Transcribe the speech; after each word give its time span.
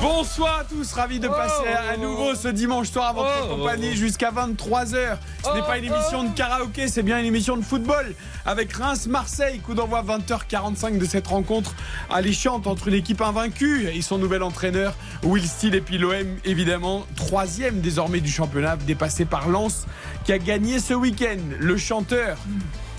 Bonsoir 0.00 0.60
à 0.60 0.64
tous, 0.64 0.92
ravi 0.92 1.18
de 1.20 1.28
passer 1.28 1.68
à 1.68 1.96
nouveau 1.96 2.34
ce 2.34 2.48
dimanche 2.48 2.90
soir 2.90 3.08
à 3.08 3.12
votre 3.12 3.48
compagnie 3.48 3.96
jusqu'à 3.96 4.30
23h. 4.30 5.16
Ce 5.44 5.54
n'est 5.54 5.62
pas 5.62 5.78
une 5.78 5.84
émission 5.84 6.24
de 6.24 6.34
karaoké, 6.34 6.88
c'est 6.88 7.02
bien 7.02 7.18
une 7.18 7.26
émission 7.26 7.56
de 7.56 7.62
football. 7.62 8.14
Avec 8.44 8.72
Reims-Marseille, 8.72 9.60
coup 9.60 9.74
d'envoi 9.74 10.02
20h45 10.02 10.98
de 10.98 11.04
cette 11.04 11.26
rencontre. 11.26 11.74
Alléchante 12.10 12.66
entre 12.66 12.88
une 12.88 12.94
équipe 12.94 13.20
invaincue 13.20 13.88
et 13.88 14.02
son 14.02 14.18
nouvel 14.18 14.42
entraîneur 14.42 14.94
Will 15.22 15.46
Steele. 15.46 15.74
Et 15.74 15.80
puis 15.80 15.98
l'OM 15.98 16.26
évidemment 16.44 17.06
troisième 17.16 17.80
désormais 17.80 18.20
du 18.20 18.30
championnat 18.30 18.76
dépassé 18.76 19.24
par 19.24 19.48
Lens 19.48 19.86
qui 20.24 20.32
a 20.32 20.38
gagné 20.38 20.78
ce 20.78 20.94
week-end. 20.94 21.38
Le 21.58 21.76
chanteur 21.76 22.36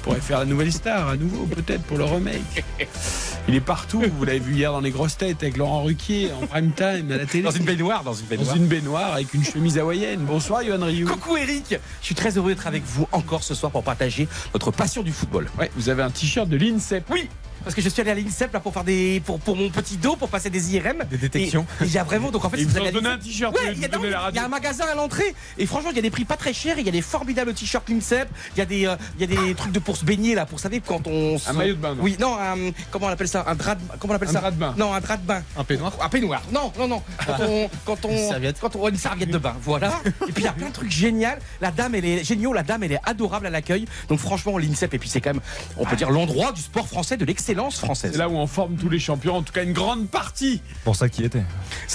pourrait 0.08 0.22
faire 0.22 0.40
la 0.40 0.46
nouvelle 0.46 0.72
star 0.72 1.10
à 1.10 1.18
nouveau 1.18 1.46
peut-être 1.48 1.84
pour 1.84 1.98
le 1.98 2.06
remake. 2.06 2.64
Il 3.50 3.56
est 3.56 3.60
partout, 3.62 4.02
vous 4.18 4.24
l'avez 4.24 4.40
vu 4.40 4.54
hier 4.56 4.72
dans 4.72 4.80
les 4.80 4.92
grosses 4.92 5.18
têtes 5.18 5.44
avec 5.44 5.58
Laurent 5.58 5.84
Ruquier 5.84 6.32
en 6.42 6.48
prime 6.48 6.72
time 6.72 7.12
à 7.12 7.18
la 7.18 7.26
télé. 7.26 7.44
Dans 7.44 7.52
une 7.52 7.66
baignoire, 7.66 8.04
dans 8.06 8.14
une 8.14 8.24
Dans 8.26 8.30
baignoire. 8.38 8.56
une 8.56 8.68
baignoire 8.68 9.14
avec 9.14 9.34
une 9.34 9.44
chemise 9.44 9.78
hawaïenne. 9.78 10.22
Bonsoir 10.22 10.64
Yohan 10.64 10.86
Ryu. 10.86 11.06
Coucou 11.06 11.36
Eric, 11.36 11.76
je 12.02 12.06
suis 12.06 12.16
très 12.16 12.38
heureux 12.38 12.52
d'être 12.52 12.68
avec 12.68 12.84
vous 12.86 13.06
encore 13.12 13.44
ce 13.44 13.54
soir 13.54 13.70
pour 13.70 13.84
partager 13.84 14.30
notre 14.54 14.72
passion 14.72 15.04
du 15.04 15.12
football. 15.12 15.50
Ouais, 15.60 15.70
vous 15.76 15.90
avez 15.90 16.04
un 16.04 16.10
t-shirt 16.10 16.48
de 16.48 16.56
l'INSEP. 16.56 17.04
Oui, 17.12 17.28
parce 17.64 17.76
que 17.76 17.82
je 17.82 17.90
suis 17.90 18.02
allé 18.02 18.12
à 18.12 18.16
l'INSEP 18.16 18.54
là 18.54 18.60
pour 18.60 18.74
faire 18.74 18.84
des 18.84 19.22
pour, 19.26 19.40
pour 19.40 19.56
mon 19.56 19.70
petit 19.70 19.98
dos 19.98 20.16
pour 20.16 20.30
passer 20.30 20.50
des 20.50 20.76
IRM, 20.76 21.04
Des 21.10 21.18
détections. 21.18 21.66
Et 21.82 21.86
il 21.86 21.92
y 21.92 21.98
a 21.98 22.04
vraiment 22.04 22.32
donc 22.32 22.46
en 22.46 22.50
fait 22.50 22.58
si 22.58 22.64
vous 22.64 22.70
vous 22.72 22.80
donnez 22.92 23.08
un 23.10 23.16
l'INSEP- 23.18 23.20
t-shirt 23.24 23.56
Ouais, 23.56 23.62
il 23.74 23.78
il 23.78 24.36
y 24.36 24.40
a 24.40 24.46
un 24.46 24.48
magasin 24.48 24.86
à 24.92 24.96
l'entrée 24.96 25.36
et 25.58 25.66
franchement 25.66 25.90
il 25.92 25.96
y 25.96 26.00
a 26.00 26.02
des 26.02 26.10
prix 26.10 26.26
pas 26.26 26.38
très 26.38 26.54
chers. 26.54 26.80
Il 26.80 26.86
y 26.86 26.90
a 26.90 26.92
des 26.92 27.02
formidables 27.02 27.54
t-shirts 27.54 27.88
l'INSEP. 27.90 28.30
Il 28.56 28.60
y 28.60 28.62
a 28.62 28.66
des 28.66 28.86
euh, 28.88 28.96
il 29.20 29.30
y 29.30 29.34
a 29.40 29.42
des 29.46 29.56
trucs 29.56 29.72
de 29.72 29.80
pour 29.80 29.98
se 29.98 30.06
baigner 30.06 30.36
là 30.36 30.46
pour 30.46 30.60
savez 30.60 30.82
quand 30.86 31.08
on 31.08 31.38
se- 31.38 31.50
Un 31.50 31.54
maillot 31.54 31.76
de 31.76 31.80
bain, 31.80 31.96
non 31.96 32.04
Oui 32.04 32.16
non 32.20 32.36
un- 32.38 32.72
comment 32.92 33.08
on 33.08 33.10
appelle 33.10 33.28
ça? 33.28 33.44
Un 33.48 33.56
drap 33.56 33.76
de, 33.76 33.82
comment 34.00 34.14
on 34.14 34.16
appelle 34.16 34.30
Un 34.30 34.34
ça? 34.34 34.40
drap 34.40 34.52
de 34.52 34.60
bain. 34.60 34.74
Non 34.78 34.94
un 34.94 35.00
drap 35.02 35.18
de 35.18 35.26
bain. 35.28 35.44
Un 35.58 35.64
peignoir 35.64 35.94
Un 36.02 36.10
peignoir. 36.10 36.42
Non, 36.52 36.72
non, 36.78 36.88
non. 36.88 37.02
Quand 37.26 37.38
on, 37.42 37.70
quand 37.86 38.06
on, 38.06 38.12
Une 38.12 38.28
serviette. 38.30 38.58
quand 38.60 38.76
on, 38.76 38.88
une 38.90 38.98
serviette 38.98 39.32
de 39.32 39.38
bain, 39.38 39.56
voilà. 39.64 40.00
Et 40.28 40.32
puis 40.32 40.44
il 40.44 40.46
y 40.46 40.48
a 40.48 40.54
plein 40.54 40.68
de 40.68 40.74
trucs 40.74 40.92
géniaux. 40.92 41.28
La 41.62 41.72
dame, 41.72 41.96
elle 41.96 42.06
est 42.06 42.24
géniaux. 42.24 42.54
La 42.54 42.64
dame, 42.64 42.84
elle 42.84 42.92
est 42.94 43.00
adorable 43.04 43.48
à 43.48 43.50
l'accueil. 43.50 43.86
Donc 44.10 44.20
franchement, 44.20 44.58
l'INSEP, 44.58 44.94
et 44.94 45.00
puis 45.00 45.10
c'est 45.10 45.20
quand 45.22 45.34
même, 45.34 45.42
on 45.78 45.86
peut 45.86 45.96
dire 45.96 46.12
l'endroit 46.12 46.52
du 46.52 46.62
sport 46.62 46.88
français, 46.88 47.18
de 47.18 47.26
l'excellence 47.26 47.47
française. 47.56 48.12
C'est 48.12 48.18
là 48.18 48.30
où 48.30 48.36
on 48.36 48.48
forme 48.48 48.76
tous 48.76 48.90
les 48.90 49.00
champions, 49.00 49.38
en 49.38 49.42
tout 49.44 49.54
cas 49.54 49.64
une 49.64 49.74
grande 49.74 50.08
partie. 50.10 50.62
Pour 50.84 50.96
ça 50.96 51.10
qui 51.10 51.24
était. 51.24 51.44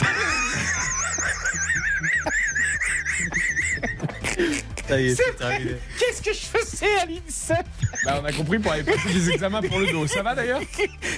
C'est 4.89 5.36
terminé. 5.36 5.77
Qu'est-ce 5.98 6.23
que 6.23 6.33
je 6.33 6.41
faisais 6.58 6.98
à 7.00 7.06
l'INSEP 7.06 7.67
Bah, 8.05 8.20
on 8.23 8.25
a 8.25 8.33
compris 8.33 8.58
pour 8.58 8.73
aller 8.73 8.83
passer 8.83 9.12
des 9.12 9.30
examens 9.30 9.62
pour 9.62 9.78
le 9.78 9.91
dos. 9.91 10.06
Ça 10.06 10.23
va 10.23 10.34
d'ailleurs 10.34 10.61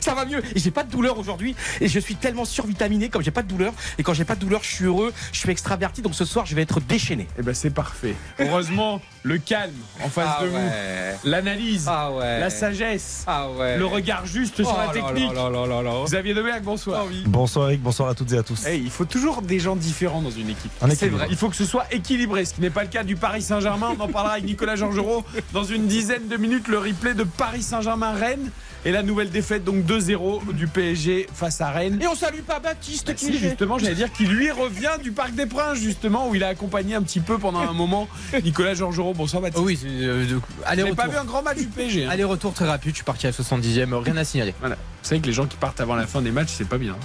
Ça 0.01 0.15
va 0.15 0.25
mieux. 0.25 0.43
Et 0.55 0.61
j'ai 0.61 0.71
pas 0.71 0.85
de 0.85 0.91
douleur 0.91 1.19
aujourd'hui. 1.19 1.57
Et 1.81 1.89
je 1.89 1.99
suis 1.99 2.15
tellement 2.15 2.45
survitaminé 2.45 3.09
comme 3.09 3.23
j'ai 3.23 3.31
pas 3.31 3.43
de 3.43 3.49
douleur. 3.49 3.73
Et 3.99 4.03
quand 4.03 4.15
j'ai 4.15 4.25
pas 4.25 4.37
de 4.37 4.41
douleur, 4.41 4.63
je 4.63 4.71
suis 4.71 4.85
heureux. 4.85 5.13
Je 5.33 5.39
suis 5.39 5.51
extraverti. 5.51 6.03
Donc 6.03 6.15
ce 6.15 6.25
soir, 6.25 6.47
je 6.47 6.55
vais 6.55 6.63
être 6.63 6.81
déchaîné. 6.81 7.27
Eh 7.39 7.43
ben 7.43 7.55
c'est 7.55 7.71
parfait. 7.71 8.15
Heureusement, 8.39 9.01
le 9.27 9.39
calme 9.39 9.73
en 10.05 10.11
face 10.11 10.43
de 10.43 10.49
vous, 10.49 10.59
l'analyse, 11.25 11.87
Ah 11.89 12.13
ouais. 12.13 12.41
la 12.41 12.51
sagesse, 12.51 13.25
Ah 13.27 13.49
ouais. 13.51 13.79
le 13.79 13.87
regard 13.87 14.27
juste 14.27 14.57
sur 14.63 14.77
la 14.77 14.89
technique. 14.89 15.31
Xavier 16.05 16.35
Demerck, 16.35 16.63
bonsoir. 16.63 17.07
Bonsoir 17.25 17.69
Eric, 17.71 17.81
bonsoir 17.83 18.11
à 18.11 18.15
toutes 18.15 18.31
et 18.33 18.37
à 18.39 18.43
tous. 18.43 18.67
Il 18.71 18.91
faut 18.91 19.07
toujours 19.07 19.41
des 19.41 19.59
gens 19.59 19.77
différents 19.77 20.21
dans 20.21 20.31
une 20.31 20.51
équipe. 20.51 20.71
Un 20.83 20.91
C'est 20.91 21.09
vrai. 21.09 21.27
Il 21.31 21.37
faut 21.37 21.49
que 21.49 21.57
ce 21.57 21.65
soit 21.65 21.87
équilibré, 21.91 22.45
ce 22.45 22.53
qui 22.53 22.61
n'est 22.61 22.69
pas 22.69 22.83
le 22.83 22.89
cas 22.91 23.03
du 23.03 23.17
Paris 23.17 23.41
Saint-Germain. 23.41 23.95
On 23.99 24.03
en 24.03 24.09
parlera 24.09 24.35
avec 24.35 24.45
Nicolas 24.45 24.77
Georgerot 24.77 25.25
dans 25.55 25.65
une 25.65 25.87
dizaine 25.87 26.29
de 26.29 26.37
minutes. 26.37 26.69
Le 26.69 26.79
replay 26.79 27.15
de 27.15 27.25
Paris 27.25 27.63
Saint-Germain-Rennes 27.63 28.51
et 28.85 28.91
la 28.93 29.03
nouvelle 29.03 29.31
défaite 29.31 29.65
donc 29.65 29.85
2-0 29.85 30.53
du 30.55 30.67
PSG 30.67 31.27
face 31.35 31.61
à 31.61 31.71
Rennes. 31.71 31.99
Et 32.03 32.07
on 32.07 32.15
salue 32.15 32.41
pas 32.41 32.61
Baptiste 32.61 33.07
Bah 33.09 33.15
qui 33.15 33.27
si, 33.27 33.39
justement, 33.39 33.79
j'allais 33.79 33.95
dire 33.95 34.13
qu'il 34.13 34.29
lui 34.29 34.51
revient 34.51 34.91
du 35.03 35.13
Parc 35.13 35.35
des 35.35 35.47
Princes, 35.47 35.79
justement, 35.79 36.29
où 36.29 36.35
il 36.35 36.45
a 36.45 36.49
accompagné 36.49 36.95
un 36.95 37.03
petit 37.03 37.21
peu 37.21 37.39
pendant 37.39 37.61
un 37.61 37.73
moment 37.73 38.09
Nicolas 38.45 38.75
Georgerot. 38.75 39.15
Bonsoir 39.15 39.43
Baptiste. 39.43 39.61
Oh 39.63 39.67
oui, 39.67 39.79
euh, 39.87 40.27
de- 40.27 40.35
Vous 40.35 40.43
n'avez 40.77 40.95
pas 40.95 41.09
vu 41.09 41.17
un 41.17 41.25
grand 41.25 41.43
match 41.43 41.59
du 41.59 41.67
PSG. 41.67 42.05
hein. 42.05 42.11
Aller-retour 42.11 42.53
très 42.53 42.67
rapide, 42.67 42.91
je 42.91 42.97
suis 42.97 43.05
parti 43.05 43.27
à 43.27 43.31
70e, 43.31 43.95
rien 43.95 44.17
à 44.17 44.25
signaler. 44.25 44.55
Voilà. 44.61 44.77
Vous 44.77 45.09
savez 45.11 45.21
que 45.21 45.27
les 45.27 45.33
gens 45.35 45.45
qui 45.47 45.57
partent 45.59 45.81
avant 45.83 45.97
la 45.97 46.07
fin 46.07 46.23
des 46.23 46.31
matchs, 46.31 46.53
c'est 46.57 46.67
pas 46.69 46.79
bien. 46.79 46.97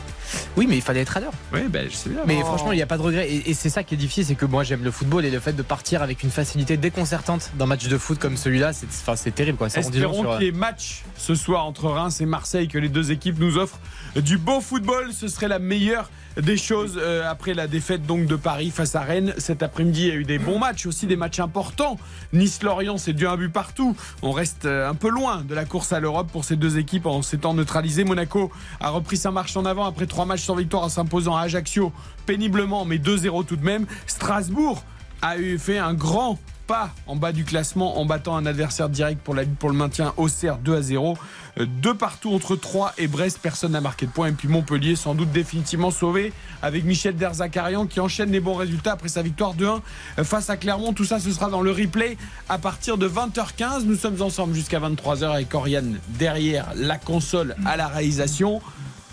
Oui, 0.56 0.68
mais 0.69 0.78
il 0.78 0.81
fallait 0.81 1.01
être 1.01 1.18
à 1.18 1.19
l'heure. 1.19 1.34
Oui, 1.53 1.62
ben 1.69 1.88
je 1.89 1.95
sais 1.95 2.09
bien. 2.09 2.22
Mais 2.25 2.38
Oh. 2.41 2.45
franchement, 2.45 2.72
il 2.72 2.78
n'y 2.78 2.81
a 2.81 2.85
pas 2.88 2.97
de 2.97 3.01
regret. 3.01 3.29
Et, 3.29 3.50
et 3.50 3.53
c'est 3.53 3.69
ça 3.69 3.84
qui 3.84 3.95
est 3.95 3.97
difficile, 3.97 4.23
c'est 4.25 4.35
que 4.35 4.45
moi 4.45 4.63
j'aime 4.63 4.84
le 4.85 4.91
football 4.91 5.25
et 5.25 5.31
le 5.31 5.39
fait 5.41 5.51
de 5.53 5.62
partir 5.62 6.01
avec 6.01 6.23
une 6.23 6.29
facilité 6.29 6.78
déconcertante 6.78 7.51
d'un 7.56 7.66
match 7.66 7.88
de 7.88 7.97
foot 7.97 8.18
comme 8.18 8.38
celui-là, 8.38 8.72
c'est, 8.72 8.85
enfin, 8.88 9.16
c'est 9.18 9.31
terrible 9.35 9.57
quoi. 9.57 9.68
Espérons 9.68 10.38
qu'il 10.38 10.45
y 10.45 10.50
ait 10.50 10.53
match 10.53 11.01
ce 11.18 11.35
soir 11.35 11.66
entre 11.69 11.85
Reims 11.85 12.19
et 12.19 12.25
Marseille, 12.25 12.68
que 12.68 12.80
les 12.80 12.90
deux 12.90 13.12
équipes 13.12 13.38
nous 13.40 13.59
offrent 13.59 13.80
du 14.16 14.40
beau 14.40 14.59
football. 14.59 15.13
Ce 15.13 15.28
serait 15.28 15.47
la 15.47 15.59
meilleure 15.59 16.09
des 16.41 16.57
choses 16.57 16.97
euh, 17.00 17.30
après 17.30 17.53
la 17.53 17.68
défaite 17.68 18.07
donc 18.07 18.25
de 18.25 18.35
Paris 18.35 18.72
face 18.72 18.96
à 18.96 19.02
Rennes. 19.02 19.35
Cet 19.38 19.62
après-midi, 19.62 20.02
il 20.02 20.07
y 20.07 20.12
a 20.12 20.16
eu 20.16 20.24
des 20.24 20.40
bons 20.40 20.57
matchs, 20.57 20.88
aussi 20.88 21.06
des 21.06 21.16
matchs 21.16 21.40
importants. 21.40 21.97
Nice-Lorient, 22.34 22.97
c'est 22.97 23.13
du 23.13 23.28
un 23.28 23.38
but 23.38 23.50
partout. 23.50 23.96
On 24.24 24.31
reste 24.31 24.66
euh, 24.66 24.90
un 24.90 24.96
peu 24.96 25.09
loin 25.09 25.44
de 25.47 25.53
la 25.53 25.66
course 25.66 25.94
à 25.94 26.00
l'Europe 26.00 26.31
pour 26.31 26.44
ces 26.44 26.56
deux 26.56 26.80
équipes 26.80 27.06
en 27.06 27.22
s'étant 27.22 27.53
neutralisé. 27.53 28.03
Monaco 28.03 28.51
a 28.80 28.90
repris 28.90 29.18
sa 29.18 29.30
marche 29.30 29.56
en 29.56 29.66
avant 29.66 29.86
après 29.86 30.07
trois 30.07 30.25
matchs 30.25 30.46
sans 30.46 30.56
victoire 30.56 30.84
en 30.84 30.90
s'imposant 30.90 31.36
à 31.36 31.41
Ajaccio 31.41 31.94
péniblement, 32.25 32.84
mais 32.84 32.97
2-0 32.97 33.46
tout 33.46 33.57
de 33.57 33.66
même. 33.66 33.86
Strasbourg 34.07 34.84
a 35.22 35.36
fait 35.59 35.78
un 35.78 35.94
grand 35.94 36.40
pas 36.69 36.91
en 37.07 37.16
bas 37.16 37.31
du 37.31 37.46
classement 37.46 38.00
en 38.00 38.06
battant 38.06 38.38
un 38.38 38.46
adversaire 38.46 38.90
direct 38.90 39.19
pour 39.24 39.34
la 39.34 39.44
pour 39.44 39.69
le 39.69 39.75
maintien 39.75 40.13
Auxerre 40.18 40.59
2 40.59 40.75
à 40.78 40.81
0. 40.84 41.18
Euh, 41.59 41.66
Deux 41.66 41.96
partout 41.96 42.31
entre 42.31 42.56
3 42.56 42.94
et 43.00 43.07
Brest, 43.07 43.40
personne 43.41 43.72
n'a 43.72 43.81
marqué 43.81 44.06
de 44.06 44.12
points. 44.12 44.28
Et 44.28 44.31
puis 44.34 44.47
Montpellier 44.47 44.96
sans 44.96 45.16
doute 45.16 45.31
définitivement 45.31 45.90
sauvé 45.90 46.31
avec 46.62 46.84
Michel 46.85 47.16
Derzakarian 47.16 47.88
qui 47.88 48.00
enchaîne 48.00 48.31
les 48.31 48.40
bons 48.40 48.53
résultats 48.53 48.91
après 48.91 49.09
sa 49.09 49.24
victoire 49.24 49.56
2-1 49.56 49.81
face 50.24 50.52
à 50.52 50.57
Clermont. 50.57 50.94
Tout 50.94 51.06
ça 51.06 51.19
ce 51.19 51.31
sera 51.31 51.50
dans 51.50 51.62
le 51.62 51.72
replay 51.72 52.18
à 52.50 52.59
partir 52.59 53.00
de 53.00 53.09
20h15. 53.09 53.86
Nous 53.86 53.96
sommes 53.96 54.22
ensemble 54.22 54.53
jusqu'à 54.53 54.80
23h 54.80 55.25
avec 55.34 55.51
Oriane 55.56 55.97
derrière 56.19 56.68
la 56.75 57.00
console 57.00 57.56
à 57.66 57.78
la 57.78 57.88
réalisation. 57.88 58.62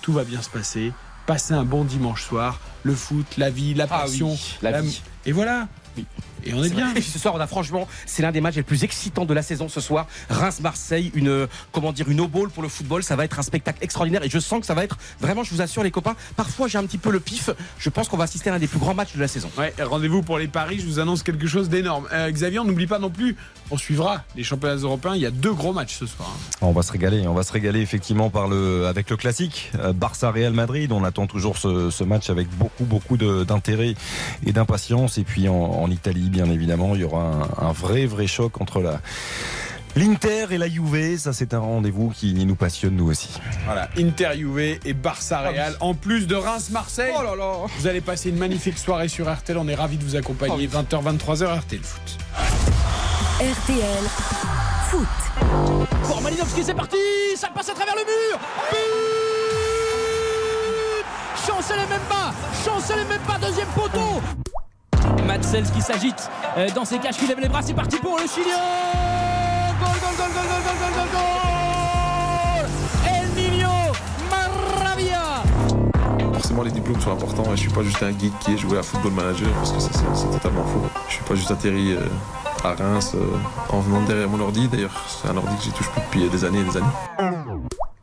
Tout 0.03 0.13
va 0.13 0.25
bien 0.25 0.43
se 0.43 0.51
passer. 0.51 0.93
Passez 1.25 1.55
un 1.55 1.65
bon 1.65 1.85
dimanche 1.85 2.23
soir. 2.23 2.61
Le 2.83 2.95
foot, 2.95 3.27
la 3.39 3.49
vie, 3.49 3.73
la 3.73 3.85
Ah 3.91 4.03
passion. 4.03 4.33
oui, 4.33 4.57
la 4.61 4.83
vie. 4.83 5.01
Et 5.25 5.33
voilà. 5.33 5.69
Et 6.47 6.55
on 6.55 6.63
est, 6.63 6.71
bien. 6.71 6.95
Et 6.95 7.01
ce 7.01 7.19
soir, 7.19 7.35
on 7.35 7.41
a 7.41 7.47
franchement, 7.47 7.87
c'est 8.07 8.23
l'un 8.23 8.33
des 8.33 8.41
matchs 8.41 8.57
les 8.57 8.63
plus 8.63 8.85
excitants 8.85 9.25
de 9.25 9.35
la 9.35 9.43
saison 9.43 9.69
ce 9.69 9.81
soir. 9.81 10.07
Reims-Marseille, 10.31 11.11
une, 11.15 11.29
euh, 11.29 11.47
comment 11.73 11.93
dire, 11.93 12.09
une 12.09 12.25
ball 12.27 12.49
pour 12.51 12.63
le 12.63 12.69
football. 12.69 13.03
Ça 13.03 13.17
va 13.17 13.25
être 13.25 13.39
un 13.39 13.43
spectacle 13.43 13.79
extraordinaire 13.83 14.23
et 14.25 14.31
je 14.31 14.39
sens 14.39 14.61
que 14.61 14.67
ça 14.67 14.75
va 14.75 14.85
être 14.85 14.97
vraiment, 15.21 15.45
je 15.45 15.51
vous 15.55 15.61
assure, 15.63 15.83
les 15.83 15.91
copains. 15.91 16.17
Parfois, 16.37 16.69
j'ai 16.69 16.79
un 16.79 16.85
petit 16.85 16.99
peu 16.99 17.11
le 17.11 17.21
pif. 17.21 17.51
Je 17.79 17.91
pense 17.91 18.09
qu'on 18.09 18.17
va 18.17 18.25
assister 18.25 18.51
à 18.51 18.53
l'un 18.53 18.59
des 18.59 18.67
plus 18.67 18.79
grands 18.79 18.95
matchs 18.95 19.15
de 19.15 19.21
la 19.21 19.29
saison. 19.29 19.51
Ouais, 19.59 19.75
rendez-vous 19.83 20.23
pour 20.23 20.39
les 20.39 20.49
paris, 20.49 20.79
je 20.81 20.87
vous 20.87 20.99
annonce 21.01 21.23
quelque 21.23 21.47
chose 21.47 21.69
d'énorme. 21.69 22.07
Euh, 22.13 22.31
Xavier, 22.31 22.59
on 22.59 22.65
n'oublie 22.65 22.87
pas 22.87 22.99
non 22.99 23.11
plus, 23.11 23.37
on 23.71 23.77
suivra 23.77 24.23
les 24.37 24.45
championnats 24.45 24.77
européens, 24.77 25.15
il 25.15 25.21
y 25.23 25.27
a 25.27 25.31
deux 25.31 25.53
gros 25.53 25.73
matchs 25.73 25.97
ce 25.99 26.07
soir. 26.07 26.29
hein. 26.33 26.57
On 26.61 26.73
va 26.73 26.83
se 26.83 26.93
régaler, 26.93 27.27
on 27.27 27.35
va 27.35 27.43
se 27.43 27.53
régaler 27.53 27.81
effectivement 27.81 28.31
par 28.31 28.49
le, 28.49 28.87
avec 28.87 29.11
le 29.11 29.17
classique 29.17 29.71
euh, 29.79 29.93
Barça-Real 29.93 30.53
Madrid. 30.53 30.93
On 30.93 31.05
attend 31.05 31.27
toujours 31.27 31.57
ce, 31.59 31.91
ce 31.91 32.05
match 32.05 32.31
avec 32.31 32.49
beaucoup, 32.57 32.85
beaucoup 32.85 33.17
d'intérêt 33.17 33.95
et 34.47 34.53
d'impatience. 34.53 35.19
Et 35.19 35.25
puis 35.25 35.49
en, 35.49 35.55
en 35.55 35.91
Italie, 35.91 36.29
bien 36.37 36.51
évidemment, 36.53 36.95
il 36.95 37.01
y 37.01 37.05
aura 37.05 37.23
un, 37.23 37.69
un 37.69 37.73
vrai, 37.73 38.05
vrai 38.05 38.27
choc 38.27 38.61
entre 38.61 38.83
la. 38.83 39.01
L'Inter 39.95 40.49
et 40.51 40.59
la 40.59 40.69
Juve, 40.69 41.17
ça 41.17 41.33
c'est 41.33 41.55
un 41.55 41.61
rendez-vous 41.61 42.11
qui 42.11 42.35
nous 42.35 42.55
passionne 42.55 42.97
nous 42.97 43.09
aussi. 43.09 43.31
Voilà, 43.65 43.89
Inter 43.97 44.33
Juve 44.37 44.59
et 44.85 44.93
Barça 44.93 45.41
Real, 45.41 45.75
en 45.81 45.95
plus 45.95 46.27
de 46.27 46.35
Reims-Marseille. 46.35 47.15
Oh 47.19 47.23
là 47.23 47.35
là 47.35 47.53
Vous 47.79 47.87
allez 47.87 48.03
passer 48.03 48.29
une 48.29 48.37
magnifique 48.37 48.77
soirée 48.77 49.09
sur 49.09 49.33
RTL, 49.35 49.57
on 49.57 49.67
est 49.69 49.75
ravis 49.75 49.97
de 49.97 50.05
vous 50.05 50.15
accompagner. 50.15 50.69
20h, 50.69 51.03
23h, 51.03 51.61
RTL 51.61 51.81
Foot. 51.83 52.19
RTL 53.41 54.05
Foot. 54.91 55.09
Pour 56.03 56.21
Malinowski, 56.21 56.63
c'est 56.63 56.75
parti 56.75 56.99
Ça 57.37 57.49
passe 57.55 57.71
à 57.71 57.73
travers 57.73 57.95
le 57.95 58.03
mur 58.03 58.39
But 58.71 58.77
Chancel 61.47 61.79
et 61.79 61.89
même 61.89 62.07
pas 62.11 62.35
Chancel 62.63 62.99
et 62.99 63.09
même 63.09 63.23
pas, 63.23 63.39
deuxième 63.39 63.69
poteau 63.69 64.21
Matsels 65.27 65.71
qui 65.71 65.81
s'agite 65.81 66.31
euh, 66.57 66.69
dans 66.75 66.85
ses 66.85 66.99
caches, 66.99 67.17
qui 67.17 67.27
lève 67.27 67.41
les 67.41 67.49
bras, 67.49 67.63
c'est 67.63 67.75
parti 67.75 67.97
pour 67.99 68.19
le 68.19 68.27
Chilien 68.27 68.57
Goal, 69.81 69.89
goal, 70.01 70.17
goal, 70.17 70.31
goal, 70.33 70.47
goal, 70.65 70.93
goal, 70.95 71.09
goal, 71.13 72.71
El 73.07 73.29
Niño 73.35 73.69
Maravilla 74.31 75.43
Forcément, 76.35 76.63
les 76.63 76.71
diplômes 76.71 77.01
sont 77.01 77.13
importants 77.13 77.53
et 77.53 77.57
je 77.57 77.63
suis 77.63 77.71
pas 77.71 77.83
juste 77.83 78.03
un 78.03 78.11
geek 78.11 78.39
qui 78.41 78.55
est 78.55 78.59
joué 78.59 78.79
à 78.79 78.83
football 78.83 79.13
manager 79.13 79.49
parce 79.55 79.73
que 79.73 79.81
c'est 79.81 80.31
totalement 80.31 80.65
faux. 80.65 80.83
Je 81.09 81.15
suis 81.15 81.25
pas 81.25 81.35
juste 81.35 81.51
atterri. 81.51 81.93
Euh, 81.93 82.07
à 82.65 82.75
Reims 82.75 83.13
euh, 83.15 83.21
en 83.71 83.81
venant 83.81 84.03
derrière 84.03 84.29
mon 84.29 84.41
ordi. 84.41 84.69
D'ailleurs, 84.69 85.05
c'est 85.09 85.29
un 85.29 85.37
ordi 85.37 85.57
que 85.57 85.63
j'y 85.63 85.71
touche 85.73 85.91
plus 85.91 86.03
depuis 86.03 86.29
des 86.29 86.45
années 86.45 86.61
et 86.61 86.65
des 86.65 86.77
années. 86.77 86.87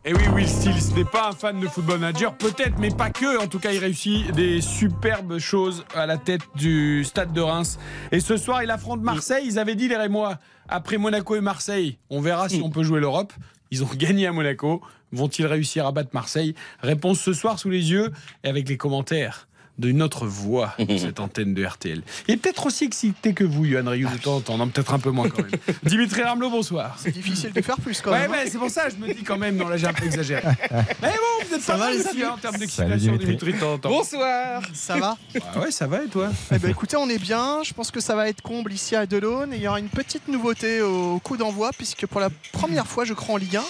Et 0.06 0.14
oui, 0.14 0.46
Ce 0.46 0.94
n'est 0.96 1.06
pas 1.06 1.30
un 1.30 1.32
fan 1.32 1.62
de 1.62 1.68
football 1.68 2.00
manager, 2.00 2.36
peut-être, 2.36 2.78
mais 2.78 2.90
pas 2.90 3.10
que. 3.10 3.42
En 3.42 3.48
tout 3.48 3.60
cas, 3.60 3.72
il 3.72 3.78
réussit 3.78 4.32
des 4.32 4.60
superbes 4.60 5.38
choses 5.40 5.86
à 5.96 6.06
la 6.06 6.18
tête 6.18 6.42
du 6.56 7.06
stade 7.06 7.32
de 7.32 7.40
Reims. 7.40 7.80
Et 8.12 8.20
ce 8.20 8.36
soir, 8.36 8.62
il 8.64 8.70
affronte 8.70 9.02
Marseille. 9.02 9.46
Ils 9.48 9.60
avaient 9.60 9.76
dit, 9.76 9.88
les 9.88 9.96
Rémois, 9.96 10.40
après 10.68 10.98
Monaco 10.98 11.38
et 11.38 11.42
Marseille, 11.42 12.00
on 12.10 12.20
verra 12.20 12.50
si 12.50 12.62
on 12.62 12.70
peut 12.70 12.84
jouer 12.84 13.00
l'Europe. 13.00 13.32
Ils 13.72 13.82
ont 13.82 13.90
gagné 13.96 14.28
à 14.28 14.34
Monaco. 14.34 14.82
Vont-ils 15.14 15.46
réussir 15.46 15.88
à 15.88 15.94
battre 15.94 16.10
Marseille? 16.12 16.54
Réponse 16.82 17.22
ce 17.22 17.32
soir 17.32 17.58
sous 17.58 17.70
les 17.70 17.92
yeux 17.92 18.12
et 18.44 18.50
avec 18.50 18.68
les 18.68 18.76
commentaires 18.76 19.48
d'une 19.80 20.02
autre 20.04 20.28
voix 20.28 20.75
de 20.78 20.98
cette 21.00 21.20
antenne 21.20 21.54
de 21.54 21.66
RTL. 21.66 22.04
Il 22.28 22.34
est 22.36 22.38
peut-être 22.38 22.66
aussi 22.68 22.84
excité 22.86 23.34
que 23.34 23.44
vous, 23.44 23.66
Yohan 23.66 23.90
Ryu, 23.90 24.06
de 24.06 24.18
temps 24.18 24.36
en 24.36 24.42
temps. 24.42 24.58
Non, 24.58 24.68
peut-être 24.68 24.94
un 24.94 25.00
peu 25.00 25.10
moins 25.10 25.30
quand 25.30 25.42
même. 25.44 25.52
Dimitri 25.84 26.22
Ramelot, 26.22 26.50
bonsoir. 26.52 26.96
C'est 27.00 27.12
difficile 27.12 27.52
de 27.54 27.62
faire 27.62 27.78
plus 27.78 28.00
quand 28.02 28.12
Ouais, 28.12 28.20
même. 28.20 28.31
hein. 28.31 28.34
ouais, 28.44 28.50
c'est 28.50 28.58
pour 28.60 28.70
ça, 28.70 28.90
je 28.90 28.96
me 28.96 29.12
dis 29.14 29.24
quand 29.24 29.38
même, 29.38 29.56
non, 29.56 29.68
là 29.68 29.78
j'ai 29.78 29.88
un 29.88 29.94
peu 29.94 30.06
exagéré. 30.06 30.42
Mais 30.72 31.10
bon, 31.10 31.48
vous 31.48 31.56
êtes 31.56 31.62
Ça 31.62 31.74
pas 31.74 31.80
va, 31.80 31.86
mal 31.90 31.96
aussi 32.00 32.24
hein, 32.24 32.31
en 32.34 32.38
termes 32.38 32.58
d'excitation, 32.58 32.98
Dimitri. 32.98 33.25
Dimitri, 33.25 33.54
de 33.54 33.60
temps 33.60 33.74
en 33.74 33.78
temps. 33.80 33.90
Bonsoir 33.90 34.62
Ça 34.74 34.98
va 34.98 35.18
Ah 35.54 35.60
ouais, 35.60 35.72
ça 35.72 35.88
va 35.88 36.04
et 36.04 36.08
toi 36.08 36.30
Eh 36.54 36.60
ben, 36.60 36.70
écoutez, 36.70 36.96
on 36.98 37.10
est 37.10 37.20
bien. 37.20 37.64
Je 37.64 37.74
pense 37.74 37.90
que 37.92 38.00
ça 38.00 38.16
va 38.16 38.30
être 38.30 38.42
comble 38.42 38.72
ici 38.74 38.96
à 38.96 39.06
Delaune. 39.08 39.54
Et 39.54 39.58
il 39.58 39.62
y 39.64 39.68
aura 39.68 39.80
une 39.80 39.90
petite 39.90 40.28
nouveauté 40.28 40.81
au 40.81 41.20
coup 41.20 41.36
d'envoi, 41.38 41.72
puisque 41.75 42.06
pour 42.06 42.22
la 42.22 42.30
première 42.52 42.86
fois, 42.88 43.06
je 43.06 43.14
crois, 43.14 43.36
en 43.36 43.38
Ligue 43.38 43.58
1, 43.58 43.64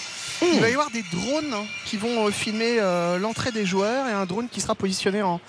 il 0.53 0.59
va 0.59 0.69
y 0.69 0.73
avoir 0.73 0.91
des 0.91 1.03
drones 1.13 1.55
qui 1.85 1.95
vont 1.95 2.27
euh, 2.27 2.31
filmer 2.31 2.77
euh, 2.79 3.17
l'entrée 3.17 3.51
des 3.53 3.65
joueurs 3.65 4.07
et 4.09 4.11
un 4.11 4.25
drone 4.25 4.47
qui 4.51 4.59
sera 4.59 4.75
positionné 4.75 5.21
en, 5.21 5.39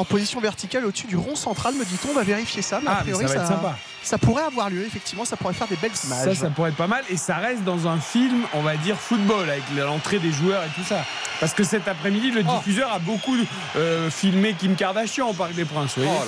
en 0.00 0.04
position 0.04 0.40
verticale 0.40 0.84
au-dessus 0.86 1.06
du 1.06 1.16
rond 1.16 1.36
central, 1.36 1.74
me 1.74 1.84
dit-on. 1.84 2.10
On 2.10 2.14
va 2.14 2.22
vérifier 2.24 2.62
ça. 2.62 2.80
Mais 2.82 2.88
a 2.88 2.92
Ah, 2.92 3.02
mais 3.04 3.12
ça 3.12 3.18
priori, 3.18 3.36
être 3.36 3.46
sympa. 3.46 3.76
ça 4.02 4.18
pourrait 4.18 4.42
avoir 4.44 4.70
lieu, 4.70 4.84
effectivement. 4.84 5.24
Ça 5.24 5.36
pourrait 5.36 5.54
faire 5.54 5.68
des 5.68 5.76
belles 5.76 5.90
images. 6.06 6.24
Ça, 6.24 6.34
ça 6.34 6.50
pourrait 6.50 6.70
être 6.70 6.76
pas 6.76 6.86
mal. 6.86 7.04
Et 7.10 7.16
ça 7.16 7.36
reste 7.36 7.62
dans 7.64 7.86
un 7.86 7.98
film, 8.00 8.42
on 8.54 8.62
va 8.62 8.76
dire, 8.76 8.96
football, 8.96 9.48
avec 9.50 9.62
l'entrée 9.76 10.18
des 10.18 10.32
joueurs 10.32 10.62
et 10.64 10.68
tout 10.74 10.86
ça. 10.86 11.04
Parce 11.38 11.54
que 11.54 11.64
cet 11.64 11.88
après-midi, 11.88 12.30
le 12.30 12.42
diffuseur 12.42 12.92
a 12.92 12.98
beaucoup 12.98 13.34
euh, 13.76 14.10
filmé 14.10 14.54
Kim 14.58 14.74
Kardashian 14.76 15.28
au 15.28 15.32
Parc 15.32 15.54
des 15.54 15.64
Princes. 15.64 15.92
vous 15.96 16.02
voyez 16.04 16.18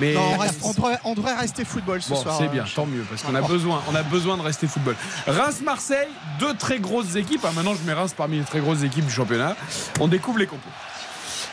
Mais 0.00 0.14
Non, 0.14 0.32
on, 0.34 0.38
reste- 0.38 0.60
on 0.62 0.72
devrait, 0.72 0.98
on 1.04 1.14
devrait 1.14 1.34
rester 1.34 1.64
football 1.64 2.00
ce 2.02 2.10
Bon, 2.10 2.22
soir. 2.22 2.36
c'est 2.38 2.44
euh, 2.44 2.48
bien, 2.48 2.64
tant 2.74 2.86
mieux, 2.86 3.02
parce 3.08 3.22
qu'on 3.22 3.34
a 3.34 3.40
besoin, 3.42 3.82
on 3.90 3.94
a 3.94 4.02
besoin 4.04 4.36
de 4.36 4.42
rester 4.42 4.66
football. 4.68 4.94
Reims-Marseille, 5.26 6.08
deux 6.38 6.54
très 6.54 6.78
grosses 6.78 7.16
équipes. 7.16 7.44
Ah, 7.44 7.52
maintenant, 7.54 7.74
je 7.74 7.84
mets 7.86 7.92
Reims 7.94 8.14
parmi 8.16 8.38
les 8.38 8.44
très 8.44 8.60
grosses 8.60 8.82
équipes 8.82 9.06
du 9.06 9.12
championnat. 9.12 9.56
On 9.98 10.08
découvre 10.08 10.38
les 10.38 10.46
compos. 10.46 10.68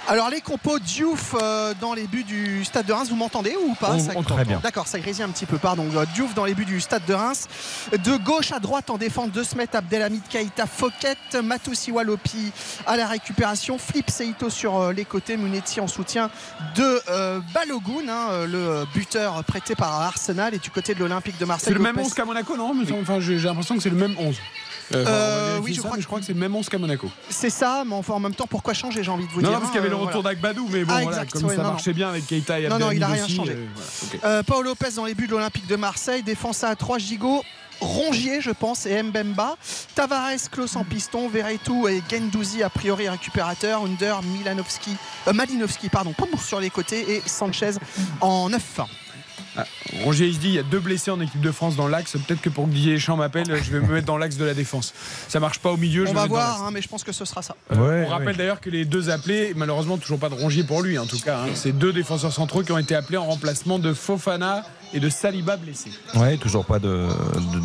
Alors 0.09 0.29
les 0.29 0.39
compos 0.39 0.79
Diouf 0.79 1.35
euh, 1.41 1.73
dans 1.81 1.93
les 1.93 2.07
buts 2.07 2.23
du 2.23 2.63
stade 2.63 2.85
de 2.85 2.93
Reims, 2.93 3.09
vous 3.09 3.17
m'entendez 3.17 3.55
ou 3.67 3.73
pas 3.75 3.91
On- 3.91 3.99
Ça- 3.99 4.11
on 4.15 4.23
Très 4.23 4.45
bien. 4.45 4.59
D'accord, 4.63 4.87
ça 4.87 4.99
grésille 4.99 5.23
un 5.23 5.29
petit 5.29 5.45
peu, 5.45 5.57
pardon. 5.57 5.85
Euh, 5.95 6.05
Diouf 6.13 6.33
dans 6.33 6.45
les 6.45 6.53
buts 6.53 6.63
du 6.65 6.79
stade 6.79 7.03
de 7.05 7.13
Reims. 7.13 7.47
De 7.91 8.15
gauche 8.17 8.51
à 8.53 8.59
droite 8.59 8.89
en 8.89 8.97
défense, 8.97 9.31
de 9.31 9.43
Smet, 9.43 9.75
Abdelhamid 9.75 10.21
Keïta, 10.29 10.65
Fouquet, 10.65 11.17
Matoussi 11.43 11.91
Walopi 11.91 12.51
à 12.85 12.95
la 12.95 13.05
récupération, 13.07 13.77
Flip 13.77 14.09
Seito 14.09 14.49
sur 14.49 14.77
euh, 14.77 14.93
les 14.93 15.03
côtés, 15.05 15.35
Munetti 15.35 15.81
en 15.81 15.87
soutien 15.87 16.29
de 16.75 17.01
euh, 17.09 17.39
Balogun, 17.53 18.07
hein, 18.09 18.45
le 18.47 18.85
buteur 18.93 19.43
prêté 19.43 19.75
par 19.75 20.01
Arsenal 20.01 20.53
et 20.53 20.59
du 20.59 20.69
côté 20.71 20.93
de 20.93 20.99
l'Olympique 20.99 21.37
de 21.37 21.45
Marseille. 21.45 21.67
C'est 21.69 21.73
le 21.73 21.79
même 21.81 21.95
Lopez- 21.97 22.05
11 22.05 22.13
qu'à 22.13 22.23
Monaco, 22.25 22.55
non? 22.55 22.73
Enfin, 23.01 23.19
j'ai 23.19 23.39
j'ai 23.39 23.47
l'impression 23.49 23.75
que 23.75 23.81
c'est 23.83 23.89
le 23.89 23.95
même 23.97 24.15
11. 24.17 24.35
Euh, 24.93 25.05
Euh, 25.07 25.59
oui, 25.61 25.73
je 25.73 25.81
ça, 25.81 25.87
crois 25.87 25.97
que- 25.97 26.01
je 26.01 26.07
crois 26.07 26.19
que 26.19 26.25
c'est 26.25 26.33
le 26.33 26.39
même 26.39 26.55
11 26.55 26.69
qu'à 26.69 26.77
Monaco. 26.77 27.09
C'est 27.29 27.49
ça, 27.49 27.83
mais 27.85 27.93
enfin 27.95 28.13
en 28.13 28.19
même 28.19 28.33
temps, 28.35 28.47
pourquoi 28.47 28.73
changer, 28.73 29.03
j'ai 29.03 29.11
envie 29.11 29.27
de 29.27 29.31
vous 29.31 29.41
non, 29.41 29.49
dire. 29.49 29.57
non, 29.57 29.59
parce 29.59 29.71
qu'il 29.71 29.81
y 29.81 29.83
avait 29.85 29.93
hein, 29.93 29.97
le 29.97 30.03
euh, 30.03 30.05
retour 30.07 30.21
voilà. 30.21 30.35
d'Agbadou, 30.35 30.67
mais 30.71 30.85
bon, 30.85 30.93
Ah, 30.95 31.01
voilà, 31.01 31.25
comme 31.25 31.43
ouais, 31.45 31.55
ça 31.55 31.63
non, 31.63 31.69
marchait 31.71 31.93
bien 31.93 32.09
avec 32.09 32.25
Keita 32.25 32.59
et 32.59 32.69
Non, 32.69 32.79
non, 32.79 32.91
il 32.91 33.03
a 33.03 33.07
Abdelhamid 33.07 33.13
rien 33.15 33.25
aussi, 33.25 33.35
changé. 33.35 33.51
euh, 33.53 33.67
voilà, 34.21 34.43
Paul 34.43 34.65
Lopez 34.65 34.91
dans 34.95 35.05
les 35.05 35.13
buts 35.15 35.27
de 35.27 35.31
l'Olympique 35.31 35.67
de 35.67 35.75
Marseille, 35.75 36.23
défense 36.23 36.63
à 36.63 36.75
3 36.75 36.97
Gigot. 36.99 37.43
Rongier, 37.79 38.41
je 38.41 38.49
pense, 38.49 38.87
et 38.87 39.03
Mbemba. 39.03 39.55
Tavares, 39.93 40.31
Klaus 40.51 40.75
en 40.75 40.83
piston, 40.83 41.29
Veretout 41.29 41.87
et 41.87 42.01
Gendouzi, 42.09 42.63
a 42.63 42.69
priori 42.71 43.07
récupérateur. 43.07 43.83
Under, 43.83 44.23
Milanovski, 44.23 44.95
euh, 45.27 45.33
Malinowski, 45.33 45.87
pardon, 45.89 46.11
sur 46.43 46.59
les 46.59 46.71
côtés 46.71 47.17
et 47.17 47.21
Sanchez 47.27 47.73
en 48.19 48.49
9. 48.49 48.79
Rongier, 50.03 50.27
il 50.27 50.35
se 50.35 50.39
dit 50.39 50.47
il 50.49 50.53
y 50.55 50.59
a 50.59 50.63
deux 50.63 50.79
blessés 50.79 51.11
en 51.11 51.19
équipe 51.19 51.41
de 51.41 51.51
France 51.51 51.75
dans 51.75 51.87
l'axe. 51.87 52.13
Peut-être 52.27 52.41
que 52.41 52.49
pour 52.49 52.65
que 52.65 52.69
Didier 52.71 52.93
Deschamps 52.93 53.15
m'appelle, 53.17 53.45
je 53.63 53.71
vais 53.71 53.79
me 53.79 53.93
mettre 53.93 54.05
dans 54.05 54.17
l'axe 54.17 54.37
de 54.37 54.45
la 54.45 54.53
défense. 54.53 54.93
Ça 55.27 55.39
marche 55.39 55.59
pas 55.59 55.71
au 55.71 55.77
milieu, 55.77 56.05
je 56.05 56.11
On 56.11 56.13
va 56.13 56.25
voir, 56.27 56.63
hein, 56.63 56.69
mais 56.71 56.81
je 56.81 56.87
pense 56.87 57.03
que 57.03 57.11
ce 57.11 57.25
sera 57.25 57.41
ça. 57.41 57.55
Euh, 57.71 57.75
Ouais, 57.75 58.05
on 58.07 58.09
rappelle 58.09 58.27
ouais. 58.29 58.33
d'ailleurs 58.35 58.59
que 58.61 58.69
les 58.69 58.85
deux 58.85 59.09
appelés, 59.09 59.53
malheureusement 59.55 59.97
toujours 59.97 60.19
pas 60.19 60.29
de 60.29 60.35
Rongier 60.35 60.63
pour 60.63 60.81
lui 60.81 60.97
en 60.97 61.05
tout 61.05 61.19
cas. 61.19 61.39
hein. 61.43 61.49
C'est 61.55 61.71
deux 61.71 61.93
défenseurs 61.93 62.33
centraux 62.33 62.63
qui 62.63 62.71
ont 62.71 62.77
été 62.77 62.95
appelés 62.95 63.17
en 63.17 63.25
remplacement 63.25 63.79
de 63.79 63.93
Fofana 63.93 64.63
et 64.93 64.99
de 64.99 65.09
Saliba 65.09 65.57
blessés. 65.57 65.91
Ouais, 66.15 66.37
toujours 66.37 66.65
pas 66.65 66.79
de, 66.79 67.07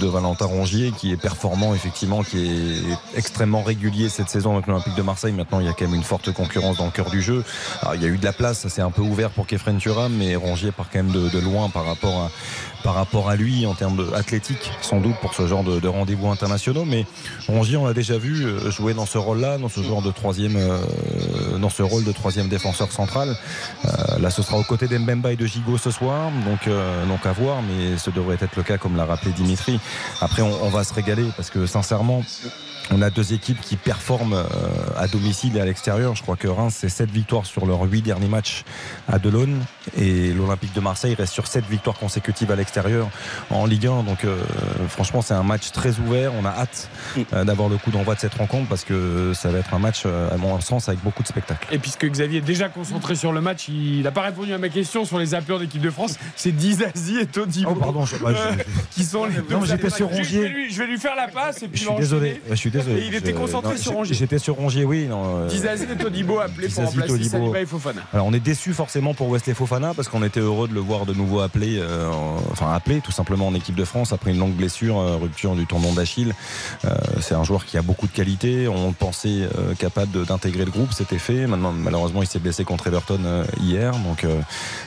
Valentin 0.03 0.47
Rongier 0.47 0.93
qui 0.93 1.13
est 1.13 1.17
performant 1.17 1.75
effectivement, 1.75 2.23
qui 2.23 2.45
est 2.45 3.17
extrêmement 3.17 3.63
régulier 3.63 4.09
cette 4.09 4.29
saison 4.29 4.55
avec 4.55 4.67
l'Olympique 4.67 4.95
de 4.95 5.03
Marseille. 5.03 5.33
Maintenant, 5.33 5.61
il 5.61 5.67
y 5.67 5.69
a 5.69 5.73
quand 5.73 5.87
même 5.87 5.95
une 5.95 6.03
forte 6.03 6.33
concurrence 6.33 6.77
dans 6.77 6.87
le 6.87 6.91
cœur 6.91 7.11
du 7.11 7.23
jeu. 7.23 7.45
Alors, 7.81 7.95
il 7.95 8.03
y 8.03 8.05
a 8.05 8.09
eu 8.09 8.19
de 8.19 8.25
la 8.25 8.33
place, 8.33 8.61
ça 8.61 8.69
s'est 8.69 8.83
un 8.83 8.91
peu 8.91 9.03
ouvert 9.03 9.31
pour 9.31 9.47
Kefren 9.47 9.79
Thuram, 9.79 10.13
mais 10.13 10.37
Rongier 10.37 10.73
part 10.73 10.87
quand 10.93 11.03
même 11.03 11.13
de 11.13 11.39
loin 11.39 11.69
par 11.69 11.87
rapport 11.87 12.23
à 12.23 12.31
par 12.83 12.95
rapport 12.95 13.29
à 13.31 13.37
lui 13.37 13.67
en 13.67 13.75
termes 13.75 13.97
de- 13.97 14.13
athlétique, 14.15 14.71
sans 14.81 15.01
doute 15.01 15.17
pour 15.21 15.35
ce 15.35 15.47
genre 15.47 15.65
de, 15.65 15.81
de 15.81 15.89
rendez-vous 15.89 16.29
internationaux. 16.29 16.85
Mais 16.85 17.07
Rongier, 17.49 17.77
on 17.77 17.87
l'a 17.87 17.95
déjà 17.95 18.19
vu 18.19 18.45
euh, 18.45 18.71
jouer 18.71 18.95
dans 18.95 19.07
ce 19.07 19.19
rôle-là, 19.19 19.59
dans 19.59 19.69
ce 19.69 19.83
genre 19.83 20.03
de 20.03 20.11
troisième, 20.11 20.57
euh, 20.57 20.79
dans 21.59 21.71
ce 21.71 21.83
rôle 21.83 22.05
de 22.05 22.13
troisième 22.13 22.49
défenseur 22.49 22.91
central. 22.93 23.37
Euh, 23.85 24.19
là, 24.19 24.31
ce 24.31 24.43
sera 24.43 24.59
aux 24.59 24.65
côtés 24.65 24.89
d'Embemba 24.89 25.33
et 25.33 25.37
de 25.37 25.47
Gigot 25.47 25.79
ce 25.79 25.91
soir, 25.91 26.31
donc, 26.47 26.67
euh, 26.67 27.07
donc 27.07 27.25
à 27.27 27.33
voir, 27.33 27.63
mais 27.63 27.97
ce 27.99 28.11
devrait 28.11 28.39
être 28.41 28.57
le 28.57 28.63
cas, 28.63 28.79
comme 28.79 28.97
l'a 28.97 29.05
rappelé 29.05 29.33
Dimitri. 29.33 29.79
Après, 30.21 30.43
on 30.43 30.69
va 30.71 30.85
se 30.85 30.93
régaler 30.95 31.27
parce 31.37 31.51
que 31.51 31.67
sincèrement, 31.67 32.25
on 32.93 33.03
a 33.03 33.11
deux 33.11 33.33
équipes 33.33 33.61
qui 33.61 33.77
performent 33.77 34.35
euh, 34.35 34.45
à 34.97 35.09
domicile 35.09 35.57
et 35.57 35.61
à 35.61 35.65
l'extérieur. 35.65 36.15
Je 36.15 36.23
crois 36.23 36.37
que 36.37 36.49
Reims, 36.49 36.77
c'est 36.79 36.89
7 36.89 37.11
victoires 37.11 37.47
sur 37.47 37.67
leurs 37.67 37.83
8 37.83 38.03
derniers 38.03 38.29
matchs 38.29 38.65
à 39.09 39.19
Delaune. 39.19 39.59
Et 39.97 40.33
l'Olympique 40.33 40.75
de 40.75 40.81
Marseille 40.81 41.15
reste 41.15 41.33
sur 41.33 41.47
7 41.47 41.65
victoires 41.69 41.99
consécutives 41.99 42.51
à 42.51 42.57
l'extérieur 42.57 43.09
en 43.51 43.67
Ligue 43.67 43.87
1. 43.87 44.03
Donc 44.03 44.25
euh, 44.25 44.37
franchement, 44.89 45.23
c'est 45.23 45.35
un 45.35 45.43
match 45.43 45.71
très 45.73 45.99
ouvert. 45.99 46.33
On 46.41 46.45
a 46.45 46.51
hâte 46.51 46.89
euh, 47.33 47.45
d'avoir 47.45 47.69
le 47.69 47.79
coup 47.79 47.91
d'envoi 47.91 48.15
de 48.15 48.21
cette 48.21 48.35
rencontre 48.35 48.69
parce 48.69 48.85
que 48.85 49.33
ça 49.35 49.49
va 49.51 49.59
être 49.59 49.73
un 49.75 49.79
match, 49.79 50.05
à 50.07 50.37
mon 50.37 50.61
sens, 50.61 50.89
avec 50.89 51.03
beaucoup 51.03 51.23
de 51.23 51.29
spectacles. 51.29 51.69
Et 51.75 51.79
puisque 51.79 52.07
Xavier 52.07 52.39
est 52.39 52.43
déjà 52.43 52.69
concentré 52.69 53.15
sur 53.15 53.33
le 53.33 53.41
match, 53.41 53.69
il 53.69 54.03
n'a 54.03 54.11
pas 54.13 54.23
répondu 54.23 54.53
à 54.53 54.59
ma 54.59 54.69
question 54.69 55.05
sur 55.05 55.19
les 55.19 55.35
appeleurs 55.35 55.59
d'équipe 55.59 55.81
de 55.83 55.91
France. 55.91 56.17
C'est 56.37 56.53
Dizazi 56.53 57.19
et 57.19 57.27
Todibo. 57.27 57.71
Oh, 57.73 57.75
pardon, 57.75 58.05
je- 58.05 58.17
bah, 58.17 58.31
qui 58.91 59.05
sont 59.05 59.25
les 59.25 59.35
deux 59.37 59.55
Non, 59.55 59.65
j'étais 59.65 59.89
sur 59.91 60.09
Je- 60.11 60.15
je 60.15 60.19
Rongier. 60.19 60.43
vais 60.43 60.49
lui- 60.49 60.71
Je 60.73 60.79
vais 60.79 60.87
lui 60.87 60.99
faire 60.99 61.15
la 61.17 61.29
passe 61.29 61.63
et 61.63 61.69
puis 61.69 61.81
Je 61.81 61.87
suis 61.87 61.97
désolé. 61.97 62.41
Je 62.51 62.55
suis 62.55 62.71
désolé. 62.71 62.82
Et 62.89 63.07
il 63.07 63.15
était 63.15 63.33
concentré 63.33 63.73
non, 63.73 63.79
sur 63.81 63.93
Rongier. 63.93 64.15
J'étais 64.15 64.39
sur 64.39 64.55
Rongier, 64.57 64.85
oui. 64.85 65.07
non, 65.09 65.23
euh, 65.39 65.49
Dizazi 65.49 65.85
et 65.85 65.97
Todibo 65.97 66.39
appelés 66.41 66.69
pour 66.69 66.85
remplacer 66.85 67.09
Todibo. 67.09 67.31
Saliba 67.31 67.61
et 67.61 67.67
Fofana. 67.67 68.03
Alors 68.13 68.27
on 68.27 68.33
est 68.33 68.41
déçu 68.41 68.73
forcément 68.73 69.15
pour 69.15 69.29
Wesley 69.29 69.55
Fofana 69.55 69.95
parce 69.95 70.09
qu'on 70.09 70.23
était 70.23 70.41
heureux 70.41 70.69
de 70.69 70.75
le 70.75 70.81
voir 70.81 71.07
de 71.07 71.13
nouveau 71.15 71.41
appelé, 71.41 71.79
euh, 71.79 72.11
en- 72.11 72.37
enfin 72.51 72.73
appelé 72.73 73.01
tout 73.01 73.13
simplement 73.13 73.47
en 73.49 73.55
équipe 73.55 73.75
de 73.75 73.85
France 73.85 74.13
après 74.13 74.31
une 74.33 74.39
longue 74.39 74.55
blessure, 74.55 74.99
euh, 74.99 75.17
rupture 75.17 75.55
du 75.55 75.67
tendon 75.67 75.93
d'Achille. 75.93 76.35
Euh, 76.85 76.91
c'est 77.21 77.35
un 77.35 77.45
joueur 77.45 77.65
qui 77.65 77.77
a 77.79 77.83
beaucoup 77.83 78.07
de 78.07 78.13
qualité. 78.13 78.69
On 78.69 78.89
le 78.89 78.95
pensait 78.95 79.49
capable 79.79 80.25
d'intégrer 80.25 80.65
le 80.65 80.71
groupe, 80.71 80.93
c'était 80.93 81.19
fait. 81.19 81.47
Maintenant 81.47 81.73
malheureusement 81.73 82.23
il 82.23 82.27
s'est 82.29 82.39
blessé 82.39 82.65
contre 82.65 82.87
Everton 82.89 83.21
hier. 83.61 83.93
Donc 83.93 84.27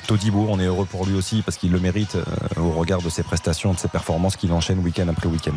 Todibo, 0.07 0.47
on 0.49 0.59
est 0.59 0.65
heureux 0.65 0.85
pour 0.85 1.05
lui 1.05 1.15
aussi 1.15 1.41
parce 1.41 1.57
qu'il 1.57 1.71
le 1.71 1.79
mérite 1.79 2.17
au 2.57 2.71
regard 2.71 3.01
de 3.01 3.09
ses 3.09 3.23
prestations, 3.23 3.73
de 3.73 3.79
ses 3.79 3.87
performances 3.87 4.35
qu'il 4.35 4.51
enchaîne 4.51 4.79
week-end 4.79 5.07
après 5.07 5.27
week-end. 5.27 5.53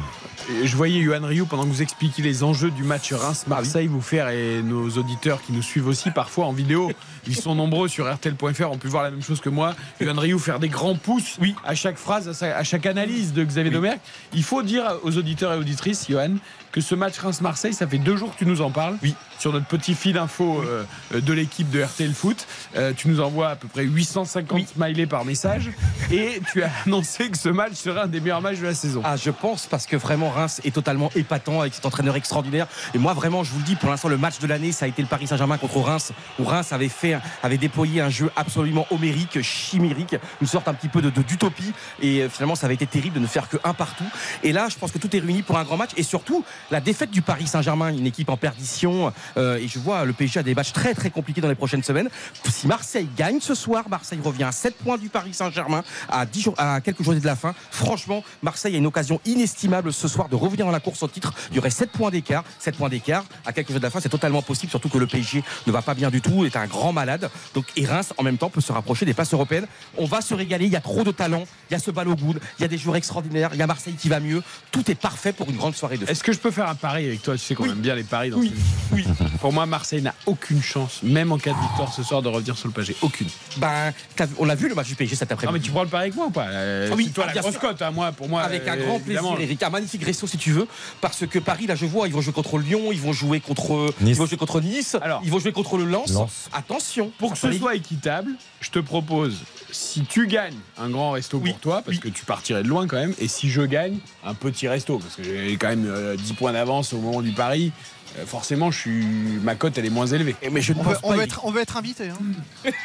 Je 0.50 0.76
voyais 0.76 1.00
Yohan 1.00 1.26
Ryu 1.26 1.44
pendant 1.44 1.64
que 1.64 1.68
vous 1.68 1.82
expliquiez 1.82 2.24
les 2.24 2.42
enjeux 2.42 2.70
du 2.70 2.82
match 2.82 3.12
Reims-Marseille 3.12 3.86
vous 3.86 4.00
faire 4.00 4.30
et 4.30 4.62
nos 4.62 4.88
auditeurs 4.88 5.42
qui 5.42 5.52
nous 5.52 5.60
suivent 5.60 5.88
aussi 5.88 6.10
parfois 6.10 6.46
en 6.46 6.52
vidéo. 6.52 6.90
Ils 7.26 7.36
sont 7.36 7.54
nombreux 7.54 7.86
sur 7.86 8.10
RTL.fr, 8.10 8.70
ont 8.70 8.78
pu 8.78 8.88
voir 8.88 9.02
la 9.02 9.10
même 9.10 9.22
chose 9.22 9.42
que 9.42 9.50
moi. 9.50 9.76
Yohan 10.00 10.18
Ryu 10.18 10.38
faire 10.38 10.58
des 10.58 10.70
grands 10.70 10.94
pouces 10.94 11.36
oui. 11.38 11.54
à 11.66 11.74
chaque 11.74 11.98
phrase, 11.98 12.42
à, 12.42 12.64
chaque 12.64 12.86
analyse 12.86 13.34
de 13.34 13.44
Xavier 13.44 13.70
Domergue. 13.70 13.98
Il 14.32 14.42
faut 14.42 14.62
dire 14.62 14.94
aux 15.02 15.18
auditeurs 15.18 15.52
et 15.52 15.58
auditrices, 15.58 16.06
Johan, 16.08 16.36
que 16.78 16.84
ce 16.84 16.94
match 16.94 17.18
Reims-Marseille, 17.18 17.74
ça 17.74 17.88
fait 17.88 17.98
deux 17.98 18.16
jours 18.16 18.32
que 18.32 18.38
tu 18.38 18.46
nous 18.46 18.60
en 18.60 18.70
parles. 18.70 18.96
Oui. 19.02 19.14
Sur 19.40 19.52
notre 19.52 19.66
petit 19.66 19.94
fil 19.94 20.16
info 20.18 20.62
euh, 20.64 20.84
de 21.12 21.32
l'équipe 21.32 21.68
de 21.70 21.82
RTL 21.82 22.12
Foot. 22.12 22.46
Euh, 22.76 22.92
tu 22.96 23.08
nous 23.08 23.20
envoies 23.20 23.48
à 23.50 23.56
peu 23.56 23.68
près 23.68 23.84
850 23.84 24.68
smileys 24.74 25.06
par 25.06 25.24
message. 25.24 25.70
Et 26.12 26.40
tu 26.52 26.62
as 26.62 26.70
annoncé 26.86 27.30
que 27.30 27.38
ce 27.38 27.48
match 27.48 27.74
serait 27.74 28.00
un 28.02 28.06
des 28.06 28.20
meilleurs 28.20 28.40
matchs 28.40 28.58
de 28.58 28.64
la 28.66 28.74
saison. 28.74 29.00
Ah, 29.04 29.16
je 29.16 29.30
pense 29.30 29.66
parce 29.66 29.86
que 29.86 29.96
vraiment 29.96 30.30
Reims 30.30 30.60
est 30.64 30.72
totalement 30.74 31.10
épatant 31.16 31.60
avec 31.60 31.74
cet 31.74 31.84
entraîneur 31.86 32.16
extraordinaire. 32.16 32.66
Et 32.94 32.98
moi, 32.98 33.12
vraiment, 33.12 33.42
je 33.44 33.52
vous 33.52 33.58
le 33.58 33.64
dis, 33.64 33.76
pour 33.76 33.90
l'instant, 33.90 34.08
le 34.08 34.18
match 34.18 34.38
de 34.40 34.46
l'année, 34.46 34.70
ça 34.72 34.84
a 34.84 34.88
été 34.88 35.02
le 35.02 35.08
Paris 35.08 35.26
Saint-Germain 35.28 35.58
contre 35.58 35.78
Reims, 35.78 36.12
où 36.40 36.44
Reims 36.44 36.72
avait 36.72 36.88
fait, 36.88 37.18
avait 37.42 37.58
déployé 37.58 38.00
un 38.00 38.10
jeu 38.10 38.30
absolument 38.36 38.86
homérique, 38.90 39.40
chimérique, 39.42 40.16
une 40.40 40.46
sorte 40.48 40.66
un 40.68 40.74
petit 40.74 40.88
peu 40.88 41.00
de 41.02 41.10
de- 41.10 41.22
d'utopie. 41.22 41.72
Et 42.02 42.22
euh, 42.22 42.28
finalement, 42.28 42.54
ça 42.56 42.66
avait 42.66 42.74
été 42.74 42.86
terrible 42.86 43.14
de 43.16 43.20
ne 43.20 43.26
faire 43.26 43.48
que 43.48 43.56
un 43.64 43.72
partout. 43.74 44.04
Et 44.42 44.52
là, 44.52 44.68
je 44.68 44.76
pense 44.76 44.90
que 44.92 44.98
tout 44.98 45.14
est 45.16 45.20
réuni 45.20 45.42
pour 45.42 45.58
un 45.58 45.64
grand 45.64 45.76
match. 45.76 45.90
Et 45.96 46.02
surtout, 46.02 46.44
la 46.70 46.80
défaite 46.80 47.10
du 47.10 47.22
Paris 47.22 47.46
Saint-Germain, 47.46 47.88
une 47.88 48.06
équipe 48.06 48.28
en 48.28 48.36
perdition, 48.36 49.12
euh, 49.36 49.56
et 49.56 49.68
je 49.68 49.78
vois 49.78 50.04
le 50.04 50.12
PSG 50.12 50.40
a 50.40 50.42
des 50.42 50.54
matchs 50.54 50.72
très 50.72 50.94
très 50.94 51.10
compliqués 51.10 51.40
dans 51.40 51.48
les 51.48 51.54
prochaines 51.54 51.82
semaines. 51.82 52.08
Si 52.48 52.66
Marseille 52.66 53.08
gagne 53.16 53.40
ce 53.40 53.54
soir, 53.54 53.88
Marseille 53.88 54.20
revient 54.22 54.44
à 54.44 54.52
7 54.52 54.76
points 54.76 54.98
du 54.98 55.08
Paris 55.08 55.34
Saint-Germain 55.34 55.82
à, 56.08 56.26
10 56.26 56.40
jours, 56.40 56.54
à 56.58 56.80
quelques 56.80 57.02
de 57.16 57.26
la 57.26 57.36
fin. 57.36 57.54
Franchement, 57.70 58.22
Marseille 58.42 58.74
a 58.74 58.78
une 58.78 58.86
occasion 58.86 59.20
inestimable 59.24 59.92
ce 59.92 60.08
soir 60.08 60.28
de 60.28 60.36
revenir 60.36 60.66
dans 60.66 60.72
la 60.72 60.80
course 60.80 61.02
au 61.02 61.08
titre. 61.08 61.32
Il 61.50 61.56
y 61.56 61.58
aurait 61.58 61.70
7 61.70 61.90
points 61.90 62.10
d'écart. 62.10 62.44
7 62.58 62.76
points 62.76 62.88
d'écart 62.88 63.24
à 63.46 63.52
quelques 63.52 63.70
jours 63.70 63.80
de 63.80 63.84
la 63.84 63.90
fin, 63.90 64.00
c'est 64.00 64.08
totalement 64.08 64.42
possible, 64.42 64.70
surtout 64.70 64.88
que 64.88 64.98
le 64.98 65.06
PSG 65.06 65.42
ne 65.66 65.72
va 65.72 65.82
pas 65.82 65.94
bien 65.94 66.10
du 66.10 66.20
tout, 66.20 66.44
est 66.44 66.56
un 66.56 66.66
grand 66.66 66.92
malade. 66.92 67.30
Donc, 67.54 67.66
et 67.76 67.86
Reims, 67.86 68.12
en 68.18 68.22
même 68.22 68.36
temps, 68.36 68.50
peut 68.50 68.60
se 68.60 68.72
rapprocher 68.72 69.06
des 69.06 69.14
places 69.14 69.32
européennes. 69.32 69.66
On 69.96 70.04
va 70.04 70.20
se 70.20 70.34
régaler, 70.34 70.66
il 70.66 70.72
y 70.72 70.76
a 70.76 70.80
trop 70.80 71.04
de 71.04 71.12
talent, 71.12 71.44
il 71.70 71.74
y 71.74 71.76
a 71.76 71.78
ce 71.78 71.90
Balogun, 71.90 72.34
il 72.58 72.62
y 72.62 72.64
a 72.64 72.68
des 72.68 72.78
joueurs 72.78 72.96
extraordinaires, 72.96 73.50
il 73.52 73.58
y 73.58 73.62
a 73.62 73.66
Marseille 73.66 73.94
qui 73.94 74.08
va 74.08 74.20
mieux. 74.20 74.42
Tout 74.70 74.90
est 74.90 74.94
parfait 74.94 75.32
pour 75.32 75.48
une 75.48 75.56
grande 75.56 75.74
soirée 75.74 75.96
de. 75.96 76.06
Est-ce 76.06 76.24
que 76.24 76.32
je 76.32 76.38
peux 76.38 76.50
un 76.66 76.74
pari 76.74 77.06
avec 77.06 77.22
toi 77.22 77.34
Tu 77.34 77.40
sais 77.40 77.54
qu'on 77.54 77.64
Oui. 77.64 77.70
aime 77.70 77.80
bien 77.80 77.94
les 77.94 78.04
paris 78.04 78.30
dans 78.30 78.38
Oui. 78.38 78.52
cette 78.90 78.98
émission. 78.98 79.14
Pour 79.40 79.52
moi, 79.52 79.66
Marseille 79.66 80.02
n'a 80.02 80.14
aucune 80.26 80.62
chance, 80.62 81.00
même 81.02 81.30
en 81.32 81.38
cas 81.38 81.52
de 81.52 81.60
victoire 81.60 81.92
ce 81.92 82.02
soir, 82.02 82.22
de 82.22 82.28
revenir 82.28 82.56
sur 82.56 82.66
le 82.68 82.72
PSG. 82.74 82.96
Aucune. 83.02 83.28
Ben, 83.58 83.92
on 84.38 84.44
l'a 84.44 84.54
vu 84.54 84.68
le 84.68 84.74
match 84.74 84.88
du 84.88 84.94
PSG 84.94 85.14
cet 85.16 85.30
Non, 85.30 85.36
mais 85.36 85.44
après-midi. 85.44 85.66
tu 85.66 85.70
prends 85.72 85.82
le 85.82 85.88
pari 85.88 86.02
avec 86.04 86.16
moi 86.16 86.26
ou 86.26 86.30
pas? 86.30 86.46
Euh, 86.48 86.88
Ah 86.90 86.94
oui, 86.96 87.10
toi 87.10 87.26
ah, 87.28 87.34
la 87.34 87.40
grosse 87.42 87.58
cote, 87.58 87.80
hein, 87.82 87.90
moi, 87.90 88.12
pour 88.12 88.28
moi. 88.28 88.42
Avec 88.42 88.66
un 88.66 88.76
euh, 88.76 88.84
grand 88.86 88.98
plaisir. 89.00 89.22
Eric. 89.38 89.62
Un 89.62 89.70
magnifique 89.70 90.04
resto 90.04 90.26
si 90.26 90.38
tu 90.38 90.52
veux. 90.52 90.66
Parce 91.00 91.26
que 91.26 91.38
Paris, 91.38 91.66
là, 91.66 91.74
je 91.76 91.86
vois, 91.86 92.08
ils 92.08 92.14
vont 92.14 92.20
jouer 92.20 92.32
contre 92.32 92.58
Lyon, 92.58 92.90
ils 92.92 93.00
vont 93.00 93.12
jouer 93.12 93.40
contre 93.40 93.92
Nice. 94.00 94.10
Ils 94.10 94.16
vont 94.16 94.26
jouer 94.26 94.36
contre 94.38 94.60
Nice, 94.60 94.96
Alors. 95.00 95.20
ils 95.24 95.30
vont 95.30 95.38
jouer 95.38 95.52
contre 95.52 95.76
le 95.76 95.84
Lens. 95.84 96.12
Lens. 96.12 96.48
Attention. 96.52 97.12
Pour 97.18 97.32
que 97.32 97.38
ce 97.38 97.52
soit 97.52 97.74
équitable, 97.74 98.30
je 98.60 98.70
te 98.70 98.78
propose, 98.78 99.36
si 99.70 100.02
tu 100.02 100.26
gagnes, 100.26 100.56
un 100.78 100.88
grand 100.90 101.10
resto 101.12 101.38
Oui, 101.38 101.50
pour 101.50 101.60
toi, 101.60 101.82
parce 101.84 101.96
oui. 101.96 102.02
que 102.02 102.08
tu 102.08 102.24
partirais 102.24 102.62
de 102.62 102.68
loin 102.68 102.86
quand 102.86 102.96
même, 102.96 103.14
et 103.18 103.28
si 103.28 103.48
je 103.50 103.62
gagne, 103.62 103.98
un 104.24 104.34
petit 104.34 104.68
resto, 104.68 104.98
parce 104.98 105.14
que 105.16 105.22
j'ai 105.22 105.56
quand 105.56 105.68
même 105.68 105.86
euh, 105.86 106.16
10 106.16 106.32
points 106.34 106.52
d'avance 106.52 106.92
au 106.92 106.98
moment 106.98 107.22
du 107.22 107.32
pari. 107.32 107.72
Euh, 108.18 108.26
Forcément, 108.26 108.70
je 108.70 108.78
suis... 108.78 109.04
ma 109.42 109.54
cote 109.54 109.76
elle 109.78 109.86
est 109.86 109.90
moins 109.90 110.06
élevée. 110.06 110.36
vite. 110.40 110.50
Mais 110.52 110.60
je 110.60 110.72
ne 110.72 110.80
On 110.80 110.84
pense 110.84 110.92
veut, 110.94 110.98
on 111.04 111.12
veut 111.14 111.22
être, 111.22 111.40
on 111.44 111.50
veut 111.50 111.60
être 111.60 111.76
invité. 111.76 112.08
hein. 112.10 112.70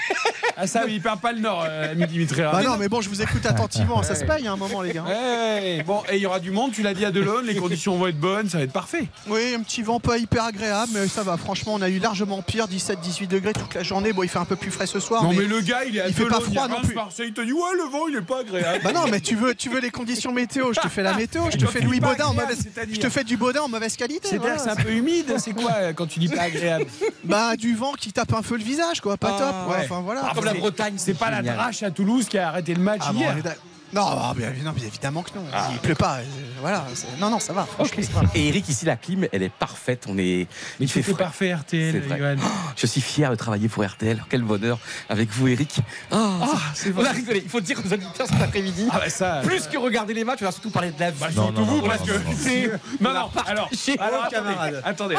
Ah 0.56 0.68
ça, 0.68 0.84
il 0.88 1.02
perd 1.02 1.20
pas 1.20 1.32
le 1.32 1.40
nord, 1.40 1.66
euh, 1.68 1.94
ami 1.94 2.06
Dimitri 2.06 2.42
Bah 2.42 2.62
non, 2.64 2.78
mais 2.78 2.88
bon, 2.88 3.02
je 3.02 3.10
vous 3.10 3.24
écoute 3.24 3.44
attentivement. 3.44 4.04
Ça 4.04 4.14
se 4.14 4.24
paye 4.24 4.46
à 4.46 4.52
un 4.52 4.56
moment, 4.56 4.84
les 4.84 4.94
gars. 4.94 5.04
Ouais, 5.04 5.82
bon, 5.84 6.04
et 6.12 6.18
il 6.18 6.22
y 6.22 6.28
aura 6.28 6.40
du 6.40 6.52
monde, 6.52 6.72
tu 6.74 6.84
l'as 6.84 6.94
dit 6.94 7.06
à 7.06 7.12
Delon, 7.12 7.40
les 7.44 7.56
conditions 7.56 7.98
vont 7.98 8.06
être 8.06 8.20
bonnes, 8.20 8.50
ça 8.50 8.60
va 8.60 8.64
être 8.66 8.72
parfait. 8.72 9.08
Oui, 9.28 9.56
un 9.58 9.62
petit 9.64 9.82
vent 9.82 10.00
pas 10.00 10.20
hyper 10.20 10.44
agréable, 10.44 10.92
mais 10.94 11.08
ça 11.08 11.24
va. 11.24 11.38
Franchement, 11.38 11.74
on 11.74 11.82
a 11.82 11.90
eu 11.90 11.98
largement 11.98 12.44
pire, 12.44 12.68
17-18 12.68 13.28
degrés 13.28 13.54
toute 13.54 13.74
la 13.74 13.82
journée. 13.82 14.14
Bon, 14.14 14.22
il 14.22 14.30
fait 14.30 14.38
un 14.38 14.46
peu 14.46 14.56
plus 14.56 14.70
frais 14.70 14.86
ce 14.86 15.00
soir. 15.00 15.24
non, 15.24 15.30
mais... 15.32 15.38
mais 15.38 15.46
le 15.48 15.62
gars, 15.62 15.86
il 15.86 15.98
est 15.98 16.02
à 16.02 16.08
il 16.08 16.14
fait 16.14 16.26
pas 16.26 16.40
froid 16.40 16.68
non 16.68 16.82
plus. 16.82 16.94
Marseille, 16.94 17.30
il 17.30 17.34
te 17.34 17.42
dit, 17.42 17.52
ouais, 17.54 17.60
le 17.76 17.90
vent, 17.90 18.08
il 18.08 18.16
est 18.18 18.22
pas 18.22 18.42
agréable. 18.42 18.82
Bah 18.84 18.92
non, 18.94 19.06
mais 19.10 19.22
tu 19.22 19.36
veux, 19.36 19.56
tu 19.56 19.70
veux 19.70 19.80
les 19.82 19.90
conditions 19.90 20.32
météo. 20.32 20.72
Je 20.72 20.82
te 20.82 20.88
fais 20.88 21.02
la 21.02 21.14
météo. 21.16 21.46
Je 21.52 21.58
te 21.58 21.66
fais 21.66 21.82
Louis 21.82 22.00
Baudin 22.00 22.26
en 22.26 22.34
mauvaise. 22.36 22.60
Je 22.92 23.00
te 23.00 23.10
fais 23.10 23.24
du 23.24 23.38
Baudin 23.38 23.62
en 23.62 23.70
mauvaise 23.70 23.96
qualité. 23.96 24.28
C'est-à-dire 24.28 24.42
voilà. 24.42 24.58
que 24.58 24.62
c'est 24.64 24.70
un 24.70 24.76
peu 24.84 24.92
humide, 24.92 25.23
c'est 25.38 25.54
quoi 25.54 25.94
quand 25.96 26.06
tu 26.08 26.20
dis 26.20 26.28
pas 26.30 26.44
agréable? 26.44 26.86
Bah 27.24 27.56
du 27.56 27.76
vent 27.76 27.94
qui 27.94 28.12
tape 28.14 28.34
un 28.34 28.42
peu 28.42 28.58
le 28.58 28.64
visage, 28.64 29.02
quoi. 29.02 29.18
Pas 29.18 29.36
Ah, 29.36 29.40
top. 29.40 29.76
Ouais. 29.76 29.84
Enfin 29.86 30.02
voilà. 30.02 30.32
Comme 30.36 30.46
la 30.46 30.52
c'est- 30.54 30.58
Bretagne, 30.60 30.94
C'est 30.98 31.14
pas 31.14 31.30
la 31.32 31.38
génial. 31.38 31.56
drache 31.56 31.84
à 31.84 31.92
Toulouse 31.92 32.28
qui 32.28 32.38
a 32.38 32.48
arrêté 32.50 32.74
le 32.74 32.82
match 32.82 33.02
Ah 33.06 33.14
bon, 33.14 33.20
hier. 33.20 33.32
on 33.36 33.40
est 33.40 33.42
d'ac- 33.42 33.58
non, 33.94 34.06
ah, 34.06 34.34
bien, 34.36 34.52
non, 34.64 34.72
bien 34.72 34.88
évidemment 34.88 35.22
que 35.24 35.30
non. 35.36 35.44
il 35.72 35.80
pleut 35.80 35.96
pas. 35.96 36.18
euh, 36.18 36.24
voilà. 36.62 36.86
Non, 37.20 37.30
non, 37.30 37.40
ça 37.40 37.54
va. 37.54 37.66
franchement, 37.66 38.04
ça 38.04 38.22
va. 38.22 38.30
Et 38.36 38.48
Eric, 38.48 38.68
ici, 38.70 38.86
la 38.86 38.96
clim, 38.96 39.28
elle 39.32 39.44
est 39.44 39.50
parfaite. 39.52 40.06
On 40.08 40.18
est. 40.18 40.48
Mais 40.80 40.86
il 40.86 40.90
fait 40.90 41.04
frais. 41.04 41.14
parfait 41.14 41.54
RTL. 41.54 42.04
Johan. 42.18 42.36
Je 42.76 42.86
suis 42.88 43.02
fier 43.02 43.30
de 43.30 43.36
travailler 43.36 43.68
pour 43.70 43.84
RTL. 43.86 44.24
Quel 44.30 44.42
bonheur 44.42 44.80
avec 45.10 45.30
vous, 45.32 45.48
Eric. 45.48 45.80
Ah, 46.12 46.38
c'est 46.74 46.94
on 46.96 47.04
a 47.06 47.12
rigolé. 47.12 47.42
Il 47.44 47.50
faut 47.50 47.62
dire 47.62 47.80
aux 47.86 47.94
auditeurs 47.94 48.28
cet 48.28 48.42
après-midi. 48.42 48.88
Ah 48.92 49.00
bah 49.00 49.10
ça. 49.10 49.42
Plus 49.44 49.68
que 49.68 49.78
regarder 49.78 50.14
les 50.14 50.24
matchs, 50.24 50.40
on 50.42 50.46
va 50.46 50.52
surtout 50.52 50.70
parler 50.72 50.92
de 50.92 51.00
la 51.00 51.12
vie. 51.12 51.20
Bah, 51.20 51.28
Non, 51.36 51.44
surtout 51.48 51.62
non, 51.62 51.66
vous, 51.68 51.78
non, 51.82 51.88
parce 51.88 52.00
non, 52.00 52.06
que 52.06 52.12
non, 52.14 52.20
non. 52.32 52.36
c'est. 52.40 52.68
Non, 53.02 53.14
non, 53.14 53.30
alors. 53.46 53.70
alors, 54.00 54.24
Oh, 54.24 54.26
attendez, 54.26 54.36
camarade. 54.36 54.82
attendez, 54.86 55.16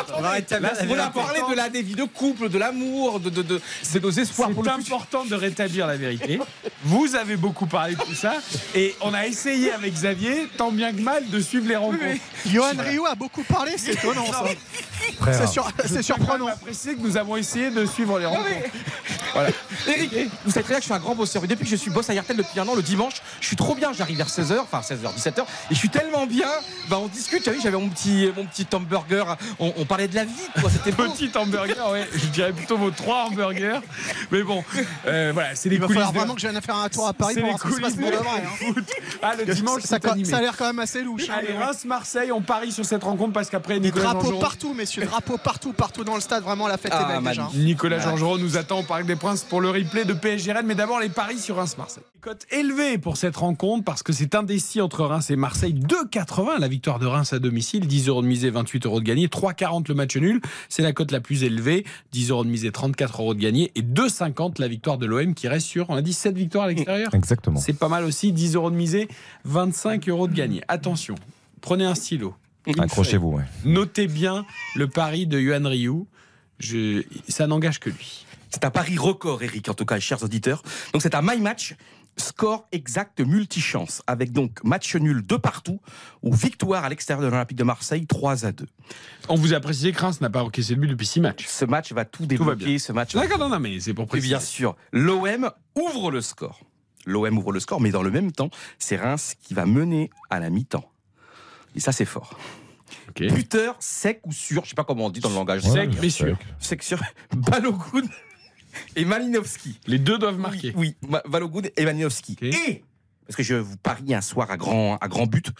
on 0.88 0.98
a 0.98 1.10
parlé 1.10 1.40
de 1.50 1.54
la 1.54 1.68
vies 1.68 1.94
de 1.94 2.04
couple, 2.04 2.48
de 2.48 2.58
l'amour, 2.58 3.20
de, 3.20 3.30
de, 3.30 3.42
de, 3.42 3.60
de 3.94 3.98
nos 4.00 4.10
espoirs 4.10 4.50
pour 4.50 4.64
C'est 4.64 4.70
le 4.70 4.76
futur. 4.78 4.96
important 4.96 5.24
de 5.24 5.34
rétablir 5.34 5.86
la 5.86 5.96
vérité. 5.96 6.38
Vous 6.84 7.14
avez 7.14 7.36
beaucoup 7.36 7.66
parlé 7.66 7.94
de 7.94 8.00
tout 8.00 8.14
ça 8.14 8.34
et 8.74 8.94
on 9.00 9.14
a 9.14 9.26
essayé 9.26 9.72
avec 9.72 9.92
Xavier, 9.94 10.48
tant 10.56 10.70
bien 10.70 10.92
que 10.92 11.00
mal, 11.00 11.28
de 11.28 11.40
suivre 11.40 11.68
les 11.68 11.76
rencontres. 11.76 11.98
Johan 12.46 12.72
Rio 12.78 13.06
a 13.06 13.14
beaucoup 13.14 13.42
parlé. 13.44 13.72
C'est 13.76 13.92
étonnant. 13.94 14.26
ça. 14.26 14.44
C'est 15.32 15.46
sur- 15.46 15.68
c'est 15.86 16.02
surprenant. 16.02 16.46
On 16.46 16.48
a 16.48 16.56
précisé 16.56 16.94
que 16.94 17.00
nous 17.00 17.16
avons 17.16 17.36
essayé 17.36 17.70
de 17.70 17.84
suivre 17.86 18.18
les 18.18 18.26
rencontres. 18.26 18.48
Voilà. 19.34 19.48
Eric, 19.88 20.12
vous 20.44 20.52
savez 20.52 20.62
très 20.62 20.74
bien 20.74 20.76
que 20.76 20.82
je 20.82 20.84
suis 20.84 20.92
un 20.94 21.00
grand 21.00 21.16
bosseur. 21.16 21.42
Et 21.42 21.48
depuis 21.48 21.64
que 21.64 21.70
je 21.70 21.74
suis 21.74 21.90
boss 21.90 22.08
à 22.08 22.12
RTL 22.12 22.36
depuis 22.36 22.60
un 22.60 22.68
an, 22.68 22.76
le 22.76 22.82
dimanche, 22.82 23.14
je 23.40 23.48
suis 23.48 23.56
trop 23.56 23.74
bien. 23.74 23.92
J'arrive 23.92 24.16
vers 24.16 24.28
16h, 24.28 24.60
enfin 24.60 24.78
16h, 24.80 25.12
17h, 25.18 25.40
et 25.40 25.44
je 25.70 25.74
suis 25.74 25.88
tellement 25.88 26.24
bien. 26.26 26.46
Bah, 26.88 26.98
on 27.02 27.08
discute. 27.08 27.42
Tu 27.42 27.48
as 27.50 27.52
vu, 27.52 27.58
j'avais 27.60 27.76
mon 27.76 27.88
petit, 27.88 28.30
mon 28.36 28.44
petit 28.46 28.64
hamburger. 28.72 29.36
On, 29.58 29.74
on 29.76 29.84
parlait 29.86 30.06
de 30.06 30.14
la 30.14 30.24
vie, 30.24 30.30
quoi. 30.60 30.70
C'était 30.70 30.92
beau. 30.96 31.08
Petit 31.10 31.32
hamburger, 31.36 31.90
ouais. 31.90 32.08
Je 32.14 32.26
dirais 32.26 32.52
plutôt 32.52 32.76
vos 32.78 32.92
trois 32.92 33.24
hamburgers. 33.24 33.80
Mais 34.30 34.44
bon, 34.44 34.62
euh, 35.08 35.32
voilà, 35.34 35.56
c'est 35.56 35.68
les 35.68 35.74
Il 35.76 35.80
va 35.80 35.86
coulisses. 35.88 35.96
falloir 36.02 36.12
de- 36.12 36.18
vraiment 36.18 36.34
que 36.36 36.40
je 36.40 36.46
vienne 36.46 36.62
faire 36.62 36.76
un 36.76 36.88
tour 36.88 37.08
à 37.08 37.12
Paris 37.12 37.34
pour 37.34 37.44
voir 37.48 37.58
ce 37.60 37.66
qui 37.66 37.74
se 37.74 37.80
passe 37.80 37.94
pour 37.94 38.06
de 38.06 38.12
de 38.12 38.16
vrai. 38.18 38.28
hein. 38.36 38.53
Foot. 38.54 38.84
Ah, 39.22 39.34
le 39.36 39.52
dimanche, 39.54 39.82
ça, 39.82 39.98
c'est 40.02 40.08
animé. 40.10 40.28
ça 40.28 40.38
a 40.38 40.40
l'air 40.40 40.56
quand 40.56 40.66
même 40.66 40.78
assez 40.78 41.02
louche. 41.02 41.28
hein, 41.28 41.34
Allez. 41.38 41.52
Reims-Marseille, 41.56 42.32
on 42.32 42.40
parie 42.42 42.72
sur 42.72 42.84
cette 42.84 43.04
rencontre 43.04 43.32
parce 43.32 43.50
qu'après 43.50 43.74
Des 43.74 43.86
Nicolas 43.88 44.04
drapeaux 44.12 44.26
Jean-Jean- 44.26 44.38
partout, 44.40 44.74
messieurs. 44.74 45.04
Drapeaux 45.04 45.38
partout, 45.38 45.72
partout 45.72 46.04
dans 46.04 46.14
le 46.14 46.20
stade. 46.20 46.42
Vraiment, 46.44 46.68
la 46.68 46.76
fête 46.78 46.92
Ah, 46.94 47.02
est 47.02 47.12
belle 47.20 47.28
déjà. 47.30 47.42
magnifique. 47.42 47.64
Nicolas 47.64 47.98
Jean-Jean 47.98 48.38
nous 48.38 48.56
attend 48.56 48.80
au 48.80 48.82
Parc 48.84 49.06
des 49.06 49.16
Princes 49.16 49.42
pour 49.44 49.60
le 49.60 49.70
replay 49.70 50.04
de 50.04 50.12
PSG 50.14 50.52
Rennes, 50.52 50.66
mais 50.66 50.74
d'abord 50.74 51.00
les 51.00 51.08
paris 51.08 51.38
sur 51.38 51.56
Reims-Marseille. 51.56 52.04
Cote 52.20 52.46
élevée 52.50 52.96
pour 52.96 53.16
cette 53.18 53.36
rencontre 53.36 53.84
parce 53.84 54.02
que 54.02 54.12
c'est 54.14 54.34
indécis 54.34 54.80
entre 54.80 55.04
Reims 55.04 55.28
et 55.30 55.36
Marseille. 55.36 55.74
2,80 55.74 56.58
la 56.58 56.68
victoire 56.68 56.98
de 56.98 57.06
Reims 57.06 57.32
à 57.34 57.38
domicile, 57.38 57.86
10 57.86 58.08
euros 58.08 58.22
de 58.22 58.26
misée, 58.26 58.48
28 58.50 58.86
euros 58.86 59.00
de 59.00 59.04
gagné, 59.04 59.28
3,40 59.28 59.88
le 59.88 59.94
match 59.94 60.16
nul. 60.16 60.40
C'est 60.70 60.82
la 60.82 60.92
cote 60.92 61.10
la 61.12 61.20
plus 61.20 61.44
élevée, 61.44 61.84
10 62.12 62.30
euros 62.30 62.44
de 62.44 62.48
misée, 62.50 62.72
34 62.72 63.20
euros 63.20 63.34
de 63.34 63.40
gagné 63.40 63.72
et 63.74 63.82
2,50 63.82 64.58
la 64.58 64.68
victoire 64.68 64.96
de 64.98 65.06
l'OM 65.06 65.34
qui 65.34 65.48
reste 65.48 65.66
sur, 65.66 65.90
on 65.90 65.96
a 65.96 66.02
dit 66.02 66.12
7 66.14 66.34
victoires 66.36 66.64
à 66.64 66.68
l'extérieur. 66.68 67.14
Exactement. 67.14 67.60
C'est 67.60 67.72
pas 67.74 67.88
mal 67.88 68.04
aussi, 68.04 68.32
10 68.32 68.43
euros 68.52 68.70
de 68.70 68.76
misée, 68.76 69.08
25 69.44 70.08
euros 70.08 70.28
de 70.28 70.34
gagné. 70.34 70.62
Attention, 70.68 71.14
prenez 71.60 71.84
un 71.84 71.94
stylo. 71.94 72.34
Accrochez-vous. 72.78 73.28
ouais. 73.32 73.44
Notez 73.64 74.06
bien 74.06 74.46
le 74.74 74.88
pari 74.88 75.26
de 75.26 75.38
Yuan 75.38 75.66
Ryu. 75.66 76.04
Je... 76.58 77.02
Ça 77.28 77.46
n'engage 77.46 77.78
que 77.80 77.90
lui. 77.90 78.24
C'est 78.50 78.64
un 78.64 78.70
pari 78.70 78.96
record, 78.96 79.42
Eric, 79.42 79.68
en 79.68 79.74
tout 79.74 79.84
cas, 79.84 79.98
chers 79.98 80.22
auditeurs. 80.22 80.62
Donc, 80.92 81.02
c'est 81.02 81.14
un 81.14 81.22
my 81.22 81.40
match. 81.40 81.74
Score 82.16 82.68
exact 82.70 83.18
multichance, 83.20 84.00
avec 84.06 84.30
donc 84.30 84.62
match 84.62 84.94
nul 84.94 85.26
de 85.26 85.34
partout 85.34 85.80
ou 86.22 86.32
victoire 86.32 86.84
à 86.84 86.88
l'extérieur 86.88 87.24
de 87.24 87.26
l'Olympique 87.28 87.56
de 87.58 87.64
Marseille 87.64 88.06
3 88.06 88.46
à 88.46 88.52
2. 88.52 88.66
On 89.28 89.34
vous 89.34 89.52
a 89.52 89.58
précisé 89.58 89.90
que 89.90 89.98
Reims 90.00 90.20
n'a 90.20 90.30
pas 90.30 90.44
encaissé 90.44 90.76
de 90.76 90.80
but 90.80 90.86
depuis 90.86 91.06
6 91.08 91.20
matchs. 91.22 91.46
Ce 91.48 91.64
match 91.64 91.92
va 91.92 92.04
tout 92.04 92.22
va 92.22 92.28
débloquer. 92.28 92.64
bien. 92.66 92.78
ce 92.78 92.92
match 92.92 93.14
D'accord, 93.14 93.38
non, 93.40 93.48
non, 93.48 93.58
mais 93.58 93.80
c'est 93.80 93.94
pour 93.94 94.04
Et 94.04 94.06
préciser. 94.06 94.28
bien 94.28 94.38
sûr, 94.38 94.76
l'OM 94.92 95.50
ouvre 95.74 96.12
le 96.12 96.20
score. 96.20 96.60
L'OM 97.06 97.38
ouvre 97.38 97.52
le 97.52 97.60
score, 97.60 97.80
mais 97.80 97.90
dans 97.90 98.02
le 98.02 98.10
même 98.10 98.32
temps, 98.32 98.50
c'est 98.78 98.96
Reims 98.96 99.34
qui 99.40 99.54
va 99.54 99.66
mener 99.66 100.10
à 100.30 100.40
la 100.40 100.50
mi-temps. 100.50 100.90
Et 101.74 101.80
ça, 101.80 101.92
c'est 101.92 102.04
fort. 102.04 102.38
Ok. 103.08 103.22
Buteur 103.32 103.76
sec 103.80 104.20
ou 104.24 104.32
sûr, 104.32 104.64
je 104.64 104.70
sais 104.70 104.74
pas 104.74 104.84
comment 104.84 105.06
on 105.06 105.10
dit 105.10 105.20
dans 105.20 105.28
le 105.28 105.34
langage. 105.34 105.62
Sec, 105.62 105.90
Ouais, 105.90 105.98
mais 106.00 106.10
sûr. 106.10 106.38
Sec 106.58 106.82
sûr. 106.82 107.00
Balogun 107.36 108.06
et 108.96 109.04
Malinowski. 109.04 109.80
Les 109.86 109.98
deux 109.98 110.18
doivent 110.18 110.38
marquer. 110.38 110.72
Oui, 110.76 110.96
oui, 111.02 111.18
Balogun 111.28 111.68
et 111.76 111.84
Malinowski. 111.84 112.36
Et 112.42 112.82
parce 113.26 113.36
que 113.36 113.42
je 113.42 113.54
vous 113.54 113.76
parie 113.76 114.14
un 114.14 114.20
soir 114.20 114.50
à 114.50 114.56
grand, 114.56 114.98
à 114.98 115.08
grand 115.08 115.26
but, 115.26 115.50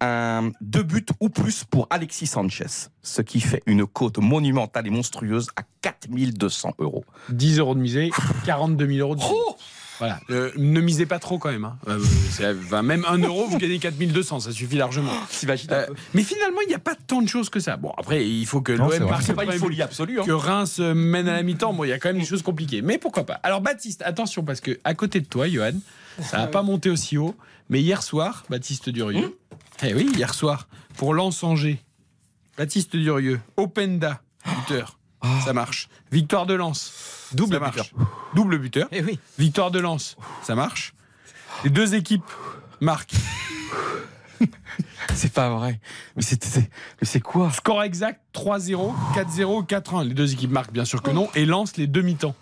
un, 0.00 0.50
deux 0.60 0.82
buts 0.82 1.06
ou 1.20 1.28
plus 1.28 1.64
pour 1.64 1.86
Alexis 1.90 2.26
Sanchez, 2.26 2.88
ce 3.02 3.22
qui 3.22 3.40
fait 3.40 3.62
une 3.66 3.86
cote 3.86 4.18
monumentale 4.18 4.86
et 4.86 4.90
monstrueuse 4.90 5.48
à 5.56 5.62
4200 5.82 6.74
euros. 6.78 7.04
10 7.28 7.58
euros 7.60 7.74
de 7.74 7.80
misée, 7.80 8.10
42 8.46 8.86
000 8.86 8.98
euros 8.98 9.14
de 9.16 9.22
Oh 9.24 9.56
Voilà. 9.98 10.18
Euh, 10.30 10.50
ne 10.56 10.80
misez 10.80 11.06
pas 11.06 11.18
trop 11.18 11.38
quand 11.38 11.50
même. 11.50 11.64
hein. 11.64 11.76
Euh, 11.88 11.98
enfin, 12.66 12.82
même 12.82 13.04
1 13.08 13.18
euro, 13.18 13.46
vous 13.46 13.58
gagnez 13.58 13.78
4200, 13.78 14.40
ça 14.40 14.52
suffit 14.52 14.76
largement. 14.76 15.12
Euh, 15.70 15.86
mais 16.14 16.22
finalement, 16.22 16.60
il 16.62 16.68
n'y 16.68 16.74
a 16.74 16.78
pas 16.78 16.94
tant 16.94 17.22
de 17.22 17.28
choses 17.28 17.48
que 17.50 17.60
ça. 17.60 17.76
Bon, 17.76 17.92
après, 17.98 18.26
il 18.26 18.46
faut 18.46 18.60
que 18.60 18.72
l'OM 18.72 18.90
parte 19.08 19.22
C'est 19.22 19.34
pas 19.34 19.44
une 19.44 19.52
folie 19.52 19.82
absolue. 19.82 20.20
hein. 20.20 20.24
que 20.24 20.32
Reims 20.32 20.78
euh, 20.80 20.94
mène 20.94 21.28
à 21.28 21.34
la 21.34 21.42
mi-temps. 21.42 21.72
Bon, 21.74 21.84
il 21.84 21.88
y 21.88 21.92
a 21.92 21.98
quand 21.98 22.08
même 22.08 22.18
des 22.18 22.24
choses 22.24 22.42
compliquées. 22.42 22.82
Mais 22.82 22.98
pourquoi 22.98 23.24
pas 23.24 23.34
Alors, 23.42 23.60
Baptiste, 23.60 24.02
attention, 24.04 24.42
parce 24.42 24.60
que 24.60 24.78
à 24.84 24.94
côté 24.94 25.20
de 25.20 25.26
toi, 25.26 25.48
Johan, 25.48 25.72
ça 26.22 26.38
n'a 26.38 26.46
pas 26.48 26.62
monté 26.62 26.90
aussi 26.90 27.16
haut. 27.18 27.34
Mais 27.68 27.80
hier 27.80 28.02
soir, 28.02 28.44
Baptiste 28.50 28.88
Durieux, 28.90 29.38
eh 29.82 29.94
oui, 29.94 30.10
hier 30.16 30.34
soir, 30.34 30.68
pour 30.96 31.14
Lens-Angers, 31.14 31.80
Baptiste 32.58 32.96
Durieux, 32.96 33.40
Openda, 33.56 34.20
buteur, 34.46 34.98
ça 35.44 35.52
marche. 35.52 35.88
Victoire 36.12 36.46
de 36.46 36.54
Lens, 36.54 37.23
Double 37.34 37.54
ça 37.54 37.60
marche. 37.60 37.94
Double 38.34 38.58
buteur. 38.58 38.88
Eh 38.92 39.02
oui. 39.02 39.18
Victoire 39.38 39.70
de 39.70 39.78
Lens, 39.80 40.16
ça 40.42 40.54
marche. 40.54 40.94
Les 41.64 41.70
deux 41.70 41.94
équipes 41.94 42.24
marquent. 42.80 43.14
C'est 45.14 45.32
pas 45.32 45.48
vrai. 45.50 45.80
Mais 46.16 46.22
c'est 46.22 46.42
c'est- 46.42 46.68
mais 47.00 47.06
c'est 47.06 47.20
quoi? 47.20 47.50
Score 47.52 47.82
exact 47.84 48.20
3-0, 48.34 48.92
4-0, 49.14 49.64
4-1. 49.66 50.02
Les 50.08 50.14
deux 50.14 50.32
équipes 50.32 50.50
marquent 50.50 50.72
bien 50.72 50.84
sûr 50.84 51.02
que 51.02 51.10
non. 51.10 51.28
Et 51.34 51.44
Lens 51.46 51.76
les 51.76 51.86
demi-temps. 51.86 52.34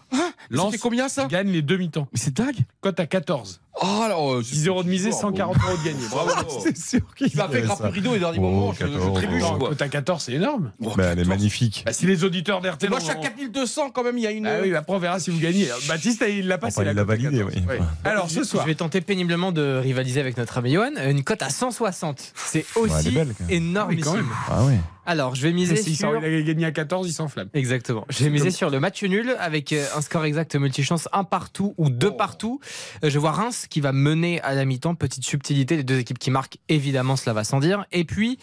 Fait 0.71 0.79
combien 0.79 1.09
ça 1.09 1.27
gagne 1.27 1.49
les 1.49 1.63
demi-temps. 1.63 2.09
Mais 2.13 2.19
c'est 2.19 2.35
dingue. 2.35 2.57
Cote 2.81 2.99
à 3.01 3.07
14. 3.07 3.61
Oh, 3.85 4.03
alors, 4.05 4.35
euh, 4.35 4.43
10 4.43 4.69
euros 4.69 4.83
de 4.83 4.89
misée, 4.89 5.13
140 5.13 5.57
euros 5.57 5.77
de 5.79 5.85
gagné. 5.85 6.07
Bravo. 6.11 6.31
C'est 6.63 6.77
sûr 6.77 7.01
qu'il 7.17 7.29
dirait 7.31 7.63
grapper 7.63 7.67
ça. 7.67 7.89
rideau 7.89 8.15
et 8.15 8.19
dernier 8.19 8.37
Oh, 8.39 8.43
moment, 8.43 8.73
je, 8.75 8.81
je 8.87 8.93
14, 8.93 9.15
trébuche. 9.15 9.43
Quoi. 9.43 9.69
quand 9.71 9.75
t'as 9.77 9.89
14, 9.89 10.23
c'est 10.23 10.33
énorme. 10.35 10.73
Oh, 10.85 10.93
Bah, 10.95 11.05
elle 11.05 11.13
est 11.13 11.23
14. 11.23 11.29
magnifique. 11.29 11.83
Bah, 11.87 11.93
si 11.95 12.07
les 12.07 12.23
auditeurs 12.23 12.61
d'RTL. 12.61 12.91
Moi, 12.91 12.99
je 13.01 13.05
suis 13.07 13.13
à 13.13 13.17
4200 13.17 13.91
quand 13.91 14.05
même, 14.05 14.19
il 14.19 14.25
y 14.25 14.27
a 14.27 14.31
une. 14.31 14.47
Ah 14.47 14.59
oui, 14.63 14.75
après 14.75 14.93
on 14.95 14.99
verra 14.99 15.19
si 15.21 15.31
vous 15.31 15.41
gagnez. 15.41 15.69
Baptiste, 15.89 16.23
il 16.29 16.47
l'a 16.49 16.59
passé. 16.59 16.81
Enfin, 16.81 16.91
il 16.91 16.95
la 16.95 17.03
cote 17.03 17.11
à 17.11 17.17
validé, 17.17 17.39
14. 17.39 17.55
oui. 17.57 17.63
Ouais. 17.67 17.79
Alors 18.05 18.29
ce 18.31 18.41
Je 18.41 18.45
soir, 18.45 18.67
vais 18.67 18.75
tenter 18.75 19.01
péniblement 19.01 19.53
de 19.53 19.79
rivaliser 19.83 20.21
avec 20.21 20.37
notre 20.37 20.59
ami 20.59 20.75
Johan. 20.75 20.91
Une 21.09 21.25
cote 21.25 21.43
à 21.43 21.49
160. 21.49 22.33
C'est 22.37 22.59
est 22.61 22.77
aussi 22.77 23.11
belle, 23.11 23.35
quand 23.39 23.45
même. 23.47 23.51
énormissime. 23.51 24.13
Oui. 24.17 24.27
Ah 24.51 24.65
ouais. 24.65 24.79
Alors, 25.05 25.35
je 25.35 25.43
vais 25.43 25.53
miser 25.53 25.77
s'il 25.77 25.97
sur. 25.97 26.13
s'en- 26.13 26.21
il 26.21 26.25
a 26.25 26.43
gagné 26.43 26.65
à 26.65 26.71
14, 26.73 27.09
il 27.09 27.13
s'enflamme. 27.13 27.49
Exactement. 27.55 28.05
J'ai 28.09 28.31
misé 28.31 28.51
sur 28.51 28.71
le 28.71 28.79
match 28.81 29.03
nul 29.03 29.35
avec 29.41 29.73
euh, 29.73 29.85
un 29.97 30.01
score 30.01 30.25
exact 30.25 30.55
multichance, 30.55 31.09
un 31.13 31.25
partout 31.25 31.75
ou 31.77 31.91
deux 31.91 32.13
partout. 32.17 32.61
Euh, 33.05 33.11
Je 33.11 33.19
vois 33.19 33.33
Reims 33.33 33.67
qui 33.69 33.81
va 33.81 33.93
mener 33.93 34.41
à 34.43 34.55
la 34.55 34.65
mi-temps. 34.65 34.95
Petite 34.95 35.25
subtilité, 35.25 35.77
les 35.77 35.83
deux 35.85 35.99
équipes 35.99 36.19
qui 36.19 36.31
marquent, 36.31 36.59
évidemment, 36.69 37.17
cela 37.17 37.33
va 37.35 37.45
sans 37.45 37.59
dire. 37.61 37.85
Et 37.93 38.05
puis, 38.05 38.39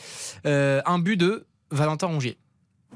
euh, 0.46 0.82
un 0.86 1.00
but 1.00 1.16
de 1.18 1.46
Valentin 1.72 2.08
Rongier. 2.08 2.38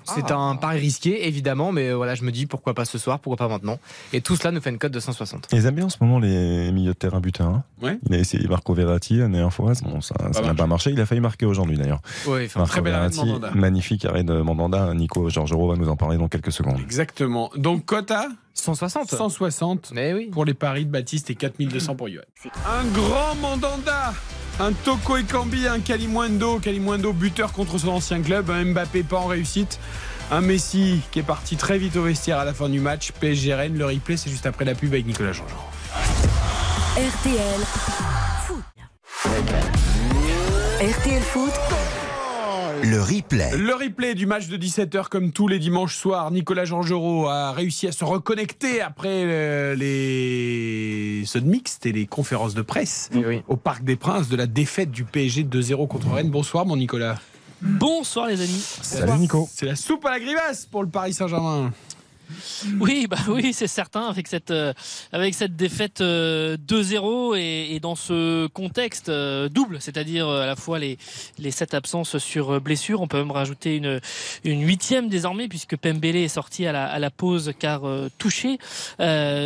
C'est 0.06 0.32
Ah. 0.32 0.38
un 0.38 0.56
pari 0.58 0.80
risqué, 0.80 1.28
évidemment, 1.28 1.72
mais 1.72 1.90
euh, 1.90 1.96
voilà, 1.96 2.14
je 2.16 2.24
me 2.24 2.32
dis 2.32 2.46
pourquoi 2.46 2.74
pas 2.74 2.84
ce 2.84 2.98
soir, 2.98 3.20
pourquoi 3.20 3.38
pas 3.38 3.48
maintenant. 3.48 3.80
Et 4.12 4.20
tout 4.20 4.36
cela 4.36 4.52
nous 4.52 4.60
fait 4.60 4.70
une 4.70 4.78
cote 4.78 4.92
de 4.92 5.00
160. 5.00 5.48
Ils 5.54 5.66
aiment 5.66 5.76
bien 5.76 5.86
en 5.86 5.90
ce 5.90 5.98
moment 6.02 6.20
les 6.20 6.72
milieux 6.74 6.92
de 6.92 6.98
terrain 6.98 7.22
buteurs. 7.22 7.48
hein. 7.48 7.64
Ouais. 7.82 7.98
Il 8.10 8.14
a 8.16 8.18
essayé 8.18 8.46
Marco 8.50 8.74
Verratti 8.74 9.16
la 9.18 9.28
dernière 9.30 9.54
fois. 9.54 9.72
Bon, 9.84 10.02
ça 10.02 10.14
n'a 10.20 10.30
marché. 10.30 10.56
pas 10.56 10.68
marché. 10.68 10.90
Il 10.92 11.00
a 11.00 11.06
failli 11.06 11.22
marquer 11.22 11.46
aujourd'hui 11.46 11.78
d'ailleurs. 11.78 12.02
Marco 12.28 12.66
très 12.66 12.82
bel 12.82 12.94
arrêt 12.94 13.10
de 13.10 13.14
Verratti, 13.16 13.32
Mandanda. 13.32 13.52
magnifique 13.56 14.04
arrêt 14.06 14.24
de 14.24 14.42
Mandanda. 14.42 14.94
Nico 14.94 15.30
Georgerot 15.30 15.70
va 15.70 15.76
nous 15.78 15.88
en 15.90 15.96
parler 15.96 16.18
dans 16.18 16.28
quelques 16.28 16.52
secondes. 16.52 16.80
Exactement. 16.82 17.50
Donc 17.56 17.86
cote 17.86 18.12
à 18.12 18.28
160. 18.54 19.10
160 19.10 19.92
Mais 19.94 20.14
oui. 20.14 20.30
pour 20.32 20.46
les 20.46 20.54
paris 20.54 20.86
de 20.86 20.92
Baptiste 20.92 21.30
et 21.30 21.36
4200 21.36 21.96
pour 21.96 22.10
Yoann. 22.10 22.26
Un 22.68 22.86
grand 22.86 23.36
Mandanda 23.36 24.14
un 24.60 24.72
Toko 24.72 25.18
Ekambi, 25.18 25.68
un 25.68 25.80
Kalimundo, 25.80 26.60
Kalimundo 26.60 27.12
buteur 27.12 27.54
contre 27.54 27.78
son 27.78 27.90
ancien 27.90 28.22
club, 28.22 28.50
un 28.52 28.66
Mbappé 28.66 29.04
pas 29.04 29.18
en 29.18 29.26
réussite, 29.26 29.80
un 30.32 30.42
Messi 30.42 31.02
qui 31.12 31.20
est 31.20 31.24
parti 31.24 31.56
très 31.56 31.78
vite 31.78 31.96
au 31.96 32.04
vestiaire 32.04 32.38
à 32.38 32.46
la 32.46 32.54
fin 32.54 32.70
du 32.70 32.80
match, 32.80 33.12
PSG 33.14 33.54
Rennes, 33.56 33.78
le 33.78 33.86
replay 33.86 34.18
c'est 34.18 34.30
juste 34.30 34.46
après 34.46 34.66
la 34.66 34.76
pub 34.76 34.94
avec 34.94 35.06
Nicolas 35.06 35.32
Jean-Jean. 35.32 35.56
RTL 36.96 37.62
Foot. 38.46 38.64
RTL 40.80 41.22
Foot, 41.24 41.54
Le 42.86 43.02
replay. 43.02 43.56
Le 43.56 43.74
replay 43.76 44.14
du 44.14 44.26
match 44.26 44.50
de 44.50 44.58
17h 44.58 45.08
comme 45.08 45.32
tous 45.32 45.48
les 45.48 45.58
dimanches 45.58 45.96
soirs, 45.96 46.32
Nicolas 46.32 46.66
Georgerot 46.66 47.28
a 47.30 47.54
réussi 47.54 47.88
à 47.88 47.94
se 47.94 48.04
reconnecter 48.04 48.82
après 48.82 49.24
euh, 49.24 49.74
les 49.74 51.24
zones 51.26 51.46
mixtes 51.46 51.86
et 51.86 51.94
les 51.94 52.06
conférences 52.08 52.56
de 52.56 52.62
presse 52.62 53.10
oui. 53.14 53.42
au 53.48 53.56
Parc 53.56 53.86
des 53.86 53.96
Princes 53.96 54.28
de 54.28 54.36
la 54.36 54.48
défaite 54.48 54.92
du 54.92 55.06
PSG 55.06 55.46
2-0 55.46 55.88
contre 55.88 56.12
Rennes. 56.12 56.30
Bonsoir 56.30 56.66
mon 56.66 56.76
Nicolas. 56.76 57.16
Bonsoir 57.62 58.28
les 58.28 58.42
amis. 58.42 58.66
Salut 58.82 59.18
Nico. 59.18 59.48
C'est 59.54 59.66
la 59.66 59.78
soupe 59.78 60.06
à 60.06 60.12
la 60.12 60.20
grimace 60.20 60.66
pour 60.66 60.84
le 60.84 60.90
Paris 60.90 61.14
Saint-Germain. 61.14 61.72
Oui, 62.80 63.08
bah 63.10 63.18
oui, 63.28 63.54
c'est 63.54 63.68
certain 63.68 64.08
avec 64.08 64.28
cette 64.28 64.52
euh, 64.52 64.74
avec 65.12 65.34
cette 65.34 65.56
défaite 65.56 66.02
euh, 66.02 66.58
2-0 66.58 67.38
et, 67.38 67.76
et 67.76 67.80
dans 67.80 67.96
ce 67.96 68.48
contexte 68.48 69.10
euh, 69.10 69.50
double, 69.50 69.78
c'est-à-dire 69.80 70.28
euh, 70.28 70.44
à 70.44 70.46
la 70.46 70.56
fois 70.56 70.80
les 70.80 70.98
les 71.38 71.52
sept 71.52 71.74
absences 71.74 72.18
sur 72.18 72.54
euh, 72.56 72.60
blessure, 72.60 73.02
on 73.02 73.08
peut 73.08 73.18
même 73.18 73.32
rajouter 73.32 73.76
une 73.78 74.00
une 74.44 74.66
huitième 74.66 75.10
désormais 75.10 75.48
puisque 75.48 75.78
Pembele 75.78 76.18
est 76.18 76.28
sorti 76.28 76.66
à 76.66 76.72
la 76.72 76.86
à 76.86 77.00
la 77.00 77.10
pause 77.12 77.54
car 77.58 77.86
euh, 77.88 78.10
touché. 78.18 78.58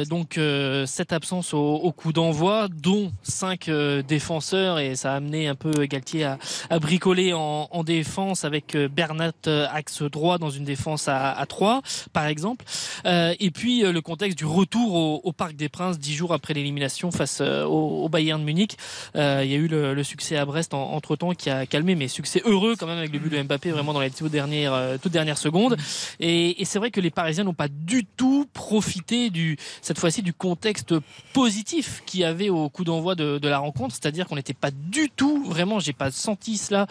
Donc 0.10 0.40
sept 0.86 1.14
absences 1.14 1.54
au, 1.54 1.76
au 1.76 1.92
coup 1.92 2.14
d'envoi, 2.14 2.68
dont 2.70 3.12
cinq 3.24 3.70
défenseurs 4.08 4.80
et 4.80 4.96
ça 4.96 5.14
a 5.14 5.16
amené 5.18 5.48
un 5.48 5.56
peu 5.56 5.86
Galtier 5.86 6.24
à, 6.26 6.38
à 6.70 6.80
bricoler 6.80 7.34
en, 7.34 7.68
en 7.72 7.84
défense 7.84 8.46
avec 8.46 8.76
Bernat 8.76 9.32
axe 9.72 10.02
droit 10.04 10.38
dans 10.38 10.50
une 10.50 10.64
défense 10.64 11.08
à, 11.08 11.32
à 11.32 11.46
3 11.46 11.82
par 12.14 12.26
exemple. 12.28 12.66
Euh, 13.06 13.34
et 13.40 13.52
puis 13.52 13.84
euh, 13.84 13.92
le 13.92 14.02
contexte 14.02 14.38
du 14.38 14.46
retour 14.46 15.26
au, 15.26 15.32
Parc 15.32 15.56
des 15.56 15.70
Princes 15.70 16.00
dix 16.00 16.14
jours 16.14 16.34
après 16.34 16.54
l'élimination 16.54 17.12
face 17.12 17.40
euh, 17.42 17.64
au, 17.66 18.10
Bayern 18.10 18.40
de 18.40 18.46
Munich. 18.46 18.78
Il 19.16 19.22
y 19.22 19.24
a 19.24 19.58
eu 19.58 19.68
le, 19.68 20.04
succès 20.04 20.38
à 20.38 20.46
Brest 20.46 20.74
en, 20.74 20.94
entre 20.94 21.16
temps 21.16 21.34
qui 21.34 21.50
a 21.50 21.66
calmé, 21.66 21.96
mais 21.96 22.08
succès 22.08 22.42
heureux 22.46 22.76
quand 22.78 22.88
même 22.88 22.98
avec 22.98 23.12
le 23.12 23.20
but 23.20 23.32
de 23.32 23.42
Mbappé 23.42 23.72
vraiment 23.72 23.94
dans 23.94 24.00
les 24.00 24.10
toutes 24.10 24.32
dernières, 24.32 24.98
toutes 25.02 25.14
secondes. 25.36 25.78
Et, 26.20 26.56
c'est 26.64 26.80
vrai 26.80 26.92
que 26.92 27.00
les 27.00 27.12
Parisiens 27.12 27.44
n'ont 27.44 27.54
pas 27.54 27.68
du 27.68 28.06
tout 28.06 28.48
profité 28.54 29.30
du 29.30 29.58
cette 29.82 30.00
fois-ci 30.00 30.22
du 30.22 30.34
contexte 30.34 30.94
positif 31.34 32.04
qu'il 32.06 32.22
y 32.22 32.24
avait 32.24 32.50
au 32.50 32.70
coup 32.70 32.84
d'envoi 32.84 33.16
de, 33.16 33.48
la 33.48 33.60
rencontre, 33.60 33.96
c'est-à-dire 33.96 34.28
qu'on 34.28 34.36
n'était 34.36 34.54
pas 34.54 34.72
du 34.72 35.10
tout 35.10 35.46
vraiment, 35.46 35.80
j'ai 35.80 35.94
pas 35.94 36.12
senti 36.12 36.58
cela 36.58 36.88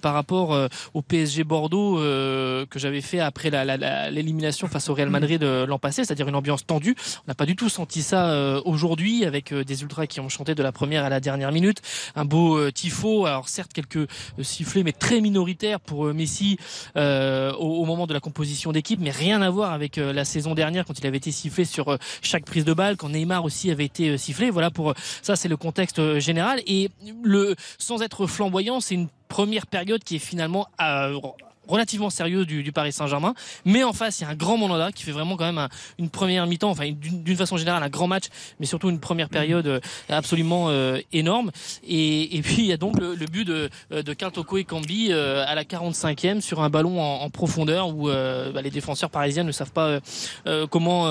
par 0.00 0.14
rapport 0.14 0.68
au 0.94 1.02
PSG 1.02 1.44
Bordeaux 1.44 1.96
que 1.96 2.78
j'avais 2.78 3.00
fait 3.00 3.20
après 3.20 3.50
l'élimination 4.10 4.68
face 4.68 4.88
au 4.88 4.94
Real 4.94 5.10
Madrid 5.10 5.19
euh, 5.42 5.66
l'an 5.66 5.78
passé, 5.78 6.04
c'est-à-dire 6.04 6.28
une 6.28 6.34
ambiance 6.34 6.66
tendue. 6.66 6.96
On 7.26 7.28
n'a 7.28 7.34
pas 7.34 7.46
du 7.46 7.56
tout 7.56 7.68
senti 7.68 8.02
ça 8.02 8.30
euh, 8.30 8.60
aujourd'hui 8.64 9.24
avec 9.24 9.52
euh, 9.52 9.64
des 9.64 9.82
ultras 9.82 10.06
qui 10.06 10.20
ont 10.20 10.28
chanté 10.28 10.54
de 10.54 10.62
la 10.62 10.72
première 10.72 11.04
à 11.04 11.08
la 11.08 11.20
dernière 11.20 11.52
minute, 11.52 11.82
un 12.16 12.24
beau 12.24 12.70
tifo. 12.70 13.26
Alors 13.26 13.48
certes 13.48 13.72
quelques 13.72 14.08
sifflets, 14.40 14.82
mais 14.82 14.92
très 14.92 15.20
minoritaires 15.20 15.80
pour 15.80 16.06
Messi 16.14 16.58
au, 16.96 17.00
au 17.00 17.84
moment 17.84 18.06
de 18.06 18.14
la 18.14 18.20
composition 18.20 18.72
d'équipe, 18.72 19.00
mais 19.00 19.10
rien 19.10 19.42
à 19.42 19.50
voir 19.50 19.72
avec 19.72 19.96
la 19.96 20.24
saison 20.24 20.54
dernière 20.54 20.84
quand 20.84 20.98
il 20.98 21.06
avait 21.06 21.16
été 21.16 21.30
sifflé 21.30 21.64
sur 21.64 21.98
chaque 22.22 22.44
prise 22.44 22.64
de 22.64 22.72
balle, 22.72 22.96
quand 22.96 23.08
Neymar 23.08 23.44
aussi 23.44 23.70
avait 23.70 23.84
été 23.84 24.16
sifflé. 24.18 24.50
Voilà 24.50 24.70
pour 24.70 24.94
ça, 25.22 25.36
c'est 25.36 25.48
le 25.48 25.56
contexte 25.56 26.18
général. 26.18 26.60
Et 26.66 26.90
le 27.22 27.54
sans 27.78 28.02
être 28.02 28.26
flamboyant, 28.26 28.80
c'est 28.80 28.94
une 28.94 29.08
première 29.28 29.66
période 29.66 30.04
qui 30.04 30.16
est 30.16 30.18
finalement 30.18 30.66
euh, 30.80 31.18
relativement 31.70 32.10
sérieux 32.10 32.44
du, 32.44 32.62
du 32.62 32.72
Paris 32.72 32.92
Saint-Germain. 32.92 33.34
Mais 33.64 33.84
en 33.84 33.92
face, 33.92 34.20
il 34.20 34.24
y 34.24 34.26
a 34.26 34.30
un 34.30 34.34
grand 34.34 34.56
Mandanda 34.58 34.92
qui 34.92 35.04
fait 35.04 35.12
vraiment 35.12 35.36
quand 35.36 35.44
même 35.46 35.58
un- 35.58 35.68
une 35.98 36.10
première 36.10 36.46
mi-temps, 36.46 36.70
enfin 36.70 36.90
d'une 36.90 37.36
façon 37.36 37.56
générale 37.56 37.82
un 37.82 37.88
grand 37.88 38.06
match, 38.06 38.24
mais 38.58 38.66
surtout 38.66 38.90
une 38.90 39.00
première 39.00 39.28
période 39.28 39.66
euh, 39.66 39.80
absolument 40.08 40.66
euh, 40.68 40.98
énorme. 41.12 41.50
Et, 41.86 42.36
et 42.36 42.42
puis 42.42 42.58
il 42.58 42.66
y 42.66 42.72
a 42.72 42.76
donc 42.76 42.98
le, 43.00 43.14
le 43.14 43.26
but 43.26 43.44
de, 43.46 43.70
euh, 43.92 44.02
de 44.02 44.14
et 44.58 44.64
Kambi 44.64 45.08
euh, 45.10 45.44
à 45.46 45.54
la 45.54 45.64
45e 45.64 46.40
sur 46.40 46.60
un 46.62 46.68
ballon 46.70 47.00
en, 47.00 47.22
en 47.22 47.30
profondeur 47.30 47.88
où 47.88 48.08
euh, 48.08 48.52
bah, 48.52 48.60
les 48.62 48.70
défenseurs 48.70 49.10
parisiens 49.10 49.44
ne 49.44 49.52
savent 49.52 49.72
pas 49.72 49.98
comment 50.70 51.06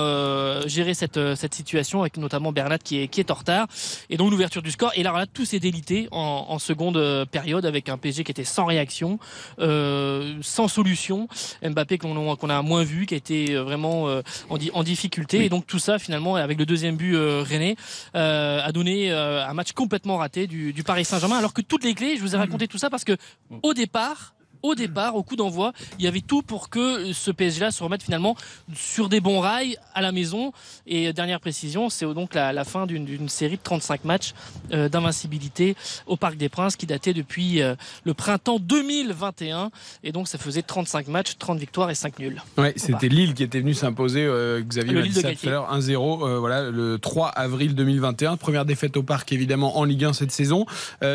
gérer 0.66 0.94
cette, 0.94 1.34
cette 1.34 1.54
situation, 1.54 2.00
avec 2.02 2.16
notamment 2.16 2.52
Bernat 2.52 2.78
qui 2.78 2.98
est, 3.00 3.08
qui 3.08 3.20
est 3.20 3.30
en 3.30 3.34
retard. 3.34 3.66
Et 4.10 4.16
donc 4.16 4.30
l'ouverture 4.30 4.62
du 4.62 4.70
score. 4.70 4.92
Et 4.94 5.02
là, 5.02 5.10
voilà, 5.10 5.26
tout 5.26 5.44
s'est 5.44 5.58
délité 5.60 6.08
en, 6.12 6.46
en 6.48 6.58
seconde 6.58 7.26
période 7.30 7.64
avec 7.66 7.88
un 7.88 7.96
PSG 7.98 8.24
qui 8.24 8.30
était 8.30 8.44
sans 8.44 8.66
réaction, 8.66 9.18
euh, 9.58 10.34
sans 10.50 10.68
solution. 10.68 11.28
Mbappé 11.62 11.98
qu'on 11.98 12.48
a 12.50 12.62
moins 12.62 12.82
vu, 12.84 13.06
qui 13.06 13.14
a 13.14 13.16
été 13.16 13.54
euh, 13.54 13.62
vraiment 13.62 14.08
euh, 14.08 14.22
en, 14.48 14.58
di- 14.58 14.70
en 14.74 14.82
difficulté. 14.82 15.44
Et 15.44 15.48
donc 15.48 15.66
tout 15.66 15.78
ça, 15.78 15.98
finalement, 15.98 16.36
avec 16.36 16.58
le 16.58 16.66
deuxième 16.66 16.96
but 16.96 17.14
euh, 17.14 17.42
René, 17.48 17.76
a 18.14 18.70
donné 18.72 19.10
un 19.12 19.54
match 19.54 19.72
complètement 19.72 20.16
raté 20.18 20.46
du, 20.46 20.72
du 20.72 20.82
Paris 20.82 21.04
Saint-Germain. 21.04 21.38
Alors 21.38 21.52
que 21.54 21.62
toutes 21.62 21.84
les 21.84 21.94
clés, 21.94 22.16
je 22.16 22.22
vous 22.22 22.34
ai 22.34 22.38
raconté 22.38 22.68
tout 22.68 22.78
ça 22.78 22.90
parce 22.90 23.04
que 23.04 23.16
au 23.62 23.74
départ, 23.74 24.34
au 24.62 24.74
départ, 24.74 25.16
au 25.16 25.22
coup 25.22 25.36
d'envoi, 25.36 25.72
il 25.98 26.04
y 26.04 26.08
avait 26.08 26.20
tout 26.20 26.42
pour 26.42 26.68
que 26.68 27.12
ce 27.12 27.30
PSG-là 27.30 27.70
se 27.70 27.82
remette 27.82 28.02
finalement 28.02 28.36
sur 28.74 29.08
des 29.08 29.20
bons 29.20 29.40
rails 29.40 29.76
à 29.94 30.00
la 30.00 30.12
maison. 30.12 30.52
Et 30.86 31.12
dernière 31.12 31.40
précision, 31.40 31.88
c'est 31.88 32.06
donc 32.14 32.34
la, 32.34 32.52
la 32.52 32.64
fin 32.64 32.86
d'une 32.86 33.28
série 33.28 33.56
de 33.56 33.62
35 33.62 34.04
matchs 34.04 34.34
euh, 34.72 34.88
d'invincibilité 34.88 35.76
au 36.06 36.16
Parc 36.16 36.36
des 36.36 36.48
Princes 36.48 36.76
qui 36.76 36.86
datait 36.86 37.14
depuis 37.14 37.62
euh, 37.62 37.74
le 38.04 38.14
printemps 38.14 38.58
2021. 38.58 39.70
Et 40.04 40.12
donc 40.12 40.28
ça 40.28 40.38
faisait 40.38 40.62
35 40.62 41.08
matchs, 41.08 41.36
30 41.38 41.58
victoires 41.58 41.90
et 41.90 41.94
5 41.94 42.18
nuls. 42.18 42.42
Ouais, 42.58 42.74
c'était 42.76 43.08
Lille 43.08 43.34
qui 43.34 43.42
était 43.42 43.60
venu 43.60 43.74
s'imposer, 43.74 44.24
euh, 44.24 44.62
Xavier 44.62 44.92
Le 44.92 45.00
Lille 45.02 45.12
dit 45.12 45.18
de 45.18 45.22
ça 45.22 45.28
tout 45.28 45.34
Galtier. 45.34 45.48
à 45.48 45.52
l'heure, 45.52 45.74
1-0, 45.74 46.26
euh, 46.26 46.38
voilà, 46.38 46.70
le 46.70 46.98
3 46.98 47.28
avril 47.28 47.74
2021. 47.74 48.36
Première 48.36 48.64
défaite 48.64 48.96
au 48.96 49.02
parc, 49.02 49.32
évidemment, 49.32 49.78
en 49.78 49.84
Ligue 49.84 50.04
1 50.04 50.12
cette 50.12 50.32
saison. 50.32 50.66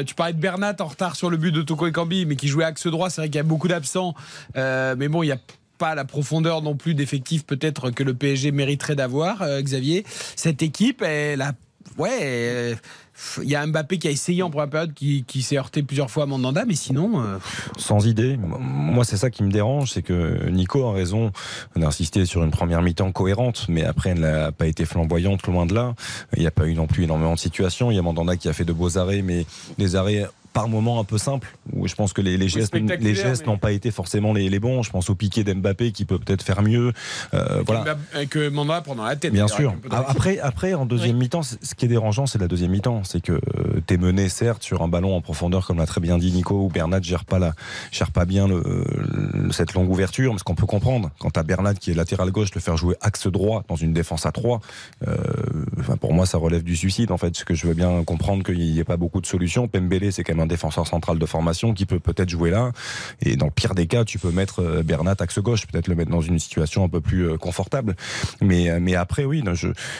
Tu 0.05 0.15
parlais 0.15 0.33
de 0.33 0.39
Bernat 0.39 0.75
en 0.79 0.85
retard 0.85 1.15
sur 1.15 1.29
le 1.29 1.37
but 1.37 1.51
de 1.51 1.61
Toko 1.61 1.87
Ekambi, 1.87 2.25
mais 2.25 2.35
qui 2.35 2.47
jouait 2.47 2.63
axe 2.63 2.87
droit. 2.87 3.09
C'est 3.09 3.21
vrai 3.21 3.29
qu'il 3.35 3.39
y 3.39 3.41
a 3.41 3.43
beaucoup 3.43 3.67
d'absents. 3.67 4.15
Euh, 4.55 4.95
mais 4.97 5.09
bon, 5.09 5.21
il 5.21 5.27
y 5.27 5.31
a 5.33 5.39
pas 5.77 5.93
la 5.93 6.05
profondeur 6.05 6.61
non 6.61 6.75
plus 6.75 6.93
d'effectifs 6.93 7.45
peut-être 7.45 7.91
que 7.91 8.01
le 8.01 8.13
PSG 8.13 8.51
mériterait 8.51 8.95
d'avoir, 8.95 9.41
euh, 9.41 9.61
Xavier. 9.61 10.05
Cette 10.37 10.61
équipe, 10.61 11.01
elle 11.01 11.41
a... 11.41 11.51
Ouais, 11.97 12.19
euh, 12.21 12.75
il 13.43 13.49
y 13.49 13.55
a 13.55 13.65
Mbappé 13.65 13.99
qui 13.99 14.07
a 14.07 14.11
essayé 14.11 14.41
en 14.41 14.49
première 14.49 14.69
période, 14.69 14.93
qui, 14.93 15.41
s'est 15.41 15.57
heurté 15.57 15.83
plusieurs 15.83 16.09
fois 16.09 16.23
à 16.23 16.25
Mandanda, 16.25 16.65
mais 16.65 16.75
sinon... 16.75 17.39
sans 17.77 18.05
idée. 18.05 18.37
Moi, 18.37 19.05
c'est 19.05 19.15
ça 19.15 19.29
qui 19.29 19.43
me 19.43 19.51
dérange, 19.51 19.91
c'est 19.91 20.01
que 20.01 20.49
Nico 20.49 20.85
a 20.85 20.93
raison 20.93 21.31
d'insister 21.75 22.25
sur 22.25 22.43
une 22.43 22.51
première 22.51 22.81
mi-temps 22.81 23.11
cohérente, 23.13 23.67
mais 23.69 23.85
après, 23.85 24.09
elle 24.09 24.21
n'a 24.21 24.51
pas 24.51 24.67
été 24.67 24.83
flamboyante, 24.85 25.45
loin 25.47 25.65
de 25.65 25.73
là. 25.73 25.93
Il 26.35 26.41
n'y 26.41 26.47
a 26.47 26.51
pas 26.51 26.65
eu 26.65 26.73
non 26.73 26.87
plus 26.87 27.03
énormément 27.03 27.35
de 27.35 27.39
situations. 27.39 27.91
Il 27.91 27.95
y 27.95 27.99
a 27.99 28.01
Mandanda 28.01 28.35
qui 28.35 28.49
a 28.49 28.53
fait 28.53 28.65
de 28.65 28.73
beaux 28.73 28.97
arrêts, 28.97 29.21
mais 29.21 29.45
des 29.77 29.95
arrêts 29.95 30.25
par 30.55 30.69
moments 30.69 30.99
un 31.01 31.03
peu 31.03 31.17
simple, 31.17 31.55
où 31.73 31.85
je 31.87 31.93
pense 31.95 32.13
que 32.13 32.21
les, 32.21 32.37
les 32.37 32.47
gestes, 32.47 32.73
les 32.73 33.13
gestes 33.13 33.43
mais- 33.45 33.51
n'ont 33.51 33.57
pas 33.59 33.73
été 33.73 33.91
forcément 33.91 34.31
les, 34.33 34.49
les 34.49 34.59
bons. 34.59 34.81
Je 34.83 34.89
pense 34.89 35.09
au 35.09 35.15
piqué 35.15 35.43
d'Mbappé 35.43 35.91
qui 35.91 36.05
peut 36.05 36.17
peut-être 36.17 36.41
faire 36.43 36.61
mieux. 36.63 36.93
Euh, 37.33 37.61
voilà. 37.65 37.97
Avec 38.13 38.37
euh, 38.37 38.49
Mandanda 38.49 38.81
pendant 38.81 39.03
la 39.03 39.15
tête. 39.17 39.33
Bien 39.33 39.47
sûr. 39.49 39.75
Après, 39.91 40.39
après, 40.39 40.73
en 40.73 40.85
deuxième 40.85 41.17
mi-temps, 41.17 41.43
ce 41.43 41.75
qui 41.75 41.85
est 41.85 41.89
dérangeant, 41.89 42.25
c'est 42.25 42.39
la 42.39 42.47
deuxième 42.47 42.71
mi-temps. 42.71 43.03
C'est 43.03 43.19
que 43.21 43.39
tu 43.85 43.93
es 43.93 43.97
mené, 43.97 44.29
certes, 44.29 44.63
sur 44.63 44.81
un 44.81 44.87
ballon 44.87 45.13
en 45.15 45.21
profondeur, 45.21 45.67
comme 45.67 45.77
l'a 45.77 45.85
très 45.85 45.99
bien 46.01 46.17
dit 46.17 46.31
Nico, 46.31 46.55
où 46.65 46.69
Bernat 46.69 47.01
gère 47.01 47.25
pas, 47.25 47.37
la, 47.37 47.53
gère 47.91 48.11
pas 48.11 48.23
bien 48.25 48.47
le, 48.47 48.63
le- 49.33 49.51
cette 49.51 49.73
longue 49.73 49.89
ouverture. 49.91 50.31
Mais 50.31 50.39
ce 50.39 50.45
qu'on 50.45 50.55
peut 50.55 50.65
comprendre, 50.65 51.11
quand 51.19 51.31
tu 51.31 51.39
as 51.39 51.43
Bernat 51.43 51.73
qui 51.75 51.91
est 51.91 51.95
latéral 51.95 52.31
gauche, 52.31 52.55
le 52.55 52.61
faire 52.61 52.77
jouer 52.77 52.95
axe 53.01 53.27
droit 53.27 53.63
dans 53.67 53.75
une 53.75 53.91
défense 53.91 54.25
à 54.25 54.31
3, 54.31 54.61
enfin, 55.79 55.97
pour 55.97 56.13
moi, 56.13 56.25
ça 56.25 56.37
relève 56.37 56.63
du 56.63 56.77
suicide, 56.77 57.11
en 57.11 57.17
fait. 57.17 57.35
Ce 57.35 57.43
que 57.43 57.53
je 57.53 57.67
veux 57.67 57.73
bien 57.73 58.03
comprendre 58.05 58.43
qu'il 58.43 58.57
n'y 58.59 58.79
ait 58.79 58.83
pas 58.85 58.97
beaucoup 58.97 59.19
de 59.19 59.25
solutions. 59.25 59.67
Pembele, 59.67 60.13
c'est 60.13 60.23
quand 60.23 60.33
même 60.35 60.44
un 60.45 60.47
défenseur 60.47 60.87
central 60.87 61.19
de 61.19 61.25
formation 61.25 61.73
qui 61.73 61.85
peut 61.85 61.99
peut-être 61.99 62.29
jouer 62.29 62.51
là. 62.51 62.71
Et 63.21 63.35
dans 63.35 63.45
le 63.45 63.51
pire 63.51 63.75
des 63.75 63.87
cas, 63.87 64.05
tu 64.05 64.19
peux 64.19 64.31
mettre 64.31 64.61
euh, 64.61 64.83
Bernat 64.83 65.15
axe 65.19 65.39
gauche, 65.39 65.67
peut-être 65.67 65.87
le 65.87 65.95
mettre 65.95 66.11
dans 66.11 66.21
une 66.21 66.39
situation 66.39 66.83
un 66.83 66.89
peu 66.89 67.01
plus 67.01 67.29
euh, 67.29 67.37
confortable. 67.37 67.95
Mais, 68.41 68.69
euh, 68.69 68.79
mais 68.81 68.95
après, 68.95 69.25
oui, 69.25 69.43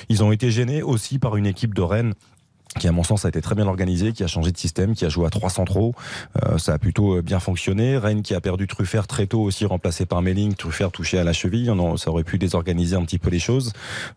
ils 0.10 0.24
ont 0.24 0.32
été 0.32 0.52
gênés 0.52 0.82
aussi 0.82 1.20
par 1.20 1.36
une 1.36 1.46
équipe 1.46 1.74
de 1.74 1.82
Rennes 1.82 2.14
qui 2.80 2.88
à 2.88 2.92
mon 2.92 3.04
sens 3.04 3.26
a 3.26 3.30
été 3.30 3.42
très 3.42 3.56
bien 3.56 3.68
organisée, 3.68 4.12
qui 4.12 4.24
a 4.24 4.28
changé 4.28 4.52
de 4.52 4.58
système, 4.58 4.94
qui 4.94 5.06
a 5.06 5.10
joué 5.10 5.26
à 5.26 5.30
trois 5.30 5.50
centraux. 5.50 5.94
Euh, 6.44 6.58
ça 6.58 6.74
a 6.74 6.78
plutôt 6.78 7.22
bien 7.22 7.40
fonctionné. 7.40 7.98
Rennes 7.98 8.22
qui 8.22 8.34
a 8.34 8.42
perdu 8.42 8.68
Truffert 8.68 9.08
très 9.08 9.28
tôt 9.28 9.42
aussi, 9.42 9.66
remplacé 9.66 10.06
par 10.06 10.22
Melling. 10.22 10.56
Truffert 10.56 10.92
touché 10.92 11.18
à 11.18 11.24
la 11.24 11.34
cheville. 11.34 11.72
Non, 11.76 11.98
ça 11.98 12.10
aurait 12.10 12.24
pu 12.24 12.38
désorganiser 12.38 12.96
un 12.96 13.04
petit 13.04 13.20
peu 13.20 13.30
les 13.30 13.40
choses. 13.40 13.74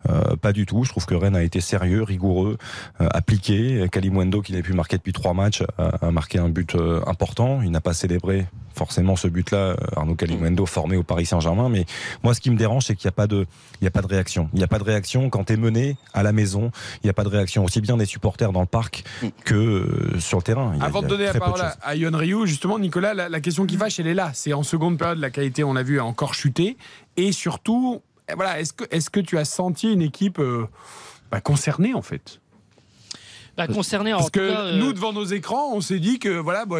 Euh, 0.09 0.35
pas 0.35 0.53
du 0.53 0.65
tout. 0.65 0.83
Je 0.83 0.89
trouve 0.89 1.05
que 1.05 1.15
Rennes 1.15 1.35
a 1.35 1.43
été 1.43 1.61
sérieux, 1.61 2.03
rigoureux, 2.03 2.57
euh, 3.01 3.07
appliqué. 3.11 3.87
Kalimwendo, 3.91 4.41
qui 4.41 4.51
n'avait 4.51 4.63
pu 4.63 4.73
marquer 4.73 4.97
depuis 4.97 5.13
trois 5.13 5.33
matchs, 5.33 5.63
a, 5.77 6.07
a 6.07 6.11
marqué 6.11 6.39
un 6.39 6.49
but 6.49 6.75
euh, 6.75 7.01
important. 7.07 7.61
Il 7.61 7.71
n'a 7.71 7.81
pas 7.81 7.93
célébré 7.93 8.45
forcément 8.79 9.17
ce 9.17 9.27
but-là, 9.27 9.57
euh, 9.57 9.75
Arnaud 9.97 10.15
Kalimwendo 10.15 10.65
formé 10.65 10.95
au 10.95 11.03
Paris 11.03 11.25
Saint-Germain. 11.25 11.67
Mais 11.67 11.85
moi, 12.23 12.33
ce 12.33 12.39
qui 12.39 12.49
me 12.49 12.55
dérange, 12.55 12.85
c'est 12.85 12.95
qu'il 12.95 13.07
n'y 13.07 13.09
a 13.09 13.13
pas 13.13 13.27
de, 13.27 13.45
il 13.81 13.83
n'y 13.83 13.87
a 13.87 13.91
pas 13.91 14.01
de 14.01 14.07
réaction. 14.07 14.49
Il 14.53 14.57
n'y 14.57 14.63
a 14.63 14.67
pas 14.67 14.79
de 14.79 14.83
réaction 14.83 15.29
quand 15.29 15.45
tu 15.45 15.53
es 15.53 15.57
mené 15.57 15.97
à 16.13 16.23
la 16.23 16.31
maison. 16.31 16.71
Il 17.03 17.07
n'y 17.07 17.09
a 17.09 17.13
pas 17.13 17.25
de 17.25 17.29
réaction 17.29 17.65
aussi 17.65 17.81
bien 17.81 17.97
des 17.97 18.05
supporters 18.05 18.48
dans 18.51 18.61
le 18.61 18.67
parc 18.67 19.03
que 19.45 19.55
euh, 19.55 20.19
sur 20.19 20.37
le 20.37 20.43
terrain. 20.43 20.71
Il 20.75 20.79
y 20.79 20.81
a- 20.81 20.85
Avant 20.85 21.01
de 21.01 21.07
donner 21.07 21.25
la 21.25 21.33
parole 21.33 21.61
à, 21.81 21.95
Yon 21.95 22.11
Ryu, 22.15 22.47
justement, 22.47 22.79
Nicolas, 22.79 23.13
la, 23.13 23.29
la 23.29 23.39
question 23.41 23.65
qui 23.65 23.77
fâche, 23.77 23.99
elle 23.99 24.07
est 24.07 24.13
là. 24.13 24.31
C'est 24.33 24.53
en 24.53 24.63
seconde 24.63 24.97
période, 24.97 25.19
la 25.19 25.29
qualité, 25.29 25.63
on 25.63 25.73
l'a 25.73 25.83
vu, 25.83 25.99
a 25.99 26.05
encore 26.05 26.33
chuté. 26.33 26.77
Et 27.17 27.31
surtout, 27.31 28.01
eh, 28.29 28.33
voilà, 28.35 28.59
est-ce 28.59 28.73
que, 28.73 28.83
est 28.91 29.09
que 29.09 29.19
tu 29.19 29.37
as 29.37 29.45
senti 29.45 29.91
une 29.91 30.01
équipe 30.01 30.39
euh, 30.39 30.65
bah, 31.31 31.41
concernée, 31.41 31.93
en 31.93 32.01
fait? 32.01 32.39
Bah, 33.57 33.67
concerné, 33.67 34.13
en 34.13 34.19
Parce 34.19 34.31
tout 34.31 34.39
que 34.39 34.49
cas, 34.51 34.61
euh, 34.61 34.77
nous, 34.77 34.93
devant 34.93 35.11
nos 35.11 35.25
écrans, 35.25 35.73
on 35.73 35.81
s'est 35.81 35.99
dit 35.99 36.17
que 36.17 36.29
voilà, 36.29 36.65
bah, 36.65 36.77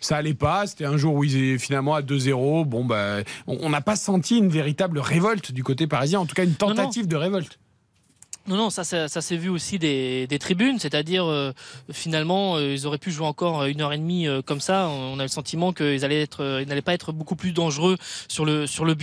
ça 0.00 0.16
allait 0.16 0.32
pas. 0.34 0.64
C'était 0.68 0.84
un 0.84 0.96
jour 0.96 1.14
où 1.16 1.24
ils 1.24 1.34
étaient 1.36 1.58
finalement 1.58 1.96
à 1.96 2.02
2-0. 2.02 2.64
Bon, 2.66 2.84
bah, 2.84 3.16
on 3.48 3.58
on 3.62 3.70
n'a 3.70 3.80
pas 3.80 3.96
senti 3.96 4.38
une 4.38 4.48
véritable 4.48 5.00
révolte 5.00 5.50
du 5.50 5.64
côté 5.64 5.88
parisien, 5.88 6.20
en 6.20 6.26
tout 6.26 6.34
cas 6.36 6.44
une 6.44 6.54
tentative 6.54 7.08
de 7.08 7.16
révolte. 7.16 7.58
Non, 8.46 8.56
non, 8.56 8.68
ça, 8.68 8.84
ça, 8.84 9.08
ça 9.08 9.22
s'est 9.22 9.38
vu 9.38 9.48
aussi 9.48 9.78
des, 9.78 10.26
des 10.26 10.38
tribunes, 10.38 10.78
c'est-à-dire 10.78 11.24
euh, 11.24 11.52
finalement, 11.90 12.56
euh, 12.56 12.74
ils 12.74 12.86
auraient 12.86 12.98
pu 12.98 13.10
jouer 13.10 13.26
encore 13.26 13.64
une 13.64 13.80
heure 13.80 13.94
et 13.94 13.96
demie 13.96 14.28
euh, 14.28 14.42
comme 14.42 14.60
ça. 14.60 14.88
On 14.88 15.18
a 15.18 15.22
le 15.22 15.28
sentiment 15.28 15.72
qu'ils 15.72 16.04
allaient 16.04 16.20
être, 16.20 16.42
euh, 16.42 16.60
ils 16.60 16.68
n'allaient 16.68 16.82
pas 16.82 16.92
être 16.92 17.10
beaucoup 17.12 17.36
plus 17.36 17.52
dangereux 17.52 17.96
sur 18.28 18.44
le 18.44 18.66
sur 18.66 18.84
le. 18.84 18.94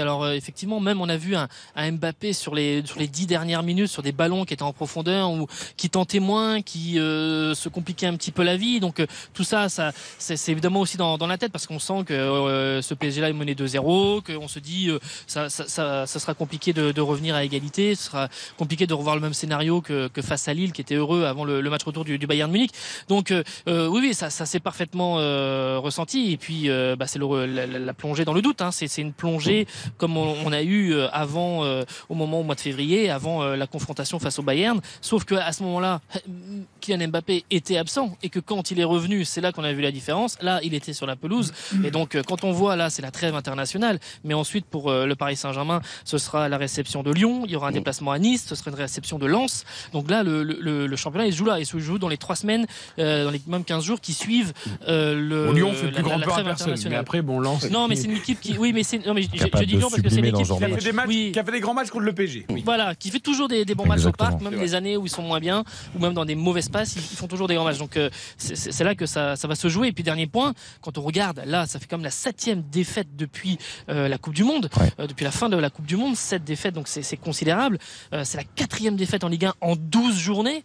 Alors 0.00 0.24
euh, 0.24 0.32
effectivement, 0.32 0.80
même 0.80 1.00
on 1.00 1.08
a 1.08 1.16
vu 1.16 1.36
un, 1.36 1.48
un 1.76 1.92
Mbappé 1.92 2.32
sur 2.32 2.54
les 2.54 2.84
sur 2.84 2.98
les 2.98 3.06
dix 3.06 3.26
dernières 3.26 3.62
minutes 3.62 3.88
sur 3.88 4.02
des 4.02 4.12
ballons 4.12 4.44
qui 4.44 4.54
étaient 4.54 4.62
en 4.62 4.72
profondeur 4.72 5.30
ou 5.30 5.46
qui 5.76 5.88
tentaient 5.88 6.20
moins, 6.20 6.62
qui 6.62 6.98
euh, 6.98 7.54
se 7.54 7.68
compliquaient 7.68 8.06
un 8.06 8.16
petit 8.16 8.32
peu 8.32 8.42
la 8.42 8.56
vie. 8.56 8.80
Donc 8.80 9.00
euh, 9.00 9.06
tout 9.34 9.44
ça, 9.44 9.68
ça 9.68 9.92
c'est 10.18 10.50
évidemment 10.50 10.80
aussi 10.80 10.96
dans, 10.96 11.16
dans 11.16 11.26
la 11.26 11.38
tête 11.38 11.52
parce 11.52 11.66
qu'on 11.66 11.78
sent 11.78 12.04
que 12.06 12.14
euh, 12.14 12.82
ce 12.82 12.94
PSG-là 12.94 13.30
est 13.30 13.34
mené 13.34 13.54
2-0, 13.54 14.22
qu'on 14.22 14.48
se 14.48 14.58
dit 14.58 14.88
euh, 14.88 14.98
ça, 15.26 15.48
ça, 15.48 15.68
ça, 15.68 16.06
ça 16.06 16.18
sera 16.18 16.34
compliqué 16.34 16.72
de, 16.72 16.90
de 16.90 17.00
revenir 17.00 17.34
à 17.36 17.44
égalité, 17.44 17.94
ce 17.94 18.04
sera 18.04 18.28
compliqué 18.56 18.79
de 18.86 18.94
revoir 18.94 19.14
le 19.14 19.20
même 19.20 19.34
scénario 19.34 19.80
que, 19.80 20.08
que 20.08 20.22
face 20.22 20.48
à 20.48 20.54
Lille 20.54 20.72
qui 20.72 20.80
était 20.80 20.94
heureux 20.94 21.24
avant 21.24 21.44
le, 21.44 21.60
le 21.60 21.70
match 21.70 21.84
retour 21.84 22.04
du, 22.04 22.18
du 22.18 22.26
Bayern 22.26 22.50
Munich. 22.50 22.72
Donc 23.08 23.30
euh, 23.30 23.42
euh, 23.68 23.86
oui, 23.88 24.00
oui, 24.02 24.14
ça, 24.14 24.30
ça 24.30 24.46
s'est 24.46 24.60
parfaitement 24.60 25.16
euh, 25.18 25.78
ressenti. 25.80 26.32
Et 26.32 26.36
puis 26.36 26.68
euh, 26.70 26.96
bah, 26.96 27.06
c'est 27.06 27.18
la, 27.18 27.46
la- 27.46 27.66
la 27.78 27.94
plongée 27.94 28.24
dans 28.24 28.32
le 28.34 28.42
doute. 28.42 28.60
Hein. 28.62 28.70
C'est 28.72 28.98
une 28.98 29.12
plongée 29.12 29.66
comme 29.98 30.16
on, 30.16 30.34
on 30.44 30.52
a 30.52 30.62
eu 30.62 30.92
euh, 30.92 31.08
avant, 31.12 31.64
au 32.08 32.14
moment 32.14 32.40
au 32.40 32.42
mois 32.42 32.54
de 32.54 32.60
février, 32.60 33.10
avant 33.10 33.44
la 33.44 33.66
confrontation 33.66 34.18
face 34.18 34.38
au 34.38 34.42
Bayern. 34.42 34.80
Sauf 35.00 35.24
que 35.24 35.34
à 35.34 35.52
ce 35.52 35.62
moment-là, 35.64 36.00
Kylian 36.80 37.08
Mbappé 37.08 37.44
était 37.50 37.76
absent 37.76 38.16
et 38.22 38.28
que 38.28 38.40
quand 38.40 38.70
il 38.70 38.80
est 38.80 38.84
revenu, 38.84 39.24
c'est 39.24 39.40
là 39.40 39.52
qu'on 39.52 39.64
a 39.64 39.72
vu 39.72 39.82
la 39.82 39.92
différence. 39.92 40.38
Là, 40.40 40.60
il 40.62 40.74
était 40.74 40.92
sur 40.92 41.06
la 41.06 41.16
pelouse. 41.16 41.52
Et 41.84 41.90
donc 41.90 42.16
quand 42.26 42.44
on 42.44 42.52
voit 42.52 42.76
là, 42.76 42.90
c'est 42.90 43.02
la 43.02 43.10
trêve 43.10 43.34
internationale. 43.34 43.98
Mais 44.24 44.34
ensuite 44.34 44.66
pour 44.66 44.90
le 44.92 45.14
Paris 45.14 45.36
Saint-Germain, 45.36 45.80
ce 46.04 46.18
sera 46.18 46.48
la 46.48 46.56
réception 46.56 47.02
de 47.02 47.10
Lyon. 47.12 47.42
Il 47.46 47.50
y 47.52 47.56
aura 47.56 47.68
un 47.68 47.72
déplacement 47.72 48.12
à 48.12 48.18
Nice. 48.18 48.44
Ce 48.48 48.54
sera 48.54 48.69
une 48.70 48.74
réception 48.76 49.18
de 49.18 49.26
Lens. 49.26 49.64
Donc 49.92 50.10
là, 50.10 50.22
le, 50.22 50.42
le, 50.42 50.86
le 50.86 50.96
championnat, 50.96 51.26
il 51.26 51.32
se 51.32 51.38
joue 51.38 51.44
là. 51.44 51.58
Il 51.60 51.66
se 51.66 51.78
joue 51.78 51.98
dans 51.98 52.08
les 52.08 52.16
trois 52.16 52.36
semaines, 52.36 52.66
euh, 52.98 53.24
dans 53.24 53.30
les 53.30 53.40
même 53.46 53.64
15 53.64 53.84
jours 53.84 54.00
qui 54.00 54.14
suivent 54.14 54.52
euh, 54.88 55.14
le. 55.14 55.52
Lyon, 55.52 55.70
on 55.70 55.74
fait 55.74 55.86
la- 55.86 55.92
plus 55.92 55.96
la- 55.96 56.02
grand 56.02 56.18
la 56.18 56.26
peur 56.26 56.38
à 56.38 56.44
personne. 56.44 56.74
Mais 56.88 56.96
après, 56.96 57.22
bon, 57.22 57.38
Lens. 57.40 57.68
Non, 57.70 57.88
mais 57.88 57.96
c'est 57.96 58.04
une 58.06 58.16
équipe 58.16 58.40
qui. 58.40 58.56
Oui, 58.58 58.72
mais 58.72 58.82
c'est. 58.82 59.04
Non, 59.06 59.14
mais 59.14 59.22
je, 59.22 59.28
dis 59.28 59.38
de 59.38 59.78
non 59.80 59.90
parce 59.90 60.02
que 60.02 60.08
c'est 60.08 60.16
une 60.16 60.24
équipe 60.26 60.46
qui 60.46 60.52
de 60.52 60.56
qui 60.58 60.64
a 60.64 60.68
fait 60.78 60.84
des 60.84 60.92
matchs, 60.92 61.08
Oui. 61.08 61.30
qui 61.32 61.38
a 61.38 61.44
fait 61.44 61.52
des 61.52 61.60
grands 61.60 61.74
matchs 61.74 61.90
contre 61.90 62.04
le 62.04 62.12
PSG. 62.12 62.46
Voilà, 62.64 62.94
qui 62.94 63.10
fait 63.10 63.20
toujours 63.20 63.48
des, 63.48 63.64
des 63.64 63.74
bons 63.74 63.86
matchs 63.86 64.04
au 64.06 64.12
parc, 64.12 64.40
même 64.40 64.54
les 64.58 64.74
années 64.74 64.96
où 64.96 65.06
ils 65.06 65.10
sont 65.10 65.22
moins 65.22 65.40
bien, 65.40 65.64
ou 65.94 66.00
même 66.00 66.14
dans 66.14 66.24
des 66.24 66.34
mauvais 66.34 66.60
passes, 66.70 66.94
ils, 66.96 67.02
ils 67.10 67.16
font 67.16 67.26
toujours 67.26 67.48
des 67.48 67.54
grands 67.54 67.64
matchs. 67.64 67.78
Donc 67.78 67.96
euh, 67.96 68.10
c'est 68.36 68.84
là 68.84 68.94
que 68.94 69.06
ça, 69.06 69.36
ça 69.36 69.48
va 69.48 69.54
se 69.54 69.68
jouer. 69.68 69.88
Et 69.88 69.92
puis 69.92 70.04
dernier 70.04 70.26
point, 70.26 70.54
quand 70.82 70.98
on 70.98 71.02
regarde, 71.02 71.42
là, 71.46 71.66
ça 71.66 71.78
fait 71.78 71.88
comme 71.88 72.02
la 72.02 72.10
septième 72.10 72.62
défaite 72.70 73.08
depuis 73.16 73.58
euh, 73.88 74.08
la 74.08 74.18
Coupe 74.18 74.34
du 74.34 74.44
Monde, 74.44 74.68
Ouais. 74.78 74.92
euh, 75.00 75.06
depuis 75.06 75.24
la 75.24 75.30
fin 75.30 75.48
de 75.48 75.56
la 75.56 75.70
Coupe 75.70 75.86
du 75.86 75.96
Monde, 75.96 76.16
sept 76.16 76.44
défaites, 76.44 76.74
donc 76.74 76.86
c'est 76.88 77.02
c'est 77.02 77.16
considérable. 77.16 77.78
Euh, 78.12 78.22
c'est 78.24 78.36
la 78.38 78.44
quatrième 78.60 78.96
défaite 78.96 79.24
en 79.24 79.28
Ligue 79.28 79.46
1 79.46 79.54
en 79.62 79.74
12 79.74 80.18
journées. 80.18 80.64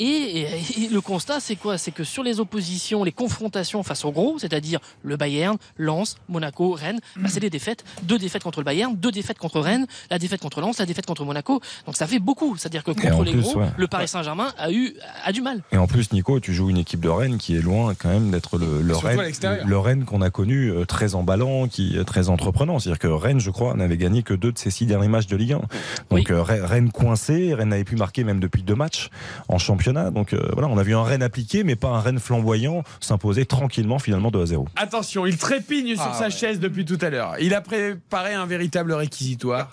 Et, 0.00 0.40
et- 0.40 0.84
et 0.84 0.88
le 0.88 1.00
constat, 1.00 1.40
c'est 1.40 1.56
quoi? 1.56 1.76
C'est 1.78 1.90
que 1.90 2.04
sur 2.04 2.22
les 2.22 2.40
oppositions, 2.40 3.04
les 3.04 3.12
confrontations 3.12 3.82
face 3.82 4.04
au 4.04 4.12
gros, 4.12 4.38
c'est-à-dire 4.38 4.80
le 5.02 5.16
Bayern, 5.16 5.56
Lens, 5.76 6.16
Monaco, 6.28 6.72
Rennes, 6.72 7.00
bah, 7.16 7.28
c'est 7.28 7.40
des 7.40 7.50
défaites. 7.50 7.84
Deux 8.04 8.18
défaites 8.18 8.42
contre 8.42 8.60
le 8.60 8.64
Bayern, 8.64 8.96
deux 8.96 9.10
défaites 9.12 9.38
contre 9.38 9.60
Rennes, 9.60 9.86
la 10.10 10.18
défaite 10.18 10.40
contre 10.40 10.60
Lens, 10.62 10.78
la 10.78 10.86
défaite 10.86 11.04
contre 11.06 11.24
Monaco. 11.24 11.60
Donc 11.86 11.96
ça 11.96 12.06
fait 12.06 12.18
beaucoup. 12.18 12.56
C'est-à-dire 12.56 12.82
que 12.82 12.92
contre 12.92 13.24
les 13.24 13.32
plus, 13.32 13.42
gros, 13.42 13.58
ouais. 13.58 13.66
le 13.76 13.86
Paris 13.88 14.08
Saint-Germain 14.08 14.52
a 14.58 14.72
eu 14.72 14.94
a 15.24 15.32
du 15.32 15.42
mal. 15.42 15.62
Et 15.72 15.76
en 15.76 15.86
plus, 15.86 16.12
Nico, 16.12 16.40
tu 16.40 16.54
joues 16.54 16.70
une 16.70 16.78
équipe 16.78 17.00
de 17.00 17.08
Rennes 17.10 17.36
qui 17.36 17.56
est 17.56 17.60
loin 17.60 17.94
quand 17.94 18.08
même 18.08 18.30
d'être 18.30 18.56
le, 18.56 18.80
le 18.80 18.96
Rennes, 18.96 19.32
le 19.66 19.78
Rennes 19.78 20.04
qu'on 20.06 20.22
a 20.22 20.30
connu 20.30 20.70
euh, 20.70 20.86
très 20.86 21.14
emballant, 21.14 21.68
qui 21.68 21.98
est 21.98 22.04
très 22.04 22.30
entreprenant. 22.30 22.78
C'est-à-dire 22.78 22.98
que 22.98 23.08
Rennes, 23.08 23.40
je 23.40 23.50
crois, 23.50 23.74
n'avait 23.74 23.98
gagné 23.98 24.22
que 24.22 24.32
deux 24.32 24.52
de 24.52 24.58
ses 24.58 24.70
six 24.70 24.86
derniers 24.86 25.08
matchs 25.08 25.26
de 25.26 25.36
Ligue 25.36 25.52
1. 25.52 25.56
Donc 25.58 25.68
Oui. 26.12 26.24
euh, 26.30 26.42
Rennes 26.42 26.64
Rennes 26.64 26.90
coincé, 26.92 27.52
Rennes 27.52 27.68
n'avait 27.68 27.84
pu 27.84 27.96
marquer 27.96 28.24
même 28.24 28.40
depuis 28.40 28.62
deux 28.62 28.74
matchs 28.74 29.10
en 29.48 29.58
championnat. 29.58 29.89
Donc 29.92 30.32
euh, 30.32 30.40
voilà, 30.52 30.68
on 30.68 30.78
a 30.78 30.82
vu 30.82 30.94
un 30.94 31.02
Rennes 31.02 31.22
appliqué, 31.22 31.64
mais 31.64 31.76
pas 31.76 31.88
un 31.88 32.00
Rennes 32.00 32.18
flamboyant 32.18 32.82
s'imposer 33.00 33.46
tranquillement 33.46 33.98
finalement 33.98 34.30
2 34.30 34.42
à 34.42 34.46
0. 34.46 34.66
Attention, 34.76 35.26
il 35.26 35.36
trépigne 35.36 35.94
sur 35.94 36.04
Ah, 36.10 36.14
sa 36.18 36.24
ouais. 36.24 36.30
chaise 36.30 36.60
depuis 36.60 36.84
tout 36.84 36.98
à 37.00 37.10
l'heure. 37.10 37.34
Il 37.40 37.54
a 37.54 37.60
préparé 37.60 38.34
un 38.34 38.46
véritable 38.46 38.92
réquisitoire. 38.92 39.72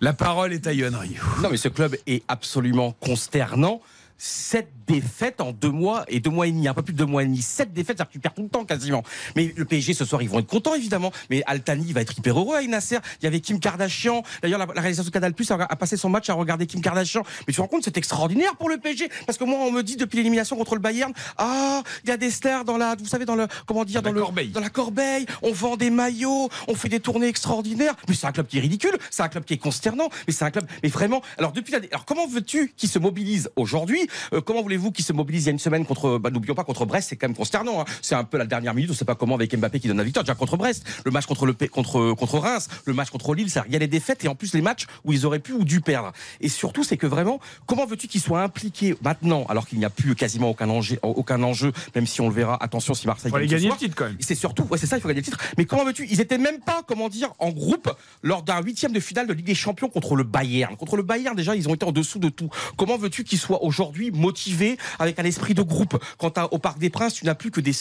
La 0.00 0.12
parole 0.12 0.52
est 0.52 0.66
à 0.66 0.70
Ryu. 0.70 0.90
Non, 1.42 1.48
mais 1.50 1.56
ce 1.56 1.68
club 1.68 1.96
est 2.06 2.22
absolument 2.28 2.92
consternant. 3.00 3.80
Sept 4.18 4.68
défaites 4.86 5.40
en 5.40 5.52
deux 5.52 5.70
mois 5.70 6.04
et 6.08 6.20
deux 6.20 6.30
mois 6.30 6.46
et 6.46 6.52
demi, 6.52 6.68
un 6.68 6.74
peu 6.74 6.82
plus 6.82 6.92
de 6.92 6.98
deux 6.98 7.06
mois 7.06 7.22
et 7.22 7.26
demi. 7.26 7.42
Sept 7.42 7.72
défaites, 7.72 7.98
ça 7.98 8.04
récupère 8.04 8.34
tout 8.34 8.42
le 8.42 8.48
temps 8.48 8.64
quasiment. 8.64 9.02
Mais 9.34 9.52
le 9.56 9.64
PSG 9.64 9.94
ce 9.94 10.04
soir, 10.04 10.22
ils 10.22 10.28
vont 10.28 10.38
être 10.38 10.46
contents 10.46 10.74
évidemment. 10.74 11.12
Mais 11.30 11.42
Altani 11.46 11.92
va 11.92 12.00
être 12.02 12.16
hyper 12.16 12.38
heureux 12.38 12.56
avec 12.56 12.68
Nasser. 12.68 12.98
Il 13.20 13.24
y 13.24 13.26
avait 13.26 13.40
Kim 13.40 13.60
Kardashian. 13.60 14.22
D'ailleurs, 14.42 14.58
la, 14.58 14.66
la 14.66 14.80
réalisation 14.80 15.08
de 15.08 15.12
Canal 15.12 15.34
Plus 15.34 15.50
a, 15.50 15.54
a 15.56 15.76
passé 15.76 15.96
son 15.96 16.08
match 16.08 16.28
à 16.30 16.34
regarder 16.34 16.66
Kim 16.66 16.80
Kardashian. 16.80 17.22
Mais 17.46 17.52
tu 17.52 17.54
te 17.56 17.60
rends 17.60 17.68
compte, 17.68 17.84
c'est 17.84 17.96
extraordinaire 17.96 18.56
pour 18.56 18.68
le 18.68 18.78
PSG 18.78 19.08
parce 19.26 19.38
que 19.38 19.44
moi, 19.44 19.58
on 19.60 19.70
me 19.72 19.82
dit 19.82 19.96
depuis 19.96 20.16
l'élimination 20.18 20.56
contre 20.56 20.74
le 20.74 20.80
Bayern, 20.80 21.12
ah, 21.38 21.82
il 22.04 22.08
y 22.10 22.12
a 22.12 22.16
des 22.16 22.30
stars 22.30 22.64
dans 22.64 22.76
la, 22.76 22.94
vous 22.98 23.06
savez, 23.06 23.24
dans 23.24 23.36
le, 23.36 23.46
comment 23.66 23.84
dire, 23.84 24.02
Dans 24.02 24.10
dans, 24.10 24.14
la 24.14 24.20
le, 24.20 24.24
corbeille. 24.24 24.48
dans 24.50 24.60
la 24.60 24.70
corbeille. 24.70 25.26
On 25.42 25.52
vend 25.52 25.76
des 25.76 25.90
maillots, 25.90 26.48
on 26.68 26.74
fait 26.74 26.88
des 26.88 27.00
tournées 27.00 27.28
extraordinaires. 27.28 27.94
Mais 28.08 28.14
c'est 28.14 28.26
un 28.26 28.32
club 28.32 28.46
qui 28.46 28.58
est 28.58 28.60
ridicule, 28.60 28.96
c'est 29.10 29.22
un 29.22 29.28
club 29.28 29.44
qui 29.44 29.54
est 29.54 29.58
consternant. 29.58 30.08
Mais 30.26 30.32
c'est 30.32 30.44
un 30.44 30.50
club, 30.50 30.66
mais 30.82 30.88
vraiment. 30.88 31.22
Alors 31.38 31.52
depuis, 31.52 31.72
la, 31.72 31.78
alors 31.90 32.04
comment 32.04 32.26
veux-tu 32.26 32.72
qu'il 32.76 32.88
se 32.88 32.98
mobilise 32.98 33.50
aujourd'hui? 33.56 34.08
Euh, 34.32 34.40
Comment 34.46 34.62
voulez-vous 34.76 34.92
qu'il 34.92 35.04
se 35.04 35.12
mobilise 35.12 35.44
il 35.44 35.46
y 35.46 35.48
a 35.48 35.52
une 35.52 35.58
semaine 35.58 35.86
contre, 35.86 36.18
bah, 36.18 36.30
n'oublions 36.30 36.54
pas 36.54 36.64
contre 36.64 36.84
Brest, 36.84 37.08
c'est 37.08 37.16
quand 37.16 37.28
même 37.28 37.36
consternant. 37.36 37.80
hein. 37.80 37.84
C'est 38.02 38.14
un 38.14 38.24
peu 38.24 38.36
la 38.38 38.46
dernière 38.46 38.74
minute, 38.74 38.90
on 38.90 38.94
sait 38.94 39.04
pas 39.04 39.14
comment 39.14 39.34
avec 39.34 39.56
Mbappé 39.56 39.80
qui 39.80 39.88
donne 39.88 39.96
la 39.96 40.04
victoire. 40.04 40.24
Déjà 40.24 40.34
contre 40.34 40.56
Brest, 40.56 40.84
le 41.04 41.10
match 41.10 41.26
contre 41.26 41.46
le 41.46 41.54
contre 41.54 42.12
contre 42.14 42.38
Reims, 42.38 42.68
le 42.84 42.92
match 42.92 43.10
contre 43.10 43.34
Lille, 43.34 43.50
ça, 43.50 43.64
il 43.66 43.72
y 43.72 43.76
a 43.76 43.78
les 43.78 43.86
défaites 43.86 44.24
et 44.24 44.28
en 44.28 44.34
plus 44.34 44.52
les 44.54 44.60
matchs 44.60 44.86
où 45.04 45.12
ils 45.12 45.24
auraient 45.26 45.38
pu 45.38 45.52
ou 45.52 45.64
dû 45.64 45.80
perdre. 45.80 46.12
Et 46.40 46.48
surtout, 46.48 46.84
c'est 46.84 46.96
que 46.96 47.06
vraiment, 47.06 47.40
comment 47.66 47.86
veux-tu 47.86 48.06
qu'il 48.08 48.20
soit 48.20 48.42
impliqué 48.42 48.94
maintenant 49.02 49.46
alors 49.48 49.66
qu'il 49.66 49.78
n'y 49.78 49.84
a 49.84 49.90
plus 49.90 50.14
quasiment 50.14 50.50
aucun 50.50 50.68
enjeu, 50.68 50.98
aucun 51.02 51.42
enjeu, 51.42 51.72
même 51.94 52.06
si 52.06 52.20
on 52.20 52.28
le 52.28 52.34
verra. 52.34 52.62
Attention 52.62 52.94
si 52.94 53.06
Marseille. 53.06 53.30
Faut 53.30 53.38
gagne 53.38 53.48
ce 53.48 53.54
gagner 53.54 53.68
le 53.70 53.76
titre 53.76 53.94
quand 53.96 54.06
même. 54.06 54.16
C'est 54.20 54.34
surtout, 54.34 54.64
ouais, 54.64 54.78
c'est 54.78 54.86
ça, 54.86 54.96
il 54.96 55.00
faut 55.00 55.08
gagner 55.08 55.20
le 55.20 55.24
titre. 55.24 55.38
Mais 55.56 55.64
comment 55.64 55.84
veux-tu 55.84 56.06
Ils 56.10 56.20
étaient 56.20 56.38
même 56.38 56.60
pas, 56.60 56.82
comment 56.86 57.08
dire, 57.08 57.32
en 57.38 57.50
groupe 57.50 57.90
lors 58.22 58.42
d'un 58.42 58.60
huitième 58.62 58.92
de 58.92 59.00
finale 59.00 59.26
de 59.26 59.32
Ligue 59.32 59.46
des 59.46 59.54
Champions 59.54 59.88
contre 59.88 60.16
le 60.16 60.24
Bayern. 60.24 60.76
Contre 60.76 60.96
le 60.96 61.02
Bayern, 61.02 61.34
déjà, 61.36 61.54
ils 61.56 61.68
ont 61.68 61.74
été 61.74 61.86
en 61.86 61.92
dessous 61.92 62.18
de 62.18 62.28
tout. 62.28 62.50
Comment 62.76 62.98
veux-tu 62.98 63.24
qu'ils 63.24 63.38
soient 63.38 63.62
aujourd'hui 63.62 63.76
aujourd'hui 63.76 64.10
avec 64.98 65.18
un 65.18 65.24
esprit 65.24 65.54
de 65.54 65.62
groupe. 65.62 66.02
Quant 66.18 66.32
au 66.50 66.58
Parc 66.58 66.78
des 66.78 66.90
Princes, 66.90 67.14
tu 67.14 67.24
n'as 67.24 67.34
plus 67.34 67.50
que 67.50 67.60
des, 67.60 67.72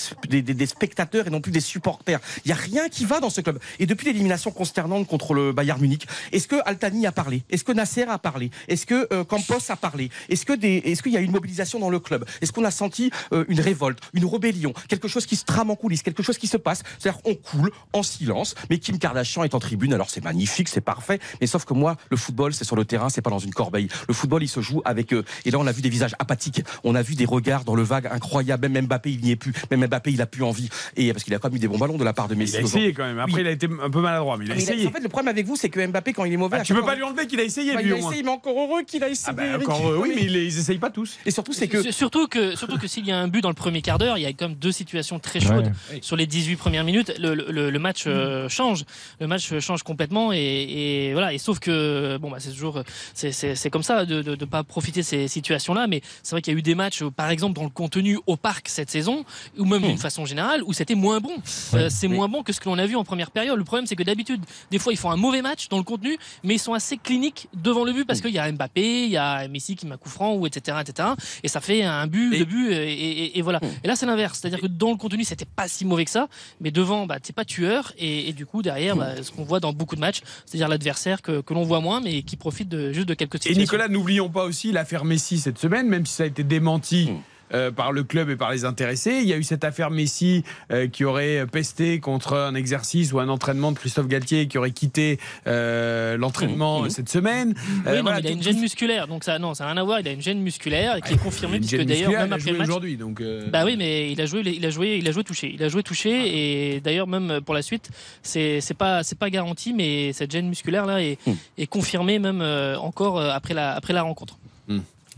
spectateurs 0.66 1.28
et 1.28 1.30
non 1.30 1.42
plus 1.42 1.52
des 1.52 1.60
supporters. 1.60 2.20
Il 2.44 2.50
n'y 2.50 2.54
a 2.54 2.56
rien 2.56 2.90
qui 2.90 3.06
va 3.06 3.20
dans 3.20 3.30
ce 3.30 3.42
club. 3.42 3.60
Et 3.80 3.86
depuis 3.86 4.06
l'élimination 4.08 4.52
consternante 4.52 5.08
contre 5.08 5.34
le 5.34 5.52
Bayern 5.52 5.80
Munich, 5.80 6.08
est-ce 6.32 6.48
que 6.48 6.56
Altani 6.66 7.06
a 7.08 7.12
parlé? 7.12 7.44
Est-ce 7.50 7.64
que 7.64 7.72
Nasser 7.72 8.04
a 8.04 8.18
parlé? 8.18 8.52
Est-ce 8.68 8.86
que 8.86 9.08
euh, 9.14 9.24
Campos 9.24 9.70
a 9.70 9.76
parlé? 9.76 10.10
Est-ce 10.30 10.46
que 10.46 10.54
des, 10.54 10.78
est-ce 10.86 11.02
qu'il 11.04 11.14
y 11.14 11.18
a 11.18 11.22
une 11.22 11.32
mobilisation 11.32 11.80
dans 11.80 11.90
le 11.90 12.00
club? 12.00 12.26
Est-ce 12.42 12.52
qu'on 12.52 12.66
a 12.66 12.72
senti 12.72 13.12
euh, 13.34 13.46
une 13.48 13.60
révolte, 13.60 14.00
une 14.14 14.26
rébellion, 14.26 14.74
quelque 14.88 15.08
chose 15.08 15.26
qui 15.26 15.36
se 15.36 15.46
trame 15.46 15.70
en 15.72 15.76
coulisses, 15.76 16.04
quelque 16.04 16.24
chose 16.24 16.38
qui 16.38 16.48
se 16.48 16.58
passe? 16.58 16.84
C'est-à-dire 17.00 17.22
on 17.26 17.36
coule 17.36 17.72
en 17.94 18.04
silence, 18.04 18.56
mais 18.70 18.80
Kim 18.80 19.00
Kardashian 19.00 19.44
est 19.44 19.56
en 19.56 19.60
tribune. 19.60 19.94
Alors 19.94 20.10
c'est 20.10 20.24
magnifique, 20.24 20.70
c'est 20.70 20.82
parfait, 20.82 21.20
mais 21.42 21.48
sauf 21.48 21.66
que 21.66 21.74
moi, 21.74 21.98
le 22.10 22.18
football, 22.18 22.54
c'est 22.54 22.64
sur 22.64 22.76
le 22.76 22.86
terrain, 22.86 23.10
c'est 23.10 23.22
pas 23.22 23.30
dans 23.30 23.40
une 23.40 23.54
corbeille. 23.54 23.88
Le 24.08 24.14
football, 24.14 24.44
il 24.44 24.50
se 24.50 24.62
joue 24.62 24.82
avec. 24.86 25.14
euh, 25.14 25.24
et 25.46 25.52
là, 25.52 25.60
on 25.60 25.68
a 25.68 25.72
vu 25.72 25.82
des 25.82 25.90
visages 25.90 26.16
apathiques, 26.20 26.64
on 26.84 26.96
a 26.96 27.02
vu 27.02 27.16
des 27.16 27.26
regards 27.26 27.64
dans 27.64 27.76
le 27.76 27.84
vague 27.84 28.08
incroyable. 28.08 28.68
Même 28.70 28.86
Mbappé, 28.86 29.12
il 29.12 29.22
n'y 29.22 29.32
est 29.32 29.36
plus. 29.36 29.54
Même 29.72 29.86
Mbappé, 29.88 30.12
il 30.12 30.22
a 30.22 30.26
plus 30.26 30.44
envie. 30.44 30.70
Et 30.98 31.12
parce 31.14 31.24
qu'il 31.24 31.34
a 31.34 31.40
quand 31.40 31.50
même 31.50 31.58
eu 31.58 31.60
des 31.60 31.68
bons 31.68 31.78
ballons 31.78 31.98
de 31.98 32.04
la 32.04 32.14
part 32.14 32.28
de 32.28 32.36
Messi. 32.36 32.54
Il 32.54 32.58
a 32.58 32.62
essayé 32.62 32.94
quand 32.94 33.04
même. 33.06 33.20
Après, 33.20 33.36
Oui. 33.36 33.42
il 33.42 33.48
a 33.48 33.52
été 33.52 33.68
un 33.84 33.90
peu 33.90 34.02
maladroit, 34.02 34.38
mais 34.38 34.46
il 34.46 34.52
a 34.52 34.56
Mais 34.56 34.62
il 34.64 34.70
a- 34.70 34.74
essayé. 34.74 34.88
En 34.88 34.92
fait, 34.92 35.00
le 35.00 35.10
problème 35.10 35.30
avec 35.30 35.46
vous, 35.46 35.56
c'est 35.56 35.70
que 35.70 35.86
Mbappé, 35.86 36.14
quand 36.14 36.26
il 36.26 36.34
est 36.34 36.38
mauvais, 36.38 36.58
Ah, 36.60 36.64
tu 36.64 36.74
peux 36.74 36.84
pas 36.84 36.96
lui 36.96 37.04
enlever 37.04 37.28
qu'il 37.28 37.40
a 37.40 37.44
essayé, 37.44 37.74
Bah, 37.74 37.82
lui, 37.82 37.90
il 37.90 37.94
a 37.94 37.96
au 37.96 38.00
moins. 38.00 38.10
essayé, 38.12 38.24
mais 38.24 38.32
encore 38.32 38.58
heureux 38.60 38.84
qu'il 38.84 39.04
a 39.04 39.10
essayé. 39.10 39.28
Ah 39.30 39.34
bah, 39.34 39.46
Eric. 39.46 39.68
encore 39.70 39.88
heureux, 39.88 40.04
oui, 40.04 40.14
mais 40.16 40.24
ils, 40.24 40.36
ils 40.36 40.58
essayent 40.60 40.78
pas 40.78 40.90
tous. 40.90 41.18
Et 41.26 41.32
surtout, 41.32 41.54
c'est 41.54 41.68
que 41.68 41.92
Surtout 41.92 42.28
que, 42.28 42.56
surtout 42.56 42.78
que 42.78 42.88
s'il 42.88 43.06
y 43.06 43.12
a 43.12 43.18
un 43.20 43.28
but 43.28 43.42
dans 43.42 43.50
le 43.50 43.56
premier 43.56 43.82
quart 43.82 43.98
d'heure, 43.98 44.18
il 44.18 44.22
y 44.22 44.26
a 44.26 44.34
comme 44.34 44.54
deux 44.56 44.72
situations 44.72 45.20
très 45.20 45.40
chaudes 45.40 45.72
Ouais. 45.92 46.00
sur 46.02 46.16
les 46.16 46.26
18 46.28 46.56
premières 46.56 46.84
minutes. 46.84 47.14
Le, 47.20 47.34
le- 47.36 47.70
le 47.70 47.80
match 47.80 48.06
Mm. 48.06 48.10
euh, 48.10 48.50
change, 48.50 48.84
le 49.20 49.28
match 49.28 49.52
euh, 49.54 49.60
change 49.60 49.84
complètement 49.84 50.32
et, 50.34 50.38
et 50.40 51.14
voilà. 51.14 51.34
Et 51.34 51.38
sauf 51.38 51.60
que 51.60 52.18
bon 52.18 52.30
bah 52.32 52.38
c'est 52.40 52.50
toujours, 52.52 52.82
c'est- 53.14 53.32
c'est 53.32 53.56
c'est 53.56 53.70
comme 53.70 53.84
ça 53.84 54.06
de 54.06 54.22
ne 54.22 54.46
pas 54.46 54.64
profiter 54.64 55.02
de 55.02 55.06
ces 55.06 55.28
situations-là. 55.28 55.88
Mais 55.88 56.02
c'est 56.24 56.32
vrai 56.32 56.42
qu'il 56.42 56.54
y 56.54 56.56
a 56.56 56.60
eu 56.60 56.62
des 56.66 56.76
matchs, 56.76 57.02
euh, 57.04 57.10
par 57.12 57.30
exemple 57.30 57.54
dans 57.56 57.64
le 57.64 57.70
contenu 57.70 58.20
au 58.28 58.36
parc 58.36 58.68
cette 58.68 58.90
saison, 58.90 59.24
ou 59.58 59.64
même 59.66 59.84
d'une 59.84 59.98
façon 59.98 60.26
générale, 60.26 60.62
où 60.64 60.74
c'était 60.74 60.96
moins 60.96 61.20
bon. 61.22 61.32
Euh, 61.74 61.88
c'est 61.90 62.08
moins 62.10 62.28
bon 62.28 62.44
que 62.44 62.52
ce 62.52 62.60
que 62.60 62.68
l'on 62.68 62.78
a 62.78 62.86
vu 62.86 62.96
en 62.96 63.04
première 63.06 63.32
période. 63.32 63.58
Le 63.58 63.64
problème 63.64 63.86
c'est 63.88 63.96
que 63.96 64.04
d'habitude, 64.04 64.42
des 64.72 64.80
fois 64.80 64.92
ils 64.92 64.98
font 64.98 65.12
un 65.12 65.16
mauvais 65.16 65.42
match 65.42 65.70
dans 65.70 65.78
le 65.78 65.84
contenu, 65.84 66.18
mais 66.44 66.56
ils 66.56 66.60
sont 66.60 66.74
assez 66.74 66.98
cliniques 66.98 67.48
devant 67.54 67.84
le 67.86 67.94
but 67.94 68.06
parce 68.06 68.20
qu'il 68.22 68.32
y 68.32 68.40
a 68.40 68.52
Mbappé, 68.52 69.04
il 69.06 69.12
y 69.12 69.18
a 69.18 69.48
Messi 69.48 69.76
qui 69.76 69.86
un 69.88 69.98
coup 69.98 70.10
franc 70.10 70.34
ou 70.34 70.48
etc 70.48 70.78
etc. 70.82 71.10
Et 71.44 71.48
ça 71.48 71.62
fait 71.62 71.84
un 71.84 72.08
but, 72.08 72.34
Et- 72.34 72.40
deux 72.40 72.46
buts 72.46 72.72
et, 72.72 72.92
et- 72.94 73.38
et 73.38 73.42
voilà. 73.42 73.60
Et 73.84 73.88
là 73.88 73.96
c'est 73.96 74.06
l'inverse, 74.08 74.40
c'est-à-dire 74.42 74.60
que 74.62 74.68
dans 74.68 74.90
le 74.92 74.98
contenu 74.98 75.24
c'était 75.24 75.46
pas 75.46 75.68
si 75.68 75.86
mauvais 75.86 76.06
que 76.06 76.12
ça, 76.12 76.28
mais 76.60 76.72
devant 76.72 77.06
bah 77.06 77.20
t'es 77.20 77.34
pas 77.34 77.46
tueur 77.46 77.94
et, 77.98 78.30
et 78.30 78.34
du 78.34 78.46
coup 78.46 78.62
derrière 78.64 78.96
bah, 78.96 79.22
ce 79.22 79.32
qu'on 79.32 79.44
voit 79.44 79.60
dans 79.60 79.72
beaucoup 79.74 79.96
de 79.96 80.02
matchs, 80.02 80.22
c'est-à-dire 80.46 80.68
l'adversaire 80.68 81.22
que, 81.22 81.42
que 81.42 81.54
l'on 81.54 81.64
voit 81.64 81.80
moins 81.82 82.02
mais 82.02 82.24
qui 82.24 82.36
profite 82.36 82.70
de, 82.70 82.92
juste 82.92 83.08
de 83.08 83.14
quelques 83.14 83.36
Et 83.36 83.40
situations. 83.40 83.62
Nicolas, 83.62 83.88
n'oublions 83.88 84.30
pas 84.30 84.46
aussi 84.46 84.72
l'affaire 84.72 85.06
Messi 85.06 85.38
cette 85.38 85.60
semaine, 85.60 85.88
même 85.88 86.06
si 86.06 86.14
ça 86.16 86.24
a 86.24 86.26
été 86.26 86.44
démenti. 86.46 87.10
Mm. 87.12 87.16
euh, 87.54 87.72
par 87.72 87.92
le 87.92 88.04
club 88.04 88.30
et 88.30 88.36
par 88.36 88.52
les 88.52 88.66
intéressés. 88.66 89.20
Il 89.22 89.28
y 89.28 89.34
a 89.34 89.38
eu 89.38 89.44
cette 89.44 89.64
affaire 89.64 89.92
Messi 89.92 90.44
euh, 90.72 90.88
qui 90.88 91.06
aurait 91.06 91.46
pesté 91.46 92.00
contre 92.00 92.34
un 92.34 92.56
exercice 92.56 93.14
ou 93.14 93.20
un 93.20 93.30
entraînement 93.30 93.72
de 93.72 93.78
Christophe 93.78 94.08
Galtier 94.08 94.48
qui 94.48 94.58
aurait 94.58 94.72
quitté 94.72 95.20
euh, 95.48 96.18
l'entraînement 96.18 96.82
Mmh, 96.82 96.86
mmh. 96.86 96.90
cette 96.90 97.10
semaine. 97.10 97.54
Oui, 97.86 97.98
non, 97.98 98.02
voilà, 98.02 98.18
mais 98.18 98.24
il 98.24 98.28
a 98.28 98.32
une 98.32 98.44
gêne 98.44 98.60
musculaire, 98.60 99.08
donc 99.08 99.24
ça, 99.24 99.40
non, 99.40 99.54
ça 99.54 99.66
n'a 99.66 99.72
rien 99.74 99.82
à 99.82 99.84
voir. 99.84 100.00
Il 100.00 100.08
a 100.08 100.12
une 100.12 100.22
gêne 100.22 100.42
musculaire 100.42 101.00
qui 101.02 101.14
est 101.14 101.18
confirmée, 101.18 101.60
puisque 101.60 101.84
d'ailleurs, 101.84 102.12
même 102.12 102.28
il 102.28 102.34
a 102.34 102.36
après 102.36 102.40
joué 102.40 102.52
le 102.52 102.58
match, 102.58 102.68
aujourd'hui. 102.68 102.98
Donc, 102.98 103.22
euh, 103.22 103.48
Bah 103.50 103.64
oui, 103.64 103.76
mais 103.78 104.12
il 104.12 104.20
a 104.20 104.26
joué, 104.26 104.42
il 104.42 104.66
a 104.66 104.70
joué, 104.70 104.98
il 104.98 105.08
a 105.08 105.12
joué 105.12 105.24
touché. 105.24 105.52
Il 105.54 105.64
a 105.64 105.70
joué 105.70 105.84
touché 105.84 106.74
et 106.76 106.80
d'ailleurs 106.82 107.08
même 107.08 107.42
pour 107.46 107.54
la 107.54 107.62
suite, 107.62 107.90
c'est 108.24 108.60
pas 108.78 109.04
c'est 109.04 109.18
pas 109.18 109.30
garanti, 109.30 109.74
mais 109.74 110.14
cette 110.14 110.32
gêne 110.32 110.48
musculaire 110.48 110.86
là 110.86 111.02
est, 111.02 111.18
est 111.58 111.68
confirmée 111.68 112.20
même 112.20 112.42
encore 112.80 113.22
après 113.22 113.54
la 113.54 113.74
après 113.76 113.94
la 113.94 114.02
rencontre. 114.02 114.38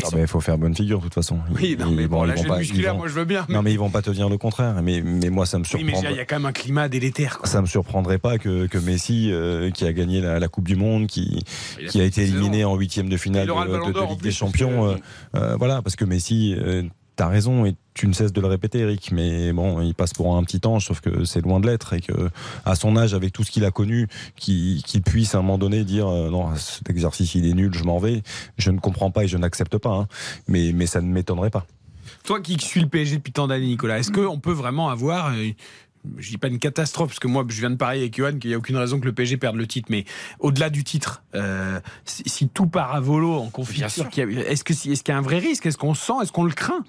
Ah 0.04 0.10
bah, 0.12 0.20
il 0.22 0.28
faut 0.28 0.40
faire 0.42 0.58
bonne 0.58 0.76
figure 0.76 1.00
de 1.00 1.04
toute 1.06 1.14
façon. 1.16 1.40
Oui, 1.60 1.76
non, 1.80 1.90
mais 1.92 2.08
bon, 2.08 2.18
vont- 2.20 2.24
la 2.26 2.36
ils 2.36 2.38
vont 2.44 2.48
pas- 2.48 2.56
ils 2.58 2.60
musculaire, 2.60 2.94
vont- 2.94 3.00
moi 3.00 3.08
je 3.08 3.14
veux 3.14 3.26
bien. 3.26 3.46
Non 3.50 3.62
mais 3.64 3.72
ils 3.74 3.80
vont 3.80 3.90
pas 3.90 4.02
te 4.04 4.12
dire 4.12 4.30
le 4.30 4.38
contraire. 4.38 4.76
Mais, 4.84 5.02
mais 5.02 5.30
moi 5.30 5.46
ça 5.46 5.58
me 5.58 5.64
Oui, 5.74 5.84
mais 5.84 5.94
il 6.12 6.16
y 6.16 6.20
a 6.20 6.26
quand 6.26 6.36
même 6.36 6.46
un 6.46 6.52
climat 6.52 6.88
délétère. 6.88 7.40
quoi. 7.40 7.48
ça 7.48 7.62
me 7.62 7.66
surprendrait 7.68 8.20
pas 8.20 8.38
que, 8.38 8.68
que 8.68 8.78
Messi, 8.78 9.30
euh, 9.32 9.72
qui 9.72 9.86
a 9.86 9.94
gagné 9.94 10.22
la, 10.22 10.40
la 10.40 10.48
Coupe 10.48 10.68
du 10.68 10.76
Monde, 10.76 11.08
qui, 11.08 11.44
a 11.80 11.88
qui 11.90 12.00
a 12.00 12.04
été 12.04 12.24
éliminé 12.24 12.58
saison. 12.60 12.72
en 12.72 12.76
huitième 12.76 13.10
de 13.10 13.18
finale 13.18 13.48
de, 13.48 13.52
de- 13.54 13.92
de 13.92 14.10
Ligue 14.10 14.22
des 14.22 14.32
Champions, 14.32 14.88
euh, 14.88 14.96
euh, 15.36 15.56
voilà, 15.58 15.82
parce 15.82 15.96
que 15.96 16.06
Messi, 16.06 16.56
euh, 16.58 16.84
t'as 17.18 17.28
raison 17.28 17.66
et 17.66 17.76
tu 17.94 18.08
ne 18.08 18.14
cesses 18.14 18.32
de 18.32 18.40
le 18.40 18.48
répéter, 18.48 18.80
Eric, 18.80 19.12
mais 19.12 19.52
bon, 19.52 19.82
il 19.82 19.94
passe 19.94 20.14
pour 20.14 20.38
un 20.38 20.44
petit 20.44 20.62
ange, 20.66 20.86
sauf 20.86 21.02
que 21.02 21.26
c'est 21.26 21.42
loin 21.42 21.60
de 21.60 21.68
l'être 21.68 21.92
et 21.94 22.00
que 22.00 22.30
à 22.64 22.76
son 22.76 22.96
âge, 22.96 23.14
avec 23.14 23.34
tout 23.34 23.44
ce 23.44 23.52
qu'il 23.52 23.66
a 23.66 23.72
connu, 23.72 24.08
qu'il 24.36 24.82
puisse 25.06 25.36
à 25.36 25.40
un 25.40 25.42
moment 25.42 25.58
donné 25.58 25.84
dire 25.84 26.08
euh, 26.08 26.30
non, 26.30 26.56
cet 26.56 26.90
exercice 26.90 27.36
il 27.36 27.46
est 27.48 27.54
nul, 27.54 27.74
je 27.74 27.84
m'en 27.84 27.98
vais. 27.98 28.24
Je 28.58 28.72
ne 28.72 28.80
comprends 28.80 29.12
pas 29.12 29.24
et 29.26 29.28
je 29.28 29.38
n'accepte 29.38 29.78
pas, 29.78 29.90
hein. 29.90 30.08
mais 30.48 30.72
mais 30.74 30.86
ça 30.86 31.02
ne 31.02 31.08
m'étonnerait 31.08 31.50
pas. 31.50 31.66
Toi 32.24 32.40
qui 32.40 32.58
suis 32.60 32.82
le 32.82 32.88
PSG 32.88 33.18
depuis 33.18 33.34
tant 33.34 33.48
d'années, 33.48 33.66
Nicolas, 33.68 34.00
est-ce 34.00 34.12
qu'on 34.12 34.40
peut 34.40 34.52
vraiment 34.54 34.90
avoir. 34.90 35.34
euh, 35.34 35.50
je 36.18 36.30
dis 36.30 36.38
pas 36.38 36.48
une 36.48 36.60
catastrophe, 36.60 37.10
parce 37.10 37.20
que 37.20 37.28
moi, 37.28 37.44
je 37.50 37.60
viens 37.60 37.70
de 37.72 37.76
parier 37.76 38.02
avec 38.04 38.16
Johan 38.16 38.38
qu'il 38.38 38.50
n'y 38.52 38.54
a 38.54 38.58
aucune 38.58 38.78
raison 38.78 38.98
que 38.98 39.06
le 39.06 39.12
PSG 39.12 39.36
perde 39.36 39.58
le 39.58 39.68
titre, 39.68 39.88
mais 39.92 40.06
au-delà 40.40 40.70
du 40.70 40.86
titre, 40.86 41.22
euh, 41.36 41.82
si, 42.06 42.24
si 42.28 42.48
tout 42.48 42.68
part 42.68 42.94
à 42.96 43.02
volo 43.02 43.34
en 43.34 43.50
confiture, 43.50 44.08
qu'il 44.10 44.32
y 44.32 44.38
a- 44.38 44.50
est-ce 44.50 44.64
qu'il 44.64 44.94
y 44.94 45.12
a 45.12 45.18
un 45.18 45.22
vrai 45.22 45.40
risque? 45.40 45.66
Est-ce 45.66 45.78
qu'on 45.78 45.90
le 45.90 45.96
sent 45.98 46.14
Est-ce 46.22 46.32
qu'on 46.32 46.46
le 46.46 46.54
craint? 46.54 46.84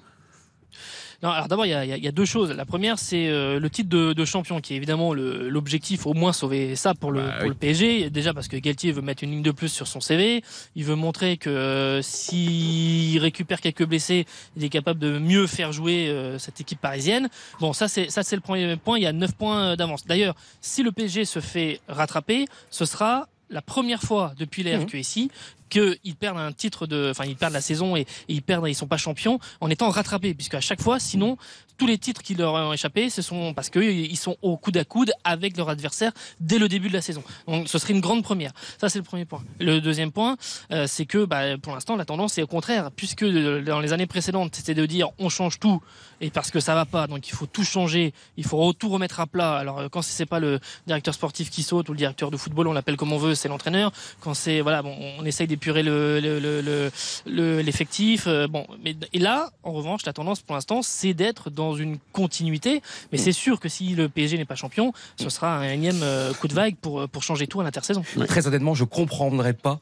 Non, 1.22 1.30
alors 1.30 1.48
d'abord 1.48 1.66
il 1.66 1.70
y 1.70 1.74
a, 1.74 1.84
y 1.84 2.06
y 2.06 2.12
deux 2.12 2.24
choses. 2.24 2.52
La 2.52 2.64
première 2.64 2.96
c'est 2.98 3.28
euh, 3.28 3.58
le 3.58 3.70
titre 3.70 3.88
de, 3.88 4.12
de 4.12 4.24
champion 4.24 4.60
qui 4.60 4.74
est 4.74 4.76
évidemment 4.76 5.14
l'objectif, 5.14 6.06
au 6.06 6.14
moins 6.14 6.32
sauver 6.32 6.76
ça 6.76 6.94
pour 6.94 7.10
le 7.10 7.22
Bah, 7.22 7.32
pour 7.38 7.42
oui. 7.42 7.48
le 7.48 7.54
PSG. 7.54 8.10
Déjà 8.10 8.32
parce 8.32 8.46
que 8.46 8.56
Galtier 8.56 8.92
veut 8.92 9.02
mettre 9.02 9.24
une 9.24 9.32
ligne 9.32 9.42
de 9.42 9.50
plus 9.50 9.68
sur 9.68 9.88
son 9.88 10.00
CV, 10.00 10.44
il 10.76 10.84
veut 10.84 10.94
montrer 10.94 11.36
que 11.36 11.50
euh, 11.50 12.02
s'il 12.02 13.18
récupère 13.18 13.60
quelques 13.60 13.84
blessés, 13.84 14.26
il 14.56 14.62
est 14.64 14.68
capable 14.68 15.00
de 15.00 15.18
mieux 15.18 15.46
faire 15.46 15.72
jouer 15.72 16.08
euh, 16.08 16.38
cette 16.38 16.60
équipe 16.60 16.80
parisienne. 16.80 17.28
Bon, 17.60 17.72
ça 17.72 17.88
c'est 17.88 18.10
ça 18.10 18.22
c'est 18.22 18.36
le 18.36 18.42
premier 18.42 18.76
point. 18.76 18.96
Il 18.98 19.02
y 19.02 19.06
a 19.06 19.12
9 19.12 19.32
points 19.34 19.76
d'avance. 19.76 20.06
D'ailleurs, 20.06 20.34
si 20.60 20.82
le 20.82 20.92
PSG 20.92 21.24
se 21.24 21.40
fait 21.40 21.80
rattraper, 21.88 22.46
ce 22.70 22.84
sera 22.84 23.26
la 23.50 23.62
première 23.62 24.02
fois 24.02 24.34
depuis. 24.38 24.58
RQSI 24.68 25.30
qu'ils 25.68 26.16
perdent 26.18 26.38
un 26.38 26.52
titre 26.52 26.86
de, 26.86 27.08
enfin 27.10 27.24
ils 27.24 27.36
perdent 27.36 27.52
la 27.54 27.60
saison 27.60 27.96
et, 27.96 28.00
et 28.00 28.06
ils 28.28 28.42
perdent, 28.42 28.68
ils 28.68 28.74
sont 28.74 28.86
pas 28.86 28.96
champions 28.96 29.38
en 29.60 29.70
étant 29.70 29.90
rattrapés, 29.90 30.34
puisque 30.34 30.54
à 30.54 30.60
chaque 30.60 30.82
fois, 30.82 30.98
sinon 30.98 31.36
tous 31.78 31.86
les 31.86 31.96
titres 31.96 32.22
qui 32.22 32.34
leur 32.34 32.54
ont 32.54 32.72
échappé, 32.72 33.08
ce 33.08 33.22
sont 33.22 33.54
parce 33.54 33.70
qu'ils 33.70 34.16
sont 34.16 34.36
au 34.42 34.56
coude 34.56 34.76
à 34.76 34.84
coude 34.84 35.12
avec 35.22 35.56
leur 35.56 35.68
adversaire 35.68 36.12
dès 36.40 36.58
le 36.58 36.68
début 36.68 36.88
de 36.88 36.92
la 36.92 37.00
saison. 37.00 37.22
Donc 37.46 37.68
ce 37.68 37.78
serait 37.78 37.94
une 37.94 38.00
grande 38.00 38.24
première. 38.24 38.52
Ça 38.78 38.88
c'est 38.88 38.98
le 38.98 39.04
premier 39.04 39.24
point. 39.24 39.44
Le 39.60 39.80
deuxième 39.80 40.10
point, 40.10 40.36
euh, 40.72 40.86
c'est 40.88 41.06
que 41.06 41.24
bah, 41.24 41.56
pour 41.56 41.74
l'instant 41.74 41.94
la 41.94 42.04
tendance 42.04 42.36
est 42.36 42.42
au 42.42 42.48
contraire, 42.48 42.90
puisque 42.90 43.22
euh, 43.22 43.62
dans 43.62 43.80
les 43.80 43.92
années 43.92 44.08
précédentes 44.08 44.56
c'était 44.56 44.74
de 44.74 44.84
dire 44.86 45.10
on 45.18 45.28
change 45.28 45.60
tout 45.60 45.80
et 46.20 46.30
parce 46.30 46.50
que 46.50 46.58
ça 46.58 46.74
va 46.74 46.84
pas, 46.84 47.06
donc 47.06 47.28
il 47.28 47.32
faut 47.32 47.46
tout 47.46 47.62
changer, 47.62 48.12
il 48.36 48.44
faut 48.44 48.72
tout 48.72 48.88
remettre 48.88 49.20
à 49.20 49.28
plat. 49.28 49.54
Alors 49.54 49.78
euh, 49.78 49.88
quand 49.88 50.02
c'est 50.02 50.26
pas 50.26 50.40
le 50.40 50.58
directeur 50.88 51.14
sportif 51.14 51.48
qui 51.48 51.62
saute 51.62 51.88
ou 51.88 51.92
le 51.92 51.98
directeur 51.98 52.32
de 52.32 52.36
football, 52.36 52.66
on 52.66 52.72
l'appelle 52.72 52.96
comme 52.96 53.12
on 53.12 53.18
veut, 53.18 53.36
c'est 53.36 53.48
l'entraîneur. 53.48 53.92
Quand 54.20 54.34
c'est 54.34 54.62
voilà, 54.62 54.82
bon, 54.82 54.96
on 55.18 55.24
essaye 55.24 55.46
d'épurer 55.58 55.82
le 55.82 56.20
le- 56.20 56.38
le- 56.38 56.60
le- 56.60 56.90
le- 57.26 57.60
l'effectif. 57.60 58.26
euh, 58.26 58.46
bon, 58.46 58.66
mais 58.84 58.94
et 59.12 59.18
là, 59.18 59.50
en 59.64 59.72
revanche, 59.72 60.06
la 60.06 60.12
tendance 60.12 60.40
pour 60.40 60.54
l'instant, 60.54 60.82
c'est 60.82 61.14
d'être 61.14 61.50
dans 61.50 61.74
une 61.74 61.98
continuité. 62.12 62.80
Mais 63.12 63.18
c'est 63.18 63.32
sûr 63.32 63.58
que 63.60 63.68
si 63.68 63.94
le 63.94 64.08
PSG 64.08 64.38
n'est 64.38 64.44
pas 64.44 64.54
champion, 64.54 64.92
ce 65.20 65.28
sera 65.28 65.58
un 65.58 65.62
énième 65.70 66.00
euh, 66.02 66.32
coup 66.34 66.48
de 66.48 66.54
vague 66.54 66.76
pour 66.76 67.08
pour 67.08 67.22
changer 67.22 67.46
tout 67.46 67.60
à 67.60 67.64
l'intersaison. 67.64 68.04
Très 68.28 68.46
honnêtement, 68.46 68.74
je 68.74 68.84
comprendrais 68.84 69.52
pas 69.54 69.80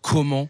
comment. 0.00 0.48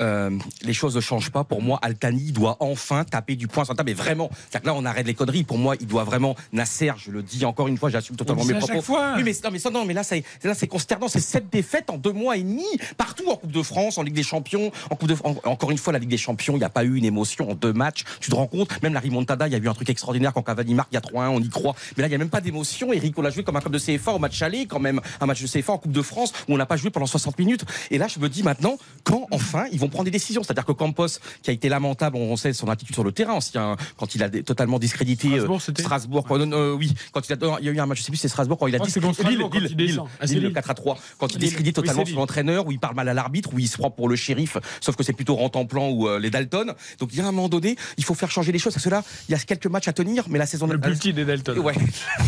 Euh, 0.00 0.30
les 0.62 0.72
choses 0.72 0.96
ne 0.96 1.00
changent 1.00 1.30
pas. 1.30 1.44
Pour 1.44 1.62
moi, 1.62 1.78
Altani 1.82 2.32
doit 2.32 2.56
enfin 2.60 3.04
taper 3.04 3.36
du 3.36 3.46
poing 3.48 3.64
sur 3.64 3.72
la 3.74 3.76
table. 3.76 3.90
Mais 3.90 3.94
vraiment, 3.94 4.30
là, 4.64 4.74
on 4.74 4.84
arrête 4.84 5.06
les 5.06 5.14
conneries. 5.14 5.44
Pour 5.44 5.58
moi, 5.58 5.74
il 5.80 5.86
doit 5.86 6.04
vraiment. 6.04 6.36
Nasser, 6.52 6.90
je 6.98 7.10
le 7.10 7.22
dis 7.22 7.44
encore 7.44 7.68
une 7.68 7.76
fois, 7.78 7.90
j'assume 7.90 8.16
totalement 8.16 8.44
mes 8.44 8.54
propos. 8.54 8.82
fois. 8.82 9.14
Oui, 9.16 9.22
mais 9.24 9.32
non, 9.44 9.50
mais 9.52 9.58
ça, 9.58 9.70
non, 9.70 9.84
mais 9.84 9.94
là, 9.94 10.02
c'est 10.02 10.22
là, 10.44 10.54
c'est 10.54 10.66
consternant. 10.66 11.08
C'est 11.08 11.20
sept 11.20 11.50
défaites 11.50 11.90
en 11.90 11.96
deux 11.98 12.12
mois 12.12 12.36
et 12.36 12.42
demi 12.42 12.64
partout 12.96 13.28
en 13.30 13.36
Coupe 13.36 13.52
de 13.52 13.62
France, 13.62 13.98
en 13.98 14.02
Ligue 14.02 14.14
des 14.14 14.22
Champions, 14.22 14.70
en 14.90 14.96
Coupe 14.96 15.08
de. 15.08 15.16
en- 15.24 15.36
encore 15.44 15.70
une 15.70 15.78
fois, 15.78 15.92
la 15.92 15.98
Ligue 15.98 16.10
des 16.10 16.16
Champions, 16.18 16.54
il 16.54 16.58
n'y 16.58 16.64
a 16.64 16.68
pas 16.70 16.84
eu 16.84 16.96
une 16.96 17.04
émotion 17.04 17.50
en 17.50 17.54
deux 17.54 17.72
matchs. 17.72 18.04
Tu 18.20 18.30
te 18.30 18.34
rends 18.34 18.46
compte? 18.46 18.82
Même 18.82 18.94
la 18.94 19.00
Rimontada, 19.00 19.46
il 19.48 19.52
y 19.52 19.56
a 19.56 19.58
eu 19.58 19.68
un 19.68 19.74
truc 19.74 19.90
extraordinaire 19.90 20.32
quand 20.32 20.42
Cavani 20.42 20.74
marque, 20.74 20.88
il 20.92 20.94
y 20.94 20.98
a 20.98 21.00
3-1, 21.00 21.28
on 21.30 21.40
y 21.40 21.48
croit. 21.48 21.74
Mais 21.96 22.02
là, 22.02 22.06
il 22.06 22.10
n'y 22.10 22.14
a 22.14 22.18
même 22.18 22.28
pas 22.30 22.40
d'émotion. 22.40 22.92
Eric, 22.92 23.18
on 23.18 23.22
l'a 23.22 23.30
joué 23.30 23.42
comme 23.44 23.56
un 23.56 23.60
club 23.60 23.72
de 23.74 23.78
CFA 23.78 24.12
au 24.12 24.18
match 24.18 24.40
aller, 24.42 24.66
quand 24.66 24.80
même 24.80 25.00
un 25.20 25.26
match 25.26 25.42
de 25.42 25.46
CFA 25.46 25.72
en 25.72 25.78
Coupe 25.78 25.92
de 25.92 26.02
France 26.02 26.32
où 26.48 26.54
on 26.54 26.56
n'a 26.56 26.66
pas 26.66 26.76
joué 26.76 26.90
pendant 26.90 27.06
60 27.06 27.38
minutes. 27.38 27.64
Et 27.90 27.98
là, 27.98 28.06
je 28.08 28.18
me 28.18 28.28
dis 28.28 28.42
maintenant, 28.42 28.76
quand 29.04 29.26
enfin 29.30 29.66
ils 29.72 29.78
vont 29.78 29.89
prendre 29.90 30.04
des 30.04 30.10
décisions. 30.10 30.42
C'est-à-dire 30.42 30.64
que 30.64 30.72
Campos, 30.72 31.06
qui 31.42 31.50
a 31.50 31.52
été 31.52 31.68
lamentable, 31.68 32.16
on 32.16 32.36
sait 32.36 32.52
son 32.52 32.68
attitude 32.68 32.94
sur 32.94 33.04
le 33.04 33.12
terrain 33.12 33.34
aussi, 33.34 33.56
hein, 33.58 33.76
quand 33.96 34.14
il 34.14 34.22
a 34.22 34.28
totalement 34.30 34.78
discrédité 34.78 35.38
euh, 35.38 35.58
Strasbourg, 35.78 36.24
quand- 36.26 36.40
euh, 36.40 36.72
oui, 36.72 36.94
quand 37.12 37.28
il 37.28 37.32
a, 37.32 37.36
il 37.60 37.66
y 37.66 37.68
a 37.68 37.72
eu 37.72 37.80
un 37.80 37.86
match, 37.86 37.98
je 37.98 38.02
sais 38.04 38.10
plus, 38.10 38.16
si 38.16 38.22
c'est 38.22 38.28
Strasbourg 38.28 38.58
quand 38.58 38.66
il 38.66 38.74
a 38.74 38.78
c'est 38.78 38.84
discrédité 38.84 39.22
Strasbourg, 39.22 39.50
quand 39.50 39.58
il 39.58 39.76
descend. 39.76 40.08
Ah, 40.20 40.26
c'est 40.26 40.34
Lille, 40.34 40.42
le 40.42 40.48
Lille. 40.48 40.54
4 40.54 40.70
à 40.70 40.74
3. 40.74 40.98
Quand 41.18 41.26
il 41.28 41.32
Lille. 41.34 41.40
discrédite 41.40 41.76
Oui, 41.78 41.82
totalement 41.84 42.02
c'est 42.04 42.10
son 42.12 42.16
Lille. 42.16 42.22
entraîneur, 42.22 42.66
où 42.66 42.72
il 42.72 42.78
parle 42.78 42.94
mal 42.94 43.08
à 43.08 43.14
l'arbitre, 43.14 43.50
où 43.52 43.58
il 43.58 43.68
se 43.68 43.76
prend 43.76 43.90
pour 43.90 44.08
le 44.08 44.16
shérif, 44.16 44.56
sauf 44.80 44.96
que 44.96 45.02
c'est 45.02 45.12
plutôt 45.12 45.34
Rantanplan 45.36 45.90
ou 45.90 46.08
euh, 46.08 46.18
les 46.18 46.30
Dalton. 46.30 46.72
Donc 46.98 47.10
il 47.12 47.18
y 47.18 47.20
a 47.20 47.24
un 47.26 47.32
moment 47.32 47.48
donné, 47.48 47.76
il 47.98 48.04
faut 48.04 48.14
faire 48.14 48.30
changer 48.30 48.52
les 48.52 48.58
choses. 48.58 48.72
Parce 48.74 48.84
que 48.84 48.90
là, 48.90 49.02
il 49.28 49.32
y 49.32 49.34
a 49.34 49.38
quelques 49.38 49.66
matchs 49.66 49.88
à 49.88 49.92
tenir, 49.92 50.24
mais 50.28 50.38
la 50.38 50.46
saison 50.46 50.66
Le 50.66 50.78
plus 50.80 50.92
petit 50.98 51.12
des 51.12 51.24
Dalton. 51.24 51.58
Ouais, 51.58 51.74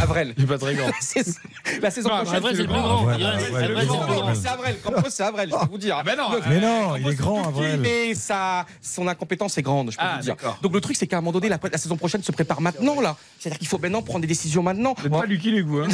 Avrel. 0.01 0.35
Il 0.37 0.44
est 0.44 0.46
pas 0.46 0.59
très 0.59 0.75
grand. 0.75 0.88
La 1.83 1.90
saison 1.90 2.09
Non, 2.11 2.16
prochaine, 2.16 2.37
Avrel, 2.37 2.57
c'est 2.57 2.62
le 2.62 2.68
plus 2.68 2.81
grand. 2.81 4.35
C'est 4.35 4.48
Avrel. 4.48 4.77
Campos, 4.83 5.11
c'est 5.11 5.22
Avrel, 5.22 5.51
je 5.51 5.55
vais 5.57 5.66
vous 5.70 5.79
dire. 5.79 5.96
Ah 6.05 6.16
non, 6.16 6.29
Mais 6.48 6.61
non, 6.61 6.96
il 6.96 7.07
est 7.09 7.14
grand. 7.14 7.42
Avril. 7.61 7.81
mais 7.81 8.15
ça, 8.15 8.67
son 8.81 9.07
incompétence 9.09 9.57
est 9.59 9.62
grande, 9.62 9.91
je 9.91 9.97
peux 9.97 10.03
Ah, 10.05 10.17
vous 10.17 10.23
dire. 10.23 10.37
Donc 10.62 10.73
le 10.75 10.81
truc, 10.81 10.97
c'est 10.97 11.07
qu'à 11.07 11.19
un 11.19 11.21
moment 11.21 11.33
donné, 11.33 11.49
la, 11.49 11.59
la 11.71 11.79
saison 11.79 11.97
prochaine 11.97 12.23
se 12.23 12.33
prépare 12.33 12.61
maintenant, 12.61 13.01
là. 13.01 13.17
C'est-à-dire 13.38 13.59
qu'il 13.59 13.69
faut 13.69 13.79
maintenant 13.79 14.03
prendre 14.03 14.21
des 14.21 14.27
décisions 14.27 14.62
maintenant. 14.62 14.95
Vous 14.99 15.11
pas 15.11 15.27
Lucky 15.27 15.61
vous, 15.62 15.79
hein 15.79 15.88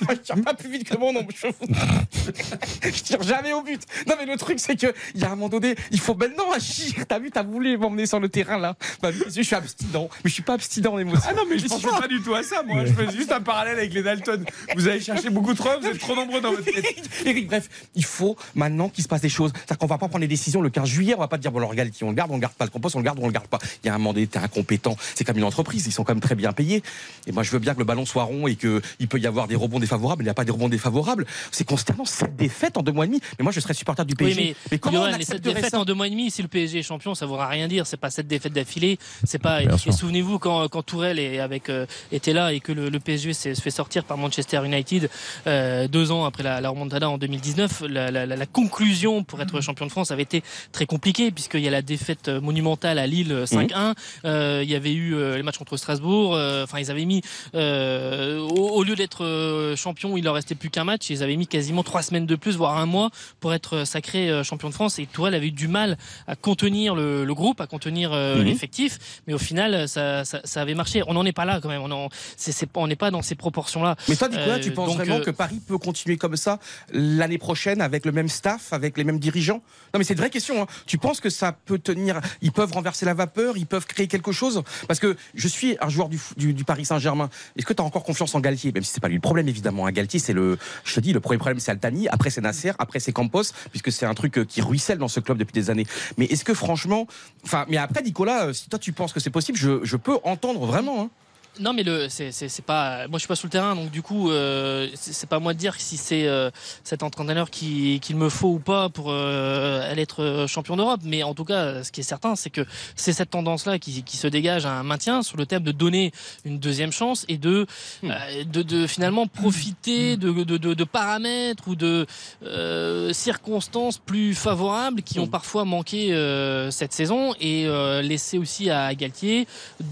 je 0.08 0.14
tire 0.14 0.42
pas 0.42 0.54
plus 0.54 0.70
vite 0.70 0.88
que 0.88 0.96
mon 0.96 1.08
ombre. 1.08 1.28
Je, 1.34 1.48
je 2.90 3.02
tire 3.02 3.22
jamais 3.22 3.52
au 3.52 3.62
but. 3.62 3.82
Non, 4.06 4.14
mais 4.18 4.26
le 4.26 4.36
truc, 4.36 4.58
c'est 4.58 4.76
que 4.76 4.92
il 5.14 5.20
y 5.20 5.24
a 5.24 5.28
un 5.28 5.30
moment 5.30 5.48
donné, 5.48 5.74
il 5.90 6.00
faut 6.00 6.14
maintenant 6.14 6.50
agir. 6.52 6.94
T'as 7.06 7.18
vu, 7.18 7.30
t'as 7.30 7.42
voulu 7.42 7.76
m'emmener 7.76 8.06
sur 8.06 8.18
le 8.20 8.28
terrain 8.28 8.58
là. 8.58 8.76
Bah, 9.02 9.10
je 9.12 9.42
suis 9.42 9.54
abstinent, 9.54 10.08
mais 10.24 10.28
je 10.30 10.34
suis 10.34 10.42
pas 10.42 10.54
abstinent 10.54 10.92
en 10.94 10.98
émotion. 10.98 11.28
Ah 11.28 11.34
non, 11.34 11.42
mais 11.48 11.58
je 11.58 11.66
pensais 11.66 11.86
pas 11.88 12.08
du 12.08 12.20
tout 12.22 12.34
à 12.34 12.42
ça, 12.42 12.62
moi. 12.66 12.84
Je 12.84 12.92
fais 12.92 13.10
juste 13.12 13.32
un 13.32 13.40
parallèle 13.40 13.78
avec 13.78 13.92
les 13.92 14.02
Dalton. 14.02 14.44
Vous 14.76 14.88
allez 14.88 15.00
chercher 15.00 15.30
beaucoup 15.30 15.54
trop, 15.54 15.68
vous 15.80 15.86
êtes 15.86 15.98
trop 15.98 16.14
nombreux 16.14 16.40
dans 16.40 16.50
votre 16.50 16.64
tête. 16.64 17.08
Eric, 17.26 17.46
bref, 17.48 17.68
il 17.94 18.04
faut 18.04 18.36
maintenant 18.54 18.88
qu'il 18.88 19.04
se 19.04 19.08
passe 19.08 19.20
des 19.20 19.28
choses. 19.28 19.52
C'est-à-dire 19.54 19.78
qu'on 19.78 19.86
va 19.86 19.98
pas 19.98 20.08
prendre 20.08 20.22
les 20.22 20.28
décisions 20.28 20.62
le 20.62 20.70
15 20.70 20.88
juillet, 20.90 21.14
on 21.16 21.20
va 21.20 21.28
pas 21.28 21.38
dire 21.38 21.52
bon, 21.52 21.60
le 21.60 21.74
Galtier, 21.74 22.06
on 22.06 22.10
le 22.10 22.16
garde, 22.16 22.30
on 22.30 22.34
le 22.34 22.40
garde 22.40 22.54
pas, 22.54 22.64
le 22.64 22.70
compost, 22.70 22.96
on 22.96 22.98
le 22.98 23.04
garde, 23.04 23.18
on 23.22 23.26
le 23.26 23.32
garde 23.32 23.46
pas. 23.46 23.58
Il 23.82 23.86
y 23.86 23.90
a 23.90 23.94
un 23.94 23.98
moment 23.98 24.12
donné, 24.12 24.26
t'es 24.26 24.38
incompétent. 24.38 24.96
C'est 25.14 25.24
comme 25.24 25.38
une 25.38 25.44
entreprise, 25.44 25.86
ils 25.86 25.92
sont 25.92 26.04
quand 26.04 26.12
même 26.14 26.20
très 26.20 26.34
bien 26.34 26.52
payés. 26.52 26.82
Et 27.26 27.32
moi, 27.32 27.42
je 27.42 27.50
veux 27.50 27.58
bien 27.58 27.72
que 27.74 27.78
le 27.78 27.84
ballon 27.84 28.04
soit 28.04 28.24
rond 28.24 28.46
et 28.48 28.56
qu'il 28.56 29.08
peut 29.08 29.18
y 29.18 29.26
avoir 29.26 29.48
des 29.48 29.56
rebonds 29.56 29.78
défavorables, 29.78 30.20
mais 30.20 30.24
il 30.24 30.26
n'y 30.26 30.30
a 30.30 30.34
pas 30.34 30.44
des 30.44 30.52
rebonds 30.52 30.68
défavorables. 30.68 31.26
C'est 31.50 31.64
consternant, 31.66 32.04
cette 32.04 32.36
défaite 32.36 32.76
en 32.76 32.82
deux 32.82 32.92
mois 32.92 33.04
et 33.04 33.08
demi. 33.08 33.20
Mais 33.38 33.42
moi, 33.42 33.52
je 33.52 33.60
serais 33.60 33.74
supporter 33.74 34.04
du 34.04 34.14
Oui, 34.20 34.34
PSG. 34.34 34.56
mais, 34.70 34.78
comment 34.78 35.00
on 35.02 35.06
Johan, 35.10 35.16
défaites 35.18 35.70
ça 35.70 35.78
en 35.80 35.84
deux 35.84 35.94
mois 35.94 36.06
et 36.06 36.10
demi, 36.10 36.30
si 36.30 36.42
le 36.42 36.48
PSG 36.48 36.80
est 36.80 36.82
champion, 36.82 37.14
ça 37.14 37.24
ne 37.24 37.30
voudra 37.30 37.46
rien 37.48 37.68
dire. 37.68 37.86
C'est 37.86 37.96
pas 37.96 38.10
cette 38.10 38.26
défaite 38.28 38.52
d'affilée. 38.52 38.98
C'est 39.24 39.38
pas. 39.38 39.60
Bien 39.62 39.76
Et 39.86 39.92
souvenez-vous 39.92 40.38
quand, 40.38 40.68
quand 40.68 40.82
Tourelle 40.82 41.18
est 41.18 41.38
avec, 41.40 41.68
euh, 41.68 41.86
était 42.12 42.32
là 42.32 42.52
et 42.52 42.60
que 42.60 42.72
le, 42.72 42.88
le 42.88 43.00
PSG 43.00 43.32
s'est- 43.32 43.54
se 43.54 43.60
fait 43.62 43.70
sortir 43.70 44.04
par 44.04 44.16
Manchester 44.16 44.60
United 44.64 45.10
euh, 45.46 45.86
deux 45.88 46.10
ans 46.10 46.24
après 46.24 46.42
la, 46.42 46.60
la 46.60 46.68
remontada 46.70 47.08
en 47.08 47.18
2019. 47.18 47.82
La, 47.88 48.10
la- 48.10 48.26
la- 48.26 48.36
la 48.36 48.46
conclusion 48.46 49.22
pour 49.24 49.40
être 49.40 49.60
champion 49.60 49.86
de 49.86 49.90
France 49.90 50.10
avait 50.10 50.22
été 50.22 50.42
très 50.72 50.86
compliquée 50.86 51.30
puisqu'il 51.30 51.60
y 51.60 51.68
a 51.68 51.70
la 51.70 51.82
défaite 51.82 52.28
euh, 52.28 52.40
monumentale 52.40 52.98
à 52.98 53.06
Lille 53.06 53.32
euh, 53.32 53.44
5-1. 53.44 53.94
Euh, 54.24 54.60
il 54.62 54.70
y 54.70 54.74
avait 54.74 54.92
eu 54.92 55.14
euh, 55.14 55.36
les 55.36 55.42
matchs 55.42 55.58
contre 55.58 55.76
Strasbourg. 55.76 56.34
Euh, 56.34 56.64
Enfin, 56.64 56.78
ils 56.78 56.90
avaient 56.90 57.04
mis 57.04 57.22
euh, 57.54 58.38
au, 58.40 58.70
au 58.70 58.82
lieu 58.82 58.94
d'être 58.96 59.24
euh, 59.24 59.76
champion, 59.76 60.16
il 60.16 60.24
leur 60.24 60.34
restait 60.34 60.54
plus 60.54 60.70
qu'un 60.70 60.84
match. 60.84 61.10
Ils 61.10 61.22
avaient 61.22 61.36
mis 61.36 61.46
quasiment 61.46 61.82
trois 61.82 62.02
semaines 62.02 62.26
de 62.26 62.36
plus, 62.36 62.56
voire 62.56 62.76
un 62.78 62.86
mois, 62.86 63.10
pour 63.40 63.52
être 63.54 63.78
euh, 63.78 63.84
sacré 63.84 64.28
euh, 64.30 64.42
champion 64.44 64.68
de 64.68 64.74
France. 64.74 64.98
Et 64.98 65.06
Tourelle 65.06 65.34
avait 65.34 65.48
eu 65.48 65.52
du 65.52 65.68
mal 65.68 65.96
à 66.26 66.36
contenir 66.36 66.94
le, 66.94 67.24
le 67.24 67.34
groupe, 67.34 67.60
à 67.60 67.66
contenir 67.66 68.12
euh, 68.12 68.42
l'effectif. 68.42 68.98
Mais 69.26 69.34
au 69.34 69.38
final, 69.38 69.88
ça, 69.88 70.24
ça, 70.24 70.40
ça 70.44 70.60
avait 70.62 70.74
marché. 70.74 71.02
On 71.06 71.14
n'en 71.14 71.24
est 71.24 71.32
pas 71.32 71.44
là 71.44 71.60
quand 71.62 71.68
même. 71.68 71.82
On 71.82 72.86
n'est 72.86 72.96
pas 72.96 73.10
dans 73.10 73.22
ces 73.22 73.34
proportions-là. 73.34 73.96
Mais 74.08 74.16
toi, 74.16 74.28
Nicolas, 74.28 74.56
Euh, 74.56 74.60
tu 74.60 74.70
penses 74.72 74.88
donc, 74.88 74.96
vraiment 74.96 75.16
euh, 75.16 75.24
que 75.24 75.30
Paris 75.30 75.60
peut 75.66 75.78
continuer 75.78 76.16
comme 76.16 76.36
ça 76.36 76.58
l'année 76.92 77.38
prochaine 77.38 77.80
avec 77.80 78.04
le 78.04 78.12
même 78.12 78.28
staff, 78.28 78.72
avec 78.72 78.96
les 78.98 79.04
mêmes 79.04 79.18
dirigeants? 79.18 79.62
Non, 79.92 79.98
mais 79.98 80.04
c'est 80.04 80.14
une 80.14 80.20
vraie 80.20 80.30
question. 80.30 80.59
Hein. 80.62 80.66
Tu 80.86 80.98
penses 80.98 81.20
que 81.20 81.30
ça 81.30 81.52
peut 81.52 81.78
tenir? 81.78 82.20
Ils 82.42 82.52
peuvent 82.52 82.72
renverser 82.72 83.06
la 83.06 83.14
vapeur 83.14 83.56
Ils 83.56 83.66
peuvent 83.66 83.86
créer 83.86 84.06
quelque 84.08 84.32
chose? 84.32 84.62
Parce 84.88 85.00
que 85.00 85.16
je 85.34 85.48
suis 85.48 85.76
un 85.80 85.88
joueur 85.88 86.08
du, 86.08 86.64
Paris 86.64 86.84
Saint-Germain. 86.84 87.30
Est-ce 87.56 87.66
que 87.66 87.72
tu 87.72 87.82
as 87.82 87.84
encore 87.84 88.04
confiance 88.04 88.34
en 88.34 88.40
Galtier? 88.40 88.72
Même 88.72 88.82
si 88.84 88.92
c'est 88.92 89.00
pas 89.00 89.08
lui 89.08 89.14
le 89.16 89.20
problème, 89.20 89.48
évidemment. 89.48 89.86
hein. 89.86 89.92
Galtier, 89.92 90.20
c'est 90.20 90.32
le. 90.32 90.58
Je 90.84 90.94
te 90.94 91.00
dis, 91.00 91.12
le 91.12 91.20
premier 91.20 91.38
problème, 91.38 91.60
c'est 91.60 91.70
Altani. 91.70 92.08
Après, 92.08 92.30
c'est 92.30 92.40
Nasser. 92.40 92.72
Après, 92.78 93.00
c'est 93.00 93.12
Campos, 93.12 93.42
puisque 93.70 93.90
c'est 93.92 94.06
un 94.06 94.14
truc 94.14 94.38
euh, 94.38 94.44
qui 94.44 94.60
ruisselle 94.62 94.98
dans 94.98 95.08
ce 95.08 95.20
club 95.20 95.38
depuis 95.38 95.52
des 95.54 95.70
années. 95.70 95.86
Mais 96.18 96.26
est-ce 96.26 96.44
que 96.44 96.54
franchement. 96.54 97.06
Enfin, 97.44 97.64
mais 97.68 97.76
après, 97.76 98.02
Nicolas, 98.02 98.46
euh, 98.46 98.52
si 98.52 98.68
toi 98.68 98.78
tu 98.78 98.92
penses 98.92 99.12
que 99.12 99.20
c'est 99.20 99.30
possible, 99.30 99.58
je, 99.58 99.84
je 99.84 99.96
peux 99.96 100.18
entendre 100.24 100.64
vraiment. 100.66 101.02
hein. 101.02 101.10
Non, 101.58 101.72
mais 101.72 101.82
le, 101.82 102.08
c'est, 102.08 102.30
c'est, 102.32 102.48
c'est 102.48 102.64
pas. 102.64 103.08
Moi, 103.08 103.18
je 103.18 103.20
suis 103.20 103.28
pas 103.28 103.34
sous 103.36 103.46
le 103.46 103.50
terrain, 103.50 103.74
donc 103.74 103.90
du 103.90 104.02
coup, 104.02 104.30
euh, 104.30 104.88
c'est, 104.94 105.28
pas 105.28 105.36
à 105.36 105.40
moi 105.40 105.52
de 105.52 105.58
dire 105.58 105.74
si 105.78 105.96
c'est 105.96 106.26
euh, 106.26 106.50
cet 106.84 107.02
entraîneur 107.02 107.50
qui, 107.50 107.98
qu'il 108.00 108.16
me 108.16 108.28
faut 108.28 108.48
ou 108.48 108.58
pas 108.60 108.88
pour 108.88 109.10
euh, 109.10 109.90
aller 109.90 110.02
être 110.02 110.22
euh, 110.22 110.46
champion 110.46 110.76
d'Europe. 110.76 111.00
Mais 111.04 111.22
en 111.22 111.34
tout 111.34 111.44
cas, 111.44 111.82
ce 111.82 111.90
qui 111.92 112.00
est 112.00 112.04
certain, 112.04 112.36
c'est 112.36 112.50
que 112.50 112.64
c'est 112.94 113.12
cette 113.12 113.30
tendance-là 113.30 113.78
qui, 113.78 114.02
qui 114.04 114.16
se 114.16 114.26
dégage 114.28 114.64
à 114.64 114.72
un 114.72 114.82
maintien 114.84 115.22
sur 115.22 115.36
le 115.36 115.44
thème 115.44 115.62
de 115.64 115.72
donner 115.72 116.12
une 116.44 116.58
deuxième 116.58 116.92
chance 116.92 117.24
et 117.28 117.36
de, 117.36 117.66
Hmm. 118.02 118.10
euh, 118.12 118.44
de, 118.44 118.62
de 118.62 118.86
finalement 118.86 119.26
profiter 119.26 120.16
de, 120.16 120.30
de, 120.44 120.56
de, 120.56 120.74
de 120.74 120.84
paramètres 120.84 121.64
ou 121.66 121.74
de 121.74 122.06
euh, 122.44 123.12
circonstances 123.12 123.98
plus 123.98 124.34
favorables 124.34 125.02
qui 125.02 125.18
ont 125.18 125.26
Hmm. 125.26 125.30
parfois 125.30 125.64
manqué 125.64 126.12
euh, 126.14 126.70
cette 126.70 126.92
saison 126.92 127.34
et 127.40 127.66
euh, 127.66 128.00
laisser 128.02 128.38
aussi 128.38 128.70
à 128.70 128.94
Galtier 128.94 129.46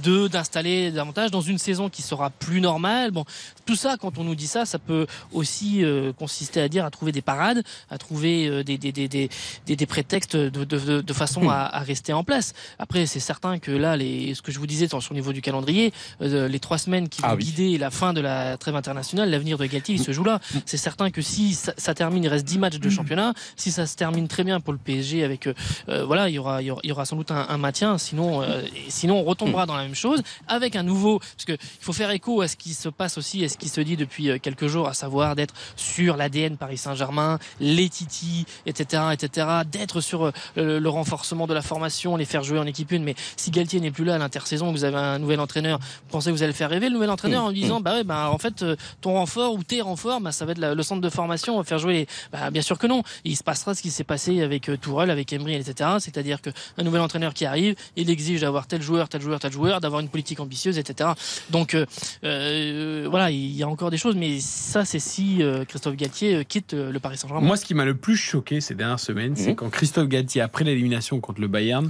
de 0.05 0.29
d'installer 0.29 0.91
davantage 0.91 1.31
dans 1.31 1.41
une 1.41 1.48
saison 1.57 1.89
qui 1.89 2.03
sera 2.03 2.29
plus 2.29 2.61
normale. 2.61 3.11
Bon, 3.13 3.25
tout 3.65 3.77
ça, 3.77 3.97
quand 3.99 4.19
on 4.19 4.25
nous 4.25 4.35
dit 4.35 4.47
ça, 4.47 4.67
ça 4.67 4.79
peut 4.79 5.07
aussi 5.33 5.83
euh, 5.85 6.13
consister 6.13 6.61
à 6.61 6.69
dire 6.69 6.85
à 6.85 6.91
trouver 6.91 7.13
des 7.13 7.23
parades, 7.23 7.63
à 7.91 7.97
trouver 7.97 8.47
euh, 8.49 8.63
des, 8.65 8.77
des, 8.77 8.93
des, 8.93 9.09
des, 9.09 9.31
des, 9.67 9.87
prétextes 9.87 10.37
de, 10.37 10.65
de, 10.65 11.01
de, 11.01 11.13
façon 11.13 11.49
à, 11.49 11.61
à 11.75 11.79
rester 11.81 12.13
en 12.13 12.25
place. 12.25 12.53
Après, 12.79 13.07
c'est 13.07 13.21
certain 13.21 13.59
que 13.59 13.71
là, 13.71 13.97
les, 13.97 14.35
ce 14.35 14.43
que 14.43 14.53
je 14.53 14.59
vous 14.59 14.67
disais 14.67 14.89
sur 14.89 14.99
le 15.11 15.15
niveau 15.15 15.33
du 15.33 15.41
calendrier, 15.41 15.93
euh, 16.21 16.49
les 16.49 16.61
trois 16.61 16.77
semaines 16.79 17.09
qui 17.09 17.21
Ah 17.23 17.29
vont 17.31 17.37
oui. 17.37 17.45
guider 17.45 17.79
la 17.79 17.91
fin 17.91 18.13
de 18.13 18.21
la 18.21 18.57
trêve 18.59 18.77
internationale, 18.77 19.31
l'avenir 19.31 19.57
de 19.57 19.65
Galtier, 19.67 19.95
il 19.95 20.03
se 20.03 20.13
joue 20.13 20.25
là. 20.25 20.41
C'est 20.67 20.77
certain 20.77 21.11
que 21.11 21.23
si 21.23 21.55
ça, 21.55 21.73
ça 21.77 21.95
termine, 21.95 22.25
il 22.25 22.29
reste 22.29 22.45
10 22.45 22.59
matchs 22.59 22.79
de 22.79 22.91
championnat. 22.91 23.33
Si 23.57 23.71
ça 23.71 23.87
se 23.87 23.97
termine 23.97 24.27
très 24.29 24.45
bien 24.45 24.61
pour 24.61 24.73
le 24.73 24.79
PSG, 24.79 25.25
avec 25.25 25.49
voilà, 25.87 26.29
il 26.29 26.35
y 26.35 26.39
aura, 26.39 26.61
il 26.63 26.67
y 26.67 26.71
aura, 26.71 26.81
il 26.83 26.89
y 26.89 26.93
aura 26.93 27.05
sans 27.05 27.17
doute 27.17 27.31
un, 27.31 27.47
un 27.49 27.59
maintien. 27.59 27.97
Sinon, 27.99 28.43
sinon, 28.89 29.21
on 29.21 29.25
retombera 29.25 29.67
dans 29.67 29.77
la 29.77 29.83
même 29.85 29.95
chose 29.95 30.23
avec 30.49 30.75
un 30.77 30.83
nouveau. 30.83 31.21
Parce 31.39 31.45
que 31.45 31.53
il 31.53 31.85
faut 31.85 31.93
faire 31.93 32.11
écho 32.11 32.41
à 32.41 32.49
ce 32.49 32.57
qui 32.57 32.75
se 32.75 32.89
passe 32.89 33.17
aussi, 33.17 33.45
à 33.45 33.49
ce 33.49 33.57
qui 33.57 33.69
se 33.69 33.81
dit 33.81 33.97
depuis 33.97 34.29
euh, 34.31 34.39
quelques 34.43 34.67
jours, 34.67 34.89
à 34.89 34.93
savoir 34.95 35.37
d'être 35.37 35.55
sur 35.77 36.17
l'ADN 36.17 36.57
Paris 36.57 36.79
Saint-Germain, 36.79 37.39
les 37.61 37.89
Titi, 37.89 38.45
etc., 38.67 39.05
etc., 39.13 39.47
d'être 39.71 40.01
sur 40.01 40.25
euh, 40.27 40.33
le, 40.57 40.81
le 40.81 40.89
renforcement 40.89 41.47
de 41.47 41.55
la 41.55 41.63
formation, 41.63 42.17
les 42.17 42.25
faire 42.25 42.43
jouer 42.43 42.59
en 42.59 42.67
équipe 42.67 42.91
une. 42.91 43.05
Mais 43.05 43.15
si 43.37 43.53
Galtier 43.53 43.79
n'est 43.81 43.93
plus 43.93 44.05
là 44.05 44.17
à 44.17 44.19
l'intersaison, 44.19 44.73
vous 44.73 44.83
avez 44.83 44.97
un 44.97 45.21
nouvel 45.21 45.39
entraîneur, 45.39 45.79
vous 45.79 46.11
pensez 46.11 46.31
que 46.31 46.35
vous 46.35 46.43
allez 46.43 46.53
faire 46.53 46.71
rêver 46.71 46.89
le 46.89 46.95
nouvel 46.95 47.11
entraîneur 47.11 47.45
en 47.45 47.51
lui 47.51 47.61
disant, 47.61 47.81
bah 47.81 47.95
ouais, 47.95 48.05
bah 48.05 48.31
en 48.33 48.39
fait, 48.39 48.63
euh, 48.65 48.75
ton 49.01 49.13
renfort 49.15 49.55
ou 49.55 49.63
tes 49.63 49.81
renforts, 49.81 50.21
bah 50.21 50.33
ça 50.33 50.45
va 50.45 50.53
être 50.53 50.59
la- 50.59 50.75
le 50.75 50.83
centre 50.83 51.01
de 51.01 51.09
formation, 51.11 51.55
on 51.55 51.59
va 51.59 51.65
faire 51.65 51.79
jouer 51.79 51.93
les. 51.93 52.07
Bah 52.33 52.51
bien 52.51 52.63
sûr 52.63 52.79
que 52.79 52.89
non. 52.89 53.05
Il 53.25 53.37
se 53.37 53.45
passera 53.45 53.77
ce 53.77 53.83
qui 53.83 53.91
s'est 53.93 54.03
passé 54.05 54.43
avec 54.43 54.69
Tourelle, 54.81 55.11
avec 55.11 55.33
Emery, 55.33 55.55
etc. 55.55 55.91
C'est-à-dire 56.01 56.43
que 56.43 56.51
un 56.79 56.83
nouvel 56.83 57.01
entraîneur 57.01 57.33
qui 57.33 57.45
arrive, 57.47 57.77
il 57.97 58.11
exige 58.11 58.41
d'avoir 58.41 58.67
tel 58.67 58.83
joueur, 58.83 59.09
tel 59.09 59.21
joueur, 59.23 59.39
tel 59.39 59.53
joueur, 59.53 59.81
d'avoir 59.81 60.01
une 60.01 60.09
politique 60.09 60.41
ambitieuse, 60.41 60.79
etc. 60.79 61.11
Donc 61.51 61.75
euh, 61.75 61.87
euh, 62.25 63.07
voilà, 63.11 63.31
il 63.31 63.53
y 63.55 63.63
a 63.63 63.69
encore 63.69 63.91
des 63.91 63.97
choses, 63.99 64.17
mais 64.17 64.41
ça, 64.41 64.85
c'est 64.85 64.99
si 64.99 65.43
euh, 65.43 65.65
Christophe 65.65 65.97
Galtier 65.97 66.45
quitte 66.45 66.75
euh, 66.75 66.91
le 66.93 67.01
Paris 67.01 67.17
Saint-Germain. 67.19 67.47
Moi, 67.47 67.57
ce 67.57 67.65
qui 67.65 67.75
m'a 67.75 67.85
le 67.85 67.97
plus 67.97 68.17
choqué 68.17 68.61
ces 68.61 68.75
dernières 68.75 69.01
semaines, 69.01 69.35
c'est 69.37 69.51
Mhm. 69.51 69.57
quand 69.57 69.71
Christophe 69.71 70.09
Galtier, 70.09 70.41
après 70.41 70.65
l'élimination 70.65 71.21
contre 71.21 71.41
le 71.41 71.49
Bayern, 71.49 71.89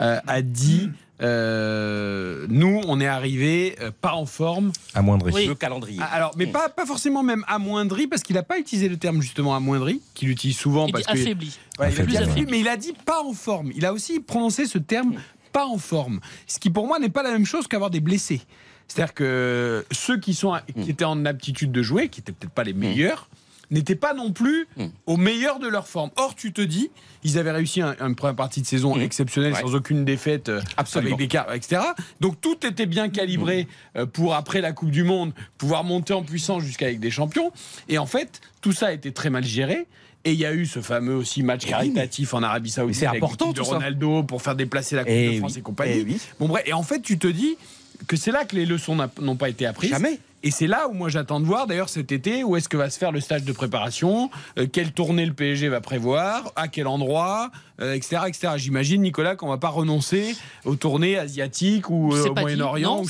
euh, 0.00 0.18
a 0.26 0.42
dit 0.42 0.90
euh, 1.20 2.46
Nous, 2.48 2.80
on 2.86 3.00
est 3.00 3.06
arrivé 3.06 3.76
euh, 3.80 3.90
pas 4.00 4.12
en 4.14 4.26
forme. 4.26 4.72
Amoindri. 4.94 5.32
Oui. 5.34 5.46
Le 5.46 5.54
calendrier. 5.54 5.98
Ah, 6.02 6.06
Alors, 6.14 6.32
mais 6.36 6.46
pas, 6.46 6.68
pas 6.68 6.86
forcément 6.86 7.22
même 7.22 7.44
amoindri, 7.48 8.06
parce 8.06 8.22
qu'il 8.22 8.36
n'a 8.36 8.42
pas 8.42 8.58
utilisé 8.58 8.88
le 8.88 8.96
terme 8.96 9.20
justement 9.20 9.54
amoindri, 9.56 10.00
qu'il 10.14 10.28
utilise 10.30 10.56
souvent. 10.56 10.84
il 10.86 10.88
dit 10.88 10.92
parce 10.92 11.06
que, 11.06 11.12
affaibli. 11.12 11.58
Ouais, 11.78 11.88
il 11.90 11.92
a 11.92 12.04
Plus 12.04 12.06
dit 12.06 12.16
affaibli. 12.16 12.30
affaibli, 12.32 12.50
mais 12.50 12.60
il 12.60 12.68
a 12.68 12.76
dit 12.76 12.92
pas 13.04 13.22
en 13.22 13.32
forme. 13.32 13.72
Il 13.74 13.84
a 13.84 13.92
aussi 13.92 14.20
prononcé 14.20 14.66
ce 14.66 14.78
terme 14.78 15.14
pas 15.52 15.66
en 15.66 15.78
forme. 15.78 16.20
Ce 16.46 16.58
qui 16.58 16.70
pour 16.70 16.86
moi 16.86 16.98
n'est 16.98 17.08
pas 17.08 17.22
la 17.22 17.30
même 17.32 17.46
chose 17.46 17.66
qu'avoir 17.66 17.90
des 17.90 18.00
blessés. 18.00 18.42
C'est-à-dire 18.88 19.14
que 19.14 19.84
ceux 19.92 20.18
qui, 20.18 20.34
sont, 20.34 20.54
qui 20.82 20.90
étaient 20.90 21.04
en 21.04 21.24
aptitude 21.26 21.70
de 21.72 21.82
jouer, 21.82 22.08
qui 22.08 22.20
n'étaient 22.20 22.32
peut-être 22.32 22.52
pas 22.52 22.64
les 22.64 22.72
meilleurs, 22.72 23.28
n'étaient 23.70 23.94
pas 23.94 24.14
non 24.14 24.32
plus 24.32 24.66
Mm. 24.78 24.86
au 25.06 25.16
meilleur 25.18 25.58
de 25.58 25.68
leur 25.68 25.86
forme. 25.86 26.10
Or, 26.16 26.34
tu 26.34 26.54
te 26.54 26.62
dis, 26.62 26.90
ils 27.22 27.36
avaient 27.38 27.50
réussi 27.50 27.82
un- 27.82 27.94
une 28.00 28.14
première 28.14 28.34
partie 28.34 28.62
de 28.62 28.66
saison 28.66 28.98
exceptionnelle 28.98 29.52
Ouais. 29.52 29.60
sans 29.60 29.74
aucune 29.74 30.06
défaite, 30.06 30.48
euh, 30.48 30.62
Absolument. 30.78 31.16
avec 31.16 31.18
des 31.18 31.28
cartes, 31.28 31.50
etc. 31.54 31.82
Donc 32.20 32.40
tout 32.40 32.66
était 32.66 32.86
bien 32.86 33.10
calibré 33.10 33.68
euh, 33.96 34.06
pour 34.06 34.34
après 34.34 34.62
la 34.62 34.72
Coupe 34.72 34.90
du 34.90 35.02
Monde 35.04 35.32
pouvoir 35.58 35.84
monter 35.84 36.14
en 36.14 36.22
puissance 36.22 36.62
jusqu'à 36.62 36.86
avec 36.86 36.98
des 36.98 37.10
champions. 37.10 37.52
Et 37.90 37.98
en 37.98 38.06
fait, 38.06 38.40
tout 38.62 38.72
ça 38.72 38.86
a 38.86 38.92
été 38.92 39.12
très 39.12 39.28
mal 39.28 39.44
géré. 39.44 39.86
Et 40.24 40.32
il 40.32 40.38
y 40.38 40.46
a 40.46 40.52
eu 40.54 40.64
ce 40.66 40.80
fameux 40.80 41.14
aussi 41.14 41.42
match 41.42 41.64
caritatif 41.66 42.32
en 42.34 42.42
Arabie 42.42 42.70
Saoudite 42.70 42.96
c'est 42.98 43.06
important, 43.06 43.52
de 43.52 43.58
tout 43.58 43.64
ça. 43.64 43.74
Ronaldo 43.74 44.22
pour 44.24 44.40
faire 44.42 44.56
déplacer 44.56 44.96
la 44.96 45.04
Coupe 45.04 45.12
Eh 45.14 45.24
de 45.26 45.30
oui. 45.32 45.38
France 45.38 45.56
et 45.58 45.60
compagnie. 45.62 45.92
Eh 45.98 46.02
oui. 46.04 46.20
Bon 46.40 46.48
bref, 46.48 46.64
et 46.66 46.72
en 46.72 46.82
fait, 46.82 47.00
tu 47.02 47.18
te 47.18 47.26
dis 47.28 47.56
que 48.06 48.16
c'est 48.16 48.30
là 48.30 48.44
que 48.44 48.56
les 48.56 48.66
leçons 48.66 48.96
n'ont 49.20 49.36
pas 49.36 49.48
été 49.48 49.66
apprises. 49.66 49.90
Jamais. 49.90 50.18
Et 50.42 50.50
c'est 50.50 50.66
là 50.66 50.88
où 50.88 50.92
moi 50.92 51.08
j'attends 51.08 51.40
de 51.40 51.44
voir 51.44 51.66
d'ailleurs 51.66 51.88
cet 51.88 52.12
été 52.12 52.44
où 52.44 52.56
est-ce 52.56 52.68
que 52.68 52.76
va 52.76 52.90
se 52.90 52.98
faire 52.98 53.12
le 53.12 53.20
stage 53.20 53.44
de 53.44 53.52
préparation, 53.52 54.30
euh, 54.58 54.66
quelle 54.70 54.92
tournée 54.92 55.26
le 55.26 55.32
PSG 55.32 55.68
va 55.68 55.80
prévoir, 55.80 56.52
à 56.56 56.68
quel 56.68 56.86
endroit, 56.86 57.50
euh, 57.80 57.94
etc., 57.94 58.22
etc. 58.26 58.48
J'imagine 58.56 59.02
Nicolas 59.02 59.36
qu'on 59.36 59.48
va 59.48 59.58
pas 59.58 59.68
renoncer 59.68 60.36
aux 60.64 60.76
tournées 60.76 61.18
asiatiques 61.18 61.90
ou 61.90 62.14
euh, 62.14 62.28
au. 62.28 62.34
Moyen-Orient. 62.34 63.02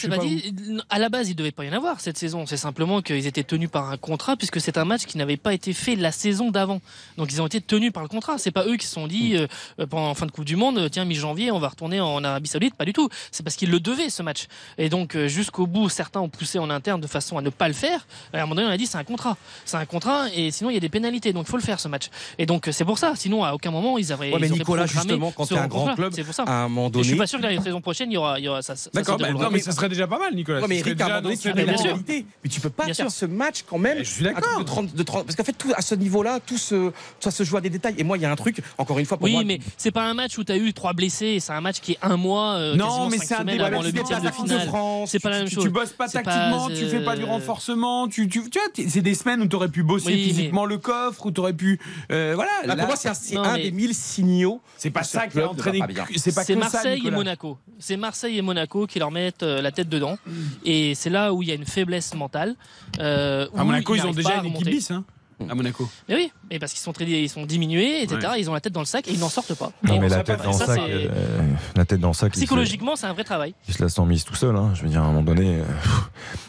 À 0.91 0.99
la 0.99 1.09
base, 1.09 1.29
il 1.29 1.35
devait 1.35 1.53
pas 1.53 1.64
y 1.64 1.71
en 1.71 1.73
avoir 1.73 2.01
cette 2.01 2.19
saison. 2.19 2.47
C'est 2.47 2.57
simplement 2.57 3.03
qu'ils 3.03 3.27
étaient 3.27 3.45
tenus 3.45 3.71
par 3.71 3.91
un 3.91 3.97
contrat 3.97 4.37
puisque 4.37 4.61
c'est 4.61 4.79
un 4.79 4.85
match 4.85 5.05
qui 5.05 5.19
n'avait 5.19 5.37
pas 5.37 5.53
été 5.53 5.73
fait 5.73 5.97
la 5.97 6.12
saison 6.12 6.51
d'avant. 6.51 6.81
Donc 7.19 7.33
ils 7.33 7.43
ont 7.43 7.47
été 7.47 7.61
tenus 7.61 7.93
par 7.93 8.03
le 8.03 8.09
contrat. 8.09 8.38
C'est 8.38 8.51
pas 8.51 8.67
eux 8.67 8.77
qui 8.77 8.87
se 8.87 8.93
sont 8.95 9.07
dit 9.07 9.19
Hmm. 9.19 9.47
euh, 9.81 9.87
pendant 9.87 10.14
fin 10.14 10.27
de 10.27 10.31
Coupe 10.31 10.45
du 10.45 10.57
Monde, 10.57 10.79
euh, 10.79 10.88
tiens 10.88 11.05
mi-janvier, 11.05 11.51
on 11.51 11.59
va 11.59 11.69
retourner 11.69 12.01
en 12.01 12.23
Arabie 12.25 12.49
Saoudite. 12.49 12.75
Pas 12.75 12.85
du 12.85 12.93
tout. 12.93 13.09
C'est 13.31 13.43
parce 13.43 13.57
qu'ils 13.57 13.71
le 13.71 13.81
devaient 13.81 14.11
ce 14.11 14.23
match. 14.23 14.47
Et 14.79 14.88
donc 14.88 15.17
euh, 15.17 15.29
jusqu'au 15.29 15.67
bout, 15.67 15.88
certains 15.88 16.21
ont 16.21 16.29
poussé 16.29 16.59
en 16.59 16.70
interne 16.70 17.01
de 17.01 17.07
façon 17.07 17.18
à 17.21 17.43
ne 17.43 17.51
pas 17.51 17.69
le 17.69 17.75
faire. 17.75 18.07
À 18.33 18.39
un 18.39 18.41
moment 18.43 18.55
donné, 18.57 18.69
on 18.69 18.71
a 18.71 18.77
dit 18.77 18.87
c'est 18.87 18.99
un 18.99 19.05
contrat, 19.05 19.37
c'est 19.64 19.77
un 19.77 19.85
contrat, 19.87 20.27
et 20.35 20.51
sinon 20.51 20.71
il 20.71 20.75
y 20.75 20.77
a 20.77 20.81
des 20.81 20.89
pénalités, 20.89 21.33
donc 21.33 21.47
il 21.47 21.51
faut 21.51 21.57
le 21.57 21.62
faire 21.62 21.81
ce 21.81 21.89
match. 21.89 22.09
Et 22.39 22.47
donc 22.47 22.69
c'est 22.73 22.85
pour 22.85 22.99
ça. 22.99 23.12
Sinon 23.16 23.45
à 23.45 23.53
aucun 23.53 23.71
moment 23.71 23.99
ils 23.99 24.12
avaient. 24.12 24.33
Ouais, 24.33 24.39
mais 24.41 24.49
ils 24.49 24.53
Nicolas, 24.53 24.87
justement, 24.87 25.31
quand 25.31 25.47
t'es 25.47 25.57
un 25.57 25.66
grand 25.66 25.95
club, 25.95 26.12
c'est 26.14 26.25
pour 26.25 26.35
ça. 26.35 26.43
à 26.45 26.53
un 26.64 26.69
moment 26.69 26.89
Et 26.89 26.91
donné. 26.91 27.05
je 27.05 27.09
suis 27.11 27.19
pas 27.19 27.27
sûr 27.27 27.39
que 27.41 27.47
la 27.47 27.61
saison 27.62 27.81
prochaine 27.81 28.11
il 28.11 28.14
y 28.14 28.16
aura, 28.19 28.39
il 28.39 28.45
y 28.45 28.49
aura 28.49 28.62
ça. 28.62 28.77
ça 28.77 28.91
D'accord, 28.93 29.19
non, 29.19 29.51
mais 29.51 29.59
ça 29.61 29.73
serait 29.73 29.89
déjà 29.89 30.07
pas 30.07 30.19
mal, 30.19 30.35
Nicolas. 30.35 30.61
Ouais, 30.61 30.66
mais 30.69 30.79
Eric, 30.79 31.01
à 31.01 31.05
un 31.05 31.09
moment 31.09 31.23
donné, 31.23 31.37
tu 31.37 31.49
as 31.49 31.55
la. 31.55 31.64
Mais 31.66 32.51
tu 32.51 32.61
peux 32.61 32.71
pas 32.71 32.85
Bien 32.85 32.95
faire 32.95 33.11
sûr. 33.11 33.19
ce 33.21 33.27
match 33.27 33.64
quand 33.69 33.79
même. 33.79 33.99
Mais 33.99 34.05
je 34.05 34.11
suis 34.11 34.25
d'accord. 34.25 34.43
truc 34.43 34.59
De 34.59 34.64
30, 34.64 34.95
de 34.95 35.03
30 35.03 35.25
parce 35.27 35.37
qu'en 35.37 35.45
fait, 35.45 35.53
tout, 35.53 35.73
à 35.75 35.83
ce 35.83 35.95
niveau-là, 35.95 36.39
tout 36.45 36.59
se, 36.59 36.91
ça 37.21 37.31
se 37.31 37.43
joue 37.43 37.57
à 37.57 37.61
des 37.61 37.71
détails. 37.71 37.95
Et 37.99 38.05
moi, 38.05 38.16
il 38.16 38.23
y 38.23 38.27
a 38.27 38.31
un 38.31 38.37
truc, 38.37 38.62
encore 38.79 38.99
une 38.99 39.07
fois, 39.07 39.16
pour 39.16 39.25
Oui, 39.25 39.33
moi. 39.33 39.45
mais 39.45 39.59
c'est 39.77 39.91
pas 39.91 40.05
un 40.05 40.14
match 40.14 40.37
où 40.39 40.45
tu 40.45 40.53
as 40.53 40.57
eu 40.57 40.73
trois 40.73 40.93
blessés. 40.93 41.39
C'est 41.41 41.53
un 41.53 41.61
match 41.61 41.81
qui 41.81 41.93
est 41.93 41.99
un 42.03 42.16
mois, 42.16 42.55
euh, 42.55 42.77
Non, 42.77 43.09
mais 43.09 43.19
c'est 43.19 43.35
un 43.35 43.45
débat, 43.45 43.71
c'est 43.83 43.93
pas 43.93 44.21
de 44.21 44.25
la 44.25 44.31
Coupe 44.31 44.47
finale. 44.49 44.66
France, 44.69 45.11
C'est 45.11 45.19
pas 45.21 45.31
la 45.31 45.39
même 45.39 45.49
chose. 45.51 45.64
tu 45.64 45.71
bosses 45.71 45.91
pas 45.93 46.09
tactiquement, 46.09 46.69
pas, 46.69 46.75
tu 46.75 46.87
fais 46.89 47.05
pas 47.11 47.16
du 47.16 47.22
euh, 47.22 47.26
renforcement, 47.26 48.09
tu, 48.09 48.28
tu, 48.28 48.48
tu 48.50 48.59
vois, 48.59 48.68
c'est 48.88 49.00
des 49.02 49.14
semaines 49.14 49.42
où 49.42 49.46
tu 49.48 49.56
aurais 49.56 49.68
pu 49.68 49.82
bosser 49.82 50.06
Oui, 50.09 50.14
mais- 50.16 50.22
physiquement 50.24 50.64
le 50.66 50.78
coffre, 50.78 51.26
où 51.26 51.30
tu 51.30 51.40
aurais 51.40 51.52
pu. 51.52 51.78
euh, 52.12 52.32
voilà, 52.34 52.50
Là, 52.64 52.74
là, 52.74 52.76
pour 52.76 52.86
moi, 52.88 52.96
c'est 52.96 53.09
un, 53.09 53.14
c'est 53.14 53.34
Non, 53.34 53.42
un 53.44 53.56
mais- 53.56 53.62
des 53.64 53.70
mille 53.72 53.94
signaux. 53.94 54.61
c'est 54.76 54.90
pas 54.90 55.02
ça 55.02 55.26
qui 55.26 55.40
a 55.40 55.48
entraîné. 55.48 55.80
C'est 56.16 56.34
pas 56.34 56.44
C'est 56.44 56.54
que 56.54 56.61
ça, 56.62 56.68
Marseille 56.72 57.02
et. 57.06 57.11
Monaco. 57.11 57.59
C'est 57.78 57.96
Marseille 57.96 58.38
et 58.38 58.42
Monaco 58.42 58.86
qui 58.86 58.98
leur 58.98 59.11
mettent 59.11 59.42
euh, 59.42 59.61
la 59.62 59.70
tête 59.72 59.88
dedans. 59.88 60.18
Et 60.64 60.94
c'est 60.94 61.11
là 61.11 61.32
où 61.32 61.42
il 61.42 61.48
y 61.48 61.52
a 61.52 61.54
une 61.54 61.66
faiblesse 61.66 62.14
mentale. 62.14 62.54
euh, 63.00 63.46
À 63.56 63.64
Monaco, 63.64 63.94
ils 63.94 64.00
ont 64.00 64.04
n'arrivent 64.04 64.16
déjà 64.16 64.36
une 64.42 64.46
équipe 64.46 64.68
bis, 64.68 64.90
hein, 64.90 65.04
à 65.49 65.55
Monaco. 65.55 65.89
Mais 66.09 66.14
oui, 66.16 66.32
et 66.51 66.59
parce 66.59 66.72
qu'ils 66.72 66.80
sont, 66.80 66.93
très, 66.93 67.05
ils 67.05 67.28
sont 67.28 67.47
diminués, 67.47 68.03
etc. 68.03 68.28
Ouais. 68.32 68.41
Ils 68.41 68.51
ont 68.51 68.55
la 68.55 68.61
tête 68.61 68.72
dans 68.72 68.80
le 68.80 68.86
sac 68.86 69.07
et 69.09 69.12
ils 69.12 69.18
n'en 69.20 69.28
sortent 69.28 69.55
pas. 69.55 69.70
Non, 69.82 69.95
Et 69.95 69.99
mais 69.99 70.07
on 70.07 70.09
la 70.11 70.22
tête 70.24 70.39
pas. 70.39 70.45
dans 70.45 70.53
sac, 70.53 70.70
c'est- 70.74 70.80
euh, 70.91 71.39
la 71.76 71.84
tête 71.84 72.01
dans 72.01 72.09
le 72.09 72.14
sac, 72.14 72.32
Psychologiquement, 72.32 72.97
c'est 72.97 73.07
un 73.07 73.12
vrai 73.12 73.24
travail. 73.24 73.55
il 73.68 73.74
se 73.74 73.82
la 73.82 73.89
sent 73.89 74.03
mise 74.05 74.24
tout 74.24 74.34
seul. 74.34 74.57
hein. 74.57 74.72
Je 74.74 74.82
veux 74.82 74.89
dire, 74.89 75.03
à 75.03 75.05
un 75.05 75.09
moment 75.09 75.22
donné, 75.22 75.57
euh, 75.61 75.64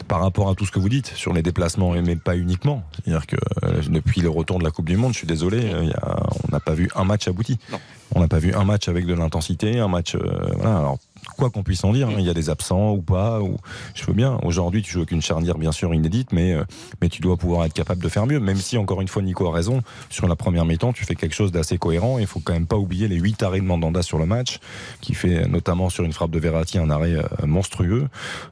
par 0.08 0.20
rapport 0.20 0.48
à 0.50 0.54
tout 0.54 0.66
ce 0.66 0.70
que 0.72 0.78
vous 0.80 0.88
dites 0.88 1.06
sur 1.14 1.32
les 1.32 1.42
déplacements, 1.42 1.92
mais 1.92 2.16
pas 2.16 2.36
uniquement. 2.36 2.82
C'est-à-dire 3.04 3.26
que 3.26 3.36
euh, 3.64 3.82
depuis 3.88 4.20
le 4.20 4.30
retour 4.30 4.58
de 4.58 4.64
la 4.64 4.70
Coupe 4.70 4.86
du 4.86 4.96
Monde, 4.96 5.12
je 5.12 5.18
suis 5.18 5.26
désolé, 5.26 5.58
euh, 5.72 5.82
il 5.84 5.90
y 5.90 5.92
a- 5.94 6.16
on 6.48 6.52
n'a 6.52 6.60
pas 6.60 6.74
vu 6.74 6.90
un 6.96 7.04
match 7.04 7.28
abouti. 7.28 7.58
Non. 7.70 7.78
On 8.14 8.20
n'a 8.20 8.28
pas 8.28 8.38
vu 8.40 8.52
un 8.54 8.64
match 8.64 8.88
avec 8.88 9.06
de 9.06 9.14
l'intensité, 9.14 9.78
un 9.78 9.86
match. 9.88 10.14
euh, 10.16 10.20
voilà. 10.56 10.78
Alors, 10.78 10.98
quoi 11.40 11.50
qu'on 11.50 11.62
puisse 11.64 11.82
en 11.82 11.92
dire, 11.92 12.08
hein, 12.08 12.14
il 12.18 12.24
y 12.24 12.30
a 12.30 12.34
des 12.34 12.50
absents 12.50 12.92
ou 12.92 13.02
pas. 13.02 13.40
Ou, 13.40 13.56
je 13.94 14.04
veux 14.04 14.12
bien. 14.12 14.38
Aujourd'hui, 14.44 14.82
tu 14.82 14.92
joues 14.92 15.00
avec 15.00 15.10
une 15.10 15.22
charnière 15.22 15.58
bien 15.58 15.72
sûr 15.72 15.92
inédite, 15.92 16.32
mais 16.32 16.52
euh, 16.52 16.64
mais 17.02 17.08
tu 17.08 17.20
dois 17.20 17.36
pouvoir 17.36 17.64
être 17.64 17.72
capable 17.72 18.02
de 18.02 18.08
faire 18.08 18.26
mieux. 18.26 18.38
Même 18.38 18.56
si 18.58 18.78
encore 18.78 19.00
une 19.00 19.08
fois, 19.08 19.22
Nico 19.22 19.48
a 19.48 19.52
raison. 19.52 19.82
Sur 20.10 20.28
la 20.28 20.36
première 20.36 20.64
mi-temps, 20.64 20.92
tu 20.92 21.04
fais 21.04 21.16
quelque 21.16 21.34
chose 21.34 21.50
d'assez 21.50 21.78
cohérent. 21.78 22.18
Il 22.20 22.26
faut 22.26 22.40
quand 22.40 22.52
même 22.52 22.66
pas 22.66 22.76
oublier 22.76 23.08
les 23.08 23.16
huit 23.16 23.42
arrêts 23.42 23.60
de 23.60 23.64
Mandanda 23.64 24.02
sur 24.02 24.18
le 24.18 24.26
match, 24.26 24.60
qui 25.00 25.14
fait 25.14 25.48
notamment 25.48 25.90
sur 25.90 26.04
une 26.04 26.12
frappe 26.12 26.30
de 26.30 26.38
Verratti 26.38 26.78
un 26.78 26.90
arrêt 26.90 27.14
euh, 27.16 27.22
monstrueux. 27.46 28.08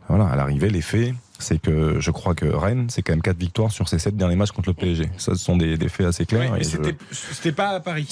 Voilà, 0.08 0.26
à 0.26 0.34
l'arrivée, 0.36 0.70
les 0.70 0.80
faits. 0.82 1.14
C'est 1.40 1.60
que 1.60 2.00
je 2.00 2.10
crois 2.10 2.34
que 2.34 2.46
Rennes, 2.46 2.86
c'est 2.90 3.02
quand 3.02 3.12
même 3.12 3.22
quatre 3.22 3.38
victoires 3.38 3.70
sur 3.70 3.88
ses 3.88 4.00
sept 4.00 4.16
derniers 4.16 4.34
matchs 4.34 4.50
contre 4.50 4.70
le 4.70 4.74
PSG. 4.74 5.08
Ça, 5.18 5.34
ce 5.34 5.38
sont 5.44 5.56
des, 5.56 5.78
des 5.78 5.88
faits 5.88 6.06
assez 6.06 6.26
clairs. 6.26 6.50
mais 6.52 6.60
et 6.60 6.64
je- 6.64 6.70
c'était 6.70 6.96
c'était 7.12 7.52
pas 7.52 7.68
à 7.68 7.78
Paris. 7.80 8.08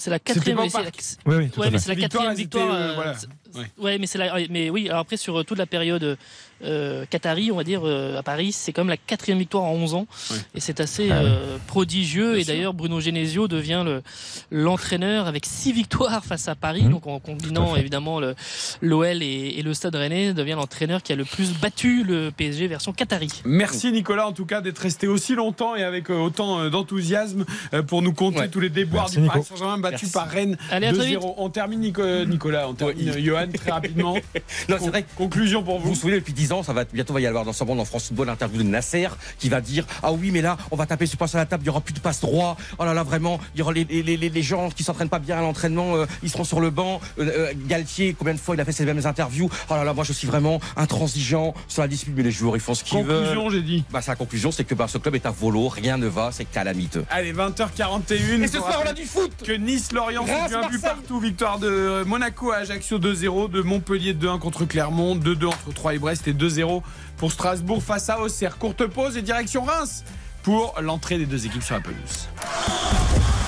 C'est- 0.00 0.10
la 0.10 0.18
quatrième. 0.18 0.70
parc. 0.70 0.98
Oui, 1.26 1.36
oui, 1.36 1.50
tout 1.50 1.60
à 1.60 1.64
Ouais, 1.66 1.70
mais 1.70 1.78
c'est 1.78 1.94
la 1.94 2.00
quatrième 2.00 2.34
victoire. 2.34 2.72
euh, 2.72 2.78
euh, 2.90 2.94
voilà. 2.94 3.16
Ouais. 3.54 3.66
Ouais, 3.78 3.98
mais 3.98 4.06
c'est 4.06 4.16
la. 4.18 4.34
Mais 4.48 4.70
oui, 4.70 4.88
alors 4.88 5.00
après 5.00 5.16
sur 5.18 5.38
euh, 5.38 5.44
toute 5.44 5.58
la 5.58 5.66
période 5.66 6.16
euh, 6.64 7.04
Qatari, 7.08 7.50
on 7.52 7.56
va 7.56 7.64
dire 7.64 7.82
euh, 7.84 8.18
à 8.18 8.22
Paris, 8.22 8.52
c'est 8.52 8.72
comme 8.72 8.88
la 8.88 8.96
quatrième 8.96 9.38
victoire 9.38 9.64
en 9.64 9.72
11 9.74 9.94
ans, 9.94 10.06
et 10.54 10.60
c'est 10.60 10.80
assez 10.80 11.10
Ah 11.10 11.20
oui. 11.22 11.28
euh, 11.28 11.56
prodigieux. 11.66 12.32
Bien 12.34 12.42
et 12.42 12.44
d'ailleurs, 12.44 12.74
Bruno 12.74 13.00
Genesio 13.00 13.48
devient 13.48 13.82
le 13.84 14.02
l'entraîneur 14.50 15.26
avec 15.26 15.46
six 15.46 15.72
victoires 15.72 16.24
face 16.24 16.48
à 16.48 16.54
Paris, 16.54 16.82
Mhm. 16.82 16.90
donc 16.92 17.06
en 17.06 17.18
combinant 17.20 17.76
évidemment 17.76 18.20
le 18.20 18.34
l'OL 18.80 19.22
et, 19.22 19.54
et 19.58 19.62
le 19.62 19.74
Stade 19.74 19.94
Rennais, 19.94 20.32
devient 20.34 20.52
l'entraîneur 20.56 21.02
qui 21.02 21.12
a 21.12 21.16
le 21.16 21.24
plus 21.24 21.52
battu 21.60 22.04
le 22.04 22.30
PSG 22.36 22.66
version 22.66 22.92
Qatari. 22.92 23.28
Merci 23.44 23.92
Nicolas 23.92 24.26
en 24.26 24.32
tout 24.32 24.46
cas 24.46 24.60
d'être 24.60 24.78
resté 24.78 25.06
aussi 25.06 25.34
longtemps 25.34 25.76
et 25.76 25.82
avec 25.84 26.10
euh, 26.10 26.14
autant 26.18 26.68
d'enthousiasme 26.68 27.44
pour 27.86 28.02
nous 28.02 28.12
conter 28.12 28.40
Ouais. 28.40 28.48
tous 28.48 28.60
les 28.60 28.70
déboires 28.70 29.04
Merci, 29.04 29.16
du 29.16 29.22
Nico. 29.22 29.32
Paris 29.34 29.44
Saint-Germain 29.48 29.78
battu 29.78 29.94
Merci. 30.04 30.12
par 30.12 30.28
Rennes 30.28 30.56
Allez, 30.70 30.86
à 30.86 30.92
très 30.92 31.12
2-0. 31.14 31.34
On 31.36 31.50
termine 31.50 31.80
Nico- 31.80 32.24
Nicolas, 32.24 32.68
on 32.68 32.74
termine 32.74 33.08
euh, 33.10 33.18
Johan 33.20 33.46
très 33.52 33.70
rapidement. 33.70 34.14
Non, 34.68 34.76
c'est 34.80 34.88
vrai. 34.88 35.04
Conclusion 35.16 35.62
pour 35.62 35.78
Vous 35.78 35.84
vous. 35.84 35.88
vous 35.90 36.00
souvenez, 36.00 36.16
depuis 36.18 36.32
10 36.32 36.49
ans, 36.52 36.62
ça 36.62 36.72
va 36.72 36.82
être- 36.82 36.92
bientôt 36.92 37.12
va 37.14 37.20
y 37.20 37.26
avoir 37.26 37.44
dans 37.44 37.52
ce 37.52 37.64
monde 37.64 37.80
en 37.80 37.84
France 37.84 38.06
Football 38.08 38.26
l'interview 38.28 38.62
de 38.62 38.68
Nasser 38.68 39.08
qui 39.38 39.48
va 39.48 39.60
dire 39.60 39.86
Ah 40.02 40.12
oui, 40.12 40.30
mais 40.30 40.42
là, 40.42 40.56
on 40.70 40.76
va 40.76 40.86
taper 40.86 41.06
sur 41.06 41.18
passe 41.18 41.34
à 41.34 41.38
la 41.38 41.46
table, 41.46 41.62
il 41.62 41.66
n'y 41.66 41.70
aura 41.70 41.80
plus 41.80 41.94
de 41.94 42.00
passe 42.00 42.20
droit. 42.20 42.56
Oh 42.78 42.84
là 42.84 42.94
là, 42.94 43.02
vraiment, 43.02 43.38
il 43.54 43.58
y 43.58 43.62
aura 43.62 43.72
les, 43.72 43.84
les, 43.84 44.02
les, 44.02 44.16
les 44.28 44.42
gens 44.42 44.70
qui 44.70 44.82
s'entraînent 44.84 45.08
pas 45.08 45.18
bien 45.18 45.38
à 45.38 45.40
l'entraînement, 45.42 45.96
euh, 45.96 46.06
ils 46.22 46.30
seront 46.30 46.44
sur 46.44 46.60
le 46.60 46.70
banc. 46.70 47.00
Euh, 47.18 47.30
euh, 47.50 47.52
Galtier, 47.66 48.14
combien 48.18 48.34
de 48.34 48.38
fois 48.38 48.54
il 48.54 48.60
a 48.60 48.64
fait 48.64 48.72
ces 48.72 48.84
mêmes 48.84 49.04
interviews 49.06 49.50
Oh 49.68 49.74
là 49.74 49.84
là, 49.84 49.92
moi 49.92 50.04
je 50.04 50.12
suis 50.12 50.26
vraiment 50.26 50.60
intransigeant 50.76 51.54
sur 51.68 51.82
la 51.82 51.88
dispute, 51.88 52.14
mais 52.16 52.22
les 52.22 52.30
joueurs 52.30 52.56
ils 52.56 52.60
font 52.60 52.74
ce 52.74 52.82
qu'ils 52.84 53.02
veulent. 53.02 53.18
Conclusion, 53.28 53.50
j'ai 53.50 53.62
dit. 53.62 53.84
Bah, 53.90 54.02
sa 54.02 54.16
conclusion, 54.16 54.50
c'est 54.52 54.64
que 54.64 54.74
bah, 54.74 54.86
ce 54.88 54.98
club 54.98 55.14
est 55.14 55.26
à 55.26 55.30
volo, 55.30 55.68
rien 55.68 55.96
ne 55.98 56.06
va, 56.06 56.30
c'est 56.32 56.44
calamiteux. 56.44 57.04
Allez, 57.10 57.32
20h41. 57.32 58.42
Et 58.42 58.46
ce 58.48 58.58
soir, 58.58 58.82
on 58.84 58.88
a 58.88 58.92
du 58.92 59.04
foot 59.04 59.30
que 59.44 59.52
Nice-Lorient 59.52 60.24
c'est 60.26 60.34
Reims, 60.34 60.48
bien 60.50 60.58
vu 60.68 60.78
Marseille. 60.78 60.80
partout. 60.82 61.20
Victoire 61.20 61.58
de 61.58 62.02
Monaco 62.06 62.50
à 62.52 62.56
Ajaccio 62.56 62.98
2-0, 62.98 63.50
de 63.50 63.62
Montpellier 63.62 64.14
2-1 64.14 64.38
contre 64.38 64.64
Clermont, 64.64 65.16
2-2 65.16 65.46
entre 65.46 65.72
3 65.74 65.94
et 65.94 65.98
Brest 65.98 66.26
et 66.28 66.32
2-0 66.40 66.82
pour 67.16 67.30
Strasbourg 67.32 67.82
face 67.82 68.08
à 68.08 68.20
Auxerre. 68.20 68.58
Courte 68.58 68.86
pause 68.86 69.16
et 69.16 69.22
direction 69.22 69.62
Reims 69.64 70.04
pour 70.42 70.74
l'entrée 70.80 71.18
des 71.18 71.26
deux 71.26 71.46
équipes 71.46 71.62
sur 71.62 71.74
la 71.74 71.80
pelouse. 71.80 72.28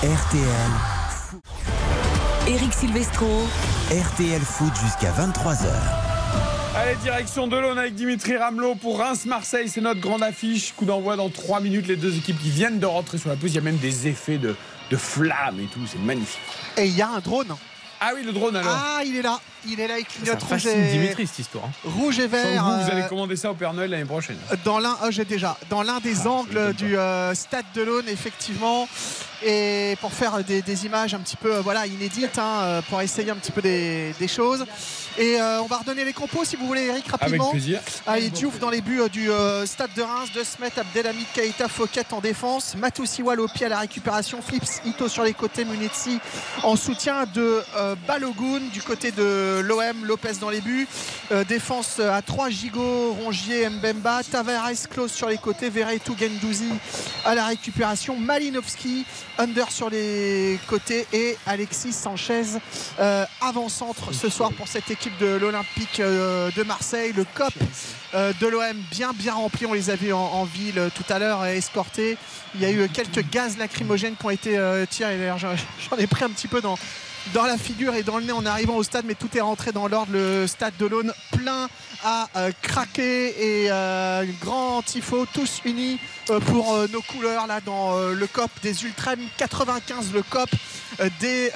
RTL, 0.03 0.71
Eric 2.47 2.73
Silvestro. 2.73 3.47
RTL 3.89 4.41
Foot 4.41 4.73
jusqu'à 4.83 5.11
23h. 5.11 5.67
Allez, 6.75 6.95
direction 7.03 7.47
de 7.47 7.55
l'Aune 7.55 7.77
avec 7.77 7.95
Dimitri 7.95 8.35
Ramelot 8.35 8.75
pour 8.75 8.97
Reims-Marseille. 8.99 9.69
C'est 9.69 9.81
notre 9.81 10.01
grande 10.01 10.23
affiche. 10.23 10.73
Coup 10.73 10.85
d'envoi 10.85 11.15
dans 11.15 11.29
3 11.29 11.59
minutes. 11.61 11.87
Les 11.87 11.95
deux 11.95 12.17
équipes 12.17 12.39
qui 12.41 12.49
viennent 12.49 12.79
de 12.79 12.85
rentrer 12.85 13.17
sur 13.17 13.29
la 13.29 13.35
pelouse. 13.35 13.51
Il 13.51 13.55
y 13.55 13.59
a 13.59 13.61
même 13.61 13.77
des 13.77 14.07
effets 14.07 14.39
de, 14.39 14.55
de 14.89 14.97
flammes 14.97 15.59
et 15.59 15.65
tout. 15.65 15.79
C'est 15.87 15.99
magnifique. 15.99 16.41
Et 16.77 16.87
il 16.87 16.95
y 16.95 17.01
a 17.01 17.09
un 17.09 17.19
drone. 17.19 17.55
Ah 18.01 18.11
oui, 18.15 18.23
le 18.23 18.33
drone 18.33 18.55
alors. 18.55 18.75
Ah, 18.75 19.01
il 19.05 19.15
est 19.15 19.21
là. 19.21 19.39
Il 19.67 19.79
est 19.79 19.87
là, 19.87 19.97
il 19.99 20.03
Ça 20.05 20.09
clignote 20.11 20.41
rouge 20.41 20.49
fascine 20.49 20.83
et, 20.83 20.91
Dimitri 20.91 21.27
cette 21.27 21.39
histoire. 21.39 21.65
hein. 21.65 21.89
rouge 21.97 22.19
et 22.19 22.27
vert. 22.27 22.63
vous, 22.63 22.69
vous 22.71 22.89
euh, 22.89 22.91
allez 22.91 23.07
commander 23.07 23.35
ça 23.35 23.51
au 23.51 23.53
Père 23.55 23.73
Noël 23.73 23.89
l'année 23.89 24.05
prochaine. 24.05 24.37
dans 24.65 24.79
l'un, 24.79 24.97
ah, 25.01 25.09
j'ai 25.11 25.25
déjà, 25.25 25.57
dans 25.69 25.83
l'un 25.83 25.99
des 25.99 26.21
Ah, 26.25 26.29
angles 26.29 26.53
ça 26.67 26.73
du 26.73 26.97
euh, 26.97 27.33
stade 27.33 27.65
de 27.75 27.81
l'Aune, 27.81 28.07
effectivement, 28.07 28.87
et 29.45 29.97
pour 29.99 30.13
faire 30.13 30.43
des, 30.43 30.61
des 30.61 30.85
images 30.85 31.13
un 31.13 31.19
petit 31.19 31.35
peu, 31.37 31.55
euh, 31.55 31.61
voilà, 31.61 31.85
inédites, 31.85 32.37
hein, 32.37 32.81
pour 32.89 33.01
essayer 33.01 33.31
un 33.31 33.35
petit 33.35 33.51
peu 33.51 33.61
des, 33.61 34.13
des 34.19 34.27
choses. 34.27 34.65
Et 35.17 35.39
euh, 35.39 35.61
on 35.61 35.67
va 35.67 35.77
redonner 35.77 36.05
les 36.05 36.13
compos 36.13 36.43
si 36.43 36.55
vous 36.55 36.65
voulez, 36.65 36.85
Eric, 36.85 37.05
Avec 37.07 37.21
rapidement. 37.21 37.51
plaisir. 37.51 37.79
Allez, 38.07 38.29
Diouf 38.29 38.57
dans 38.59 38.69
les 38.71 38.81
buts 38.81 39.01
euh, 39.01 39.09
du 39.09 39.29
euh, 39.29 39.65
stade 39.67 39.91
de 39.95 40.01
Reims, 40.01 40.29
de 40.33 40.43
Smet, 40.43 40.71
Abdelhamid, 40.77 41.27
Keita, 41.33 41.67
Fouquet 41.67 42.05
en 42.11 42.19
défense, 42.19 42.75
Matoussi 42.75 43.21
au 43.21 43.47
pied 43.47 43.65
à 43.67 43.69
la 43.69 43.79
récupération, 43.79 44.41
Flips, 44.41 44.81
Ito 44.85 45.07
sur 45.07 45.23
les 45.23 45.33
côtés, 45.33 45.65
Munetsi 45.65 46.19
en 46.63 46.75
soutien 46.75 47.25
de 47.33 47.61
euh, 47.77 47.95
Balogun 48.07 48.61
du 48.71 48.81
côté 48.81 49.11
de 49.11 49.52
l'OM, 49.61 50.05
Lopez 50.05 50.33
dans 50.39 50.49
les 50.49 50.61
buts, 50.61 50.87
Euh, 51.31 51.43
défense 51.45 51.99
à 51.99 52.21
3 52.21 52.49
Gigot, 52.49 53.13
Rongier, 53.13 53.69
Mbemba, 53.69 54.21
Tavares, 54.23 54.87
Close 54.91 55.11
sur 55.11 55.29
les 55.29 55.37
côtés, 55.37 55.69
Verretou, 55.69 56.15
Gendouzi 56.19 56.69
à 57.23 57.33
la 57.33 57.47
récupération, 57.47 58.17
Malinowski, 58.17 59.05
Under 59.37 59.71
sur 59.71 59.89
les 59.89 60.59
côtés 60.67 61.07
et 61.13 61.37
Alexis 61.45 61.93
Sanchez 61.93 62.43
euh, 62.99 63.25
avant-centre 63.41 64.13
ce 64.13 64.29
soir 64.29 64.51
pour 64.51 64.67
cette 64.67 64.91
équipe 64.91 65.17
de 65.17 65.37
l'Olympique 65.37 66.01
euh, 66.01 66.51
de 66.55 66.63
Marseille. 66.63 67.13
Le 67.15 67.25
COP 67.33 67.53
de 68.13 68.47
l'OM 68.47 68.77
bien 68.91 69.11
bien 69.11 69.33
rempli. 69.33 69.65
On 69.65 69.73
les 69.73 69.89
a 69.89 69.95
vus 69.95 70.13
en, 70.13 70.43
ville 70.43 70.91
tout 70.93 71.11
à 71.11 71.17
l'heure 71.17 71.43
escortés. 71.45 72.15
Il 72.53 72.61
y 72.61 72.65
a 72.65 72.71
eu 72.71 72.87
quelques 72.89 73.27
gaz 73.31 73.57
lacrymogènes 73.57 74.15
qui 74.15 74.25
ont 74.25 74.29
été 74.29 74.59
tirés. 74.89 75.17
D'ailleurs, 75.17 75.39
j'en 75.89 75.97
ai 75.97 76.05
pris 76.05 76.23
un 76.23 76.29
petit 76.29 76.47
peu 76.47 76.61
dans, 76.61 76.77
dans 77.33 77.45
la 77.45 77.57
figure 77.57 77.95
et 77.95 78.03
dans 78.03 78.17
le 78.17 78.25
nez 78.25 78.31
en 78.31 78.45
arrivant 78.45 78.75
au 78.75 78.83
stade, 78.83 79.05
mais 79.07 79.15
tout 79.15 79.29
est 79.37 79.41
rentré 79.41 79.71
dans 79.71 79.87
l'ordre. 79.87 80.11
Le 80.11 80.47
stade 80.47 80.73
de 80.77 80.85
l'Aune 80.85 81.13
plein 81.31 81.69
à 82.03 82.27
euh, 82.35 82.51
craquer 82.61 83.63
et 83.63 83.71
euh, 83.71 84.25
grand 84.41 84.81
tifo, 84.81 85.25
tous 85.33 85.61
unis 85.63 85.99
euh, 86.29 86.39
pour 86.41 86.77
nos 86.91 87.01
couleurs 87.01 87.47
là 87.47 87.61
dans 87.61 87.97
le 87.97 88.27
COP 88.27 88.51
des 88.61 88.83
Ultrem 88.83 89.19
95, 89.37 90.11
le 90.13 90.21
COP 90.23 90.49
des 91.19 91.51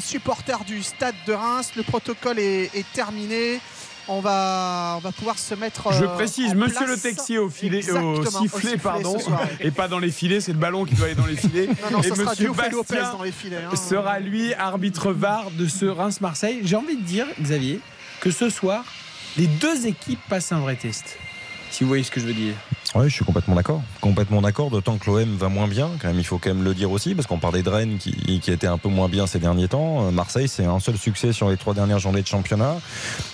supporters 0.00 0.64
du 0.64 0.82
stade 0.82 1.14
de 1.26 1.32
Reims. 1.32 1.72
Le 1.76 1.82
protocole 1.82 2.38
est 2.38 2.92
terminé. 2.92 3.60
On 4.08 4.20
va, 4.20 4.94
on 4.96 5.00
va 5.00 5.10
pouvoir 5.12 5.38
se 5.38 5.54
mettre. 5.54 5.92
Je 5.92 6.04
euh, 6.04 6.08
précise, 6.14 6.54
monsieur 6.54 6.76
place. 6.86 6.90
le 6.90 6.96
Texier 6.96 7.38
au 7.38 7.50
filet, 7.50 7.78
Exactement, 7.78 8.12
au 8.14 8.20
au 8.20 8.24
sifflet, 8.24 8.76
pardon, 8.76 9.16
et 9.60 9.70
pas 9.72 9.88
dans 9.88 9.98
les 9.98 10.12
filets, 10.12 10.40
c'est 10.40 10.52
le 10.52 10.58
ballon 10.58 10.84
qui 10.84 10.94
doit 10.94 11.06
aller 11.06 11.14
dans 11.16 11.26
les 11.26 11.36
filets. 11.36 11.66
Non, 11.66 11.98
non, 11.98 12.02
et 12.02 12.10
monsieur 12.10 12.52
Bastien 12.52 13.12
dans 13.12 13.22
les 13.22 13.32
filets. 13.32 13.56
hein. 13.70 13.76
sera 13.76 14.20
lui 14.20 14.54
arbitre 14.54 15.12
VAR 15.12 15.50
de 15.50 15.66
ce 15.66 15.86
Reims-Marseille. 15.86 16.60
J'ai 16.62 16.76
envie 16.76 16.96
de 16.96 17.02
dire, 17.02 17.26
Xavier, 17.40 17.80
que 18.20 18.30
ce 18.30 18.48
soir, 18.48 18.84
les 19.36 19.46
deux 19.48 19.86
équipes 19.86 20.20
passent 20.28 20.52
un 20.52 20.60
vrai 20.60 20.76
test. 20.76 21.18
Si 21.70 21.82
vous 21.82 21.88
voyez 21.88 22.04
ce 22.04 22.10
que 22.10 22.20
je 22.20 22.26
veux 22.26 22.32
dire. 22.34 22.54
Oui, 22.96 23.10
je 23.10 23.14
suis 23.14 23.26
complètement 23.26 23.54
d'accord. 23.54 23.82
Complètement 24.00 24.40
d'accord, 24.40 24.70
d'autant 24.70 24.96
que 24.96 25.10
l'OM 25.10 25.36
va 25.36 25.50
moins 25.50 25.68
bien, 25.68 25.90
quand 26.00 26.08
même, 26.08 26.18
il 26.18 26.24
faut 26.24 26.38
quand 26.38 26.48
même 26.48 26.64
le 26.64 26.72
dire 26.72 26.90
aussi, 26.90 27.14
parce 27.14 27.26
qu'on 27.26 27.38
parlait 27.38 27.62
de 27.62 27.68
Rennes 27.68 27.98
qui, 27.98 28.40
qui 28.40 28.50
était 28.50 28.66
un 28.66 28.78
peu 28.78 28.88
moins 28.88 29.10
bien 29.10 29.26
ces 29.26 29.38
derniers 29.38 29.68
temps. 29.68 30.06
Euh, 30.06 30.10
Marseille, 30.10 30.48
c'est 30.48 30.64
un 30.64 30.80
seul 30.80 30.96
succès 30.96 31.34
sur 31.34 31.50
les 31.50 31.58
trois 31.58 31.74
dernières 31.74 31.98
journées 31.98 32.22
de 32.22 32.26
championnat. 32.26 32.76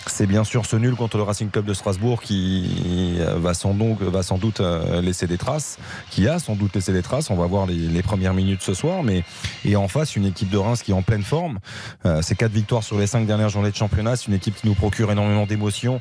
C'est 0.09 0.27
bien 0.27 0.43
sûr 0.43 0.67
ce 0.67 0.75
nul 0.77 0.97
contre 0.97 1.17
le 1.17 1.23
Racing 1.23 1.49
Club 1.49 1.65
de 1.65 1.75
Strasbourg 1.75 2.21
qui 2.21 3.17
euh, 3.21 3.37
va 3.39 3.55
sans, 3.55 3.73
donc, 3.73 4.03
va 4.03 4.23
sans 4.23 4.37
doute 4.37 4.61
euh, 4.61 5.01
laisser 5.01 5.29
des 5.29 5.39
traces, 5.39 5.79
qui 6.11 6.27
a 6.27 6.41
sans 6.41 6.57
doute 6.57 6.75
laissé 6.75 6.93
des 6.93 7.03
traces. 7.03 7.31
On 7.31 7.37
va 7.37 7.47
voir 7.47 7.67
les, 7.67 8.03
premières 8.03 8.35
minutes 8.35 8.63
ce 8.63 8.75
soir, 8.75 9.05
mais 9.05 9.23
et 9.65 9.77
en 9.77 9.87
face, 9.87 10.17
une 10.17 10.27
équipe 10.27 10.51
de 10.51 10.59
Reims 10.59 10.83
qui 10.83 10.91
est 10.91 10.95
en 10.95 11.03
pleine 11.03 11.23
forme. 11.23 11.61
Euh, 12.05 12.21
c'est 12.21 12.35
quatre 12.35 12.53
victoires 12.53 12.83
sur 12.83 12.99
les 12.99 13.07
cinq 13.07 13.27
dernières 13.27 13.49
journées 13.49 13.71
de 13.71 13.77
championnat. 13.77 14.17
C'est 14.17 14.27
une 14.27 14.35
équipe 14.35 14.57
qui 14.57 14.67
nous 14.67 14.75
procure 14.75 15.13
énormément 15.13 15.47
d'émotions, 15.47 16.01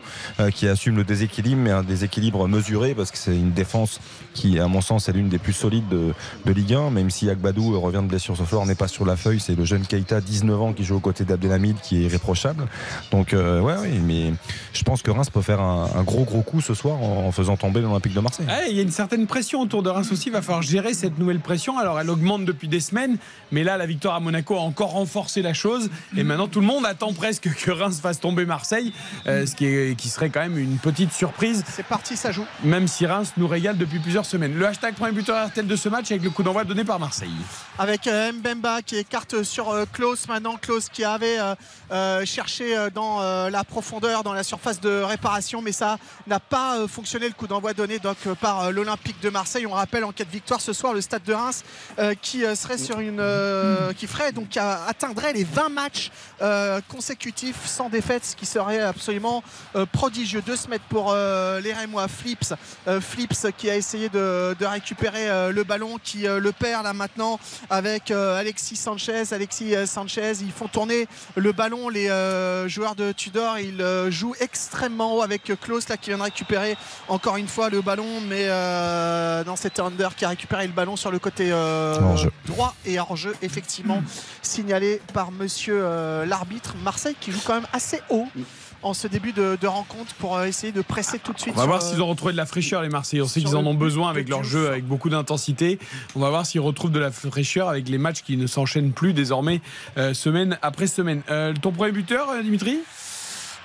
qui 0.54 0.68
assume 0.68 0.96
le 0.98 1.04
déséquilibre, 1.04 1.62
mais 1.62 1.72
un 1.72 1.84
déséquilibre 1.84 2.48
mesuré, 2.48 2.96
parce 2.96 3.12
que 3.12 3.18
c'est 3.18 3.36
une 3.36 3.51
défense 3.54 4.00
qui, 4.34 4.60
à 4.60 4.68
mon 4.68 4.82
sens, 4.82 5.10
est 5.10 5.14
l'une 5.14 5.30
des 5.30 5.38
plus 5.38 5.54
solides 5.54 5.88
de, 5.90 6.14
de 6.46 6.52
Ligue 6.52 6.74
1, 6.74 6.90
même 6.90 7.10
si 7.10 7.30
Agbadou 7.30 7.80
revient 7.80 7.98
de 8.04 8.08
blessure 8.08 8.36
ce 8.38 8.46
soir, 8.46 8.66
n'est 8.66 8.76
pas 8.76 8.88
sur 8.88 9.06
la 9.06 9.16
feuille. 9.16 9.40
C'est 9.40 9.56
le 9.56 9.66
jeune 9.66 9.86
Keita, 9.86 10.22
19 10.22 10.62
ans, 10.62 10.74
qui 10.74 10.84
joue 10.84 10.96
aux 10.96 11.00
côtés 11.00 11.26
d'Abdelhamid, 11.26 11.78
qui 11.82 11.98
est 11.98 12.06
irréprochable. 12.06 12.66
Donc, 13.12 13.34
euh, 13.34 13.60
ouais, 13.60 13.76
ouais, 13.78 14.00
mais 14.04 14.34
je 14.74 14.84
pense 14.84 15.02
que 15.02 15.12
Reims 15.12 15.30
peut 15.30 15.42
faire 15.42 15.60
un, 15.62 15.90
un 15.96 16.04
gros, 16.04 16.24
gros 16.24 16.42
coup 16.42 16.62
ce 16.62 16.74
soir 16.74 16.98
en, 17.02 17.28
en 17.28 17.32
faisant 17.32 17.58
tomber 17.58 17.82
l'Olympique 17.82 18.14
de 18.14 18.20
Marseille. 18.20 18.46
Ouais, 18.48 18.70
il 18.70 18.76
y 18.76 18.80
a 18.80 18.84
une 18.84 18.92
certaine 18.92 19.28
pression 19.28 19.62
autour 19.62 19.84
de 19.84 19.90
Reims 19.90 20.12
aussi. 20.12 20.30
Il 20.30 20.32
va 20.34 20.42
falloir 20.42 20.62
gérer 20.62 20.94
cette 20.94 21.18
nouvelle 21.20 21.40
pression. 21.40 21.78
Alors, 21.78 22.00
elle 22.00 22.10
augmente 22.10 22.46
depuis 22.46 22.68
des 22.68 22.80
semaines, 22.80 23.18
mais 23.52 23.64
là, 23.64 23.78
la 23.78 23.86
victoire 23.86 24.16
à 24.16 24.20
Monaco 24.20 24.56
a 24.56 24.60
encore 24.62 24.92
renforcé 24.92 25.42
la 25.42 25.54
chose. 25.54 25.90
Et 26.16 26.24
maintenant, 26.24 26.48
tout 26.48 26.60
le 26.62 26.68
monde 26.68 26.86
attend 26.86 27.14
presque 27.14 27.50
que 27.54 27.72
Reims 27.72 28.00
fasse 28.02 28.20
tomber 28.20 28.46
Marseille, 28.46 28.94
euh, 29.28 29.46
ce 29.46 29.56
qui, 29.56 29.66
est- 29.66 29.96
qui 29.98 30.10
serait 30.10 30.30
quand 30.30 30.42
même 30.42 30.58
une 30.58 30.78
petite 30.78 31.12
surprise. 31.12 31.64
C'est 31.68 31.86
parti, 31.86 32.16
ça 32.18 32.32
joue. 32.32 32.46
Même 32.64 32.88
si 32.88 33.06
Reims 33.06 33.34
nous 33.38 33.48
régale 33.48 33.78
depuis 33.78 34.00
plusieurs 34.00 34.21
semaines. 34.26 34.56
Le 34.56 34.68
hashtag 34.68 34.96
premier 34.96 35.12
buteur 35.12 35.48
RTL 35.48 35.66
de 35.66 35.76
ce 35.76 35.90
match 35.90 36.12
avec 36.12 36.24
le 36.24 36.30
coup 36.30 36.44
d'envoi 36.44 36.64
donné 36.64 36.84
par 36.84 37.00
Marseille. 37.00 37.32
avec 37.80 38.08
euh, 38.08 38.32
Mbemba 38.32 38.82
qui 38.82 38.98
écarte 38.98 39.44
sur 39.44 39.70
euh, 39.70 39.86
Klaus. 39.92 40.28
Maintenant 40.28 40.58
Klaus 40.58 40.90
qui 40.90 41.04
avait 41.04 41.38
euh, 41.92 42.26
cherché 42.26 42.76
dans 42.94 43.22
la 43.50 43.64
profondeur 43.64 44.24
dans 44.24 44.34
la 44.34 44.44
surface 44.44 44.80
de 44.80 45.02
réparation. 45.02 45.62
Mais 45.62 45.72
ça 45.72 45.98
n'a 46.28 46.40
pas 46.40 46.88
fonctionné. 46.88 47.28
Le 47.28 47.34
coup 47.34 47.48
d'envoi 47.48 47.74
donné 47.74 48.00
donc 48.00 48.18
par 48.40 48.72
l'Olympique 48.72 49.22
de 49.22 49.30
Marseille. 49.30 49.66
On 49.66 49.72
rappelle 49.72 50.04
en 50.04 50.12
cas 50.12 50.24
de 50.24 50.30
victoire 50.30 50.62
ce 50.62 50.74
soir 50.74 50.94
le 50.94 51.02
stade 51.02 51.24
de 51.24 51.34
Reims 51.34 51.64
qui 52.22 52.44
serait 52.56 52.78
sur 52.78 53.00
une 53.00 53.24
qui 53.98 54.08
ferait 54.08 54.32
donc 54.32 54.58
atteindrait 54.58 55.34
les 55.34 55.44
20 55.44 55.70
matchs 55.70 56.12
consécutifs 56.88 57.66
sans 57.66 57.90
défaite 57.90 58.26
ce 58.26 58.36
qui 58.36 58.46
serait 58.46 58.80
absolument 58.80 59.44
prodigieux. 59.92 60.42
Deux 60.46 60.56
se 60.56 60.68
mettre 60.68 60.86
pour 60.86 61.14
les 61.14 61.74
Rémois. 61.74 62.08
Flips 62.08 62.54
Flips 63.00 63.48
qui 63.58 63.70
a 63.70 63.76
essayé 63.76 64.10
de, 64.12 64.56
de 64.60 64.66
récupérer 64.66 65.30
euh, 65.30 65.52
le 65.52 65.64
ballon 65.64 65.98
qui 66.04 66.28
euh, 66.28 66.40
le 66.40 66.52
perd 66.52 66.84
là 66.84 66.94
maintenant 66.94 67.40
avec 67.70 68.12
euh, 68.12 68.40
Alexis 68.40 68.76
Sanchez. 68.76 69.24
Alexis 69.32 69.74
Sanchez 69.86 70.34
ils 70.42 70.52
font 70.52 70.68
tourner 70.68 71.08
le 71.36 71.52
ballon. 71.52 71.90
Les 71.90 72.08
joueurs 72.68 72.96
de 72.96 73.12
Tudor 73.12 73.58
ils 73.60 73.84
jouent 74.10 74.36
extrêmement 74.40 75.16
haut 75.16 75.22
avec 75.22 75.52
Klaus 75.62 75.88
là 75.90 75.98
qui 75.98 76.10
vient 76.10 76.18
de 76.18 76.24
récupérer 76.24 76.76
encore 77.08 77.38
une 77.38 77.48
fois 77.48 77.70
le 77.70 77.82
ballon. 77.82 78.22
Mais 78.28 78.48
non 79.46 79.56
c'était 79.56 79.82
Under 79.82 80.16
qui 80.16 80.26
a 80.26 80.30
récupéré 80.30 80.68
le 80.68 80.74
ballon 80.74 80.96
sur 80.96 81.12
le 81.12 81.20
côté 81.20 81.52
Hors-jeu. 81.54 82.32
droit 82.46 82.76
et 82.86 83.00
hors 83.00 83.16
jeu 83.16 83.36
effectivement 83.42 84.02
signalé 84.42 85.02
par 85.14 85.32
monsieur 85.32 85.82
l'arbitre 86.26 86.76
Marseille 86.84 87.16
qui 87.20 87.32
joue 87.32 87.42
quand 87.46 87.56
même 87.56 87.68
assez 87.74 88.02
haut 88.10 88.28
en 88.84 88.94
ce 88.94 89.08
début 89.08 89.32
de, 89.32 89.58
de 89.60 89.68
rencontre 89.68 90.14
pour 90.16 90.38
euh, 90.38 90.46
essayer 90.46 90.72
de 90.72 90.82
presser 90.82 91.20
tout 91.20 91.34
de 91.34 91.40
suite 91.40 91.54
On 91.56 91.60
va 91.60 91.66
voir 91.66 91.84
euh, 91.84 91.86
s'ils 91.86 92.02
ont 92.02 92.08
retrouvé 92.08 92.32
de 92.32 92.38
la 92.38 92.46
fraîcheur, 92.46 92.82
les 92.82 92.90
Marseillais. 92.90 93.22
On 93.22 93.28
sait 93.28 93.40
qu'ils 93.42 93.56
en 93.56 93.66
ont 93.66 93.74
besoin 93.74 94.10
avec 94.10 94.30
leur 94.30 94.44
jeu, 94.44 94.68
avec 94.68 94.86
beaucoup 94.86 95.10
d'intensité. 95.10 95.80
On 96.16 96.20
va 96.20 96.30
voir 96.30 96.46
s'ils 96.46 96.62
retrouvent 96.62 96.92
de 96.92 97.00
la 97.00 97.12
fraîcheur 97.12 97.70
avec 97.70 97.90
les 97.90 97.98
matchs 97.98 98.22
qui 98.22 98.38
ne 98.38 98.48
s'enchaînent 98.48 98.92
plus 98.92 99.14
désormais 99.14 99.62
euh, 99.98 100.14
semaine 100.14 100.58
après 100.62 100.88
semaine. 100.88 101.22
Euh, 101.30 101.54
ton 101.62 101.72
premier 101.72 101.92
buteur, 101.92 102.28
Dimitri? 102.44 102.80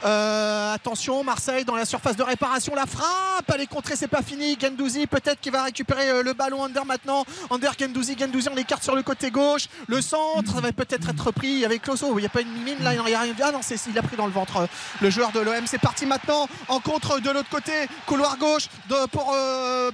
Euh, 0.04 0.74
attention, 0.74 1.24
Marseille 1.24 1.64
dans 1.64 1.74
la 1.74 1.84
surface 1.84 2.16
de 2.16 2.22
réparation, 2.22 2.74
la 2.74 2.86
frappe, 2.86 3.50
elle 3.54 3.62
est 3.62 3.66
contrée, 3.66 3.96
c'est 3.96 4.08
pas 4.08 4.22
fini. 4.22 4.56
Gendouzi 4.60 5.06
peut-être 5.06 5.40
qui 5.40 5.50
va 5.50 5.64
récupérer 5.64 6.10
euh, 6.10 6.22
le 6.22 6.32
ballon 6.34 6.64
Under 6.64 6.84
maintenant. 6.84 7.24
Under 7.50 7.72
Gendouzi, 7.78 8.16
Gendouzi 8.18 8.48
on 8.50 8.54
l'écarte 8.54 8.82
sur 8.82 8.94
le 8.94 9.02
côté 9.02 9.30
gauche. 9.30 9.68
Le 9.88 10.00
centre 10.00 10.60
va 10.60 10.72
peut-être 10.72 11.08
être 11.08 11.30
pris 11.30 11.64
avec 11.64 11.82
Closo. 11.82 12.12
Il 12.18 12.20
n'y 12.20 12.26
a 12.26 12.30
pas 12.30 12.42
une 12.42 12.52
mimine 12.52 12.82
là, 12.82 12.94
il 12.94 13.02
n'y 13.02 13.14
a 13.14 13.20
rien. 13.20 13.34
Ah 13.42 13.52
non, 13.52 13.60
c'est, 13.62 13.76
il 13.88 13.98
a 13.98 14.02
pris 14.02 14.16
dans 14.16 14.26
le 14.26 14.32
ventre 14.32 14.58
euh, 14.58 14.66
le 15.00 15.10
joueur 15.10 15.32
de 15.32 15.40
l'OM. 15.40 15.66
C'est 15.66 15.80
parti 15.80 16.04
maintenant 16.04 16.46
en 16.68 16.80
contre 16.80 17.20
de 17.20 17.30
l'autre 17.30 17.50
côté, 17.50 17.72
couloir 18.06 18.36
gauche 18.38 18.68
pour 19.12 19.34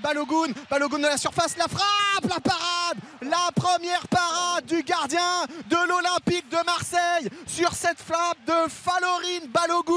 Balogun. 0.02 0.52
Balogun 0.70 0.98
de 0.98 1.04
la 1.04 1.16
surface, 1.16 1.56
la 1.56 1.68
frappe, 1.68 2.28
la 2.28 2.40
parade, 2.40 2.98
la 3.22 3.50
première 3.54 4.06
parade 4.08 4.66
du 4.66 4.82
gardien 4.82 5.20
de 5.68 5.76
l'Olympique 5.88 6.48
de 6.50 6.58
Marseille 6.66 7.28
sur 7.46 7.72
cette 7.72 8.00
frappe 8.00 8.38
de 8.46 8.68
Falorine 8.68 9.48
Balogun. 9.48 9.91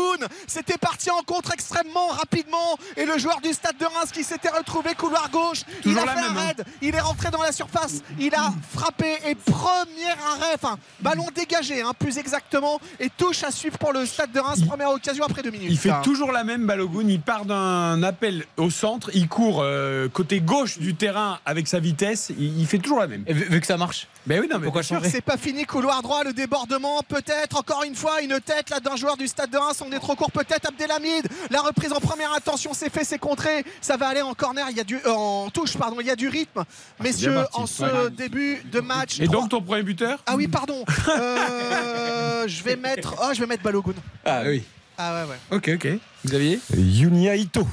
C'était 0.48 0.78
parti 0.78 1.10
en 1.10 1.22
contre 1.24 1.52
extrêmement 1.54 2.08
rapidement 2.08 2.78
et 2.98 3.06
le 3.06 3.18
joueur 3.18 3.42
du 3.42 3.54
stade 3.54 3.78
de 3.78 3.86
Reims 3.86 4.12
qui 4.14 4.24
s'était 4.24 4.50
retrouvé 4.50 4.94
couloir 4.96 5.30
gauche, 5.30 5.62
il 5.86 5.98
a 5.98 6.02
fait 6.02 6.16
même, 6.16 6.24
un 6.24 6.38
hein. 6.38 6.46
raid, 6.48 6.66
il 6.82 6.96
est 6.96 7.00
rentré 7.00 7.32
dans 7.32 7.42
la 7.42 7.52
surface, 7.52 8.02
il 8.20 8.34
a 8.36 8.54
frappé 8.74 9.18
et 9.28 9.36
premier 9.36 10.10
arrêt, 10.26 10.54
enfin 10.56 10.78
ballon 11.02 11.26
dégagé 11.36 11.82
hein, 11.82 11.94
plus 11.98 12.18
exactement 12.18 12.80
et 13.00 13.10
touche 13.10 13.44
à 13.44 13.52
suivre 13.52 13.78
pour 13.78 13.94
le 13.94 14.06
stade 14.06 14.32
de 14.32 14.40
Reims, 14.40 14.62
première 14.68 14.90
occasion 14.92 15.24
après 15.26 15.42
deux 15.42 15.52
minutes. 15.52 15.68
Il 15.70 15.78
fait 15.78 15.90
Ah. 15.90 16.02
toujours 16.04 16.32
la 16.32 16.44
même 16.44 16.66
Balogun. 16.66 17.08
Il 17.08 17.22
part 17.22 17.46
d'un 17.46 18.02
appel 18.04 18.46
au 18.58 18.70
centre. 18.70 19.10
Il 19.14 19.28
court 19.28 19.62
euh, 19.62 20.08
côté 20.10 20.42
gauche 20.42 20.78
du 20.78 20.96
terrain 20.96 21.40
avec 21.46 21.68
sa 21.68 21.80
vitesse. 21.80 22.32
Il, 22.38 22.60
il 22.60 22.66
fait 22.68 22.80
toujours 22.80 23.00
la 23.00 23.08
même. 23.08 23.24
Et 23.28 23.34
vu, 23.34 23.46
vu 23.46 23.62
que 23.62 23.68
ça 23.68 23.78
marche, 23.78 24.08
Ben 24.28 24.40
oui, 24.42 24.48
non, 24.50 24.58
mais 24.58 24.64
pourquoi 24.64 24.82
changer 24.82 25.08
C'est 25.10 25.22
pas 25.22 25.38
fini, 25.38 25.66
couloir 25.66 26.02
droit, 26.02 26.24
le 26.24 26.34
débordement, 26.34 27.02
peut-être, 27.08 27.58
encore 27.58 27.84
une 27.84 27.94
fois, 27.96 28.22
une 28.22 28.40
tête 28.40 28.72
là 28.72 28.80
d'un 28.80 28.96
joueur 28.96 29.18
du 29.18 29.28
stade 29.28 29.52
de 29.52 29.58
Reims, 29.58 29.84
on 29.86 29.92
est 29.92 30.00
trop 30.00 30.16
court, 30.16 30.32
peut-être 30.32 30.68
Abdelhamid, 30.68 31.28
la 31.52 31.62
reprise 31.62 31.92
en 31.94 32.00
première 32.00 32.34
intention, 32.34 32.72
c'est 32.74 32.90
fait, 32.92 33.04
c'est 33.04 33.20
contré, 33.20 33.64
ça 33.82 33.98
va 33.98 34.08
aller 34.08 34.24
en 34.24 34.34
corner, 34.34 34.66
il 34.72 34.78
y 34.78 34.80
a 34.80 34.84
du, 34.84 34.96
euh, 34.98 35.12
en 35.12 35.50
touche, 35.52 35.78
pardon, 35.78 35.98
il 36.00 36.08
y 36.08 36.12
a 36.12 36.16
du 36.16 36.28
rythme. 36.28 36.64
Messieurs, 37.00 37.34
bien 37.34 37.42
parti. 37.44 37.60
en 37.60 37.66
ce 37.68 37.84
Ouais. 37.84 38.10
début 38.10 38.64
de 38.72 38.80
match. 38.80 39.20
Et 39.20 39.28
donc 39.28 39.50
ton 39.50 39.62
premier 39.62 39.84
buteur? 39.84 40.18
Ah 40.26 40.36
oui, 40.36 40.48
pardon, 40.48 40.84
Euh, 41.08 42.48
je 42.48 42.64
vais 42.64 42.76
mettre, 42.76 43.16
oh, 43.22 43.30
je 43.34 43.40
vais 43.40 43.46
mettre 43.48 43.62
Balogun. 43.64 43.94
Ah 44.26 44.42
oui. 44.46 44.64
Ah 44.98 45.14
ouais, 45.24 45.30
ouais. 45.30 45.58
Ok, 45.58 45.70
ok. 45.76 46.00
Xavier? 46.26 46.60
Yunia 46.76 47.36
Ito. 47.36 47.68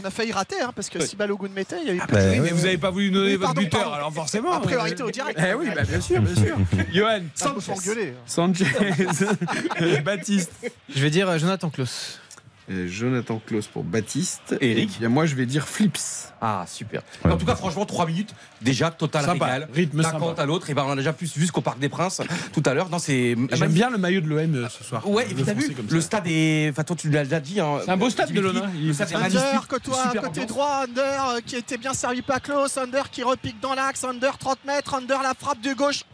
On 0.00 0.04
a 0.04 0.10
failli 0.10 0.32
rater, 0.32 0.60
hein, 0.60 0.72
parce 0.74 0.88
que 0.90 1.04
si 1.04 1.14
Balogun 1.14 1.48
mettait, 1.54 1.76
il 1.82 1.86
y 1.86 1.90
a 1.90 1.94
eu 1.94 2.00
Ah 2.02 2.06
plus 2.06 2.16
bah 2.16 2.22
oui, 2.30 2.40
mais 2.40 2.50
vous 2.50 2.62
n'avez 2.64 2.78
pas 2.78 2.90
voulu 2.90 3.10
donner 3.10 3.26
Oui, 3.26 3.36
votre 3.36 3.46
pardon, 3.46 3.60
buteur, 3.62 3.80
pardon. 3.80 3.94
alors 3.96 4.12
forcément. 4.12 4.52
A 4.52 4.60
priorité 4.60 5.02
au 5.02 5.10
direct. 5.10 5.38
Eh 5.40 5.54
oui, 5.54 5.68
bah, 5.74 5.82
bien 5.82 6.00
sûr, 6.00 6.20
bien 6.20 6.34
sûr. 6.34 6.56
Johan, 6.92 7.20
peut 7.54 7.60
s'engueuler. 7.60 8.14
Sanchez, 8.26 8.66
Baptiste. 10.04 10.50
Je 10.94 11.00
vais 11.00 11.10
dire 11.10 11.28
euh, 11.28 11.38
Jonathan 11.38 11.70
Klaus. 11.70 12.18
Et 12.66 12.88
Jonathan 12.88 13.40
Klaus 13.46 13.66
pour 13.66 13.84
Baptiste. 13.84 14.56
Eric. 14.62 14.96
Et 14.96 14.98
bien, 15.00 15.08
moi, 15.10 15.26
je 15.26 15.34
vais 15.34 15.44
dire 15.44 15.68
Flips. 15.68 16.32
Ah, 16.40 16.64
super. 16.66 17.02
En 17.24 17.36
tout 17.36 17.44
cas, 17.44 17.56
franchement, 17.56 17.84
3 17.84 18.06
minutes, 18.06 18.34
déjà, 18.62 18.90
total 18.90 19.24
Sympa, 19.26 19.44
régal. 19.44 19.68
rythme 19.74 19.98
D'un 20.02 20.10
sympa. 20.10 20.18
compte 20.18 20.38
à 20.38 20.46
l'autre, 20.46 20.70
et 20.70 20.74
ben, 20.74 20.82
on 20.84 20.88
en 20.88 20.92
a 20.92 20.96
déjà 20.96 21.12
plus 21.12 21.36
vu 21.36 21.46
qu'au 21.48 21.60
Parc 21.60 21.78
des 21.78 21.90
Princes 21.90 22.22
tout 22.54 22.62
à 22.64 22.72
l'heure. 22.72 22.88
Non, 22.88 22.98
c'est. 22.98 23.36
J'aime 23.52 23.72
bien 23.72 23.90
le 23.90 23.98
maillot 23.98 24.22
de 24.22 24.28
l'OM 24.28 24.54
euh, 24.54 24.68
ce 24.70 24.82
soir. 24.82 25.06
Ouais, 25.08 25.26
et 25.30 25.34
puis 25.34 25.44
t'as 25.44 25.52
vu, 25.52 25.74
le 25.90 26.00
stade 26.00 26.26
est. 26.26 26.70
Enfin, 26.70 26.84
toi, 26.84 26.96
tu 26.96 27.10
l'as 27.10 27.24
déjà 27.24 27.40
dit. 27.40 27.60
hein, 27.60 27.80
C'est 27.84 27.90
un 27.90 27.96
beau 27.98 28.08
stade 28.08 28.32
de 28.32 28.40
l'OM, 28.40 28.56
hein. 28.56 28.70
Le 28.82 28.92
stade 28.94 29.12
est 29.12 29.14
Under, 29.16 29.42
magnifique. 29.42 29.68
côté, 29.68 29.90
super 29.92 30.22
côté 30.22 30.26
ambiance. 30.28 30.46
droit, 30.46 30.84
Under 30.84 31.28
euh, 31.28 31.40
qui 31.44 31.56
était 31.56 31.76
bien 31.76 31.92
servi 31.92 32.22
par 32.22 32.40
Klaus, 32.40 32.78
Under 32.78 33.10
qui 33.10 33.22
repique 33.22 33.60
dans 33.60 33.74
l'axe, 33.74 34.04
Under 34.04 34.38
30 34.38 34.64
mètres, 34.66 34.94
Under 34.94 35.22
la 35.22 35.34
frappe 35.38 35.60
de 35.60 35.74
gauche 35.74 36.04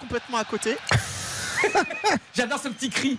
complètement 0.00 0.38
à 0.38 0.44
côté. 0.44 0.76
J'adore 2.34 2.58
ce 2.60 2.68
petit 2.68 2.90
cri. 2.90 3.18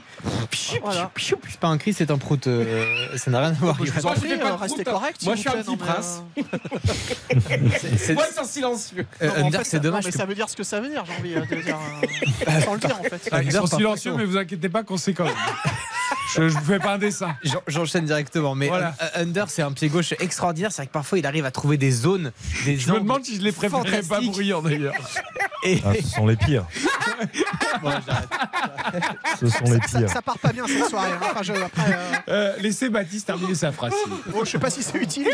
Voilà. 0.81 1.11
C'est 1.17 1.59
pas 1.59 1.67
un 1.67 1.77
cri, 1.77 1.93
c'est 1.93 2.09
un 2.11 2.17
prout. 2.17 2.47
euh, 2.47 3.07
ça 3.17 3.29
n'a 3.31 3.39
rien 3.39 3.49
à 3.49 3.53
voir. 3.53 3.77
Je 3.83 3.91
vous 3.91 3.99
en 3.99 4.03
Moi, 4.03 4.13
je 4.15 4.19
prie, 4.21 4.29
fais 4.29 4.37
pas 4.37 4.47
euh, 4.51 4.55
de 4.55 4.57
restez 4.61 4.83
prout. 4.83 4.93
correct. 4.93 5.23
Moi, 5.23 5.35
je 5.35 5.39
suis 5.41 5.49
un 5.49 5.53
petit 5.53 5.77
euh, 6.37 6.43
C'est- 7.79 7.97
c'est- 7.97 8.13
Moi, 8.13 8.25
ils 8.29 8.35
sont 8.35 8.43
silencieux. 8.43 9.05
euh, 9.21 9.27
non, 9.27 9.33
en 9.43 9.47
Under, 9.47 9.59
fait, 9.61 9.65
c'est 9.67 9.79
dommage. 9.79 10.05
mais 10.05 10.11
que- 10.11 10.17
ça 10.17 10.25
veut 10.25 10.35
dire 10.35 10.49
ce 10.49 10.55
que 10.55 10.63
ça 10.63 10.79
veut 10.79 10.89
dire, 10.89 11.03
j'ai 11.05 11.13
envie 11.19 11.35
euh, 11.35 11.41
de 11.55 11.61
dire. 11.61 11.77
euh, 12.47 12.61
sans 12.65 12.73
le 12.73 12.79
dire 12.79 12.97
en 12.99 13.03
fait. 13.03 13.29
Ah, 13.31 13.43
ils 13.43 13.51
sont 13.51 13.67
silencieux, 13.67 14.13
mais 14.15 14.25
vous 14.25 14.37
inquiétez 14.37 14.69
pas, 14.69 14.83
conséquent. 14.83 15.27
je, 16.35 16.49
je 16.49 16.57
vous 16.57 16.65
fais 16.65 16.79
pas 16.79 16.93
un 16.93 16.97
dessin. 16.97 17.35
J'en- 17.43 17.61
J'enchaîne 17.67 18.05
directement, 18.05 18.55
mais 18.55 18.67
Voilà. 18.67 18.95
Under, 19.15 19.49
c'est 19.49 19.61
un 19.61 19.71
pied 19.71 19.89
gauche 19.89 20.13
extraordinaire. 20.19 20.71
C'est 20.71 20.81
vrai 20.81 20.87
que 20.87 20.91
parfois 20.93 21.19
il 21.19 21.25
arrive 21.25 21.45
à 21.45 21.51
trouver 21.51 21.77
des 21.77 21.91
zones, 21.91 22.31
des 22.65 22.77
Je 22.77 22.91
me 22.91 22.99
demande 22.99 23.23
si 23.25 23.35
je 23.37 23.41
les 23.41 23.51
préférerais 23.51 24.01
pas 24.03 24.21
bruyants 24.21 24.61
d'ailleurs. 24.61 24.93
Et 25.65 25.81
Ah, 25.85 25.93
ce 25.95 26.07
sont 26.09 26.27
les 26.27 26.35
pires. 26.35 26.65
Ce 29.39 29.47
sont 29.47 29.65
les 29.65 29.79
Ça, 29.87 29.99
pires. 29.99 30.09
ça 30.09 30.21
part 30.21 30.37
pas 30.37 30.51
bien 30.53 30.65
cette 30.67 30.89
soirée. 30.89 31.11
hein. 31.11 31.19
Enfin, 31.31 31.41
je, 31.43 31.53
après, 31.53 31.81
euh, 31.93 32.13
Euh, 32.29 32.53
laissez 32.59 32.89
Baptiste 32.89 33.25
terminer 33.27 33.55
sa 33.55 33.71
phrase. 33.71 33.93
bon, 34.27 34.43
je 34.45 34.51
sais 34.51 34.59
pas 34.59 34.69
si 34.69 34.83
c'est 34.83 34.97
utile. 34.97 35.27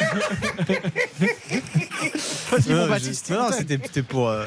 Vas-y, 2.52 2.70
mon 2.70 2.76
Non, 2.76 2.86
je- 2.86 2.90
Baptiste. 2.90 3.30
non, 3.30 3.50
c'était 3.52 4.04
pour. 4.04 4.30
euh, 4.30 4.46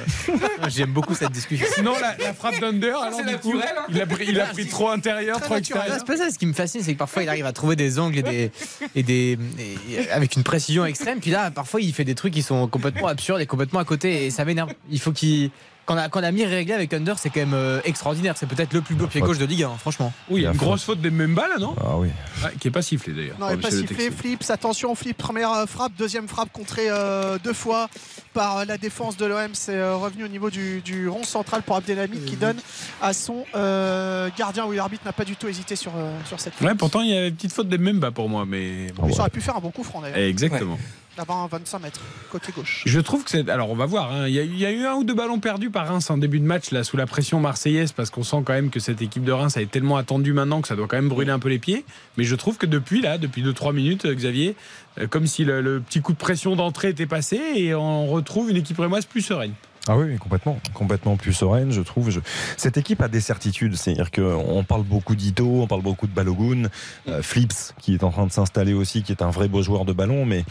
J'aime 0.69 0.91
beaucoup 0.93 1.15
cette 1.15 1.31
discussion. 1.33 1.67
Sinon, 1.75 1.93
la, 2.01 2.17
la 2.25 2.33
frappe 2.35 2.59
d'Under, 2.61 2.89
alors 2.91 3.13
C'est 3.15 3.23
coup, 3.41 3.53
naturel, 3.53 3.75
hein. 3.79 3.83
il 3.89 4.01
a 4.01 4.07
pris, 4.07 4.25
il 4.29 4.41
a 4.41 4.47
pris 4.47 4.67
trop 4.69 4.89
intérieur, 4.89 5.41
trop 5.41 5.57
extérieur. 5.57 5.97
C'est 5.99 6.07
pas 6.07 6.17
ça, 6.17 6.31
ce 6.31 6.39
qui 6.39 6.47
me 6.47 6.53
fascine, 6.55 6.83
c'est 6.83 6.95
que 6.95 6.99
parfois 6.99 7.23
il 7.23 7.29
arrive 7.29 7.47
à 7.47 7.53
trouver 7.53 7.77
des 7.77 7.99
angles 7.99 8.19
et 8.19 8.23
des, 8.23 8.51
et 8.95 9.03
des 9.03 9.39
et 9.59 10.11
avec 10.11 10.37
une 10.37 10.43
précision 10.43 10.85
extrême. 10.85 11.21
Puis 11.21 11.31
là, 11.31 11.51
parfois 11.51 11.81
il 11.81 11.93
fait 11.93 12.05
des 12.05 12.15
trucs 12.15 12.33
qui 12.35 12.43
sont 12.43 12.67
complètement 12.69 13.09
absurdes 13.09 13.41
et 13.41 13.47
complètement 13.47 13.81
à 13.81 13.85
côté 13.85 14.27
et 14.27 14.31
ça 14.31 14.45
m'énerve. 14.45 14.73
Il 14.91 15.01
faut 15.01 15.13
qu'il. 15.13 15.51
Quand 15.93 15.99
on 15.99 16.01
a, 16.01 16.09
quand 16.09 16.21
on 16.21 16.25
a 16.25 16.33
mis 16.33 16.45
réglé 16.47 16.73
avec 16.73 16.95
Under, 16.95 17.19
c'est 17.19 17.29
quand 17.29 17.41
même 17.41 17.53
euh, 17.53 17.81
extraordinaire. 17.85 18.35
C'est 18.39 18.47
peut-être 18.47 18.73
le 18.73 18.81
plus 18.81 18.95
beau 18.95 19.07
pied 19.07 19.21
gauche 19.21 19.37
de 19.37 19.45
Ligue 19.45 19.65
1, 19.65 19.75
franchement. 19.77 20.11
Oui, 20.31 20.43
une 20.47 20.55
faute. 20.55 20.57
grosse 20.57 20.85
faute 20.85 21.01
des 21.03 21.11
Memba 21.11 21.49
là, 21.49 21.59
non 21.59 21.75
Ah 21.79 21.99
oui. 21.99 22.09
Ouais, 22.43 22.51
Qui 22.59 22.69
est 22.69 22.71
pas 22.71 22.81
sifflée 22.81 23.13
d'ailleurs. 23.13 23.37
Non, 23.39 23.49
il 23.51 23.57
n'est 23.57 23.59
Oh, 23.59 23.61
pas 23.61 23.71
sifflé. 23.71 24.11
Flips, 24.11 24.49
attention, 24.51 24.95
Flip. 24.95 25.15
Première 25.19 25.53
euh, 25.53 25.67
frappe, 25.67 25.93
deuxième 25.99 26.29
frappe 26.29 26.51
contrée 26.51 26.87
euh, 26.89 27.37
deux 27.45 27.53
fois 27.53 27.91
par 28.33 28.59
euh, 28.59 28.65
la 28.65 28.79
défense 28.79 29.19
de 29.19 29.27
l'OM. 29.27 29.51
C'est 29.53 29.77
euh, 29.77 29.95
revenu 29.97 30.25
au 30.25 30.29
niveau 30.29 30.49
du, 30.49 30.81
du 30.81 31.09
rond 31.11 31.25
central 31.25 31.63
pour 31.63 31.77
Abdelhamid 31.77 32.25
qui 32.25 32.37
donne 32.37 32.57
à 33.03 33.13
son 33.13 33.45
euh, 33.55 34.31
gardien. 34.39 34.65
Oui, 34.67 34.77
l'arbitre 34.77 35.05
n'a 35.05 35.13
pas 35.13 35.27
du 35.27 35.37
tout 35.37 35.49
hésité 35.49 35.77
sur, 35.77 35.93
euh, 35.95 36.17
sur 36.27 36.41
cette 36.41 36.59
Ouais, 36.63 36.75
pourtant 36.75 37.03
il 37.03 37.11
y 37.11 37.17
a 37.17 37.27
une 37.27 37.35
petite 37.35 37.53
faute 37.53 37.69
des 37.69 37.77
Memba 37.77 38.13
pour 38.13 38.31
moi, 38.31 38.47
mais 38.47 38.87
bon. 38.97 39.09
Il 39.13 39.21
aurait 39.21 39.29
pu 39.29 39.43
faire 39.43 39.57
un 39.57 39.61
bon 39.61 39.71
coup 39.71 39.85
franc 39.85 40.01
d'ailleurs. 40.01 40.17
Exactement. 40.17 40.79
Un 41.19 41.47
25 41.47 41.79
mètres, 41.81 42.01
côté 42.31 42.53
gauche. 42.53 42.83
Je 42.87 43.01
trouve 43.01 43.25
que 43.25 43.31
c'est. 43.31 43.49
Alors, 43.49 43.71
on 43.71 43.75
va 43.75 43.87
voir. 43.87 44.13
hein. 44.13 44.27
Il, 44.29 44.35
y 44.35 44.65
a, 44.67 44.71
eu- 44.71 44.87
un 44.87 44.95
ou 44.95 45.05
deux 45.05 45.15
ballons 45.15 45.39
perdus 45.41 45.71
par 45.71 45.87
Reims 45.87 46.11
en 46.11 46.17
début 46.19 46.41
de 46.41 46.45
match, 46.45 46.71
là, 46.71 46.85
sous 46.85 46.97
la 46.97 47.07
pression 47.07 47.39
marseillaise, 47.41 47.93
parce 47.93 48.11
qu'on 48.11 48.23
sent 48.23 48.43
quand 48.45 48.53
même 48.55 48.71
que 48.71 48.81
cette 48.81 49.03
équipe 49.03 49.25
de 49.25 49.33
Reims 49.33 49.57
a 49.57 49.61
été 49.61 49.71
tellement 49.73 49.97
attendue 49.97 50.33
maintenant 50.33 50.61
que 50.63 50.69
ça 50.69 50.77
doit 50.77 50.87
quand 50.89 50.97
même 50.97 51.09
brûler 51.09 51.31
un 51.31 51.39
peu 51.39 51.49
les 51.49 51.59
pieds. 51.59 51.85
Mais 52.17 52.25
je 52.25 52.35
trouve 52.35 52.57
que 52.59 52.67
depuis, 52.67 53.01
là, 53.03 53.19
depuis 53.19 53.43
2-3 53.43 53.73
minutes, 53.75 54.05
euh, 54.07 54.15
Xavier, 54.15 54.57
euh, 54.99 55.07
comme 55.07 55.27
si 55.27 55.45
le, 55.45 55.61
le 55.61 55.81
petit 55.81 56.01
coup 56.01 56.13
de 56.13 56.19
pression 56.19 56.57
d'entrée 56.57 56.89
était 56.89 57.07
passé 57.07 57.41
et 57.57 57.75
on 57.75 58.07
retrouve 58.07 58.51
une 58.51 58.57
équipe 58.57 58.79
rémoise 58.79 59.05
plus 59.07 59.23
sereine. 59.23 59.53
Ah 59.89 59.97
oui, 59.97 60.17
complètement, 60.17 60.61
complètement 60.75 61.17
plus 61.17 61.33
sereine, 61.33 61.73
je 61.73 61.81
trouve. 61.81 62.11
Je- 62.11 62.21
Cette 62.57 62.77
équipe 62.77 63.03
a 63.03 63.09
des 63.09 63.21
certitudes, 63.21 63.75
c'est-à-dire 63.75 64.13
qu'on 64.13 64.63
parle 64.63 64.85
beaucoup 64.85 65.17
d'Ito, 65.17 65.45
on 65.63 65.67
parle 65.67 65.83
beaucoup 65.83 66.07
de 66.07 66.13
Balogun, 66.13 66.69
euh, 67.09 67.21
Flips 67.21 67.75
qui 67.81 67.95
est 67.95 68.05
en 68.05 68.11
train 68.11 68.27
de 68.27 68.31
s'installer 68.31 68.75
aussi, 68.75 69.03
qui 69.03 69.11
est 69.11 69.23
un 69.23 69.31
vrai 69.31 69.49
beau 69.49 69.61
joueur 69.61 69.85
de 69.85 69.93
ballon, 69.93 70.25
mais 70.25 70.45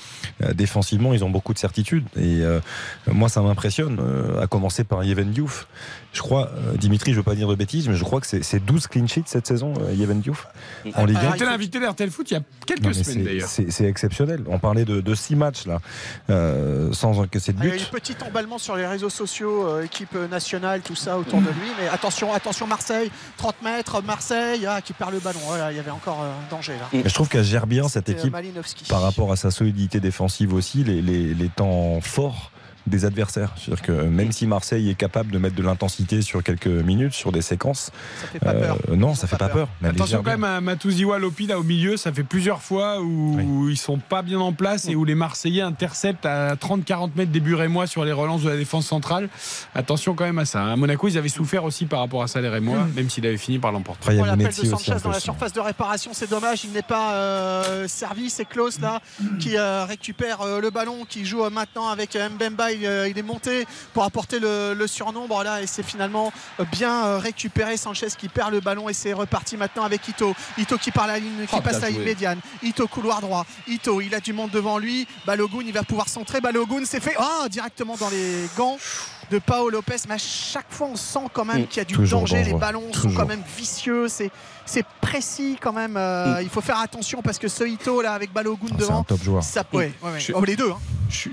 euh, 0.43 0.51
défensivement 0.53 1.13
ils 1.13 1.23
ont 1.23 1.29
beaucoup 1.29 1.53
de 1.53 1.59
certitudes. 1.59 2.03
Et 2.17 2.41
euh, 2.41 2.59
moi 3.07 3.29
ça 3.29 3.41
m'impressionne, 3.41 3.99
euh, 4.01 4.41
à 4.41 4.47
commencer 4.47 4.83
par 4.83 5.01
Yeven 5.05 5.31
Diouf. 5.31 5.65
Je 6.13 6.21
crois, 6.21 6.49
euh, 6.49 6.75
Dimitri, 6.75 7.11
je 7.13 7.17
veux 7.17 7.23
pas 7.23 7.35
dire 7.35 7.47
de 7.47 7.55
bêtises, 7.55 7.87
mais 7.87 7.95
je 7.95 8.03
crois 8.03 8.19
que 8.19 8.27
c'est 8.27 8.43
c'est 8.43 8.59
12 8.59 8.87
clean 8.87 9.07
sheets 9.07 9.23
cette 9.27 9.47
saison, 9.47 9.73
euh, 9.79 9.93
Yeven 9.93 10.19
Diouf, 10.19 10.45
en 10.95 11.05
Ligue 11.05 11.15
1. 11.17 11.29
On 11.31 11.33
était 11.35 11.45
l'invité 11.45 11.79
d'RTL 11.79 12.11
Foot 12.11 12.31
il 12.31 12.33
y 12.33 12.37
a 12.37 12.41
quelques 12.67 12.83
Non, 12.83 12.91
semaines 12.91 13.03
c'est- 13.05 13.23
d'ailleurs. 13.23 13.47
C'est 13.47 13.85
exceptionnel. 13.85 14.43
On 14.47 14.59
parlait 14.59 14.83
de, 14.83 14.99
de 14.99 15.15
six 15.15 15.37
matchs 15.37 15.65
là, 15.67 15.79
euh, 16.29 16.91
sans 16.91 17.17
encaisser 17.19 17.53
de 17.53 17.59
Ah, 17.61 17.63
Il 17.65 17.69
y 17.69 17.71
a 17.71 17.75
eu 17.75 17.77
but. 17.79 17.87
un 17.87 17.97
petit 17.99 18.15
emballement 18.27 18.57
sur 18.57 18.75
les 18.75 18.85
réseaux 18.85 19.09
sociaux, 19.09 19.67
euh, 19.67 19.83
équipe 19.85 20.13
nationale, 20.29 20.81
tout 20.81 20.95
ça 20.95 21.17
autour 21.17 21.39
de 21.39 21.47
lui. 21.47 21.71
Mais 21.79 21.87
attention, 21.87 22.33
attention 22.33 22.67
Marseille, 22.67 23.09
30 23.37 23.61
mètres, 23.61 24.01
Marseille, 24.03 24.65
ah, 24.67 24.81
qui 24.81 24.91
perd 24.91 25.13
le 25.13 25.19
ballon. 25.19 25.39
Voilà, 25.45 25.71
il 25.71 25.77
y 25.77 25.79
avait 25.79 25.91
encore 25.91 26.21
euh, 26.21 26.29
un 26.31 26.49
danger 26.51 26.73
là. 26.73 26.89
Mais 26.91 27.03
je 27.07 27.13
trouve 27.13 27.29
qu'elle 27.29 27.45
gère 27.45 27.67
bien 27.67 27.87
cette 27.87 28.09
équipe 28.09 28.33
Malinowski. 28.33 28.83
par 28.89 29.01
rapport 29.01 29.31
à 29.31 29.37
sa 29.37 29.49
solidité 29.49 30.01
défensive 30.01 30.53
aussi, 30.53 30.83
les, 30.83 31.01
les- 31.01 31.33
les 31.33 31.49
temps 31.49 31.99
forts 32.01 32.51
des 32.87 33.05
adversaires. 33.05 33.53
C'est-à-dire 33.57 33.83
que 33.83 33.91
même 33.91 34.31
si 34.31 34.47
Marseille 34.47 34.89
est 34.89 34.95
capable 34.95 35.31
de 35.31 35.37
mettre 35.37 35.55
de 35.55 35.63
l'intensité 35.63 36.21
sur 36.21 36.43
quelques 36.43 36.67
minutes, 36.67 37.13
sur 37.13 37.31
des 37.31 37.41
séquences, 37.41 37.91
Ça 38.21 38.27
fait 38.27 38.39
pas 38.39 38.53
peur. 38.53 38.77
euh, 38.89 38.95
non, 38.95 39.13
ça 39.15 39.27
fait 39.27 39.37
pas 39.37 39.49
peur. 39.49 39.67
Attention 39.83 40.23
quand 40.23 40.31
même 40.31 40.43
à 40.43 40.61
Matouziwa 40.61 41.19
Lopi 41.19 41.47
là 41.47 41.59
au 41.59 41.63
milieu, 41.63 41.97
ça 41.97 42.11
fait 42.11 42.23
plusieurs 42.23 42.61
fois 42.61 42.99
où, 43.01 43.39
où 43.39 43.69
ils 43.69 43.77
sont 43.77 43.97
pas 43.97 44.21
bien 44.21 44.39
en 44.39 44.53
place 44.53 44.87
et 44.87 44.95
où 44.95 45.05
les 45.05 45.15
Marseillais 45.15 45.61
interceptent 45.61 46.25
à 46.25 46.55
30-40 46.55 47.11
mètres 47.15 47.31
des 47.31 47.39
buts 47.39 47.55
rémois 47.55 47.87
sur 47.87 48.03
les 48.05 48.11
relances 48.11 48.43
de 48.43 48.49
la 48.49 48.57
défense 48.57 48.85
centrale. 48.87 49.29
Attention 49.75 50.15
quand 50.15 50.25
même 50.25 50.39
à 50.39 50.45
ça. 50.45 50.65
À 50.65 50.75
Monaco, 50.75 51.07
ils 51.07 51.17
avaient 51.17 51.29
souffert 51.29 51.63
aussi 51.63 51.85
par 51.85 51.99
rapport 51.99 52.23
à 52.23 52.27
ça 52.27 52.41
les 52.41 52.49
Rémois, 52.49 52.87
même 52.95 53.09
s'il 53.09 53.25
avait 53.25 53.37
fini 53.37 53.59
par 53.59 53.71
l'emporter. 53.71 54.01
Après, 54.03 54.15
il 54.15 54.19
y 54.19 54.21
a 54.21 54.25
l'appel 54.25 54.47
de 54.47 54.65
Sanchez 54.65 54.91
un 54.93 54.97
dans 54.97 55.09
la 55.11 55.19
surface 55.19 55.53
de 55.53 55.59
réparation, 55.59 56.11
c'est 56.13 56.29
dommage. 56.29 56.63
Il 56.65 56.71
n'est 56.71 56.81
pas 56.81 57.13
euh, 57.13 57.87
servi. 57.87 58.29
C'est 58.29 58.45
Klaus 58.45 58.79
là 58.79 59.01
qui 59.39 59.57
euh, 59.57 59.85
récupère 59.85 60.41
euh, 60.41 60.59
le 60.61 60.69
ballon, 60.69 61.05
qui 61.07 61.25
joue 61.25 61.43
euh, 61.43 61.49
maintenant 61.49 61.87
avec 61.89 62.15
Mbemba. 62.15 62.70
Il, 62.75 62.85
euh, 62.85 63.07
il 63.07 63.17
est 63.17 63.23
monté 63.23 63.65
pour 63.93 64.03
apporter 64.03 64.39
le, 64.39 64.73
le 64.73 64.87
surnombre 64.87 65.43
là 65.43 65.61
et 65.61 65.67
c'est 65.67 65.83
finalement 65.83 66.31
euh, 66.59 66.65
bien 66.71 67.05
euh, 67.05 67.17
récupéré. 67.17 67.77
Sanchez 67.77 68.07
qui 68.17 68.27
perd 68.29 68.51
le 68.51 68.59
ballon 68.59 68.89
et 68.89 68.93
c'est 68.93 69.13
reparti 69.13 69.57
maintenant 69.57 69.83
avec 69.83 70.07
Ito. 70.07 70.33
Ito 70.57 70.77
qui 70.77 70.91
part 70.91 71.07
la 71.07 71.19
ligne, 71.19 71.45
qui 71.47 71.55
Oh, 71.57 71.61
passe 71.61 71.81
la 71.81 71.89
ligne 71.89 72.03
médiane. 72.03 72.39
Ito 72.63 72.87
couloir 72.87 73.21
droit. 73.21 73.45
Ito, 73.67 74.01
il 74.01 74.13
a 74.15 74.19
du 74.19 74.33
monde 74.33 74.51
devant 74.51 74.77
lui. 74.77 75.07
Balogun, 75.25 75.63
il 75.65 75.73
va 75.73 75.83
pouvoir 75.83 76.09
centrer. 76.09 76.41
Balogun, 76.41 76.83
c'est 76.85 76.99
fait. 76.99 77.15
Ah, 77.17 77.47
directement 77.49 77.95
dans 77.97 78.09
les 78.09 78.47
gants 78.57 78.77
de 79.31 79.39
Paolo 79.39 79.69
Lopez. 79.69 79.95
Mais 80.07 80.15
à 80.15 80.19
chaque 80.19 80.67
fois, 80.69 80.87
on 80.91 80.95
sent 80.95 81.19
quand 81.33 81.45
même 81.45 81.61
Mm. 81.63 81.67
qu'il 81.67 81.77
y 81.77 81.81
a 81.81 81.85
du 81.85 81.95
Toujours 81.95 82.21
danger. 82.21 82.43
Les 82.43 82.53
ballons 82.53 82.91
sont 82.93 83.11
quand 83.11 83.25
même 83.27 83.43
vicieux. 83.57 84.07
C'est 84.07 84.29
c'est 84.65 84.85
précis 85.01 85.57
quand 85.59 85.73
même. 85.73 85.95
euh, 85.97 86.39
Mm. 86.39 86.43
Il 86.43 86.49
faut 86.49 86.61
faire 86.61 86.79
attention 86.79 87.21
parce 87.21 87.39
que 87.39 87.47
ce 87.47 87.63
Ito 87.63 88.01
là 88.01 88.13
avec 88.13 88.31
Balogun 88.31 88.67
Ah, 88.71 88.75
C'est 88.77 88.83
un 88.83 88.87
devant, 88.87 89.03
top 89.03 89.23
joueur. 89.23 89.43
ça 89.43 89.63
peut. 89.63 89.77
ouais, 89.77 89.91
ouais, 90.03 90.11
ouais. 90.11 90.19
Je- 90.19 90.33
Oh, 90.33 90.43
les 90.45 90.55
deux. 90.55 90.69
hein. 90.71 90.77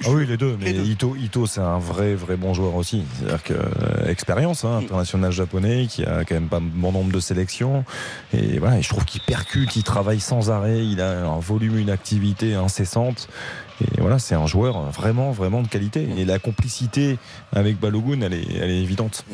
Ah 0.05 0.09
oui, 0.11 0.27
les 0.27 0.37
deux. 0.37 0.57
Mais 0.59 0.73
Les 0.73 0.73
deux. 0.73 0.85
Ito, 0.85 1.15
Ito 1.17 1.47
c'est 1.47 1.61
un 1.61 1.79
vrai, 1.79 2.15
vrai 2.17 2.37
bon 2.37 2.53
joueur 2.53 2.75
aussi. 2.75 3.05
C'est-à-dire 3.19 3.43
que 3.45 3.53
euh, 3.55 4.09
expérience, 4.09 4.65
hein, 4.65 4.79
international 4.83 5.31
japonais, 5.31 5.87
qui 5.89 6.05
a 6.05 6.25
quand 6.25 6.35
même 6.35 6.49
pas 6.49 6.59
bon 6.61 6.91
nombre 6.91 7.13
de 7.13 7.21
sélections. 7.21 7.85
Et 8.33 8.59
voilà, 8.59 8.79
et 8.79 8.83
je 8.83 8.89
trouve 8.89 9.05
qu'il 9.05 9.21
percute, 9.21 9.77
il 9.77 9.85
travaille 9.85 10.19
sans 10.21 10.51
arrêt, 10.51 10.85
il 10.85 11.01
a 11.01 11.27
un 11.29 11.39
volume, 11.39 11.79
une 11.79 11.91
activité 11.91 12.55
incessante. 12.55 13.29
Et 13.81 14.01
voilà, 14.01 14.19
c'est 14.19 14.35
un 14.35 14.47
joueur 14.47 14.81
vraiment, 14.91 15.31
vraiment 15.31 15.63
de 15.63 15.69
qualité. 15.69 16.09
Et 16.17 16.25
la 16.25 16.39
complicité 16.39 17.19
avec 17.53 17.79
Balogun, 17.79 18.21
elle 18.23 18.35
est, 18.35 18.57
elle 18.61 18.71
est 18.71 18.83
évidente. 18.83 19.25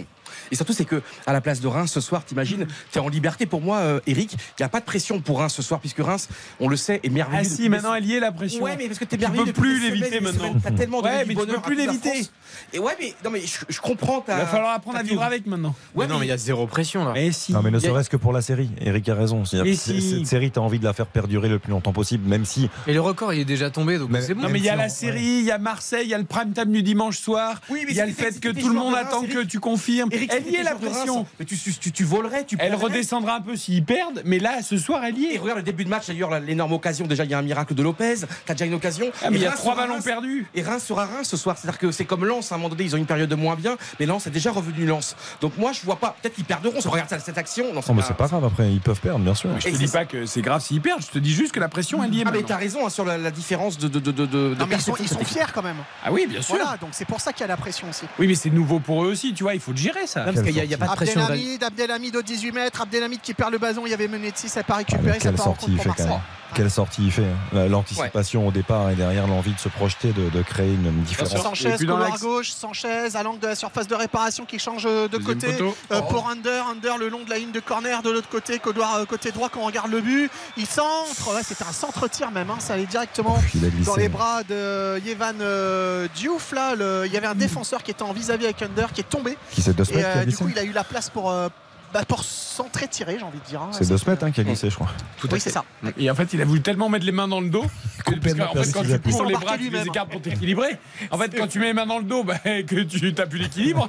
Et 0.50 0.56
surtout, 0.56 0.72
c'est 0.72 0.84
que 0.84 1.02
à 1.26 1.32
la 1.32 1.40
place 1.40 1.60
de 1.60 1.66
Reims 1.66 1.90
ce 1.92 2.00
soir, 2.00 2.24
t'imagines, 2.24 2.66
t'es 2.92 3.00
en 3.00 3.08
liberté. 3.08 3.46
Pour 3.46 3.60
moi, 3.60 3.78
euh, 3.78 4.00
Eric, 4.06 4.32
il 4.32 4.38
n'y 4.62 4.64
a 4.64 4.68
pas 4.68 4.80
de 4.80 4.84
pression 4.84 5.20
pour 5.20 5.38
Reims 5.40 5.52
ce 5.54 5.62
soir, 5.62 5.80
puisque 5.80 6.00
Reims, 6.00 6.28
on 6.60 6.68
le 6.68 6.76
sait, 6.76 7.00
est 7.02 7.08
merveilleux. 7.08 7.42
Ah 7.50 7.56
si, 7.56 7.68
maintenant 7.68 7.94
elle 7.94 8.04
y 8.06 8.14
est 8.14 8.20
la 8.20 8.32
pression. 8.32 8.62
Ouais, 8.62 8.76
mais 8.76 8.86
parce 8.86 8.98
que 8.98 9.04
t'es 9.04 9.16
Tu 9.16 9.20
merveilleux. 9.22 9.44
peux 9.44 9.48
depuis 9.52 9.60
plus 9.62 9.80
l'éviter 9.80 10.20
maintenant. 10.20 10.54
T'as 10.62 10.70
tellement 10.70 11.00
Ouais, 11.00 11.24
mais 11.26 11.34
tu 11.34 11.46
peux 11.46 11.60
plus 11.60 11.76
l'éviter. 11.76 12.26
Et 12.72 12.78
ouais, 12.78 12.92
mais 13.00 13.14
non, 13.24 13.30
mais 13.30 13.40
je, 13.40 13.58
je 13.68 13.80
comprends 13.80 14.20
ta. 14.20 14.34
Il 14.34 14.38
va 14.40 14.46
falloir 14.46 14.74
apprendre 14.74 14.98
à 14.98 15.02
vivre 15.02 15.22
avec 15.22 15.46
maintenant. 15.46 15.74
Ouais, 15.94 16.06
non, 16.06 16.18
mais 16.18 16.26
il 16.26 16.28
y 16.28 16.32
a 16.32 16.36
zéro 16.36 16.66
pression 16.66 17.04
là. 17.04 17.12
Mais 17.14 17.32
si. 17.32 17.52
Non, 17.52 17.62
mais 17.62 17.70
ne 17.70 17.78
serait-ce 17.78 18.10
que 18.10 18.16
pour 18.16 18.32
la 18.32 18.42
série. 18.42 18.70
Eric 18.80 19.08
a 19.08 19.14
raison. 19.14 19.44
Si. 19.44 19.56
cette 19.76 20.26
série, 20.26 20.50
tu 20.50 20.58
as 20.58 20.62
envie 20.62 20.78
de 20.78 20.84
la 20.84 20.92
faire 20.92 21.06
perdurer 21.06 21.48
le 21.48 21.58
plus 21.58 21.70
longtemps 21.70 21.92
possible, 21.92 22.28
même 22.28 22.44
si. 22.44 22.68
Mais 22.86 22.92
le 22.94 23.00
record 23.00 23.32
il 23.32 23.40
est 23.40 23.44
déjà 23.44 23.70
tombé 23.70 23.98
donc 23.98 24.10
Mais- 24.10 24.22
c'est 24.22 24.34
bon. 24.34 24.42
Non 24.42 24.48
mais 24.48 24.58
il 24.58 24.64
y 24.64 24.68
a 24.68 24.76
la 24.76 24.88
série, 24.88 25.38
il 25.40 25.44
y 25.44 25.50
a 25.50 25.58
Marseille, 25.58 26.04
il 26.06 26.10
y 26.10 26.14
a 26.14 26.18
le 26.18 26.24
prime 26.24 26.52
time 26.52 26.70
du 26.72 26.82
dimanche 26.82 27.18
soir. 27.18 27.60
Oui, 27.70 27.82
mais 27.86 27.92
il 27.92 27.96
y 27.96 28.00
a 28.00 28.06
le 28.06 28.12
fait 28.12 28.38
que 28.40 28.48
tout 28.48 28.68
le 28.68 28.74
monde 28.74 28.92
de 28.94 28.98
attend 28.98 29.22
que 29.22 29.42
tu 29.44 29.60
confirmes. 29.60 30.08
Eric, 30.12 30.32
Elle 30.36 30.48
y 30.50 30.56
est 30.56 30.62
la 30.62 30.74
pression. 30.74 31.26
Mais 31.38 31.44
tu, 31.44 31.56
tu, 31.56 31.72
tu, 31.74 31.92
tu 31.92 32.04
volerais, 32.04 32.44
tu 32.44 32.56
Elle 32.58 32.74
redescendra 32.74 33.36
un 33.36 33.40
peu 33.40 33.56
s'ils 33.56 33.84
perdent, 33.84 34.22
mais 34.24 34.38
là 34.38 34.62
ce 34.62 34.78
soir 34.78 35.04
elle 35.04 35.18
y 35.18 35.24
Et 35.26 35.34
est. 35.34 35.38
regarde 35.38 35.58
le 35.58 35.64
début 35.64 35.84
de 35.84 35.90
match, 35.90 36.06
d'ailleurs, 36.08 36.38
l'énorme 36.40 36.72
occasion. 36.72 37.06
Déjà, 37.06 37.24
il 37.24 37.30
y 37.30 37.34
a 37.34 37.38
un 37.38 37.42
miracle 37.42 37.74
de 37.74 37.82
Lopez. 37.82 38.14
T'as 38.46 38.54
déjà 38.54 38.64
une 38.66 38.74
occasion. 38.74 39.06
Ah, 39.22 39.30
mais 39.30 39.36
Et 39.36 39.40
il 39.40 39.42
y 39.42 39.46
a 39.46 39.52
trois 39.52 39.74
ballons 39.76 39.94
Reims. 39.94 40.04
perdus. 40.04 40.46
Et 40.54 40.62
Reims 40.62 40.82
sera 40.84 41.06
Reims 41.06 41.28
ce 41.28 41.36
soir. 41.36 41.56
C'est-à-dire 41.58 41.78
que 41.78 41.90
c'est 41.90 42.04
comme 42.04 42.24
Lens. 42.24 42.52
À 42.52 42.54
un 42.54 42.58
moment 42.58 42.68
donné, 42.70 42.84
ils 42.84 42.94
ont 42.94 42.98
une 42.98 43.06
période 43.06 43.28
de 43.28 43.34
moins 43.34 43.54
bien. 43.56 43.76
Mais 44.00 44.06
Lens 44.06 44.26
est 44.26 44.30
déjà 44.30 44.50
revenu 44.50 44.86
Lens. 44.86 45.16
Donc 45.40 45.56
moi, 45.58 45.72
je 45.72 45.80
vois 45.82 45.96
pas. 45.96 46.16
Peut-être 46.20 46.34
qu'ils 46.34 46.44
perdront. 46.44 46.80
Si 46.80 46.86
on 46.86 46.90
regarde 46.90 47.08
ça- 47.10 47.18
cette 47.18 47.38
action. 47.38 47.72
Non, 47.72 47.80
Non, 47.86 47.94
mais 47.94 48.02
c'est 48.02 48.16
pas 48.16 48.26
grave 48.26 48.44
après, 48.44 48.70
ils 48.72 48.80
peuvent 48.80 49.00
perdre, 49.00 49.20
bien 49.20 49.34
sûr. 49.34 49.50
Je 49.60 49.68
Et 49.68 49.72
te 49.72 49.76
dis 49.76 49.86
pas 49.88 50.04
que 50.04 50.26
c'est 50.26 50.42
grave 50.42 50.60
s'ils 50.60 50.80
perdent, 50.80 51.02
je 51.02 51.08
te 51.10 51.18
dis 51.18 51.32
juste 51.32 51.52
que 51.52 51.60
la 51.60 51.68
pression 51.68 52.02
elle 52.02 52.14
y 52.14 52.20
est 52.20 52.24
Ah, 52.26 52.30
mais 52.32 52.42
t'as 52.42 52.56
raison 52.56 52.86
hein, 52.86 52.90
sur 52.90 53.04
la, 53.04 53.18
la 53.18 53.30
différence 53.30 53.78
de, 53.78 53.88
de, 53.88 53.98
de, 54.00 54.10
de, 54.12 54.26
de 54.26 54.54
Non, 54.58 54.66
mais 54.68 54.76
ils 54.76 54.80
sont, 54.80 54.94
ils 54.96 55.24
fiers 55.26 55.42
quand 55.54 55.62
même. 55.62 55.76
Ah 56.04 56.12
oui, 56.12 56.26
bien 56.28 56.42
sûr. 56.42 56.56
Voilà, 56.56 56.76
donc 56.78 56.90
c'est 56.92 57.04
pour 57.04 57.20
ça 57.20 57.32
qu'il 57.32 57.42
y 57.42 57.44
a 57.44 57.48
la 57.48 57.56
pression 57.56 57.88
aussi. 57.88 58.04
Oui, 58.18 58.26
mais 58.26 58.34
c'est 58.34 58.50
nouveau 58.50 58.80
pour 58.80 59.04
eux 59.04 59.08
aussi, 59.08 59.32
tu 59.34 59.42
vois, 59.42 59.54
il 59.54 59.60
faut 59.60 59.70
le 59.72 59.76
gérer 59.76 60.06
ça. 60.06 60.23
Non, 60.26 60.32
parce 60.32 60.46
qu'il 60.46 60.56
y 60.56 60.60
a, 60.60 60.64
il 60.64 60.70
y 60.70 60.74
a 60.74 60.78
pas 60.78 60.88
de 60.88 60.92
pression. 60.96 61.20
de- 61.20 61.24
Abdelhamid, 61.32 61.62
Abdelhamid 61.64 62.16
au 62.16 62.22
18 62.22 62.52
mètres, 62.52 62.80
Abdelhamid 62.80 63.20
qui 63.20 63.34
perd 63.34 63.52
le 63.52 63.58
ballon, 63.58 63.82
il 63.86 63.90
y 63.90 63.94
avait 63.94 64.08
Menetti, 64.08 64.48
ça 64.48 64.60
n'a 64.60 64.64
pas 64.64 64.74
Ah, 64.74 64.78
récupéré, 64.78 65.12
mais 65.14 65.20
ça 65.20 65.32
part 65.32 65.48
en 65.48 65.56
il 65.68 65.76
pour 65.76 65.86
Marseille. 65.86 66.06
Quelle 66.54 66.70
sortie 66.70 67.02
il 67.06 67.12
fait. 67.12 67.24
hein. 67.54 67.66
L'anticipation 67.68 68.46
au 68.46 68.50
départ 68.50 68.90
et 68.90 68.94
derrière 68.94 69.26
l'envie 69.26 69.52
de 69.52 69.58
se 69.58 69.68
projeter, 69.68 70.12
de, 70.12 70.30
de 70.30 70.42
créer 70.42 70.72
une 70.72 71.02
différence. 71.02 71.32
Sanchez, 71.42 71.70
couloir 71.78 72.18
gauche, 72.20 72.50
Sanchez 72.50 73.08
à 73.14 73.22
l'angle 73.22 73.40
de 73.40 73.46
la 73.48 73.54
surface 73.54 73.86
de 73.88 73.94
réparation 73.94 74.44
qui 74.44 74.58
change 74.58 74.84
de 74.84 75.06
Deuxième 75.08 75.24
côté. 75.40 75.46
euh, 75.92 76.00
pour 76.02 76.28
Under, 76.28 76.66
Under 76.68 76.98
le 76.98 77.08
long 77.08 77.24
de 77.24 77.30
la 77.30 77.38
ligne 77.38 77.52
de 77.52 77.60
corner 77.60 78.02
de 78.02 78.10
l'autre 78.10 78.28
côté, 78.28 78.58
couloir 78.58 78.96
euh, 78.96 79.04
côté 79.04 79.30
droit 79.32 79.48
quand 79.48 79.60
on 79.60 79.66
regarde 79.66 79.90
le 79.90 80.00
but, 80.00 80.30
il 80.56 80.66
centre, 80.66 81.34
ouais, 81.34 81.42
c'était 81.44 81.64
un 81.64 81.72
centre-tir 81.72 82.30
même, 82.30 82.50
hein, 82.50 82.56
ça 82.58 82.74
allait 82.74 82.86
directement 82.86 83.36
dans 83.84 83.96
les 83.96 84.08
bras 84.08 84.42
de 84.44 84.98
Yevan 85.04 85.36
euh, 85.40 86.08
Diouf. 86.14 86.52
Là, 86.52 86.74
le- 86.74 87.02
il 87.06 87.12
y 87.12 87.16
avait 87.16 87.26
un 87.26 87.34
défenseur 87.34 87.82
qui 87.82 87.90
était 87.90 88.02
en 88.02 88.12
vis-à-vis 88.12 88.44
avec 88.44 88.62
Under 88.62 88.92
qui 88.92 89.00
est 89.00 89.08
tombé. 89.08 89.36
Qui 89.50 89.62
et 89.90 89.94
qui 89.96 90.02
euh, 90.04 90.24
du 90.24 90.36
coup 90.36 90.48
il 90.48 90.58
a 90.58 90.64
eu 90.64 90.72
la 90.72 90.84
place 90.84 91.10
pour 91.10 91.30
euh, 91.30 91.48
bah, 91.94 92.04
pour 92.04 92.24
centrer 92.24 92.88
tirer 92.88 93.18
j'ai 93.20 93.24
envie 93.24 93.38
de 93.38 93.44
dire 93.44 93.62
hein. 93.62 93.70
C'est 93.70 93.88
deux 93.88 93.96
semaines 93.96 94.18
hein, 94.20 94.32
qui 94.32 94.40
a 94.40 94.44
glissé, 94.44 94.68
je 94.68 94.74
crois. 94.74 94.90
oui 95.30 95.38
c'est 95.38 95.50
ça 95.50 95.64
Et 95.96 96.10
en 96.10 96.14
fait, 96.16 96.32
il 96.32 96.42
a 96.42 96.44
voulu 96.44 96.60
tellement 96.60 96.88
mettre 96.88 97.06
les 97.06 97.12
mains 97.12 97.28
dans 97.28 97.40
le 97.40 97.48
dos 97.48 97.62
que, 97.62 97.68
parce 97.68 98.14
Complètement 98.16 98.46
qu'en 98.46 98.62
fait, 98.64 98.72
quand 98.72 98.82
tu 98.82 98.98
cours 99.12 99.24
les 99.26 99.34
bras, 99.34 99.56
tu 99.56 99.70
les 99.70 99.82
écartes 99.86 100.10
pour 100.10 100.20
t'équilibrer. 100.20 100.76
En 101.12 101.18
fait, 101.18 101.32
quand 101.36 101.46
tu 101.46 101.60
mets 101.60 101.66
les 101.66 101.72
mains 101.72 101.86
dans 101.86 101.98
le 101.98 102.04
dos, 102.04 102.24
bah, 102.24 102.36
que 102.38 102.82
tu 102.82 103.12
n'as 103.12 103.26
plus 103.26 103.38
l'équilibre, 103.38 103.88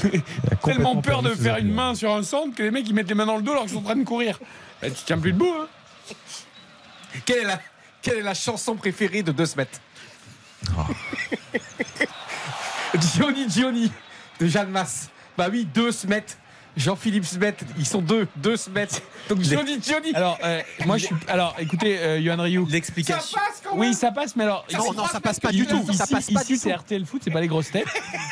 tellement 0.64 1.00
peur 1.00 1.22
de 1.22 1.30
faire 1.30 1.56
une 1.56 1.72
main 1.72 1.94
sur 1.94 2.14
un 2.14 2.22
centre 2.22 2.54
que 2.54 2.62
les 2.62 2.70
mecs 2.70 2.86
ils 2.86 2.94
mettent 2.94 3.08
les 3.08 3.14
mains 3.14 3.24
dans 3.24 3.38
le 3.38 3.42
dos 3.42 3.52
alors 3.52 3.62
qu'ils 3.62 3.72
sont 3.72 3.78
en 3.78 3.84
train 3.84 3.96
de 3.96 4.04
courir. 4.04 4.38
Bah, 4.82 4.90
tu 4.90 5.02
tiens 5.06 5.18
plus 5.18 5.32
debout. 5.32 5.54
Hein. 5.58 5.66
Quelle 7.24 7.38
est, 7.38 7.44
la, 7.44 7.58
quelle 8.02 8.18
est 8.18 8.22
la 8.22 8.34
chanson 8.34 8.76
préférée 8.76 9.22
de 9.22 9.32
deux 9.32 9.46
semaines 9.46 9.66
Gioni 13.14 13.48
Gioni 13.48 13.90
de 14.38 14.46
Jeanne 14.46 14.68
Masse. 14.70 15.08
Bah 15.38 15.48
oui, 15.50 15.64
deux 15.64 15.90
se 15.90 16.06
mettent. 16.06 16.36
Jean-Philippe 16.76 17.24
Smet, 17.24 17.54
ils 17.78 17.86
sont 17.86 18.00
deux, 18.00 18.26
deux 18.36 18.56
se 18.56 18.70
mettent. 18.70 19.02
Donc 19.28 19.40
Gioni 19.42 19.78
Gioni. 19.82 20.12
Alors, 20.14 20.38
euh, 20.44 20.60
moi 20.86 20.96
je 20.98 21.06
suis. 21.06 21.14
Alors, 21.28 21.54
écoutez, 21.58 21.98
euh, 21.98 22.18
Yohan 22.18 22.42
Ryu. 22.42 22.64
L'explication. 22.68 23.38
Oui, 23.74 23.92
ça 23.94 24.10
passe, 24.12 24.34
mais 24.36 24.44
alors. 24.44 24.64
Non, 24.72 24.92
non, 24.92 25.06
ça 25.06 25.20
passe 25.20 25.38
pas 25.40 25.50
du 25.52 25.66
tout. 25.66 25.84
Ça 25.92 26.04
Ici, 26.04 26.14
passe 26.14 26.30
pas 26.30 26.40
ici, 26.42 26.52
du 26.54 26.58
c'est 26.58 26.72
tout. 26.72 26.78
RTL 26.78 27.04
Foot, 27.06 27.22
c'est 27.24 27.30
pas 27.30 27.40
les 27.40 27.48
grosses 27.48 27.70
têtes. 27.70 27.86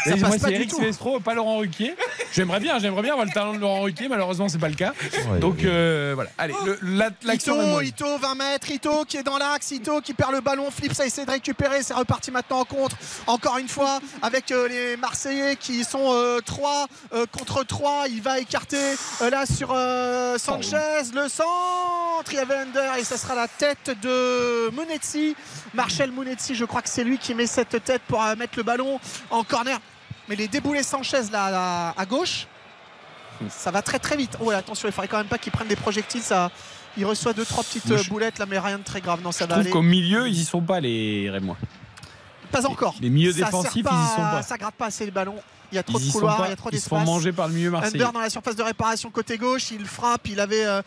Ça 0.04 0.10
passe 0.12 0.20
moi, 0.20 0.30
pas 0.30 0.38
c'est 0.38 0.52
Eric. 0.54 0.70
Silvestro, 0.72 1.20
pas 1.20 1.34
Laurent 1.34 1.58
Ruquier. 1.58 1.94
J'aimerais 2.32 2.60
bien, 2.60 2.78
j'aimerais 2.78 3.02
bien 3.02 3.12
avoir 3.12 3.26
le 3.26 3.32
talent 3.32 3.52
de 3.54 3.58
Laurent 3.58 3.82
Ruquier. 3.82 4.08
Malheureusement, 4.08 4.48
c'est 4.48 4.58
pas 4.58 4.68
le 4.68 4.74
cas. 4.74 4.92
Ouais, 5.30 5.38
Donc 5.40 5.64
euh, 5.64 6.12
voilà. 6.14 6.30
Allez, 6.38 6.54
le- 6.64 6.78
la- 6.82 7.10
l'action 7.24 7.80
Ito. 7.80 7.80
Ito, 7.82 8.18
20 8.18 8.34
mètres, 8.34 8.70
Ito 8.70 9.04
qui 9.06 9.16
est 9.18 9.22
dans 9.22 9.38
l'axe, 9.38 9.70
Ito 9.72 10.00
qui 10.00 10.14
perd 10.14 10.32
le 10.32 10.40
ballon, 10.40 10.70
Flips 10.70 10.98
a 11.00 11.06
essayé 11.06 11.26
de 11.26 11.30
récupérer, 11.30 11.82
c'est 11.82 11.94
reparti 11.94 12.30
maintenant 12.30 12.60
en 12.60 12.64
contre, 12.64 12.96
encore 13.26 13.58
une 13.58 13.68
fois 13.68 14.00
avec 14.22 14.50
euh, 14.52 14.68
les 14.68 14.96
Marseillais 14.96 15.56
qui 15.56 15.84
sont 15.84 16.38
3 16.44 16.86
contre 17.32 17.64
3, 17.64 18.06
il 18.10 18.22
va 18.22 18.27
écarter 18.36 18.94
euh, 19.22 19.30
là 19.30 19.46
sur 19.46 19.70
euh, 19.72 20.36
Sanchez, 20.38 20.76
le 21.14 21.28
centre, 21.28 22.30
il 22.32 22.34
y 22.34 22.38
avait 22.38 22.56
Under 22.56 22.96
et 22.96 23.04
ça 23.04 23.16
sera 23.16 23.34
la 23.34 23.48
tête 23.48 23.96
de 24.02 24.70
Munetsi, 24.70 25.34
Marcel 25.72 26.10
Munetsi, 26.10 26.54
je 26.54 26.64
crois 26.64 26.82
que 26.82 26.88
c'est 26.88 27.04
lui 27.04 27.16
qui 27.18 27.34
met 27.34 27.46
cette 27.46 27.82
tête 27.84 28.02
pour 28.08 28.22
euh, 28.22 28.34
mettre 28.36 28.54
le 28.58 28.64
ballon 28.64 28.98
en 29.30 29.44
corner, 29.44 29.78
mais 30.28 30.36
les 30.36 30.48
déboulés 30.48 30.82
Sanchez 30.82 31.22
là, 31.32 31.50
là, 31.50 31.94
à 31.96 32.04
gauche, 32.06 32.46
ça 33.48 33.70
va 33.70 33.82
très 33.82 34.00
très 34.00 34.16
vite. 34.16 34.36
Oh 34.40 34.50
là, 34.50 34.58
attention, 34.58 34.88
il 34.88 34.92
faudrait 34.92 35.06
quand 35.08 35.18
même 35.18 35.26
pas 35.28 35.38
qu'ils 35.38 35.52
prennent 35.52 35.68
des 35.68 35.76
projectiles. 35.76 36.22
Ça, 36.22 36.50
il 36.96 37.06
reçoit 37.06 37.32
deux 37.32 37.44
trois 37.44 37.62
petites 37.62 37.96
je- 37.96 38.08
boulettes 38.10 38.38
là, 38.40 38.46
mais 38.46 38.58
rien 38.58 38.78
de 38.78 38.82
très 38.82 39.00
grave. 39.00 39.20
Non, 39.22 39.30
ça 39.30 39.44
Je 39.44 39.50
va 39.50 39.60
aller. 39.60 39.70
qu'au 39.70 39.80
milieu, 39.82 40.26
ils 40.26 40.40
y 40.40 40.44
sont 40.44 40.60
pas, 40.60 40.80
les 40.80 41.30
Rémois. 41.30 41.56
Pas 42.50 42.66
encore. 42.66 42.96
Les 43.00 43.10
milieux 43.10 43.30
Ça 43.32 43.44
défensifs, 43.44 43.74
ils 43.76 43.80
y 43.80 43.82
sont 44.16 44.22
pas. 44.22 44.42
Ça 44.42 44.56
gratte 44.56 44.74
pas 44.74 44.86
assez 44.86 45.04
le 45.04 45.12
ballon. 45.12 45.36
Il 45.70 45.76
y 45.76 45.78
a 45.78 45.82
trop 45.82 45.98
Ils 45.98 46.06
de 46.06 46.12
couloirs, 46.12 46.42
il 46.46 46.50
y 46.50 46.52
a 46.52 46.56
trop 46.56 46.70
Ils 46.72 46.80
se 46.80 46.88
font 46.88 46.96
d'espace. 46.96 47.14
manger 47.14 47.32
par 47.32 47.48
le 47.48 47.54
milieu 47.54 47.70
marseillais. 47.70 47.96
Under 47.96 48.12
dans 48.12 48.20
la 48.20 48.30
surface 48.30 48.56
de 48.56 48.62
réparation 48.62 49.10
côté 49.10 49.36
gauche, 49.36 49.70
il 49.70 49.84
frappe, 49.84 50.28
il 50.28 50.40
avait 50.40 50.64
euh, 50.64 50.80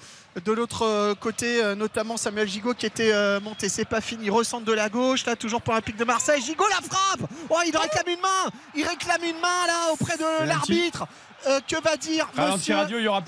de 0.43 0.51
l'autre 0.51 0.85
euh, 0.85 1.13
côté 1.13 1.61
euh, 1.61 1.75
notamment 1.75 2.17
Samuel 2.17 2.47
Gigot 2.47 2.73
qui 2.73 2.85
était 2.85 3.11
euh, 3.11 3.39
monté, 3.39 3.69
c'est 3.69 3.85
pas 3.85 4.01
fini, 4.01 4.25
il 4.25 4.31
recentre 4.31 4.65
de 4.65 4.73
la 4.73 4.89
gauche, 4.89 5.25
là 5.25 5.35
toujours 5.35 5.61
pour 5.61 5.75
un 5.75 5.81
pic 5.81 5.97
de 5.97 6.03
Marseille, 6.05 6.41
Gigot 6.41 6.67
la 6.69 6.77
frappe! 6.77 7.29
Oh 7.49 7.57
il 7.65 7.77
réclame 7.77 8.07
une 8.07 8.21
main! 8.21 8.51
Il 8.75 8.87
réclame 8.87 9.23
une 9.23 9.39
main 9.39 9.67
là 9.67 9.91
auprès 9.93 10.17
de 10.17 10.45
l'arbitre. 10.45 11.05
Que 11.67 11.81
va 11.81 11.97
dire 11.97 12.27
monsieur 12.37 12.75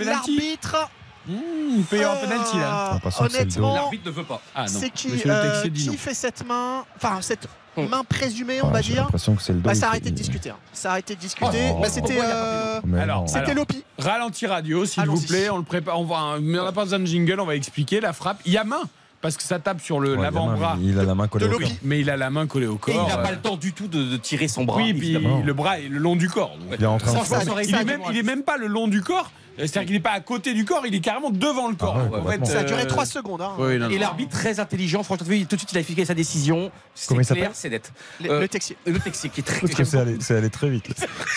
l'arbitre? 0.05 0.89
Mmh, 1.27 1.95
y 1.95 1.97
avoir 2.03 2.19
penalty 2.19 2.57
là. 2.57 2.93
Euh, 2.95 3.09
dos. 3.09 3.25
Honnêtement, 3.25 3.75
L'arbitre 3.75 4.03
ne 4.07 4.11
veut 4.11 4.23
pas. 4.23 4.41
Ah 4.55 4.67
c'est 4.67 4.89
qui, 4.89 5.07
Monsieur 5.09 5.29
le 5.29 5.35
euh, 5.35 5.61
qui 5.69 5.87
non. 5.87 5.93
fait 5.97 6.13
cette 6.13 6.45
main, 6.47 6.83
enfin 6.95 7.19
cette 7.21 7.47
Oh. 7.75 7.81
main 7.89 8.03
présumée 8.07 8.61
on 8.61 8.67
Ouais, 8.67 8.73
va 8.73 8.81
J'ai 8.81 8.93
dire 8.93 9.01
l'impression 9.05 9.33
que 9.33 9.41
c'est 9.41 9.51
le 9.53 9.57
dos. 9.57 9.67
bah, 9.67 9.73
ça 9.73 9.87
a 9.87 9.89
arrêté 9.89 10.11
de 10.11 10.15
discuter. 10.15 10.51
hein. 10.51 10.57
Ça 10.73 10.89
a 10.89 10.91
arrêté 10.91 11.15
de 11.15 11.19
discuter. 11.19 11.71
Oh, 11.73 11.79
Bah, 11.81 11.89
c'était 11.89 12.17
pas 12.17 12.23
euh, 12.25 12.79
Alors, 13.01 13.27
c'était 13.27 13.55
Lopi. 13.55 13.83
Ralenti 13.97 14.45
radio, 14.45 14.85
s'il 14.85 15.03
vous 15.07 15.19
plaît. 15.19 15.49
On 15.49 15.57
le 15.57 15.63
prépare. 15.63 15.99
On 15.99 16.03
va. 16.05 16.37
Mais 16.39 16.59
on 16.59 16.65
n'a 16.65 16.71
pas 16.71 16.83
besoin 16.83 16.99
de 16.99 17.05
jingle. 17.07 17.39
On 17.39 17.45
va 17.47 17.55
expliquer 17.55 17.99
la 17.99 18.13
frappe. 18.13 18.41
Il 18.45 18.53
y 18.53 18.59
a 18.59 18.63
main 18.63 18.83
parce 19.21 19.37
que 19.37 19.41
ça 19.43 19.57
tape 19.57 19.81
sur 19.81 19.99
le 19.99 20.15
Ouais, 20.17 20.21
l'avant-bras. 20.21 20.77
Il 20.83 20.99
a 20.99 21.03
la 21.03 21.15
main 21.15 21.27
collée 21.27 21.47
De 21.47 21.49
au 21.49 21.57
corps. 21.57 21.61
Lopi. 21.67 21.79
Mais 21.81 21.99
il 22.01 22.11
a 22.11 22.15
la 22.17 22.29
main 22.29 22.45
collée 22.45 22.67
au 22.67 22.73
Et 22.73 22.75
il 22.75 22.93
corps. 22.93 23.07
n'a 23.07 23.19
Euh, 23.19 23.23
pas 23.23 23.31
le 23.31 23.37
temps 23.39 23.57
du 23.57 23.73
tout 23.73 23.87
de, 23.87 24.03
de 24.03 24.17
tirer 24.17 24.47
son 24.47 24.65
bras. 24.65 24.77
Oui, 24.77 24.93
puis 24.93 25.13
le 25.17 25.53
bras 25.53 25.79
est 25.79 25.87
le 25.89 25.97
long 25.97 26.15
du 26.15 26.29
corps. 26.29 26.55
donc. 26.59 26.75
Il 26.77 26.83
est 26.83 26.85
en 26.85 26.99
train 26.99 27.11
de 27.13 27.59
est, 27.61 27.83
même, 27.85 28.01
il 28.11 28.17
est 28.19 28.23
même 28.23 28.43
pas 28.43 28.57
le 28.57 28.67
long 28.67 28.87
du 28.87 29.01
corps. 29.01 29.31
C'est-à-dire 29.57 29.85
qu'il 29.85 29.93
n'est 29.93 29.99
pas 30.01 30.11
à 30.11 30.19
côté 30.19 30.53
du 30.53 30.65
corps, 30.65 30.85
il 30.85 30.95
est 30.95 30.99
carrément 30.99 31.29
devant 31.29 31.69
le 31.69 31.75
corps. 31.75 31.97
Ah 31.97 32.19
ouais, 32.19 32.39
en. 32.41 32.45
Ça 32.45 32.59
a 32.59 32.63
duré 32.63 32.83
euh, 32.83 32.85
3 32.85 33.05
secondes. 33.05 33.41
hein. 33.41 33.51
oui, 33.59 33.77
non, 33.77 33.89
Et 33.89 33.97
l'arbitre 33.97 34.31
très 34.31 34.59
intelligent, 34.59 35.03
franchement, 35.03 35.25
tout 35.25 35.55
de 35.55 35.57
suite 35.57 35.71
il 35.71 35.77
a 35.77 35.79
expliqué 35.81 36.05
sa 36.05 36.13
décision. 36.13 36.71
C'est 36.95 37.07
Comment 37.07 37.21
il 37.21 37.25
clair, 37.27 37.37
s'appelle 37.37 37.51
c'est 37.53 37.69
net. 37.69 37.91
Le, 38.21 38.29
Euh, 38.31 38.39
le 38.41 38.47
Texier. 38.47 38.77
Le 38.85 38.99
Texier 38.99 39.29
qui 39.29 39.41
est 39.41 39.43
très. 39.43 39.59
Parce 39.61 39.73
que 39.73 39.83
c'est 39.83 40.35
allé, 40.35 40.49
très 40.49 40.69
vite. 40.69 40.85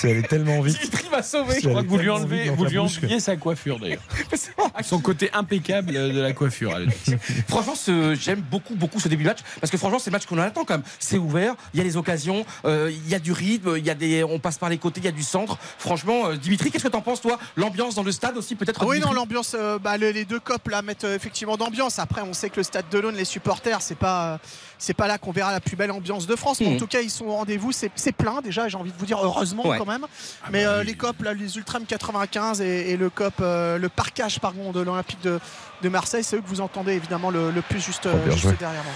C'est 0.00 0.10
allé 0.10 0.22
tellement 0.22 0.60
vite. 0.60 0.78
Dimitri 0.78 1.08
m'a 1.10 1.22
sauvé. 1.22 1.60
Je 1.62 1.68
crois 1.68 1.82
que 1.82 1.88
vous 1.88 1.98
lui 1.98 2.10
enlevez, 2.10 2.50
vous 2.50 2.64
lui 2.64 2.78
enleviez 2.78 3.20
sa 3.20 3.36
coiffure 3.36 3.78
d'ailleurs. 3.78 4.02
Son 4.82 5.00
côté 5.00 5.30
impeccable 5.32 5.92
de 5.92 6.20
la 6.20 6.32
coiffure. 6.32 6.76
Franchement, 7.48 7.74
j'aime 8.14 8.40
beaucoup, 8.40 8.74
beaucoup 8.74 9.00
ce 9.00 9.08
début 9.08 9.24
de 9.24 9.28
match 9.28 9.40
parce 9.60 9.70
que 9.70 9.76
franchement, 9.76 9.98
c'est 9.98 10.10
le 10.10 10.16
match 10.16 10.26
qu'on 10.26 10.38
attend 10.38 10.64
quand 10.64 10.74
même. 10.74 10.84
C'est 10.98 11.18
ouvert, 11.18 11.54
il 11.74 11.78
y 11.78 11.80
a 11.80 11.84
les 11.84 11.96
occasions, 11.96 12.44
euh, 12.64 12.90
il 12.92 13.08
y 13.10 13.14
a 13.14 13.18
du 13.18 13.32
rythme, 13.32 13.74
il 13.76 13.84
y 13.84 13.90
a 13.90 13.94
des, 13.94 14.24
on 14.24 14.38
passe 14.38 14.58
par 14.58 14.68
les 14.68 14.78
côtés, 14.78 15.00
il 15.00 15.04
y 15.04 15.08
a 15.08 15.12
du 15.12 15.22
centre. 15.22 15.58
Franchement, 15.78 16.26
euh, 16.28 16.36
Dimitri, 16.36 16.70
qu'est-ce 16.70 16.84
que 16.84 16.88
t'en 16.88 17.00
penses 17.02 17.20
toi? 17.20 17.38
L'ambiance 17.56 17.94
dans 17.94 18.02
le 18.06 18.12
stade 18.12 18.36
aussi, 18.38 18.54
peut-être. 18.54 18.86
Oui, 18.86 19.00
non, 19.00 19.12
l'ambiance, 19.12 19.54
euh, 19.58 19.78
bah, 19.78 19.98
le- 19.98 20.10
les 20.10 20.24
deux 20.24 20.40
copes 20.40 20.68
là 20.68 20.80
mettent 20.80 21.04
euh, 21.04 21.14
effectivement 21.14 21.56
d'ambiance. 21.56 21.98
Après, 21.98 22.22
on 22.22 22.32
sait 22.32 22.48
que 22.48 22.56
le 22.56 22.62
stade 22.62 22.86
de 22.90 22.98
l'Aune, 22.98 23.16
les 23.16 23.24
supporters, 23.26 23.82
c'est 23.82 23.94
pas, 23.96 24.26
euh, 24.34 24.38
c'est 24.78 24.94
pas 24.94 25.06
là 25.08 25.18
qu'on 25.18 25.32
verra 25.32 25.52
la 25.52 25.60
plus 25.60 25.76
belle 25.76 25.90
ambiance 25.90 26.26
de 26.26 26.36
France. 26.36 26.60
Mais 26.60 26.68
en 26.68 26.70
Mhm. 26.72 26.78
tout 26.78 26.86
cas, 26.86 27.00
ils 27.02 27.10
sont 27.10 27.26
au 27.26 27.32
rendez-vous. 27.34 27.72
C'est 27.72 27.90
c'est 27.94 28.12
plein 28.12 28.40
déjà, 28.40 28.68
j'ai 28.68 28.76
envie 28.78 28.92
de 28.92 28.96
vous 28.96 29.06
dire, 29.06 29.18
heureusement 29.22 29.66
Ouais. 29.66 29.76
quand 29.78 29.86
même. 29.86 30.06
Mais 30.50 30.64
euh, 30.64 30.82
les 30.82 30.94
copes, 30.94 31.20
là, 31.22 31.34
les 31.34 31.56
Ultram 31.58 31.84
95 31.84 32.60
et, 32.62 32.90
et 32.92 32.96
le 32.96 33.10
cop, 33.10 33.34
euh, 33.40 33.76
le 33.78 33.88
parcage 33.88 34.38
pardon, 34.40 34.72
de 34.72 34.80
l'Olympique 34.80 35.20
de, 35.22 35.38
de 35.82 35.88
Marseille, 35.88 36.24
c'est 36.24 36.36
eux 36.36 36.40
que 36.40 36.48
vous 36.48 36.60
entendez 36.62 36.92
évidemment 36.94 37.30
le, 37.30 37.50
le 37.50 37.60
plus 37.62 37.80
juste, 37.80 38.06
Oh, 38.10 38.30
juste 38.30 38.58
derrière 38.58 38.82
moi. 38.84 38.92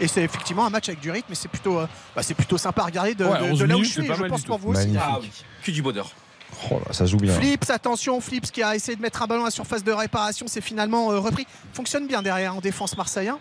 Et 0.00 0.08
c'est 0.08 0.22
effectivement 0.22 0.66
un 0.66 0.70
match 0.70 0.88
avec 0.88 1.00
du 1.00 1.10
rythme, 1.10 1.30
et 1.32 1.36
c'est 1.36 1.48
plutôt, 1.48 1.78
euh, 1.78 1.86
bah, 2.16 2.22
c'est 2.22 2.34
plutôt 2.34 2.58
sympa 2.58 2.82
à 2.82 2.86
regarder 2.86 3.14
de, 3.14 3.24
Ouais, 3.24 3.38
de- 3.38 3.44
11 3.52 3.58
de 3.60 3.64
là 3.66 3.76
où 3.76 3.84
je 3.84 3.90
suis. 3.90 4.06
Je 4.06 4.22
pense 4.24 4.42
pour 4.42 4.58
vous 4.58 4.70
aussi. 4.72 4.88
Ah 5.00 5.18
oui, 5.20 5.30
que 5.64 5.70
du 5.70 5.80
bonheur. 5.82 6.10
Oh 6.70 6.74
là, 6.86 6.92
ça 6.92 7.06
joue 7.06 7.16
bien. 7.16 7.34
Flips, 7.34 7.70
attention, 7.70 8.20
Flips 8.20 8.50
qui 8.50 8.62
a 8.62 8.74
essayé 8.74 8.96
de 8.96 9.02
mettre 9.02 9.22
un 9.22 9.26
ballon 9.26 9.42
à 9.42 9.46
la 9.46 9.50
surface 9.50 9.82
de 9.84 9.92
réparation, 9.92 10.46
c'est 10.48 10.60
finalement 10.60 11.10
euh, 11.12 11.18
repris. 11.18 11.46
Fonctionne 11.72 12.06
bien 12.06 12.22
derrière 12.22 12.54
en 12.56 12.60
défense 12.60 12.96
marseillais. 12.96 13.32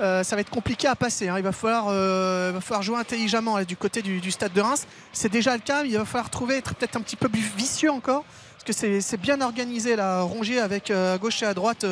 Euh, 0.00 0.22
ça 0.24 0.36
va 0.36 0.40
être 0.40 0.50
compliqué 0.50 0.88
à 0.88 0.96
passer. 0.96 1.28
hein. 1.28 1.34
Il, 1.36 1.44
va 1.44 1.52
falloir, 1.52 1.86
euh, 1.88 2.48
il 2.50 2.54
va 2.54 2.60
falloir 2.60 2.82
jouer 2.82 2.96
intelligemment 2.98 3.56
là, 3.58 3.64
du 3.64 3.76
côté 3.76 4.00
du, 4.02 4.20
du 4.20 4.30
stade 4.30 4.52
de 4.52 4.60
Reims. 4.60 4.86
C'est 5.12 5.28
déjà 5.30 5.54
le 5.54 5.60
cas, 5.60 5.82
mais 5.82 5.90
il 5.90 5.98
va 5.98 6.04
falloir 6.04 6.30
trouver, 6.30 6.56
être 6.56 6.74
peut-être 6.74 6.96
un 6.96 7.00
petit 7.02 7.16
peu 7.16 7.28
plus 7.28 7.42
vicieux 7.56 7.90
encore. 7.90 8.24
Parce 8.54 8.64
que 8.64 8.72
c'est- 8.72 9.00
c'est 9.00 9.16
bien 9.20 9.40
organisé 9.40 9.96
là, 9.96 10.22
rongé 10.22 10.60
avec 10.60 10.90
euh, 10.90 11.14
à 11.16 11.18
gauche 11.18 11.42
et 11.42 11.46
à 11.46 11.52
droite 11.54 11.84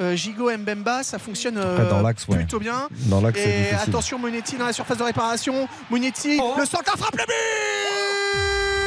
et 0.00 0.56
Mbemba. 0.58 1.02
Ça 1.02 1.18
fonctionne 1.18 1.56
euh, 1.58 1.76
Après, 1.78 1.88
dans 1.90 2.02
l'axe, 2.02 2.26
ouais. 2.28 2.36
plutôt 2.36 2.58
bien. 2.60 2.88
Dans 3.06 3.20
l'axe, 3.20 3.38
Et 3.40 3.70
attention, 3.74 4.18
Monetti 4.18 4.56
dans 4.56 4.66
la 4.66 4.72
surface 4.72 4.98
de 4.98 5.02
réparation. 5.02 5.66
Monetti, 5.90 6.38
Oh. 6.42 6.54
le 6.58 6.64
centre, 6.66 6.84
la 6.86 6.96
frappe, 6.98 7.16
le 7.16 7.24
but 7.26 8.79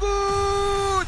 Balogun 0.00 1.04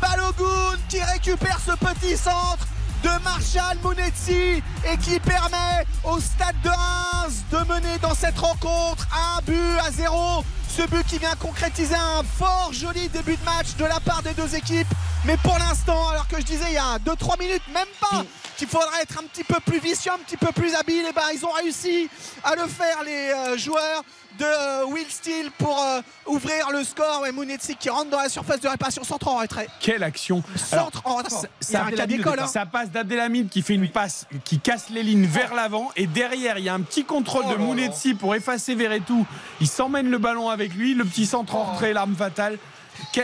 Balogun 0.00 0.78
qui 0.88 1.00
récupère 1.02 1.58
ce 1.64 1.72
petit 1.72 2.16
centre 2.16 2.66
de 3.02 3.10
Marshall 3.22 3.78
Monetti 3.82 4.62
et 4.90 4.96
qui 5.02 5.20
permet 5.20 5.86
au 6.04 6.18
stade 6.20 6.56
de 6.62 6.70
Reims 6.70 7.44
de 7.50 7.58
mener 7.72 7.98
dans 8.00 8.14
cette 8.14 8.38
rencontre 8.38 9.06
un 9.12 9.42
but 9.42 9.78
à 9.86 9.90
zéro. 9.90 10.44
Ce 10.68 10.82
but 10.88 11.06
qui 11.06 11.18
vient 11.18 11.34
concrétiser 11.36 11.94
un 11.94 12.22
fort 12.22 12.70
joli 12.72 13.08
début 13.08 13.36
de 13.36 13.44
match 13.44 13.76
de 13.78 13.84
la 13.84 14.00
part 14.00 14.22
des 14.22 14.32
deux 14.34 14.54
équipes. 14.54 14.88
Mais 15.24 15.36
pour 15.38 15.56
l'instant, 15.58 16.08
alors 16.08 16.26
que 16.26 16.38
je 16.40 16.44
disais 16.44 16.64
il 16.68 16.74
y 16.74 16.78
a 16.78 16.98
2-3 16.98 17.38
minutes, 17.38 17.62
même 17.72 17.84
pas, 18.00 18.24
qu'il 18.56 18.68
faudrait 18.68 19.02
être 19.02 19.18
un 19.18 19.26
petit 19.26 19.44
peu 19.44 19.60
plus 19.60 19.78
vicieux, 19.78 20.12
un 20.12 20.18
petit 20.18 20.36
peu 20.36 20.52
plus 20.52 20.74
habile, 20.74 21.06
et 21.08 21.12
ben 21.12 21.22
ils 21.34 21.44
ont 21.44 21.50
réussi 21.50 22.08
à 22.42 22.54
le 22.54 22.66
faire 22.66 23.02
les 23.04 23.32
euh, 23.32 23.56
joueurs 23.56 24.02
de 24.38 24.44
euh, 24.44 24.84
Will 24.86 25.06
Steele 25.08 25.50
pour 25.58 25.78
euh, 25.80 26.00
ouvrir 26.26 26.70
le 26.72 26.82
score. 26.84 27.26
Et 27.26 27.32
Mounetzi 27.32 27.76
qui 27.76 27.88
rentre 27.88 28.10
dans 28.10 28.20
la 28.20 28.28
surface 28.28 28.60
de 28.60 28.68
réparation, 28.68 29.04
centre 29.04 29.28
en 29.28 29.38
retrait. 29.38 29.68
Quelle 29.80 30.02
action 30.02 30.42
Alors, 30.72 30.86
Centre 30.86 31.02
en 31.04 31.16
retrait. 31.16 31.48
ça, 31.60 31.84
un 31.84 31.90
cas 31.90 32.06
hein. 32.38 32.46
ça 32.46 32.66
passe 32.66 32.90
d'Abdelhamid 32.90 33.48
qui 33.48 33.62
fait 33.62 33.74
une 33.74 33.88
passe 33.88 34.26
qui 34.44 34.58
casse 34.58 34.90
les 34.90 35.02
lignes 35.02 35.26
vers 35.26 35.54
l'avant 35.54 35.90
et 35.96 36.06
derrière 36.06 36.58
il 36.58 36.64
y 36.64 36.68
a 36.68 36.74
un 36.74 36.80
petit 36.80 37.04
contrôle 37.04 37.44
Oh 37.46 37.52
de 37.52 37.58
là 37.58 37.60
Mounetzi 37.64 38.14
pour 38.14 38.34
effacer 38.34 38.74
Verretou. 38.74 39.26
Il 39.60 39.68
s'emmène 39.68 40.10
le 40.10 40.18
ballon 40.18 40.48
avec 40.48 40.74
lui, 40.74 40.94
le 40.94 41.04
petit 41.04 41.26
centre 41.26 41.54
en 41.54 41.64
retrait, 41.64 41.92
l'arme 41.92 42.16
fatale. 42.16 42.58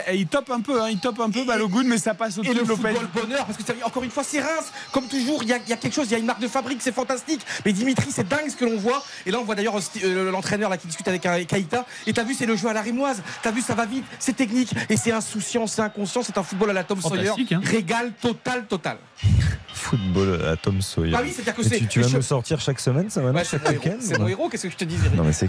Et 0.09 0.17
Il 0.17 0.27
tope 0.27 0.51
un 0.51 0.61
peu, 0.61 0.81
hein, 0.83 0.89
il 0.91 0.99
tope 0.99 1.21
un 1.21 1.31
peu 1.31 1.45
Balogun, 1.45 1.85
mais 1.85 1.99
ça 1.99 2.15
passe 2.15 2.39
au-dessus 2.39 2.55
le 2.55 2.63
de 2.63 2.69
Lopez. 2.69 2.89
football 2.95 3.09
bonheur, 3.23 3.45
parce 3.47 3.57
que 3.59 3.65
ça- 3.65 3.73
encore 3.85 4.03
une 4.05 4.11
fois, 4.11 4.23
c'est 4.25 4.41
Reims. 4.41 4.73
Comme 4.93 5.07
toujours, 5.07 5.43
il 5.43 5.49
y, 5.49 5.53
a- 5.53 5.59
y 5.69 5.73
a 5.73 5.77
quelque 5.77 5.95
chose, 5.95 6.07
il 6.09 6.13
y 6.13 6.15
a 6.15 6.19
une 6.19 6.27
marque 6.27 6.41
de 6.41 6.49
fabrique, 6.49 6.81
c'est 6.83 6.95
fantastique. 6.95 7.41
Mais 7.65 7.73
Dimitri, 7.73 8.11
c'est 8.11 8.29
dingue 8.29 8.49
ce 8.49 8.57
que 8.57 8.65
l'on 8.65 8.77
voit. 8.79 9.03
Et 9.27 9.31
là, 9.31 9.39
on 9.41 9.45
voit 9.45 9.55
d'ailleurs 9.55 9.77
euh, 10.05 10.31
l'entraîneur 10.31 10.71
là 10.71 10.77
qui 10.77 10.87
discute 10.87 11.07
avec 11.09 11.25
euh, 11.27 11.45
Kaïta. 11.45 11.85
Et 12.07 12.13
t'as 12.13 12.25
vu, 12.25 12.35
c'est 12.35 12.47
le 12.47 12.57
jeu 12.57 12.69
à 12.69 12.73
la 12.73 12.83
rimoise. 12.83 13.23
T'as 13.43 13.51
vu, 13.51 13.61
ça 13.63 13.75
va 13.75 13.87
vite, 13.87 14.05
c'est 14.19 14.37
technique. 14.37 14.73
Et 14.89 14.97
c'est 14.97 15.13
insouciant, 15.13 15.67
c'est 15.67 15.83
inconscient. 15.83 16.23
C'est 16.23 16.37
un 16.39 16.43
football 16.43 16.71
à 16.71 16.73
la 16.75 16.85
Tom 16.85 17.01
Sawyer. 17.01 17.31
Hein. 17.53 17.61
Régal 17.65 18.13
total, 18.21 18.67
total. 18.67 18.99
Football 19.73 20.45
à 20.47 20.57
Tom 20.57 20.81
Sawyer. 20.83 21.15
Ah 21.17 21.21
oui, 21.23 21.33
c'est-à-dire 21.35 21.55
que 21.55 21.63
c'est- 21.63 21.79
tu, 21.79 21.87
tu 21.89 22.01
vas 22.03 22.09
je- 22.09 22.17
me 22.17 22.21
sortir 22.23 22.61
chaque 22.61 22.81
semaine, 22.81 23.09
ça 23.09 23.21
maintenant, 23.21 23.39
Ouais, 23.39 23.45
c'est 23.45 23.59
chaque 23.63 23.69
week-end 23.71 23.97
c'est 24.01 24.19
mon 24.19 24.29
héros, 24.29 24.49
qu'est-ce 24.49 24.65
que 24.65 24.71
je 24.71 24.77
te 24.77 24.85
dis 24.85 24.97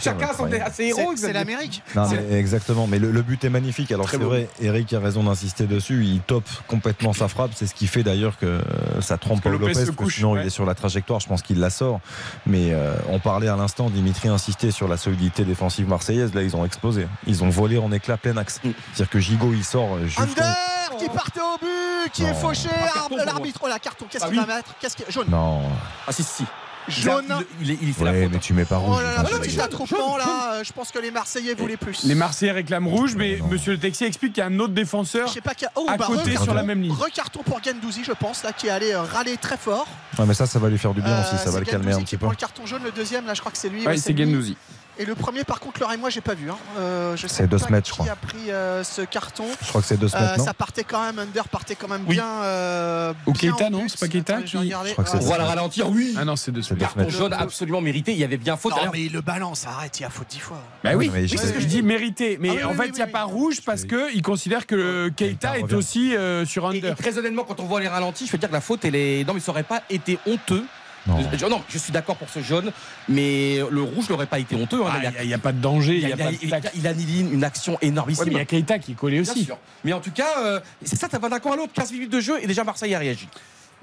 Chacun 0.01 0.29
incroyable. 0.29 0.71
ses 0.73 0.85
héros. 0.85 1.11
C'est- 1.15 1.33
l'Amérique. 1.33 1.83
Non, 1.95 2.07
C'est- 2.09 2.15
mais 2.29 2.39
exactement, 2.39 2.87
mais 2.87 2.99
le, 2.99 3.11
le 3.11 3.21
but 3.21 3.43
est 3.43 3.49
magnifique. 3.49 3.91
Alors 3.91 4.09
c'est. 4.09 4.17
Vrai, 4.31 4.49
Eric 4.61 4.93
a 4.93 4.99
raison 4.99 5.23
d'insister 5.23 5.65
dessus. 5.67 6.03
Il 6.05 6.21
top 6.21 6.43
complètement 6.67 7.13
sa 7.13 7.27
frappe. 7.27 7.51
C'est 7.55 7.67
ce 7.67 7.75
qui 7.75 7.87
fait 7.87 8.03
d'ailleurs 8.03 8.37
que 8.37 8.45
euh, 8.45 8.61
ça 9.01 9.17
trompe 9.17 9.41
Paul 9.41 9.53
Lopez 9.57 9.73
couche, 9.95 10.15
sinon 10.15 10.33
ouais. 10.33 10.41
il 10.43 10.47
est 10.47 10.51
sur 10.51 10.65
la 10.65 10.75
trajectoire. 10.75 11.19
Je 11.19 11.27
pense 11.27 11.41
qu'il 11.41 11.59
la 11.59 11.69
sort. 11.69 11.99
Mais 12.45 12.73
euh, 12.73 12.95
on 13.09 13.19
parlait 13.19 13.47
à 13.47 13.55
l'instant, 13.55 13.89
Dimitri 13.89 14.29
insistait 14.29 14.71
sur 14.71 14.87
la 14.87 14.97
solidité 14.97 15.43
défensive 15.43 15.87
marseillaise. 15.87 16.33
Là, 16.33 16.43
ils 16.43 16.55
ont 16.55 16.65
explosé. 16.65 17.07
Ils 17.27 17.43
ont 17.43 17.49
volé 17.49 17.77
en 17.77 17.91
éclat 17.91 18.17
plein 18.17 18.37
axe. 18.37 18.59
Mm. 18.63 18.69
C'est-à-dire 18.93 19.09
que 19.09 19.19
Gigot 19.19 19.53
il 19.53 19.63
sort 19.63 19.95
euh, 19.95 20.05
juste. 20.05 20.19
Under 20.19 20.55
qui 20.99 21.07
partait 21.09 21.39
au 21.39 21.57
but, 21.59 22.11
qui 22.11 22.23
est 22.23 22.33
fauché. 22.33 22.69
Pour 23.07 23.17
L'arbitre, 23.17 23.59
oh 23.63 23.67
la 23.67 23.79
carton, 23.79 24.05
qu'est-ce 24.09 24.23
Ah 24.25 24.27
qu'il 24.29 24.39
oui. 24.39 24.45
va 24.45 24.55
mettre? 24.55 24.75
Qu'est-ce 24.79 24.95
qu'il 24.95 25.05
jaune 25.09 25.27
Non, 25.29 25.61
Ah 26.07 26.11
si, 26.11 26.23
si. 26.23 26.43
Jaune. 26.87 27.25
Il, 27.61 27.69
il- 27.71 27.77
il 27.83 27.93
fait 27.93 28.03
la 28.03 28.11
Ouais, 28.11 28.23
faute. 28.23 28.31
mais 28.33 28.39
tu 28.39 28.53
mets 28.53 28.65
pas 28.65 28.77
rouge. 28.77 28.97
Oh 28.99 29.01
là 29.01 29.23
là, 29.23 29.29
petit 29.39 29.59
attroupement 29.59 30.17
là, 30.17 30.53
euh, 30.55 30.63
je 30.63 30.71
pense 30.73 30.91
que 30.91 30.99
les 30.99 31.11
Marseillais 31.11 31.53
voulaient 31.53 31.77
plus. 31.77 32.03
Les 32.05 32.15
Marseillais 32.15 32.51
réclament 32.51 32.87
rouge, 32.87 33.15
mais 33.15 33.37
Non. 33.39 33.47
monsieur 33.47 33.73
le 33.73 33.79
Texier 33.79 34.07
explique 34.07 34.33
qu'il 34.33 34.41
y 34.41 34.43
a 34.43 34.49
un 34.49 34.59
autre 34.59 34.73
défenseur 34.73 35.27
Je 35.27 35.33
sais 35.33 35.41
pas 35.41 35.53
qui 35.53 35.65
a. 35.65 35.71
Oh, 35.75 35.85
à 35.87 35.97
bah, 35.97 36.05
côté 36.07 36.35
sur 36.37 36.53
la 36.53 36.63
même 36.63 36.81
ligne. 36.81 36.91
Recarton 36.91 37.43
pour 37.43 37.61
Gendouzi, 37.63 38.03
je 38.03 38.11
pense, 38.13 38.43
là, 38.43 38.51
qui 38.51 38.67
est 38.67 38.71
allé 38.71 38.91
euh, 38.91 39.01
râler 39.03 39.37
très 39.37 39.57
fort. 39.57 39.87
Ouais, 40.17 40.25
mais 40.25 40.33
ça, 40.33 40.45
ça 40.47 40.59
va 40.59 40.69
lui 40.69 40.77
faire 40.77 40.93
du 40.93 41.01
bien 41.01 41.13
Euh, 41.13 41.21
aussi. 41.21 41.37
Ça 41.43 41.51
va 41.51 41.59
le 41.59 41.65
calmer 41.65 41.93
un 41.93 42.01
petit 42.01 42.17
peu. 42.17 42.21
prend 42.25 42.31
le 42.31 42.35
carton 42.35 42.65
jaune, 42.65 42.83
le 42.83 42.91
deuxième, 42.91 43.25
là, 43.25 43.33
je 43.33 43.39
crois 43.39 43.51
que 43.51 43.57
c'est 43.57 43.69
lui. 43.69 43.81
Ouais, 43.81 43.87
ouais, 43.87 43.97
c'est 43.97 44.13
lui. 44.13 44.25
Gendouzi. 44.25 44.57
Et 44.99 45.05
le 45.05 45.15
premier, 45.15 45.43
par 45.43 45.59
contre, 45.59 45.79
Laure 45.79 45.93
et 45.93 45.97
moi, 45.97 46.09
j'ai 46.09 46.21
pas 46.21 46.33
vu. 46.35 46.51
Hein. 46.51 46.57
Euh, 46.77 47.15
je 47.15 47.25
sais 47.25 47.35
C'est 47.43 47.47
deux 47.47 47.57
pas 47.57 47.65
semaines, 47.65 47.81
je 47.83 47.91
qui 47.91 47.97
crois. 47.99 48.11
a 48.11 48.15
pris 48.15 48.51
euh, 48.51 48.83
ce 48.83 49.01
carton. 49.01 49.45
Je 49.61 49.69
crois 49.69 49.81
que 49.81 49.87
c'est 49.87 49.97
deux 49.97 50.05
Euh, 50.07 50.09
semaines, 50.09 50.37
non 50.37 50.43
ça 50.45 50.53
partait 50.53 50.83
quand 50.83 51.03
même, 51.03 51.17
Under 51.17 51.47
partait 51.47 51.75
quand 51.75 51.87
même 51.87 52.03
Oui. 52.07 52.15
bien. 52.15 52.27
euh, 52.43 53.13
Ou 53.25 53.31
bien 53.31 53.51
Keita, 53.53 53.69
non. 53.69 53.85
C'est 53.87 53.99
pas 53.99 54.07
Keita 54.09 54.35
je 54.37 54.41
vais 54.41 54.47
qui- 54.47 54.57
regarder. 54.57 54.89
Je 54.89 54.93
crois 54.93 55.05
que 55.05 55.09
Ah, 55.09 55.13
c'est 55.17 55.23
On 55.23 55.27
voit 55.27 55.37
le 55.37 55.43
ralentir, 55.45 55.89
oui. 55.89 56.13
Ah 56.19 56.25
non, 56.25 56.35
c'est 56.35 56.51
deux 56.51 56.61
semaines. 56.61 56.81
Carton 56.81 57.09
jaune 57.09 57.33
absolument 57.33 57.81
mérité. 57.81 58.11
Il 58.11 58.19
y 58.19 58.23
avait 58.23 58.37
bien 58.37 58.57
faute. 58.57 58.73
Non, 58.73 58.91
mais 58.93 59.07
le 59.07 59.21
balance, 59.21 59.65
arrête, 59.65 59.97
il 59.99 60.03
y 60.03 60.05
a 60.05 60.09
faute 60.09 60.27
dix 60.29 60.39
fois. 60.39 60.61
Bah 60.83 60.91
oui, 60.95 61.07
Non, 61.07 61.13
mais 61.13 61.21
oui, 61.21 61.27
je- 61.29 61.37
c'est 61.37 61.47
ce 61.47 61.53
que 61.53 61.59
je 61.61 61.67
dis 61.67 61.81
mérité. 61.81 62.37
Mais 62.39 62.49
Ah 62.49 62.53
oui, 62.57 62.63
en 62.63 62.69
oui, 62.71 62.75
fait, 62.75 62.81
oui, 62.83 62.89
il 62.89 62.95
n'y 62.95 63.01
a 63.01 63.05
oui. 63.05 63.11
pas 63.11 63.23
rouge 63.23 63.61
parce 63.65 63.85
qu'il 63.85 64.21
considère 64.21 64.67
que 64.67 65.09
Keita 65.15 65.57
est 65.57 65.73
aussi 65.73 66.15
euh, 66.15 66.45
sur 66.45 66.67
under. 66.67 66.95
très 66.97 67.17
honnêtement, 67.17 67.43
quand 67.45 67.59
on 67.59 67.65
voit 67.65 67.79
les 67.79 67.87
ralentis, 67.87 68.27
je 68.27 68.31
veux 68.33 68.37
dire 68.37 68.49
que 68.49 68.53
la 68.53 68.61
faute, 68.61 68.83
elle 68.85 68.95
est. 68.95 69.23
Non, 69.25 69.33
mais 69.33 69.39
ça 69.39 69.51
aurait 69.51 69.63
pas 69.63 69.81
été 69.89 70.19
honteux. 70.27 70.65
Non. 71.07 71.17
Je, 71.35 71.45
non, 71.47 71.63
je 71.67 71.77
suis 71.79 71.91
d'accord 71.91 72.15
pour 72.15 72.29
ce 72.29 72.41
jaune, 72.41 72.71
mais 73.09 73.59
le 73.71 73.81
rouge 73.81 74.09
n'aurait 74.09 74.27
pas 74.27 74.37
été 74.39 74.55
honteux. 74.55 74.81
hein. 74.85 74.89
Ah, 74.93 74.97
Il 75.01 75.17
a- 75.17 75.25
n'y 75.25 75.33
a, 75.33 75.37
pas 75.39 75.51
de 75.51 75.59
danger, 75.59 75.95
il, 75.97 76.07
y 76.07 76.13
a- 76.13 76.17
pas 76.17 76.31
il 76.31 76.49
de 76.49 76.55
il 76.75 76.87
annihile 76.87 77.33
une 77.33 77.43
action 77.43 77.77
énormissime. 77.81 78.23
Ouais, 78.25 78.29
mais 78.29 78.35
il 78.35 78.37
y 78.37 78.41
a 78.41 78.45
Keita 78.45 78.77
qui 78.79 78.91
est 78.91 78.95
collé 78.95 79.19
Bien 79.21 79.31
aussi. 79.31 79.45
sûr. 79.45 79.57
Mais 79.83 79.93
en 79.93 79.99
tout 79.99 80.11
cas, 80.11 80.29
euh, 80.39 80.59
c'est 80.83 80.95
ça, 80.99 81.07
ça 81.09 81.17
va 81.17 81.29
d'un 81.29 81.39
camp 81.39 81.53
à 81.53 81.55
l'autre. 81.55 81.73
15 81.73 81.91
minutes 81.91 82.11
de 82.11 82.19
jeu 82.19 82.37
et 82.41 82.45
déjà 82.47 82.63
Marseille 82.63 82.93
a 82.93 82.99
réagi. 82.99 83.27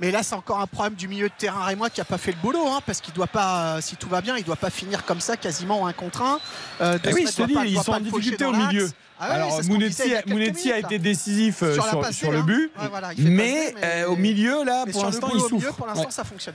Mais 0.00 0.12
là, 0.12 0.22
c'est 0.22 0.36
encore 0.36 0.60
un 0.60 0.68
problème 0.68 0.94
du 0.94 1.08
milieu 1.08 1.26
de 1.26 1.32
terrain 1.36 1.64
Rémois 1.64 1.90
qui 1.90 2.00
a 2.00 2.04
pas 2.04 2.18
fait 2.18 2.30
le 2.30 2.36
boulot, 2.40 2.68
hein, 2.68 2.78
parce 2.86 3.00
qu'il 3.00 3.12
doit 3.14 3.26
pas, 3.26 3.78
euh, 3.78 3.80
si 3.80 3.96
tout 3.96 4.08
va 4.08 4.20
bien, 4.20 4.36
il 4.36 4.44
doit 4.44 4.54
pas 4.54 4.70
finir 4.70 5.04
comme 5.04 5.18
ça, 5.20 5.36
quasiment 5.36 5.88
un 5.88 5.92
contre 5.92 6.22
un. 6.22 6.38
Euh, 6.80 6.98
Eh 7.02 7.12
oui, 7.14 7.26
je 7.28 7.34
te 7.34 7.42
dis, 7.48 7.54
pas- 7.54 7.66
ils 7.66 7.76
sont 7.78 7.90
pas 7.90 7.96
en 7.96 8.00
difficulté 8.00 8.44
au 8.44 8.52
milieu. 8.52 8.88
Ah 9.18 9.28
ouais, 9.30 9.34
Alors 9.34 9.60
Mounetzi, 9.64 10.70
a 10.70 10.78
été 10.78 10.94
là. 10.94 10.98
décisif 11.02 11.64
Sur 12.12 12.30
le 12.30 12.38
hein. 12.38 12.42
but, 12.42 12.70
Ouais, 12.80 12.86
voilà, 12.88 13.10
mais 13.18 13.74
euh, 13.82 14.06
au 14.06 14.14
milieu 14.14 14.62
là, 14.62 14.84
pour 14.92 15.02
l'instant, 15.04 15.26
il 15.32 15.36
milieu, 15.38 15.48
souffre. 15.48 15.74
pour 15.74 15.88
l'instant, 15.88 16.04
Ouais. 16.04 16.10
ça 16.12 16.22
fonctionne 16.22 16.54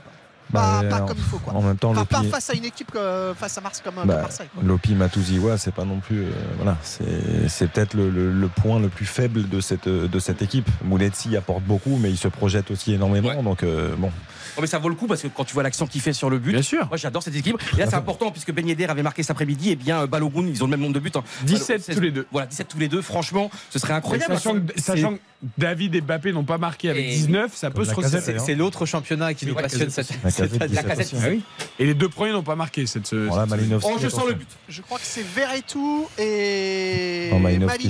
pas. 0.54 0.82
Bah, 0.84 0.89
Pas, 0.89 1.01
en- 1.04 1.06
comme 1.08 1.18
il 1.18 1.24
faut, 1.24 1.39
quoi. 1.39 1.54
En 1.54 1.62
même 1.62 1.78
temps, 1.78 1.91
Enfin, 1.91 2.06
pas 2.06 2.24
face 2.24 2.49
à 2.49 2.54
une 2.54 2.66
équipe 2.66 2.91
que- 2.91 3.34
face 3.38 3.58
à 3.58 3.62
Mars 3.62 3.82
comme, 3.84 3.95
comme 3.95 4.06
bah, 4.08 4.22
Marseille. 4.22 4.47
Lopi 4.64 4.93
Matuziwa, 4.95 5.58
c'est 5.58 5.74
pas 5.74 5.84
non 5.86 5.99
plus. 5.99 6.24
euh, 6.24 6.32
voilà, 6.58 6.78
c'est 6.84 7.49
c'est 7.49 7.70
peut-être 7.70 7.93
le, 7.95 8.10
le- 8.10 8.32
le 8.32 8.47
point 8.47 8.80
le 8.80 8.88
plus 8.89 9.06
faible 9.06 9.49
de 9.49 9.60
cette, 9.60 9.89
de 9.89 10.20
cette 10.20 10.41
équipe. 10.41 10.70
Mouletsi 10.84 11.36
apporte 11.36 11.64
beaucoup, 11.64 11.97
mais 11.97 12.10
il 12.10 12.18
se 12.18 12.28
projette 12.30 12.72
aussi 12.72 12.93
énormément. 12.93 13.30
Ouais. 13.30 13.43
Donc, 13.43 13.64
euh, 13.64 13.95
bon. 13.97 14.12
Oh, 14.58 14.62
mais 14.62 14.68
ça 14.68 14.78
vaut 14.80 14.89
le 14.89 14.95
coup 14.95 15.08
parce 15.08 15.22
que 15.22 15.28
quand 15.28 15.43
tu 15.45 15.54
vois 15.54 15.64
l'action 15.64 15.88
qu'il 15.88 16.01
fait 16.01 16.14
sur 16.14 16.30
le 16.30 16.39
but, 16.39 16.51
Bien 16.51 16.62
sûr. 16.62 16.88
moi 16.88 16.97
j'adore 16.97 17.24
cet 17.24 17.36
équilibre. 17.36 17.60
Et 17.76 17.80
là 17.80 17.86
c'est 17.89 17.95
important 17.95 18.32
puisque 18.32 18.51
Ben 18.51 18.68
Yedder 18.68 18.86
avait 18.86 19.04
marqué 19.04 19.24
cet 19.24 19.32
après-midi 19.32 19.72
et 19.72 19.76
bien 19.76 20.01
euh, 20.01 20.08
Balogun, 20.08 20.47
ils 20.47 20.62
ont 20.64 20.68
le 20.68 20.72
même 20.72 20.82
nombre 20.82 20.93
de 20.93 20.99
buts. 20.99 21.12
hein. 21.16 21.24
17 21.43 21.68
Balogun, 21.80 21.93
tous 21.95 22.01
les 22.01 22.12
deux. 22.12 22.28
Voilà, 22.32 22.47
17 22.47 22.68
tous 22.68 22.78
les 22.80 22.88
deux. 22.88 23.01
Franchement, 23.01 23.49
ce 23.70 23.80
serait 23.80 23.93
incroyable. 23.93 24.34
Sachant 24.36 24.54
que, 24.56 24.62
C'est- 24.76 24.82
sachant 24.82 25.14
que 25.16 25.20
David 25.58 25.95
et 25.95 26.01
Mbappé 26.01 26.32
n'ont 26.32 26.43
pas 26.45 26.58
marqué 26.58 26.89
avec 26.89 27.06
Et- 27.06 27.10
19, 27.10 27.56
ça 27.56 27.70
peut 27.72 27.84
se 27.84 27.93
resserrer. 27.93 28.14
Casette, 28.20 28.39
C'est 28.39 28.45
c'est 28.45 28.56
l'autre 28.56 28.86
championnat 28.86 29.34
qui 29.34 29.45
nous 29.45 29.56
passionne 29.56 29.89
cette 29.89 30.10
La 30.24 30.32
Casette, 30.32 30.51
cette 30.51 30.62
année. 30.62 30.70
17 30.72 30.88
Casette, 30.88 31.14
aussi, 31.14 31.26
hein. 31.26 31.39
Ah. 31.60 31.64
Et 31.80 31.86
les 31.86 31.93
deux 31.93 32.10
premiers 32.10 32.32
n'ont 32.32 32.43
pas 32.43 32.56
marqué 32.56 32.86
cette. 32.86 33.12
Oh, 33.14 33.97
je 34.01 34.10
sens 34.10 34.28
le 34.28 34.34
but. 34.36 34.47
Je 34.70 34.82
crois 34.82 34.97
que 34.99 35.06
c'est 35.06 35.26
Verretou 35.36 36.08
et 36.18 37.30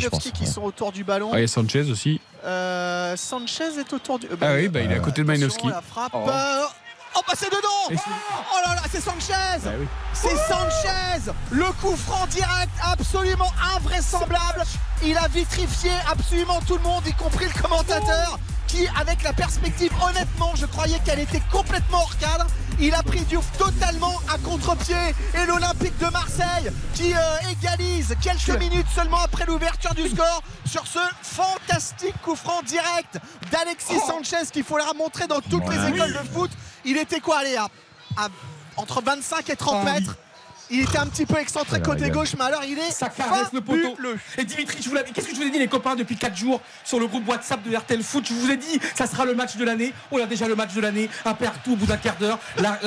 pense, 0.10 0.32
qui 0.34 0.46
sont 0.48 0.64
autour 0.64 0.92
du 0.92 1.04
ballon. 1.04 1.30
Ah, 1.34 1.38
il 1.40 1.42
y 1.42 1.44
a 1.44 1.48
Sanchez 1.48 1.90
aussi. 1.92 2.20
Euh, 2.46 3.16
Sanchez 3.16 3.80
est 3.80 3.94
autour 3.94 4.20
du. 4.20 4.28
Ah 4.42 4.54
oui, 4.56 4.68
bah, 4.68 4.82
il 4.82 4.92
est 4.92 4.96
à 4.96 5.00
côté 5.00 5.22
de 5.22 5.28
Malinowski. 5.28 5.68
La 5.68 5.82
frappe. 5.82 6.12
Oh. 6.14 6.28
Oh, 7.16 7.22
bah 7.28 7.34
c'est 7.38 7.50
dedans 7.52 7.68
Oh 7.90 8.58
là 8.66 8.74
là, 8.74 8.82
c'est 8.92 9.00
Sanchez 9.00 9.34
Bah 9.64 9.72
oui. 9.80 9.88
C'est 10.14 10.36
Sanchez 10.48 11.32
Le 11.52 11.66
coup 11.80 11.96
franc 11.96 12.26
direct, 12.28 12.72
absolument 12.92 13.52
invraisemblable. 13.76 14.64
Il 15.04 15.16
a 15.18 15.28
vitrifié 15.28 15.92
absolument 16.10 16.60
tout 16.66 16.76
le 16.76 16.82
monde, 16.82 17.04
y 17.06 17.14
compris 17.14 17.46
le 17.46 17.62
commentateur, 17.62 18.40
qui, 18.74 18.88
avec 19.00 19.22
la 19.24 19.34
perspective, 19.34 19.92
honnêtement, 20.04 20.54
je 20.56 20.66
croyais 20.66 20.98
qu'elle 21.06 21.20
était 21.20 21.42
complètement 21.52 22.00
hors 22.00 22.18
cadre. 22.18 22.48
Il 22.80 22.94
a 22.96 23.04
pris 23.04 23.20
Diouf 23.22 23.46
totalement 23.58 24.20
à 24.34 24.38
contre-pied. 24.40 24.96
Et 25.36 25.46
l'Olympique 25.46 25.96
de 26.00 26.08
Marseille 26.08 26.72
qui 26.96 27.14
euh, 27.14 27.20
égalise 27.52 28.16
quelques 28.22 28.58
minutes 28.60 28.88
seulement 28.96 29.20
après 29.20 29.46
l'ouverture 29.46 29.94
du 29.94 30.10
score 30.10 30.42
sur 30.66 30.88
ce 30.88 31.00
fantastique 31.22 32.20
coup 32.24 32.36
franc 32.36 32.62
direct 32.64 33.20
d'Alexis 33.52 34.00
Sanchez 34.08 34.48
qu'il 34.52 34.64
faut 34.64 34.78
la 34.78 34.86
remontrer 34.86 35.28
dans 35.28 35.40
toutes 35.42 35.68
les 35.70 35.90
écoles 35.90 36.14
de 36.14 36.30
foot. 36.34 36.50
Il 36.84 36.98
était 36.98 37.20
quoi, 37.20 37.40
allez, 37.40 37.56
à, 37.58 37.68
à- 38.18 38.30
entre 38.78 39.04
25 39.04 39.50
et 39.52 39.56
30 39.56 39.86
mètres? 39.86 40.16
Il 40.74 40.82
était 40.82 40.98
un 40.98 41.06
petit 41.06 41.26
peu 41.26 41.38
excentré 41.40 41.74
la 41.78 41.80
côté 41.86 42.10
gauche, 42.10 42.34
mais 42.38 42.46
alors 42.46 42.64
il 42.68 42.78
est 42.80 42.92
Ça 42.92 43.10
caresse 43.10 43.54
le 43.54 43.62
poteau. 43.62 43.96
Et 44.38 44.44
Dimitri, 44.44 44.80
je 44.82 44.90
vous 44.90 44.96
l'avais- 44.96 45.12
qu'est-ce 45.12 45.28
que 45.28 45.36
je 45.36 45.40
vous 45.40 45.46
ai 45.48 45.52
dit 45.52 45.60
les 45.60 45.68
copains 45.68 45.96
depuis 45.96 46.16
4 46.18 46.36
jours 46.36 46.60
sur 46.84 47.00
le 47.00 47.08
groupe 47.08 47.28
WhatsApp 47.30 47.62
de 47.64 47.76
RTL 47.76 48.02
Foot 48.04 48.26
Je 48.28 48.34
vous 48.34 48.50
ai 48.52 48.58
dit, 48.58 48.80
ça 48.96 49.06
sera 49.08 49.26
le 49.26 49.36
match 49.36 49.56
de 49.56 49.64
l'année. 49.66 49.94
On 50.12 50.18
a 50.22 50.26
déjà 50.26 50.48
le 50.48 50.56
match 50.56 50.74
de 50.74 50.82
l'année, 50.82 51.10
un 51.26 51.34
partout 51.34 51.74
au 51.74 51.76
bout 51.76 51.86
d'un 51.86 51.98
quart 51.98 52.16
d'heure. 52.18 52.40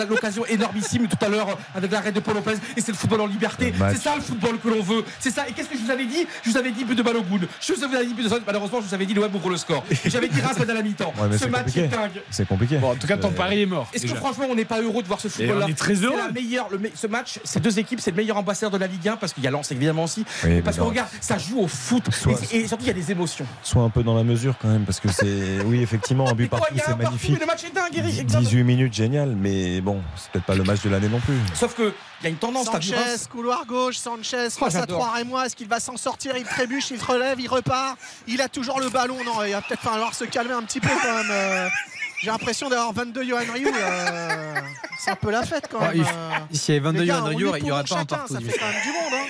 L'occasion 0.09 0.45
énormissime 0.47 1.07
tout 1.09 1.24
à 1.24 1.28
l'heure 1.28 1.49
euh, 1.51 1.55
avec 1.76 1.91
l'arrêt 1.93 2.12
de 2.12 2.20
Paul 2.20 2.34
Lopez. 2.34 2.55
Et 2.76 2.80
c'est 2.80 2.93
le 2.93 2.97
football 2.99 3.20
en 3.22 3.26
liberté. 3.26 3.72
C'est 3.93 4.03
ça 4.03 4.14
le 4.16 4.20
football 4.22 4.59
que 4.59 4.68
l'on 4.68 4.82
veut. 4.82 5.05
C'est 5.20 5.30
ça. 5.30 5.49
Et 5.49 5.53
qu'est-ce 5.53 5.68
que 5.68 5.76
je 5.78 5.82
vous 5.82 5.91
avais 5.91 6.05
dit? 6.07 6.26
Je 6.45 6.51
vous 6.51 6.57
avais 6.57 6.70
dit 6.72 6.84
but 6.84 6.95
de 6.95 7.03
Balogun. 7.03 7.47
Je 7.61 7.72
vous 7.72 7.84
avais 7.84 8.05
dit 8.05 8.14
but 8.14 8.22
de 8.28 8.41
Malheureusement, 8.47 8.80
je 8.80 8.87
vous 8.89 8.95
avais 8.95 9.07
dit 9.07 9.14
le 9.14 9.22
web 9.22 9.34
ouvre 9.34 9.51
le 9.51 9.57
score. 9.57 9.84
J'avais 10.07 10.28
dit 10.28 10.41
Reims 10.41 10.57
à 10.61 10.64
la 10.72 10.82
mi-temps. 10.82 11.12
Ouais, 11.18 11.28
Ce 11.32 11.39
c'est 11.39 11.49
match 11.49 11.66
compliqué. 11.66 11.80
est 11.84 11.89
dingue. 11.89 12.22
C'est 12.30 12.49
compliqué. 12.49 12.76
Bon, 12.78 12.91
en 12.93 12.97
tout 12.97 13.07
cas, 13.07 13.16
ton 13.16 13.30
pari 13.30 13.62
est 13.62 13.66
mort. 13.66 13.89
Est-ce 13.93 14.07
que 14.07 14.14
franchement 14.14 14.47
on 14.51 14.55
n'est 14.55 14.64
pas 14.64 14.80
heureux 14.80 15.03
de 15.03 15.07
voir 15.09 15.20
ce 15.20 15.28
Et 15.28 15.30
football 15.30 15.59
là 15.61 15.66
on 15.66 15.68
est 15.68 15.74
très 15.74 15.95
heureux. 15.95 16.16
C'est 16.18 16.26
la 16.26 16.32
meilleure, 16.32 16.68
le 16.70 16.78
me- 16.78 16.91
ce 16.95 17.07
match, 17.07 17.39
ces 17.45 17.61
deux 17.61 17.76
équipes, 17.79 18.01
c'est 18.01 18.11
le 18.11 18.16
meilleur 18.16 18.37
ambassadeur 18.37 18.70
de 18.70 18.79
la 18.79 18.87
Ligue 18.87 19.09
1 19.09 19.16
parce 19.16 19.33
qu'il 19.33 19.43
y 19.45 19.47
a 19.47 19.51
Lens 19.51 19.70
évidemment 19.72 20.05
aussi. 20.05 20.24
Oui, 20.45 20.61
parce 20.62 20.77
que 20.77 20.83
non. 20.83 20.89
regarde, 20.89 21.09
ça 21.20 21.39
joue 21.39 21.61
au 21.61 21.68
foot 21.68 22.05
Soit- 22.12 22.33
et, 22.53 22.66
surtout 22.66 22.85
il 22.85 22.89
y 22.89 22.91
a 22.91 22.95
des 22.95 23.11
émotions. 23.12 23.47
Sois 23.62 23.83
un 23.83 23.91
peu 23.91 24.03
dans 24.03 24.14
la 24.14 24.24
mesure 24.24 24.55
quand 24.61 24.68
même, 24.68 24.85
parce 24.85 25.01
que 25.01 25.09
c'est. 25.11 25.59
Oui, 25.66 25.83
effectivement, 25.83 26.29
un 26.29 26.35
but 26.35 26.49
partout, 26.49 26.66
il 26.72 26.77
y 26.77 26.81
a 26.81 26.85
c'est 26.85 26.91
partout, 26.93 27.05
magnifique. 27.05 27.31
mais 27.33 27.41
le 27.41 27.47
match 27.47 27.64
est 27.64 27.74
dingue, 27.74 27.91
Eric. 27.95 28.11
Exactement. 28.20 28.41
18 28.41 28.62
minutes, 28.64 28.95
génial, 28.95 29.35
mais 29.37 29.81
bon, 29.81 30.01
c'est 30.16 30.31
peut-être 30.31 30.45
pas 30.45 30.55
le 30.55 30.62
match 30.64 30.83
de 30.83 30.91
l'année 30.91 31.09
non 31.09 31.18
plus. 31.20 31.35
Sauf 31.55 31.74
que 31.74 31.93
il 32.20 32.24
y 32.24 32.27
a 32.27 32.31
une 32.31 32.37
tendance. 32.37 32.66
Sanchez, 32.66 32.95
couloir 33.31 33.66
gauche, 33.66 33.97
Sanchez 33.97 34.47
Oh, 34.47 34.64
face 34.64 34.74
à 34.77 34.81
j'adore. 34.81 35.01
3 35.01 35.12
Rémois, 35.16 35.47
est-ce 35.47 35.57
qu'il 35.57 35.68
va 35.68 35.81
s'en 35.81 35.97
sortir? 35.97 36.37
Il 36.37 36.45
trébuche, 36.45 36.91
il 36.91 37.03
relève, 37.03 37.39
il 37.41 37.49
repart. 37.49 37.99
Il 38.27 38.41
a 38.41 38.49
toujours 38.49 38.81
le 38.81 38.89
ballon. 38.89 39.16
Non, 39.24 39.45
il 39.45 39.53
va 39.53 39.61
peut-être 39.62 39.83
falloir 39.83 40.14
se 40.14 40.24
calmer 40.24 40.53
un 40.55 40.62
petit 40.62 40.81
peu 40.81 40.89
quand 40.89 41.24
même. 41.24 41.70
Euh. 42.17 42.21
J'ai 42.23 42.31
l'impression 42.31 42.69
d'avoir 42.69 42.93
22 42.93 43.25
Johan 43.25 43.41
Ryu. 43.53 43.71
là. 43.73 44.62
C'est 44.99 45.11
un 45.11 45.17
peu 45.17 45.31
la 45.31 45.43
fête 45.45 45.69
quand 45.71 45.79
Ah, 45.81 45.89
même. 45.89 45.97
il- 45.97 46.03
euh. 46.03 46.57
S'il 46.57 46.75
y 46.75 46.79
avait 46.79 46.87
22 46.87 47.01
Les 47.01 47.07
gars, 47.07 47.14
Johan 47.19 47.25
Ryu, 47.27 47.37
il 47.59 47.64
n'y 47.64 47.71
aurait 47.71 47.85
pas 47.85 47.97
un 47.99 48.05
partout. 48.05 48.35
Ça 48.35 48.41
fait 48.41 48.59
quand 48.59 48.67
même 48.67 48.83
du 48.83 48.89
monde. 48.93 49.12
Hein. 49.12 49.27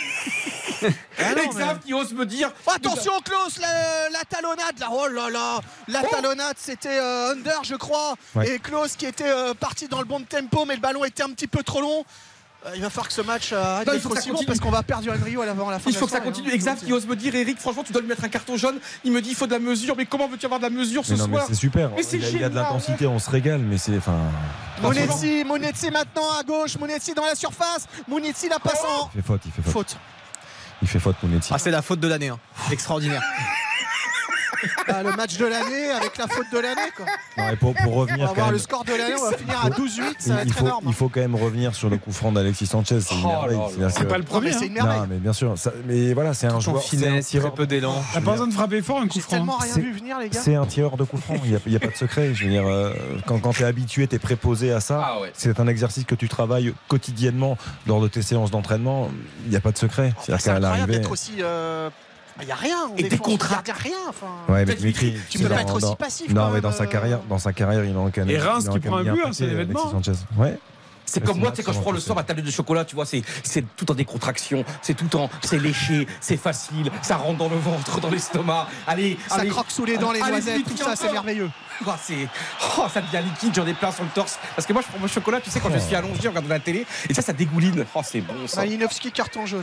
Ah 1.19 1.31
non, 1.31 1.35
mais- 1.37 1.45
Exaft 1.47 1.85
qui 1.85 1.95
ose 1.95 2.13
me 2.13 2.27
dire. 2.27 2.53
Oh, 2.67 2.71
attention 2.75 3.13
Klaus, 3.25 3.59
la, 3.59 4.11
la 4.11 4.25
talonnade 4.29 4.79
là, 4.79 4.89
oh 4.93 5.09
là 5.09 5.31
là, 5.31 5.59
la 5.89 6.03
talonnade 6.03 6.57
c'était 6.59 6.99
euh, 7.01 7.33
Under 7.33 7.65
je 7.65 7.75
crois, 7.77 8.15
Ouais. 8.35 8.51
et 8.51 8.59
Klaus 8.59 8.95
qui 8.95 9.07
était 9.07 9.25
euh, 9.27 9.55
parti 9.55 9.89
dans 9.89 9.99
le 10.01 10.05
bon 10.05 10.21
tempo 10.21 10.67
mais 10.67 10.75
le 10.75 10.81
ballon 10.83 11.03
était 11.07 11.23
un 11.23 11.31
petit 11.31 11.47
peu 11.47 11.63
trop 11.63 11.81
long. 11.81 12.05
Euh, 12.67 12.71
il 12.75 12.83
va 12.83 12.91
falloir 12.91 13.07
que 13.07 13.15
ce 13.15 13.21
match 13.21 13.53
euh, 13.53 13.63
arrête 13.63 13.87
Non, 13.87 13.93
il 13.93 13.97
d'être 13.97 14.03
faut 14.03 14.09
que 14.09 14.15
ça 14.17 14.21
aussi 14.23 14.31
continue. 14.31 14.47
parce 14.47 14.59
qu'on 14.61 14.71
va 14.71 14.83
perdre 14.83 15.05
Johan 15.05 15.15
Rio 15.25 15.41
à 15.41 15.47
la 15.47 15.55
fin 15.55 15.61
Il 15.87 15.93
de 15.93 15.99
faut 15.99 16.07
la 16.07 16.11
que 16.11 16.13
ça 16.13 16.21
continue. 16.21 16.49
hein. 16.51 16.55
Exact 16.55 16.85
qui 16.85 16.93
ose 16.93 17.07
me 17.07 17.15
dire, 17.15 17.35
Eric, 17.35 17.59
franchement, 17.61 17.85
tu 17.85 17.93
dois 17.93 18.03
lui 18.03 18.09
mettre 18.09 18.25
un 18.25 18.29
carton 18.29 18.57
jaune. 18.57 18.79
Il 19.05 19.13
me 19.13 19.21
dit, 19.23 19.31
il 19.31 19.35
faut 19.37 19.47
de 19.47 19.53
la 19.53 19.59
mesure. 19.61 19.95
Mais 19.97 20.05
comment 20.07 20.27
veux-tu 20.27 20.47
avoir 20.47 20.59
de 20.59 20.65
la 20.65 20.71
mesure 20.71 21.05
ce 21.07 21.13
Mais 21.13 21.19
non, 21.19 21.29
mais 21.29 21.35
soir 21.37 21.47
c'est 21.49 21.55
super. 21.55 21.91
Mais 21.91 22.03
il, 22.13 22.21
y 22.21 22.25
a, 22.25 22.29
il 22.31 22.41
y 22.41 22.45
a 22.45 22.49
de 22.49 22.55
l'intensité, 22.57 23.07
on 23.07 23.19
se 23.21 23.31
régale, 23.31 23.61
mais 23.61 23.79
c'est. 23.79 23.97
Enfin, 23.97 24.19
Monetzi, 24.83 25.45
Monetzi 25.45 25.91
maintenant 25.91 26.31
à 26.39 26.43
gauche, 26.43 26.77
Monetzi 26.79 27.15
dans 27.15 27.25
la 27.25 27.35
surface, 27.35 27.87
Monetzi 28.09 28.49
la 28.49 28.59
passe 28.59 28.83
en 28.85 29.11
il 29.15 29.21
fait 29.23 29.27
faute, 29.27 29.41
il 29.47 29.53
fait 29.53 29.63
faute. 29.63 29.73
faute. 29.73 29.97
Il 30.83 30.89
fait 30.89 30.99
faute, 30.99 31.17
Monetti. 31.23 31.51
Ah, 31.53 31.59
c'est 31.59 31.71
la 31.71 31.83
faute 31.83 32.01
de 32.01 32.09
l'année. 32.09 32.29
hein. 32.29 32.39
Extraordinaire. 32.71 33.23
Ah, 34.89 35.03
le 35.03 35.13
match 35.17 35.37
de 35.39 35.47
l'année 35.47 35.91
avec 35.91 36.17
la 36.19 36.27
faute 36.27 36.47
de 36.53 36.59
l'année 36.59 36.91
quoi. 36.97 37.07
Non, 37.39 37.51
et 37.51 37.57
pour, 37.57 37.75
pour 37.75 37.93
On 37.97 38.01
revenir 38.01 38.19
va 38.23 38.27
quand 38.29 38.35
voir 38.35 38.47
même, 38.47 38.55
le 38.55 38.59
score 38.59 38.85
de 38.85 38.93
l'année, 38.93 39.15
on 39.21 39.31
va 39.31 39.37
finir 39.37 39.61
à 39.65 39.71
12-8, 39.71 40.15
ça 40.19 40.35
va 40.35 40.43
il, 40.43 40.49
être 40.49 40.55
faut, 40.59 40.65
énorme. 40.67 40.85
il 40.89 40.95
faut 40.95 41.09
quand 41.09 41.21
même 41.21 41.35
revenir 41.35 41.75
sur 41.75 41.89
le 41.91 41.97
coup 41.99 42.13
franc 42.13 42.33
d'Alexis 42.33 42.67
Sanchez. 42.67 43.01
C'est 43.01 43.15
une 43.15 43.21
Oh 43.25 43.29
merveille. 43.29 43.57
là 43.57 43.63
là. 43.65 43.69
C'est-à-dire 43.71 43.91
C'est 43.97 44.05
que- 44.05 44.09
pas 44.09 44.19
le 44.19 44.23
Non, 44.25 44.29
premier. 44.29 44.47
mais 44.49 44.53
c'est 44.53 44.65
hein. 44.65 44.67
une 44.69 44.73
merveille. 44.75 44.99
Non, 45.01 45.07
mais 45.11 45.17
bien 45.19 45.33
sûr. 45.33 45.59
ça- 45.59 45.73
mais 45.87 46.15
voilà, 46.15 46.35
c'est 46.35 46.47
un 46.47 46.51
Tout 46.51 46.57
en 46.57 46.61
joueur. 46.61 46.83
c'est 46.83 46.97
un 46.97 47.01
finesse, 47.01 47.25
très 47.29 47.39
tireur- 47.39 47.55
peu 47.55 47.67
d'élan. 47.67 47.95
T'as 48.13 48.21
pas 48.21 48.31
besoin 48.33 48.47
de 48.49 48.53
frapper 48.55 48.83
fort 48.83 48.99
un 49.01 49.07
coup 49.09 49.15
J'ai 49.15 49.21
franc. 49.21 49.37
tellement 49.37 49.57
rien 49.59 49.73
C'est- 49.75 49.81
vu 49.81 49.93
venir 49.93 50.19
les 50.19 50.29
gars. 50.31 50.41
C'est 50.43 50.55
un 50.55 50.67
tireur 50.67 50.97
de 50.97 51.05
coup 51.05 51.17
franc. 51.19 51.35
Il 51.45 51.51
n'y 51.71 51.77
a, 51.77 51.81
pas 51.81 51.89
de 51.89 51.97
secret. 51.97 52.35
Je 52.35 52.45
veux 52.45 52.51
dire, 52.51 52.67
euh, 52.67 52.93
quand, 53.27 53.39
quand 53.41 53.53
tu 53.53 53.63
es 53.63 53.67
habitué, 53.67 54.07
tu 54.09 54.17
es 54.17 54.19
préposé 54.19 54.73
à 54.73 54.81
ça. 54.81 55.03
Ah 55.05 55.21
ouais. 55.21 55.31
C'est 55.35 55.61
un 55.61 55.67
exercice 55.69 56.05
que 56.05 56.15
tu 56.15 56.29
travailles 56.29 56.75
quotidiennement 56.89 57.57
lors 57.87 58.01
de 58.01 58.09
tes 58.09 58.23
séances 58.23 58.51
d'entraînement. 58.51 59.11
Il 59.45 59.51
n'y 59.51 59.57
a 59.57 59.61
pas 59.61 59.73
de 59.73 59.79
secret. 59.79 60.13
C'est-à-dire 60.21 60.41
C'est 60.41 60.51
qu'à 60.51 60.57
incroyable 60.57 60.63
l'arrivée. 60.81 60.99
d'être 60.99 61.11
aussi. 61.11 61.43
Il 62.41 62.47
n'y 62.47 62.53
a 62.53 62.57
rien. 62.57 62.77
on 62.93 62.97
Et 62.97 63.05
des 63.05 63.19
contrats. 63.19 63.59
regarde 63.59 63.81
rien. 63.81 63.97
Enfin, 64.09 64.27
Ouais, 64.49 64.65
mais 64.65 64.75
Dimitri, 64.75 65.15
tu 65.31 65.39
peux 65.39 65.49
pas 65.49 65.55
dans- 65.57 65.61
être 65.63 65.75
aussi 65.75 65.87
dans- 65.87 65.97
passif. 65.97 66.33
Non, 66.33 66.51
mais 66.51 66.61
dans 66.61 66.73
sa 66.73 66.85
euh. 66.85 66.87
carrière, 66.87 67.21
dans 67.29 67.39
sa 67.39 67.53
carrière, 67.53 67.85
il 67.85 67.97
en 67.97 68.11
Et 68.29 68.39
Reims 68.39 68.69
qui 68.71 68.79
prend 68.81 68.99
un 68.99 69.05
but, 69.05 69.23
hein, 69.25 69.31
c'est 69.33 69.47
l'événement. 69.47 69.93
Ouais. 70.37 70.59
C'est 71.09 71.25
comme 71.25 71.39
moi, 71.39 71.51
tu 71.53 71.59
sais, 71.59 71.63
quand 71.63 71.73
je 71.73 71.79
prends 71.81 71.93
le 71.93 72.01
soir 72.01 72.17
ma 72.17 72.25
tablette 72.25 72.45
de 72.45 72.51
chocolat, 72.51 72.85
tu 72.85 72.97
vois, 72.97 73.07
c'est 73.07 73.23
c'est 73.45 73.65
tout 73.77 73.89
en 73.93 73.95
décontraction, 73.95 74.65
c'est 74.83 74.95
tout 74.95 75.15
en. 75.17 75.31
C'est 75.41 75.59
léché, 75.61 76.05
c'est 76.21 76.37
facile, 76.37 76.91
ça 77.01 77.17
rentre 77.17 77.39
dans 77.39 77.49
le 77.49 77.57
ventre, 77.57 78.01
dans 78.01 78.11
l'estomac. 78.11 78.67
Allez, 78.89 79.17
Ça 79.29 79.37
allez. 79.37 79.49
croque 79.51 79.71
sous 79.71 79.85
les 79.85 79.99
dents 79.99 80.11
les 80.11 80.21
Allez, 80.21 80.33
noisettes, 80.33 80.65
tout 80.65 80.77
ça, 80.77 80.97
c'est 80.97 81.13
merveilleux. 81.13 81.49
Oh, 81.87 81.91
c'est, 82.03 82.27
oh, 82.79 82.87
ça 82.93 83.03
devient 83.03 83.23
liquide, 83.25 83.55
j'en 83.55 83.67
ai 83.67 83.75
plein 83.75 83.93
sur 83.93 84.03
le 84.03 84.11
torse. 84.11 84.37
Parce 84.57 84.67
que 84.67 84.73
moi, 84.73 84.83
je 84.83 84.89
prends 84.89 84.99
mon 84.99 85.07
chocolat, 85.07 85.41
tu 85.41 85.49
sais, 85.49 85.61
quand 85.61 85.71
je 85.73 85.79
suis 85.79 85.95
allongé, 85.95 86.23
je 86.25 86.29
regarde 86.29 86.49
la 86.49 86.59
télé, 86.59 86.85
et 87.09 87.15
ça, 87.15 87.23
ça 87.23 87.33
dégouline. 87.33 87.85
Oh, 87.95 88.01
c'est 88.03 88.21
bon 88.21 88.47
ça. 88.49 88.63
Malinowski, 88.63 89.13
carton 89.13 89.47
jaune. 89.47 89.63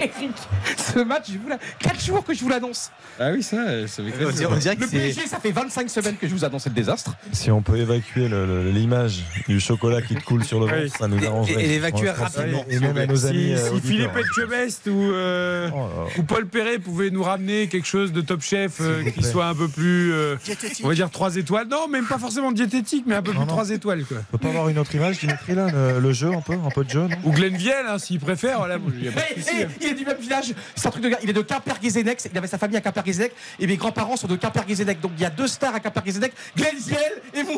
Eric, 0.00 0.34
ce 0.94 1.00
match, 1.00 1.26
je 1.30 1.38
vous 1.38 1.48
la... 1.48 1.58
4 1.80 2.02
jours 2.02 2.24
que 2.24 2.32
je 2.32 2.40
vous 2.40 2.48
l'annonce. 2.48 2.90
Ah 3.18 3.30
oui, 3.32 3.42
ça, 3.42 3.86
ça 3.86 4.02
m'éclate. 4.02 4.28
On 4.28 4.30
dirait- 4.30 4.46
on 4.52 4.56
dirait 4.56 4.76
que 4.76 4.80
Le 4.82 4.88
PSG, 4.88 5.26
ça 5.26 5.38
fait 5.38 5.50
25 5.50 5.90
semaines 5.90 6.16
que 6.16 6.26
je 6.26 6.32
vous 6.32 6.42
annonce 6.44 6.64
le 6.66 6.72
désastre. 6.72 7.14
Si 7.32 7.50
on 7.50 7.60
peut 7.60 7.76
évacuer 7.76 8.28
l'image 8.72 9.24
du 9.46 9.60
chocolat 9.60 10.00
qui 10.00 10.14
te 10.14 10.24
coule 10.24 10.42
sur 10.42 10.58
le 10.60 10.66
ventre, 10.66 10.78
Oui. 10.84 10.90
ça 10.98 11.06
nous 11.06 11.22
arrangerait. 11.26 11.62
Et- 11.64 11.68
l'évacuer 11.68 12.08
rapidement, 12.10 12.64
Et 12.70 12.78
même 12.80 12.96
à 12.96 13.04
nos 13.06 13.16
Si, 13.16 13.26
amis. 13.26 13.52
euh, 13.52 13.56
si 13.58 13.70
auditeurs. 13.74 13.80
Philippe 13.90 14.16
Etchebest 14.16 14.86
ou, 14.86 15.12
euh, 15.12 15.68
Oh 15.74 16.08
ou 16.18 16.22
Paul 16.22 16.46
Perret 16.46 16.78
pouvaient 16.78 17.10
nous 17.10 17.22
ramener 17.22 17.68
quelque 17.68 17.86
chose 17.86 18.10
de 18.12 18.22
top 18.22 18.40
chef 18.40 18.78
euh, 18.80 19.04
qui 19.10 19.22
soit 19.22 19.46
un 19.48 19.54
peu 19.54 19.68
plus, 19.68 20.12
euh, 20.14 20.36
Diététique. 20.42 20.80
on 20.84 20.88
va 20.88 20.94
dire 20.94 21.10
3 21.10 21.36
étoiles. 21.36 21.68
Non, 21.68 21.88
même 21.88 22.06
pas 22.06 22.18
forcément 22.18 22.52
diététique, 22.52 23.04
mais 23.06 23.16
un 23.16 23.22
peu 23.22 23.32
Non, 23.32 23.40
plus 23.40 23.46
non. 23.48 23.52
3 23.52 23.70
étoiles. 23.70 24.04
Quoi. 24.04 24.16
On 24.32 24.38
peut 24.38 24.42
pas 24.42 24.48
avoir 24.48 24.68
une 24.70 24.78
autre 24.78 24.94
image, 24.94 25.18
Dimitri, 25.18 25.54
là, 25.54 25.66
le, 25.70 26.00
le 26.00 26.12
jeu, 26.14 26.32
un 26.32 26.40
peu, 26.40 26.54
un 26.54 26.70
peu 26.74 26.84
de 26.84 26.90
jeu, 26.90 27.00
non? 27.06 27.16
Ou 27.24 27.32
Glenn 27.32 27.54
Viel, 27.56 27.72
hein, 27.86 27.98
s'il 27.98 28.18
préfère. 28.18 28.49
Voilà, 28.56 28.78
il 28.96 29.04
y 29.04 29.08
a 29.08 29.12
Eh, 29.12 29.34
eh, 29.60 29.64
hein. 29.64 29.68
il 29.80 29.86
est 29.88 29.94
du 29.94 30.04
même 30.04 30.16
village, 30.18 30.54
c'est 30.74 30.86
un 30.86 30.90
truc 30.90 31.02
de 31.02 31.08
gars. 31.08 31.18
Il 31.22 31.30
est 31.30 31.32
de 31.32 31.42
Quimper-Guézennec, 31.42 32.18
il 32.30 32.38
avait 32.38 32.46
sa 32.46 32.58
famille 32.58 32.76
à 32.76 32.80
Quimper-Guézennec 32.80 33.32
et 33.58 33.66
mes 33.66 33.76
grands-parents 33.76 34.16
sont 34.16 34.26
de 34.26 34.36
Quimper-Guézennec. 34.36 35.00
Donc 35.00 35.12
il 35.16 35.22
y 35.22 35.26
a 35.26 35.30
deux 35.30 35.46
stars 35.48 35.74
à 35.74 35.80
Quimper-Guézennec, 35.80 36.32
Glenn 36.56 36.76
Viel 36.76 36.98
et 37.34 37.42
moi 37.42 37.54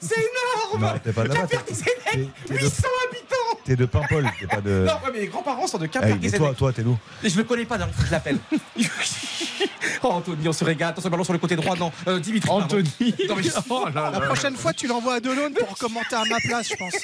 C'est 0.00 0.14
énorme 0.16 1.00
de- 1.04 2.54
800 2.54 2.88
habitants 3.08 3.58
T'es 3.64 3.76
de 3.76 3.84
Paimpol, 3.86 4.26
t'es 4.40 4.46
pas 4.46 4.60
de. 4.60 4.84
Non, 4.86 4.92
ouais, 4.94 5.10
mais 5.12 5.20
mes 5.20 5.26
grands-parents 5.26 5.66
sont 5.66 5.78
de 5.78 5.84
oui, 5.84 5.90
mais 5.94 6.00
Quimper-Guézennec. 6.00 6.38
toi, 6.38 6.54
toi, 6.56 6.72
t'es 6.72 6.82
d'où? 6.82 6.96
Et 7.22 7.28
je 7.28 7.36
le 7.36 7.44
connais 7.44 7.64
pas, 7.64 7.76
que 7.78 8.06
je 8.06 8.10
l'appelle. 8.10 8.38
oh, 10.02 10.08
Anthony, 10.08 10.48
on 10.48 10.52
se 10.52 10.64
régale. 10.64 10.90
Attention, 10.90 11.10
ballon 11.10 11.24
sur 11.24 11.32
le 11.32 11.38
côté 11.38 11.56
droit, 11.56 11.76
non. 11.76 11.90
Euh, 12.06 12.18
Dimitri. 12.18 12.50
Anthony. 12.50 13.14
Non, 13.28 13.36
mais- 13.36 13.42
Oh 13.70 13.84
là 13.94 14.10
La 14.12 14.20
prochaine 14.20 14.56
fois, 14.56 14.72
tu 14.72 14.86
l'envoies 14.86 15.14
à 15.14 15.20
Delon 15.20 15.50
pour 15.52 15.76
commenter 15.78 16.14
à 16.16 16.24
ma 16.24 16.38
place, 16.40 16.68
je 16.70 16.76
pense. 16.76 16.94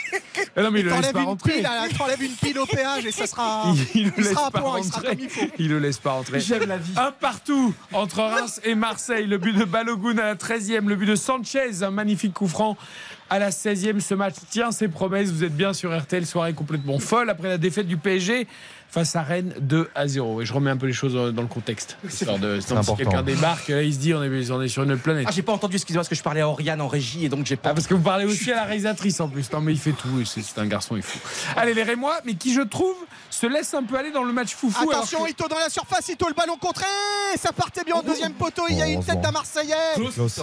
Ah 0.57 0.63
non, 0.63 0.71
mais 0.71 0.81
il 0.81 0.87
le 0.87 0.93
laisse 0.93 1.13
pas 1.13 1.21
une 1.21 1.25
rentrer. 1.27 1.53
pile, 1.55 1.63
là, 1.63 1.87
t'enlèves 1.97 2.23
une 2.23 2.33
pile 2.33 2.59
au 2.59 2.67
péage 2.67 3.05
et 3.07 3.13
ça 3.13 3.27
sera. 3.27 3.65
Il, 3.75 3.87
il 4.03 4.07
le 4.07 4.13
il 4.17 4.23
laisse 4.25 4.33
sera 4.33 4.51
pas 4.51 4.61
point, 4.61 4.79
il 4.79 4.85
sera 4.85 4.97
rentrer. 5.01 5.17
comme 5.17 5.25
il 5.25 5.31
faut. 5.31 5.47
Il 5.59 5.69
le 5.69 5.79
laisse 5.79 5.99
pas 5.99 6.13
rentrer. 6.13 6.41
J'aime 6.41 6.67
la 6.69 6.79
vie. 6.79 6.93
Un 6.97 7.11
partout 7.13 7.75
entre 7.93 8.19
Reims 8.23 8.61
et 8.65 8.75
Marseille. 8.75 9.27
Le 9.27 9.39
but 9.39 9.57
de 9.57 9.65
Balogun 9.65 10.19
à 10.19 10.25
la 10.25 10.35
13e. 10.35 10.87
Le 10.87 10.97
but 10.97 11.07
de 11.07 11.17
Sanchez, 11.17 11.83
un 11.83 11.91
magnifique 11.91 12.35
coup 12.35 12.49
franc 12.49 12.77
à 13.31 13.39
la 13.39 13.51
16e. 13.51 14.01
Ce 14.01 14.15
match 14.15 14.35
tient 14.51 14.71
ses 14.73 14.89
promesses. 14.89 15.31
Vous 15.31 15.45
êtes 15.45 15.57
bien 15.57 15.73
sur 15.73 15.97
RTL. 15.97 16.25
Soirée 16.27 16.53
complètement 16.55 16.99
folle 16.99 17.31
après 17.31 17.49
la 17.49 17.59
défaite 17.59 17.87
du 17.87 17.97
PSG 17.97 18.47
face 18.95 19.17
à 19.17 19.23
Rennes 19.25 19.53
2 19.61 19.91
à 19.97 20.07
0. 20.07 20.41
Et 20.43 20.47
je 20.47 20.53
remets 20.53 20.71
un 20.71 20.77
peu 20.77 20.87
les 20.87 20.93
choses 20.93 21.15
dans 21.15 21.43
le 21.43 21.49
contexte. 21.49 21.97
Histoire 22.09 22.39
de, 22.39 22.61
si 22.61 22.73
quelqu'un 22.97 23.25
débarque, 23.25 23.67
là, 23.69 23.83
il 23.83 23.93
se 23.93 23.99
dit 23.99 24.15
on 24.15 24.23
est, 24.23 24.51
on 24.53 24.63
est 24.63 24.69
sur 24.69 24.85
une 24.85 24.93
autre 24.93 25.03
planète. 25.03 25.27
Ah, 25.29 25.33
j'ai 25.35 25.43
pas 25.43 25.53
entendu, 25.53 25.75
excusez-moi, 25.75 26.03
parce 26.03 26.09
que 26.09 26.15
je 26.15 26.23
parlais 26.23 26.43
à 26.43 26.49
Oriane 26.49 26.81
en 26.81 26.87
régie 26.87 27.25
et 27.25 27.29
donc 27.29 27.45
j'ai 27.45 27.57
pas. 27.57 27.71
Ah, 27.71 27.75
parce 27.75 27.89
que 27.89 27.95
vous 27.95 28.03
parlez 28.03 28.25
aussi 28.25 28.53
à 28.53 28.57
la 28.57 28.65
réalisatrice 28.65 29.19
en 29.21 29.29
plus. 29.29 29.51
Non, 29.53 29.61
mais 29.61 29.73
il 29.73 29.81
fait 29.81 29.93
tout. 29.93 30.21
et 30.21 30.25
C'est 30.25 30.43
c'est 30.43 30.61
un 30.61 30.67
garçon, 30.67 30.95
il 30.95 31.01
est 31.01 31.03
fou. 31.03 31.19
Allez, 31.57 31.75
les 31.75 31.83
Rémois, 31.83 32.19
mais 32.25 32.35
qui, 32.35 32.55
je 32.55 32.61
trouve, 32.61 32.95
se 33.31 33.47
laisse 33.47 33.75
un 33.75 33.83
peu 33.83 33.97
aller 33.99 34.13
dans 34.13 34.23
le 34.23 34.33
match 34.33 34.55
foufou. 34.55 34.89
Attention, 34.89 35.25
que- 35.25 35.31
Ito 35.31 35.49
dans 35.49 35.59
la 35.59 35.71
surface, 35.71 36.09
Ito 36.09 36.29
le 36.29 36.35
ballon 36.35 36.57
contré 36.57 36.87
Ça 37.37 37.53
partait 37.53 37.83
bien 37.83 37.97
au 37.97 38.03
deuxième 38.03 38.35
poteau, 38.35 38.63
il 38.71 38.77
y 38.79 38.83
a 38.83 38.87
une 38.87 39.03
tête 39.03 39.21
d'un 39.21 39.33
Marseillais 39.33 39.75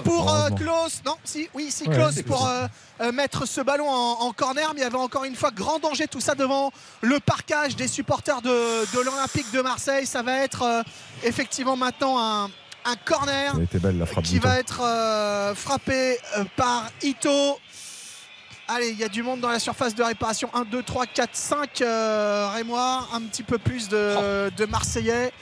pour 0.04 0.34
euh. 0.34 0.50
Klaus. 0.50 1.02
Non, 1.06 1.16
si, 1.24 1.48
oui, 1.54 1.68
si, 1.70 1.86
Klaus 1.86 2.16
c'est 2.16 2.24
pour 2.24 2.46
euh, 2.46 2.68
euh, 3.00 3.12
mettre 3.14 3.48
ce 3.48 3.62
ballon 3.62 3.90
en, 3.90 4.24
en 4.24 4.34
corner. 4.34 4.72
Mais 4.74 4.82
il 4.82 4.84
y 4.84 4.88
avait 4.88 4.96
encore 4.98 5.24
une 5.24 5.36
fois 5.36 5.52
grand 5.52 5.80
danger, 5.80 6.08
tout 6.08 6.20
ça 6.20 6.36
devant 6.36 6.72
le 7.02 7.20
parcage 7.22 7.76
des 7.78 7.88
supporters 7.88 8.41
de, 8.42 8.98
de 8.98 9.04
l'Olympique 9.04 9.52
de 9.52 9.62
Marseille. 9.62 10.06
Ça 10.06 10.22
va 10.22 10.40
être 10.40 10.62
euh, 10.64 10.84
effectivement 11.24 11.76
maintenant 11.76 12.20
un, 12.20 12.46
un 12.86 12.96
corner 13.06 13.54
belle 13.80 13.98
la 13.98 14.06
qui 14.22 14.40
va 14.40 14.58
être 14.60 14.82
euh, 14.82 15.56
frappé 15.56 16.18
euh, 16.38 16.44
par 16.56 16.90
Ito. 17.02 17.60
Allez, 18.68 18.90
il 18.90 18.98
y 18.98 19.04
a 19.04 19.10
du 19.10 19.22
monde 19.22 19.42
dans 19.42 19.50
la 19.50 19.60
surface 19.60 19.94
de 19.94 20.04
réparation. 20.04 20.50
1, 20.54 20.64
2, 20.64 20.84
3, 20.84 21.06
4, 21.08 21.30
5 21.34 21.82
euh, 21.82 22.50
Rémois. 22.54 23.08
Un 23.14 23.22
petit 23.22 23.44
peu 23.44 23.58
plus 23.58 23.90
de, 23.90 24.50
de 24.50 24.66
Marseillais. 24.66 25.34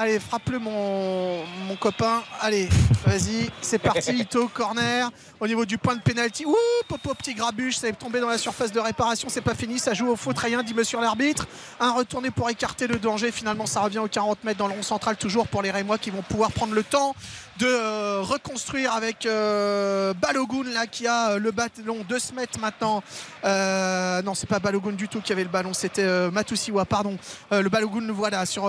Allez, 0.00 0.20
frappe-le 0.20 0.60
mon, 0.60 1.44
mon 1.66 1.74
copain. 1.74 2.22
Allez, 2.40 2.68
vas-y, 3.04 3.50
c'est 3.60 3.80
parti. 3.80 4.12
Ito, 4.20 4.46
corner. 4.46 5.10
Au 5.40 5.48
niveau 5.48 5.64
du 5.64 5.76
point 5.76 5.96
de 5.96 6.00
pénalty. 6.00 6.44
Ouh, 6.46 6.54
Popo, 6.86 7.14
petit 7.14 7.34
grabuche. 7.34 7.78
Ça 7.78 7.88
est 7.88 7.94
tombé 7.94 8.20
dans 8.20 8.28
la 8.28 8.38
surface 8.38 8.70
de 8.70 8.78
réparation. 8.78 9.28
C'est 9.28 9.40
pas 9.40 9.56
fini. 9.56 9.80
Ça 9.80 9.94
joue 9.94 10.06
au 10.06 10.14
faute. 10.14 10.38
Rien 10.38 10.62
dit 10.62 10.72
monsieur 10.72 11.00
l'arbitre. 11.00 11.48
Un 11.80 11.90
retourné 11.90 12.30
pour 12.30 12.48
écarter 12.48 12.86
le 12.86 13.00
danger. 13.00 13.32
Finalement, 13.32 13.66
ça 13.66 13.80
revient 13.80 13.98
aux 13.98 14.06
40 14.06 14.44
mètres 14.44 14.58
dans 14.58 14.68
le 14.68 14.74
rond 14.74 14.84
central. 14.84 15.16
Toujours 15.16 15.48
pour 15.48 15.62
les 15.62 15.72
Rémois 15.72 15.98
qui 15.98 16.10
vont 16.10 16.22
pouvoir 16.22 16.52
prendre 16.52 16.74
le 16.74 16.84
temps 16.84 17.16
de 17.58 17.66
euh, 17.66 18.20
reconstruire 18.22 18.92
avec 18.92 19.26
euh, 19.26 20.14
Balogun 20.14 20.70
là 20.72 20.86
qui 20.86 21.06
a 21.06 21.30
euh, 21.30 21.38
le 21.38 21.50
ballon 21.50 22.04
de 22.08 22.18
se 22.18 22.32
mettre 22.32 22.58
maintenant. 22.60 23.02
Euh, 23.44 24.22
non 24.22 24.34
c'est 24.34 24.48
pas 24.48 24.60
Balogun 24.60 24.92
du 24.92 25.08
tout 25.08 25.20
qui 25.20 25.32
avait 25.32 25.42
le 25.42 25.48
ballon 25.48 25.72
c'était 25.72 26.30
Matusiwa 26.30 26.84
pardon. 26.84 27.16
Le 27.50 27.68
Balogun 27.68 28.12
voilà 28.12 28.46
sur 28.46 28.64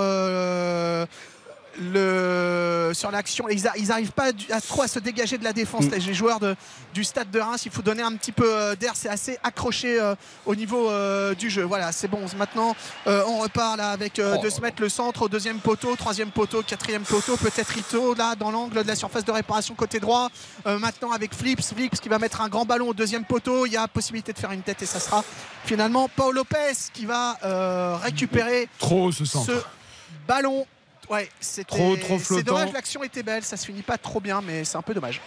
le, 1.80 2.92
sur 2.94 3.12
l'action, 3.12 3.48
ils, 3.50 3.68
a- 3.68 3.78
ils 3.78 3.92
arrivent 3.92 4.12
pas 4.12 4.30
à 4.52 4.62
trop 4.62 4.82
à 4.84 4.88
se 4.88 5.00
dégager 5.00 5.38
de 5.38 5.44
la 5.44 5.54
défense. 5.54 5.86
Mm. 5.86 5.92
Les 6.08 6.14
joueurs 6.14 6.40
de- 6.40 6.56
du 6.94 7.04
stade 7.04 7.30
de 7.32 7.40
Reims, 7.40 7.64
il 7.66 7.72
faut 7.72 7.82
donner 7.82 8.02
un 8.04 8.14
petit 8.16 8.32
peu 8.32 8.46
euh, 8.48 8.76
d'air. 8.76 8.94
C'est 8.96 9.10
assez 9.10 9.38
accroché 9.44 10.00
euh, 10.00 10.16
au 10.46 10.56
niveau 10.56 10.90
euh, 10.90 11.34
du 11.36 11.50
jeu. 11.50 11.64
Voilà, 11.64 11.92
c'est 11.92 12.08
bon. 12.08 12.20
Maintenant, 12.38 12.76
euh, 13.08 13.24
on 13.28 13.40
repart 13.40 13.78
là 13.78 13.92
avec 13.92 14.20
Oh. 14.22 14.38
de 14.44 14.50
se 14.50 14.60
mettre 14.62 14.82
le 14.82 14.90
centre 14.90 15.22
au 15.24 15.30
deuxième 15.30 15.60
poteau, 15.60 15.96
troisième 15.96 16.32
poteau, 16.32 16.62
quatrième 16.64 17.04
poteau, 17.04 17.38
peut-être 17.38 17.78
Ito 17.78 18.14
là 18.16 18.36
dans 18.36 18.52
l'angle 18.52 18.82
de 18.84 18.88
la 18.88 18.96
surface 18.96 19.24
de 19.24 19.32
réparation 19.32 19.76
côté 19.76 20.00
droit. 20.00 20.30
Maintenant 20.66 21.12
avec 21.12 21.34
Flips, 21.34 21.62
Flips 21.74 22.00
qui 22.02 22.10
va 22.10 22.20
mettre 22.20 22.42
un 22.42 22.50
grand 22.50 22.66
ballon 22.66 22.90
au 22.90 22.94
deuxième 22.94 23.24
poteau. 23.24 23.66
Il 23.66 23.72
y 23.74 23.78
a 23.78 23.88
possibilité 23.88 24.34
de 24.34 24.40
faire 24.40 24.52
une 24.52 24.62
tête 24.62 24.82
et 24.82 24.86
ça 24.86 25.00
sera 25.00 25.24
finalement 25.66 26.10
Paul 26.14 26.36
Lopez 26.36 26.74
qui 26.94 27.06
va 27.06 27.38
récupérer 28.04 28.68
Trop 28.80 29.12
ce 29.12 29.26
centre. 29.26 29.46
ce 29.48 29.62
ballon. 30.28 30.66
Ouais, 31.10 31.28
c'était 31.40 31.66
Trop, 31.66 31.96
trop 31.96 32.18
C'est 32.20 32.26
flottant. 32.26 32.54
dommage, 32.54 32.74
l'action 32.74 33.04
était 33.04 33.24
belle, 33.24 33.44
ça 33.44 33.58
se 33.58 33.66
finit 33.66 33.82
pas 33.82 33.98
trop 33.98 34.20
bien, 34.20 34.42
mais 34.42 34.64
c'est 34.64 34.78
un 34.78 34.82
peu 34.82 34.94
dommage. 34.94 35.20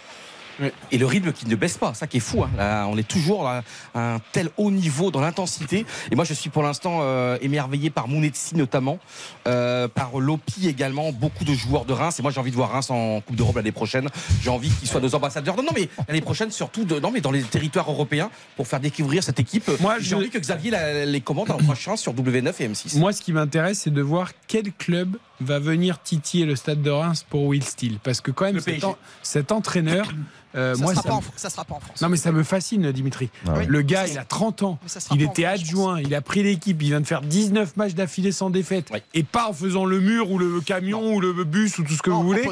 Et 0.91 0.97
le 0.97 1.05
rythme 1.05 1.31
qui 1.31 1.47
ne 1.47 1.55
baisse 1.55 1.77
pas, 1.77 1.93
ça 1.93 2.07
qui 2.07 2.17
est 2.17 2.19
fou. 2.19 2.43
hein. 2.43 2.49
Là, 2.57 2.85
on 2.89 2.97
est 2.97 3.07
toujours 3.07 3.47
à 3.47 3.63
un 3.95 4.19
tel 4.31 4.49
haut 4.57 4.71
niveau 4.71 5.09
dans 5.11 5.21
l'intensité. 5.21 5.85
Et 6.11 6.15
moi, 6.15 6.25
je 6.25 6.33
suis 6.33 6.49
pour 6.49 6.63
l'instant 6.63 6.99
euh, 7.01 7.37
émerveillé 7.41 7.89
par 7.89 8.07
Mounetsi 8.07 8.55
notamment, 8.55 8.99
euh, 9.47 9.87
par 9.87 10.19
Lopi 10.19 10.67
également, 10.67 11.11
beaucoup 11.11 11.43
de 11.43 11.53
joueurs 11.53 11.85
de 11.85 11.93
Reims. 11.93 12.19
Et 12.19 12.21
moi, 12.21 12.31
j'ai 12.31 12.39
envie 12.39 12.51
de 12.51 12.55
voir 12.55 12.71
Reims 12.71 12.89
en 12.91 13.21
Coupe 13.21 13.35
d'Europe 13.35 13.55
l'année 13.55 13.71
prochaine. 13.71 14.09
J'ai 14.41 14.49
envie 14.49 14.69
qu'ils 14.69 14.87
soient 14.87 15.01
nos 15.01 15.15
ambassadeurs. 15.15 15.55
Non, 15.57 15.63
non, 15.63 15.71
mais 15.75 15.89
l'année 16.07 16.21
prochaine, 16.21 16.51
surtout 16.51 16.83
de, 16.85 16.99
non, 16.99 17.11
mais 17.11 17.21
dans 17.21 17.31
les 17.31 17.41
territoires 17.41 17.89
européens 17.89 18.29
pour 18.55 18.67
faire 18.67 18.79
découvrir 18.79 19.23
cette 19.23 19.39
équipe. 19.39 19.69
Moi, 19.79 19.95
j'ai 19.99 20.09
je- 20.11 20.15
envie 20.15 20.29
que 20.29 20.37
Xavier 20.37 20.71
la- 20.71 21.05
les 21.05 21.21
commente 21.21 21.47
l'an 21.49 21.57
prochain 21.57 21.95
sur 21.95 22.13
W9 22.13 22.53
et 22.61 22.67
M6. 22.67 22.97
Moi, 22.99 23.11
ce 23.13 23.21
qui 23.21 23.33
m'intéresse, 23.33 23.79
c'est 23.81 23.93
de 23.93 24.01
voir 24.01 24.31
quel 24.47 24.71
club 24.71 25.17
va 25.41 25.59
venir 25.59 26.01
titiller 26.01 26.45
le 26.45 26.55
stade 26.55 26.81
de 26.81 26.89
Reims 26.91 27.25
pour 27.29 27.43
Will 27.45 27.63
Steele. 27.63 27.97
Parce 28.03 28.21
que, 28.21 28.31
quand 28.31 28.45
même, 28.45 28.59
en- 28.83 28.95
cet 29.23 29.51
entraîneur, 29.51 30.07
euh, 30.55 30.75
ça, 30.75 30.81
moi, 30.81 30.91
sera 30.93 31.01
ça 31.03 31.09
pas 31.09 31.15
me- 31.15 31.19
en, 31.19 31.23
ça 31.35 31.49
sera 31.49 31.65
pas 31.65 31.75
en 31.75 31.79
France. 31.79 32.01
Non, 32.01 32.09
mais 32.09 32.17
ça 32.17 32.31
me 32.31 32.43
fascine, 32.43 32.91
Dimitri. 32.91 33.29
Ah 33.47 33.53
oui. 33.57 33.65
Le 33.67 33.81
gars, 33.81 34.07
il 34.07 34.17
a 34.17 34.25
30 34.25 34.63
ans. 34.63 34.79
Il 35.11 35.21
était 35.21 35.43
France, 35.43 35.59
adjoint, 35.59 36.01
il 36.01 36.13
a 36.15 36.21
pris 36.21 36.43
l'équipe, 36.43 36.81
il 36.81 36.89
vient 36.89 37.01
de 37.01 37.07
faire 37.07 37.21
19 37.21 37.75
matchs 37.77 37.93
d'affilée 37.93 38.31
sans 38.31 38.49
défaite. 38.49 38.89
Et 39.13 39.23
pas 39.23 39.49
en 39.49 39.53
faisant 39.53 39.85
le 39.85 39.99
mur 39.99 40.31
ou 40.31 40.37
le 40.37 40.61
camion 40.61 41.13
ou 41.13 41.19
le 41.19 41.33
bus 41.43 41.77
ou 41.79 41.83
tout 41.83 41.93
ce 41.93 42.01
que 42.01 42.09
Non, 42.09 42.21
vous 42.21 42.27
voulez. 42.27 42.47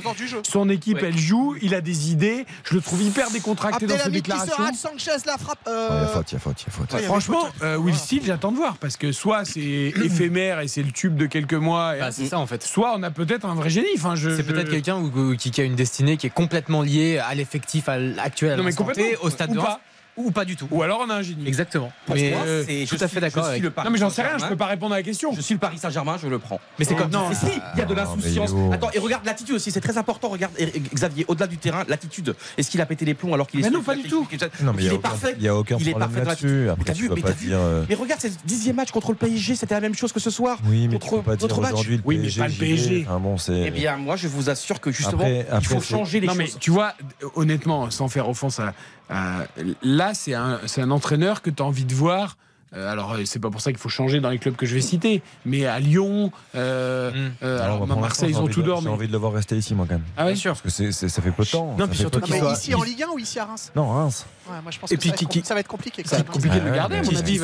Son 0.49 0.69
équipe, 0.69 0.99
elle 1.01 1.17
joue, 1.17 1.55
il 1.61 1.75
a 1.75 1.81
des 1.81 2.11
idées. 2.11 2.45
Je 2.63 2.75
le 2.75 2.81
trouve 2.81 3.01
hyper 3.01 3.29
décontracté 3.31 3.85
dans 3.87 3.97
ses 3.97 4.03
qui 4.05 4.11
déclarations. 4.11 4.73
Sanchez 4.73 5.11
la 5.25 5.37
frappe. 5.37 5.59
euh, 5.67 5.87
Ah, 5.91 5.95
Il 5.95 6.01
y 6.01 6.03
a 6.03 6.07
faute, 6.07 6.31
il 6.31 6.33
y 6.33 6.37
a 6.37 6.39
faute, 6.39 6.61
il 6.61 6.65
y 6.65 6.67
a 6.67 6.71
faute. 6.71 6.79
Ouais, 6.81 6.87
il 6.91 6.93
y 6.93 6.97
avait 6.97 7.05
Franchement, 7.07 7.45
faute. 7.45 7.63
euh, 7.63 7.77
Will 7.77 7.95
Steele, 7.95 8.21
j'attends 8.25 8.51
de 8.51 8.57
voir 8.57 8.77
parce 8.77 8.97
que 8.97 9.11
soit 9.11 9.45
c'est 9.45 9.59
éphémère 10.03 10.59
et 10.61 10.67
c'est 10.67 10.83
le 10.83 10.91
tube 10.91 11.15
de 11.15 11.25
quelques 11.25 11.53
mois, 11.53 11.95
Bah, 11.97 12.11
c'est 12.11 12.25
ça 12.27 12.39
en 12.39 12.47
fait. 12.47 12.63
soit 12.63 12.93
on 12.97 13.03
a 13.03 13.11
peut-être 13.11 13.45
un 13.45 13.55
vrai 13.55 13.69
génie. 13.69 13.87
Enfin, 13.97 14.15
je, 14.15 14.29
C'est 14.29 14.37
je- 14.37 14.51
peut-être 14.51 14.69
quelqu'un 14.69 15.01
qui 15.37 15.61
a 15.61 15.63
une 15.63 15.75
destinée 15.75 16.17
qui 16.17 16.27
est 16.27 16.31
complètement 16.31 16.81
liée 16.81 17.17
à 17.19 17.33
l'effectif 17.35 17.89
à 17.91 17.97
l- 17.97 18.15
actuel, 18.19 18.53
à 18.53 18.57
Non, 18.57 18.63
mais 18.63 18.71
au 19.21 19.29
stade 19.29 19.51
Ou 19.51 19.55
de 19.55 19.59
pas. 19.59 19.79
Ou 20.17 20.29
pas 20.31 20.43
du 20.45 20.55
tout. 20.57 20.67
Ou 20.71 20.83
alors 20.83 21.01
on 21.05 21.09
a 21.09 21.15
un 21.15 21.21
génie. 21.21 21.47
Exactement. 21.47 21.91
Pour 22.05 22.15
Mais 22.15 22.31
moi, 22.31 22.39
euh, 22.45 22.63
c'est- 22.67 22.85
tout 22.85 22.97
je 22.97 23.03
à 23.03 23.07
fait 23.07 23.19
d'accord. 23.21 23.43
je 23.43 23.47
suis 23.47 23.51
avec- 23.53 23.63
le 23.63 23.69
Paris 23.71 23.87
Non, 23.87 23.91
mais 23.93 23.97
j'en 23.99 24.09
sais 24.09 24.21
rien, 24.21 24.37
je 24.37 24.45
peux 24.45 24.57
pas 24.57 24.65
répondre 24.65 24.93
à 24.93 24.97
la 24.97 25.03
question. 25.03 25.31
Je 25.33 25.39
suis 25.41 25.53
le 25.53 25.59
Paris 25.59 25.77
Saint-Germain, 25.77 26.17
je 26.21 26.27
le 26.27 26.37
prends. 26.37 26.59
Mais 26.79 26.85
c'est 26.85 26.95
comme 26.95 27.09
Non, 27.11 27.29
Mais 27.29 27.35
si, 27.35 27.45
il 27.75 27.79
y 27.79 27.81
a 27.81 27.85
de 27.85 27.93
Ah, 27.93 28.03
l'insouciance. 28.03 28.51
Attends, 28.73 28.89
et 28.93 28.99
regarde 28.99 29.25
l'attitude 29.25 29.55
aussi, 29.55 29.71
c'est 29.71 29.79
très 29.81 29.97
important. 29.97 30.27
Regarde 30.29 30.53
Xavier, 30.93 31.25
au-delà 31.29 31.47
du 31.47 31.57
terrain, 31.57 31.83
l'attitude. 31.87 32.35
Est-ce 32.57 32.69
qu'il 32.69 32.81
a 32.81 32.85
pété 32.85 33.05
les 33.05 33.13
plombs 33.13 33.33
alors 33.33 33.47
qu'il 33.47 33.61
est 33.61 33.63
Mais 33.63 33.69
non, 33.69 33.81
pas 33.83 33.95
du 33.95 34.03
tout. 34.03 34.25
technique 34.29 34.61
Non, 34.61 34.73
mais 34.73 34.83
il 34.83 34.87
est 34.87 34.89
a, 34.89 34.93
aucun- 34.95 35.09
parfait. 35.09 35.35
il 35.37 35.43
y 35.43 35.47
a 35.47 35.55
aucun 35.55 35.77
Il 35.79 35.87
est 35.87 35.91
problème 35.91 36.23
là-dessus. 36.25 36.47
mais 37.15 37.53
euh, 37.53 37.85
Mais 37.87 37.95
regarde, 37.95 38.19
c'est 38.21 38.29
le 38.29 38.35
dixième 38.45 38.75
match 38.75 38.91
contre 38.91 39.11
le 39.11 39.17
PSG, 39.17 39.55
c'était 39.55 39.75
la 39.75 39.81
même 39.81 39.95
chose 39.95 40.11
que 40.11 40.19
ce 40.19 40.29
soir. 40.29 40.57
Oui, 40.65 40.87
mais 40.89 40.99
contre 40.99 41.23
aujourd'hui 41.43 41.97
le 41.97 42.03
Oui, 42.05 42.17
mais 42.17 42.47
PSG. 42.57 43.05
bon, 43.21 43.37
c'est. 43.37 43.63
Eh 43.67 43.71
bien, 43.71 43.95
moi, 43.97 44.15
je 44.17 44.27
vous 44.27 44.49
assure 44.49 44.79
que 44.81 44.91
justement, 44.91 45.25
il 45.25 45.65
faut 45.65 45.81
changer 45.81 46.19
les 46.19 46.27
non, 46.27 46.35
mais 46.35 46.45
choses. 46.47 46.57
tu 46.59 46.71
vois, 46.71 46.93
honnêtement, 47.35 47.89
sans 47.89 48.07
faire 48.09 48.27
offense 48.29 48.59
à. 48.59 48.73
À- 49.11 49.45
là, 49.83 50.13
c'est 50.13 50.33
un, 50.33 50.59
c'est 50.65 50.81
un 50.81 50.91
entraîneur 50.91 51.41
que 51.41 51.49
tu 51.49 51.61
as 51.61 51.65
envie 51.65 51.85
de 51.85 51.93
voir 51.93 52.37
euh, 52.73 52.89
alors 52.89 53.11
euh, 53.15 53.25
c'est 53.25 53.39
pas 53.39 53.49
pour 53.49 53.59
ça 53.59 53.71
qu'il 53.71 53.81
faut 53.81 53.89
changer 53.89 54.21
dans 54.21 54.29
les 54.29 54.39
clubs 54.39 54.55
que 54.55 54.65
je 54.65 54.73
vais 54.73 54.79
citer, 54.79 55.21
mais 55.43 55.65
à 55.65 55.77
Lyon, 55.81 56.31
euh, 56.55 57.11
Mm. 57.11 57.31
euh, 57.43 57.55
Alors, 57.57 57.65
alors, 57.75 57.79
bah, 57.87 57.93
pour 57.95 58.01
Marseille, 58.01 58.29
ils 58.29 58.37
ont 58.37 58.47
tout 58.47 58.59
envie 58.59 58.61
de- 58.61 58.65
d'or. 58.67 58.79
J'ai 58.81 58.87
mais- 58.87 58.93
envie 58.93 59.07
de 59.07 59.11
le 59.11 59.17
voir 59.17 59.33
rester 59.33 59.57
ici, 59.57 59.75
moi, 59.75 59.85
quand 59.89 59.95
même. 59.95 60.03
Ah 60.15 60.25
ouais 60.27 60.35
sûr. 60.35 60.51
Parce 60.51 60.61
que 60.61 60.69
c'est- 60.69 60.93
c'est- 60.93 61.09
ça 61.09 61.21
fait 61.21 61.31
peu 61.31 61.43
de 61.43 61.49
temps. 61.49 61.75
Non, 61.77 61.79
ça 61.79 61.87
puis 61.89 61.97
surtout 61.97 62.25
soit- 62.25 62.53
ici 62.53 62.73
en 62.73 62.81
Ligue 62.83 63.03
1 63.03 63.09
ou 63.13 63.19
ici 63.19 63.39
à 63.39 63.43
Reims? 63.45 63.73
Non, 63.75 63.89
Reims. 63.89 64.25
Ouais, 64.49 64.55
Moi 64.63 64.71
je 64.71 64.79
pense 64.79 64.91
Et 64.91 64.95
que 64.95 65.01
puis 65.01 65.09
ça, 65.09 65.15
va 65.15 65.29
qui- 65.29 65.43
ça 65.45 65.53
va 65.53 65.59
être 65.59 65.67
compliqué. 65.67 66.03
Ça 66.05 66.15
va 66.15 66.21
être 66.21 66.31
compliqué 66.31 66.59
de 66.59 66.65
le 66.65 66.71
garder, 66.71 66.95
à 66.97 66.99
mais 67.01 67.05
mon 67.05 67.11
il 67.11 67.17
avis. 67.17 67.39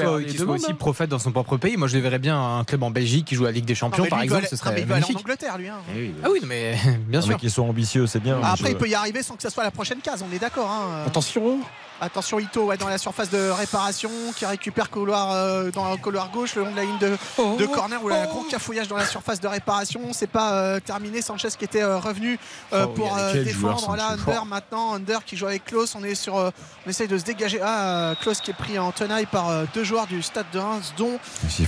aussi 0.45 0.71
hein. 0.71 0.75
prophète 0.75 1.09
dans 1.09 1.19
son 1.19 1.31
propre 1.31 1.57
pays. 1.57 1.77
Moi, 1.77 1.87
je 1.87 1.95
le 1.95 2.01
verrais 2.01 2.19
bien 2.19 2.39
un 2.39 2.63
club 2.63 2.81
en 2.83 2.89
Belgique 2.91 3.25
qui 3.25 3.35
joue 3.35 3.43
à 3.45 3.47
la 3.49 3.51
Ligue 3.53 3.65
des 3.65 3.73
Non, 3.73 3.77
Champions, 3.77 4.05
par 4.05 4.19
lui, 4.19 4.25
il 4.25 4.29
veut 4.31 4.37
exemple. 4.37 4.49
Ce 4.49 4.55
serait 4.55 4.69
il 4.81 4.85
veut 4.85 4.93
aller 4.93 5.03
en 5.03 5.07
magnifique. 5.07 5.19
Angleterre 5.19 5.57
lui. 5.57 5.67
hein. 5.67 5.77
Eh 5.95 5.99
oui, 5.99 6.15
Ah 6.23 6.27
oui, 6.31 6.39
mais 6.45 6.75
bien 7.07 7.21
sûr. 7.21 7.31
mais 7.31 7.35
qu'ils 7.37 7.51
soient 7.51 7.65
ambitieux, 7.65 8.07
c'est 8.07 8.19
bien. 8.19 8.37
Ah, 8.37 8.45
mais 8.45 8.47
Après, 8.53 8.65
je- 8.65 8.71
il 8.71 8.77
peut 8.77 8.89
y 8.89 8.95
arriver 8.95 9.21
sans 9.23 9.35
que 9.35 9.43
ça 9.43 9.49
soit 9.49 9.63
la 9.63 9.71
prochaine 9.71 9.99
case, 9.99 10.23
on 10.27 10.33
est 10.35 10.39
d'accord. 10.39 10.69
hein. 10.69 11.03
Attention. 11.05 11.59
Attention 11.99 12.39
Ito 12.39 12.65
ouais, 12.65 12.77
dans 12.77 12.87
la 12.89 12.99
surface 12.99 13.31
de 13.31 13.49
réparation 13.49 14.11
qui 14.35 14.45
récupère 14.45 14.91
couloir, 14.91 15.31
euh, 15.31 15.71
dans 15.71 15.89
le 15.89 15.97
couloir 15.97 16.29
gauche 16.29 16.53
le 16.53 16.61
long 16.63 16.69
de 16.71 16.75
la 16.75 16.83
ligne 16.83 16.99
de, 16.99 17.17
de 17.57 17.65
corner 17.65 18.03
où 18.03 18.09
un 18.09 18.25
gros 18.25 18.43
cafouillage 18.43 18.87
dans 18.87 18.97
la 18.97 19.05
surface 19.07 19.39
de 19.39 19.47
réparation. 19.47 20.01
C'est 20.13 20.27
pas 20.29 20.53
euh, 20.53 20.79
terminé. 20.79 21.23
Sanchez 21.23 21.47
qui 21.57 21.65
était 21.65 21.81
euh, 21.81 21.97
revenu 21.97 22.37
euh, 22.71 22.85
Oh, 22.85 22.89
pour 22.89 23.17
euh, 23.17 23.43
défendre. 23.43 23.95
Là. 23.95 24.09
Under 24.11 24.45
maintenant. 24.45 24.93
Under 24.93 25.25
qui 25.25 25.35
joue 25.35 25.47
avec 25.47 25.65
Klaus. 25.65 25.95
On 25.95 26.03
est 26.03 26.13
sur. 26.13 26.51
On 26.88 26.89
essaye 26.89 27.09
de 27.09 27.17
se 27.17 27.25
dégager. 27.25 27.59
Ah, 27.61 28.15
Klaus 28.21 28.39
qui 28.39 28.51
est 28.51 28.53
pris 28.53 28.79
en 28.79 28.93
tenaille 28.93 29.25
par 29.25 29.49
euh, 29.49 29.65
deux 29.73 29.83
joueurs 29.83 30.07
du 30.07 30.21
stade 30.21 30.45
de 30.53 30.59
Reims, 30.59 30.93
dont. 30.97 31.19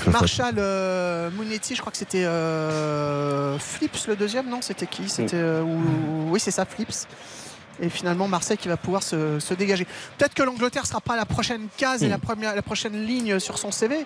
Marshall 0.07 0.55
euh, 0.57 1.29
Mounetti. 1.31 1.75
Je 1.75 1.81
crois 1.81 1.91
que 1.91 1.97
c'était 1.97 2.23
euh, 2.23 3.59
Flips 3.59 4.07
le 4.07 4.15
deuxième. 4.15 4.47
Non, 4.49 4.61
c'était 4.61 4.87
qui? 4.87 5.09
C'était. 5.09 5.35
euh, 5.35 5.61
ou- 5.61 6.29
oui, 6.31 6.39
c'est 6.39 6.51
ça, 6.51 6.63
Flips. 6.65 7.05
Et 7.81 7.89
finalement, 7.89 8.27
Marseille 8.29 8.57
qui 8.57 8.69
va 8.69 8.77
pouvoir 8.77 9.03
se, 9.03 9.39
se 9.39 9.53
dégager. 9.53 9.85
Peut-être 10.17 10.33
que 10.33 10.43
l'Angleterre 10.43 10.85
sera 10.85 11.01
pas 11.01 11.17
la 11.17 11.25
prochaine 11.25 11.67
case 11.77 12.01
et 12.03 12.07
la, 12.09 12.17
première, 12.17 12.55
la 12.55 12.61
prochaine 12.61 13.05
ligne 13.05 13.39
sur 13.39 13.57
son 13.57 13.71
CV. 13.71 14.05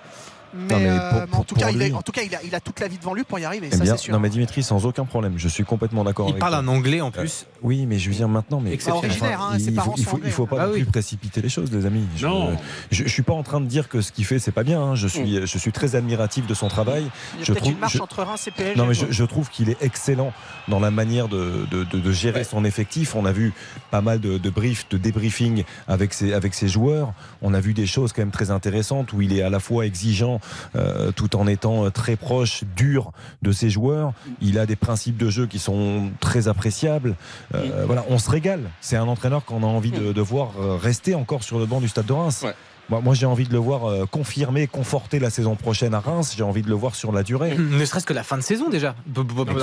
Mais, 0.53 0.73
Non, 0.73 0.79
mais 0.79 0.89
euh, 0.89 1.09
pour- 1.09 1.17
mais 1.19 1.23
en 1.23 1.27
pour- 1.27 1.45
tout 1.45 1.55
cas, 1.55 1.65
pour 1.67 1.75
il, 1.75 1.81
est- 1.81 1.87
lui- 1.89 1.93
en 1.95 2.01
tout 2.01 2.11
cas 2.11 2.21
il, 2.23 2.35
a, 2.35 2.39
il 2.43 2.53
a 2.53 2.59
toute 2.59 2.79
la 2.79 2.87
vie 2.87 2.97
devant 2.97 3.13
lui 3.13 3.23
pour 3.23 3.39
y 3.39 3.45
arriver. 3.45 3.69
Eh 3.71 3.75
ça, 3.75 3.83
bien, 3.83 3.95
c'est 3.97 4.03
sûr. 4.03 4.13
non 4.13 4.19
mais 4.19 4.29
Dimitri 4.29 4.61
sans 4.63 4.85
aucun 4.85 5.05
problème, 5.05 5.33
je 5.37 5.47
suis 5.47 5.63
complètement 5.63 6.03
d'accord. 6.03 6.27
Il 6.27 6.31
avec 6.31 6.39
parle 6.39 6.53
toi. 6.53 6.59
un 6.61 6.67
anglais 6.67 7.01
en 7.01 7.11
plus. 7.11 7.45
Oui, 7.63 7.85
mais 7.87 7.97
je 7.99 8.09
veux 8.09 8.15
dire 8.15 8.27
maintenant, 8.27 8.59
mais. 8.59 8.77
Originaire, 8.89 9.41
hein, 9.41 9.57
il, 9.57 9.79
faut, 9.79 9.93
il 9.97 10.03
faut, 10.05 10.19
il 10.23 10.31
faut 10.31 10.43
anglais. 10.43 10.57
pas 10.57 10.63
Ah 10.63 10.67
non 10.67 10.73
oui. 10.73 10.83
plus 10.83 10.91
précipiter 10.91 11.41
les 11.41 11.49
choses, 11.49 11.71
les 11.71 11.85
amis. 11.85 12.05
Je, 12.15 12.27
Non. 12.27 12.55
je, 12.91 13.03
je 13.03 13.09
suis 13.09 13.23
pas 13.23 13.33
en 13.33 13.43
train 13.43 13.61
de 13.61 13.65
dire 13.65 13.89
que 13.89 14.01
ce 14.01 14.11
qu'il 14.11 14.25
fait 14.25 14.37
c'est 14.39 14.51
pas 14.51 14.63
bien. 14.63 14.81
hein. 14.81 14.95
Je 14.95 15.07
suis, 15.07 15.45
je 15.47 15.57
suis 15.57 15.71
très 15.71 15.95
admiratif 15.95 16.45
de 16.45 16.53
son 16.53 16.67
travail. 16.67 17.03
il 17.35 17.39
y 17.39 17.41
a 17.41 17.45
je 17.45 17.51
peut-être 17.51 17.63
trouve- 17.63 17.73
une 17.73 17.79
marche 17.79 17.93
je- 17.97 18.01
entre 18.01 18.21
Reims 18.23 18.47
et 18.47 18.51
PSG. 18.51 18.75
Non 18.75 18.85
mais 18.85 18.93
je, 18.93 19.23
trouve 19.23 19.49
qu'il 19.49 19.69
est 19.69 19.77
excellent 19.81 20.33
dans 20.67 20.79
la 20.79 20.91
manière 20.91 21.27
de, 21.29 21.65
de, 21.71 21.83
de- 21.85 21.99
de 21.99 22.11
gérer 22.11 22.43
son 22.43 22.63
effectif. 22.65 23.15
On 23.15 23.25
a 23.25 23.31
vu 23.31 23.53
pas 23.91 24.01
mal 24.01 24.19
de, 24.19 24.37
de 24.37 24.49
briefs, 24.49 24.87
de 24.89 24.97
débriefing 24.97 25.63
avec 25.87 26.13
ses, 26.13 26.33
avec 26.33 26.53
ses 26.53 26.67
joueurs. 26.67 27.13
On 27.41 27.53
a 27.53 27.59
vu 27.59 27.73
des 27.73 27.87
choses 27.87 28.13
quand 28.13 28.21
même 28.21 28.31
très 28.31 28.51
intéressantes 28.51 29.13
où 29.13 29.21
il 29.21 29.33
est 29.35 29.41
à 29.41 29.49
la 29.49 29.59
fois 29.59 29.85
exigeant 29.85 30.39
euh, 30.75 31.11
tout 31.11 31.35
en 31.35 31.47
étant 31.47 31.85
euh, 31.85 31.89
très 31.89 32.15
proche, 32.15 32.63
dur 32.75 33.11
de 33.41 33.51
ses 33.51 33.69
joueurs. 33.69 34.13
Il 34.41 34.59
a 34.59 34.65
des 34.65 34.75
principes 34.75 35.17
de 35.17 35.29
jeu 35.29 35.47
qui 35.47 35.59
sont 35.59 36.11
très 36.19 36.47
appréciables. 36.47 37.15
Euh, 37.55 37.83
Voilà, 37.85 38.05
on 38.09 38.17
se 38.17 38.29
régale. 38.29 38.69
C'est 38.81 38.97
un 38.97 39.07
entraîneur 39.07 39.45
qu'on 39.45 39.63
a 39.63 39.67
envie 39.67 39.91
de, 39.91 40.11
de 40.13 40.21
voir 40.21 40.51
rester 40.81 41.15
encore 41.15 41.43
sur 41.43 41.59
le 41.59 41.65
banc 41.65 41.81
du 41.81 41.87
Stade 41.87 42.05
de 42.05 42.13
Reims. 42.13 42.41
Ouais. 42.43 42.53
Moi, 42.89 42.99
moi, 42.99 43.13
j'ai 43.15 43.25
envie 43.25 43.45
de 43.47 43.53
le 43.53 43.59
voir 43.59 44.07
confirmer, 44.09 44.67
conforter 44.67 45.17
la 45.17 45.29
saison 45.29 45.55
prochaine 45.55 45.93
à 45.93 46.01
Reims. 46.01 46.33
J'ai 46.35 46.43
envie 46.43 46.63
de 46.63 46.67
le 46.67 46.75
voir 46.75 46.95
sur 46.95 47.13
la 47.13 47.23
durée. 47.23 47.55
Ne 47.57 47.85
serait-ce 47.85 48.05
que 48.05 48.11
la 48.11 48.23
fin 48.23 48.37
de 48.37 48.41
saison 48.43 48.69
déjà. 48.69 48.93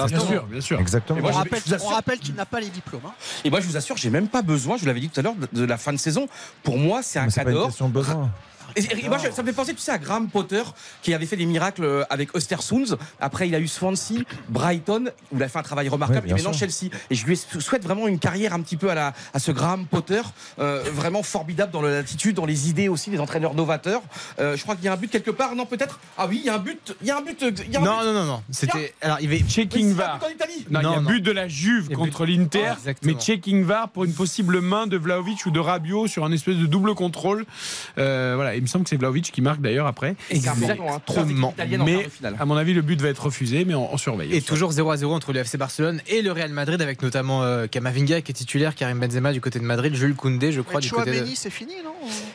Bien 0.07 0.27
sûr, 0.27 0.47
bien 0.47 0.61
sûr. 0.63 0.81
Exactement. 0.81 1.21
Moi, 1.21 1.29
on 1.29 1.33
je- 1.35 1.39
rappelle, 1.39 2.17
on 2.17 2.19
qu'il 2.19 2.35
n'a 2.35 2.47
pas 2.47 2.61
les 2.61 2.71
diplômes. 2.71 3.03
hein. 3.07 3.13
Et 3.45 3.51
moi, 3.51 3.61
je 3.61 3.67
vous 3.67 3.77
assure, 3.77 3.99
j'ai 3.99 4.09
même 4.09 4.29
pas 4.29 4.41
besoin, 4.41 4.77
je 4.77 4.81
vous 4.83 4.87
l'avais 4.87 5.01
dit 5.01 5.11
tout 5.11 5.21
à 5.21 5.23
l'heure, 5.23 5.35
de, 5.53 5.65
la 5.65 5.77
fin 5.77 5.93
de 5.93 5.99
saison. 5.99 6.29
Pour 6.63 6.79
moi, 6.79 7.01
c'est 7.03 7.19
un 7.19 7.25
Mais 7.27 7.31
c'est 7.31 7.45
pas 7.45 7.51
une 7.51 7.57
cadeau. 7.57 7.67
question 7.67 7.89
de 7.89 7.93
besoin. 7.93 8.31
Et, 8.77 9.05
et 9.05 9.09
moi, 9.09 9.19
je- 9.19 9.31
ça 9.31 9.43
me 9.43 9.49
fait 9.49 9.55
penser, 9.55 9.75
tu 9.75 9.81
sais, 9.81 9.93
à 9.93 9.99
Graham 9.99 10.29
Potter, 10.29 10.63
qui 11.03 11.15
avait 11.15 11.27
fait 11.27 11.37
des 11.37 11.47
miracles 11.47 11.85
euh, 11.85 12.05
avec 12.11 12.35
Östersunds. 12.35 12.97
Après, 13.21 13.49
il 13.49 13.55
a 13.55 13.61
eu 13.61 13.69
Swansea, 13.69 14.21
Brighton, 14.49 15.11
où 15.33 15.37
il 15.37 15.43
a 15.43 15.49
fait 15.49 15.59
un 15.59 15.63
travail 15.63 15.89
remarquable, 15.89 16.27
Ouais, 16.27 16.31
et 16.31 16.35
maintenant 16.35 16.53
sûr. 16.53 16.69
Chelsea. 16.71 16.91
Et 17.11 17.15
je 17.15 17.25
lui 17.27 17.37
souhaite 17.37 17.83
vraiment 17.85 18.09
une 18.09 18.19
carrière 18.19 18.53
un 18.55 18.61
petit 18.61 18.77
peu 18.77 18.91
à, 18.91 18.95
la, 18.95 19.13
à 19.35 19.39
ce 19.39 19.51
Graham 19.53 19.87
Potter, 19.87 20.21
euh, 20.59 20.83
vraiment 20.93 21.23
formidable 21.23 21.73
dans 21.73 21.83
l'attitude, 21.83 22.37
dans 22.37 22.47
les 22.47 22.69
idées 22.69 22.89
aussi, 22.89 23.11
des 23.11 23.19
entraîneurs 23.21 23.55
novateurs. 23.55 24.03
Euh, 24.39 24.57
je 24.57 24.63
crois 24.63 24.75
qu'il 24.77 24.85
y 24.85 24.89
a 24.89 24.93
un 24.93 24.97
but 24.97 25.11
quelque 25.11 25.31
part, 25.31 25.55
non, 25.55 25.67
peut-être? 25.67 25.99
Ah 26.19 26.27
oui, 26.29 26.39
il 26.43 26.47
y 26.47 26.51
a 26.51 26.55
un 26.55 26.59
but, 26.59 26.95
il 27.01 27.07
y 27.07 27.11
a 27.11 27.17
un 27.19 27.23
but. 27.23 27.41
il 27.41 27.73
y 27.73 27.77
a 27.77 27.81
un 27.81 27.85
Non, 27.85 27.99
but. 28.01 28.05
non, 28.07 28.13
non, 28.13 28.25
non. 28.25 28.43
C'était. 28.51 28.95
Alors, 29.01 29.19
il 29.21 29.29
va. 29.29 29.37
Checking 29.49 29.89
Mais 29.89 29.95
VAR. 29.95 30.21
Non, 30.71 30.81
il 30.81 30.91
y 30.91 30.95
a 30.95 31.01
but 31.01 31.21
de 31.21 31.31
la 31.33 31.49
Juve 31.49 31.89
y 31.91 31.95
contre 31.95 32.25
l'Inter, 32.27 32.75
Ah, 32.87 32.91
mais 33.03 33.15
checking 33.15 33.65
VAR 33.65 33.89
pour 33.89 34.05
une 34.05 34.13
possible 34.13 34.61
main 34.61 34.87
de 34.87 34.97
Vlaovic 34.97 35.45
ou 35.47 35.51
de 35.51 35.61
Rabiot 35.61 36.07
sur 36.07 36.25
un 36.25 36.33
espèce 36.33 36.57
de 36.57 36.67
double 36.67 36.95
contrôle. 36.95 37.45
Euh, 37.99 38.33
voilà, 38.37 38.55
il 38.61 38.65
me 38.65 38.69
semble 38.69 38.85
que 38.85 38.91
c'est 38.91 38.97
Vlaovic 38.97 39.31
qui 39.33 39.43
marque 39.43 39.61
d'ailleurs 39.61 39.87
après. 39.87 40.15
Exactement. 40.31 41.01
Mais 41.85 42.07
à 42.39 42.45
mon 42.45 42.57
avis, 42.57 42.75
le 42.75 42.83
but 42.83 43.01
va 43.01 43.09
être 43.09 43.25
refusé, 43.25 43.65
mais 43.65 43.75
on, 43.75 43.93
on 43.93 43.97
surveille. 43.97 44.35
Et 44.35 44.41
toujours 44.43 44.73
0 44.73 44.91
à 44.91 44.97
0 44.97 45.15
entre 45.15 45.33
le 45.33 45.41
FC 45.41 45.59
Barcelone 45.59 46.01
et 46.07 46.23
le 46.23 46.33
Real 46.33 46.51
Madrid 46.51 46.81
avec 46.81 47.03
notamment 47.03 47.43
euh, 47.43 47.67
Kamavinga 47.67 48.21
qui 48.21 48.33
est 48.33 48.35
titulaire, 48.35 48.75
Karim 48.75 49.01
Benzema 49.01 49.33
du 49.33 49.41
côté 49.41 49.59
de 49.59 49.65
Madrid, 49.65 49.95
Jules 49.95 50.15
Koundé 50.15 50.53
je 50.53 50.61
crois 50.61 50.81
Mais 50.81 50.87
du 50.87 50.91
côté 50.91 51.21
de... 51.21 51.27
C'est 51.35 51.51
fini, 51.51 51.73
non? 51.85 51.93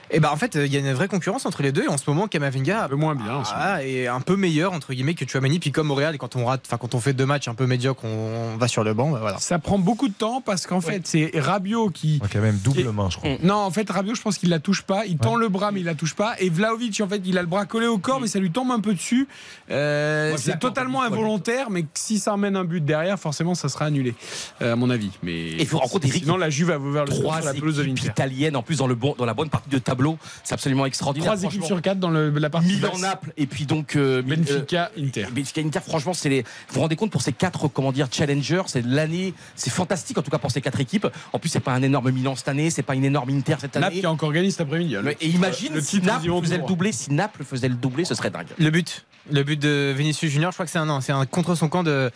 Et 0.09 0.19
bah 0.19 0.31
en 0.31 0.37
fait 0.37 0.55
euh, 0.55 0.65
il 0.65 0.73
y 0.73 0.77
a 0.77 0.79
une 0.79 0.93
vraie 0.93 1.07
concurrence 1.07 1.45
entre 1.45 1.61
les 1.61 1.71
deux 1.71 1.83
et 1.83 1.87
en 1.87 1.97
ce 1.97 2.09
moment 2.09 2.27
Kamavinga 2.27 2.85
un 2.85 2.89
peu 2.89 2.95
moins 2.95 3.15
bien. 3.15 3.35
en 3.35 3.45
ce 3.45 3.51
moment. 3.51 3.63
ah, 3.65 3.83
est 3.83 4.07
un 4.07 4.21
peu 4.21 4.35
meilleur 4.35 4.73
entre 4.73 4.93
guillemets 4.93 5.13
que 5.13 5.27
Chouameni 5.27 5.59
puis 5.59 5.71
comme 5.71 5.91
au 5.91 5.95
Real 5.95 6.17
quand 6.17 6.35
on 6.35 6.45
rate 6.45 6.61
enfin 6.65 6.77
quand 6.77 6.95
on 6.95 6.99
fait 6.99 7.13
deux 7.13 7.25
matchs 7.25 7.47
un 7.47 7.55
peu 7.55 7.67
médiocres 7.67 8.03
on 8.05 8.57
va 8.57 8.67
sur 8.67 8.83
le 8.83 8.93
banc 8.93 9.11
bah, 9.11 9.19
voilà. 9.21 9.37
Ça 9.37 9.59
prend 9.59 9.77
beaucoup 9.77 10.07
de 10.07 10.13
temps 10.13 10.41
parce 10.41 10.67
qu'en 10.67 10.81
fait, 10.81 11.07
c'est 11.07 11.31
Rabiot 11.35 11.89
qui. 11.89 12.21
A 12.33 12.37
même 12.39 12.57
double 12.57 12.91
main, 12.91 13.09
je 13.09 13.17
crois. 13.17 13.29
Non, 13.43 13.55
en 13.55 13.71
fait, 13.71 13.89
Rabiot, 13.89 14.15
je 14.15 14.21
pense 14.21 14.37
qu'il 14.37 14.49
la 14.49 14.59
touche 14.59 14.81
pas. 14.81 15.05
Il 15.05 15.17
tend 15.17 15.35
le 15.35 15.47
bras, 15.47 15.71
mais 15.71 15.79
il 15.81 15.85
la 15.85 15.95
touche 15.95 16.14
pas. 16.15 16.35
Et 16.39 16.49
Vlaovic, 16.49 16.99
en 17.01 17.07
fait, 17.07 17.21
il 17.25 17.37
a 17.37 17.41
le 17.41 17.47
bras 17.47 17.65
collé 17.65 17.87
au 17.87 17.97
corps, 17.97 18.19
mais 18.19 18.27
ça 18.27 18.39
lui 18.39 18.51
tombe 18.51 18.71
un 18.71 18.79
peu 18.79 18.93
dessus. 18.93 19.27
Euh, 19.71 20.35
c'est 20.37 20.59
totalement 20.59 21.01
involontaire, 21.01 21.69
mais 21.69 21.85
si 21.93 22.19
ça 22.19 22.33
emmène 22.33 22.55
un 22.55 22.63
but 22.63 22.83
derrière, 22.83 23.19
forcément, 23.19 23.55
ça 23.55 23.69
sera 23.69 23.85
annulé, 23.85 24.15
euh, 24.61 24.73
à 24.73 24.75
mon 24.75 24.89
avis. 24.89 25.11
Mais 25.23 25.49
il 25.51 25.65
faut 25.65 25.79
rencontrer 25.79 26.09
Eric, 26.09 26.23
sinon, 26.23 26.37
la 26.37 26.49
Juve 26.49 26.69
va 26.69 26.79
ouvert 26.79 27.05
le 27.05 27.09
Trois 27.11 27.37
sur 27.37 27.45
la 27.45 27.53
pelouse 27.53 27.77
de 27.77 27.83
l'Inter. 27.83 28.07
italiennes 28.07 28.55
en 28.55 28.61
plus 28.63 28.77
dans, 28.77 28.87
le 28.87 28.95
bon, 28.95 29.15
dans 29.17 29.25
la 29.25 29.33
bonne 29.33 29.49
partie 29.49 29.69
de 29.69 29.77
tableau, 29.79 30.17
c'est 30.43 30.53
absolument 30.53 30.85
extraordinaire. 30.85 31.31
Trois 31.33 31.43
équipes 31.43 31.63
sur 31.63 31.81
quatre 31.81 31.99
dans 31.99 32.09
le- 32.09 32.29
la 32.29 32.49
partie 32.49 32.67
Milan, 32.67 32.89
basse. 32.91 33.01
Naples 33.01 33.33
et 33.37 33.45
puis 33.47 33.65
donc 33.65 33.95
euh, 33.95 34.21
Benfica, 34.21 34.91
Inter. 34.97 35.25
euh, 35.25 35.29
Benfica, 35.31 35.61
Inter. 35.61 35.79
Franchement, 35.85 36.13
c'est 36.13 36.29
les. 36.29 36.41
Vous 36.43 36.75
vous 36.75 36.81
rendez 36.81 36.95
compte 36.95 37.11
pour 37.11 37.21
ces 37.21 37.33
quatre, 37.33 37.67
comment 37.67 37.91
dire, 37.91 38.07
challengers, 38.11 38.63
c'est 38.67 38.85
l'année, 38.85 39.33
c'est 39.55 39.69
fantastique 39.71 40.17
en 40.17 40.21
tout 40.21 40.31
cas 40.31 40.37
pour 40.37 40.51
ces 40.51 40.61
quatre 40.61 40.79
équipes. 40.79 41.07
En 41.33 41.39
plus, 41.39 41.49
c'est 41.49 41.59
pas 41.59 41.73
un 41.73 41.81
énorme 41.81 42.11
Milan 42.11 42.35
cette 42.35 42.47
année, 42.47 42.69
c'est 42.69 42.83
pas 42.83 42.95
une 42.95 43.05
énorme 43.05 43.29
Inter 43.29 43.55
cette 43.59 43.75
Naples 43.75 43.85
année. 43.87 43.99
qui 43.99 44.05
a 44.05 44.11
encore 44.11 44.31
gagné 44.31 44.51
cet 44.51 44.61
après-midi. 44.61 44.95
hein. 44.95 45.01
Et 45.21 45.27
imagine 45.27 45.73
Le 45.73 45.81
si 45.81 45.87
titre, 45.99 46.04
Naples 46.05 46.41
faisait 46.41 46.57
le 46.57 46.63
doublé, 46.65 46.91
si 46.91 47.11
Naples 47.13 47.43
faisait 47.43 47.69
le 47.69 47.75
doublé, 47.75 48.05
ce 48.05 48.15
serait 48.15 48.29
dingue. 48.29 48.47
Le 48.57 48.69
but 48.69 49.05
le 49.31 49.41
but 49.43 49.59
de 49.59 49.91
Vinicius 49.97 50.31
Junior 50.31 50.51
je 50.51 50.55
crois 50.55 50.65
que 50.67 50.71
c'est 50.71 50.77
un 50.77 50.85
non, 50.85 51.01
c'est 51.01 51.11
un 51.11 51.25
contre 51.25 51.55
son 51.55 51.67
camp 51.67 51.81
de 51.83 52.11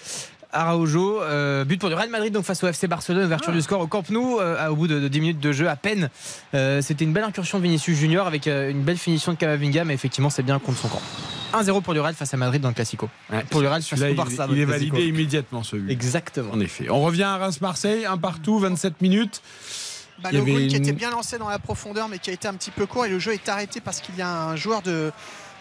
Araujo, 0.51 1.21
euh, 1.21 1.63
but 1.63 1.79
pour 1.79 1.89
le 1.89 1.95
Real 1.95 2.09
Madrid 2.09 2.33
donc 2.33 2.43
face 2.43 2.63
au 2.63 2.67
FC 2.67 2.87
Barcelone, 2.87 3.25
ouverture 3.25 3.51
du 3.53 3.61
score 3.61 3.81
au 3.81 3.87
Camp 3.87 4.09
Nou 4.09 4.39
euh, 4.39 4.67
au 4.69 4.75
bout 4.75 4.87
de, 4.87 4.99
de 4.99 5.07
10 5.07 5.19
minutes 5.21 5.39
de 5.39 5.51
jeu 5.51 5.69
à 5.69 5.75
peine. 5.75 6.09
Euh, 6.55 6.81
C'était 6.81 7.05
une 7.05 7.13
belle 7.13 7.23
incursion 7.23 7.59
de 7.59 7.63
Vinicius 7.63 7.97
Junior 7.97 8.25
avec 8.25 8.47
euh, 8.47 8.69
une 8.71 8.81
belle 8.81 8.97
finition 8.97 9.31
de 9.33 9.37
Camavinga, 9.37 9.83
mais 9.85 9.93
effectivement 9.93 10.29
c'est 10.29 10.41
bien 10.43 10.57
contre 10.59 10.79
son 10.79 10.87
camp. 10.87 11.01
1-0 11.53 11.81
pour 11.81 11.93
le 11.95 12.01
Real 12.01 12.13
face 12.13 12.31
à 12.33 12.37
Madrid 12.37 12.61
dans 12.61 12.67
le 12.69 12.75
Classico. 12.75 13.09
Ouais, 13.31 13.43
Pour 13.49 13.61
le 13.61 13.69
Real 13.69 13.81
celui-là, 13.81 14.11
au 14.11 14.15
Barça. 14.15 14.45
il, 14.49 14.55
il 14.57 14.61
est 14.61 14.65
validé 14.65 15.05
immédiatement 15.07 15.63
ce 15.63 15.75
but. 15.77 15.91
Exactement. 15.91 16.53
En 16.53 16.59
effet. 16.59 16.87
On 16.91 17.01
revient 17.01 17.23
à 17.23 17.37
Reims-Marseille, 17.37 18.05
un 18.05 18.17
partout, 18.17 18.59
27 18.59 19.01
minutes. 19.01 19.41
Y 20.19 20.21
Balogun 20.23 20.51
avait 20.55 20.67
qui 20.67 20.75
une- 20.75 20.81
était 20.83 20.91
bien 20.91 21.09
lancé 21.11 21.37
dans 21.37 21.49
la 21.49 21.59
profondeur 21.59 22.07
mais 22.09 22.19
qui 22.19 22.29
a 22.29 22.33
été 22.33 22.47
un 22.47 22.53
petit 22.53 22.71
peu 22.71 22.85
court 22.85 23.05
et 23.05 23.09
le 23.09 23.19
jeu 23.19 23.33
est 23.33 23.47
arrêté 23.49 23.79
parce 23.81 24.01
qu'il 24.01 24.15
y 24.17 24.21
a 24.21 24.29
un 24.29 24.55
joueur 24.55 24.81
de 24.81 25.11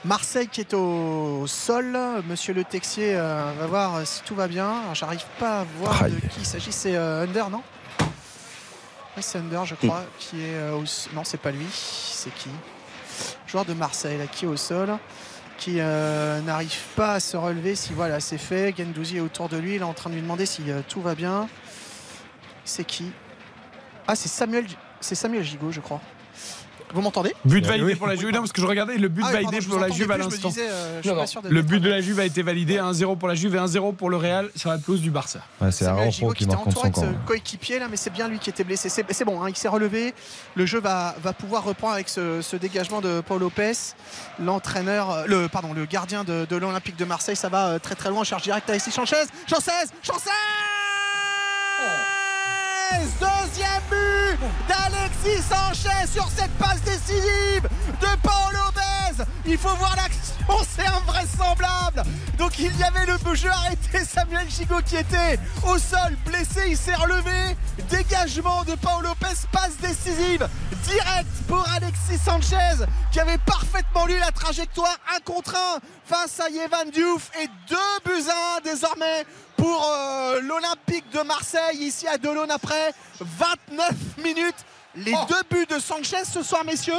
Marseille 0.05 0.49
qui 0.49 0.61
est 0.61 0.75
au 0.75 1.45
sol. 1.47 1.99
Monsieur 2.29 2.55
Le 2.55 2.65
Texier 2.65 3.17
euh, 3.17 3.53
va 3.59 3.67
voir 3.67 4.07
si 4.07 4.23
tout 4.23 4.35
va 4.35 4.47
bien. 4.49 4.69
Alors, 4.83 4.95
J'arrive 4.95 5.25
pas 5.39 5.61
à 5.61 5.65
voir 5.81 6.03
Aïe. 6.03 6.13
de 6.13 6.21
qui 6.29 6.41
il 6.41 6.47
s'agit. 6.47 6.73
C'est 6.73 6.95
euh, 6.97 7.25
Under, 7.25 7.51
non 7.51 7.63
Oui, 9.17 9.23
c'est 9.23 9.39
Under, 9.39 9.65
je 9.65 9.75
crois. 9.75 10.05
Qui 10.19 10.37
est 10.41 10.55
euh, 10.55 10.75
au 10.77 10.85
Non, 11.15 11.25
c'est 11.25 11.41
pas 11.41 11.51
lui. 11.51 11.67
C'est 11.73 12.33
qui? 12.35 12.51
Joueur 13.49 13.65
de 13.65 13.75
Marseille 13.75 14.19
là, 14.19 14.27
qui 14.27 14.45
est 14.45 14.49
au 14.49 14.57
sol. 14.57 14.97
Qui 15.59 15.77
euh, 15.81 16.41
n'arrive 16.43 16.77
pas 16.95 17.15
à 17.15 17.21
se 17.21 17.37
relever. 17.37 17.75
Si 17.75 17.93
voilà, 17.93 18.21
c'est 18.21 18.39
fait. 18.39 18.73
Gendouzi 18.79 19.17
est 19.17 19.21
autour 19.21 19.49
de 19.49 19.57
lui. 19.57 19.75
Il 19.75 19.81
est 19.81 19.85
en 19.85 19.95
train 19.95 20.11
de 20.11 20.15
lui 20.15 20.23
demander 20.23 20.47
si 20.47 20.63
euh, 20.69 20.81
tout 20.89 21.01
va 21.01 21.17
bien. 21.17 21.49
C'est 22.65 22.85
qui? 22.85 23.11
Ah, 24.09 24.17
c'est 24.17 24.29
Samuel, 24.29 24.65
c'est 25.01 25.15
Samuel 25.15 25.45
Gigot, 25.45 25.71
je 25.71 25.81
crois. 25.81 26.01
Vous 26.95 27.03
m'entendez? 27.03 27.35
But 27.45 27.57
Oui, 27.65 27.69
validé 27.69 27.85
oui. 27.89 27.95
pour 27.97 28.07
la 28.07 28.17
Juve. 28.17 28.31
Non, 28.31 28.39
parce 28.39 28.51
que 28.53 28.63
je 28.63 28.67
regardais 28.67 28.97
le 28.97 29.09
but 29.09 29.23
Ah 29.27 29.33
validé 29.33 29.59
pardon, 29.59 29.69
pour 29.73 29.79
la 29.79 29.91
Juve 29.91 30.11
à 30.11 30.15
plus, 30.15 30.25
l'instant. 30.25 30.51
euh, 30.59 31.03
Le 31.51 31.61
but 31.61 31.81
de 31.81 31.91
la. 31.91 32.01
Juve 32.01 32.19
a 32.19 32.25
été 32.25 32.43
validé 32.43 32.79
1-0 32.79 33.19
pour 33.19 33.29
la 33.29 33.35
Juve 33.35 33.57
et 33.57 33.59
1-0 33.59 33.95
pour 33.95 34.09
le 34.09 34.17
Real 34.17 34.49
sur 34.57 34.71
la 34.71 34.79
pelouse 34.79 35.03
du 35.03 35.11
Barça. 35.11 35.41
Ouais, 35.61 35.71
c'est 35.71 35.85
Araujo 35.85 36.11
Gigot 36.11 36.33
qui 36.33 36.45
était 36.45 36.53
marque 36.55 36.65
contre 36.65 36.81
son 36.81 36.89
de 36.89 36.95
camp. 36.95 37.03
ce 37.03 37.27
coéquipier 37.27 37.79
là, 37.79 37.89
mais 37.91 37.99
c'est 37.99 38.09
bien 38.09 38.27
lui 38.27 38.39
qui 38.39 38.49
était 38.49 38.65
blessé. 38.65 38.89
C'est 38.89 39.25
bon, 39.27 39.43
hein, 39.43 39.51
il 39.51 39.57
s'est 39.57 39.69
relevé. 39.69 40.15
Le 40.55 40.65
jeu 40.65 40.81
va, 40.81 41.15
va 41.23 41.35
pouvoir 41.35 41.63
reprendre 41.65 41.93
avec 41.93 42.09
ce, 42.09 42.41
ce 42.41 42.57
dégagement 42.57 43.03
de 43.03 43.21
Paul 43.21 43.41
Lopez, 43.41 43.73
l'entraîneur, 44.41 45.11
euh, 45.11 45.25
le 45.27 45.49
pardon, 45.49 45.75
le 45.75 45.85
gardien 45.85 46.25
de, 46.25 46.47
de 46.49 46.57
l'Olympique 46.57 46.97
de 46.97 47.05
Marseille. 47.05 47.37
Ça 47.37 47.51
va 47.51 47.67
euh, 47.67 47.79
très 47.79 47.97
très 47.97 48.09
loin. 48.09 48.25
Charge 48.25 48.45
directe 48.45 48.71
Alexis 48.71 48.93
Sanchez. 48.93 49.17
Sanchez, 49.47 49.91
Deuxième 52.91 53.83
but 53.91 54.39
d'Alexis 54.67 55.43
Sanchez 55.49 56.07
sur 56.11 56.29
cette 56.31 56.51
passe 56.53 56.81
décisive 56.83 57.63
de 57.63 58.07
Paul 58.23 58.53
Lopez 58.53 59.25
Il 59.45 59.59
faut 59.59 59.75
voir 59.77 59.95
l'action, 59.97 60.67
c'est 60.75 60.87
invraisemblable. 60.87 62.03
Donc 62.39 62.59
il 62.59 62.75
y 62.77 62.83
avait 62.83 63.07
le 63.07 63.35
jeu 63.35 63.51
arrêté, 63.51 64.05
Samuel 64.05 64.49
Gigot 64.49 64.81
qui 64.87 64.97
était 64.97 65.39
au 65.67 65.79
sol, 65.79 66.17
blessé, 66.25 66.69
il 66.71 66.77
s'est 66.77 66.95
relevé. 66.95 67.57
Dégagement 67.91 68.65
de 68.65 68.75
Paolo 68.75 69.09
Lopez, 69.09 69.47
passe 69.53 69.77
décisive, 69.81 70.49
direct 70.85 71.29
pour 71.47 71.65
Alexis 71.77 72.19
Sanchez 72.25 72.85
qui 73.13 73.21
avait 73.21 73.39
parfaitement 73.39 74.07
lu 74.07 74.19
la 74.19 74.33
trajectoire, 74.33 74.97
un 75.15 75.21
contre 75.21 75.55
un 75.57 75.79
face 76.05 76.41
à 76.41 76.49
Yevan 76.49 76.91
Diouf 76.91 77.31
et 77.41 77.49
deux 77.69 77.77
buts 78.05 78.29
à 78.29 78.57
un 78.57 78.61
désormais 78.63 79.25
pour 79.59 79.85
euh, 79.93 80.41
l'Olympique 80.41 81.05
de 81.13 81.21
Marseille 81.21 81.77
ici 81.79 82.07
à 82.09 82.17
Delaune 82.17 82.51
après 82.51 82.95
29 83.21 83.93
minutes. 84.25 84.55
Les 84.95 85.13
Oh. 85.15 85.27
deux 85.29 85.43
buts 85.57 85.67
de 85.69 85.79
Sanchez 85.79 86.25
ce 86.25 86.43
soir, 86.43 86.65
messieurs, 86.65 86.95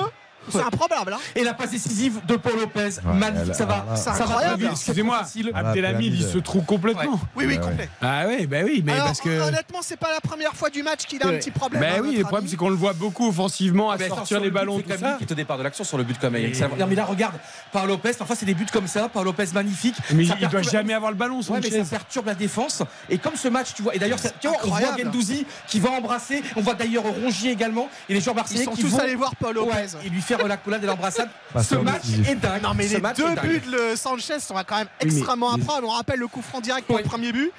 c'est 0.50 0.62
improbable. 0.62 1.14
hein. 1.14 1.20
Et 1.36 1.44
la 1.44 1.54
passe 1.54 1.72
décisive 1.72 2.20
de 2.28 2.36
Paul 2.36 2.58
Lopez, 2.60 2.90
magnifique, 3.14 3.56
ça 3.56 3.66
va, 3.66 3.96
ça 3.96 4.14
incroyable. 4.14 4.68
Excusez-moi. 4.72 5.22
Abdelhamid, 5.54 6.14
il 6.16 6.24
se 6.24 6.38
trouve 6.38 6.66
complètement. 6.66 7.20
Oui, 7.36 7.46
oui, 7.46 7.56
Ouais, 7.56 7.58
complet. 7.60 7.90
Ah 8.02 8.24
oui, 8.28 8.48
bah 8.48 8.58
oui, 8.64 8.82
mais 8.86 8.94
Alors, 8.94 9.06
parce 9.08 9.22
que. 9.22 9.30
honnêtement, 9.48 9.80
c'est 9.82 9.98
pas 9.98 10.12
la 10.14 10.22
première 10.22 10.54
fois 10.54 10.70
du 10.70 10.84
match 10.84 11.06
qu'il 11.06 11.22
a 11.24 11.28
un 11.28 11.34
petit 11.34 11.52
problème. 11.52 11.82
Bah 11.82 12.02
oui, 12.04 12.16
le 12.18 12.24
problème 12.24 12.48
c'est 12.48 12.56
qu'on 12.56 12.70
le 12.70 12.76
voit 12.76 12.94
beaucoup 12.94 13.28
offensivement 13.28 13.92
à 13.92 13.98
Mais 13.98 14.06
attends, 14.06 14.16
sortir 14.18 14.40
les 14.40 14.50
ballons, 14.52 14.78
c'est 14.86 14.94
tout 14.96 15.00
ça. 15.00 15.18
est 15.20 15.32
au 15.32 15.36
départ 15.36 15.58
de 15.58 15.64
l'action 15.64 15.84
sur 15.84 15.98
le 15.98 16.04
but 16.04 16.18
comme 16.20 16.36
il 16.36 16.44
Et- 16.46 16.48
excellent. 16.50 16.76
Non 16.78 16.88
mais 16.88 16.96
là 16.96 17.06
regarde, 17.06 17.36
par 17.72 17.86
Lopez, 17.86 18.14
parfois 18.18 18.36
c'est 18.36 18.46
des 18.46 18.54
buts 18.54 18.66
comme 18.72 18.88
ça, 18.88 19.10
par 19.10 19.24
Lopez 19.24 19.46
magnifique. 19.54 19.96
Mais 20.14 20.26
il 20.26 20.48
doit 20.50 20.62
jamais 20.62 20.94
avoir 20.94 21.12
le 21.12 21.18
ballon, 21.18 21.40
Ouais, 21.40 21.60
mais 21.62 21.70
Sanchez. 21.70 21.84
ça 21.84 21.90
perturbe 21.92 22.26
la 22.28 22.36
défense. 22.36 22.82
Et 23.10 23.18
comme 23.18 23.36
ce 23.36 23.48
match, 23.48 23.70
tu 23.76 23.82
vois, 23.82 23.96
et 23.96 24.00
d'ailleurs, 24.00 24.20
on 24.64 24.68
voit. 24.68 24.80
Gendouzi 24.98 25.46
qui 25.68 25.80
va 25.80 25.92
embrasser. 25.92 26.44
On 26.56 26.62
voit 26.62 26.74
d'ailleurs 26.74 27.04
Rongier 27.04 27.52
également. 27.52 27.90
Et 28.10 28.14
les 28.14 28.22
joueurs 28.22 28.36
marseillais 28.36 28.64
sont 28.66 28.72
qui 28.72 28.82
tous 28.82 28.90
vont 28.90 29.00
allés 29.00 29.16
voir 29.16 29.36
Paul 29.36 29.56
Lopez. 29.56 29.88
Lui 30.10 30.22
faire 30.38 30.48
la 30.48 30.58
collade 30.58 30.84
et 30.84 30.88
l'embrassade. 30.88 31.30
Bah, 31.54 31.64
ce 31.64 31.76
match 31.76 32.04
est 32.28 32.36
dingue. 32.36 32.62
Non 32.64 32.74
mais 32.76 32.88
Ce 32.88 32.96
les 32.96 33.02
match 33.02 33.18
deux 33.18 33.28
est 33.30 33.42
buts 33.42 33.62
de 33.72 33.96
Sanchez 33.96 34.40
sont 34.40 34.56
quand 34.68 34.78
même 34.78 34.88
Oui, 35.02 35.10
mais- 35.12 35.18
extrêmement 35.18 35.54
improbables. 35.54 35.86
On 35.86 35.92
rappelle 35.92 36.20
le 36.20 36.28
coup 36.28 36.42
franc 36.42 36.62
direct 36.62 36.86
pour 36.88 36.96
Oui. 36.98 37.02
le 37.04 37.10
premier 37.10 37.32
but. 37.32 37.52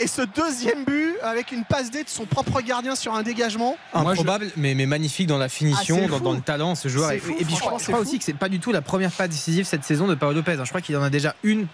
Et 0.00 0.06
ce 0.06 0.22
deuxième 0.22 0.84
but 0.84 1.14
avec 1.24 1.50
une 1.50 1.64
passe 1.64 1.90
D 1.90 2.04
de 2.04 2.08
son 2.08 2.24
propre 2.24 2.60
gardien 2.60 2.94
sur 2.94 3.14
un 3.14 3.22
dégagement. 3.24 3.76
Moi, 3.94 4.04
je- 4.14 4.20
Improbable, 4.20 4.46
mais, 4.56 4.74
mais 4.74 4.86
magnifique 4.86 5.26
dans 5.26 5.38
la 5.38 5.48
finition, 5.48 6.00
Ah, 6.14 6.18
dans, 6.20 6.34
le 6.34 6.40
talent, 6.40 6.76
ce 6.76 6.86
joueur. 6.88 7.08
C'est 7.10 7.16
Et, 7.16 7.18
fou, 7.18 7.34
et 7.40 7.44
puis 7.44 7.54
je 7.56 7.60
crois, 7.60 7.78
je 7.80 7.84
crois 7.86 7.98
aussi 7.98 8.16
que 8.18 8.24
c'est 8.24 8.32
pas 8.36 8.48
du 8.48 8.60
tout 8.60 8.70
la 8.70 8.80
première 8.80 9.10
passe 9.10 9.30
décisive 9.30 9.66
cette 9.66 9.82
saison 9.82 10.06
de 10.06 10.14
Paolo 10.14 10.36
Lopez. 10.36 10.52
hein. 10.52 10.64
Je 10.64 10.68
crois 10.68 10.80
qu'il 10.82 10.96
en 10.96 11.02
a 11.02 11.10
déjà 11.10 11.34
une, 11.42 11.66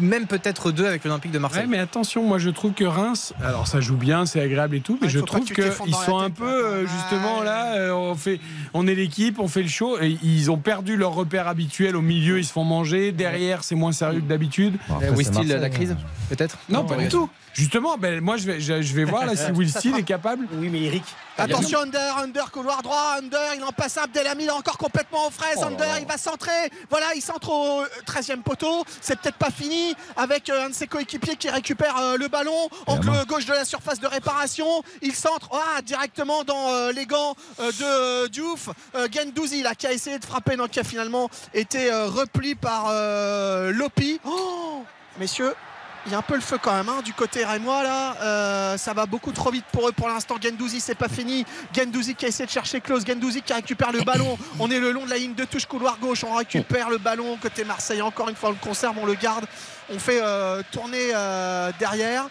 même 0.00 0.26
peut-être 0.26 0.72
deux 0.72 0.86
avec 0.86 1.04
l'Olympique 1.04 1.32
de 1.32 1.38
Marseille. 1.38 1.62
Ouais, 1.62 1.68
mais 1.68 1.78
attention, 1.78 2.22
moi 2.24 2.38
je 2.38 2.50
trouve 2.50 2.72
que 2.72 2.84
Reims, 2.84 3.32
alors 3.42 3.66
ça 3.66 3.80
joue 3.80 3.96
bien, 3.96 4.26
c'est 4.26 4.40
agréable 4.40 4.76
et 4.76 4.80
tout, 4.80 4.98
mais 5.00 5.06
Ouais, 5.06 5.12
je 5.12 5.20
trouve 5.20 5.44
qu'ils 5.44 5.94
sont 5.94 6.18
un 6.18 6.30
peu 6.30 6.44
quand 6.44 6.46
euh, 6.46 6.86
justement 6.86 7.42
là, 7.42 7.74
euh, 7.74 7.92
on 7.92 8.14
fait, 8.14 8.40
on 8.74 8.86
est 8.86 8.94
l'équipe, 8.94 9.38
on 9.38 9.48
fait 9.48 9.62
le 9.62 9.68
show, 9.68 9.98
et 10.00 10.18
ils 10.22 10.50
ont 10.50 10.58
perdu 10.58 10.96
leur 10.96 11.14
repère 11.14 11.48
habituel 11.48 11.96
au 11.96 12.02
milieu, 12.02 12.38
ils 12.38 12.44
se 12.44 12.52
font 12.52 12.64
manger, 12.64 13.12
derrière 13.12 13.64
c'est 13.64 13.74
moins 13.74 13.92
sérieux 13.92 14.20
que 14.20 14.28
d'habitude. 14.28 14.76
Euh, 14.90 15.14
Steele, 15.16 15.34
Marseille, 15.34 15.60
la 15.60 15.70
crise, 15.70 15.90
hein. 15.92 15.96
peut-être 16.28 16.58
Non, 16.68 16.84
pas 16.84 16.96
du 16.96 17.08
tout. 17.08 17.28
Justement, 17.54 17.98
ben, 17.98 18.20
moi 18.20 18.36
je 18.36 18.46
vais, 18.46 18.60
je, 18.60 18.80
je 18.82 18.94
vais 18.94 19.04
voir 19.04 19.26
là 19.26 19.36
si 19.36 19.50
Will 19.52 19.70
Steele 19.70 19.96
est 19.98 20.02
capable. 20.02 20.46
Oui, 20.52 20.68
mais 20.70 20.82
Eric. 20.82 21.04
Attention 21.38 21.80
Under, 21.80 22.18
Under, 22.18 22.50
couloir 22.50 22.82
droit, 22.82 23.16
Under, 23.18 23.54
il 23.56 23.64
en 23.64 23.72
passe 23.72 23.96
un, 23.96 24.02
Abdelhamid 24.02 24.50
encore 24.50 24.76
complètement 24.76 25.26
aux 25.26 25.30
fraises, 25.30 25.62
Under, 25.62 25.98
il 25.98 26.06
va 26.06 26.18
centrer, 26.18 26.70
voilà, 26.90 27.06
il 27.14 27.22
centre 27.22 27.48
au 27.50 27.82
13e 28.06 28.42
poteau, 28.42 28.84
c'est 29.00 29.18
peut-être 29.18 29.36
pas 29.36 29.50
fini, 29.50 29.94
avec 30.16 30.50
euh, 30.50 30.66
un 30.66 30.68
de 30.68 30.74
ses 30.74 30.86
coéquipiers 30.86 31.36
qui 31.36 31.48
récupère 31.48 31.96
euh, 31.96 32.16
le 32.18 32.28
ballon, 32.28 32.68
angle 32.86 33.10
gauche 33.26 33.46
de 33.46 33.52
la 33.52 33.64
surface 33.64 34.00
de 34.00 34.06
réparation, 34.06 34.82
il 35.00 35.14
centre 35.14 35.48
ah, 35.52 35.80
directement 35.82 36.44
dans 36.44 36.70
euh, 36.72 36.92
les 36.92 37.06
gants 37.06 37.34
euh, 37.58 37.72
de 37.72 37.84
euh, 37.84 38.28
Diouf, 38.28 38.68
euh, 38.94 39.08
Gendouzi 39.10 39.62
là, 39.62 39.74
qui 39.74 39.86
a 39.86 39.92
essayé 39.92 40.18
de 40.18 40.24
frapper, 40.24 40.56
donc 40.56 40.70
qui 40.70 40.80
a 40.80 40.84
finalement 40.84 41.30
été 41.54 41.90
euh, 41.90 42.06
repli 42.06 42.54
par 42.54 42.88
euh, 42.90 43.72
Lopi. 43.72 44.20
Oh, 44.26 44.84
messieurs, 45.18 45.54
il 46.06 46.12
y 46.12 46.14
a 46.14 46.18
un 46.18 46.22
peu 46.22 46.34
le 46.34 46.40
feu 46.40 46.58
quand 46.60 46.72
même 46.72 46.88
hein, 46.88 47.02
du 47.04 47.12
côté 47.12 47.44
rémois 47.44 47.82
là. 47.82 48.16
Euh, 48.22 48.76
ça 48.76 48.94
va 48.94 49.06
beaucoup 49.06 49.32
trop 49.32 49.50
vite 49.50 49.64
pour 49.72 49.88
eux 49.88 49.92
pour 49.92 50.08
l'instant. 50.08 50.36
Gendouzi 50.40 50.80
c'est 50.80 50.94
pas 50.94 51.08
fini. 51.08 51.44
Gendouzi 51.74 52.14
qui 52.14 52.24
a 52.24 52.28
essayé 52.28 52.46
de 52.46 52.50
chercher 52.50 52.80
Klaus. 52.80 53.04
Gendouzi 53.06 53.42
qui 53.42 53.52
récupère 53.52 53.92
le 53.92 54.02
ballon. 54.02 54.38
On 54.58 54.70
est 54.70 54.78
le 54.78 54.92
long 54.92 55.04
de 55.04 55.10
la 55.10 55.18
ligne 55.18 55.34
de 55.34 55.44
touche 55.44 55.66
couloir 55.66 55.98
gauche. 55.98 56.24
On 56.24 56.34
récupère 56.34 56.90
le 56.90 56.98
ballon 56.98 57.36
côté 57.36 57.64
Marseille. 57.64 58.02
Encore 58.02 58.28
une 58.28 58.36
fois 58.36 58.50
on 58.50 58.52
le 58.52 58.58
conserve, 58.58 58.96
on 59.00 59.06
le 59.06 59.14
garde. 59.14 59.44
On 59.92 59.98
fait 59.98 60.20
euh, 60.22 60.62
tourner 60.70 61.10
euh, 61.14 61.70
derrière. 61.78 62.28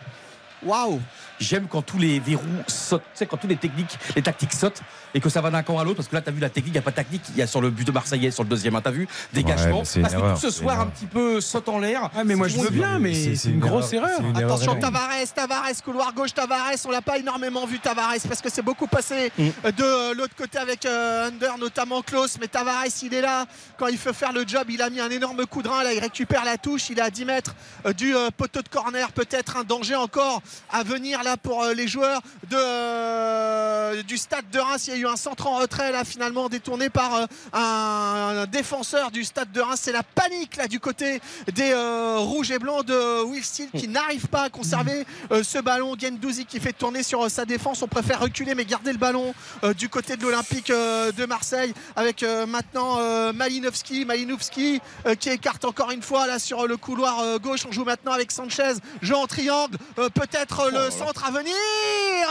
Waouh 0.63 0.99
J'aime 1.39 1.67
quand 1.69 1.81
tous 1.81 1.97
les 1.97 2.19
verrous 2.19 2.43
sautent, 2.67 3.03
quand 3.29 3.37
toutes 3.37 3.49
les 3.49 3.55
techniques, 3.55 3.97
les 4.15 4.21
tactiques 4.21 4.51
sautent 4.51 4.81
et 5.13 5.19
que 5.21 5.29
ça 5.29 5.41
va 5.41 5.49
d'un 5.49 5.63
camp 5.63 5.79
à 5.79 5.83
l'autre. 5.83 5.97
Parce 5.97 6.07
que 6.07 6.15
là, 6.15 6.21
tu 6.21 6.29
as 6.29 6.31
vu 6.31 6.39
la 6.39 6.49
technique, 6.49 6.71
il 6.73 6.77
n'y 6.77 6.79
a 6.79 6.83
pas 6.83 6.91
de 6.91 6.95
tactique. 6.95 7.23
Il 7.29 7.37
y 7.37 7.41
a 7.41 7.47
sur 7.47 7.61
le 7.61 7.69
but 7.69 7.85
de 7.85 7.91
Marseillais, 7.91 8.31
sur 8.31 8.43
le 8.43 8.49
deuxième, 8.49 8.75
hein, 8.75 8.81
tu 8.81 8.87
as 8.87 8.91
vu, 8.91 9.07
dégagement. 9.33 9.79
parce 9.79 9.93
que 9.93 9.99
erreur, 9.99 10.33
tout 10.35 10.41
ce 10.41 10.51
soir, 10.51 10.79
un 10.81 10.87
petit 10.87 11.05
peu 11.07 11.41
saute 11.41 11.67
en 11.69 11.79
l'air. 11.79 12.09
Ah 12.15 12.23
mais 12.23 12.35
moi 12.35 12.47
je 12.47 12.57
veux 12.59 12.69
bien, 12.69 12.99
mais 12.99 13.13
C'est- 13.35 13.49
une 13.49 13.59
grosse 13.59 13.93
erreur. 13.93 14.19
une 14.21 14.35
Attention. 14.37 14.75
Tavares, 14.79 15.09
Tavares, 15.35 15.83
couloir 15.83 16.13
gauche 16.13 16.33
Tavares, 16.33 16.71
on 16.85 16.91
l'a 16.91 17.01
pas 17.01 17.17
énormément 17.17 17.65
vu 17.65 17.79
Tavares 17.79 18.13
parce 18.27 18.41
que 18.41 18.49
c'est 18.49 18.61
beaucoup 18.61 18.87
passé 18.87 19.31
Mm. 19.37 19.49
de 19.77 19.83
euh, 19.83 20.13
l'autre 20.13 20.35
côté 20.35 20.57
avec 20.57 20.85
euh, 20.85 21.27
Under, 21.27 21.57
notamment 21.57 22.01
Klaus, 22.01 22.37
mais 22.39 22.47
Tavares 22.47 22.85
il 23.03 23.13
est 23.13 23.21
là 23.21 23.45
quand 23.77 23.87
il 23.87 23.97
faut 23.97 24.13
faire 24.13 24.31
le 24.33 24.43
job, 24.47 24.63
il 24.69 24.81
a 24.81 24.89
mis 24.89 24.99
un 24.99 25.09
énorme 25.09 25.45
coup 25.45 25.61
de 25.61 25.67
rein, 25.67 25.83
là 25.83 25.93
il 25.93 25.99
récupère 25.99 26.45
la 26.45 26.57
touche, 26.57 26.89
il 26.89 26.99
est 26.99 27.01
à 27.01 27.09
10 27.09 27.25
mètres 27.25 27.55
euh, 27.85 27.93
du 27.93 28.13
poteau 28.37 28.61
de 28.61 28.69
corner, 28.69 29.11
peut-être 29.11 29.57
un 29.57 29.63
danger 29.63 29.95
encore 29.95 30.41
à 30.71 30.83
venir 30.83 31.23
là 31.23 31.37
pour 31.37 31.65
les 31.75 31.87
joueurs 31.87 32.21
de, 32.49 34.01
du 34.03 34.17
stade 34.17 34.45
de 34.51 34.59
Reims, 34.59 34.85
il 34.87 34.93
y 34.93 34.97
a 34.97 34.98
eu 34.99 35.07
un 35.07 35.15
centre 35.15 35.47
en 35.47 35.57
retrait 35.57 35.91
là 35.91 36.03
finalement 36.03 36.49
détourné 36.49 36.89
par 36.89 37.15
euh, 37.15 37.25
un, 37.53 38.41
un 38.41 38.45
défenseur 38.45 39.11
du 39.11 39.23
stade 39.23 39.51
de 39.51 39.61
Reims, 39.61 39.79
c'est 39.81 39.91
la 39.91 40.03
panique 40.03 40.57
là 40.57 40.67
du 40.67 40.79
côté 40.79 41.21
des 41.53 41.71
euh, 41.71 42.17
rouges 42.17 42.51
et 42.51 42.59
blancs 42.59 42.85
de 42.85 43.23
Will 43.23 43.43
Steele 43.43 43.69
qui 43.75 43.87
n'arrive 43.87 44.27
pas 44.27 44.43
à 44.43 44.49
conserver 44.49 45.05
euh, 45.31 45.43
ce 45.43 45.59
ballon. 45.59 45.95
Gendouzi 45.99 46.45
qui 46.45 46.59
fait 46.59 46.73
tourner 46.73 47.03
sur 47.03 47.29
sa 47.29 47.45
défense. 47.45 47.81
On 47.81 47.87
préfère 47.87 48.19
reculer 48.19 48.55
mais 48.55 48.65
garder 48.65 48.91
le 48.91 48.97
ballon 48.97 49.33
du 49.77 49.89
côté 49.89 50.15
de 50.15 50.23
l'Olympique 50.23 50.69
de 50.69 51.25
Marseille 51.25 51.73
avec 51.95 52.23
maintenant 52.47 52.99
Malinowski. 53.33 54.05
Malinowski 54.05 54.81
qui 55.19 55.29
écarte 55.29 55.65
encore 55.65 55.91
une 55.91 56.01
fois 56.01 56.27
là 56.27 56.39
sur 56.39 56.67
le 56.67 56.77
couloir 56.77 57.39
gauche. 57.39 57.65
On 57.67 57.71
joue 57.71 57.83
maintenant 57.83 58.13
avec 58.13 58.31
Sanchez. 58.31 58.73
Jeu 59.01 59.15
en 59.15 59.27
triangle. 59.27 59.77
Peut-être 59.95 60.71
le 60.71 60.89
centre 60.91 61.25
à 61.25 61.31
venir. 61.31 61.55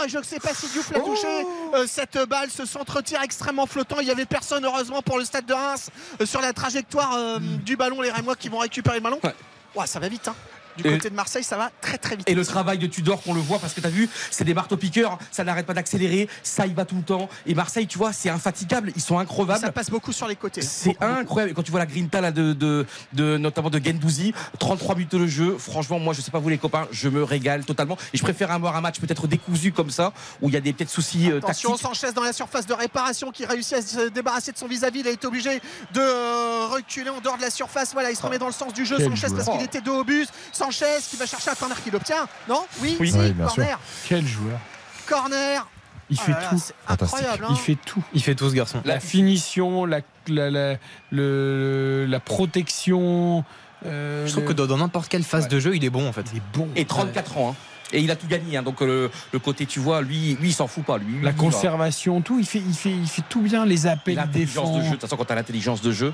Je 0.07 0.19
ne 0.19 0.23
sais 0.23 0.39
pas 0.39 0.55
si 0.55 0.69
Diouf 0.69 0.91
l'a 0.91 1.01
touché 1.01 1.27
euh, 1.75 1.87
cette 1.87 2.19
balle. 2.29 2.51
Ce 2.59 2.67
centre 2.67 3.01
tir 3.03 3.23
extrêmement 3.23 3.67
flottant. 3.67 4.01
Il 4.01 4.07
n'y 4.07 4.11
avait 4.11 4.27
personne 4.27 4.65
heureusement 4.65 5.01
pour 5.01 5.17
le 5.17 5.25
stade 5.25 5.47
de 5.47 5.55
Reims 5.55 5.91
euh, 6.21 6.27
sur 6.27 6.41
la 6.41 6.53
trajectoire 6.53 7.15
euh, 7.15 7.39
du 7.39 7.77
ballon. 7.77 8.03
Les 8.03 8.11
Rémois 8.11 8.35
qui 8.35 8.49
vont 8.49 8.59
récupérer 8.59 8.97
le 8.97 9.03
ballon. 9.03 9.21
Ouais. 9.23 9.33
Ouah, 9.77 9.87
ça 9.87 10.01
va 10.01 10.09
vite. 10.09 10.27
Hein. 10.27 10.35
Du 10.79 10.89
Et- 10.89 10.93
côté 10.97 11.11
de 11.11 11.15
Marseille, 11.15 11.43
ça 11.45 11.57
va 11.57 11.71
très 11.81 11.99
très 11.99 12.17
vite. 12.17 12.29
Et 12.29 12.35
le 12.35 12.45
travail 12.47 12.79
de 12.79 12.87
Tudor 12.87 13.21
qu'on 13.23 13.35
le 13.35 13.41
voit 13.41 13.59
parce 13.59 13.75
que 13.75 13.81
tu 13.81 13.87
as 13.87 13.91
vu, 13.91 14.09
c'est 14.31 14.45
des 14.45 14.55
marteaux 14.55 14.77
piqueurs, 14.77 15.19
ça 15.33 15.45
n'arrête 15.45 15.67
pas 15.67 15.75
d'accélérer, 15.75 16.29
ça 16.43 16.67
y 16.67 16.73
va 16.73 16.85
tout 16.85 16.95
le 16.97 17.03
temps. 17.03 17.29
Et 17.47 17.55
Marseille, 17.55 17.87
tu 17.87 17.99
vois, 17.99 18.13
c'est 18.13 18.31
infatigable, 18.31 18.93
ils 18.97 19.03
sont 19.03 19.19
increvables. 19.19 19.61
ça 19.61 19.73
passe 19.73 19.91
beaucoup 19.91 20.13
sur 20.13 20.29
les 20.29 20.37
côtés. 20.37 20.63
C'est 20.63 20.97
incroyable. 21.03 21.51
Et 21.53 21.55
quand 21.55 21.63
tu 21.63 21.71
vois 21.73 21.81
la 21.81 21.87
grinta 21.87 22.21
là 22.21 22.31
de, 22.31 22.53
de, 22.53 22.87
de- 23.13 23.37
notamment 23.39 23.71
de 23.71 23.81
Gendouzi, 23.85 24.33
33 24.59 24.95
minutes 24.95 25.15
de 25.17 25.27
jeu. 25.27 25.57
Franchement, 25.59 25.99
moi, 25.99 26.15
je 26.15 26.21
sais 26.21 26.31
pas 26.31 26.39
vous 26.39 26.49
les 26.49 26.59
copains, 26.59 26.87
je 26.93 27.09
me 27.09 27.23
régale 27.25 27.65
totalement. 27.65 27.97
Et 28.15 28.17
je 28.19 28.23
préfère 28.23 28.51
avoir 28.53 28.77
un 28.77 28.81
match 28.81 29.01
peut-être 29.01 29.27
décousu 29.27 29.73
comme 29.73 29.91
ça, 29.91 30.13
où 30.41 30.49
il 30.49 30.55
y 30.55 30.57
a 30.57 30.61
des 30.61 30.73
peut-être 30.73 30.91
soucis 30.91 31.31
euh, 31.31 31.39
Attention, 31.39 31.71
tactiques. 31.71 31.87
Sanchez 31.89 32.13
dans 32.13 32.23
la 32.23 32.33
surface 32.33 32.67
de 32.67 32.75
réparation 32.75 33.31
qui 33.33 33.45
réussit 33.45 33.75
à 33.75 33.83
se 33.83 34.09
débarrasser 34.11 34.53
de 34.53 34.59
son 34.59 34.67
vis-à-vis. 34.69 35.01
Il 35.01 35.09
a 35.09 35.11
été 35.11 35.27
obligé 35.27 35.61
de 35.93 36.01
euh, 36.01 36.67
reculer 36.71 37.11
en 37.11 37.21
dehors 37.21 37.37
de 37.37 37.43
la 37.43 37.51
surface. 37.51 37.93
Voilà, 37.93 38.11
il 38.11 38.17
se 38.17 38.23
remet 38.23 38.39
dans 38.39 38.47
le 38.47 38.53
sens 38.53 38.73
du 38.73 38.85
jeu. 38.87 38.99
Sanchez 38.99 39.27
parce 39.35 39.49
qu'il 39.49 39.63
était 39.65 39.81
dos 39.81 40.01
au 40.01 40.05
bus. 40.05 40.29
Sanchez 40.53 40.68
qui 40.71 41.17
va 41.17 41.27
chercher 41.27 41.51
un 41.51 41.55
corner 41.55 41.83
qu'il 41.83 41.95
obtient. 41.97 42.27
Non 42.49 42.65
Oui, 42.81 42.97
Oui. 43.01 43.11
si, 43.11 43.19
Oui, 43.19 43.33
bien 43.33 43.47
corner. 43.47 43.79
Quel 44.09 44.27
joueur 44.27 44.59
Corner. 45.07 45.67
Il 46.11 46.17
Oh 46.21 46.25
fait 46.25 46.33
là 46.33 46.41
là, 46.41 46.49
tout. 46.49 46.59
c'est 46.59 46.75
incroyable. 46.87 47.45
hein. 47.45 47.49
Il 47.51 47.57
fait 47.59 47.77
tout. 47.85 48.03
Il 48.15 48.23
fait 48.23 48.35
tout 48.35 48.49
ce 48.49 48.55
garçon. 48.55 48.81
La 48.87 48.99
finition, 49.01 49.85
la, 49.85 50.01
la, 50.29 50.51
la, 50.51 50.77
le- 51.11 52.07
la 52.09 52.21
protection. 52.21 53.45
euh, 53.87 54.27
Je 54.27 54.33
trouve 54.33 54.45
le- 54.45 54.49
que 54.49 54.53
dans 54.55 54.77
n'importe 54.79 55.09
quelle 55.09 55.23
phase 55.23 55.45
Ouais. 55.45 55.49
de 55.51 55.61
jeu, 55.61 55.77
il 55.77 55.85
est 55.85 55.91
bon 55.91 56.09
en 56.09 56.13
fait. 56.13 56.25
Il 56.33 56.39
est 56.39 56.43
bon. 56.55 56.69
Et 56.77 56.85
34 56.85 57.37
ans. 57.39 57.51
hein. 57.51 57.55
Et 57.93 58.01
il 58.01 58.11
a 58.11 58.17
tout 58.17 58.27
gagné. 58.27 58.57
hein. 58.57 58.63
Donc 58.63 58.83
euh, 58.83 59.09
le, 59.33 59.39
côté, 59.39 59.67
tu 59.67 59.81
vois, 59.81 60.01
lui, 60.03 60.37
lui 60.41 60.49
il 60.49 60.53
s'en 60.55 60.67
fout 60.67 60.85
pas. 60.85 60.99
Lui, 60.99 61.07
La 61.07 61.13
Lui, 61.13 61.19
il 61.21 61.25
va. 61.25 61.33
conservation, 61.33 62.21
tout, 62.23 62.39
il 62.39 62.47
fait, 62.47 62.59
il 62.59 62.75
fait, 62.75 62.91
il 62.91 63.07
fait 63.09 63.23
tout 63.29 63.41
bien, 63.43 63.65
les 63.67 63.87
appels, 63.87 64.15
il 64.15 64.17
L'intelligence 64.17 64.71
de 64.71 64.75
jeu. 64.77 64.79
défend. 64.81 64.87
De 64.89 64.93
toute 64.97 65.01
façon, 65.03 65.17
quand 65.17 65.25
tu 65.27 65.33
as 65.33 65.37
l'intelligence 65.37 65.81
de 65.83 65.93
jeu, 65.93 66.13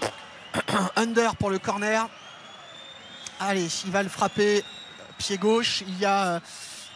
Under 0.96 1.36
pour 1.36 1.50
le 1.50 1.58
corner. 1.58 2.08
Allez, 3.40 3.66
il 3.84 3.90
va 3.90 4.02
le 4.02 4.08
frapper 4.08 4.62
pied 5.18 5.38
gauche. 5.38 5.82
Il 5.86 5.98
y 5.98 6.04
a 6.04 6.36
euh, 6.36 6.40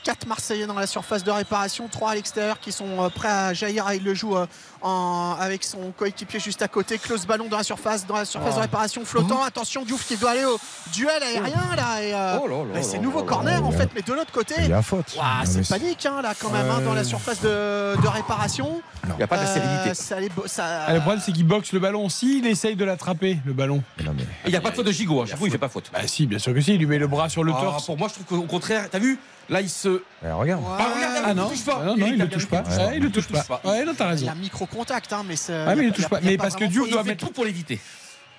4 0.05 0.27
Marseillais 0.27 0.67
dans 0.67 0.75
la 0.75 0.87
surface 0.87 1.25
de 1.25 1.31
réparation, 1.31 1.89
3 1.89 2.11
à 2.11 2.15
l'extérieur 2.15 2.61
qui 2.61 2.73
sont 2.73 3.03
euh, 3.03 3.09
prêts 3.09 3.29
à 3.29 3.53
jaillir. 3.55 3.85
Ah, 3.87 3.95
Il 3.95 4.05
le 4.05 4.15
joue 4.15 4.37
euh, 4.37 4.47
en- 4.83 5.37
avec 5.41 5.65
son 5.65 5.93
coéquipier 5.97 6.41
juste 6.41 6.63
à 6.63 6.69
côté. 6.69 6.99
Close 6.99 7.27
ballon 7.27 7.47
dans 7.49 7.57
la 7.59 7.63
surface, 7.65 8.07
dans 8.07 8.17
la 8.17 8.25
surface 8.25 8.55
de 8.57 8.61
réparation 8.61 9.05
flottant. 9.05 9.43
Attention, 9.43 9.85
Diouf 9.85 10.07
qui 10.07 10.17
doit 10.17 10.31
aller 10.31 10.45
au 10.45 10.59
duel 10.93 11.23
aérien 11.23 11.75
là. 11.77 12.03
Et, 12.03 12.15
euh, 12.15 12.39
Oh 12.43 12.47
là 12.49 12.57
là 12.59 12.63
bah, 12.75 12.83
c'est 12.83 12.97
là 12.97 13.03
nouveau 13.03 13.21
là 13.21 13.27
corner 13.27 13.61
là 13.61 13.67
en 13.67 13.71
là. 13.71 13.77
fait, 13.79 13.91
mais 13.95 14.03
de 14.03 14.13
l'autre 14.13 14.33
côté. 14.33 14.55
Il 14.59 14.69
y 14.69 14.73
a 14.73 14.83
faute. 14.83 15.17
C'est 15.45 15.69
panique 15.69 16.07
hein, 16.07 16.23
là 16.23 16.35
quand 16.41 16.51
même 16.51 16.71
hein, 16.71 16.81
dans 16.85 16.95
la 16.95 17.05
surface 17.05 17.41
de, 17.41 18.01
de 18.01 18.09
réparation. 18.09 18.81
Il 19.09 19.15
n'y 19.17 19.23
a 19.23 19.27
pas 19.27 19.39
de 19.39 19.43
Euh, 19.43 19.95
sérénité. 19.95 20.49
ça 20.49 20.85
Ah, 20.87 20.93
le 20.95 21.01
problème, 21.01 21.23
c'est 21.25 21.33
qu'il 21.33 21.47
boxe 21.47 21.73
le 21.73 21.79
ballon. 21.81 22.09
S'il 22.09 22.47
essaye 22.47 22.77
de 22.77 22.85
l'attraper, 22.85 23.39
le 23.45 23.53
ballon. 23.53 23.83
Non, 24.05 24.13
mais- 24.17 24.23
Et 24.23 24.27
il 24.47 24.51
n'y 24.51 24.57
a 24.57 24.61
pas 24.61 24.71
de 24.71 24.75
faute 24.77 24.87
de 24.87 24.93
gigot. 24.93 25.25
Chaque 25.27 25.39
fois, 25.39 25.49
il 25.49 25.51
fait 25.51 25.59
pas 25.59 25.69
faute. 25.69 25.91
Bah, 25.93 26.01
si, 26.07 26.27
bien 26.27 26.39
sûr 26.39 26.53
que 26.55 26.61
si. 26.61 26.75
Il 26.75 26.79
lui 26.79 26.87
met 26.87 26.99
le 26.99 27.07
bras 27.07 27.29
sur 27.29 27.43
le 27.45 27.53
Ah, 27.57 27.61
torse. 27.61 27.87
pour 27.87 27.97
moi, 27.97 28.09
je 28.09 28.15
trouve 28.15 28.27
qu'au 28.27 28.43
contraire, 28.47 28.89
t'as 28.91 28.99
vu 28.99 29.19
Là, 29.51 29.63
il 29.63 29.71
se. 29.71 30.03
Eh, 30.23 30.31
regarde. 30.31 30.61
Ouais. 30.63 30.69
Ah, 30.79 30.87
regarde, 30.95 31.25
Ah 31.25 31.33
non, 31.33 31.49
il 31.51 31.57
touche 31.57 31.65
pas. 31.65 31.79
Ah 31.81 31.85
non, 31.87 31.97
non, 31.97 32.07
il 32.07 32.21
a 32.21 32.25
le 32.27 32.31
touche 32.31 32.45
pas. 32.49 32.63
il 32.95 33.03
le 33.03 33.11
touche 33.11 33.29
pas. 33.29 33.61
Ouais, 33.65 33.83
non, 33.83 33.95
t'as 33.97 34.05
Il 34.05 34.09
raison. 34.11 34.27
y 34.27 34.29
a 34.29 34.35
hein, 34.77 35.25
mais. 35.27 35.37
Ah, 35.49 35.75
il 35.75 35.93
touche 35.93 36.09
pas. 36.09 36.21
Mais 36.21 36.37
parce 36.37 36.57
que 36.57 36.65
Diouf 36.65 36.91
doit 36.91 37.05
mettre. 37.05 37.27
tout 37.27 37.33
pour 37.33 37.45
l'éviter. 37.45 37.81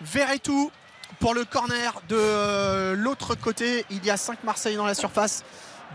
Verretou 0.02 0.72
pour 1.20 1.34
le 1.34 1.44
corner 1.44 2.02
de 2.08 2.16
euh, 2.18 2.96
l'autre 2.96 3.36
côté. 3.36 3.86
Il 3.90 4.06
y 4.06 4.10
a 4.10 4.18
5 4.18 4.44
Marseillais 4.44 4.78
dans 4.78 4.86
la 4.86 4.94
surface 4.94 5.44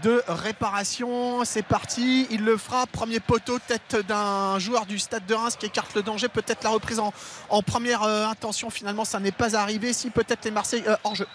de 0.02 0.23
réparation. 0.28 1.44
C'est 1.44 1.62
parti. 1.62 2.27
Il 2.31 2.44
le 2.44 2.56
fera. 2.56 2.86
Premier 2.86 3.20
poteau, 3.20 3.59
tête 3.59 3.97
d'un 4.06 4.59
joueur 4.59 4.86
du 4.86 4.98
stade 4.98 5.27
de 5.27 5.35
Reims 5.35 5.56
qui 5.59 5.66
écarte 5.66 5.94
le 5.94 6.02
danger. 6.02 6.28
Peut-être 6.28 6.65
la 6.65 6.70
reprise 6.70 6.98
en, 6.98 7.12
en 7.48 7.62
première 7.62 8.02
euh, 8.02 8.27
intention. 8.27 8.70
Finalement, 8.70 9.05
ça 9.05 9.20
n'est 9.20 9.32
pas 9.32 9.56
arrivé. 9.56 9.93
Si 9.93 10.11
peut-être 10.11 10.44
les 10.44 10.51
Marseillais 10.51 10.89
euh, 10.89 10.97
hors 11.05 11.15
jeu. 11.15 11.27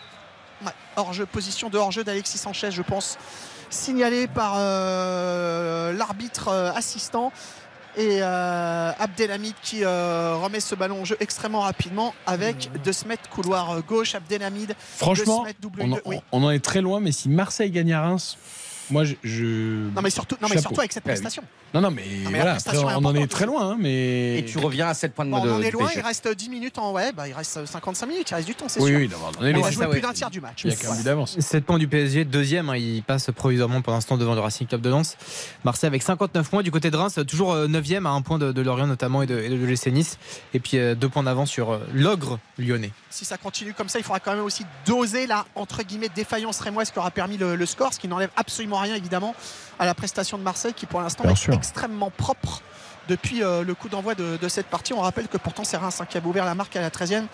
Ouais, 0.66 0.72
hors 0.98 1.14
jeu, 1.14 1.26
position 1.26 1.70
de 1.70 1.78
hors 1.78 1.92
jeu 1.92 2.04
d'Alexis 2.04 2.38
Sanchez, 2.38 2.72
je 2.72 2.82
pense. 2.82 3.18
Signalé 3.70 4.28
par 4.28 4.56
euh, 4.58 5.94
l'arbitre 5.94 6.50
assistant 6.76 7.32
et 7.98 8.20
euh, 8.22 8.92
Abdelhamid 9.00 9.54
qui 9.64 9.84
euh, 9.84 10.36
remet 10.36 10.60
ce 10.60 10.76
ballon 10.76 11.02
en 11.02 11.06
jeu 11.06 11.18
extrêmement 11.20 11.62
rapidement 11.62 12.14
avec 12.26 12.70
De 12.84 12.92
Smet 12.92 13.18
couloir 13.30 13.72
euh, 13.72 13.82
gauche 13.82 14.16
Abdelhamid 14.16 14.76
Franchement, 14.80 15.40
De 15.40 15.44
Smet, 15.50 15.56
double 15.60 15.82
on, 15.82 15.86
une- 15.88 15.94
en- 15.96 16.00
oui. 16.06 16.18
on 16.32 16.44
en 16.44 16.52
est 16.52 16.60
très 16.64 16.82
loin, 16.82 17.00
mais 17.00 17.12
si 17.12 17.30
Marseille 17.30 17.72
gagne 17.72 17.94
à 17.94 18.02
Reims, 18.02 18.38
moi 18.90 19.04
je. 19.04 19.16
je- 19.24 19.90
non 19.96 20.02
mais 20.02 20.10
surtout 20.10 20.36
non 20.42 20.48
mais 20.48 20.56
Chapeau. 20.56 20.62
surtout 20.62 20.80
avec 20.82 20.94
cette 20.94 21.04
oui. 21.06 21.12
prestation 21.12 21.44
Non, 21.74 21.82
non, 21.82 21.92
mais, 21.92 22.04
Non, 22.24 22.30
mais 22.32 22.38
la 22.40 22.44
voilà, 22.44 22.58
après, 22.58 22.78
on 22.78 23.06
en 23.06 23.16
est 23.16 23.28
très 23.28 23.46
loin, 23.46 23.72
hein, 23.72 23.78
mais. 23.80 24.40
Et 24.40 24.46
tu 24.46 24.58
reviens 24.58 24.88
à 24.88 24.94
7 24.94 25.14
points 25.14 25.26
de 25.26 25.32
Bon, 25.32 25.38
on 25.38 25.56
en 25.58 25.62
est 25.62 25.72
loin 25.72 25.88
il 25.96 26.02
reste 26.02 26.28
10 26.28 26.50
minutes 26.50 26.78
en 26.80 26.92
ouais 26.94 27.12
bah, 27.12 27.28
il 27.28 27.34
reste 27.34 27.66
55 27.66 28.06
minutes 28.08 28.30
il 28.32 28.36
reste 28.36 28.48
du 28.48 28.56
temps 28.56 28.66
c'est 28.68 28.80
Oui, 28.82 28.90
sûr 28.90 28.98
oui, 29.00 29.08
non, 29.10 29.18
on 29.40 29.60
on 29.60 29.72
jouer 29.72 29.86
ça, 29.86 29.88
plus 29.90 30.02
d'un 30.02 30.14
tiers 30.14 30.30
du 30.32 30.42
match 30.42 30.62
Il 30.64 30.72
y 30.72 30.74
a 30.74 30.76
quand 30.78 30.90
même 30.90 30.98
Ouais. 30.98 31.04
d'avance. 31.04 31.40
7 31.40 31.64
points 31.66 31.78
du 31.78 31.88
PSG, 31.88 32.26
deuxième, 32.26 32.70
hein, 32.70 32.78
il 32.78 33.04
passe 33.04 33.30
provisoirement 33.36 33.82
pour 33.82 33.94
l'instant 33.94 34.18
devant 34.18 34.34
le 34.36 34.42
Racing 34.42 34.68
Club 34.68 34.82
de 34.82 34.90
Lens. 34.90 35.18
Marseille 35.64 35.88
avec 35.88 36.02
59 36.04 36.50
points 36.50 36.64
du 36.64 36.72
côté 36.72 36.90
de 36.92 36.98
Reims, 36.98 37.20
toujours 37.28 37.56
9e 37.56 38.06
à 38.06 38.10
un 38.10 38.22
point 38.22 38.38
de, 38.40 38.52
de 38.52 38.62
Lorient 38.62 38.88
notamment 38.88 39.22
et 39.22 39.28
de, 39.28 39.38
et 39.40 39.50
de 39.50 39.56
l'OGC 39.56 39.88
Nice. 39.92 40.18
Et 40.54 40.60
puis 40.60 40.78
2 40.78 40.96
points 41.10 41.24
d'avance 41.24 41.50
sur 41.50 41.72
euh, 41.72 41.80
l'ogre 41.94 42.40
lyonnais. 42.58 42.92
Si 43.10 43.26
ça 43.26 43.38
continue 43.38 43.74
comme 43.74 43.90
ça, 43.90 44.00
il 44.00 44.04
faudra 44.04 44.20
quand 44.20 44.34
même 44.34 44.44
aussi 44.44 44.66
doser 44.86 45.28
la 45.28 45.46
entre 45.56 45.84
guillemets 45.84 46.10
défaillance 46.10 46.60
rémoise 46.60 46.92
qui 46.92 47.00
aura 47.00 47.12
permis 47.12 47.38
le, 47.38 47.56
le 47.56 47.66
score, 47.66 47.94
ce 47.94 48.00
qui 48.00 48.08
n'enlève 48.08 48.30
absolument 48.36 48.78
rien 48.78 48.96
évidemment 48.96 49.36
à 49.80 49.86
la 49.86 49.94
prestation 49.94 50.38
de 50.38 50.44
Marseille 50.44 50.74
qui 50.74 50.86
pour 50.86 51.02
l'instant 51.02 51.24
est 51.26 51.36
sûr. 51.36 51.54
extrêmement 51.54 52.12
propre 52.12 52.62
depuis 53.08 53.44
euh, 53.44 53.64
le 53.64 53.74
coup 53.74 53.90
d'envoi 53.90 54.14
de, 54.14 54.38
de 54.38 54.48
cette 54.48 54.68
partie. 54.68 54.94
On 54.94 55.02
rappelle 55.02 55.28
que 55.28 55.38
pourtant 55.38 55.64
c'est 55.64 55.78
Reims 55.78 56.00
hein, 56.00 56.06
qui 56.08 56.18
avait 56.18 56.28
ouvert 56.28 56.46
la 56.46 56.54
marque 56.56 56.76
à 56.76 56.82
la 56.82 56.90
13e 56.92 57.26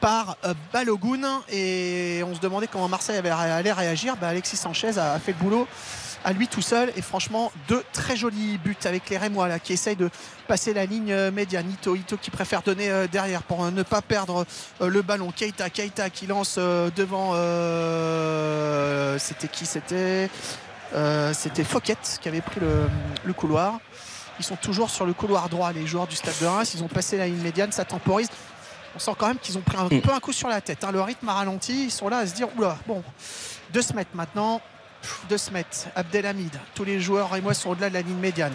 par 0.00 0.36
euh, 0.44 0.54
Balogun 0.72 1.42
et 1.48 2.22
on 2.24 2.34
se 2.34 2.40
demandait 2.40 2.68
comment 2.68 2.88
Marseille 2.88 3.16
avait, 3.16 3.30
allait 3.30 3.72
réagir. 3.72 4.16
Bah, 4.16 4.28
Alexis 4.28 4.56
Sanchez 4.56 4.98
a, 4.98 5.14
a 5.14 5.18
fait 5.18 5.32
le 5.32 5.38
boulot 5.38 5.66
à 6.26 6.32
lui 6.34 6.46
tout 6.48 6.60
seul. 6.60 6.92
Et 6.96 7.02
franchement 7.02 7.50
deux 7.68 7.82
très 7.92 8.16
jolis 8.16 8.58
buts 8.58 8.76
avec 8.84 9.08
les 9.08 9.16
Rémois 9.16 9.48
là 9.48 9.58
qui 9.58 9.72
essayent 9.72 9.96
de 9.96 10.10
passer 10.48 10.74
la 10.74 10.84
ligne 10.84 11.12
euh, 11.12 11.30
médiane 11.30 11.70
Ito 11.70 11.94
Ito 11.96 12.16
qui 12.18 12.30
préfère 12.30 12.60
donner 12.62 12.90
euh, 12.90 13.06
derrière 13.06 13.42
pour 13.44 13.64
euh, 13.64 13.70
ne 13.70 13.82
pas 13.82 14.02
perdre 14.02 14.44
le 14.80 15.02
ballon. 15.02 15.30
Keita 15.30 15.70
Keita 15.70 16.10
qui 16.10 16.26
lance 16.26 16.58
devant 16.58 17.30
euh, 17.34 19.18
c'était 19.18 19.48
qui 19.48 19.64
c'était 19.66 20.28
Euh, 20.94 21.32
c'était 21.34 21.64
Fouquet 21.64 21.96
qui 22.20 22.28
avait 22.28 22.40
pris 22.40 22.60
le, 22.60 22.86
le 23.24 23.32
couloir. 23.32 23.80
Ils 24.38 24.44
sont 24.44 24.54
toujours 24.54 24.88
sur 24.88 25.04
le 25.04 25.14
couloir 25.14 25.48
droit 25.48 25.72
les 25.72 25.84
joueurs 25.84 26.06
du 26.06 26.14
stade 26.14 26.34
de 26.40 26.46
Reims. 26.46 26.74
Ils 26.74 26.82
ont 26.84 26.88
passé 26.88 27.16
la 27.16 27.26
ligne 27.26 27.42
médiane 27.42 27.72
ça 27.72 27.84
temporise. 27.84 28.28
On 28.94 28.98
sent 29.00 29.10
quand 29.18 29.26
même 29.26 29.38
qu'ils 29.38 29.58
ont 29.58 29.62
pris 29.62 29.76
un 29.76 29.86
Mm. 29.88 30.00
peu 30.00 30.12
un 30.12 30.20
coup 30.20 30.32
sur 30.32 30.48
la 30.48 30.60
tête 30.60 30.84
hein. 30.84 30.92
le 30.92 31.00
rythme 31.02 31.28
a 31.28 31.34
ralenti. 31.34 31.86
Ils 31.86 31.90
sont 31.90 32.08
là 32.08 32.18
à 32.18 32.26
se 32.26 32.34
dire 32.34 32.48
oula 32.56 32.76
bon 32.86 33.02
deux 33.72 33.82
se 33.82 33.92
mettre 33.94 34.10
maintenant 34.14 34.60
de 35.28 35.36
se 35.36 35.50
mettre 35.50 35.86
Abdelhamid. 35.94 36.58
Tous 36.74 36.84
les 36.84 37.00
joueurs 37.00 37.34
et 37.36 37.40
moi 37.40 37.54
sont 37.54 37.70
au-delà 37.70 37.88
de 37.88 37.94
la 37.94 38.02
ligne 38.02 38.18
médiane. 38.18 38.54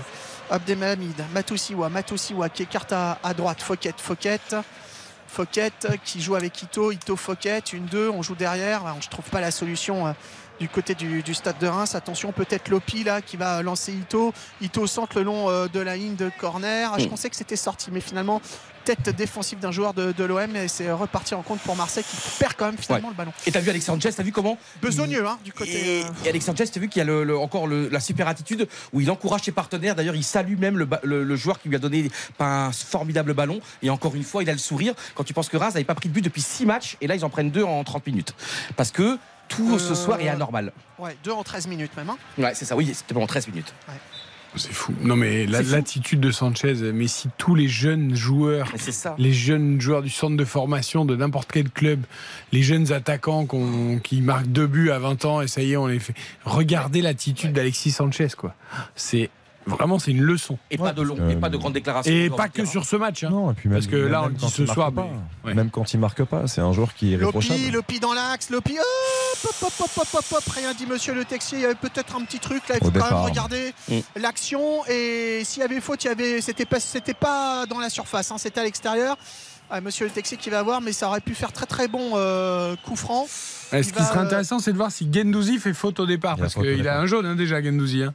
Abdelhamid 0.49 1.23
Matoussiwa 1.33 1.89
Matoussiwa 1.89 2.49
qui 2.49 2.63
écarte 2.63 2.93
à, 2.93 3.19
à 3.23 3.33
droite. 3.33 3.61
Fouquet 3.61 3.93
Fouquet 3.97 4.39
Fouquet 5.27 5.71
qui 6.03 6.21
joue 6.21 6.35
avec 6.35 6.61
Ito 6.61 6.91
Ito 6.91 7.15
Fouquet 7.15 7.59
une 7.73 7.85
deux 7.85 8.09
on 8.09 8.21
joue 8.21 8.35
derrière. 8.35 8.83
Je 8.99 9.09
trouve 9.09 9.25
pas 9.25 9.41
la 9.41 9.51
solution 9.51 10.07
euh, 10.07 10.11
du 10.59 10.69
côté 10.69 10.93
du, 10.95 11.23
du 11.23 11.33
stade 11.33 11.57
de 11.59 11.67
Reims 11.67 11.95
attention 11.95 12.31
peut-être 12.31 12.69
Lopi 12.69 13.03
là 13.03 13.21
qui 13.21 13.35
va 13.37 13.61
lancer 13.63 13.93
Ito 13.93 14.33
Ito 14.61 14.85
centre 14.87 15.17
le 15.17 15.23
long 15.23 15.49
euh, 15.49 15.67
de 15.67 15.79
la 15.79 15.95
ligne 15.97 16.15
de 16.15 16.29
corner 16.39 16.91
je 16.99 17.05
Mm. 17.05 17.09
pensais 17.09 17.29
que 17.29 17.35
c'était 17.35 17.55
sorti 17.55 17.89
mais 17.91 18.01
finalement 18.01 18.41
tête 18.83 19.09
défensive 19.15 19.59
d'un 19.59 19.71
joueur 19.71 19.93
de, 19.93 20.11
de 20.11 20.23
l'OM 20.23 20.55
et 20.55 20.67
c'est 20.67 20.91
reparti 20.91 21.35
en 21.35 21.43
compte 21.43 21.59
pour 21.59 21.75
Marseille 21.75 22.03
qui 22.03 22.17
perd 22.39 22.53
quand 22.57 22.65
même 22.65 22.77
finalement 22.79 23.09
le 23.09 23.15
ballon 23.15 23.31
Et 23.45 23.51
t'as 23.51 23.59
vu 23.59 23.69
Alexandre 23.69 24.01
Sanchez, 24.01 24.15
t'as 24.15 24.23
vu 24.23 24.31
comment 24.31 24.57
besogneux 24.81 25.25
hein, 25.27 25.37
du 25.45 25.53
côté 25.53 25.99
Et, 25.99 26.03
euh, 26.03 26.07
et 26.25 26.29
Alexandre 26.29 26.57
Sanchez, 26.57 26.71
t'as 26.73 26.79
vu 26.79 26.89
qu'il 26.89 26.99
y 26.99 27.03
a 27.03 27.05
le- 27.05 27.23
le- 27.23 27.37
encore 27.37 27.67
le- 27.67 27.89
la 27.89 27.99
super 27.99 28.27
attitude 28.27 28.67
où 28.91 28.99
il 28.99 29.11
encourage 29.11 29.41
ses 29.41 29.51
partenaires. 29.51 29.93
D'ailleurs, 29.93 30.15
il 30.15 30.23
salue 30.23 30.57
même 30.57 30.77
le, 31.03 31.35
joueur 31.35 31.59
qui 31.59 31.69
lui 31.69 31.75
a 31.75 31.79
donné 31.79 32.09
un 32.39 32.71
formidable 32.71 33.35
ballon. 33.35 33.61
Et 33.83 33.91
encore 33.91 34.15
une 34.15 34.23
fois, 34.23 34.41
il 34.41 34.49
a 34.49 34.53
le 34.53 34.57
sourire 34.57 34.95
quand 35.13 35.23
tu 35.23 35.33
penses 35.35 35.47
que 35.49 35.57
Reims 35.57 35.73
n'avait 35.75 35.83
pas 35.85 35.93
pris 35.95 36.09
de 36.09 36.13
but 36.15 36.23
depuis 36.23 36.41
6 36.41 36.65
matchs. 36.65 36.97
Et 37.01 37.07
là, 37.07 37.15
ils 37.15 37.23
en 37.23 37.29
prennent 37.29 37.51
deux 37.51 37.63
en 37.63 37.83
30 37.83 38.07
minutes. 38.07 38.33
Parce 38.77 38.89
que 38.91 39.19
tout 39.51 39.75
Euh, 39.75 39.79
ce 39.79 39.95
soir 39.95 40.19
est 40.19 40.29
anormal. 40.29 40.71
ouais, 40.99 41.15
2 41.23 41.31
en 41.31 41.43
13 41.43 41.67
minutes 41.67 41.95
même 41.97 42.09
hein. 42.09 42.17
Ouais, 42.37 42.53
c'est 42.55 42.65
ça. 42.65 42.75
Oui, 42.75 42.91
c'était 42.93 43.13
bon, 43.13 43.25
13 43.27 43.47
minutes. 43.49 43.73
C'est 44.57 44.73
fou. 44.73 44.93
Non, 45.01 45.15
mais 45.15 45.45
l'attitude 45.45 46.19
de 46.19 46.29
Sanchez, 46.29 46.73
mais 46.93 47.07
si 47.07 47.29
tous 47.37 47.55
les 47.55 47.69
jeunes 47.69 48.13
joueurs 48.15 48.67
ça. 48.77 49.15
les 49.17 49.31
jeunes 49.31 49.79
joueurs 49.79 50.01
du 50.01 50.09
centre 50.09 50.35
de 50.35 50.43
formation 50.43 51.05
de 51.05 51.15
n'importe 51.15 51.49
quel 51.53 51.69
club, 51.69 52.03
les 52.51 52.61
jeunes 52.61 52.91
attaquants 52.91 53.47
qui 54.03 54.19
marquent 54.21 54.47
deux 54.47 54.67
buts 54.67 54.91
à 54.91 54.99
20 54.99 55.23
ans 55.23 55.39
et 55.41 55.47
ça 55.47 55.61
y 55.61 55.71
est, 55.71 55.77
on 55.77 55.87
les 55.87 55.99
fait. 55.99 56.15
Regardez 56.43 57.01
l'attitude 57.01 57.53
d'Alexis 57.53 57.91
Sanchez, 57.91 58.27
quoi. 58.37 58.53
C'est 58.93 59.29
vraiment 59.65 59.99
c'est 59.99 60.11
une 60.11 60.21
leçon. 60.21 60.57
Et 60.69 60.77
pas 60.77 60.93
de 60.93 61.01
long, 61.01 61.15
et 61.29 61.35
Euh, 61.35 61.39
pas 61.39 61.49
de 61.49 61.57
grandes 61.57 61.73
déclarations. 61.73 62.11
Et 62.11 62.29
pas 62.29 62.49
que 62.49 62.65
sur 62.65 62.85
ce 62.85 62.95
match. 62.95 63.23
hein. 63.23 63.29
Non, 63.29 63.51
et 63.51 63.53
puis 63.53 63.69
même, 63.69 63.77
Parce 63.79 63.87
que 63.87 63.95
là, 63.95 64.21
même 64.21 64.25
on 64.25 64.27
le 64.29 64.33
dit 64.35 64.49
ce 64.49 64.65
soir, 64.65 64.91
pas, 64.91 65.07
mais- 65.43 65.49
ouais. 65.49 65.53
Même 65.53 65.69
quand 65.69 65.93
il 65.93 65.99
marque 65.99 66.23
pas, 66.23 66.47
c'est 66.47 66.61
un 66.61 66.73
joueur 66.73 66.93
qui 66.93 67.13
est 67.13 67.17
Lopi, 67.17 67.25
réprochable. 67.25 67.71
Lopi 67.71 67.99
dans 67.99 68.13
l'axe, 68.13 68.49
Lopi, 68.49 68.77
hop, 68.77 69.53
hop, 69.61 69.71
hop, 69.79 69.91
hop, 69.97 70.07
hop, 70.13 70.25
hop, 70.31 70.43
rien 70.55 70.73
dit 70.73 70.85
monsieur 70.85 71.13
le 71.13 71.25
texier, 71.25 71.59
il 71.59 71.61
y 71.61 71.65
avait 71.65 71.75
peut-être 71.75 72.15
un 72.15 72.23
petit 72.25 72.39
truc 72.39 72.67
là, 72.69 72.75
il 72.79 72.87
Au 72.87 72.91
faut 72.91 72.99
quand 72.99 73.11
même 73.11 73.23
regarder 73.23 73.73
Mm. 73.89 73.99
l'action 74.17 74.85
et 74.87 75.41
s'il 75.45 75.61
y 75.61 75.65
avait 75.65 75.81
faute, 75.81 76.03
il 76.03 76.07
y 76.07 76.11
avait, 76.11 76.41
c'était 76.41 76.65
pas, 76.65 76.79
c'était 76.79 77.13
pas 77.13 77.65
dans 77.65 77.79
la 77.79 77.89
surface, 77.89 78.31
hein, 78.31 78.37
c'était 78.37 78.59
à 78.59 78.63
l'extérieur. 78.63 79.17
Ah, 79.73 79.79
monsieur 79.79 80.05
le 80.05 80.11
texier 80.11 80.35
qui 80.37 80.49
va 80.49 80.61
voir, 80.63 80.81
mais 80.81 80.91
ça 80.91 81.07
aurait 81.07 81.21
pu 81.21 81.33
faire 81.33 81.53
très 81.53 81.65
très 81.65 81.87
bon 81.87 82.11
euh, 82.15 82.75
coup 82.83 82.97
franc. 82.97 83.23
Ouais, 83.71 83.79
Il 83.79 83.85
ce 83.85 83.93
qui 83.93 83.99
va, 83.99 84.05
serait 84.05 84.19
euh, 84.19 84.23
intéressant, 84.23 84.59
c'est 84.59 84.73
de 84.73 84.77
voir 84.77 84.91
si 84.91 85.07
Gendouzi 85.11 85.59
fait 85.59 85.73
faute 85.73 85.99
au 86.01 86.05
départ, 86.05 86.35
Il 86.37 86.41
parce 86.41 86.55
qu'il 86.55 86.87
a 86.89 86.99
un 86.99 87.05
jaune 87.05 87.25
hein, 87.25 87.35
déjà, 87.35 87.61
Gendouzi. 87.63 88.03
hein. 88.03 88.13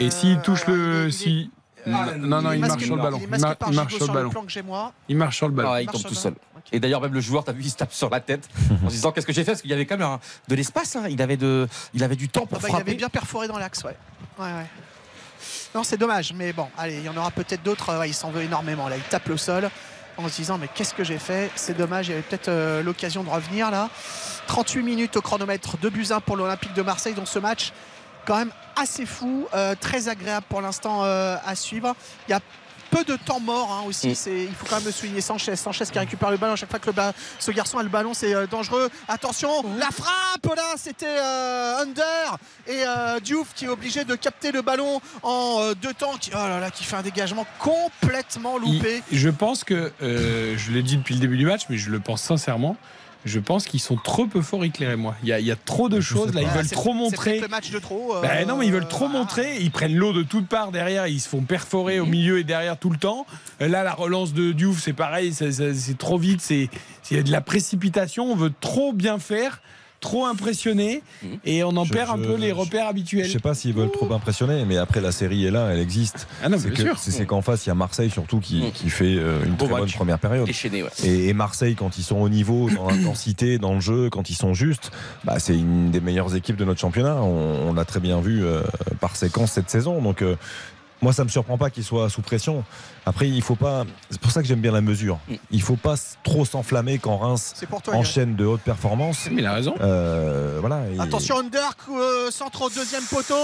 Et 0.00 0.06
Euh, 0.06 0.10
s'il 0.10 0.40
touche 0.40 0.62
alors, 0.64 0.76
il 0.76 0.82
le, 0.82 1.06
il 1.08 1.12
si 1.12 1.50
Ah, 1.86 2.06
non 2.18 2.40
non, 2.40 2.52
il 2.52 2.60
marche 2.60 2.82
sur 2.82 2.96
le 2.96 3.02
ballon. 3.02 3.18
Il 3.18 3.24
est 3.24 3.26
Il, 3.26 3.68
il 3.70 3.76
marche 3.76 3.94
sur 3.96 4.06
le 4.06 4.12
ballon. 4.14 4.30
plan 4.30 4.42
que 4.44 4.50
j'ai 4.50 4.62
moi. 4.62 4.92
Il 5.10 5.16
marche 5.16 5.36
sur 5.36 5.48
le 5.48 5.52
ballon. 5.54 5.70
Ah, 5.72 5.82
il 5.82 5.86
tombe 5.88 6.02
tout 6.02 6.14
seul. 6.14 6.34
Et 6.72 6.80
d'ailleurs, 6.80 7.00
même 7.02 7.12
le 7.12 7.20
joueur, 7.20 7.44
t'as 7.44 7.52
vu, 7.52 7.62
il 7.62 7.70
se 7.70 7.76
tape 7.76 7.92
sur 7.92 8.08
la 8.10 8.20
tête 8.20 8.48
en 8.82 8.88
se 8.88 8.94
disant 8.94 9.12
qu'est-ce 9.12 9.26
que 9.26 9.32
j'ai 9.34 9.44
fait? 9.44 9.52
Parce 9.52 9.60
qu'il 9.62 9.70
y 9.70 9.74
avait 9.74 9.84
quand 9.86 9.98
même 9.98 10.08
un- 10.08 10.20
de 10.48 10.54
l'espace. 10.54 10.96
hein. 10.96 11.04
Il, 11.10 11.20
avait 11.22 11.36
de, 11.36 11.68
il 11.94 12.02
avait 12.02 12.16
du 12.16 12.28
temps 12.30 12.42
Ah 12.44 12.48
pour 12.48 12.58
bah, 12.58 12.68
il 12.68 12.72
frapper. 12.72 12.88
avait 12.90 12.96
bien 12.96 13.08
perforé 13.10 13.46
dans 13.48 13.58
l'axe, 13.58 13.84
ouais. 13.84 13.96
ouais, 14.38 14.44
ouais. 14.46 14.66
Non, 15.74 15.84
c'est 15.84 15.98
dommage, 15.98 16.32
mais 16.34 16.52
bon, 16.54 16.66
allez, 16.78 16.96
il 16.96 17.04
y 17.04 17.08
en 17.08 17.16
aura 17.16 17.30
peut-être 17.30 17.62
d'autres. 17.62 17.96
Ouais, 17.98 18.08
il 18.08 18.14
s'en 18.14 18.30
veut 18.30 18.42
énormément 18.42 18.88
là. 18.88 18.96
Il 18.96 19.02
tape 19.04 19.28
le 19.28 19.36
sol 19.36 19.68
en 20.16 20.28
se 20.28 20.36
disant 20.36 20.58
mais 20.58 20.68
qu'est-ce 20.68 20.94
que 20.94 21.04
j'ai 21.04 21.18
fait? 21.18 21.50
C'est 21.54 21.76
dommage, 21.76 22.08
il 22.08 22.10
y 22.10 22.14
avait 22.14 22.22
peut-être 22.22 22.48
euh, 22.48 22.82
l'occasion 22.82 23.22
de 23.22 23.30
revenir 23.30 23.70
là. 23.70 23.88
38 24.46 24.82
minutes 24.82 25.16
au 25.16 25.22
chronomètre, 25.22 25.76
2 25.78 25.90
buts 25.90 26.06
1 26.10 26.20
pour 26.20 26.36
l'Olympique 26.36 26.74
de 26.74 26.82
Marseille 26.82 27.14
dans 27.14 27.26
ce 27.26 27.38
match 27.38 27.72
quand 28.26 28.36
même 28.36 28.52
assez 28.74 29.06
fou, 29.06 29.46
euh, 29.54 29.74
très 29.80 30.08
agréable 30.08 30.44
pour 30.48 30.60
l'instant 30.60 31.04
euh, 31.04 31.36
à 31.46 31.54
suivre. 31.54 31.94
Il 32.28 32.32
y 32.32 32.34
a 32.34 32.40
peu 32.96 33.04
de 33.04 33.16
temps 33.16 33.40
mort 33.40 33.70
hein, 33.72 33.84
aussi, 33.86 34.08
Mm. 34.08 34.14
c'est, 34.14 34.44
il 34.44 34.54
faut 34.54 34.66
quand 34.68 34.76
même 34.76 34.84
le 34.86 34.92
souligner 34.92 35.20
Sanchez, 35.20 35.54
Sanchez 35.56 35.84
qui 35.92 35.98
récupère 35.98 36.30
le 36.30 36.36
ballon 36.36 36.54
à 36.54 36.56
chaque 36.56 36.70
fois 36.70 36.78
que 36.78 36.86
le 36.86 36.92
ba- 36.92 37.12
ce 37.38 37.50
garçon 37.50 37.78
a 37.78 37.82
le 37.82 37.88
ballon 37.88 38.14
c'est 38.14 38.34
euh, 38.34 38.46
dangereux. 38.46 38.88
Attention, 39.08 39.50
la 39.78 39.88
frappe 39.90 40.46
là 40.56 40.74
c'était 40.76 41.06
euh, 41.06 41.82
under 41.82 42.38
et 42.66 42.84
euh, 42.86 43.20
Diouf 43.20 43.48
qui 43.54 43.66
est 43.66 43.68
obligé 43.68 44.04
de 44.04 44.14
capter 44.14 44.52
le 44.52 44.62
ballon 44.62 45.00
en 45.22 45.58
euh, 45.60 45.74
deux 45.74 45.92
temps, 45.94 46.14
qui, 46.20 46.30
oh 46.32 46.36
là 46.36 46.58
là, 46.60 46.70
qui 46.70 46.84
fait 46.84 46.96
un 46.96 47.02
dégagement 47.02 47.46
complètement 47.58 48.58
loupé. 48.58 49.02
Il- 49.10 49.18
je 49.18 49.28
pense 49.28 49.64
que, 49.64 49.92
euh, 50.02 50.54
je 50.56 50.70
l'ai 50.72 50.82
dit 50.82 50.96
depuis 50.96 51.14
le 51.14 51.20
début 51.20 51.36
du 51.36 51.46
match, 51.46 51.62
mais 51.68 51.76
je 51.76 51.90
le 51.90 52.00
pense 52.00 52.22
sincèrement, 52.22 52.76
Je 53.26 53.40
pense 53.40 53.66
qu'ils 53.66 53.80
sont 53.80 53.96
trop 53.96 54.26
peu 54.26 54.40
éclairés, 54.62 54.96
moi. 54.96 55.16
Il 55.24 55.28
y, 55.28 55.32
a, 55.32 55.40
il 55.40 55.46
y 55.46 55.50
a 55.50 55.56
trop 55.56 55.88
de 55.88 56.00
choses 56.00 56.32
là. 56.32 56.40
Ils 56.42 56.48
Ah, 56.50 56.56
veulent 56.56 56.70
trop 56.70 56.92
montrer. 56.94 57.32
peut-être 57.32 57.42
le 57.42 57.48
match 57.48 57.70
de 57.72 57.78
trop. 57.80 58.14
euh, 58.16 58.22
Ben 58.22 58.46
non, 58.46 58.56
mais 58.56 58.66
ils 58.66 58.72
veulent 58.72 58.86
trop 58.88 59.08
montrer. 59.08 59.56
Ils 59.60 59.70
prennent 59.72 59.96
l'eau 59.96 60.12
de 60.12 60.22
toutes 60.22 60.46
parts 60.46 60.70
derrière. 60.70 61.08
Ils 61.08 61.20
se 61.20 61.28
font 61.28 61.42
perforer 61.42 61.98
au 62.00 62.06
milieu 62.06 62.38
et 62.38 62.44
derrière 62.44 62.78
tout 62.78 62.88
le 62.90 62.96
temps. 62.98 63.26
Euh, 63.60 63.66
Là, 63.68 63.82
la 63.82 63.92
relance 63.94 64.32
de 64.32 64.52
Diouf, 64.52 64.80
c'est 64.80 64.92
pareil. 64.92 65.34
c'est 65.34 65.98
trop 65.98 66.18
vite. 66.18 66.40
c'est- 66.40 66.68
Il 67.10 67.16
y 67.16 67.20
a 67.20 67.22
de 67.24 67.30
la 67.32 67.40
précipitation. 67.40 68.30
On 68.30 68.36
veut 68.36 68.52
trop 68.60 68.92
bien 68.92 69.18
faire, 69.18 69.60
trop 70.00 70.26
impressionner. 70.26 71.02
Et 71.44 71.64
on 71.64 71.76
en 71.76 71.84
Je- 71.84 71.92
perd 71.92 72.10
un 72.10 72.16
je- 72.22 72.28
peu 72.28 72.34
les 72.36 72.52
repères 72.52 72.86
habituels. 72.86 73.26
Je 73.26 73.32
sais 73.32 73.38
pas 73.38 73.54
s'ils 73.54 73.72
veulent 73.74 73.90
trop 73.90 74.12
impressionner, 74.12 74.64
mais 74.64 74.76
après 74.76 75.00
la 75.00 75.10
série 75.12 75.46
est 75.46 75.50
là, 75.50 75.68
elle 75.72 75.80
existe. 75.80 76.28
Ah 76.42 76.48
c'est 76.58 76.70
que- 76.70 77.24
qu'en 77.24 77.42
face, 77.42 77.66
il 77.66 77.70
y 77.70 77.72
a 77.72 77.74
Marseille 77.74 78.10
surtout 78.10 78.38
qui, 78.40 78.62
Mm. 78.62 78.70
qui 78.72 78.90
fait 78.90 79.16
euh, 79.16 79.44
une 79.44 79.56
très 79.56 79.68
bonne 79.68 79.90
première 79.90 80.18
période. 80.18 80.46
Déchaîné, 80.46 80.82
ouais. 80.82 80.90
Et, 81.04 81.28
et 81.28 81.32
Marseille, 81.32 81.74
quand 81.74 81.98
ils 81.98 82.02
sont 82.04 82.18
au 82.18 82.28
niveau, 82.28 82.68
dans 82.70 82.88
l'intensité, 82.90 83.58
dans 83.58 83.74
le 83.74 83.80
jeu, 83.80 84.10
quand 84.10 84.30
ils 84.30 84.34
sont 84.36 84.54
justes, 84.54 84.90
bah, 85.24 85.38
c'est 85.38 85.54
une 85.56 85.90
des 85.90 86.00
meilleures 86.00 86.34
équipes 86.36 86.56
de 86.56 86.64
notre 86.64 86.80
championnat. 86.80 87.16
On, 87.22 87.68
on 87.70 87.72
l'a 87.72 87.84
très 87.84 88.00
bien 88.00 88.20
vu 88.20 88.44
euh, 88.44 88.62
par 89.00 89.16
séquence 89.16 89.52
cette 89.52 89.70
saison. 89.70 90.00
Donc, 90.00 90.22
euh, 90.22 90.36
moi, 91.02 91.12
ça 91.12 91.24
me 91.24 91.28
surprend 91.28 91.58
pas 91.58 91.70
qu'ils 91.70 91.84
soient 91.84 92.08
sous 92.10 92.22
pression. 92.22 92.64
Après, 93.08 93.28
il 93.28 93.40
faut 93.40 93.54
pas. 93.54 93.84
C'est 94.10 94.20
pour 94.20 94.32
ça 94.32 94.42
que 94.42 94.48
j'aime 94.48 94.60
bien 94.60 94.72
la 94.72 94.80
mesure. 94.80 95.18
Mm. 95.28 95.34
Il 95.52 95.62
faut 95.62 95.76
pas 95.76 95.94
trop 96.24 96.44
s'enflammer 96.44 96.98
quand 96.98 97.16
Reims 97.18 97.54
toi. 97.84 97.94
Enchaîne 97.94 98.34
de 98.34 98.44
hautes 98.44 98.62
performances. 98.62 99.28
Mais 99.30 99.42
il 99.42 99.46
a 99.46 99.52
raison. 99.52 99.74
Euh, 99.80 100.56
voilà. 100.60 100.82
Et- 100.92 100.98
Attention, 101.00 101.38
Under, 101.38 101.70
euh, 101.90 102.30
centre 102.32 102.62
au 102.62 102.68
deuxième 102.70 103.04
poteau. 103.04 103.34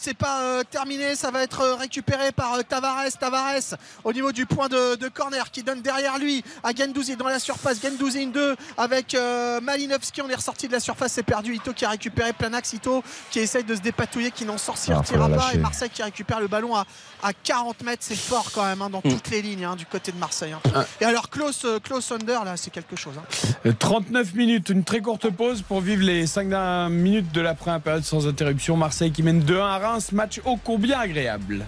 C'est 0.00 0.14
pas 0.16 0.40
euh, 0.40 0.62
terminé, 0.70 1.14
ça 1.16 1.30
va 1.30 1.42
être 1.42 1.76
récupéré 1.78 2.32
par 2.32 2.54
euh, 2.54 2.62
Tavares. 2.62 3.04
Tavares 3.20 3.76
au 4.04 4.12
niveau 4.12 4.32
du 4.32 4.46
point 4.46 4.68
de, 4.68 4.94
de 4.96 5.08
corner 5.08 5.50
qui 5.50 5.62
donne 5.62 5.82
derrière 5.82 6.18
lui 6.18 6.42
à 6.62 6.70
Gendouzi 6.74 7.16
dans 7.16 7.26
la 7.26 7.38
surface. 7.38 7.82
Gendouzi 7.82 8.22
une 8.22 8.32
2 8.32 8.56
avec 8.78 9.14
euh, 9.14 9.60
Malinowski. 9.60 10.22
On 10.22 10.28
est 10.30 10.34
ressorti 10.36 10.68
de 10.68 10.72
la 10.72 10.80
surface, 10.80 11.12
c'est 11.12 11.22
perdu. 11.22 11.54
Ito 11.54 11.72
qui 11.74 11.84
a 11.84 11.90
récupéré 11.90 12.32
plein 12.32 12.52
axe. 12.54 12.72
Ito 12.72 13.02
qui 13.30 13.40
essaye 13.40 13.64
de 13.64 13.74
se 13.74 13.80
dépatouiller, 13.80 14.30
qui 14.30 14.44
n'en 14.46 14.54
Ah, 14.54 14.58
sortira 14.58 15.28
la 15.28 15.36
pas. 15.36 15.50
Et 15.54 15.58
Marseille 15.58 15.90
qui 15.92 16.02
récupère 16.02 16.40
le 16.40 16.48
ballon 16.48 16.74
à, 16.76 16.86
à 17.22 17.32
40 17.32 17.82
mètres. 17.82 18.02
C'est 18.06 18.16
fort 18.18 18.50
quand 18.54 18.64
même 18.64 18.82
hein, 18.82 18.90
dans 18.90 18.98
Mm. 19.04 19.10
toutes 19.12 19.30
les 19.30 19.42
lignes 19.42 19.64
hein, 19.64 19.76
du 19.76 19.86
côté 19.86 20.12
de 20.12 20.18
Marseille. 20.18 20.52
hein. 20.52 20.60
Ah. 20.74 20.84
Et 21.00 21.04
alors, 21.04 21.28
close, 21.30 21.66
close 21.84 22.10
Under, 22.12 22.44
là, 22.44 22.56
c'est 22.56 22.70
quelque 22.70 22.96
chose. 22.96 23.14
hein. 23.18 23.22
Euh, 23.66 23.72
39 23.78 24.34
minutes, 24.34 24.68
une 24.70 24.84
très 24.84 25.00
courte 25.00 25.30
pause 25.30 25.62
pour 25.62 25.80
vivre 25.80 26.02
les 26.04 26.26
5 26.26 26.48
dernières 26.48 26.90
minutes 26.90 27.32
de 27.32 27.40
la 27.40 27.54
première 27.54 27.80
période 27.80 28.04
sans 28.04 28.26
interruption. 28.26 28.76
Marseille 28.76 29.12
qui 29.12 29.22
mène 29.22 29.40
2-1 29.42 29.60
à 29.60 29.78
Reims, 29.78 30.12
match 30.12 30.40
ô 30.44 30.56
combien 30.62 30.98
agréable. 31.00 31.66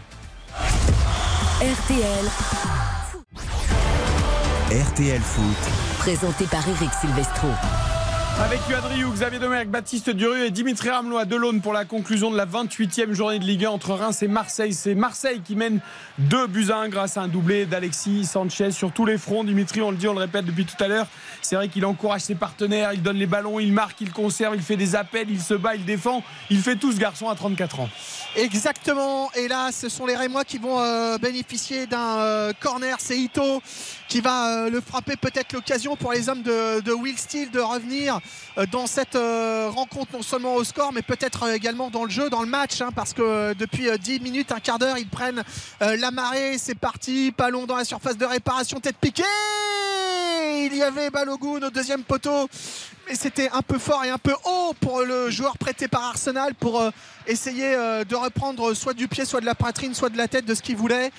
RTL, 1.61 2.27
RTL 4.70 5.20
Foot, 5.20 5.99
présenté 5.99 6.45
par 6.47 6.66
Eric 6.69 6.91
Silvestro. 7.01 7.49
Avec 8.40 8.60
Adriou, 8.73 9.10
Xavier 9.10 9.40
Domergue, 9.40 9.69
Baptiste 9.69 10.10
Durieux 10.10 10.47
et 10.47 10.51
Dimitri 10.52 10.90
Ramelot 10.90 11.19
à 11.19 11.24
Delaune 11.24 11.60
pour 11.60 11.73
la 11.73 11.85
conclusion 11.85 12.31
de 12.31 12.36
la 12.36 12.47
28e 12.47 13.12
journée 13.12 13.40
de 13.40 13.44
Ligue 13.44 13.65
1 13.65 13.70
entre 13.70 13.94
Reims 13.94 14.23
et 14.23 14.28
Marseille. 14.28 14.73
C'est 14.73 14.94
Marseille 14.94 15.40
qui 15.44 15.56
mène 15.56 15.81
2 16.19 16.47
buts 16.47 16.69
à 16.70 16.77
1 16.77 16.89
grâce 16.89 17.16
à 17.16 17.23
un 17.23 17.28
doublé 17.28 17.66
d'Alexis 17.66 18.27
Sanchez 18.27 18.70
sur 18.70 18.93
tous 18.93 19.05
les 19.05 19.19
fronts. 19.19 19.43
Dimitri, 19.43 19.82
on 19.82 19.90
le 19.90 19.97
dit, 19.97 20.06
on 20.06 20.12
le 20.12 20.20
répète 20.20 20.44
depuis 20.44 20.65
tout 20.65 20.82
à 20.82 20.86
l'heure, 20.86 21.09
c'est 21.43 21.56
vrai 21.56 21.69
qu'il 21.69 21.85
encourage 21.85 22.20
ses 22.20 22.36
partenaires, 22.36 22.93
il 22.93 23.02
donne 23.02 23.16
les 23.16 23.27
ballons, 23.27 23.59
il 23.59 23.73
marque, 23.73 24.01
il 24.01 24.12
conserve, 24.12 24.55
il 24.55 24.62
fait 24.62 24.77
des 24.77 24.94
appels, 24.94 25.28
il 25.28 25.40
se 25.40 25.55
bat, 25.55 25.74
il 25.74 25.85
défend. 25.85 26.23
Il 26.48 26.60
fait 26.60 26.77
tout 26.77 26.93
ce 26.93 26.98
garçon 26.98 27.28
à 27.28 27.35
34 27.35 27.81
ans. 27.81 27.89
Exactement. 28.36 29.32
Et 29.35 29.48
là, 29.48 29.70
ce 29.73 29.89
sont 29.89 30.06
les 30.06 30.16
Rémois 30.16 30.44
qui 30.44 30.59
vont 30.59 30.78
euh, 30.78 31.19
bénéficier 31.19 31.89
d'un 31.89 32.19
euh, 32.19 32.52
corner. 32.60 32.98
C'est 33.01 33.19
Ito 33.19 33.60
qui 34.09 34.20
va 34.20 34.64
euh, 34.64 34.70
le 34.70 34.80
frapper. 34.80 35.16
Peut-être 35.16 35.52
l'occasion 35.52 35.97
pour 35.97 36.12
les 36.12 36.28
hommes 36.28 36.43
de, 36.43 36.80
de 36.80 36.93
Will 36.93 37.18
Steele 37.18 37.51
de 37.51 37.60
revenir 37.60 38.20
euh, 38.56 38.66
dans 38.66 38.86
cette 38.86 39.16
euh, 39.16 39.68
rencontre, 39.68 40.12
non 40.14 40.22
seulement 40.22 40.55
au 40.55 40.64
score, 40.64 40.93
mais 40.93 41.02
peut-être 41.02 41.48
également 41.51 41.90
dans 41.90 42.05
le 42.05 42.10
jeu, 42.10 42.30
dans 42.30 42.43
le 42.43 42.48
match. 42.48 42.80
hein, 42.80 42.90
parce 42.94 43.12
que 43.12 43.52
depuis 43.55 43.89
euh, 43.89 43.98
10 43.98 44.20
minutes, 44.20 44.51
un 44.52 44.60
quart 44.60 44.78
d'heure, 44.78 44.98
ils 44.98 45.09
prennent 45.09 45.43
la 45.80 46.10
marée. 46.10 46.56
C'est 46.59 46.74
parti. 46.74 47.32
Ballon 47.36 47.66
dans 47.66 47.76
la 47.76 47.85
surface 47.85 48.16
de 48.16 48.24
réparation. 48.24 48.80
Tête 48.80 48.97
piquée. 48.97 49.22
Il 50.64 50.74
y 50.76 50.82
avait 50.82 51.10
Balogun 51.10 51.62
au 51.66 51.70
deuxième 51.70 52.02
poteau. 52.02 52.48
Mais 53.09 53.14
c'était 53.14 53.48
un 53.52 53.62
peu 53.62 53.78
fort 53.78 54.05
et 54.05 54.10
un 54.10 54.18
peu 54.18 54.35
haut 54.44 54.74
pour 54.80 55.01
le 55.02 55.30
joueur 55.30 55.56
prêté 55.56 55.89
par 55.89 56.05
Arsenal 56.05 56.55
pour 56.55 56.80
euh, 56.80 56.90
essayer 57.26 57.64
euh, 57.74 58.05
de 58.05 58.14
reprendre 58.14 58.74
soit 58.74 58.93
du 58.93 59.09
pied, 59.09 59.24
soit 59.24 59.40
de 59.40 59.47
la 59.47 59.55
poitrine, 59.55 59.94
soit 59.94 60.10
de 60.10 60.16
la 60.18 60.28
tête 60.28 60.44
de 60.44 60.55
ce 60.55 60.60
qu'il 60.62 60.76
voulait 60.76 61.10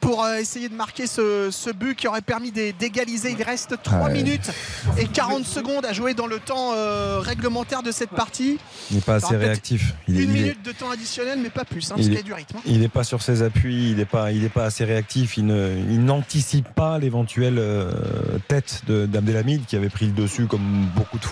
pour 0.00 0.24
euh, 0.24 0.36
essayer 0.38 0.68
de 0.68 0.74
marquer 0.74 1.06
ce, 1.06 1.50
ce 1.52 1.70
but 1.70 1.94
qui 1.94 2.08
aurait 2.08 2.22
permis 2.22 2.50
d'é- 2.50 2.72
d'égaliser. 2.72 3.34
Il 3.38 3.42
reste 3.42 3.76
3 3.82 3.98
Ouais. 4.06 4.12
minutes 4.12 4.50
et 4.96 5.06
40 5.06 5.44
secondes 5.44 5.84
à 5.86 5.92
jouer 5.92 6.14
dans 6.14 6.26
le 6.26 6.38
temps 6.40 6.72
réglementaire 7.20 7.82
de 7.82 7.90
cette 7.92 8.10
partie. 8.10 8.58
Il 8.90 8.96
n'est 8.96 9.02
pas 9.02 9.16
assez 9.16 9.28
Alors, 9.34 9.40
réactif. 9.42 9.94
Il 10.08 10.18
est- 10.18 10.24
Une 10.24 10.30
il 10.30 10.36
est- 10.36 10.40
minute 10.42 10.62
de 10.64 10.72
temps 10.72 10.90
additionnel, 10.90 11.38
mais 11.42 11.50
pas 11.50 11.64
plus, 11.64 11.84
hein, 11.90 11.94
Il 11.98 12.02
parce 12.02 12.02
qu'il 12.06 12.12
y 12.14 12.16
est- 12.16 12.20
a 12.20 12.22
du 12.22 12.32
rythme. 12.32 12.58
Il 12.66 12.80
n'est 12.80 12.88
pas 12.88 13.04
sur 13.04 13.22
ses 13.22 13.42
appuis, 13.42 13.90
il 13.90 13.96
n'est 13.96 14.04
pas, 14.04 14.32
il 14.32 14.44
est 14.44 14.48
pas 14.48 14.64
assez 14.64 14.84
réactif, 14.84 15.36
il 15.36 15.46
n'anticipe 15.46 16.68
pas 16.74 16.98
l'éventuelle 16.98 17.60
tête 18.48 18.82
de- 18.86 19.06
d'Abdelhamid 19.06 19.66
qui 19.66 19.76
avait 19.76 19.88
pris 19.88 20.06
le 20.06 20.12
dessus 20.12 20.46
comme 20.46 20.86
beaucoup 20.96 21.18
de 21.18 21.22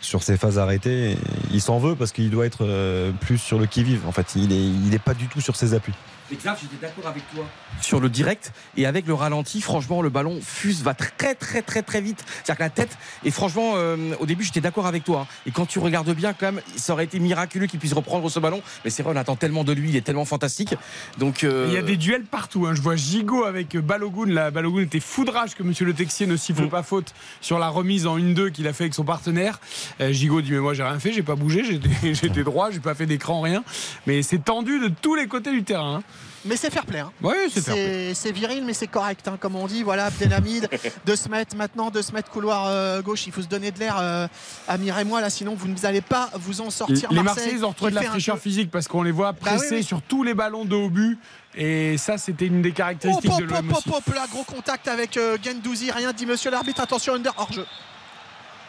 sur 0.00 0.22
ses 0.22 0.36
phases 0.36 0.58
arrêtées. 0.58 1.16
Il 1.52 1.60
s'en 1.60 1.78
veut 1.78 1.94
parce 1.94 2.12
qu'il 2.12 2.30
doit 2.30 2.46
être 2.46 2.64
euh, 2.64 3.12
plus 3.20 3.38
sur 3.38 3.58
le 3.58 3.66
qui-vive. 3.66 4.06
En 4.06 4.12
fait, 4.12 4.34
il 4.36 4.88
n'est 4.88 4.98
pas 4.98 5.14
du 5.14 5.26
tout 5.28 5.40
sur 5.40 5.56
ses 5.56 5.74
appuis. 5.74 5.94
Mais 6.32 6.38
Xav, 6.38 6.58
j'étais 6.62 6.76
d'accord 6.80 7.06
avec 7.06 7.22
toi 7.34 7.44
sur 7.82 8.00
le 8.00 8.08
direct 8.08 8.52
et 8.78 8.86
avec 8.86 9.06
le 9.06 9.12
ralenti. 9.12 9.60
Franchement, 9.60 10.00
le 10.00 10.08
ballon 10.08 10.38
fuse, 10.42 10.82
va 10.82 10.94
très 10.94 11.34
très 11.34 11.60
très 11.60 11.82
très 11.82 12.00
vite. 12.00 12.24
C'est-à-dire 12.26 12.56
que 12.56 12.62
la 12.62 12.70
tête. 12.70 12.96
Et 13.24 13.30
franchement, 13.30 13.72
euh, 13.76 14.14
au 14.18 14.24
début, 14.24 14.42
j'étais 14.42 14.62
d'accord 14.62 14.86
avec 14.86 15.04
toi. 15.04 15.26
hein. 15.30 15.34
Et 15.46 15.50
quand 15.50 15.66
tu 15.66 15.78
regardes 15.78 16.10
bien, 16.14 16.32
quand 16.32 16.46
même, 16.52 16.62
ça 16.76 16.94
aurait 16.94 17.04
été 17.04 17.18
miraculeux 17.18 17.66
qu'il 17.66 17.78
puisse 17.78 17.92
reprendre 17.92 18.30
ce 18.30 18.40
ballon. 18.40 18.62
Mais 18.84 18.90
c'est 18.90 19.02
vrai, 19.02 19.12
on 19.14 19.16
attend 19.18 19.36
tellement 19.36 19.62
de 19.62 19.72
lui, 19.74 19.90
il 19.90 19.96
est 19.96 20.00
tellement 20.00 20.24
fantastique. 20.24 20.74
Donc, 21.18 21.44
euh, 21.44 21.66
Il 21.68 21.74
y 21.74 21.76
a 21.76 21.82
des 21.82 21.98
duels 21.98 22.24
partout. 22.24 22.66
hein. 22.66 22.74
Je 22.74 22.80
vois 22.80 22.96
Gigot 22.96 23.44
avec 23.44 23.76
Balogun. 23.76 24.32
Là, 24.32 24.50
Balogun 24.50 24.80
était 24.82 25.00
foudrage 25.00 25.54
que 25.54 25.62
Monsieur 25.62 25.84
Le 25.84 25.92
Texier 25.92 26.26
ne 26.26 26.36
siffle 26.36 26.62
Mm. 26.64 26.68
pas 26.70 26.82
faute 26.82 27.12
sur 27.42 27.58
la 27.58 27.68
remise 27.68 28.06
en 28.06 28.16
1-2 28.16 28.48
qu'il 28.50 28.66
a 28.68 28.72
fait 28.72 28.84
avec 28.84 28.94
son 28.94 29.04
partenaire. 29.04 29.60
Euh, 30.00 30.12
Gigot 30.12 30.40
dit 30.40 30.52
mais 30.52 30.60
moi 30.60 30.72
j'ai 30.72 30.82
rien 30.82 30.98
fait, 30.98 31.12
j'ai 31.12 31.22
pas 31.22 31.34
bougé, 31.34 31.62
j'étais 31.64 32.14
j'étais 32.14 32.42
droit, 32.44 32.70
j'ai 32.70 32.80
pas 32.80 32.94
fait 32.94 33.06
d'écran, 33.06 33.40
rien. 33.42 33.62
Mais 34.06 34.22
c'est 34.22 34.38
tendu 34.42 34.78
de 34.80 34.88
tous 34.88 35.14
les 35.14 35.26
côtés 35.26 35.50
du 35.52 35.62
terrain. 35.64 35.96
hein. 35.96 36.02
Mais 36.44 36.56
c'est 36.56 36.70
fair 36.70 36.84
play. 36.84 36.98
hein. 36.98 37.12
Ouais, 37.22 37.46
c'est 37.52 37.60
fair 37.64 37.74
play. 37.74 38.14
C'est 38.14 38.32
viril, 38.32 38.64
mais 38.64 38.72
c'est 38.74 38.86
correct, 38.88 39.28
hein, 39.28 39.36
comme 39.38 39.54
on 39.56 39.66
dit. 39.66 39.82
Voilà, 39.82 40.06
Abdelhamid, 40.06 40.68
de 41.06 41.14
se 41.14 41.28
mettre 41.28 41.54
maintenant, 41.56 41.90
de 41.90 42.02
se 42.02 42.12
mettre 42.12 42.30
couloir 42.30 42.66
euh, 42.66 43.00
gauche. 43.02 43.26
Il 43.26 43.32
faut 43.32 43.42
se 43.42 43.46
donner 43.46 43.70
de 43.70 43.78
l'air 43.78 43.96
euh, 43.98 44.26
à 44.66 44.76
Mireille-moi, 44.78 45.20
là, 45.20 45.30
sinon 45.30 45.54
vous 45.54 45.68
n'allez 45.82 46.00
pas 46.00 46.30
vous 46.34 46.60
en 46.60 46.70
sortir. 46.70 47.12
Les 47.12 47.22
Marseillais 47.22 47.52
ils 47.54 47.64
ont 47.64 47.68
retrouvé 47.68 47.90
de 47.92 47.96
la 47.96 48.02
fraîcheur 48.02 48.38
physique 48.38 48.70
parce 48.70 48.88
qu'on 48.88 49.02
les 49.02 49.12
voit 49.12 49.32
Bah 49.32 49.38
oui, 49.42 49.48
presser 49.58 49.76
oui. 49.76 49.84
sur 49.84 50.02
tous 50.02 50.22
les 50.24 50.34
ballons 50.34 50.64
de 50.64 50.74
haut 50.74 50.90
but. 50.90 51.18
Et 51.54 51.98
ça, 51.98 52.16
c'était 52.18 52.46
une 52.46 52.62
des 52.62 52.72
caractéristiques 52.72 53.30
hop, 53.30 53.40
de 53.40 53.44
l'OM 53.44 53.70
hop, 53.70 53.76
aussi. 53.78 53.88
hop, 53.90 54.02
hop, 54.08 54.14
là, 54.14 54.26
gros 54.30 54.42
contact 54.44 54.88
avec 54.88 55.16
euh, 55.18 55.36
Gendouzi. 55.44 55.90
Rien 55.90 56.12
dit, 56.12 56.24
monsieur 56.26 56.50
l'arbitre. 56.50 56.80
Attention, 56.80 57.14
Under, 57.14 57.32
hors 57.36 57.52
jeu. 57.52 57.66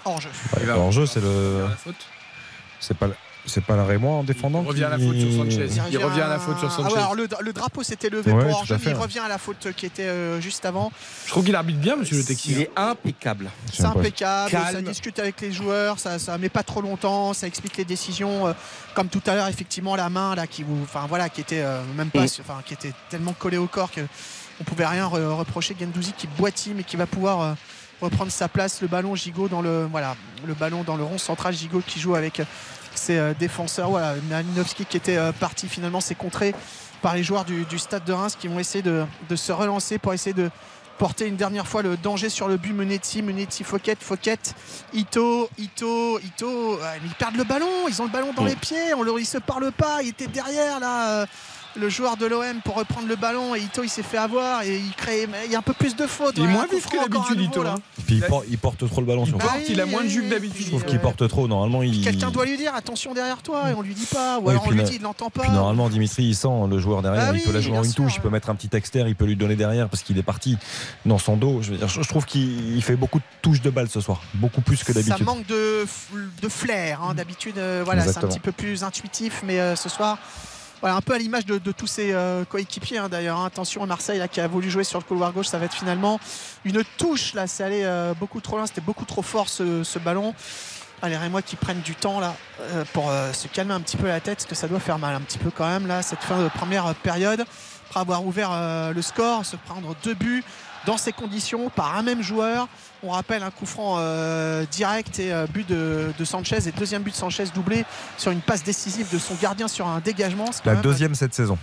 Hors 0.06 0.20
jeu. 0.20 0.30
En 0.78 0.92
jeu, 0.92 1.06
c'est 1.06 1.22
le, 1.22 1.64
La 1.70 1.76
faute. 1.78 1.96
c'est 2.82 2.98
pas, 2.98 3.08
le- 3.08 3.16
c'est 3.46 3.64
pas 3.64 3.76
la 3.76 3.84
Rémois 3.86 4.14
en 4.14 4.24
défendant. 4.24 4.62
Il 4.64 4.68
revient 4.70 4.84
à 4.86 4.90
la 4.90 4.98
faute 5.00 5.18
sur 5.18 5.32
Sanchez. 5.34 5.68
Il 5.92 5.98
revient 5.98 6.22
à 6.22 6.28
la 6.28 6.40
faute 6.40 6.58
sur 6.60 6.70
Ah 6.72 6.76
Sanchez. 6.76 6.94
ouais, 6.94 7.00
alors 7.00 7.16
le, 7.16 7.28
le 7.42 7.54
drapeau 7.54 7.84
s'était 7.84 8.10
levé 8.10 8.32
Ouais, 8.32 8.50
pour 8.50 8.66
fait. 8.66 8.78
il 8.92 8.94
revient 8.94 9.20
à 9.20 9.28
la 9.28 9.38
faute 9.38 9.68
qui 9.76 9.86
était 9.86 10.04
euh, 10.04 10.40
juste 10.42 10.66
avant. 10.66 10.92
Je 11.26 11.32
trouve 11.32 11.44
qu'il 11.44 11.56
arbitre 11.56 11.80
bien, 11.80 11.96
Monsieur 11.96 12.16
Le 12.16 12.22
il 12.22 12.26
Texier. 12.26 12.62
est 12.64 12.72
impeccable. 12.76 13.50
C'est 13.74 13.86
impeccable, 13.86 14.52
ça 14.52 14.82
discute 14.82 15.20
avec 15.20 15.42
les 15.42 15.52
joueurs, 15.52 16.00
ça, 16.00 16.20
ça 16.20 16.38
met 16.38 16.50
pas 16.50 16.64
trop 16.64 16.82
longtemps, 16.82 17.34
ça 17.34 17.48
explique 17.48 17.78
les 17.78 17.86
décisions. 17.86 18.48
euh, 18.48 18.54
comme 18.94 19.08
tout 19.10 19.22
à 19.26 19.36
l'heure, 19.36 19.48
effectivement, 19.48 19.96
la 19.96 20.10
main 20.10 20.36
là 20.36 20.46
qui 20.48 20.64
vous, 20.64 20.78
enfin 20.84 21.06
voilà, 21.10 21.28
qui 21.30 21.42
était 21.42 21.62
euh, 21.64 21.82
même 21.98 22.10
pas, 22.12 22.24
enfin 22.26 22.62
qui 22.66 22.74
était 22.74 22.94
tellement 23.10 23.34
collée 23.34 23.58
au 23.58 23.68
corps 23.68 23.92
que 23.92 24.02
on 24.62 24.64
pouvait 24.64 24.86
rien 24.86 25.08
re- 25.08 25.34
reprocher. 25.34 25.76
Gendouzi 25.80 26.14
qui 26.14 26.28
boitille 26.28 26.74
mais 26.76 26.84
qui 26.84 26.96
va 26.96 27.08
pouvoir 27.08 27.42
euh, 27.42 27.54
reprendre 28.02 28.32
sa 28.32 28.48
place. 28.48 28.82
Le 28.82 28.88
ballon 28.88 29.16
Gigot 29.16 29.48
dans 29.48 29.62
le, 29.62 29.88
voilà, 29.90 30.16
le 30.46 30.54
ballon 30.54 30.84
dans 30.84 30.96
le 30.96 31.04
rond 31.04 31.18
central. 31.18 31.54
Gigot 31.56 31.82
qui 31.86 32.00
joue 32.00 32.14
avec 32.16 32.40
ses 32.98 33.18
euh, 33.18 33.34
défenseurs. 33.38 33.90
Voilà, 33.90 34.16
Malinowski 34.30 34.86
qui 34.86 34.98
était 34.98 35.18
euh, 35.18 35.32
parti 35.32 35.68
finalement, 35.68 36.02
c'est 36.02 36.16
contré 36.16 36.54
par 37.02 37.16
les 37.16 37.24
joueurs 37.24 37.46
du, 37.46 37.66
du 37.66 37.78
stade 37.80 38.06
de 38.06 38.14
Reims 38.14 38.38
qui 38.40 38.48
vont 38.48 38.60
essayer 38.60 38.82
de, 38.82 39.06
de 39.30 39.36
se 39.36 39.52
relancer 39.52 39.98
pour 39.98 40.14
essayer 40.14 40.34
de 40.34 40.50
porter 40.98 41.28
une 41.28 41.36
dernière 41.36 41.68
fois 41.68 41.82
le 41.82 41.98
danger 41.98 42.30
sur 42.30 42.48
le 42.48 42.58
but. 42.58 42.74
Menetti, 42.74 43.22
Menetti, 43.22 43.64
Fouquet, 43.64 43.98
Fouquet, 44.00 44.38
Ito, 44.94 45.50
Ito, 45.58 46.20
Ito, 46.20 46.80
mais 46.82 47.08
ils 47.08 47.16
perdent 47.16 47.36
le 47.36 47.44
ballon, 47.44 47.88
ils 47.88 48.02
ont 48.02 48.06
le 48.06 48.12
ballon 48.12 48.34
dans 48.34 48.46
les 48.46 48.56
pieds, 48.56 48.94
on 48.96 49.04
leur, 49.04 49.20
ils 49.20 49.26
se 49.26 49.38
parlent 49.38 49.72
pas, 49.72 50.02
il 50.02 50.10
était 50.10 50.28
derrière 50.28 50.80
là, 50.80 51.10
euh, 51.10 51.26
le 51.76 51.90
joueur 51.90 52.18
de 52.18 52.26
l'OM 52.26 52.62
pour 52.64 52.76
reprendre 52.76 53.08
le 53.08 53.16
ballon 53.16 53.56
et 53.56 53.60
Ito 53.62 53.84
il 53.84 53.90
s'est 53.90 54.04
fait 54.04 54.18
avoir 54.18 54.62
et 54.64 54.78
il 54.78 54.94
crée 54.96 55.28
il 55.46 55.52
y 55.52 55.56
a 55.56 55.60
un 55.60 55.64
peu 55.64 55.74
plus 55.74 55.96
de 55.96 56.06
fautes. 56.06 56.36
Il 56.38 56.44
est 56.44 56.48
moins 56.48 56.68
vif 56.72 56.88
que 56.88 56.98
d'habitude, 56.98 57.42
Ito. 57.42 57.64
là. 57.64 57.72
hein. 57.78 57.82
Et 58.00 58.02
puis 58.04 58.16
il, 58.16 58.22
por- 58.22 58.44
il 58.50 58.58
porte 58.58 58.88
trop 58.88 59.02
le 59.02 59.08
ballon 59.08 59.24
Il 59.26 59.30
sur 59.30 59.38
porte, 59.38 59.54
oui, 59.58 59.66
il 59.70 59.82
a 59.82 59.86
moins 59.86 60.04
de 60.04 60.08
que 60.10 60.30
d'habitude. 60.30 60.64
Je 60.66 60.70
trouve 60.70 60.86
qu'il 60.86 60.96
ouais. 60.96 61.02
porte 61.02 61.28
trop. 61.28 61.48
Normalement, 61.48 61.82
il. 61.84 62.04
Quelqu'un 62.04 62.30
doit 62.32 62.46
lui 62.46 62.58
dire 62.58 62.76
attention 62.76 63.14
derrière 63.14 63.42
toi 63.42 63.72
et 63.72 63.74
on 63.74 63.82
lui 63.82 63.94
dit 63.96 64.06
pas 64.06 64.40
ou 64.40 64.44
Ouais, 64.44 64.52
alors 64.52 64.64
on 64.66 64.70
puis 64.70 64.78
lui 64.78 64.84
dit 64.86 64.96
il 64.98 65.02
n'entend 65.02 65.30
pas. 65.30 65.42
Puis 65.44 65.52
normalement, 65.52 65.90
Dimitri, 65.90 66.24
il 66.24 66.36
sent 66.36 66.48
le 66.70 66.78
joueur 66.80 67.02
derrière. 67.02 67.30
Ah 67.30 67.36
il 67.36 67.42
peut 67.42 67.52
la 67.52 67.62
jouer 67.62 67.78
en 67.78 67.84
une 67.84 67.90
sûr, 67.92 68.04
touche. 68.04 68.16
Il 68.18 68.22
peut 68.22 68.30
mettre 68.30 68.50
un 68.50 68.56
petit 68.56 68.70
externe. 68.76 69.08
Il 69.08 69.16
peut 69.16 69.26
lui 69.26 69.36
donner 69.36 69.56
derrière 69.56 69.90
parce 69.90 70.04
qu'il 70.04 70.18
est 70.18 70.24
parti 70.24 70.58
dans 71.06 71.18
son 71.18 71.38
dos. 71.38 71.60
Je, 71.62 71.72
veux 71.72 71.78
dire, 71.78 71.88
je 71.88 72.02
je 72.02 72.08
trouve 72.08 72.26
qu'il 72.26 72.76
il 72.76 72.84
fait 72.84 72.96
beaucoup 72.96 73.20
de 73.20 73.24
touches 73.42 73.62
de 73.62 73.70
balle 73.70 73.90
ce 73.90 74.00
soir. 74.02 74.22
Beaucoup 74.36 74.62
plus 74.62 74.84
que 74.84 74.94
ça 74.94 75.02
d'habitude. 75.02 75.26
manque 75.26 75.46
de, 75.48 75.86
flair. 76.50 77.02
hein. 77.02 77.14
D'habitude, 77.14 77.58
euh, 77.58 77.82
voilà, 77.84 78.04
c'est 78.06 78.18
un 78.24 78.28
petit 78.28 78.40
peu 78.40 78.52
plus 78.52 78.84
intuitif, 78.84 79.42
mais 79.46 79.60
euh, 79.60 79.76
ce 79.76 79.90
soir, 79.90 80.18
voilà, 80.84 80.98
un 80.98 81.02
peu 81.02 81.14
à 81.14 81.18
l'image 81.18 81.46
de, 81.46 81.72
tous 81.72 81.88
ses 81.88 82.12
euh, 82.12 82.44
coéquipiers 82.44 82.98
hein, 82.98 83.08
d'ailleurs. 83.08 83.40
hein. 83.40 83.46
Attention 83.46 83.84
à 83.84 83.86
Marseille 83.86 84.20
là, 84.20 84.28
qui 84.28 84.42
a 84.42 84.48
voulu 84.50 84.70
jouer 84.70 84.84
sur 84.84 85.00
le 85.00 85.06
couloir 85.06 85.32
gauche, 85.32 85.48
ça 85.48 85.58
va 85.58 85.64
être 85.64 85.74
finalement 85.74 86.20
une 86.66 86.84
touche 86.98 87.34
là. 87.34 87.48
C'est 87.48 87.64
allé 87.64 87.84
euh, 87.86 88.14
beaucoup 88.14 88.42
trop 88.42 88.58
loin, 88.58 88.68
c'était 88.68 88.82
beaucoup 88.82 89.06
trop 89.06 89.22
fort 89.22 89.48
ce, 89.48 89.98
ballon. 90.00 90.36
Allez, 91.02 91.16
Rémois 91.16 91.42
qui 91.42 91.56
prennent 91.56 91.80
du 91.80 91.96
temps 91.96 92.20
là 92.20 92.36
euh, 92.60 92.84
pour 92.92 93.10
se 93.32 93.48
calmer 93.48 93.74
un 93.74 93.80
petit 93.80 93.96
peu 93.96 94.08
la 94.08 94.20
tête, 94.20 94.40
parce 94.40 94.46
que 94.46 94.56
ça 94.56 94.68
doit 94.68 94.82
faire 94.82 95.00
mal 95.00 95.16
un 95.16 95.22
petit 95.22 95.38
peu 95.38 95.52
quand 95.52 95.70
même 95.70 95.88
là, 95.88 96.02
cette 96.02 96.20
fin 96.20 96.38
de 96.44 96.50
première 96.50 96.94
période. 96.96 97.46
Après 97.88 98.02
avoir 98.02 98.26
ouvert 98.26 98.52
le 98.94 99.02
score, 99.02 99.46
se 99.46 99.56
prendre 99.56 99.96
deux 100.04 100.16
buts 100.16 100.44
dans 100.86 100.98
ces 100.98 101.14
conditions 101.14 101.70
par 101.70 101.96
un 101.96 102.04
même 102.04 102.22
joueur. 102.22 102.68
On 103.06 103.10
rappelle 103.10 103.44
un 103.44 103.52
coup 103.52 103.66
franc 103.66 103.96
euh, 103.98 104.64
direct 104.72 105.20
et 105.20 105.34
euh, 105.34 105.46
but 105.54 105.68
de, 105.70 106.12
de 106.18 106.26
Sanchez 106.26 106.58
et 106.68 106.72
deuxième 106.72 107.02
but 107.04 107.12
de 107.12 107.16
Sanchez 107.16 107.44
doublé 107.54 107.84
sur 108.18 108.32
une 108.32 108.40
passe 108.42 108.64
décisive 108.64 109.08
de 109.12 109.18
son 109.18 109.36
gardien 109.42 109.68
sur 109.68 109.88
un 109.88 110.00
dégagement. 110.00 110.46
La 110.66 110.74
même- 110.74 110.82
deuxième 110.82 111.14
cette 111.14 111.34
saison. 111.34 111.58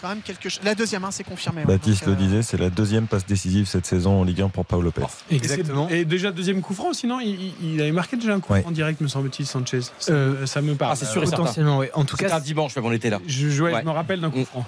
quand 0.00 0.08
même 0.08 0.22
quelque 0.22 0.48
chose. 0.48 0.60
La 0.64 0.74
deuxième, 0.74 1.04
hein, 1.04 1.10
c'est 1.10 1.22
confirmé. 1.24 1.60
ouais. 1.62 1.66
Baptiste 1.66 2.06
Donc, 2.06 2.16
le 2.18 2.24
euh, 2.24 2.26
disait, 2.28 2.42
c'est 2.42 2.56
la 2.56 2.70
deuxième 2.70 3.06
passe 3.08 3.26
décisive 3.26 3.66
cette 3.66 3.84
saison 3.84 4.20
en 4.20 4.24
Ligue 4.24 4.40
1 4.40 4.48
pour 4.48 4.64
Paolo 4.64 4.84
Lopez. 4.84 5.02
Exactement. 5.30 5.86
Et, 5.90 6.06
déjà 6.06 6.30
deuxième 6.32 6.62
coup 6.62 6.72
franc, 6.74 6.94
sinon 6.94 7.18
il, 7.20 7.78
avait 7.80 7.92
marqué 7.92 8.16
déjà 8.16 8.32
un 8.34 8.40
coup 8.40 8.54
Ouais. 8.54 8.62
franc 8.62 8.70
direct, 8.70 9.00
me 9.02 9.08
semble-t-il, 9.08 9.44
Sanchez. 9.46 9.80
Ça, 9.98 10.12
Euh, 10.12 10.46
ça 10.46 10.62
me 10.62 10.74
parle. 10.76 10.92
ah, 10.92 10.96
c'est 10.96 11.04
sûr 11.04 11.22
et 11.22 11.26
certain. 11.26 11.42
Potentiellement, 11.42 11.78
oui. 11.78 11.88
En 11.92 12.04
tout 12.06 12.16
cas, 12.16 12.34
un 12.34 12.40
dimanche, 12.40 12.72
on 12.82 12.92
était 12.92 13.10
là. 13.10 13.20
Je, 13.26 13.50
je- 13.50 13.62
ouais, 13.62 13.72
Ouais. 13.74 13.80
je 13.82 13.86
me 13.86 13.90
rappelle 13.92 14.20
d'un 14.22 14.30
coup 14.30 14.38
Mm. 14.40 14.44
franc. 14.44 14.66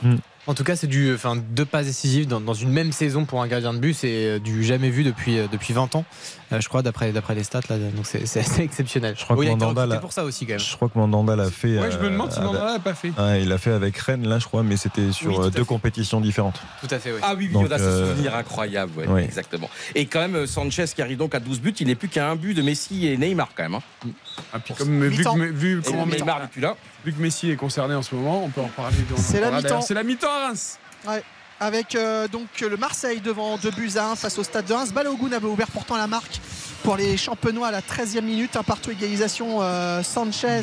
En 0.49 0.55
tout 0.55 0.65
cas, 0.65 0.77
c'est 0.77 0.87
du, 0.87 1.15
enfin, 1.15 1.37
deux 1.37 1.67
passes 1.67 1.85
décisives 1.87 2.27
dans, 2.27 2.41
dans 2.41 2.55
une 2.55 2.71
même 2.71 2.91
saison 2.91 3.27
pour 3.27 3.43
un 3.43 3.47
gardien 3.49 3.75
de 3.75 3.79
but, 3.79 3.93
c'est 3.93 4.09
euh, 4.27 4.39
du 4.39 4.65
jamais 4.65 4.89
vu 4.89 5.05
depuis, 5.05 5.39
euh, 5.39 5.47
depuis 5.53 5.75
20 5.75 5.95
ans, 5.95 6.07
euh, 6.53 6.61
je 6.63 6.69
crois, 6.71 6.81
d'après, 6.81 7.13
d'après 7.13 7.35
les 7.35 7.45
stats 7.45 7.61
là. 7.69 7.77
Donc 7.77 8.05
c'est, 8.07 8.27
c'est 8.27 8.41
assez 8.41 8.63
exceptionnel. 8.63 9.15
Je 9.19 9.25
crois 9.25 9.37
que 9.37 9.43
Mandanda 9.45 9.85
l'a- 9.85 9.97
pour 9.99 10.15
ça 10.15 10.25
aussi 10.25 10.47
quand 10.47 10.53
même. 10.55 10.61
Je 10.61 10.75
crois 10.75 10.89
que 10.89 10.99
Mandanda 10.99 11.37
l'a 11.37 11.51
fait. 11.51 11.79
Ouais, 11.79 11.91
je 11.91 11.99
me 11.99 12.07
euh, 12.07 12.11
demande 12.11 12.33
si 12.33 12.41
Mandanda 12.41 12.65
l'a 12.73 12.79
pas 12.79 12.95
fait. 12.95 13.13
Il 13.43 13.49
l'a 13.49 13.59
fait 13.59 13.73
avec 13.73 13.95
Rennes, 13.99 14.27
là, 14.27 14.39
je 14.39 14.47
crois, 14.47 14.63
mais 14.63 14.79
c'était 14.79 15.13
sur 15.13 15.39
Oui, 15.39 15.51
deux 15.51 15.59
fait. 15.61 15.65
compétitions 15.67 16.19
différentes. 16.21 16.59
Tout 16.81 16.95
à 16.95 16.99
fait, 16.99 17.13
oui. 17.13 17.19
Ah 17.23 17.35
oui, 17.37 17.51
oui, 17.53 17.57
on 17.69 17.71
a 17.71 17.77
ce 17.77 17.83
euh, 17.83 18.11
souvenir 18.15 18.35
incroyable, 18.35 18.93
ouais, 18.97 19.05
oui. 19.07 19.21
exactement. 19.25 19.69
Et 19.95 20.07
quand 20.07 20.27
même, 20.27 20.47
Sanchez 20.47 20.87
qui 20.95 21.03
arrive 21.03 21.19
donc 21.19 21.35
à 21.35 21.41
12 21.41 21.61
buts, 21.61 21.75
il 21.79 21.89
n'est 21.89 21.95
plus 21.95 22.09
qu'à 22.09 22.27
un 22.31 22.37
but 22.37 22.55
de 22.55 22.63
Messi 22.63 23.07
et 23.07 23.19
Neymar 23.19 23.51
quand 23.55 23.65
même. 23.65 23.75
hein. 23.75 23.83
Ah, 24.55 24.59
puis 24.61 24.73
comme, 24.73 25.05
vu, 25.09 25.23
que, 25.23 25.51
vu, 25.53 25.79
Et 25.81 25.83
comment- 25.83 26.07
Neymar 26.07 26.41
n'est 26.41 26.47
plus 26.47 26.63
là. 26.63 26.75
vu 27.05 27.13
que 27.13 27.21
Messi 27.21 27.51
est 27.51 27.57
concerné 27.57 27.95
en 27.95 28.03
ce 28.03 28.15
moment, 28.15 28.43
on 28.45 28.49
peut 28.49 28.63
en 28.63 28.69
parler. 28.69 28.97
dans- 29.11 29.17
C'est 29.19 29.41
la 29.43 29.51
mi-temps. 29.51 29.83
C'est 29.83 29.93
la 29.95 30.03
mi-temps 30.05 30.27
à 30.39 30.47
Reims. 30.49 30.79
avec 31.61 31.95
euh, 31.95 32.29
donc 32.29 32.47
le 32.61 32.77
Marseille 32.77 33.21
devant 33.21 33.57
2 33.59 33.71
buts 33.73 33.91
à 33.97 34.11
1 34.11 34.17
face 34.17 34.39
au 34.39 34.45
stade 34.45 34.67
de 34.67 34.75
Reims. 34.75 34.93
Balogun 34.93 35.33
avait 35.33 35.47
ouvert 35.47 35.69
pourtant 35.69 35.97
la 35.97 36.07
marque 36.07 36.41
pour 36.85 36.97
les 36.97 37.17
champenois 37.17 37.69
à 37.69 37.71
la 37.73 37.81
13e 37.81 38.21
minute. 38.23 38.57
Un 38.57 38.63
partout 38.63 38.91
égalisation 38.91 39.59
euh, 39.63 40.03
Sanchez. 40.03 40.63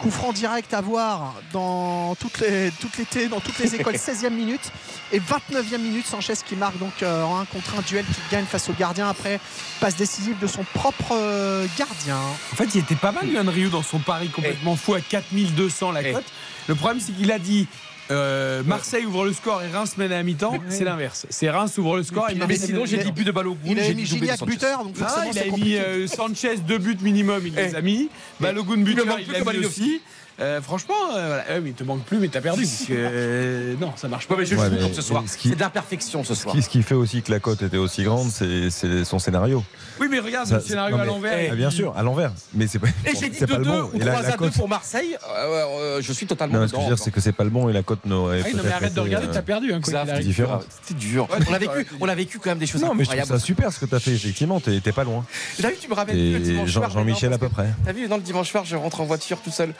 Coup 0.00 0.10
franc 0.10 0.32
direct 0.32 0.74
à 0.74 0.80
voir 0.80 1.34
dans 1.52 2.16
toutes 2.16 2.40
les, 2.40 2.72
toute 2.80 2.96
l'été, 2.98 3.28
dans 3.28 3.38
toutes 3.38 3.58
les 3.60 3.76
écoles, 3.76 3.94
16e 3.96 4.30
minute. 4.30 4.72
Et 5.12 5.20
29e 5.20 5.78
minute, 5.78 6.06
Sanchez 6.06 6.32
qui 6.44 6.56
marque 6.56 6.76
donc 6.78 7.02
euh, 7.04 7.22
en 7.22 7.38
un 7.38 7.44
contre 7.44 7.78
un 7.78 7.82
duel 7.82 8.04
qui 8.06 8.20
gagne 8.34 8.46
face 8.46 8.68
au 8.68 8.72
gardien 8.72 9.08
après 9.08 9.38
passe 9.80 9.94
décisive 9.94 10.36
de 10.40 10.46
son 10.48 10.64
propre 10.74 11.12
euh, 11.12 11.66
gardien. 11.78 12.16
En 12.52 12.56
fait, 12.56 12.68
il 12.74 12.78
était 12.80 12.96
pas 12.96 13.12
mal, 13.12 13.28
Yohan 13.28 13.48
Ryu, 13.48 13.68
dans 13.68 13.82
son 13.84 14.00
pari 14.00 14.28
complètement 14.30 14.74
fou 14.74 14.94
à 14.94 15.00
4200 15.00 15.92
la 15.92 16.02
Eh. 16.02 16.12
cote. 16.12 16.24
Le 16.66 16.74
problème, 16.74 16.98
c'est 17.00 17.12
qu'il 17.12 17.30
a 17.30 17.38
dit. 17.38 17.68
Euh, 18.12 18.62
Marseille 18.64 19.04
ouvre 19.06 19.24
le 19.24 19.32
score 19.32 19.62
et 19.62 19.68
Reims 19.68 19.96
mène 19.96 20.12
à 20.12 20.16
la 20.16 20.22
mi-temps, 20.22 20.54
c'est 20.68 20.84
l'inverse. 20.84 21.26
C'est 21.30 21.50
Reims 21.50 21.76
ouvre 21.78 21.96
le 21.96 22.02
score 22.02 22.28
et 22.30 22.34
Mais 22.34 22.40
Marseille 22.40 22.58
sinon, 22.58 22.78
mène 22.80 22.82
à 22.82 22.86
j'ai 22.86 22.96
dit 22.98 23.04
mi-temps. 23.04 23.14
but 23.14 23.24
de 23.24 23.32
Balogun. 23.32 23.58
Il 23.66 23.78
a 23.80 23.82
j'ai 23.82 23.94
mis 23.94 24.06
Gignac 24.06 24.44
buteur, 24.44 24.84
donc 24.84 24.94
Ah, 25.02 25.24
il 25.32 25.38
a 25.38 25.44
mis 25.56 25.76
euh, 25.76 26.06
Sanchez 26.06 26.56
deux 26.58 26.78
buts 26.78 26.96
minimum, 27.02 27.42
il 27.46 27.54
les 27.54 27.70
Eh. 27.72 27.76
a 27.76 27.80
mis. 27.80 28.08
Balogun 28.40 28.76
me 28.76 28.84
buteur, 28.84 29.18
il 29.20 29.32
l'a 29.32 29.52
mis 29.52 29.64
aussi. 29.66 30.00
Euh, 30.40 30.60
franchement, 30.62 30.94
euh, 31.14 31.26
voilà. 31.44 31.60
Mais 31.60 31.70
il 31.70 31.74
te 31.74 31.84
manque 31.84 32.02
plus, 32.04 32.18
mais 32.18 32.28
t'as 32.28 32.40
perdu. 32.40 32.62
parce 32.62 32.84
que, 32.88 32.92
euh, 32.96 33.74
non, 33.80 33.92
ça 33.96 34.08
marche 34.08 34.26
pas. 34.26 34.34
Mais 34.38 34.46
je 34.46 34.54
Ouais, 34.56 34.66
joue 34.68 34.74
mais 34.76 34.80
comme 34.82 34.94
ce 34.94 35.02
soir. 35.02 35.22
ce 35.26 35.36
C'est 35.38 35.54
de 35.54 35.60
l'imperfection 35.60 36.24
ce 36.24 36.34
Ce 36.34 36.42
soir. 36.42 36.54
qui, 36.54 36.62
ce 36.62 36.68
qui 36.68 36.82
fait 36.82 36.94
aussi 36.94 37.22
que 37.22 37.30
la 37.30 37.38
cote 37.40 37.62
était 37.62 37.76
aussi 37.76 38.02
grande, 38.02 38.30
c'est 38.30 38.70
c'est 38.70 39.04
son 39.04 39.18
scénario. 39.18 39.62
Oui, 40.00 40.08
mais 40.10 40.18
regarde 40.20 40.48
Ça- 40.48 40.56
le 40.56 40.62
scénario 40.62 40.96
non, 40.96 41.02
à 41.02 41.06
l'envers. 41.06 41.48
Ah, 41.52 41.54
bien 41.54 41.70
sûr, 41.70 41.94
à 41.96 42.02
l'envers. 42.02 42.32
Mais 42.54 42.66
c'est 42.66 42.78
pas, 42.78 42.88
Et 43.06 43.14
j'ai 43.14 43.28
dit 43.28 43.36
c'est 43.38 43.46
pas 43.46 43.58
le 43.58 43.64
2-2 43.64 43.70
bon. 43.82 43.90
ou 43.92 43.96
Et 43.96 43.98
la, 44.04 44.12
3 44.12 44.22
la 44.22 44.28
à 44.28 44.30
2 44.32 44.36
cote. 44.38 44.52
pour 44.54 44.68
Marseille. 44.68 45.16
euh, 45.28 45.64
euh, 45.98 45.98
je 46.02 46.12
suis 46.12 46.26
totalement 46.26 46.58
Non, 46.60 46.66
ce 46.66 46.72
que 46.72 46.78
je 46.78 46.82
veux 46.82 46.88
dire, 46.88 46.98
c'est 46.98 47.10
que 47.10 47.20
c'est 47.20 47.32
pas 47.32 47.44
le 47.44 47.50
bon 47.50 47.68
et 47.68 47.72
la 47.72 47.82
cote 47.82 48.04
n'aurait 48.06 48.40
Ah 48.42 48.46
oui, 48.48 48.54
non, 48.56 48.62
mais 48.64 48.72
arrête 48.72 48.94
de 48.94 49.00
regarder, 49.00 49.28
euh, 49.28 49.32
t'as 49.32 49.42
perdu. 49.42 49.72
Hein, 49.72 49.80
c'est 49.84 50.18
différent. 50.20 50.60
C'était 50.82 50.98
dur. 50.98 51.28
On, 51.48 51.52
a 51.52 51.58
vécu, 51.58 51.72
ouais. 51.76 51.86
on 52.00 52.08
a 52.08 52.14
vécu 52.14 52.38
quand 52.38 52.50
même 52.50 52.58
des 52.58 52.66
choses 52.66 52.82
incroyables. 52.82 53.26
ça 53.28 53.38
super 53.38 53.72
ce 53.72 53.78
que 53.78 53.86
t'as 53.86 54.00
fait, 54.00 54.12
effectivement. 54.12 54.60
T'es 54.60 54.80
pas 54.92 55.04
loin. 55.04 55.24
T'as 55.60 55.68
vu, 55.70 55.76
tu 55.80 55.88
me 55.88 55.94
rappelles. 55.94 56.66
Jean-Michel 56.66 57.32
à 57.32 57.38
peu 57.38 57.48
près. 57.48 57.68
T'as 57.84 57.92
vu, 57.92 58.08
dans 58.08 58.16
le 58.16 58.22
dimanche 58.22 58.50
soir, 58.50 58.64
je 58.64 58.76
rentre 58.76 59.00
en 59.00 59.04
voiture 59.04 59.38
tout 59.42 59.50
seul. 59.50 59.72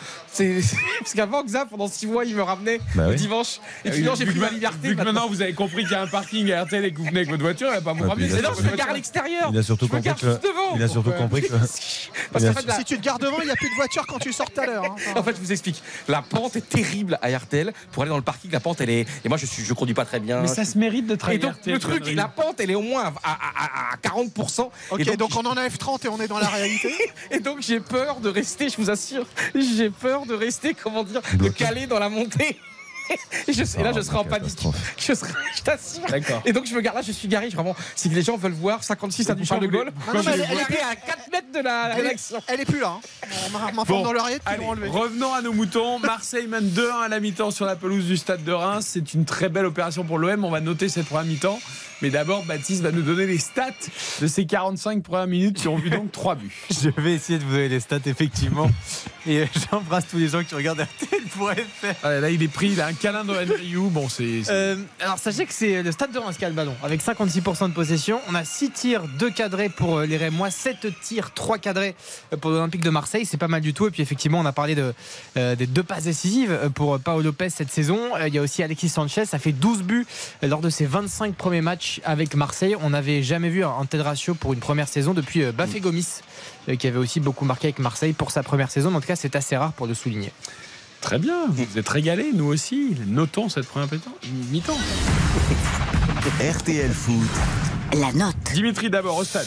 C'est 0.63 0.77
parce 1.01 1.15
qu'avant, 1.15 1.43
Xav, 1.45 1.69
pendant 1.69 1.89
6 1.89 2.07
mois, 2.07 2.25
il 2.25 2.35
me 2.35 2.43
ramenait 2.43 2.81
Bah 2.95 3.05
le 3.05 3.11
oui. 3.11 3.17
dimanche. 3.17 3.61
Et 3.85 3.91
puis 3.91 4.01
oui, 4.01 4.07
non, 4.07 4.15
j'ai 4.15 4.25
pris 4.27 4.35
que 4.35 4.41
ma 4.41 4.51
liberté. 4.51 4.89
Vu 4.89 4.97
que 4.97 5.03
maintenant 5.03 5.29
vous 5.29 5.43
avez 5.43 5.53
compris 5.53 5.83
qu'il 5.83 5.93
y 5.93 5.95
a 5.95 6.03
un 6.03 6.07
parking 6.07 6.51
à 6.53 6.65
RTL 6.65 6.85
et 6.85 6.93
que 6.93 6.99
vous 6.99 7.05
venez 7.05 7.19
avec 7.21 7.31
votre 7.31 7.43
voiture, 7.43 7.69
il 7.71 7.75
va 7.75 7.81
pas 7.81 7.93
vous 7.93 8.09
ramener. 8.09 8.29
Mais 8.29 8.41
non, 8.43 8.51
je 8.57 8.63
me 8.63 8.77
gare 8.77 8.91
à 8.91 8.95
l'extérieur. 8.95 9.51
Il 9.53 9.59
a 9.59 9.63
surtout 9.63 9.89
compris 9.89 10.13
que- 10.15 10.27
juste 10.27 10.43
devant. 10.43 10.77
Il 10.77 10.83
a 10.83 10.89
surtout 10.89 11.13
compris 11.13 11.43
que. 11.43 11.49
Parce 12.33 12.45
qu'en 12.45 12.53
fait, 12.53 12.73
Si 12.79 12.85
tu 12.85 12.99
te 12.99 13.03
gardes 13.05 13.23
devant, 13.23 13.41
il 13.41 13.47
n'y 13.47 13.51
a 13.51 13.57
plus 13.57 13.69
de 13.71 13.75
voiture 13.75 14.07
quand 14.07 14.19
tu 14.19 14.33
sors 14.33 14.51
tout 14.51 14.61
à 14.61 14.67
l'heure. 14.67 14.85
hein. 14.85 14.97
En 15.17 15.23
fait, 15.23 15.35
je 15.37 15.41
vous 15.41 15.53
explique. 15.53 15.83
La 16.09 16.23
pente 16.23 16.57
est 16.57 16.69
terrible 16.69 17.19
à 17.23 17.29
RTL. 17.37 17.73
Pour 17.93 18.03
aller 18.03 18.11
dans 18.11 18.17
le 18.17 18.23
parking, 18.23 18.51
la 18.51 18.61
pente, 18.61 18.81
elle 18.81 18.91
est. 18.91 19.07
Et 19.25 19.29
moi, 19.29 19.37
je 19.39 19.47
suis, 19.47 19.65
je 19.65 19.75
conduis 19.75 19.95
pas 19.95 20.05
très 20.05 20.21
bien. 20.21 20.41
Mais 20.41 20.49
ça 20.49 20.65
se 20.65 20.79
mérite 20.79 21.07
de 21.07 21.15
Et 21.15 21.19
travailler. 21.19 21.39
donc, 21.41 21.55
le 21.67 21.79
truc, 21.79 22.03
la 22.15 22.29
pente, 22.29 22.57
elle 22.61 22.71
est 22.71 22.75
au 22.75 22.81
moins 22.83 23.05
à, 23.05 23.13
à- 23.25 23.91
à- 23.93 23.95
à 23.95 23.97
40%. 23.97 24.71
Ok, 24.91 25.01
et 25.01 25.17
donc, 25.17 25.31
on 25.37 25.43
en 25.47 25.57
a 25.57 25.67
F30 25.69 26.07
et 26.07 26.09
on 26.09 26.21
est 26.21 26.29
dans 26.29 26.39
la 26.39 26.49
réalité. 26.49 26.93
Et 27.31 27.41
donc 27.41 27.61
j'ai 27.61 27.81
peur 27.81 28.21
de 28.21 28.29
rester, 28.29 28.69
je 28.69 28.77
vous 28.77 28.91
assure, 28.91 29.27
j'ai 29.55 29.91
peur 29.91 30.27
de 30.27 30.32
rester, 30.35 30.75
comment 30.75 31.05
dire, 31.05 31.21
de 31.35 31.49
caler 31.49 31.87
dans 31.87 31.99
la 31.99 32.09
montée. 32.09 32.59
Et, 33.49 33.53
je, 33.53 33.63
et 33.63 33.83
là, 33.83 33.91
Oh, 33.93 33.97
je 33.97 34.01
serai 34.03 34.17
en 34.19 34.25
panique. 34.25 34.57
Je, 34.99 35.13
serai, 35.15 35.33
je 35.57 35.63
t'assure. 35.63 36.03
D'accord. 36.09 36.43
Et 36.45 36.53
donc 36.53 36.67
je 36.67 36.75
me 36.75 36.81
garde 36.81 36.97
là, 36.97 37.03
je 37.03 37.13
suis 37.13 37.29
garé, 37.29 37.51
je- 37.51 37.57
vraiment. 37.57 37.75
Si 37.97 38.09
les 38.09 38.23
gens 38.23 38.37
veulent 38.37 38.53
voir 38.53 38.85
56 38.85 39.29
à 39.31 39.35
du 39.35 39.45
Charles 39.45 39.63
de 39.63 39.67
Gaulle, 39.67 39.93
Non, 40.09 40.15
non, 40.15 40.23
mais 40.25 40.33
elle, 40.33 40.41
est 40.77 40.81
à 40.83 40.95
4 40.97 41.31
mètres 41.33 41.53
de 41.55 41.61
la 41.61 41.91
elle 41.91 41.99
est- 41.99 42.03
rédaction. 42.03 42.39
elle 42.47 42.61
est 42.61 42.65
plus 42.65 42.81
là. 42.81 42.99
hein. 42.99 43.29
On 43.47 43.51
m'a- 43.51 43.73
m'informe 43.73 43.87
Bon, 43.87 44.03
dans 44.03 44.13
l'oreillette 44.13 44.43
revenons 44.47 45.33
à 45.35 45.43
nos 45.43 45.53
moutons. 45.53 45.99
Marseille 45.99 46.47
mène 46.47 46.69
2-1 46.71 47.03
à 47.05 47.09
la 47.09 47.21
mi-temps 47.21 47.51
sur 47.51 47.67
la 47.67 47.77
pelouse 47.77 48.07
du 48.07 48.17
stade 48.17 48.45
de 48.45 48.53
Reims. 48.53 48.87
C'est 48.89 49.15
une 49.15 49.25
très 49.25 49.49
belle 49.49 49.67
opération 49.67 50.05
pour 50.05 50.19
l'OM. 50.19 50.45
On 50.45 50.51
va 50.51 50.61
noter 50.61 50.89
cette 50.89 51.07
première 51.07 51.25
mi-temps. 51.25 51.59
Mais 52.01 52.11
d'abord, 52.11 52.45
Baptiste 52.45 52.83
va 52.83 52.91
nous 52.91 53.03
donner 53.03 53.27
les 53.27 53.39
stats 53.39 53.67
de 54.21 54.27
ces 54.27 54.45
45 54.45 55.05
premières 55.05 55.29
minutes 55.29 55.57
qui 55.61 55.69
ont 55.69 55.77
vu 55.77 55.89
donc 55.89 56.11
3 56.11 56.35
buts. 56.35 56.53
Je 56.71 56.89
vais 57.01 57.13
essayer 57.15 57.39
de 57.39 57.45
vous 57.45 57.53
donner 57.53 57.69
les 57.69 57.79
stats, 57.81 57.99
effectivement. 58.07 58.69
Et 59.27 59.43
euh, 59.43 59.47
j'embrasse 59.71 60.09
tous 60.11 60.17
les 60.19 60.29
gens 60.29 60.43
qui 60.43 60.55
regardent 60.57 60.81
RTL 60.81 61.23
pour 61.37 61.53
faire. 61.53 61.95
Ah, 62.03 62.19
là, 62.19 62.29
il 62.31 62.43
est 62.43 62.49
pris, 62.49 62.81
a 62.81 62.92
de 63.25 64.09
c'est. 64.09 64.51
Euh, 64.51 64.77
alors 65.01 65.19
sachez 65.19 65.47
que 65.47 65.53
c'est 65.53 65.83
le 65.83 65.93
stade 65.93 66.13
de 66.13 66.19
Reims 66.19 66.37
le 66.41 66.51
ballon 66.51 66.75
avec 66.83 67.03
56% 67.03 67.69
de 67.69 67.75
possession. 67.75 68.21
On 68.29 68.35
a 68.35 68.45
6 68.45 68.71
tirs, 68.71 69.03
2 69.19 69.31
cadrés 69.31 69.69
pour 69.69 69.99
euh, 69.99 70.07
les 70.07 70.17
Rémois, 70.17 70.51
7 70.51 70.87
tirs, 71.01 71.33
3 71.33 71.59
cadrés 71.59 71.95
euh, 72.33 72.37
pour 72.37 72.51
l'Olympique 72.51 72.83
de 72.83 72.91
Marseille. 72.91 73.27
C'est 73.27 73.37
pas 73.37 73.49
mal 73.49 73.61
du 73.61 73.75
tout. 73.75 73.87
Et 73.87 73.91
puis 73.91 74.03
effectivement, 74.03 74.41
on 74.41 74.47
a 74.47 74.53
parlé 74.53 74.75
de, 74.75 74.95
des 75.37 75.67
deux 75.67 75.83
passes 75.83 76.05
décisives 76.05 76.71
pour 76.75 76.99
Paolo 76.99 77.23
Lopez 77.23 77.51
cette 77.51 77.71
saison. 77.71 77.99
Il 78.27 78.35
y 78.35 78.39
a 78.39 78.43
aussi 78.43 78.63
Alexis 78.63 78.89
Sanchez, 78.89 79.25
ça 79.25 79.39
fait 79.39 79.53
12 79.53 79.83
buts 79.83 80.07
lors 80.43 80.61
de 80.61 80.71
ses 80.71 80.87
25 80.87 81.35
premiers 81.35 81.61
matchs 81.61 82.01
avec 82.05 82.35
Marseille. 82.35 82.77
On 82.81 82.91
n'avait 82.91 83.23
jamais 83.23 83.49
vu 83.49 83.65
un 83.65 83.85
tel 83.89 84.03
ratio 84.03 84.35
pour 84.35 84.53
une 84.53 84.61
première 84.61 84.89
saison 84.89 85.15
depuis 85.15 85.45
Bafé 85.53 85.81
Gomis, 85.81 86.21
qui 86.79 86.87
avait 86.87 86.99
aussi 86.99 87.21
beaucoup 87.21 87.45
marqué 87.45 87.69
avec 87.69 87.79
Marseille 87.79 88.13
pour 88.13 88.31
sa 88.31 88.43
première 88.43 88.71
saison. 88.71 88.95
En 88.95 89.01
tout 89.01 89.07
cas, 89.07 89.17
c'est 89.17 89.37
assez 89.37 89.57
rare 89.57 89.73
pour 89.73 89.87
le 89.87 89.95
souligner. 89.95 90.33
Très 91.03 91.19
bien, 91.19 91.47
vous 91.49 91.65
vous 91.65 91.79
êtes 91.79 91.89
régalés, 91.89 92.31
nous 92.33 92.45
aussi. 92.47 92.97
Notons 93.07 93.49
cette 93.49 93.67
première 93.67 93.89
mi-temps. 94.51 94.79
RTL 96.41 96.91
Foot. 96.93 97.29
La 97.95 98.13
note. 98.13 98.37
Dimitri 98.55 98.89
d'abord 98.89 99.17
au 99.19 99.25
stade. 99.25 99.47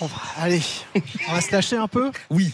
On 0.00 0.06
va- 0.06 0.14
allez, 0.38 0.62
on 1.28 1.32
va 1.32 1.40
se 1.40 1.50
lâcher 1.52 1.76
un 1.76 1.88
peu. 1.88 2.10
Oui, 2.28 2.52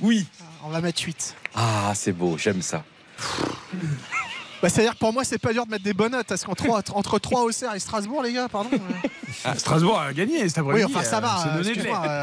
oui. 0.00 0.26
On 0.64 0.70
va 0.70 0.80
mettre 0.80 1.02
8. 1.04 1.36
Ah, 1.54 1.92
c'est 1.94 2.12
beau, 2.12 2.36
j'aime 2.36 2.62
ça. 2.62 2.84
Bah, 4.64 4.70
C'est-à-dire 4.70 4.94
que 4.94 4.98
pour 4.98 5.12
moi, 5.12 5.24
c'est 5.24 5.38
pas 5.38 5.52
dur 5.52 5.66
de 5.66 5.70
mettre 5.70 5.84
des 5.84 5.92
bonnes 5.92 6.12
notes. 6.12 6.26
Parce 6.26 6.42
qu'entre 6.44 6.64
entre 6.94 7.18
3 7.18 7.42
Auxerre 7.42 7.74
et 7.74 7.78
Strasbourg, 7.78 8.22
les 8.22 8.32
gars, 8.32 8.48
pardon. 8.48 8.70
euh. 8.72 9.08
Ah, 9.44 9.54
Strasbourg 9.58 10.00
a 10.00 10.12
gagné 10.14 10.48
cet 10.48 10.58
Oui, 10.64 10.70
après-midi. 10.80 10.92
enfin, 10.96 11.04
ça 11.04 11.18
euh, 11.18 11.20
va. 11.20 11.44
euh, 11.56 11.62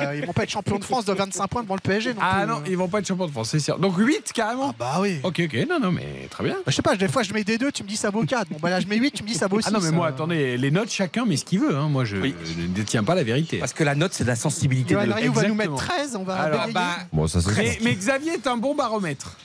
euh, 0.07 0.15
ils 0.18 0.26
vont 0.26 0.34
pas 0.34 0.43
être 0.43 0.49
champions 0.49 0.80
de 0.80 0.84
France 0.84 1.05
de 1.05 1.13
25 1.13 1.47
points 1.47 1.61
devant 1.61 1.76
le 1.76 1.81
PSG. 1.81 2.13
Non 2.15 2.19
Ah 2.23 2.39
plus, 2.41 2.47
non, 2.51 2.57
euh. 2.59 2.69
ils 2.69 2.77
vont 2.77 2.88
pas 2.88 2.99
être 2.99 3.07
champions 3.07 3.27
de 3.27 3.31
France, 3.31 3.49
c'est 3.49 3.59
sûr. 3.59 3.77
Donc 3.77 3.95
8 3.97 4.31
carrément 4.34 4.69
Ah 4.72 4.76
bah 4.80 4.97
oui. 5.01 5.19
Ok, 5.23 5.41
ok, 5.45 5.68
non, 5.69 5.80
non, 5.80 5.91
mais 5.91 6.27
très 6.31 6.43
bien. 6.43 6.53
Bah, 6.55 6.63
je 6.68 6.72
sais 6.72 6.81
pas, 6.81 6.95
des 6.95 7.07
fois 7.07 7.22
je 7.23 7.34
mets 7.34 7.43
des 7.43 7.57
2, 7.59 7.72
tu 7.72 7.84
me 7.84 7.88
dis 7.88 7.95
ça 7.97 8.09
vaut 8.09 8.23
4. 8.26 8.49
Bon, 8.49 8.57
bah 8.61 8.69
là 8.72 8.80
je 8.80 8.88
mets 8.88 8.95
8, 8.97 9.11
tu 9.11 9.23
me 9.23 9.27
dis 9.27 9.35
ça 9.35 9.47
vaut 9.47 9.59
6. 9.61 9.68
Ah 9.68 9.72
non, 9.72 9.80
mais 9.81 9.91
moi, 9.91 10.07
attendez, 10.07 10.57
les 10.57 10.72
notes, 10.72 10.89
chacun 10.89 11.26
met 11.26 11.38
ce 11.38 11.45
qu'il 11.45 11.59
veut. 11.59 11.76
hein. 11.76 11.89
Moi, 11.89 12.05
je, 12.05 12.18
Oui. 12.18 12.34
je 12.43 12.59
ne 12.61 12.68
détiens 12.68 13.03
pas 13.03 13.13
la 13.13 13.23
vérité. 13.23 13.57
Parce 13.59 13.73
que 13.73 13.84
la 13.84 13.93
note, 13.95 14.13
c'est 14.13 14.23
de 14.23 14.30
la 14.30 14.35
sensibilité. 14.35 14.95
De- 14.95 14.99
va 15.31 15.47
nous 15.47 15.55
mettre 15.55 15.76
13, 15.76 16.15
on 16.15 16.23
va 16.23 16.35
Alors, 16.35 16.68
bah, 16.73 16.95
Bon, 17.13 17.27
ça 17.27 17.39
c'est 17.41 17.55
mais, 17.55 17.77
mais 17.84 17.93
Xavier 17.93 18.34
est 18.34 18.47
un 18.47 18.57
bon 18.57 18.73
baromètre. 18.73 19.38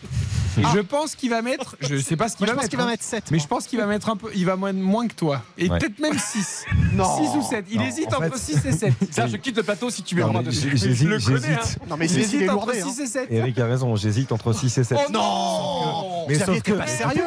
Je 0.62 0.80
pense 0.80 1.14
qu'il 1.14 1.30
va 1.30 1.42
mettre. 1.42 1.76
Je 1.80 1.96
sais 1.98 2.16
pas 2.16 2.28
ce 2.28 2.36
qu'il 2.36 2.46
Moi, 2.46 2.52
je 2.52 2.52
va 2.52 2.54
pense 2.56 2.62
mettre. 2.64 2.68
qu'il 2.70 2.78
va 2.78 2.84
hein. 2.84 2.88
mettre 2.88 3.02
7. 3.04 3.24
Mais 3.30 3.38
je 3.38 3.46
pense 3.46 3.66
qu'il 3.66 3.78
va 3.78 3.86
mettre 3.86 4.08
un 4.08 4.16
peu. 4.16 4.30
Il 4.34 4.46
va 4.46 4.56
moins, 4.56 4.72
moins 4.72 5.06
que 5.08 5.14
toi. 5.14 5.42
Et 5.58 5.68
Ouais. 5.68 5.78
peut-être 5.78 5.98
même 5.98 6.18
6. 6.18 6.64
Non. 6.92 7.16
6 7.18 7.36
ou 7.36 7.42
7. 7.42 7.64
Il 7.70 7.78
Non, 7.78 7.84
hésite 7.86 8.14
en 8.14 8.18
entre 8.24 8.36
fait- 8.38 8.54
6 8.54 8.64
et 8.66 8.72
7. 8.72 8.92
Ça, 9.10 9.26
je 9.28 9.36
quitte 9.36 9.56
le 9.56 9.62
plateau 9.62 9.90
si 9.90 10.02
tu 10.02 10.14
veux 10.16 10.24
mais 10.26 10.42
dessus. 10.42 10.76
Je 10.76 11.06
le 11.06 11.18
connais. 11.20 11.54
hein. 11.54 11.60
Non, 11.88 11.96
mais 11.98 12.06
Il 12.06 12.10
c'est 12.10 12.20
hésite 12.20 12.42
entre 12.48 12.52
lourdé. 12.66 12.80
hein. 12.80 12.86
6 12.88 13.00
et 13.00 13.06
7. 13.06 13.26
Eric 13.30 13.58
a 13.58 13.66
raison, 13.66 13.94
j'hésite 13.96 14.32
entre 14.32 14.52
6 14.52 14.78
et 14.78 14.84
7. 14.84 14.98
Oh 15.08 15.12
non 15.12 16.26
mais 16.28 16.38
sauf 16.38 16.60
que. 16.62 16.72
pas 16.72 16.86
sérieux 16.86 17.22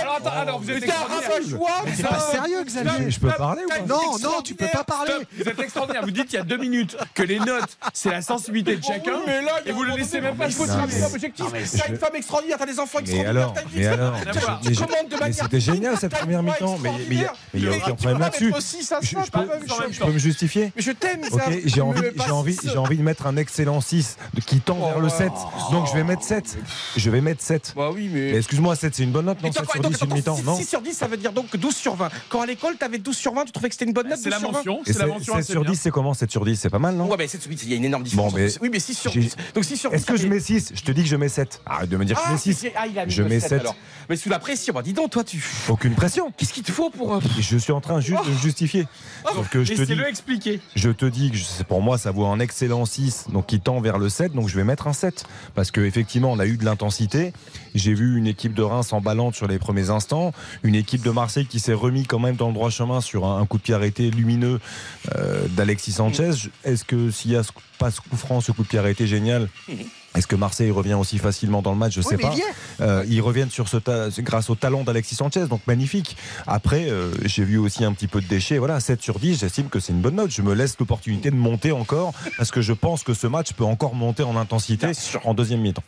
Alors, 0.00 0.16
attends, 0.16 0.30
alors, 0.30 0.60
vous 0.60 0.70
êtes 0.70 0.80
T'es 0.80 0.86
ça. 0.88 2.08
pas 2.08 2.20
sérieux, 2.20 2.62
Xavier 2.64 2.90
Je, 3.06 3.10
je 3.10 3.20
peux 3.20 3.28
parler 3.30 3.62
ou 3.64 3.68
pas 3.68 3.80
Non, 3.86 4.18
non, 4.22 4.42
tu 4.42 4.54
peux 4.54 4.66
pas 4.68 4.84
parler. 4.84 5.12
Vous 5.36 5.48
êtes 5.48 5.58
extraordinaire. 5.58 6.02
Vous 6.04 6.10
dites 6.10 6.32
il 6.32 6.36
y 6.36 6.38
a 6.38 6.42
deux 6.44 6.56
minutes 6.58 6.96
que 7.14 7.22
les 7.22 7.38
notes, 7.40 7.76
c'est 7.92 8.10
la 8.10 8.22
sensibilité 8.22 8.76
de 8.76 8.84
chacun. 8.84 9.18
Mais 9.26 9.42
là, 9.42 9.52
Et 9.64 9.72
vous 9.72 9.82
le 9.82 9.94
laissez 9.96 10.20
même 10.20 10.36
pas 10.36 10.46
Il 10.46 10.52
faut 10.52 10.64
objectif. 11.12 11.46
T'as 11.86 11.92
une 11.92 11.98
femme 11.98 12.16
extraordinaire, 12.16 12.56
t'as 12.58 12.66
des 12.66 12.78
enfants 12.80 12.98
extraordinaires. 13.00 13.30
alors, 13.30 13.52
t'as 13.54 13.62
une 13.62 13.68
vie 13.68 13.78
mais 13.78 13.86
alors, 13.86 14.14
Rien 14.14 14.22
à 14.22 14.32
mais 14.34 14.40
voir. 14.40 14.60
je- 14.62 14.68
mais 14.68 14.74
je- 14.74 14.80
Commande 14.80 15.08
de 15.10 15.16
manière 15.16 15.34
c'était 15.44 15.60
génial 15.60 15.96
cette 15.98 16.12
première 16.12 16.42
mi-temps, 16.42 16.78
mais 16.82 16.90
il 17.08 17.16
n'y 17.18 17.24
a, 17.24 17.30
extraordinaire. 17.30 17.76
aucun 17.76 17.90
Tu 17.90 17.96
problème 17.96 18.18
là-dessus. 18.20 18.52
Je, 19.92 20.00
peux, 20.00 20.12
me 20.12 20.18
justifier 20.18 20.72
Mais 20.76 20.82
je 20.82 20.90
t'aime, 20.92 21.20
j'ai 21.64 21.80
envie, 21.80 22.96
de 22.96 23.02
mettre 23.02 23.26
un 23.26 23.36
excellent 23.36 23.80
6 23.80 24.16
de- 24.34 24.40
qui 24.40 24.60
tend 24.60 24.76
vers 24.86 25.00
le 25.00 25.08
7. 25.08 25.32
Donc 25.72 25.86
je 25.88 25.94
vais 25.94 26.04
mettre 26.04 26.22
7. 26.22 26.56
Je 26.96 27.10
vais 27.10 27.20
mettre 27.20 27.42
7. 27.42 27.72
Bah 27.76 27.90
oui, 27.92 28.10
mais. 28.12 28.34
Excuse-moi, 28.36 28.74
7 28.76 28.94
c'est 28.94 29.02
une 29.02 29.12
bonne 29.12 29.26
note, 29.26 29.42
non 29.42 29.48
Et 29.48 29.52
7 29.52 29.62
attends, 29.62 29.70
sur 29.72 29.80
attends, 29.80 29.88
10 29.90 30.00
une 30.02 30.14
mi-temps, 30.14 30.36
six- 30.36 30.42
non 30.44 30.56
6 30.56 30.64
sur 30.66 30.80
10, 30.80 30.94
ça 30.94 31.06
veut 31.06 31.16
dire 31.16 31.32
donc 31.32 31.56
12 31.56 31.76
sur 31.76 31.94
20. 31.96 32.08
Quand 32.28 32.40
à 32.40 32.46
l'école, 32.46 32.76
t'avais 32.76 32.98
12 32.98 33.16
sur 33.16 33.34
20, 33.34 33.44
tu 33.44 33.52
trouvais 33.52 33.68
que 33.68 33.74
c'était 33.74 33.84
une 33.84 33.92
bonne 33.92 34.08
note 34.08 34.18
C'est 34.22 34.30
la 34.30 34.36
12 34.38 34.44
sur 34.44 34.52
20 34.52 34.58
mention. 34.58 34.80
Et 34.86 34.92
C'est 34.92 34.98
la 34.98 35.04
c'est- 35.04 35.10
mention 35.10 35.32
7 35.34 35.40
assez 35.42 35.52
sur 35.52 35.62
bien. 35.62 35.70
10 35.72 35.80
c'est 35.80 35.90
comment 35.90 36.14
7 36.14 36.30
sur 36.30 36.44
10 36.44 36.56
C'est 36.60 36.70
pas 36.70 36.78
mal, 36.78 36.94
non 36.96 37.08
Ouais, 37.08 37.16
mais 37.18 37.28
c'est- 37.28 37.44
oui, 37.48 37.58
il 37.62 37.70
y 37.70 37.74
a 37.74 37.76
une 37.76 37.84
énorme 37.84 38.02
différence. 38.02 38.32
Bon, 38.32 38.38
mais 38.38 38.48
oui, 38.60 38.68
mais 38.72 38.78
6 38.80 38.94
sur 38.94 39.12
j'ai- 39.12 39.20
10. 39.20 39.36
Donc 39.54 39.64
6 39.64 39.76
sur 39.76 39.90
10. 39.90 39.96
Est-ce 39.96 40.06
que 40.06 40.16
je 40.16 40.26
mets 40.28 40.40
6 40.40 40.72
Je 40.74 40.82
te 40.82 40.92
dis 40.92 41.02
que 41.02 41.08
je 41.08 41.16
mets 41.16 41.28
7. 41.28 41.60
Arrête 41.76 41.90
de 41.90 41.96
me 41.96 42.04
dire 42.04 42.16
que 42.16 42.22
je 42.22 42.26
Ah, 42.28 42.32
mets 42.32 42.38
6. 42.38 42.54
c'est- 42.54 42.72
ah, 42.76 42.86
il 42.86 42.98
a 42.98 43.06
mis 43.06 43.12
Je 43.12 43.22
le 43.22 43.28
mets 43.28 43.40
7, 43.40 43.48
7. 43.50 43.60
alors. 43.60 43.76
Mais 44.08 44.16
sous 44.16 44.28
la 44.28 44.38
pression, 44.38 44.72
bah 44.72 44.82
dis 44.82 44.92
donc, 44.92 45.10
toi, 45.10 45.24
tu. 45.24 45.44
Aucune 45.68 45.94
pression. 45.94 46.32
Qu'est-ce 46.36 46.52
qu'il 46.52 46.62
te 46.62 46.70
faut 46.72 46.90
pour. 46.90 47.14
euh, 47.14 47.20
Je 47.40 47.56
suis 47.58 47.72
en 47.72 47.80
train 47.80 48.00
juste 48.00 48.24
de 48.24 48.30
me 48.30 48.38
justifier. 48.38 48.86
Sauf 49.34 49.48
que 49.48 49.64
je 49.64 49.70
te 49.70 49.74
dis, 49.74 49.80
Laissez-le 49.80 50.08
expliquer. 50.08 50.60
je 50.76 50.90
te 50.90 51.04
dis 51.06 51.30
que 51.32 51.36
je- 51.36 51.62
pour 51.64 51.82
moi 51.82 51.98
ça 51.98 52.12
vaut 52.12 52.24
un 52.26 52.38
excellent 52.38 52.84
6 52.84 53.24
donc 53.32 53.46
qui 53.46 53.58
tend 53.60 53.80
vers 53.80 53.98
le 53.98 54.08
7 54.08 54.32
donc 54.32 54.48
je 54.48 54.54
vais 54.56 54.62
mettre 54.64 54.86
un 54.86 54.92
7 54.92 55.24
parce 55.56 55.70
que 55.72 55.80
effectivement 55.80 56.30
on 56.30 56.38
a 56.38 56.46
eu 56.46 56.56
de 56.56 56.64
l'intensité. 56.64 57.32
J'ai 57.74 57.94
vu 57.94 58.16
une 58.16 58.26
équipe 58.28 58.54
de 58.54 58.62
Reims 58.62 58.92
emballante 58.92 59.34
sur 59.34 59.48
les 59.48 59.58
premiers 59.58 59.90
instants, 59.90 60.32
une 60.62 60.76
équipe 60.76 61.02
de 61.02 61.10
Marseille 61.10 61.46
qui 61.46 61.58
s'est 61.60 61.72
remis 61.74 62.04
quand 62.06 62.20
même 62.20 62.36
dans 62.36 62.46
le 62.48 62.54
droit 62.54 62.70
chemin 62.70 63.00
sur 63.00 63.26
un, 63.26 63.40
un 63.40 63.46
coup 63.46 63.58
de 63.58 63.62
pied 63.62 63.74
arrêté 63.74 64.10
lumineux 64.10 64.60
euh, 65.16 65.46
d'Alexis 65.48 65.92
Sanchez. 65.92 66.30
Je- 66.36 66.48
Est-ce 66.64 66.84
que 66.84 67.10
s'il 67.10 67.32
y 67.32 67.36
a 67.36 67.42
pas 67.78 67.90
ce 67.90 68.00
coup 68.00 68.16
franc, 68.16 68.40
ce 68.40 68.52
coup 68.52 68.62
de 68.62 68.68
pied 68.68 68.78
arrêté 68.78 69.06
génial 69.08 69.48
est-ce 70.16 70.26
que 70.26 70.36
Marseille 70.36 70.70
revient 70.70 70.94
aussi 70.94 71.18
facilement 71.18 71.62
dans 71.62 71.72
le 71.72 71.78
match? 71.78 71.94
Je 71.94 72.00
Oui, 72.00 72.06
sais 72.08 72.16
mais 72.16 72.22
pas. 72.22 72.34
Euh, 72.80 73.04
ils 73.08 73.20
reviennent 73.20 73.50
sur 73.50 73.68
ce 73.68 73.76
ta- 73.76 74.08
grâce 74.18 74.50
au 74.50 74.54
talent 74.54 74.82
d'Alexis 74.82 75.14
Sanchez, 75.14 75.46
donc 75.48 75.60
magnifique. 75.66 76.16
Après, 76.46 76.88
euh, 76.90 77.10
j'ai 77.24 77.44
vu 77.44 77.58
aussi 77.58 77.84
un 77.84 77.92
petit 77.92 78.06
peu 78.08 78.20
de 78.20 78.26
déchets. 78.26 78.58
Voilà, 78.58 78.80
7 78.80 79.02
sur 79.02 79.18
10, 79.18 79.40
j'estime 79.40 79.68
que 79.68 79.80
c'est 79.80 79.92
une 79.92 80.00
bonne 80.00 80.16
note. 80.16 80.30
Je 80.30 80.42
me 80.42 80.54
laisse 80.54 80.76
l'opportunité 80.78 81.30
de 81.30 81.36
monter 81.36 81.72
encore 81.72 82.12
parce 82.36 82.50
que 82.50 82.60
je 82.60 82.72
pense 82.72 83.02
que 83.02 83.14
ce 83.14 83.26
match 83.26 83.52
peut 83.52 83.64
encore 83.64 83.94
monter 83.94 84.22
en 84.22 84.36
intensité 84.36 84.86
en 85.24 85.34
deuxième 85.34 85.60
mi-temps. 85.60 85.82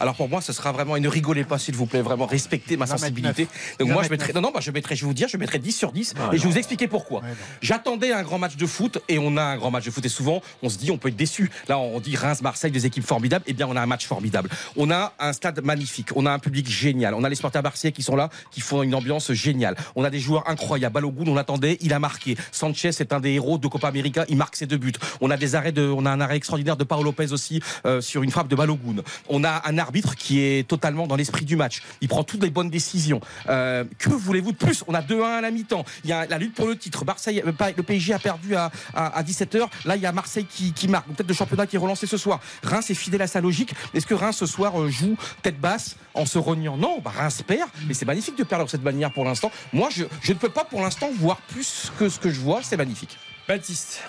Alors 0.00 0.14
pour 0.14 0.28
moi, 0.28 0.40
ce 0.40 0.52
sera 0.52 0.72
vraiment, 0.72 0.96
et 0.96 1.00
ne 1.00 1.08
rigolez 1.08 1.44
pas 1.44 1.58
s'il 1.58 1.76
vous 1.76 1.86
plaît, 1.86 2.02
vraiment 2.02 2.26
respectez 2.26 2.76
ma 2.76 2.86
sensibilité. 2.86 3.48
Donc 3.78 3.90
moi 3.90 4.02
je 4.02 4.10
mettrai, 4.10 4.32
non 4.32 4.40
non, 4.40 4.50
bah, 4.52 4.60
je 4.60 4.70
mettrai, 4.70 4.96
je 4.96 5.02
vais 5.02 5.06
vous 5.06 5.14
dire, 5.14 5.28
je 5.28 5.36
mettrai 5.36 5.58
10 5.58 5.72
sur 5.72 5.92
10 5.92 6.14
Ah, 6.16 6.30
et 6.32 6.38
je 6.38 6.42
vais 6.42 6.48
vous 6.48 6.58
expliquer 6.58 6.88
pourquoi. 6.88 7.20
Ouais. 7.20 7.28
J'attendais 7.62 8.12
un 8.12 8.22
grand 8.22 8.38
match 8.38 8.56
de 8.56 8.66
foot 8.66 8.98
et 9.08 9.18
on 9.18 9.36
a 9.36 9.42
un 9.42 9.56
grand 9.56 9.70
match 9.70 9.84
de 9.84 9.90
foot 9.90 10.04
et 10.04 10.08
souvent 10.08 10.42
on 10.62 10.68
se 10.68 10.78
dit 10.78 10.90
on 10.90 10.98
peut 10.98 11.08
être 11.08 11.16
déçu. 11.16 11.50
Là 11.68 11.78
on 11.78 12.00
dit 12.00 12.16
Reims, 12.16 12.42
Marseille, 12.42 12.70
des 12.70 12.86
équipes 12.86 13.06
formidables. 13.06 13.44
Eh 13.46 13.52
bien 13.52 13.66
on 13.68 13.76
a 13.76 13.80
un 13.80 13.86
match 13.86 14.06
formidable. 14.06 14.48
On 14.76 14.90
a 14.90 15.12
un 15.18 15.32
stade 15.32 15.62
magnifique, 15.64 16.08
on 16.16 16.26
a 16.26 16.32
un 16.32 16.38
public 16.38 16.68
génial, 16.68 17.14
on 17.14 17.24
a 17.24 17.28
les 17.28 17.34
supporters 17.34 17.62
marseillais 17.62 17.92
qui 17.92 18.02
sont 18.02 18.16
là, 18.16 18.30
qui 18.50 18.60
font 18.60 18.82
une 18.82 18.94
ambiance 18.94 19.32
géniale. 19.32 19.76
On 19.96 20.04
a 20.04 20.10
des 20.10 20.20
joueurs 20.20 20.48
incroyables. 20.48 20.94
Balogun, 20.94 21.24
on 21.26 21.34
l'attendait, 21.34 21.78
il 21.80 21.92
a 21.92 21.98
marqué. 21.98 22.36
Sanchez 22.52 22.88
est 22.88 23.12
un 23.12 23.20
des 23.20 23.32
héros 23.32 23.58
de 23.58 23.66
Copa 23.66 23.88
América, 23.88 24.24
il 24.28 24.36
marque 24.36 24.56
ses 24.56 24.66
deux 24.66 24.76
buts. 24.76 24.92
On 25.20 25.30
a 25.30 25.36
des 25.36 25.54
arrêts 25.54 25.72
de, 25.72 25.86
on 25.86 26.06
a 26.06 26.10
un 26.10 26.20
arrêt 26.20 26.36
extraordinaire 26.36 26.76
de 26.76 26.84
Paolo 26.84 27.04
Lopez 27.04 27.32
aussi 27.32 27.60
euh, 27.84 28.00
sur 28.00 28.22
une 28.22 28.30
frappe 28.30 28.48
de 28.48 28.56
Balogun. 28.56 29.02
On 29.28 29.44
a 29.44 29.62
un 29.68 29.78
arbitre 29.84 30.16
qui 30.16 30.40
est 30.40 30.66
totalement 30.66 31.06
dans 31.06 31.16
l'esprit 31.16 31.44
du 31.44 31.56
match. 31.56 31.82
Il 32.00 32.08
prend 32.08 32.24
toutes 32.24 32.42
les 32.42 32.50
bonnes 32.50 32.70
décisions. 32.70 33.20
Euh, 33.48 33.84
que 33.98 34.10
voulez-vous 34.10 34.52
de 34.52 34.56
plus? 34.56 34.82
On 34.88 34.94
a 34.94 35.02
2-1 35.02 35.22
à 35.22 35.40
la 35.40 35.50
mi-temps. 35.50 35.84
Il 36.04 36.10
y 36.10 36.12
a 36.12 36.26
la 36.26 36.38
lutte 36.38 36.54
pour 36.54 36.66
le 36.66 36.76
titre. 36.76 37.04
Marseille, 37.04 37.42
euh, 37.46 37.52
le 37.76 37.82
PSG 37.82 38.14
a 38.14 38.18
perdu 38.18 38.56
à, 38.56 38.70
à, 38.94 39.22
17h. 39.22 39.68
Là, 39.84 39.96
il 39.96 40.02
y 40.02 40.06
a 40.06 40.12
Marseille 40.12 40.46
qui, 40.46 40.88
marque. 40.88 41.06
Peut-être 41.08 41.28
le 41.28 41.34
championnat 41.34 41.66
qui 41.66 41.76
est 41.76 41.78
relancé 41.78 42.06
ce 42.06 42.16
soir. 42.16 42.40
Reims 42.62 42.90
est 42.90 42.94
fidèle 42.94 43.22
à 43.22 43.26
sa 43.26 43.40
logique. 43.40 43.74
Est-ce 43.92 44.06
que 44.06 44.14
Reims 44.14 44.36
ce 44.36 44.46
soir 44.46 44.80
euh, 44.80 44.88
joue 44.88 45.16
tête 45.42 45.60
basse 45.60 45.96
en 46.14 46.26
se 46.26 46.38
rognant 46.38 46.76
Non, 46.76 47.00
bah, 47.04 47.12
Reims 47.14 47.42
perd. 47.46 47.68
Mais 47.86 47.94
c'est 47.94 48.06
magnifique 48.06 48.38
de 48.38 48.44
perdre 48.44 48.64
de 48.64 48.70
cette 48.70 48.82
manière 48.82 49.12
pour 49.12 49.24
l'instant. 49.24 49.50
Moi, 49.72 49.88
je, 49.90 50.04
je 50.22 50.32
ne 50.32 50.38
peux 50.38 50.48
pas 50.48 50.64
pour 50.64 50.80
l'instant 50.80 51.10
voir 51.18 51.36
plus 51.48 51.92
que 51.98 52.08
ce 52.08 52.18
que 52.18 52.30
je 52.30 52.40
vois. 52.40 52.60
C'est 52.62 52.76
magnifique. 52.76 53.18
Baptiste. 53.46 54.02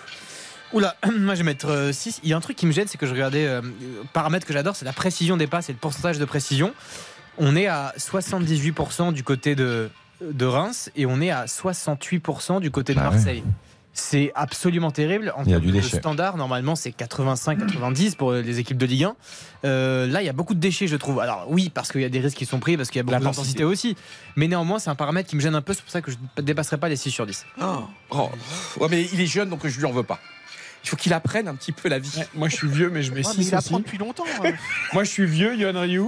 Oula, 0.76 0.95
moi 1.19 1.34
je 1.35 1.39
vais 1.39 1.45
mettre 1.45 1.89
6. 1.91 2.19
Il 2.23 2.30
y 2.30 2.34
a 2.34 2.38
un 2.38 2.41
truc 2.41 2.56
qui 2.57 2.65
me 2.68 2.72
gêne, 2.72 2.88
c'est 2.88 2.97
que 2.97 3.07
je 3.07 3.11
regardais, 3.14 3.47
euh, 3.47 3.61
paramètre 4.14 4.45
que 4.45 4.53
j'adore, 4.53 4.76
c'est 4.76 4.85
la 4.85 4.93
précision 4.93 5.38
des 5.38 5.47
passes 5.47 5.69
et 5.69 5.73
le 5.73 5.80
pourcentage 5.80 6.19
de 6.19 6.26
précision. 6.26 6.73
On 7.38 7.56
est 7.56 7.68
à 7.68 7.93
78% 7.97 9.11
du 9.14 9.23
côté 9.23 9.56
de, 9.56 9.89
de 10.22 10.45
Reims 10.45 10.91
et 10.95 11.06
on 11.06 11.19
est 11.22 11.31
à 11.31 11.45
68% 11.45 12.60
du 12.61 12.72
côté 12.72 12.93
de 12.93 12.99
Bah 12.99 13.06
ouais. 13.10 13.15
Marseille. 13.15 13.43
C'est 13.97 14.34
absolument 14.35 14.91
terrible. 14.91 15.31
En 15.38 15.43
Il 15.43 15.52
y 15.52 15.53
a 15.53 15.56
termes 15.56 15.61
du 15.61 15.68
de 15.72 15.81
déchet. 15.81 15.99
standard, 15.99 16.35
normalement, 16.35 16.76
c'est 16.76 16.89
85-90 16.89 18.18
pour 18.18 18.34
les 18.34 18.60
équipes 18.60 18.77
de 18.77 18.85
Ligue 18.85 19.06
1. 19.06 19.15
Euh, 19.64 20.06
là, 20.07 20.22
il 20.22 20.26
y 20.26 20.30
a 20.30 20.34
beaucoup 20.34 20.53
de 20.53 20.60
déchets, 20.60 20.88
je 20.88 20.97
trouve. 20.97 21.22
Alors, 21.22 21.45
oui, 21.49 21.72
parce 21.73 21.93
qu'il 21.93 22.02
y 22.02 22.06
a 22.06 22.10
des 22.10 22.19
risques 22.19 22.38
qui 22.38 22.45
sont 22.45 22.60
pris, 22.60 22.76
parce 22.76 22.89
qu'il 22.89 22.97
y 22.97 22.99
a 22.99 23.03
beaucoup 23.03 23.23
d'intensité 23.23 23.64
aussi. 23.64 23.95
Mais 24.35 24.49
néanmoins, 24.49 24.80
c'est 24.80 24.89
un 24.89 24.95
paramètre 24.95 25.30
qui 25.30 25.38
me 25.38 25.41
gêne 25.41 25.56
un 25.56 25.61
peu. 25.61 25.73
C'est 25.73 25.81
pour 25.81 25.91
ça 25.91 26.02
que 26.02 26.11
je 26.11 26.18
ne 26.38 26.41
dépasserai 26.41 26.77
pas 26.77 26.89
les 26.89 26.97
6 26.97 27.10
sur 27.11 27.26
10. 27.26 27.45
Oh. 27.61 28.30
Ouais, 28.81 28.88
mais 28.89 29.07
il 29.14 29.22
est 29.22 29.27
jeune, 29.27 29.49
donc 29.49 29.65
je 29.65 29.80
lui 29.80 29.85
en 29.85 29.93
veux 29.93 30.03
pas. 30.03 30.19
Il 30.86 30.90
faut 30.90 30.95
qu'il 30.98 31.14
apprenne 31.14 31.48
un 31.48 31.56
petit 31.56 31.72
peu 31.72 31.90
la 31.90 31.98
vie. 31.98 32.12
Ouais, 32.16 32.28
moi, 32.36 32.48
je 32.48 32.56
suis 32.57 32.68
vieux, 32.68 32.91
mais 32.91 33.02
je 33.02 33.12
mets 33.12 33.26
Ouais, 33.26 33.34
mais 33.38 33.44
6 33.44 33.49
il 33.49 33.56
aussi. 33.56 33.68
apprend 33.68 33.80
depuis 33.80 33.98
longtemps. 33.98 34.24
hein. 34.44 34.52
Moi, 34.94 35.03
je 35.03 35.10
suis 35.10 35.26
vieux, 35.26 35.56
Yohan 35.57 35.82
Ryu, 35.82 36.03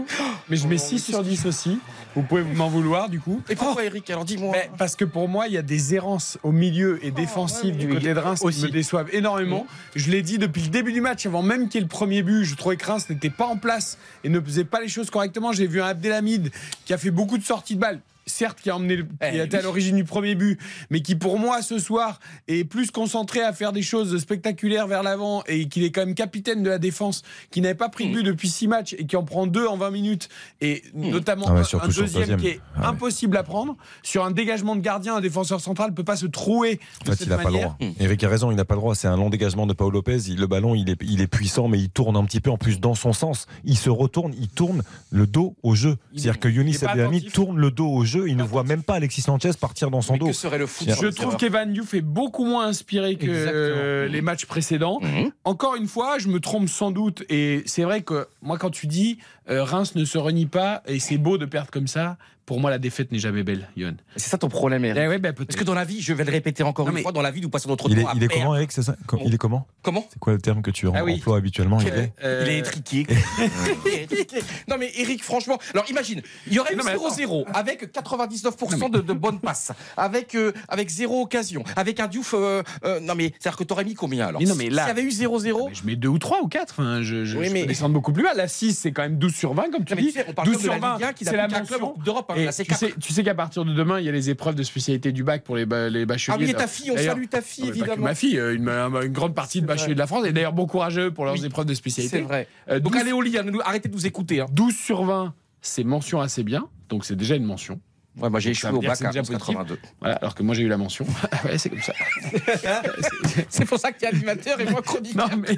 mais 0.49 0.55
je 0.55 0.67
mets 0.67 0.77
6 0.77 0.99
sur 0.99 1.23
10 1.23 1.47
aussi. 1.47 1.79
Vous 2.15 2.21
pouvez 2.21 2.43
m'en 2.43 2.67
vouloir, 2.69 3.09
du 3.09 3.19
coup. 3.19 3.41
Et 3.49 3.55
pourquoi 3.55 3.83
Eric 3.85 4.07
Alors 4.11 4.23
dis-moi. 4.23 4.51
Mais 4.53 4.69
parce 4.77 4.95
que 4.95 5.03
pour 5.05 5.27
moi, 5.27 5.47
il 5.47 5.53
y 5.53 5.57
a 5.57 5.61
des 5.63 5.95
errances 5.95 6.37
au 6.43 6.51
milieu 6.51 7.03
et 7.03 7.09
défensives 7.11 7.75
du 7.75 7.87
côté 7.89 8.13
de 8.13 8.19
Reims 8.19 8.39
qui 8.51 8.61
me 8.63 8.69
déçoivent 8.69 9.09
énormément. 9.13 9.65
Je 9.95 10.11
l'ai 10.11 10.21
dit 10.21 10.37
depuis 10.37 10.61
le 10.61 10.69
début 10.69 10.93
du 10.93 11.01
match, 11.01 11.25
avant 11.25 11.41
même 11.41 11.69
qu'il 11.69 11.75
y 11.75 11.77
ait 11.79 11.81
le 11.81 11.87
premier 11.89 12.21
but, 12.21 12.43
je 12.45 12.55
trouvais 12.55 12.77
que 12.77 12.85
Reims 12.85 13.09
n'était 13.09 13.29
pas 13.31 13.45
en 13.47 13.57
place 13.57 13.97
et 14.23 14.29
ne 14.29 14.39
faisait 14.39 14.63
pas 14.63 14.79
les 14.79 14.87
choses 14.87 15.09
correctement. 15.09 15.51
J'ai 15.53 15.65
vu 15.67 15.81
un 15.81 15.87
Abdelhamid 15.87 16.51
qui 16.85 16.93
a 16.93 16.97
fait 16.99 17.11
beaucoup 17.11 17.39
de 17.39 17.43
sorties 17.43 17.75
de 17.75 17.79
balles. 17.81 17.99
Certes, 18.27 18.59
qui 18.61 18.69
a 18.69 18.75
emmené, 18.75 18.97
le- 18.97 19.03
qui 19.03 19.09
Eh 19.21 19.39
a 19.41 19.43
été 19.45 19.57
à 19.57 19.61
l'origine 19.61 19.95
du 19.95 20.03
premier 20.03 20.35
but, 20.35 20.59
mais 20.89 21.01
qui 21.01 21.15
pour 21.15 21.39
moi 21.39 21.61
ce 21.61 21.79
soir 21.79 22.19
est 22.47 22.63
plus 22.65 22.91
concentré 22.91 23.41
à 23.41 23.53
faire 23.53 23.71
des 23.73 23.81
choses 23.81 24.17
spectaculaires 24.19 24.85
vers 24.87 25.01
l'avant 25.01 25.43
et 25.47 25.67
qu'il 25.67 25.83
est 25.83 25.91
quand 25.91 26.05
même 26.05 26.13
capitaine 26.15 26.61
de 26.61 26.69
la 26.69 26.77
défense, 26.77 27.23
qui 27.51 27.61
n'avait 27.61 27.73
pas 27.75 27.89
pris 27.89 28.09
de 28.09 28.13
but 28.13 28.23
depuis 28.23 28.49
six 28.49 28.67
matchs 28.67 28.93
et 28.99 29.05
qui 29.05 29.15
en 29.15 29.23
prend 29.23 29.47
deux 29.47 29.65
en 29.65 29.77
20 29.77 29.91
minutes 29.91 30.29
et 30.61 30.83
notamment 30.93 31.45
Ah 31.47 31.53
ouais, 31.53 31.61
un- 31.61 31.85
deuxième 31.87 32.07
deuxième. 32.07 32.39
qui 32.39 32.47
est 32.47 32.59
Ah 32.75 32.81
ouais. 32.81 32.85
impossible 32.87 33.37
à 33.37 33.43
prendre 33.43 33.75
sur 34.03 34.25
un 34.25 34.31
dégagement 34.31 34.75
de 34.75 34.81
gardien, 34.81 35.15
un 35.15 35.21
défenseur 35.21 35.61
central 35.61 35.93
peut 35.93 36.03
pas 36.03 36.15
se 36.17 36.25
trouer 36.25 36.75
de 36.75 36.81
En 37.09 37.11
fait, 37.11 37.17
cette 37.19 37.27
il 37.27 37.29
n'a 37.29 37.37
pas 37.37 37.49
le 37.49 37.57
droit. 37.59 37.77
Eric 37.99 38.23
a 38.23 38.29
raison, 38.29 38.51
il 38.51 38.55
n'a 38.57 38.65
pas 38.65 38.75
le 38.75 38.81
droit. 38.81 38.93
C'est 38.95 39.07
un 39.07 39.15
long 39.17 39.29
dégagement 39.29 39.65
de 39.67 39.73
Paul 39.73 39.93
Lopez. 39.93 40.17
Il- 40.27 40.37
le 40.39 40.47
ballon, 40.47 40.75
il 40.75 40.89
est, 40.89 40.97
il 41.03 41.21
est 41.21 41.27
puissant, 41.27 41.67
mais 41.67 41.79
il 41.79 41.89
tourne 41.89 42.15
un 42.17 42.25
petit 42.25 42.41
peu 42.41 42.49
en 42.51 42.57
plus 42.57 42.79
dans 42.79 42.95
son 42.95 43.13
sens. 43.13 43.47
Il 43.63 43.77
se 43.77 43.89
retourne, 43.89 44.33
il 44.39 44.49
tourne 44.49 44.83
le 45.11 45.27
dos 45.27 45.55
au 45.63 45.75
jeu. 45.75 45.97
C'est-à-dire 46.13 46.33
est- 46.33 46.37
que 46.39 46.47
Younis 46.49 46.77
attentif. 46.83 47.31
tourne 47.33 47.57
le 47.57 47.71
dos 47.71 47.87
au 47.89 48.03
jeu. 48.05 48.16
Il 48.25 48.37
ne 48.37 48.43
voit 48.43 48.63
même 48.63 48.83
pas 48.83 48.95
Alexis 48.95 49.21
Sanchez 49.21 49.51
partir 49.59 49.91
dans 49.91 50.01
son 50.01 50.13
Mais 50.13 50.19
dos. 50.19 50.27
que 50.27 50.33
serait 50.33 50.57
le 50.57 50.67
foot 50.67 50.89
Je 50.89 51.07
trouve 51.07 51.35
qu'Evan 51.35 51.71
Diouf 51.71 51.93
est 51.93 52.01
beaucoup 52.01 52.45
moins 52.45 52.67
inspiré 52.67 53.15
que 53.15 53.27
euh, 53.29 54.07
les 54.07 54.21
matchs 54.21 54.45
précédents. 54.45 54.99
Mhm. 55.01 55.31
Encore 55.43 55.75
une 55.75 55.87
fois, 55.87 56.17
je 56.17 56.29
me 56.29 56.39
trompe 56.39 56.69
sans 56.69 56.91
doute. 56.91 57.23
Et 57.29 57.63
c'est 57.65 57.83
vrai 57.83 58.01
que 58.01 58.27
moi, 58.41 58.57
quand 58.57 58.69
tu 58.71 58.87
dis 58.87 59.19
euh, 59.49 59.63
Reims 59.63 59.95
ne 59.95 60.05
se 60.05 60.17
renie 60.17 60.45
pas, 60.45 60.81
et 60.87 60.99
c'est 60.99 61.17
beau 61.17 61.37
de 61.37 61.45
perdre 61.45 61.69
comme 61.71 61.87
ça, 61.87 62.17
pour 62.47 62.61
moi, 62.61 62.71
la 62.71 62.79
défaite 62.79 63.11
n'est 63.11 63.19
jamais 63.19 63.43
belle, 63.43 63.67
Johan. 63.75 63.91
C'est 64.15 64.29
ça 64.29 64.37
ton 64.37 64.47
problème, 64.47 64.83
Eric. 64.85 65.01
Eh 65.03 65.07
ouais, 65.09 65.19
bah. 65.19 65.33
Parce 65.33 65.55
que 65.57 65.65
dans 65.65 65.73
la 65.73 65.83
vie, 65.83 66.01
je 66.01 66.13
vais 66.13 66.23
le 66.23 66.31
répéter 66.31 66.63
encore 66.63 66.85
Non, 66.85 66.91
une 66.91 66.95
mais- 66.95 67.01
fois, 67.03 67.11
dans 67.11 67.21
la 67.21 67.29
vie, 67.29 67.41
nous 67.41 67.49
passons 67.49 67.67
notre 67.67 67.89
Il 67.89 67.99
est, 67.99 68.03
temps 68.03 68.07
à 68.07 68.13
il 68.15 68.23
est 68.23 68.27
perdre. 68.29 68.43
comment, 68.45 68.55
Eric 68.55 68.71
c'est 68.71 68.81
ça 68.83 68.95
Com- 69.05 69.19
Il 69.25 69.33
est 69.33 69.37
comment 69.37 69.67
Comment 69.83 70.05
C'est 70.11 70.17
quoi 70.17 70.31
le 70.33 70.39
terme 70.39 70.61
que 70.61 70.71
tu 70.71 70.87
Ah 70.93 71.03
oui. 71.03 71.15
emploies 71.15 71.37
habituellement 71.37 71.79
il 71.81 71.87
est 71.89 72.13
Euh, 72.23 72.43
Il 72.47 72.51
est 72.53 72.59
étriqué. 72.59 73.05
Il 73.85 73.91
est 73.91 74.03
étriqué. 74.03 74.39
Non 74.69 74.77
mais 74.79 74.89
Eric, 74.95 75.23
franchement, 75.23 75.59
alors 75.73 75.85
imagine, 75.89 76.21
il 76.47 76.53
y 76.53 76.59
aurait 76.59 76.73
eu 76.73 76.77
Non, 76.77 76.83
mais 76.85 76.95
0-0 76.95 77.45
avec 77.53 77.91
99% 77.93 78.89
de, 78.91 79.01
de 79.01 79.13
bonnes 79.13 79.39
passes, 79.39 79.73
avec 79.97 80.33
euh, 80.35 80.53
avec 80.69 80.89
zéro 80.89 81.21
occasion, 81.23 81.63
avec 81.75 81.99
un 81.99 82.07
Diouf. 82.07 82.33
euh, 82.33 82.63
euh, 82.85 82.99
non 83.01 83.13
mais 83.15 83.33
c'est-à-dire 83.39 83.57
que 83.57 83.63
t'aurais 83.65 83.83
mis 83.83 83.93
combien 83.93 84.27
alors 84.27 84.39
Mais 84.41 84.47
non, 84.47 84.55
mais 84.55 84.69
là- 84.69 84.83
S'il 84.87 84.87
y 84.87 84.91
avait 84.99 85.03
eu 85.03 85.09
0-0, 85.11 85.67
Mais 85.69 85.75
je 85.75 85.85
mets 85.85 85.95
2 85.97 86.07
ou 86.07 86.17
3 86.17 86.41
ou 86.41 86.47
4. 86.47 86.71
Enfin, 86.71 87.01
je, 87.01 87.25
je, 87.25 87.37
Oui, 87.37 87.47
je 87.47 87.51
mais- 87.53 87.61
peux 87.63 87.67
descendre 87.67 87.93
beaucoup 87.93 88.13
plus 88.13 88.23
bas. 88.23 88.33
La 88.35 88.47
6, 88.47 88.73
c'est 88.77 88.93
quand 88.93 89.01
même 89.01 89.17
12 89.17 89.35
sur 89.35 89.53
20, 89.53 89.69
comme 89.71 89.83
tu 89.83 89.93
Non, 89.93 89.97
mais 89.97 90.01
dis. 90.01 90.13
tu 90.13 90.19
sais, 90.19 90.25
on 90.29 90.33
parle 90.33 90.47
12 90.47 90.55
comme 90.57 90.61
de 90.63 90.71
sur 90.71 90.73
la 90.73 90.79
20, 90.79 90.93
Ligue 90.97 91.03
1 91.05 91.13
qui 91.13 91.23
n'a 91.25 91.31
c'est 91.31 91.37
la 91.37 91.47
mention. 91.47 91.95
D'Europe. 92.03 92.31
Et 92.37 92.51
c'est 92.51 92.63
tu 92.65 92.73
sais, 92.75 92.93
tu 92.99 93.13
sais 93.13 93.23
qu'à 93.23 93.35
partir 93.35 93.65
de 93.65 93.73
demain, 93.73 93.99
il 93.99 94.05
y 94.05 94.09
a 94.09 94.11
les 94.11 94.29
épreuves 94.29 94.55
de 94.55 94.63
spécialité 94.63 95.11
du 95.11 95.23
bac 95.23 95.43
pour 95.43 95.55
les, 95.55 95.65
les 95.89 96.05
bacheliers. 96.05 96.37
Ah 96.37 96.43
oui, 96.43 96.49
et 96.49 96.53
ta 96.53 96.67
fille, 96.67 96.91
on 96.91 96.97
salue 96.97 97.25
ta 97.29 97.41
fille 97.41 97.65
que 97.65 97.69
évidemment. 97.69 98.03
ma 98.03 98.15
fille, 98.15 98.37
euh, 98.37 98.55
une, 98.55 98.67
une 98.69 99.07
grande 99.13 99.35
partie 99.35 99.61
de 99.61 99.65
C'est 99.65 99.67
bacheliers 99.67 99.93
de 99.95 99.99
la 99.99 100.07
France. 100.07 100.25
Et 100.25 100.31
d'ailleurs, 100.31 100.53
bon 100.53 100.65
courage 100.67 100.97
à 100.97 101.01
eux 101.01 101.11
pour 101.11 101.25
leurs 101.25 101.33
Oui. 101.35 101.45
épreuves 101.45 101.65
de 101.65 101.73
C'est 101.73 101.77
spécialité. 101.79 102.21
vrai. 102.21 102.47
Euh, 102.69 102.79
Donc 102.79 102.93
12 102.93 103.01
allez 103.01 103.11
au 103.11 103.21
lit, 103.21 103.37
hein, 103.37 103.45
arrêtez 103.65 103.89
de 103.89 103.93
nous 103.93 104.05
écouter. 104.07 104.41
hein. 104.41 104.47
12 104.51 104.75
sur 104.75 105.03
20, 105.03 105.33
c'est 105.61 105.83
mention 105.83 106.21
assez 106.21 106.43
bien. 106.43 106.67
Donc 106.89 107.05
c'est 107.05 107.15
déjà 107.15 107.35
une 107.35 107.43
mention. 107.45 107.79
Ouais, 108.19 108.29
moi 108.29 108.39
j'ai 108.39 108.51
échoué 108.51 108.71
au 108.71 108.81
bac 108.81 109.01
à 109.01 109.07
déjà 109.07 109.19
positif. 109.21 109.37
82. 109.37 109.79
Voilà, 109.99 110.15
alors 110.15 110.33
que 110.35 110.43
moi 110.43 110.55
j'ai 110.55 110.63
eu 110.63 110.67
la 110.67 110.77
mention. 110.77 111.05
Ah 111.31 111.45
ouais, 111.45 111.57
c'est 111.57 111.69
comme 111.69 111.81
ça. 111.81 111.93
C'est 113.49 113.65
pour 113.65 113.79
ça 113.79 113.91
que 113.91 113.99
t'es 113.99 114.07
animateur 114.07 114.59
et 114.59 114.65
moi 114.65 114.81
chroniqueur. 114.81 115.29
Non 115.29 115.37
mais, 115.37 115.49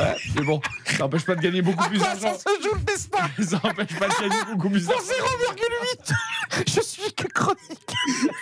ouais, 0.00 0.16
mais 0.36 0.42
bon, 0.42 0.60
ça 0.86 0.98
n'empêche 1.00 1.24
pas 1.24 1.34
de 1.34 1.40
gagner 1.40 1.60
beaucoup 1.62 1.82
À 1.84 1.88
plus 1.88 1.98
d'argent. 1.98 2.32
ça 2.34 2.38
se 2.38 2.62
joue 2.62 2.74
le 2.74 2.80
destin 2.80 3.18
Ça 3.42 3.60
n'empêche 3.64 3.98
pas 3.98 4.08
de 4.08 4.20
gagner 4.28 4.42
beaucoup 4.52 4.70
plus 4.70 4.84
Pour 4.84 4.94
d'argent. 4.94 5.12
0,8 6.56 6.64
Je 6.74 6.80
suis 6.80 7.12
que 7.12 7.28
chronique. 7.28 7.94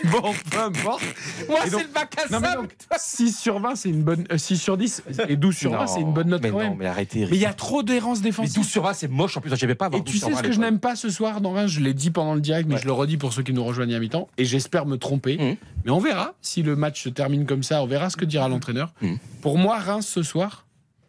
Bon, 0.04 0.32
peu 0.50 0.58
importe. 0.60 1.02
Moi 1.48 1.58
c'est 1.64 1.70
le 1.82 1.88
bac 1.92 2.14
à 2.24 2.32
Non 2.32 2.40
mais 2.40 2.54
donc 2.54 2.70
6 2.96 3.32
sur 3.38 3.58
20 3.60 3.74
c'est 3.76 3.88
une 3.90 4.02
bonne 4.02 4.24
euh, 4.32 4.38
6 4.38 4.56
sur 4.58 4.76
10 4.76 5.02
et 5.28 5.36
12 5.36 5.56
sur 5.56 5.72
20 5.72 5.86
c'est 5.86 6.00
une 6.00 6.12
bonne 6.12 6.28
note 6.28 6.42
mais 6.42 6.50
quand 6.50 6.58
non, 6.58 6.70
même. 6.70 6.76
mais 6.78 6.86
arrêtez. 6.86 7.20
Mais 7.30 7.36
il 7.36 7.40
y 7.40 7.46
a 7.46 7.52
trop 7.54 7.82
d'errance 7.82 8.18
Mais 8.18 8.24
défensive. 8.24 8.54
12 8.54 8.66
sur 8.68 8.82
20, 8.82 8.92
c'est 8.94 9.08
moche. 9.08 9.36
En 9.36 9.40
plus, 9.40 9.54
j'aimais 9.56 9.74
pas 9.74 9.86
avoir 9.86 10.00
Et 10.00 10.04
12 10.04 10.12
tu 10.14 10.20
sais 10.20 10.30
20 10.30 10.36
ce 10.38 10.42
que 10.42 10.52
je 10.52 10.60
n'aime 10.60 10.78
pas 10.78 10.96
ce 10.96 11.10
soir 11.10 11.40
dans 11.40 11.52
Reims, 11.52 11.70
je 11.70 11.80
l'ai 11.80 11.94
dit 11.94 12.10
pendant 12.10 12.34
le 12.34 12.40
direct, 12.40 12.68
mais 12.68 12.76
je 12.78 12.84
le 12.86 12.92
redis 12.92 13.16
pour 13.16 13.32
ceux 13.32 13.39
qui 13.42 13.52
nous 13.52 13.64
rejoignent 13.64 13.94
à 13.94 13.98
mi-temps, 13.98 14.28
et 14.38 14.44
j'espère 14.44 14.86
me 14.86 14.96
tromper. 14.96 15.36
Mhm. 15.38 15.56
Mais 15.84 15.90
on 15.90 16.00
verra 16.00 16.34
si 16.42 16.62
le 16.62 16.76
match 16.76 17.02
se 17.02 17.08
termine 17.08 17.46
comme 17.46 17.62
ça, 17.62 17.82
on 17.82 17.86
verra 17.86 18.10
ce 18.10 18.16
que 18.16 18.24
dira 18.24 18.48
l'entraîneur. 18.48 18.92
Mhm. 19.02 19.18
Pour 19.42 19.58
moi, 19.58 19.78
Reims 19.78 20.06
ce 20.06 20.22
soir 20.22 20.66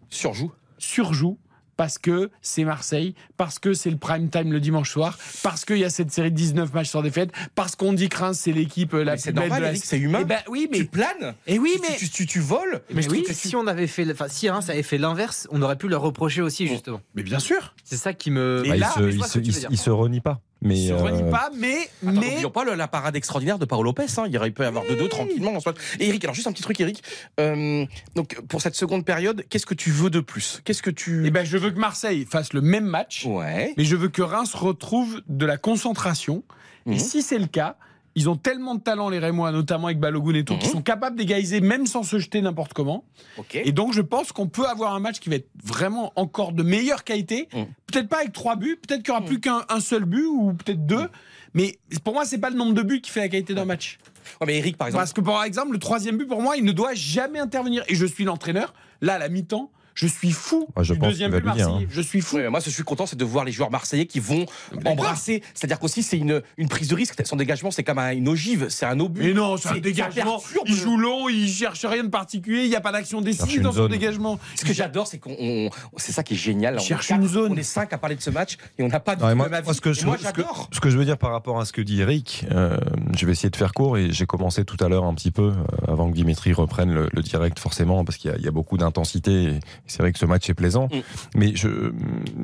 Surjoue. 0.10 0.52
surjoue 0.78 1.38
parce 1.78 1.98
que 1.98 2.30
c'est 2.44 2.64
Marseille, 2.64 3.16
parce 3.38 3.58
que 3.58 3.74
c'est 3.74 3.90
le 3.90 3.98
prime 3.98 4.30
time 4.30 4.52
le 4.52 4.60
dimanche 4.60 4.92
soir, 4.92 5.18
parce 5.42 5.66
qu'il 5.66 5.78
y 5.78 5.84
a 5.84 5.90
cette 5.90 6.12
série 6.12 6.30
de 6.30 6.36
19 6.36 6.72
matchs 6.76 6.90
sans 6.90 7.02
défaite, 7.02 7.32
parce 7.56 7.76
qu'on 7.76 7.92
dit 7.94 8.08
que 8.08 8.18
Reims 8.18 8.38
c'est 8.40 8.52
l'équipe 8.52 8.94
euh, 8.94 9.04
la 9.04 9.14
Mais 9.14 9.18
plus 9.18 9.22
c'est 9.24 9.32
belle 9.32 9.44
normal, 9.50 9.62
de 9.62 9.68
la 9.68 9.76
c'est 9.76 9.98
humain. 9.98 10.20
Eh 10.22 10.26
ben 10.26 10.38
oui, 10.48 10.68
mais 10.70 10.78
Tu 10.80 10.86
planes 10.86 11.34
et 11.48 11.58
oui, 11.58 11.72
Tu- 11.76 11.82
mais 11.90 11.98
tu, 11.98 12.10
tu, 12.10 12.26
tu 12.28 12.40
voles 12.40 12.82
Mais 12.94 13.02
je 13.02 13.10
oui, 13.10 13.24
trouve 13.24 13.34
que 13.36 13.40
tu- 13.42 13.48
si 13.48 13.56
on 13.56 13.66
avait 13.66 13.88
fait, 13.88 14.06
enfin, 14.12 14.28
si 14.28 14.48
Reims 14.48 14.70
avait 14.70 14.84
fait 14.84 15.00
l'inverse, 15.00 15.48
on 15.50 15.60
aurait 15.64 15.78
pu 15.78 15.88
leur 15.88 16.02
reprocher 16.04 16.44
aussi 16.44 16.68
justement. 16.68 17.02
mais 17.16 17.24
bien 17.24 17.40
sûr. 17.40 17.74
C'est 17.84 17.98
ça 17.98 18.14
qui 18.14 18.30
me. 18.30 18.62
Et 18.66 18.70
Bah, 18.70 18.76
là, 18.78 18.94
il, 19.00 19.24
se, 19.24 19.40
tu 19.40 19.52
il 19.72 19.78
se 19.78 19.90
renie 19.90 20.22
pas. 20.22 20.40
Mais 20.64 20.78
Il 20.78 20.88
se 20.90 20.94
euh, 20.94 20.98
renie 20.98 21.30
pas, 21.32 21.50
mais 21.58 21.74
Attends, 21.74 21.90
mais 22.20 22.28
n'oublions 22.30 22.52
pas 22.52 22.64
le- 22.64 22.76
la 22.76 22.88
parade 22.88 23.16
extraordinaire 23.16 23.58
de 23.58 23.66
Paolo 23.66 23.84
Lopez. 23.84 24.06
Hein. 24.18 24.26
Il 24.30 24.38
aurait 24.38 24.52
pu 24.52 24.62
y 24.62 24.66
avoir 24.66 24.84
2-2 24.86 25.08
tranquillement. 25.10 25.52
dans 25.54 25.60
ce 25.60 25.70
match. 25.70 25.78
Et 26.00 26.08
Eric, 26.10 26.24
alors 26.24 26.36
juste 26.36 26.46
un 26.48 26.52
petit 26.52 26.62
truc, 26.62 26.80
Eric. 26.80 27.04
Euh, 27.40 27.86
donc 28.16 28.40
pour 28.48 28.62
cette 28.62 28.76
seconde 28.76 29.04
période, 29.04 29.44
qu'est-ce 29.50 29.66
que 29.66 29.74
tu 29.74 29.90
veux 29.90 30.10
de 30.12 30.20
plus? 30.20 30.62
Qu'est-ce 30.64 30.84
que 30.84 30.92
tu. 30.92 31.26
eh 31.26 31.32
ben 31.32 31.44
je 31.46 31.58
veux 31.58 31.72
que 31.72 31.80
Marseille 31.80 32.26
fasse 32.30 32.54
le 32.54 32.62
même 32.62 32.86
match. 32.86 33.26
Ouais. 33.26 33.74
Mais 33.78 33.84
je 33.86 33.96
veux 33.96 34.10
que 34.10 34.22
Reims 34.22 34.54
retrouve 34.54 35.22
de 35.28 35.46
la 35.46 35.58
concentration. 35.58 36.44
Et 36.86 36.98
si 37.00 37.22
c'est 37.22 37.38
le 37.40 37.48
cas, 37.48 37.76
ils 38.16 38.30
ont 38.30 38.36
tellement 38.36 38.76
de 38.76 38.82
talent, 38.82 39.10
les 39.10 39.20
Rémois, 39.20 39.52
notamment 39.52 39.88
avec 39.88 40.00
Balogun 40.00 40.34
et 40.36 40.44
tout, 40.44 40.54
Mhm. 40.54 40.60
qui 40.60 40.68
sont 40.68 40.82
capables 40.82 41.16
d'égaliser 41.18 41.62
même 41.62 41.86
sans 41.86 42.04
se 42.04 42.20
jeter 42.20 42.42
n'importe 42.42 42.74
comment. 42.74 43.06
Et 43.54 43.72
donc, 43.72 43.94
je 43.94 44.02
pense 44.02 44.32
qu'on 44.32 44.48
peut 44.48 44.66
avoir 44.66 44.94
un 44.96 45.00
match 45.00 45.20
qui 45.20 45.30
va 45.30 45.36
être 45.38 45.50
vraiment 45.64 46.12
encore 46.16 46.52
de 46.52 46.64
meilleure 46.64 47.04
qualité. 47.04 47.48
Mhm. 47.54 47.66
Peut-être 47.88 48.10
pas 48.10 48.18
avec 48.18 48.34
trois 48.34 48.56
buts, 48.56 48.78
peut-être 48.86 49.04
qu'il 49.04 49.12
n'y 49.14 49.18
aura 49.18 49.22
Mhm. 49.22 49.28
plus 49.28 49.40
qu'un 49.40 49.62
un 49.70 49.80
seul 49.80 50.06
but 50.06 50.26
ou 50.26 50.54
peut-être 50.54 50.86
deux. 50.86 51.08
Mais 51.54 51.78
pour 52.04 52.14
moi, 52.14 52.26
c'est 52.26 52.38
pas 52.38 52.50
le 52.50 52.56
nombre 52.58 52.74
de 52.74 52.82
buts 52.82 53.02
qui 53.02 53.12
fait 53.12 53.20
la 53.22 53.30
qualité 53.30 53.54
d'un 53.54 53.66
match. 53.66 53.98
Ouais, 54.40 54.48
mais 54.48 54.58
Eric, 54.58 54.78
par 54.78 54.88
exemple. 54.88 55.02
Parce 55.02 55.14
que, 55.14 55.22
par 55.22 55.44
exemple, 55.44 55.72
le 55.74 55.80
troisième 55.80 56.18
but, 56.18 56.28
pour 56.28 56.42
moi, 56.42 56.56
il 56.58 56.64
ne 56.64 56.72
doit 56.72 56.94
jamais 56.94 57.40
intervenir. 57.40 57.84
Et 57.88 57.96
je 57.96 58.06
suis 58.06 58.24
l'entraîneur. 58.24 58.74
Là, 59.02 59.16
à 59.16 59.20
la 59.20 59.30
mi-temps, 59.30 59.72
je 59.94 60.08
suis 60.08 60.32
fou 60.32 60.68
Ouais, 60.76 60.84
je 60.84 60.94
du 60.94 61.00
pense 61.00 61.10
deuxième 61.10 61.32
but 61.32 61.42
dire, 61.42 61.46
marseillais. 61.70 61.88
Je 61.90 62.02
suis 62.02 62.22
fou. 62.22 62.38
Ouais, 62.38 62.50
moi, 62.50 62.60
ce 62.60 62.66
que 62.66 62.72
je 62.72 62.76
suis 62.76 62.84
content, 62.84 63.06
c'est 63.06 63.18
de 63.18 63.26
voir 63.26 63.46
les 63.46 63.52
joueurs 63.52 63.72
marseillais 63.72 64.06
qui 64.06 64.20
vont 64.20 64.46
embrasser. 64.86 65.44
C'est-à-dire 65.54 65.80
qu'aussi, 65.80 66.04
c'est 66.04 66.18
une, 66.18 66.42
une 66.58 66.68
prise 66.70 66.88
de 66.88 66.96
risque. 66.96 67.16
Son 67.26 67.36
dégagement, 67.36 67.72
c'est 67.72 67.84
comme 67.84 68.00
un- 68.00 68.12
une 68.12 68.28
ogive, 68.28 68.68
c'est 68.70 68.86
un 68.86 69.00
obus. 69.00 69.22
Mais 69.24 69.34
non, 69.34 69.58
c'est 69.58 69.70
un 69.70 69.78
dégagement. 69.80 70.42
Il 70.66 70.76
joue 70.76 70.98
long, 70.98 71.30
il 71.30 71.48
cherche 71.50 71.86
rien 71.86 72.04
de 72.04 72.10
particulier, 72.10 72.64
il 72.64 72.70
n'y 72.70 72.76
a 72.76 72.82
pas 72.82 72.92
d'action 72.92 73.22
décisive 73.22 73.62
dans 73.62 73.72
son 73.72 73.88
dégagement. 73.88 74.40
Ce 74.56 74.66
que 74.66 74.74
j'adore, 74.74 75.08
c'est 75.08 75.20
qu'on, 75.20 75.36
on- 75.40 75.70
c'est 75.98 76.12
ça 76.12 76.24
qui 76.24 76.34
est 76.34 76.38
génial. 76.38 76.76
On 76.78 76.80
cherche 76.80 77.08
quatre, 77.08 77.22
une 77.22 77.28
zone. 77.28 77.52
On 77.54 77.58
est 77.58 77.64
cinq 77.64 77.94
à 77.94 77.98
parler 77.98 78.16
de 78.16 78.22
ce 78.22 78.30
match 78.30 78.58
et 78.78 78.84
on 78.84 78.88
n'a 78.88 79.00
pas 79.00 79.16
Non, 79.16 79.30
et 79.30 79.36
moi, 79.36 79.46
même 79.50 79.56
avis. 79.66 79.74
ce 79.76 79.82
que, 79.82 79.94
je, 79.94 80.06
moi, 80.06 80.18
ce 80.18 80.30
que- 80.32 80.42
ce 80.72 80.80
que 80.80 80.90
je 80.90 80.98
veux 80.98 81.06
dire 81.06 81.18
par 81.18 81.32
rapport 81.32 81.60
à 81.60 81.66
ce 81.66 81.74
que 81.74 81.82
dit 81.82 82.02
Eric, 82.02 82.46
euh, 82.52 82.78
je 83.18 83.26
vais 83.26 83.32
essayer 83.34 83.50
de 83.50 83.56
faire 83.56 83.74
court 83.74 83.98
et 83.98 84.12
j'ai 84.12 84.26
commencé 84.26 84.64
tout 84.66 84.78
à 84.84 84.90
l'heure 84.90 85.04
un 85.06 85.14
petit 85.14 85.32
peu 85.32 85.52
euh, 85.52 85.92
avant 85.92 86.10
que 86.10 86.16
Dimitri 86.16 86.54
reprenne 86.54 86.92
le, 86.94 87.10
le 87.12 87.22
direct 87.22 87.60
forcément 87.60 88.04
parce 88.06 88.18
qu'il 88.18 88.32
y, 88.32 88.34
a- 88.34 88.38
il 88.38 88.44
y 88.44 88.48
a 88.48 88.52
beaucoup 88.52 88.78
d'intensité 88.78 89.60
c'est 89.92 90.02
vrai 90.02 90.12
que 90.12 90.20
ce 90.20 90.26
match 90.26 90.50
est 90.50 90.54
plaisant. 90.54 90.88
Mm. 90.92 91.00
Mais 91.36 91.56
je, 91.56 91.92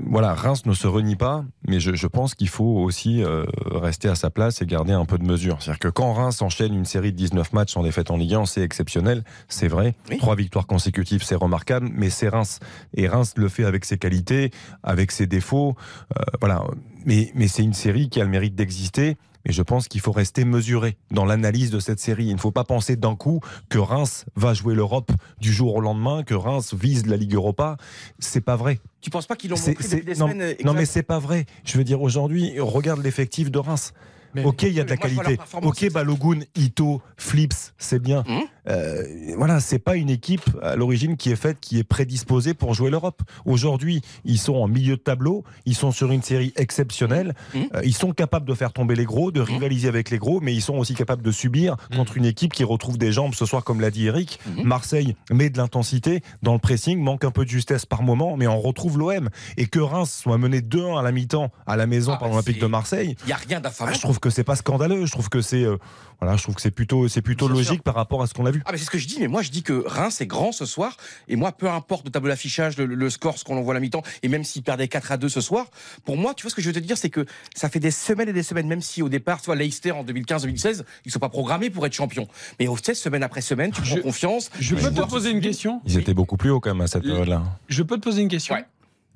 voilà, 0.09 0.33
Reims 0.33 0.65
ne 0.65 0.73
se 0.73 0.87
renie 0.87 1.15
pas, 1.15 1.43
mais 1.67 1.79
je, 1.79 1.95
je 1.95 2.07
pense 2.07 2.35
qu'il 2.35 2.49
faut 2.49 2.63
aussi 2.63 3.23
euh, 3.23 3.45
rester 3.65 4.09
à 4.09 4.15
sa 4.15 4.29
place 4.29 4.61
et 4.61 4.65
garder 4.65 4.93
un 4.93 5.05
peu 5.05 5.17
de 5.17 5.23
mesure. 5.23 5.57
C'est-à-dire 5.61 5.79
que 5.79 5.87
quand 5.87 6.13
Reims 6.13 6.41
enchaîne 6.41 6.73
une 6.73 6.85
série 6.85 7.11
de 7.11 7.17
19 7.17 7.53
matchs 7.53 7.73
sans 7.73 7.83
défaite 7.83 8.11
en 8.11 8.17
Ligue 8.17 8.35
1, 8.35 8.45
c'est 8.45 8.61
exceptionnel, 8.61 9.23
c'est 9.47 9.67
vrai. 9.67 9.95
Oui. 10.09 10.17
Trois 10.17 10.35
victoires 10.35 10.67
consécutives, 10.67 11.23
c'est 11.23 11.35
remarquable, 11.35 11.89
mais 11.93 12.09
c'est 12.09 12.29
Reims. 12.29 12.59
Et 12.93 13.07
Reims 13.07 13.33
le 13.37 13.49
fait 13.49 13.65
avec 13.65 13.85
ses 13.85 13.97
qualités, 13.97 14.51
avec 14.83 15.11
ses 15.11 15.27
défauts. 15.27 15.75
Euh, 16.17 16.23
voilà. 16.39 16.63
Mais, 17.05 17.31
mais 17.35 17.47
c'est 17.47 17.63
une 17.63 17.73
série 17.73 18.09
qui 18.09 18.19
a 18.19 18.23
le 18.23 18.29
mérite 18.29 18.55
d'exister. 18.55 19.17
Et 19.47 19.53
je 19.53 19.61
pense 19.61 19.87
qu'il 19.87 20.01
faut 20.01 20.11
rester 20.11 20.43
mesuré 20.43 20.97
dans 21.09 21.23
l'analyse 21.23 21.71
de 21.71 21.79
cette 21.79 21.99
série. 21.99 22.25
Il 22.25 22.33
ne 22.35 22.39
faut 22.39 22.51
pas 22.51 22.65
penser 22.65 22.97
d'un 22.97 23.15
coup 23.15 23.39
que 23.69 23.77
Reims 23.77 24.25
va 24.35 24.53
jouer 24.53 24.75
l'Europe 24.75 25.11
du 25.39 25.53
jour 25.53 25.75
au 25.75 25.79
lendemain, 25.79 26.23
que 26.23 26.33
Reims 26.33 26.73
vise 26.73 27.05
la 27.07 27.15
Ligue 27.15 27.33
Europa. 27.33 27.77
C'est 28.19 28.41
pas 28.41 28.57
vrai. 28.57 28.79
Tu 28.99 29.09
penses 29.09 29.25
pas 29.25 29.37
qu'ils 29.37 29.49
l'ont 29.49 29.57
montré 29.57 29.73
depuis 29.73 30.03
des 30.03 30.15
non, 30.15 30.27
semaines 30.27 30.55
non, 30.65 30.73
mais 30.73 30.85
c'est 30.85 31.03
pas 31.03 31.19
vrai. 31.19 31.45
Je 31.63 31.77
veux 31.77 31.85
dire, 31.85 32.01
aujourd'hui, 32.01 32.59
regarde 32.59 33.01
l'effectif 33.01 33.49
de 33.49 33.59
Reims. 33.59 33.93
Mais- 34.33 34.43
ok, 34.43 34.63
il 34.63 34.73
y 34.73 34.81
a 34.81 34.83
de 34.83 34.89
la 34.89 34.97
qualité. 34.97 35.37
Ok, 35.61 35.91
Balogun, 35.91 36.39
Ito, 36.55 37.01
Flips, 37.15 37.73
c'est 37.77 37.99
bien. 37.99 38.23
Mhm. 38.27 38.43
Euh, 38.67 39.03
voilà, 39.37 39.59
c'est 39.59 39.79
pas 39.79 39.95
une 39.95 40.09
équipe 40.09 40.49
à 40.61 40.75
l'origine 40.75 41.15
qui 41.17 41.31
est 41.31 41.35
faite, 41.35 41.57
qui 41.61 41.79
est 41.79 41.83
prédisposée 41.83 42.53
pour 42.53 42.73
jouer 42.73 42.89
l'Europe. 42.89 43.21
Aujourd'hui, 43.45 44.01
ils 44.25 44.37
sont 44.39 44.55
en 44.55 44.67
milieu 44.67 44.97
de 44.97 45.01
tableau, 45.01 45.43
ils 45.65 45.75
sont 45.75 45.91
sur 45.91 46.11
une 46.11 46.21
série 46.21 46.53
exceptionnelle, 46.55 47.33
Mhm. 47.53 47.67
Euh, 47.75 47.81
ils 47.83 47.93
sont 47.93 48.11
capables 48.11 48.47
de 48.47 48.53
faire 48.53 48.73
tomber 48.73 48.95
les 48.95 49.05
gros, 49.05 49.31
de 49.31 49.41
rivaliser 49.41 49.87
avec 49.87 50.09
les 50.09 50.17
gros, 50.17 50.39
mais 50.41 50.53
ils 50.53 50.61
sont 50.61 50.75
aussi 50.75 50.93
capables 50.95 51.21
de 51.21 51.31
subir 51.31 51.75
contre 51.95 52.17
une 52.17 52.25
équipe 52.25 52.53
qui 52.53 52.63
retrouve 52.63 52.97
des 52.97 53.11
jambes 53.11 53.33
ce 53.33 53.45
soir, 53.45 53.63
comme 53.63 53.79
l'a 53.81 53.91
dit 53.91 54.07
Eric. 54.07 54.39
Marseille 54.63 55.15
met 55.31 55.49
de 55.49 55.57
l'intensité 55.57 56.21
dans 56.43 56.53
le 56.53 56.59
pressing, 56.59 56.99
manque 56.99 57.23
un 57.23 57.31
peu 57.31 57.45
de 57.45 57.49
justesse 57.49 57.85
par 57.85 58.03
moment, 58.03 58.37
mais 58.37 58.47
on 58.47 58.59
retrouve 58.59 58.97
l'OM. 58.97 59.29
Et 59.57 59.67
que 59.67 59.79
Reims 59.79 60.11
soit 60.23 60.37
mené 60.37 60.61
2-1 60.61 60.97
à 60.99 61.01
la 61.01 61.11
mi-temps 61.11 61.51
à 61.65 61.75
la 61.77 61.87
maison 61.87 62.13
Ah, 62.13 62.17
par 62.17 62.27
bah, 62.29 62.33
l'Olympique 62.35 62.59
de 62.59 62.67
Marseille, 62.67 63.15
Il 63.23 63.27
n'y 63.27 63.33
a 63.33 63.37
rien 63.37 63.57
ah, 63.57 63.61
d'affamant. 63.61 63.93
je 63.93 63.99
trouve 64.01 64.19
que 64.19 64.29
c'est 64.29 64.43
pas 64.43 64.55
scandaleux. 64.55 65.05
Je 65.05 65.11
trouve 65.11 65.29
que 65.29 65.41
c'est 65.41 65.63
euh, 65.63 65.77
voilà, 66.19 66.35
je 66.35 66.43
trouve 66.43 66.55
que 66.55 66.61
c'est 66.61 66.71
plutôt 66.71 67.07
c'est 67.07 67.21
plutôt 67.21 67.47
Bien 67.47 67.55
logique 67.55 67.73
sûr. 67.75 67.83
par 67.83 67.95
rapport 67.95 68.21
à 68.21 68.27
ce 68.27 68.33
qu'on 68.33 68.45
a 68.45 68.51
vu. 68.51 68.56
Ah 68.65 68.71
mais 68.71 68.77
c'est 68.77 68.85
ce 68.85 68.89
que 68.89 68.97
je 68.97 69.07
dis, 69.07 69.17
mais 69.19 69.27
moi 69.27 69.41
je 69.41 69.49
dis 69.51 69.63
que 69.63 69.83
Reims 69.85 70.19
est 70.21 70.25
grand 70.27 70.51
ce 70.51 70.65
soir, 70.65 70.97
et 71.27 71.35
moi 71.35 71.51
peu 71.51 71.69
importe 71.69 72.05
le 72.05 72.11
tableau 72.11 72.29
d'affichage, 72.29 72.77
le, 72.77 72.85
le 72.85 73.09
score, 73.09 73.37
ce 73.37 73.43
qu'on 73.43 73.57
envoie 73.57 73.73
à 73.73 73.75
la 73.75 73.79
mi-temps, 73.79 74.03
et 74.23 74.27
même 74.27 74.43
s'ils 74.43 74.63
perdaient 74.63 74.87
4 74.87 75.11
à 75.11 75.17
2 75.17 75.29
ce 75.29 75.41
soir, 75.41 75.67
pour 76.05 76.17
moi, 76.17 76.33
tu 76.33 76.43
vois 76.43 76.49
ce 76.51 76.55
que 76.55 76.61
je 76.61 76.67
veux 76.67 76.73
te 76.73 76.79
dire, 76.79 76.97
c'est 76.97 77.09
que 77.09 77.25
ça 77.55 77.69
fait 77.69 77.79
des 77.79 77.91
semaines 77.91 78.29
et 78.29 78.33
des 78.33 78.43
semaines, 78.43 78.67
même 78.67 78.81
si 78.81 79.01
au 79.01 79.09
départ, 79.09 79.39
tu 79.41 79.47
vois, 79.47 79.55
Leicester 79.55 79.91
en 79.91 80.03
2015-2016, 80.03 80.83
ils 81.05 81.11
sont 81.11 81.19
pas 81.19 81.29
programmés 81.29 81.69
pour 81.69 81.85
être 81.85 81.93
champions. 81.93 82.27
Mais 82.59 82.67
au 82.67 82.75
fait, 82.75 82.93
semaine 82.95 83.23
après 83.23 83.41
semaine, 83.41 83.71
tu 83.71 83.81
prends 83.81 83.95
Je- 83.95 84.01
confiance. 84.01 84.49
Je 84.59 84.75
peux 84.75 84.91
te 84.93 85.01
poser 85.07 85.29
se 85.29 85.33
une 85.35 85.41
question? 85.41 85.81
Ils 85.85 85.97
étaient 85.97 86.13
beaucoup 86.13 86.37
plus 86.37 86.49
hauts 86.49 86.59
quand 86.59 86.69
même 86.73 86.81
à 86.81 86.87
cette 86.87 87.03
période-là. 87.03 87.43
Je 87.67 87.83
peux 87.83 87.97
te 87.97 88.01
poser 88.03 88.21
une 88.21 88.29
question? 88.29 88.55
Ouais. 88.55 88.65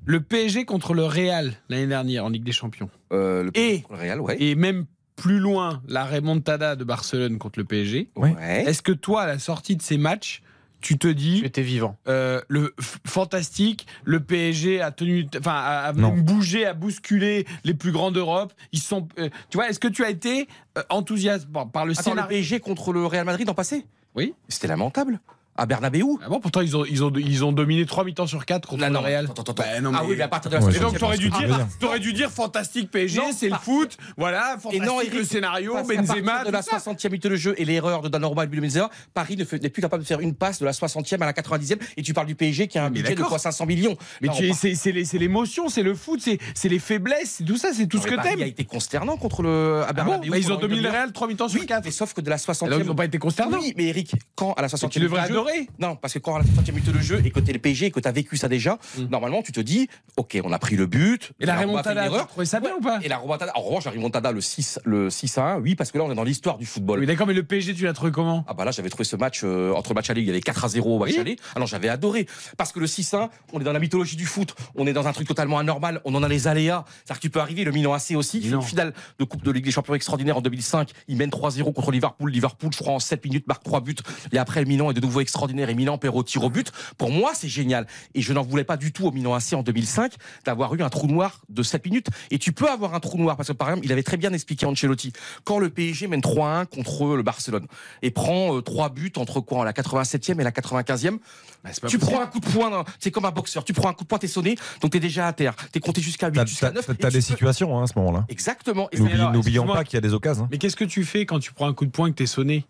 Le 0.06 0.20
PSG 0.20 0.66
contre 0.66 0.94
le 0.96 1.06
Real 1.06 1.54
l'année 1.70 1.86
dernière 1.88 2.26
en 2.26 2.30
Ligue 2.30 2.44
des 2.44 2.52
Champions. 2.52 2.90
Euh, 3.14 3.44
le, 3.44 3.52
Et- 3.54 3.84
le 3.90 3.96
Real, 3.96 4.20
ouais. 4.20 4.36
Et 4.40 4.56
même 4.56 4.86
plus 5.22 5.40
loin, 5.40 5.82
la 5.88 6.04
remontada 6.06 6.76
de 6.76 6.84
Barcelone 6.84 7.38
contre 7.38 7.60
le 7.60 7.66
PSG. 7.66 8.10
Ouais. 8.16 8.64
Est-ce 8.66 8.82
que 8.82 8.92
toi, 8.92 9.22
à 9.24 9.28
la 9.28 9.38
sortie 9.40 9.76
de 9.76 9.82
ces 9.82 9.98
matchs, 9.98 10.42
tu 10.82 10.98
te 10.98 11.08
dis 11.08 11.42
J'étais 11.42 11.62
vivant. 11.62 11.96
euh, 12.08 12.42
le 12.48 12.74
fantastique, 13.06 13.86
le 14.04 14.20
PSG 14.20 14.82
a 14.82 14.90
tenu, 14.92 15.28
enfin 15.38 15.54
a, 15.54 15.88
a 15.90 15.94
bougé, 15.94 16.66
a 16.66 16.74
bousculé 16.74 17.46
les 17.64 17.76
plus 17.76 17.92
grands 17.92 18.10
d'Europe. 18.12 18.52
Ils 18.72 18.80
sont, 18.82 19.08
euh, 19.20 19.30
tu 19.50 19.58
vois, 19.58 19.70
est-ce 19.70 19.80
que 19.80 19.88
tu 19.88 20.04
as 20.04 20.10
été 20.10 20.48
euh, 20.78 20.82
enthousiaste 20.90 21.48
par, 21.52 21.70
par 21.70 21.86
le 21.86 21.92
Attends, 21.92 22.02
le 22.12 22.16
scénario 22.16 22.30
PSG 22.30 22.60
contre 22.62 22.94
le 22.94 23.06
Real 23.06 23.26
Madrid 23.26 23.48
en 23.48 23.54
passé? 23.54 23.86
Oui. 24.16 24.34
C'était 24.48 24.68
lamentable. 24.68 25.20
À 25.58 25.66
Bernabeu 25.66 26.02
Ah 26.24 26.30
bon, 26.30 26.40
pourtant, 26.40 26.62
ils 26.62 26.78
ont, 26.78 26.86
ils 26.86 27.04
ont, 27.04 27.12
ils 27.16 27.44
ont 27.44 27.52
dominé 27.52 27.86
3 27.86 28.06
mi-temps 28.06 28.26
sur 28.26 28.46
4 28.46 28.68
contre 28.70 28.82
Non, 28.90 29.02
le 29.02 29.06
Real. 29.06 29.26
attends, 29.26 29.42
attends, 29.42 29.52
attends. 29.52 29.64
Bah, 29.64 29.82
non, 29.82 29.92
Ah 29.94 30.04
oui, 30.06 30.16
mais 30.18 30.24
à 30.24 30.28
partir 30.30 30.50
de 30.50 30.56
la 30.56 30.62
Ouais, 30.64 30.72
Et 30.72 30.78
60e, 30.78 30.82
donc, 30.82 30.98
t'aurais 30.98 31.18
dû, 31.18 31.30
dire, 31.30 31.68
t'aurais 31.80 32.00
dû 32.00 32.14
dire 32.14 32.32
fantastique 32.32 32.90
PSG, 32.90 33.20
Non, 33.20 33.32
c'est 33.36 33.50
le 33.50 33.56
foot. 33.56 33.98
Voilà, 34.18 34.56
Et 34.72 34.80
non, 34.80 34.86
fantastique 34.86 35.08
Eric, 35.08 35.14
le 35.20 35.24
scénario, 35.26 35.74
Benzema. 35.74 36.46
de 36.46 36.52
la 36.52 36.64
tout 36.64 36.70
ça. 36.70 36.78
60e 36.78 37.10
minute 37.10 37.28
de 37.28 37.36
jeu 37.36 37.54
et 37.58 37.66
l'erreur 37.66 38.02
de 38.02 38.08
Donnarumma 38.08 38.46
et 38.46 38.48
de 38.48 38.60
Benzema, 38.62 38.90
Paris 39.14 39.36
ne 39.36 39.44
fait- 39.44 39.62
n'est 39.62 39.70
plus 39.70 39.82
capable 39.82 40.04
de 40.04 40.08
faire 40.08 40.22
une 40.22 40.34
passe 40.36 40.60
de 40.60 40.66
la 40.66 40.72
60e 40.74 41.22
à 41.22 41.26
la 41.26 41.34
90e. 41.34 41.78
Et 41.98 42.02
tu 42.02 42.14
parles 42.14 42.28
du 42.28 42.36
PSG 42.36 42.68
qui 42.68 42.80
a 42.80 42.86
un 42.86 42.90
Mais 42.90 43.00
budget 43.02 43.12
de 43.12 43.16
d'accord. 43.16 43.30
quoi 43.30 43.40
500 43.40 43.66
millions. 43.66 43.98
Mais 44.22 44.30
c'est 44.54 45.18
l'émotion, 45.20 45.68
c'est 45.70 45.84
le 45.84 45.96
foot, 45.96 46.22
c'est 46.24 46.40
c'est 46.56 46.70
les 46.70 46.80
faiblesses, 46.80 47.36
c'est 47.40 47.44
tout 47.44 47.58
ça, 47.58 47.70
c'est 47.74 47.88
tout 47.88 47.98
ce 48.00 48.08
que 48.08 48.16
Paris 48.16 48.30
a 48.30 48.36
t'aimes. 48.38 48.48
été 48.48 48.64
consternant 48.64 49.18
contre 49.18 49.44
le 49.44 49.82
à 49.84 49.88
Ah 49.90 49.94
Bernabeu. 49.94 50.30
Bah, 50.30 50.38
Ils 50.38 50.52
ont 50.52 50.58
dominé 50.58 50.82
le. 50.82 50.90
Real 50.90 51.12
3 51.12 51.28
mi-temps 51.28 51.50
sur 51.50 51.60
Oui, 51.60 51.66
4. 51.68 51.84
mais 51.86 51.92
sauf 51.92 52.14
que 52.14 52.22
de 52.22 52.30
la 52.30 52.38
60e. 52.38 52.68
Alors, 52.68 52.80
ils 52.80 52.86
n'ont 52.88 52.96
pas 52.96 53.06
été 53.06 53.18
consternants. 53.18 53.60
Oui, 53.62 53.74
mais 53.76 53.86
Eric, 53.86 54.14
quand 54.36 54.54
à 54.54 54.62
la 54.62 54.68
60e 54.70 54.90
Tu 54.90 55.00
devrais 55.00 55.22
minute 55.22 55.36
Non, 55.80 55.96
parce 55.96 56.14
que 56.14 56.20
quand 56.20 56.36
à 56.36 56.40
la 56.40 56.46
60e 56.46 56.72
minute 56.72 56.90
de 56.92 57.00
jeu 57.00 57.22
et 57.26 57.32
que 57.32 57.40
t'es 57.40 57.54
le 57.54 57.60
PSG 57.60 57.88
et 57.88 57.92
que 57.92 58.00
t'as 58.00 58.12
vécu 58.12 58.38
ça 58.38 58.48
déjà, 58.48 58.78
Mm. 58.98 59.04
normalement 59.10 59.42
tu 59.42 59.52
te 59.52 59.60
dis, 59.62 59.88
ok, 60.18 60.40
on 60.44 60.52
a 60.52 60.60
pris 60.60 60.76
le 60.76 60.86
but. 60.86 61.32
Et 61.40 61.46
la 61.46 61.58
on 61.58 61.62
remontada, 61.62 62.08
tu 62.38 62.46
ça 62.46 62.60
bien 62.60 62.76
ou 62.78 62.82
pas 62.82 63.00
Et 63.04 63.08
la 63.08 63.18
remontada, 63.18 63.52
en 63.56 63.62
revanche, 63.62 63.86
la 63.86 63.92
remontada, 63.92 64.32
le 64.32 64.42
6, 64.42 64.80
le 64.86 65.10
6 65.10 65.38
à 65.38 65.44
1, 65.54 65.60
oui, 65.60 65.76
parce 65.76 65.92
que 65.92 65.98
là, 65.98 66.04
on 66.06 66.12
est 66.12 66.16
dans 66.16 66.24
l'histoire 66.24 66.58
du 66.58 66.66
football. 66.66 67.00
Oui, 67.00 67.06
d'accord, 67.06 67.28
mais 67.28 67.34
le 67.34 67.44
PSG, 67.44 67.74
tu 67.74 67.84
l'as 67.86 67.94
trouvé 67.94 68.12
comment 68.12 68.44
Ah 68.48 68.54
bah 68.54 68.66
là 68.66 68.72
j'avais 68.72 68.90
trouvé 68.90 69.04
ce 69.04 69.16
match 69.16 69.42
euh, 69.44 69.74
entre 69.74 69.94
match 69.94 70.10
aller 70.10 70.22
il 70.22 70.28
y 70.28 70.30
avait 70.30 70.42
4 70.42 70.66
à 70.66 70.68
0 70.70 70.96
au 70.96 71.00
match 71.00 71.12
Oui. 71.14 71.20
aller. 71.20 71.36
Alors 71.56 71.68
j'avais 71.68 71.90
adoré 71.90 72.28
parce 72.58 72.72
que 72.72 72.80
le 72.80 72.88
6-1, 72.88 73.30
on 73.54 73.60
est 73.62 73.64
dans 73.64 73.74
la 73.74 73.80
mythologie 73.80 74.16
du 74.16 74.26
foot, 74.26 74.54
on 74.76 74.88
est 74.88 74.94
dans 74.94 75.08
un 75.08 75.14
truc 75.14 75.28
totalement 75.28 75.58
anormal, 75.60 76.02
on 76.06 76.14
en 76.16 76.24
a 76.24 76.28
les 76.28 76.48
aléas. 76.48 76.86
C'est-à-dire 77.06 77.16
que 77.18 77.22
tu 77.22 77.30
peux 77.30 77.40
arriver 77.40 77.64
le 77.64 77.72
Milan 77.72 77.94
AC 77.94 78.12
aussi, 78.16 78.40
une 78.42 78.62
finale 78.62 78.94
de 79.20 79.24
Coupe 79.24 79.44
de 79.44 79.52
Ligue 79.52 79.66
des 79.66 79.72
Champions 79.72 79.94
extraordinaire 79.96 80.38
en 80.38 80.42
2005, 80.42 80.90
il 81.08 81.18
mène 81.18 81.30
3-0 81.30 81.72
contre 81.74 81.92
Liverpool, 81.92 82.30
Liverpool 82.32 82.72
je 82.74 82.78
crois 82.80 82.94
en 82.94 83.00
7 83.00 83.24
minutes 83.26 83.48
marque 83.48 83.64
3 83.64 83.82
buts 83.82 83.96
et 84.32 84.38
après 84.38 84.60
le 84.62 84.68
Milan 84.68 84.92
est 84.92 84.94
de 84.94 85.02
nouveau 85.02 85.22
extraordinaire 85.32 85.70
et 85.70 85.76
Milan 85.76 85.98
perd 85.98 86.16
au 86.16 86.24
tir 86.24 86.44
au 86.44 86.50
but. 86.50 86.72
Pour 86.98 87.10
moi, 87.10 87.32
c'est 87.34 87.48
génial 87.48 87.88
et 88.14 88.22
je 88.22 88.34
n'en 88.34 88.44
voulais 88.44 88.66
pas 88.66 88.76
du 88.78 88.92
tout 88.92 89.06
au 89.08 89.12
Milan 89.12 89.34
AC 89.34 89.54
en 89.54 89.64
2005 89.64 90.14
d'avoir 90.46 90.76
eu 90.76 90.82
un 90.84 90.90
trou 90.90 91.08
noir 91.08 91.40
de 91.50 91.64
7 91.64 91.86
minutes 91.86 92.08
et 92.32 92.38
tu 92.38 92.52
peux 92.52 92.70
avoir 92.70 92.94
un 92.94 93.00
trou 93.00 93.18
noir 93.18 93.38
parce 93.38 93.48
que 93.48 93.54
par 93.54 93.70
exemple, 93.70 93.86
il 93.86 93.92
avait 93.94 94.04
très 94.04 94.18
bien 94.18 94.34
expliqué 94.34 94.66
Ancelotti 94.66 95.14
quand 95.46 95.58
le 95.60 95.70
PSG 95.70 96.08
mène 96.08 96.20
3-1 96.22 96.66
contre 96.66 97.16
le 97.16 97.24
Barcelone 97.24 97.66
et 98.02 98.12
prend 98.12 98.58
euh, 98.58 98.62
trois 98.62 98.90
buts 98.90 99.14
entre 99.16 99.40
quoi 99.40 99.64
la 99.64 99.72
87e 99.72 100.40
et 100.40 100.44
la 100.44 100.52
95e. 100.52 101.18
Bah, 101.64 101.70
Tu 101.74 101.82
possible. 101.82 102.02
prends 102.06 102.22
un 102.22 102.26
coup 102.28 102.40
de 102.40 102.46
poing, 102.48 102.84
c'est 103.00 103.12
comme 103.12 103.26
un 103.26 103.32
boxeur. 103.32 103.64
Tu 103.64 103.72
prends 103.74 103.88
un 103.90 103.94
coup 103.94 104.04
de 104.04 104.08
poing, 104.10 104.18
t'es 104.18 104.28
sonné, 104.28 104.56
donc 104.82 104.92
t'es 104.92 105.00
déjà 105.00 105.28
à 105.28 105.34
terre. 105.34 105.56
T'es 105.72 105.80
compté 105.80 106.02
jusqu'à 106.02 106.28
8, 106.28 106.34
T'as 106.34 106.46
jusqu'à 106.46 106.68
t'as- 106.70 106.74
9. 106.76 106.86
t'as 106.88 106.94
des 107.10 107.18
peux- 107.18 107.22
situations 107.22 107.78
hein, 107.80 107.84
à 107.84 107.88
ce 107.88 107.94
moment-là. 108.00 108.26
Exactement. 108.30 108.90
Et 108.92 108.98
N'oublie- 108.98 109.14
alors, 109.14 109.32
N'oublions 109.32 109.66
pas 109.68 109.84
qu'il 109.84 109.94
y 109.94 109.98
a 109.98 110.02
des 110.02 110.14
occasions. 110.14 110.48
Mais 110.52 110.58
qu'est-ce 110.58 110.76
que 110.76 110.84
tu 110.86 111.06
fais 111.06 111.26
quand 111.28 111.40
tu 111.40 111.54
prends 111.54 111.68
un 111.68 111.74
coup 111.74 111.86
de 111.86 111.92
poing 111.92 112.08
et 112.08 112.12
que 112.12 112.16
t'es 112.16 112.26
sonné? 112.26 112.66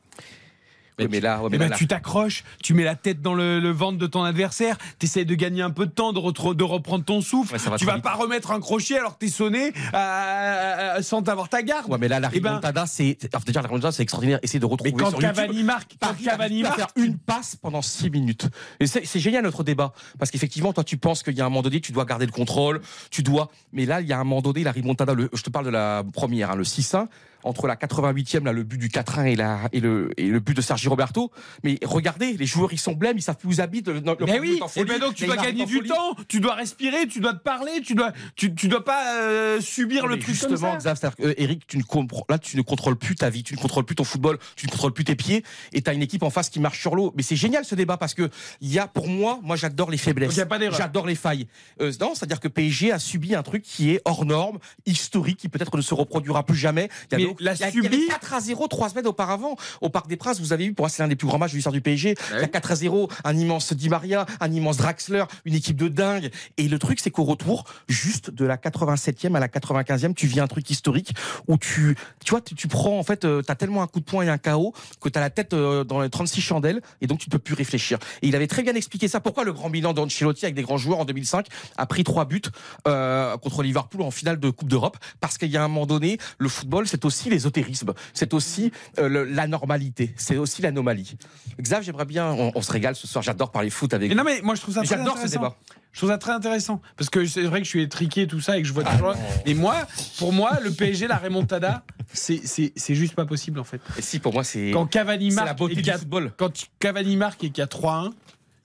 Mais, 1.00 1.08
mais 1.08 1.20
là, 1.20 1.42
ouais, 1.42 1.50
mais 1.50 1.56
Eh 1.56 1.60
ben, 1.60 1.70
là- 1.70 1.76
tu 1.78 1.88
t'accroches, 1.88 2.44
tu 2.64 2.74
mets 2.74 2.84
la 2.84 2.96
tête 2.96 3.22
dans 3.22 3.34
le, 3.34 3.60
le 3.60 3.72
ventre 3.72 3.98
de 3.98 4.08
ton 4.08 4.24
adversaire, 4.24 4.78
tu 5.00 5.06
essaies 5.06 5.26
de 5.26 5.36
gagner 5.36 5.62
un 5.62 5.70
peu 5.72 5.86
de 5.86 5.92
temps, 5.92 6.14
de, 6.14 6.20
reprendre 6.20 7.04
ton 7.06 7.22
souffle. 7.22 7.54
Ouais, 7.54 7.60
va 7.60 7.78
tu 7.78 7.86
vas 7.86 7.96
vite. 7.96 8.04
pas 8.04 8.14
remettre 8.14 8.52
un 8.52 8.60
crochet 8.60 8.98
alors 9.00 9.18
que 9.18 9.26
t'es 9.26 9.32
sonné 9.32 9.74
euh, 9.94 10.98
euh, 10.98 11.02
sans 11.02 11.28
avoir 11.30 11.50
ta 11.50 11.64
garde. 11.64 11.90
Ouais, 11.92 11.98
mais 12.00 12.08
là, 12.08 12.20
la 12.20 12.30
Eh 12.34 12.40
ben- 12.40 12.50
remontada, 12.50 12.86
c'est. 12.86 13.18
enfin, 13.34 13.44
déjà, 13.46 13.62
la 13.62 13.92
c'est 13.92 14.04
extraordinaire. 14.04 14.40
Essayer 14.44 14.60
de 14.60 14.66
retrouver 14.66 14.92
Mais 14.92 14.98
quand 14.98 15.10
sur 15.10 15.22
YouTube. 15.22 15.36
Cavani 15.36 15.64
marque, 15.64 15.96
quand 16.00 16.14
Cavani 16.24 16.64
marque, 16.64 16.76
faire 16.76 16.88
une 16.96 17.18
passe 17.18 17.56
pendant 17.56 17.82
6 17.82 18.10
minutes. 18.10 18.48
Et 18.80 18.88
c'est 18.88 19.06
c'est 19.06 19.20
génial 19.20 19.44
notre 19.44 19.64
débat. 19.64 19.94
Parce 20.20 20.32
qu'effectivement, 20.32 20.74
toi, 20.74 20.84
tu 20.84 20.98
penses 20.98 21.24
qu'il 21.24 21.36
y 21.36 21.42
a 21.42 21.46
un 21.46 21.50
moment 21.50 21.62
donné, 21.62 21.82
tu 21.82 21.92
dois 21.92 22.06
garder 22.06 22.26
le 22.26 22.32
contrôle, 22.32 22.82
tu 23.10 23.24
dois. 23.24 23.50
Mais 23.74 23.86
là, 23.86 24.02
il 24.02 24.08
y 24.08 24.14
a 24.14 24.20
un 24.20 24.24
moment 24.24 24.42
donné, 24.42 24.64
la 24.64 24.72
remontada, 24.72 25.14
le- 25.14 25.30
je 25.34 25.42
te 25.44 25.50
parle 25.50 25.66
de 25.66 25.72
la 25.72 26.04
première, 26.14 26.52
hein, 26.52 26.56
le 26.56 26.64
6-1, 26.64 27.08
entre 27.44 27.68
la 27.68 27.76
88e, 27.76 28.44
là, 28.44 28.54
le 28.54 28.64
but 28.64 28.78
du 28.78 28.90
4-1 28.90 29.26
et, 29.26 29.36
la, 29.36 29.62
et, 29.72 29.80
le, 29.80 30.12
et 30.18 30.28
le 30.28 30.40
but 30.40 30.56
de 30.56 30.62
Sergi 30.62 30.88
Roberto. 30.88 31.32
Mais 31.64 31.78
regardez, 31.84 32.34
les 32.34 32.46
joueurs, 32.46 32.74
ils 32.74 32.80
sont 32.80 32.94
blêmes, 32.94 33.18
ils 33.18 33.22
savent 33.22 33.38
plus 33.38 33.50
où 33.50 33.52
ils 33.52 33.62
habitent. 33.62 33.88
Le, 33.88 33.96
le 33.96 34.26
Mais 34.26 34.40
oui, 34.40 34.60
et 34.62 34.68
folie, 34.68 34.86
ben 34.86 35.00
donc 35.00 35.16
tu 35.16 35.26
dois 35.26 35.38
gagner 35.38 35.66
du 35.66 35.78
folie. 35.78 35.90
temps, 35.90 36.16
tu 36.28 36.40
dois 36.40 36.56
respirer, 36.56 37.08
tu 37.08 37.20
dois 37.20 37.34
te 37.34 37.44
parler, 37.44 37.82
tu 37.82 37.96
dois, 37.96 38.12
tu, 38.36 38.54
tu 38.54 38.68
dois 38.68 38.84
pas 38.84 39.16
euh, 39.16 39.62
subir 39.62 40.08
le 40.08 40.16
Mais 40.16 40.22
truc 40.22 40.40
comme 40.40 40.50
justement, 40.52 40.80
ça. 40.80 40.94
Xav, 40.94 41.14
euh, 41.22 41.34
Eric, 41.38 41.68
tu 41.68 41.78
ne 41.78 41.84
comprends, 41.84 42.26
là, 42.30 42.38
tu 42.38 42.58
ne 42.58 42.62
contrôles 42.62 42.98
plus 42.98 43.16
ta 43.16 43.30
vie, 43.30 43.44
tu 43.44 43.56
ne 43.56 43.60
contrôles 43.60 43.86
plus 43.86 43.96
ton 43.96 44.04
football, 44.04 44.38
tu 44.56 44.66
ne 44.66 44.72
contrôles 44.72 44.94
plus 44.94 45.04
tes 45.04 45.16
pieds, 45.16 45.44
et 45.74 45.82
tu 45.82 45.90
as 45.90 45.94
une 45.94 46.02
équipe 46.02 46.24
en 46.24 46.30
face 46.30 46.50
qui 46.50 46.60
marche 46.60 46.80
sur 46.80 46.96
l'eau. 46.96 47.14
Mais 47.16 47.24
c'est 47.24 47.36
génial 47.36 47.66
ce 47.66 47.76
débat 47.76 47.98
parce 47.98 48.14
que 48.14 48.30
il 48.62 48.72
y 48.72 48.80
a, 48.80 48.88
pour 48.88 49.08
moi, 49.08 49.40
moi, 49.42 49.56
j'adore 49.56 49.92
les 49.92 49.98
faiblesses. 49.98 50.34
il 50.34 50.38
y 50.38 50.42
a 50.42 50.46
pas 50.46 50.60
d'erreur. 50.60 50.78
J'adore 50.78 51.08
les 51.08 51.16
failles. 51.16 51.48
Euh, 51.82 51.92
non, 52.00 52.14
c'est-à-dire 52.16 52.40
que 52.40 52.48
PSG 52.48 52.92
a 52.92 53.00
subi 53.00 53.36
un 53.36 53.44
truc 53.44 53.64
qui 53.64 53.92
est 53.92 54.02
hors 54.06 54.26
norme, 54.26 54.60
historique, 54.86 55.38
qui 55.38 55.50
peut-être 55.50 55.76
ne 55.78 55.82
se 55.82 55.94
reproduira 55.94 56.46
plus 56.46 56.58
jamais. 56.58 56.90
Il 57.12 57.20
y 57.20 57.26
Mais 57.26 57.31
avait, 57.40 57.44
l'a 57.44 57.54
il 57.54 57.58
y 57.58 57.84
y 57.84 57.88
avait 57.88 57.98
subi- 57.98 58.08
4 58.08 58.34
à 58.34 58.40
0 58.40 58.68
trois 58.68 58.90
semaines 58.90 59.08
auparavant 59.08 59.56
au 59.82 59.90
Parc 59.90 60.08
des 60.08 60.18
Princes. 60.18 60.40
Vous 60.40 60.54
avez 60.54 60.66
vu, 60.66 60.74
pour 60.74 60.84
moi, 60.84 60.90
c'est 60.90 61.02
l'un 61.04 61.08
des 61.10 61.16
plus 61.16 61.28
grands 61.28 61.38
matchs 61.38 61.52
de 61.52 61.56
l'histoire 61.58 61.74
du 61.74 61.82
PSG. 61.82 62.16
Ah 62.20 62.36
Il 62.38 62.42
y 62.42 62.44
a 62.44 62.48
4 62.48 62.72
à 62.72 62.76
0, 62.76 63.10
un 63.24 63.38
immense 63.38 63.74
Di 63.74 63.90
Maria, 63.90 64.26
un 64.40 64.52
immense 64.52 64.78
Draxler, 64.78 65.24
une 65.46 65.54
équipe 65.56 65.78
de 65.78 65.88
dingue. 65.88 66.32
Et 66.58 66.68
le 66.68 66.80
truc, 66.80 67.00
c'est 67.00 67.12
qu'au 67.12 67.24
retour, 67.24 67.66
juste 67.88 68.30
de 68.32 68.46
la 68.46 68.58
87e 68.58 69.36
à 69.36 69.40
la 69.40 69.48
95e, 69.48 70.14
tu 70.14 70.28
vis 70.28 70.40
un 70.40 70.48
truc 70.48 70.70
historique 70.70 71.12
où 71.48 71.58
tu, 71.58 71.96
tu 72.24 72.32
vois, 72.32 72.42
tu, 72.42 72.56
tu 72.56 72.68
prends, 72.68 72.98
en 72.98 73.04
fait, 73.04 73.26
euh, 73.26 73.42
t'as 73.42 73.56
tellement 73.56 73.82
un 73.84 73.88
coup 73.88 74.00
de 74.00 74.06
poing 74.06 74.24
et 74.24 74.30
un 74.30 74.38
KO 74.38 74.74
que 75.00 75.10
t'as 75.10 75.20
la 75.20 75.30
tête 75.30 75.54
euh, 75.54 75.84
dans 75.84 76.02
les 76.02 76.10
36 76.10 76.42
chandelles 76.42 76.82
et 77.02 77.08
donc 77.08 77.20
tu 77.20 77.30
ne 77.30 77.32
peux 77.32 77.40
plus 77.40 77.54
réfléchir. 77.54 77.98
Et 78.22 78.28
il 78.28 78.36
avait 78.36 78.48
très 78.48 78.64
bien 78.64 78.74
expliqué 78.76 79.08
ça. 79.08 79.20
Pourquoi 79.20 79.44
le 79.44 79.54
grand 79.54 79.70
bilan 79.70 79.94
d'Ancelotti 79.94 80.46
avec 80.46 80.56
des 80.56 80.64
grands 80.64 80.78
joueurs 80.78 81.00
en 81.00 81.06
2005 81.06 81.48
a 81.78 81.86
pris 81.86 82.04
trois 82.04 82.26
buts 82.26 82.42
euh, 82.88 83.38
contre 83.38 83.64
Liverpool 83.64 84.02
en 84.02 84.12
finale 84.12 84.40
de 84.40 84.50
Coupe 84.50 84.70
d'Europe? 84.70 84.98
Parce 85.20 85.38
qu'il 85.38 85.50
y 85.50 85.58
a 85.58 85.64
un 85.64 85.68
moment 85.68 85.86
donné, 85.86 86.18
le 86.38 86.50
football, 86.50 86.88
c'est 86.88 87.06
aussi 87.06 87.21
l'ésotérisme, 87.30 87.94
c'est 88.14 88.34
aussi 88.34 88.72
euh, 89.00 89.08
le- 89.08 89.24
la 89.26 89.48
normalité, 89.48 90.14
c'est 90.18 90.38
aussi 90.38 90.62
l'anomalie. 90.62 91.18
Xav, 91.62 91.84
j'aimerais 91.84 92.06
bien, 92.06 92.32
on, 92.32 92.52
on 92.56 92.62
se 92.62 92.72
régale 92.72 92.96
ce 92.96 93.08
soir, 93.08 93.22
j'adore 93.24 93.52
parler 93.52 93.70
foot 93.70 93.94
avec 93.94 94.10
Mais 94.10 94.16
non 94.16 94.24
mais 94.24 94.42
moi 94.42 94.56
je 94.56 94.62
trouve 94.62 94.74
ça 94.74 94.82
Mais 94.82 94.88
très 94.88 94.98
J'adore 94.98 95.18
ce 95.18 95.28
débat. 95.28 95.56
Je 95.94 96.00
trouve 96.00 96.10
ça 96.10 96.18
très 96.18 96.32
intéressant 96.32 96.82
parce 96.96 97.10
que 97.10 97.26
c'est 97.26 97.42
vrai 97.44 97.60
que 97.60 97.66
je 97.66 97.70
suis 97.70 97.82
étriqué 97.82 98.26
tout 98.26 98.40
ça 98.40 98.58
et 98.58 98.62
que 98.62 98.68
je 98.68 98.72
vois 98.74 98.86
toujours. 98.86 99.14
Et 99.46 99.54
moi, 99.54 99.76
pour 100.20 100.32
moi, 100.32 100.58
le 100.64 100.72
PSG, 100.72 101.06
la 101.08 101.18
remontada, 101.18 101.84
c'est 102.14 102.96
juste 102.96 103.14
pas 103.16 103.26
possible 103.26 103.60
en 103.60 103.66
fait. 103.66 103.82
Et 103.98 104.02
si, 104.02 104.20
pour 104.20 104.34
moi, 104.34 104.44
c'est 104.46 104.72
Quand 104.72 104.86
Cavani 104.86 105.32
marque 105.32 105.48
la 105.48 105.54
beauté 105.54 105.74
et 105.74 105.76
du 105.76 105.82
qu'il 105.82 105.92
y 105.92 105.94
a- 105.94 105.98
football. 105.98 106.32
quand 106.38 106.52
Cavani 106.80 107.18
marque 107.18 107.44
et 107.44 107.50
qu'il 107.50 107.60
y 107.60 107.62
a 107.62 107.68
3-1, 107.68 108.10
tu- 108.12 108.16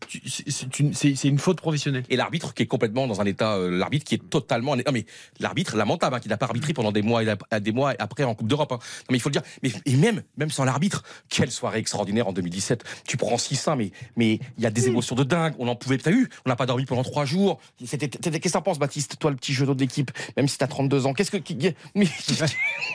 c'est- 0.09 0.79
une, 0.79 0.95
c'est- 0.95 1.15
c'est 1.17 1.29
une 1.29 1.39
faute 1.39 1.61
professionnelle. 1.61 2.05
Et 2.11 2.17
l'arbitre 2.17 2.55
qui 2.55 2.63
est 2.63 2.67
complètement 2.67 3.07
dans 3.07 3.21
un 3.21 3.25
état, 3.25 3.55
euh, 3.57 3.71
l'arbitre 3.77 4.05
qui 4.05 4.15
est 4.15 4.31
totalement, 4.31 4.77
non 4.77 4.83
mais 4.93 5.07
l'arbitre 5.41 5.77
lamentable, 5.77 6.17
hein, 6.17 6.21
qui 6.21 6.29
n'a 6.29 6.37
pas 6.37 6.47
arbitré 6.47 6.73
pendant 6.73 6.93
des 6.93 7.03
mois 7.03 7.23
et 7.23 7.27
la- 7.27 7.61
des 7.61 7.73
mois 7.73 7.95
après 7.99 8.25
en 8.25 8.35
Coupe 8.35 8.49
d'Europe. 8.49 8.73
hein. 8.73 8.79
Non 8.79 9.07
mais 9.11 9.17
il 9.17 9.21
faut 9.21 9.29
le 9.29 9.33
dire. 9.35 9.43
Mais 9.63 9.73
et 9.85 9.97
même, 9.97 10.23
même 10.37 10.51
sans 10.51 10.65
l'arbitre, 10.65 11.03
quelle 11.29 11.51
soirée 11.51 11.79
extraordinaire 11.79 12.29
en 12.29 12.33
2017. 12.33 12.85
Tu 13.07 13.17
prends 13.17 13.37
6-1, 13.39 13.77
mais 13.77 13.91
mais 14.17 14.39
il 14.59 14.63
y 14.65 14.67
a 14.67 14.71
des 14.71 14.87
émotions 14.89 15.17
de 15.17 15.25
dingue. 15.25 15.55
On 15.59 15.69
en 15.69 15.77
pouvait, 15.77 15.99
t'as 15.99 16.11
eu, 16.13 16.29
on 16.45 16.49
n'a 16.51 16.57
pas 16.57 16.67
dormi 16.67 16.85
pendant 16.85 17.03
trois 17.05 17.25
jours. 17.25 17.59
C'était, 17.85 18.09
qu'est-ce 18.09 18.39
que 18.39 18.49
t'en 18.51 18.63
penses, 18.63 18.79
Baptiste, 18.79 19.19
toi 19.19 19.31
le 19.31 19.37
petit 19.37 19.53
genou 19.55 19.75
de 19.75 19.81
l'équipe, 19.81 20.11
même 20.37 20.49
si 20.49 20.59
t'as 20.59 20.67
32 20.67 21.07
ans? 21.07 21.15
Qu'est-ce 21.15 21.31
que, 21.31 21.37
qui- 21.39 21.57
mais, 21.95 22.07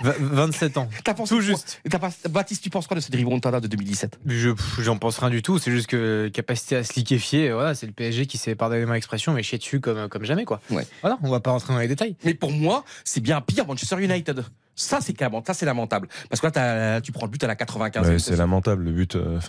27 0.04 0.78
ans. 0.78 0.90
t'as 1.04 1.14
pensé 1.14 1.36
Tout 1.36 1.42
juste. 1.42 1.82
Pas- 1.90 2.10
Baptiste, 2.30 2.64
tu 2.64 2.70
penses 2.70 2.88
quoi 2.88 2.96
de 2.96 3.02
cette 3.02 3.16
remontada 3.16 3.60
de 3.60 3.68
2017 3.68 4.20
Je, 4.26 4.50
j'en 4.80 4.98
pense 4.98 5.18
rien 5.20 5.30
du 5.30 5.42
tout. 5.42 5.60
C'est 5.60 5.72
juste 5.72 5.88
que 5.88 6.30
capacité 6.34 6.76
à 6.78 6.84
se 6.92 7.00
liquéfier, 7.00 7.52
voilà, 7.52 7.74
c'est 7.76 7.86
le 7.86 7.92
PSG 7.94 8.26
qui 8.26 8.38
s'est, 8.38 8.56
pardonnez-moi 8.56 8.96
l'expression, 8.96 9.34
mais 9.34 9.44
chier 9.44 9.58
dessus 9.58 9.80
comme, 9.80 10.08
comme 10.10 10.24
jamais, 10.26 10.46
quoi. 10.46 10.60
Ouais. 10.70 10.86
Voilà, 11.02 11.18
on 11.24 11.30
va 11.30 11.40
pas 11.40 11.52
rentrer 11.52 11.74
dans 11.74 11.80
les 11.80 11.88
détails. 11.88 12.16
Mais 12.24 12.34
pour 12.34 12.52
moi, 12.52 12.84
c'est 13.04 13.22
bien 13.22 13.42
pire 13.42 13.66
Manchester 13.66 14.02
United. 14.04 14.44
Ça, 14.76 15.00
c'est 15.02 15.14
carrément- 15.14 15.44
ça, 15.46 15.54
c'est 15.54 15.66
lamentable. 15.66 16.08
Parce 16.30 16.40
que 16.42 16.48
là, 16.48 17.02
tu 17.02 17.12
prends 17.12 17.26
le 17.26 17.32
but 17.32 17.44
à 17.44 17.48
la 17.48 17.56
95e. 17.56 18.10
Ouais, 18.14 18.20
c'est 18.20 18.36
lamentable 18.36 18.84
le 18.84 18.92
but. 18.92 19.16
euh, 19.16 19.40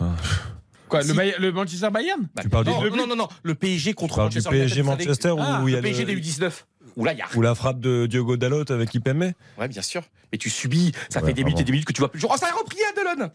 Quoi, 0.88 1.02
Si. 1.02 1.08
le, 1.08 1.14
Bay- 1.14 1.34
le 1.38 1.52
Manchester 1.52 1.88
Bayern? 1.90 2.28
Bah, 2.34 2.42
Tu 2.42 2.50
parles 2.50 2.66
non, 2.66 2.82
du- 2.82 2.90
non, 2.90 3.06
non, 3.06 3.16
non, 3.16 3.28
le 3.42 3.54
PSG 3.54 3.94
contre 3.94 4.14
tu 4.14 4.16
parles 4.18 4.28
du 4.30 4.36
Manchester 4.36 4.50
PSG 4.50 4.82
Manchester 4.82 5.34
Ah, 5.38 5.60
où 5.62 5.68
il 5.68 5.72
y 5.72 5.74
a 5.74 5.78
le 5.78 5.82
PSG 5.82 6.04
le- 6.04 6.14
des 6.14 6.20
U19. 6.20 6.66
Où 6.96 7.04
là, 7.06 7.14
il 7.14 7.18
y 7.18 7.22
a 7.22 7.26
ou 7.34 7.40
la 7.40 7.54
frappe 7.54 7.80
de 7.80 8.04
Diogo 8.04 8.36
Dalot 8.36 8.70
avec 8.70 8.92
Ipembe. 8.94 9.32
Ouais, 9.58 9.68
bien 9.68 9.80
sûr. 9.80 10.02
Mais 10.30 10.36
tu 10.38 10.50
subis, 10.50 10.92
ça 11.08 11.20
Ouais, 11.20 11.28
fait 11.28 11.32
des 11.32 11.44
minutes 11.44 11.60
et 11.60 11.64
des 11.64 11.72
minutes 11.72 11.86
que 11.86 11.94
tu 11.94 12.00
vois 12.02 12.10
plus. 12.10 12.18
le 12.18 12.20
jour. 12.20 12.30
Oh, 12.34 12.36
ça 12.38 12.48
a 12.48 12.58
repris 12.58 12.76
à 12.90 13.14
Delon 13.16 13.30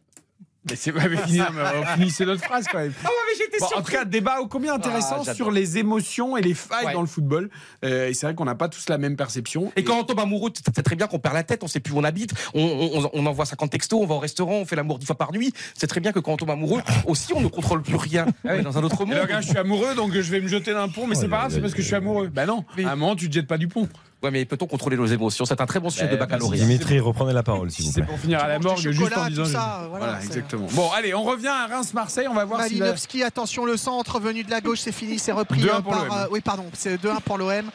Mais 0.69 0.75
c'est 0.75 0.91
ouais, 0.91 1.07
mais 1.09 1.17
fini- 1.17 1.39
mais 1.53 1.61
on 1.81 1.85
finissait 1.95 2.25
notre 2.25 2.43
phrase 2.43 2.65
quand 2.71 2.79
même. 2.79 2.93
Ah 3.03 3.07
ouais, 3.07 3.13
mais 3.31 3.37
j'étais 3.37 3.57
Bon, 3.59 3.67
en 3.75 3.81
tout 3.81 3.91
cas, 3.91 4.05
débat 4.05 4.39
ô 4.41 4.47
combien 4.47 4.73
intéressant 4.75 5.15
Ah, 5.19 5.23
j'adore. 5.25 5.35
sur 5.35 5.51
les 5.51 5.77
émotions 5.77 6.37
et 6.37 6.41
les 6.41 6.53
failles 6.53 6.85
Ouais. 6.87 6.93
dans 6.93 7.01
le 7.01 7.07
football. 7.07 7.49
Euh, 7.83 8.09
et 8.09 8.13
c'est 8.13 8.25
vrai 8.27 8.35
qu'on 8.35 8.45
n'a 8.45 8.55
pas 8.55 8.69
tous 8.69 8.87
la 8.89 8.97
même 8.97 9.15
perception. 9.15 9.71
Et 9.75 9.83
quand 9.83 9.97
on 9.99 10.03
tombe 10.03 10.19
amoureux, 10.19 10.51
tu 10.51 10.61
sais 10.63 10.83
très 10.83 10.95
bien 10.95 11.07
qu'on 11.07 11.19
perd 11.19 11.33
la 11.33 11.43
tête, 11.43 11.63
on 11.63 11.67
sait 11.67 11.79
plus 11.79 11.93
où 11.93 11.97
on 11.97 12.03
habite, 12.03 12.33
on, 12.53 12.61
on- 12.61 13.09
on 13.13 13.25
envoie 13.25 13.45
50 13.45 13.71
textos, 13.71 13.99
on 14.01 14.05
va 14.05 14.15
au 14.15 14.19
restaurant, 14.19 14.53
on 14.55 14.65
fait 14.65 14.75
l'amour 14.75 14.99
10 14.99 15.05
fois 15.07 15.17
par 15.17 15.31
nuit. 15.33 15.53
C'est 15.75 15.87
très 15.87 15.99
bien 15.99 16.11
que 16.11 16.19
quand 16.19 16.33
on 16.33 16.37
tombe 16.37 16.51
amoureux, 16.51 16.81
aussi 17.05 17.33
on 17.33 17.41
ne 17.41 17.47
contrôle 17.47 17.81
plus 17.81 17.95
rien. 17.95 18.25
Dans 18.63 18.77
un 18.77 18.83
autre 18.83 19.01
Et 19.01 19.05
monde. 19.05 19.15
là, 19.15 19.23
regarde, 19.23 19.43
je 19.43 19.49
suis 19.49 19.57
amoureux, 19.57 19.95
donc 19.95 20.13
je 20.13 20.19
vais 20.31 20.39
me 20.41 20.47
jeter 20.47 20.73
d'un 20.73 20.87
pont, 20.89 21.07
mais 21.07 21.15
c'est 21.15 21.27
pas 21.27 21.37
grave, 21.39 21.51
c'est 21.53 21.61
parce 21.61 21.73
que 21.73 21.81
je 21.81 21.87
suis 21.87 21.95
amoureux. 21.95 22.27
Bah 22.27 22.45
non, 22.45 22.63
à 22.85 22.91
un 22.91 22.95
moment, 22.95 23.15
tu 23.15 23.27
te 23.29 23.33
jettes 23.33 23.47
pas 23.47 23.57
du 23.57 23.67
pont. 23.67 23.87
Ouais, 24.23 24.31
mais 24.31 24.45
peut-on 24.45 24.65
contrôler 24.65 24.97
nos 24.97 25.05
émotions? 25.05 25.45
C'est 25.45 25.61
un 25.61 25.67
très 25.67 25.79
bon 25.79 25.91
sujet 25.91 26.05
Bah, 26.05 26.13
de 26.13 26.15
baccalauréat. 26.17 26.63
Dimitri, 26.63 26.99
reprenez 26.99 27.33
la 27.33 27.43
parole, 27.43 27.69
s'il 27.69 27.83
Si 27.85 27.89
vous 27.91 27.93
c'est 27.95 28.01
plaît. 28.01 28.09
pour 28.09 28.19
finir 28.19 28.39
à 28.43 28.47
la 28.47 28.57
morgue, 28.57 28.79
du 28.79 28.91
juste 28.91 29.15
en 29.15 29.27
disant. 29.27 29.45
ça, 29.45 29.85
voilà, 29.89 30.05
Voilà, 30.05 30.19
c'est- 30.21 30.25
exactement. 30.27 30.67
Bon, 30.71 30.89
allez, 30.91 31.13
on 31.13 31.21
revient 31.21 31.47
à 31.49 31.67
Reims-Marseille, 31.67 32.27
on 32.27 32.33
va 32.33 32.43
voir 32.45 32.63
si. 32.63 32.75
la- 32.79 33.27
attention 33.27 33.65
le 33.65 33.77
centre 33.77 34.19
venu 34.19 34.43
de 34.43 34.49
la 34.49 34.59
gauche, 34.59 34.79
c'est 34.79 34.91
fini, 34.91 35.19
c'est 35.19 35.31
repris 35.31 35.59
2-1 35.61 35.81
pour 35.83 35.91
par. 35.93 36.05
l'OM. 36.05 36.17
euh, 36.17 36.27
oui, 36.31 36.41
pardon, 36.41 36.65
c'est 36.73 36.97
2-1 36.97 37.19
pour 37.21 37.37
l'OM. 37.37 37.69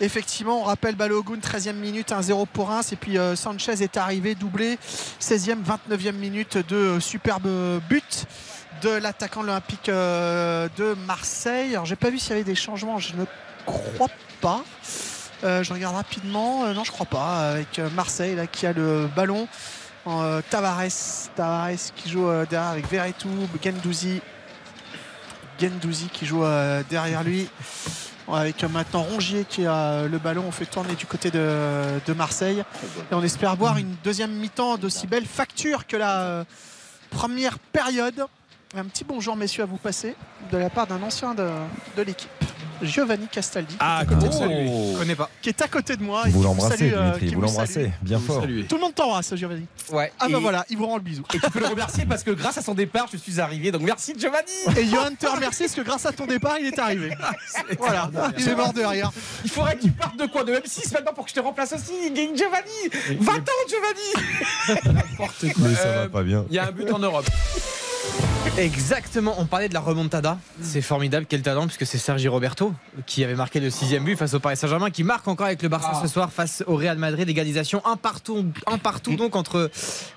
Effectivement, 0.00 0.60
on 0.60 0.64
rappelle 0.64 0.96
Balogun, 0.96 1.38
13e 1.40 1.76
minute, 1.78 2.12
1-0 2.12 2.44
pour 2.52 2.68
Reims. 2.68 2.92
Et 2.92 2.96
puis 2.96 3.16
euh, 3.16 3.34
Sanchez 3.34 3.82
est 3.82 3.96
arrivé, 3.96 4.34
doublé, 4.34 4.78
16e, 5.18 5.62
29e 5.62 6.12
minute 6.16 6.58
de 6.68 6.76
euh, 6.76 7.00
superbe 7.00 7.48
but 7.88 8.26
de 8.82 8.90
l'attaquant 8.90 9.40
de 9.40 9.46
l'Olympique 9.46 9.88
euh, 9.88 10.68
de 10.76 10.94
Marseille. 11.06 11.70
Alors 11.72 11.86
j'ai 11.86 11.96
pas 11.96 12.10
vu 12.10 12.18
s'il 12.18 12.30
y 12.30 12.32
avait 12.34 12.44
des 12.44 12.54
changements, 12.54 12.98
je 12.98 13.14
ne 13.16 13.24
crois 13.64 14.08
pas. 14.42 14.62
Euh, 15.44 15.62
je 15.62 15.72
regarde 15.72 15.94
rapidement. 15.94 16.64
Euh, 16.64 16.74
non, 16.74 16.84
je 16.84 16.92
crois 16.92 17.06
pas. 17.06 17.50
Avec 17.50 17.78
euh, 17.78 17.90
Marseille 17.90 18.34
là, 18.34 18.46
qui 18.46 18.66
a 18.66 18.72
le 18.72 19.08
ballon. 19.14 19.48
Tavares, 20.50 20.84
Tavares 21.34 21.92
qui 21.96 22.08
joue 22.08 22.28
derrière 22.48 22.70
avec 22.70 22.88
Verretou, 22.88 23.28
Gendouzi. 23.62 24.20
Gendouzi 25.60 26.08
qui 26.12 26.26
joue 26.26 26.44
derrière 26.88 27.24
lui. 27.24 27.48
Avec 28.32 28.62
maintenant 28.62 29.02
Rongier 29.02 29.44
qui 29.48 29.66
a 29.66 30.06
le 30.06 30.18
ballon. 30.18 30.44
On 30.46 30.52
fait 30.52 30.66
tourner 30.66 30.94
du 30.94 31.06
côté 31.06 31.32
de, 31.32 31.98
de 32.06 32.12
Marseille. 32.12 32.62
Et 33.10 33.14
on 33.14 33.22
espère 33.24 33.56
voir 33.56 33.78
une 33.78 33.96
deuxième 34.04 34.30
mi-temps 34.30 34.76
d'aussi 34.76 35.08
belle 35.08 35.26
facture 35.26 35.88
que 35.88 35.96
la 35.96 36.44
première 37.10 37.58
période. 37.58 38.26
Un 38.76 38.84
petit 38.84 39.04
bonjour, 39.04 39.36
messieurs, 39.36 39.62
à 39.62 39.66
vous 39.66 39.78
passer 39.78 40.14
de 40.52 40.58
la 40.58 40.68
part 40.68 40.86
d'un 40.86 41.02
ancien 41.02 41.34
de, 41.34 41.48
de 41.96 42.02
l'équipe, 42.02 42.28
Giovanni 42.82 43.26
Castaldi. 43.26 43.68
qui 43.70 43.74
est 43.76 43.78
Ah, 43.80 43.98
à 44.00 44.04
côté 44.04 44.28
de 44.28 44.32
comment 44.34 44.48
moi 44.48 44.92
Je 44.92 44.98
connais 44.98 45.14
pas. 45.14 45.30
qui 45.40 45.48
est 45.48 45.62
à 45.62 45.66
côté 45.68 45.96
de 45.96 46.02
moi. 46.02 46.24
Vous 46.26 46.42
l'embrassez, 46.42 46.92
euh, 46.92 47.12
Dimitri, 47.12 47.34
vous 47.34 47.40
l'embrassez, 47.40 47.90
bien 48.02 48.18
fort. 48.18 48.42
Saluez. 48.42 48.64
Tout 48.66 48.74
le 48.74 48.82
monde 48.82 48.94
t'embrasse, 48.94 49.34
Giovanni. 49.34 49.64
Ouais. 49.90 50.12
Ah 50.20 50.26
bah 50.30 50.38
voilà, 50.42 50.66
il 50.68 50.76
vous 50.76 50.86
rend 50.86 50.96
le 50.96 51.02
bisou. 51.02 51.22
Et 51.32 51.38
tu 51.40 51.50
peux 51.50 51.60
le 51.60 51.68
remercier 51.68 52.04
parce 52.04 52.22
que 52.22 52.32
grâce 52.32 52.58
à 52.58 52.62
son 52.62 52.74
départ, 52.74 53.06
je 53.10 53.16
suis 53.16 53.40
arrivé. 53.40 53.72
Donc 53.72 53.80
merci 53.80 54.12
Giovanni. 54.18 54.52
Et 54.76 54.84
Johan 54.84 55.08
te 55.18 55.26
remercie 55.26 55.62
parce 55.62 55.74
que 55.74 55.80
grâce 55.80 56.04
à 56.04 56.12
ton 56.12 56.26
départ, 56.26 56.58
il 56.60 56.66
est 56.66 56.78
arrivé. 56.78 57.16
Voilà, 57.78 58.10
il 58.38 58.46
est 58.46 58.54
mort 58.54 58.74
de 58.74 58.82
rire. 58.84 59.10
Il 59.42 59.50
faudrait 59.50 59.76
que 59.76 59.82
tu 59.84 59.90
partes 59.90 60.18
de 60.18 60.26
quoi 60.26 60.44
De 60.44 60.52
M6 60.52 60.92
maintenant 60.92 61.14
pour 61.14 61.24
que 61.24 61.30
je 61.30 61.34
te 61.36 61.40
remplace 61.40 61.72
aussi. 61.72 61.92
Giovanni 62.14 63.16
20 63.20 63.32
ans 63.38 63.42
Giovanni 63.68 65.02
Mais 65.58 65.74
ça 65.74 65.92
va 65.92 66.08
pas 66.10 66.22
bien. 66.22 66.44
Il 66.50 66.54
y 66.54 66.58
a 66.58 66.66
un 66.68 66.72
but 66.72 66.90
en 66.92 66.98
Europe. 66.98 67.24
Exactement, 68.58 69.34
on 69.38 69.44
parlait 69.44 69.68
de 69.68 69.74
la 69.74 69.80
remontada. 69.80 70.38
C'est 70.62 70.80
formidable, 70.80 71.26
quel 71.28 71.42
talent, 71.42 71.66
puisque 71.66 71.84
c'est 71.84 71.98
Sergi 71.98 72.26
Roberto 72.26 72.72
qui 73.04 73.22
avait 73.22 73.34
marqué 73.34 73.60
le 73.60 73.68
sixième 73.68 74.02
but 74.04 74.16
face 74.16 74.32
au 74.32 74.40
Paris 74.40 74.56
Saint-Germain, 74.56 74.88
qui 74.90 75.04
marque 75.04 75.28
encore 75.28 75.46
avec 75.46 75.62
le 75.62 75.68
Barça 75.68 75.90
Ah. 75.92 75.98
ce 76.00 76.08
soir 76.08 76.32
face 76.32 76.64
au 76.66 76.74
Real 76.76 76.96
Madrid. 76.96 77.28
Égalisation 77.28 77.82
un 77.84 77.96
partout, 77.96 78.46
un 78.66 78.78
partout 78.78 79.14
donc 79.14 79.36
entre 79.36 79.70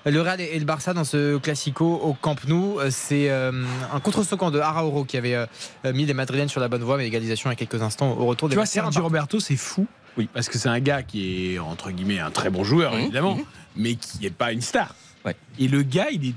le 0.06 0.20
Real 0.22 0.40
et 0.40 0.58
le 0.58 0.64
Barça 0.64 0.94
dans 0.94 1.04
ce 1.04 1.36
classico 1.36 1.84
au 2.02 2.14
Camp 2.14 2.36
Nou. 2.46 2.78
C'est 2.88 3.28
euh, 3.30 3.52
un 3.92 4.00
contre-soquant 4.00 4.50
de 4.50 4.58
Arauro 4.58 5.04
qui 5.04 5.18
avait 5.18 5.34
euh, 5.34 5.46
mis 5.92 6.06
les 6.06 6.14
Madrilènes 6.14 6.48
sur 6.48 6.60
la 6.62 6.68
bonne 6.68 6.82
voie, 6.82 6.96
mais 6.96 7.06
égalisation 7.06 7.50
il 7.50 7.52
y 7.52 7.56
a 7.56 7.56
quelques 7.56 7.82
instants 7.82 8.12
au 8.18 8.24
retour 8.24 8.48
des 8.48 8.54
Tu 8.56 8.62
vois, 8.62 8.82
partout. 8.82 9.02
Roberto, 9.02 9.38
c'est 9.40 9.56
fou. 9.56 9.86
Oui. 10.16 10.28
Parce 10.32 10.48
que 10.48 10.56
c'est 10.56 10.68
un 10.70 10.80
gars 10.80 11.02
qui 11.02 11.54
est, 11.54 11.58
entre 11.58 11.90
guillemets, 11.90 12.20
un 12.20 12.30
très 12.30 12.48
bon 12.48 12.64
joueur, 12.64 12.96
évidemment, 12.96 13.38
mais 13.76 13.96
qui 13.96 14.20
n'est 14.22 14.30
pas 14.30 14.52
une 14.52 14.62
star. 14.62 14.94
Ouais. 15.26 15.36
Et 15.58 15.68
le 15.68 15.82
gars, 15.82 16.08
il 16.10 16.28
est. 16.30 16.34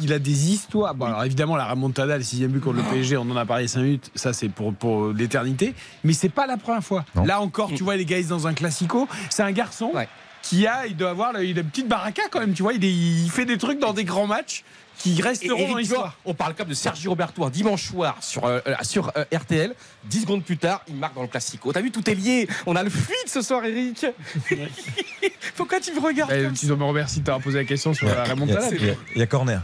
Il 0.00 0.12
a 0.12 0.18
des 0.18 0.50
histoires. 0.52 0.94
Bon, 0.94 1.06
alors 1.06 1.24
évidemment, 1.24 1.56
la 1.56 1.66
remontada, 1.66 2.16
le 2.16 2.22
sixième 2.22 2.50
but 2.50 2.60
contre 2.60 2.76
le 2.78 2.82
PSG, 2.82 3.16
on 3.16 3.22
en 3.30 3.36
a 3.36 3.46
parlé 3.46 3.66
5 3.68 3.80
minutes, 3.80 4.10
ça 4.14 4.32
c'est 4.32 4.48
pour, 4.48 4.74
pour 4.74 5.08
l'éternité. 5.08 5.74
Mais 6.04 6.12
c'est 6.12 6.28
pas 6.28 6.46
la 6.46 6.56
première 6.56 6.82
fois. 6.84 7.04
Non. 7.14 7.24
Là 7.24 7.40
encore, 7.40 7.70
tu 7.74 7.82
vois, 7.84 7.96
les 7.96 8.04
gars, 8.04 8.18
ils 8.18 8.24
sont 8.26 8.36
dans 8.36 8.46
un 8.46 8.54
classico. 8.54 9.08
C'est 9.30 9.42
un 9.42 9.52
garçon 9.52 9.90
Ouais. 9.94 10.08
qui 10.42 10.66
a, 10.66 10.86
il 10.86 10.96
doit 10.96 11.10
avoir, 11.10 11.32
là, 11.32 11.42
il 11.42 11.56
a 11.58 11.62
une 11.62 11.68
petite 11.68 11.88
baraka 11.88 12.22
quand 12.30 12.40
même, 12.40 12.52
tu 12.54 12.62
vois. 12.62 12.72
Il, 12.74 12.84
est- 12.84 12.92
il 12.92 13.30
fait 13.30 13.44
des 13.46 13.58
trucs 13.58 13.78
dans 13.78 13.92
des 13.92 14.04
grands 14.04 14.26
matchs 14.26 14.64
qui 14.98 15.18
Et 15.18 15.22
resteront 15.22 15.68
dans 15.70 15.76
l'histoire. 15.76 16.16
on 16.24 16.34
parle 16.34 16.54
comme 16.54 16.68
de 16.68 16.74
Sergi 16.74 17.06
Roberto 17.08 17.44
un 17.44 17.50
dimanche 17.50 17.84
soir 17.88 18.16
sur, 18.20 18.44
euh, 18.44 18.60
euh, 18.66 18.74
sur 18.82 19.12
euh, 19.16 19.24
RTL. 19.32 19.74
10 20.04 20.20
secondes 20.22 20.44
plus 20.44 20.56
tard, 20.58 20.82
il 20.88 20.96
marque 20.96 21.14
dans 21.14 21.22
le 21.22 21.28
Classico. 21.28 21.72
T'as 21.72 21.80
vu, 21.82 21.90
tout 21.90 22.08
est 22.08 22.14
lié. 22.14 22.48
On 22.66 22.74
a 22.76 22.82
le 22.82 22.90
fluide 22.90 23.26
ce 23.28 23.42
soir, 23.42 23.64
Eric. 23.64 24.06
Pourquoi 25.56 25.80
tu 25.80 25.92
me 25.92 26.00
regardes 26.00 26.32
Eh, 26.32 26.44
comme 26.44 26.54
tu 26.54 26.66
dois 26.66 26.76
me 26.76 26.84
remercier 26.84 27.20
de 27.20 27.26
t'avoir 27.26 27.42
posé 27.42 27.58
la 27.58 27.64
question 27.64 27.92
sur 27.94 28.06
la 28.06 28.24
Il 28.24 28.28
y, 28.28 28.30
remontada. 28.30 28.66
a, 28.66 28.70
il 28.70 28.84
y 28.86 28.90
a- 28.90 28.94
il 29.14 29.18
y 29.18 29.22
a 29.22 29.26
corner. 29.26 29.62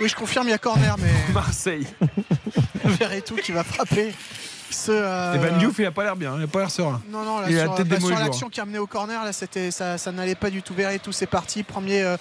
Oui, 0.00 0.08
je 0.08 0.14
confirme, 0.14 0.46
il 0.46 0.50
y 0.50 0.54
a 0.54 0.58
corner, 0.58 0.96
mais 0.98 1.10
Marseille. 1.34 1.86
Verretou 2.84 3.36
qui 3.36 3.52
va 3.52 3.64
frapper. 3.64 4.14
Ce, 4.70 4.90
euh, 4.92 5.34
Et 5.34 5.38
Van 5.38 5.56
Diouf, 5.56 5.78
il 5.78 5.86
a 5.86 5.90
pas 5.90 6.04
l'air 6.04 6.14
bien, 6.14 6.36
il 6.36 6.44
a 6.44 6.46
pas 6.46 6.60
l'air 6.60 6.70
serein. 6.70 7.00
Non, 7.10 7.24
non, 7.24 7.40
là, 7.40 7.46
Il 7.50 7.58
a 7.58 7.62
sur, 7.62 7.70
la 7.72 7.76
tête 7.78 7.88
bah, 7.88 7.96
des 7.96 8.00
sur 8.02 8.10
mauvais 8.10 8.22
l'action 8.22 8.48
qui 8.50 8.60
a 8.60 8.66
mené 8.66 8.78
au 8.78 8.86
corner, 8.86 9.24
là, 9.24 9.32
c'était, 9.32 9.70
ça, 9.70 9.96
ça 9.96 10.12
n'allait 10.12 10.34
pas 10.34 10.50
du 10.50 10.62
tout. 10.62 10.74
Verretou, 10.74 11.10
c'est 11.10 11.26
parti. 11.26 11.62
Premier 11.62 12.02
euh, 12.02 12.16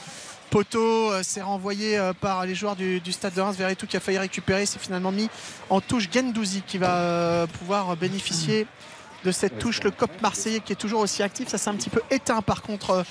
poteau, 0.49 1.11
euh, 1.11 1.21
c'est 1.23 1.41
renvoyé 1.41 1.97
euh, 1.97 2.13
par 2.13 2.45
les 2.45 2.55
joueurs 2.55 2.75
du, 2.75 2.99
du 2.99 3.11
stade 3.11 3.33
de 3.33 3.41
Reims. 3.41 3.55
Verretou 3.57 3.85
qui 3.87 3.97
a 3.97 3.99
failli 3.99 4.17
récupérer, 4.17 4.65
c'est 4.65 4.79
finalement 4.79 5.11
mis 5.11 5.29
en 5.69 5.81
touche 5.81 6.07
Gendouzi 6.11 6.63
qui 6.65 6.77
va 6.77 6.95
euh, 6.97 7.47
pouvoir 7.47 7.95
bénéficier 7.97 8.67
de 9.25 9.31
cette 9.31 9.57
touche. 9.59 9.83
Le 9.83 9.91
COP 9.91 10.11
marseillais 10.21 10.59
qui 10.59 10.73
est 10.73 10.77
toujours 10.77 11.01
aussi 11.01 11.23
actif. 11.23 11.47
Ça 11.49 11.57
s'est 11.57 11.69
un 11.69 11.75
petit 11.75 11.89
peu 11.89 12.01
éteint 12.11 12.41
par 12.41 12.61
contre. 12.61 13.03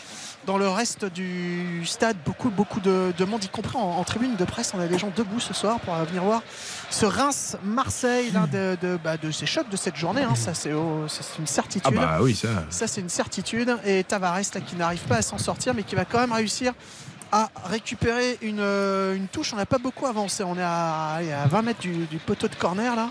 dans 0.46 0.58
le 0.58 0.68
reste 0.68 1.04
du 1.06 1.82
stade, 1.84 2.16
beaucoup, 2.24 2.50
beaucoup 2.50 2.78
de, 2.78 3.12
de 3.18 3.24
monde, 3.24 3.42
y 3.42 3.48
compris 3.48 3.76
en, 3.76 3.80
en 3.98 4.04
tribune 4.04 4.36
de 4.36 4.44
presse. 4.44 4.72
On 4.74 4.80
a 4.80 4.86
des 4.86 4.96
gens 4.96 5.10
debout 5.16 5.40
ce 5.40 5.52
soir 5.52 5.80
pour 5.80 5.92
venir 5.96 6.22
voir 6.22 6.40
ce 6.88 7.04
Reims-Marseille, 7.04 8.30
l'un 8.32 8.46
de, 8.46 8.78
de- 8.80 8.96
bah, 9.02 9.16
de 9.16 9.32
ces 9.32 9.44
chocs 9.46 9.68
de 9.68 9.76
cette 9.76 9.96
journée. 9.96 10.22
hein. 10.22 10.36
Ça, 10.36 10.54
c'est 10.54 10.72
oh, 10.72 11.06
une 11.40 11.48
certitude. 11.48 11.92
Ah 11.98 12.00
bah 12.00 12.18
oui, 12.22 12.36
ça. 12.36 12.48
Ça, 12.70 12.86
c'est 12.86 13.00
une 13.00 13.08
certitude. 13.08 13.76
Et 13.84 14.04
Tavares, 14.04 14.36
là, 14.54 14.60
qui 14.60 14.76
n'arrive 14.76 15.02
pas 15.02 15.16
à 15.16 15.22
s'en 15.22 15.38
sortir, 15.38 15.74
mais 15.74 15.82
qui 15.82 15.96
va 15.96 16.04
quand 16.04 16.20
même 16.20 16.32
réussir 16.32 16.72
à 17.32 17.50
récupérer 17.64 18.38
une, 18.42 18.60
euh, 18.60 19.14
une 19.14 19.28
touche. 19.28 19.52
On 19.52 19.56
n'a 19.56 19.66
pas 19.66 19.78
beaucoup 19.78 20.06
avancé. 20.06 20.42
On 20.44 20.56
est 20.56 20.62
à, 20.62 21.14
à 21.16 21.46
20 21.46 21.62
mètres 21.62 21.80
du, 21.80 22.06
du 22.06 22.18
poteau 22.18 22.48
de 22.48 22.54
corner, 22.54 22.94
là. 22.96 23.10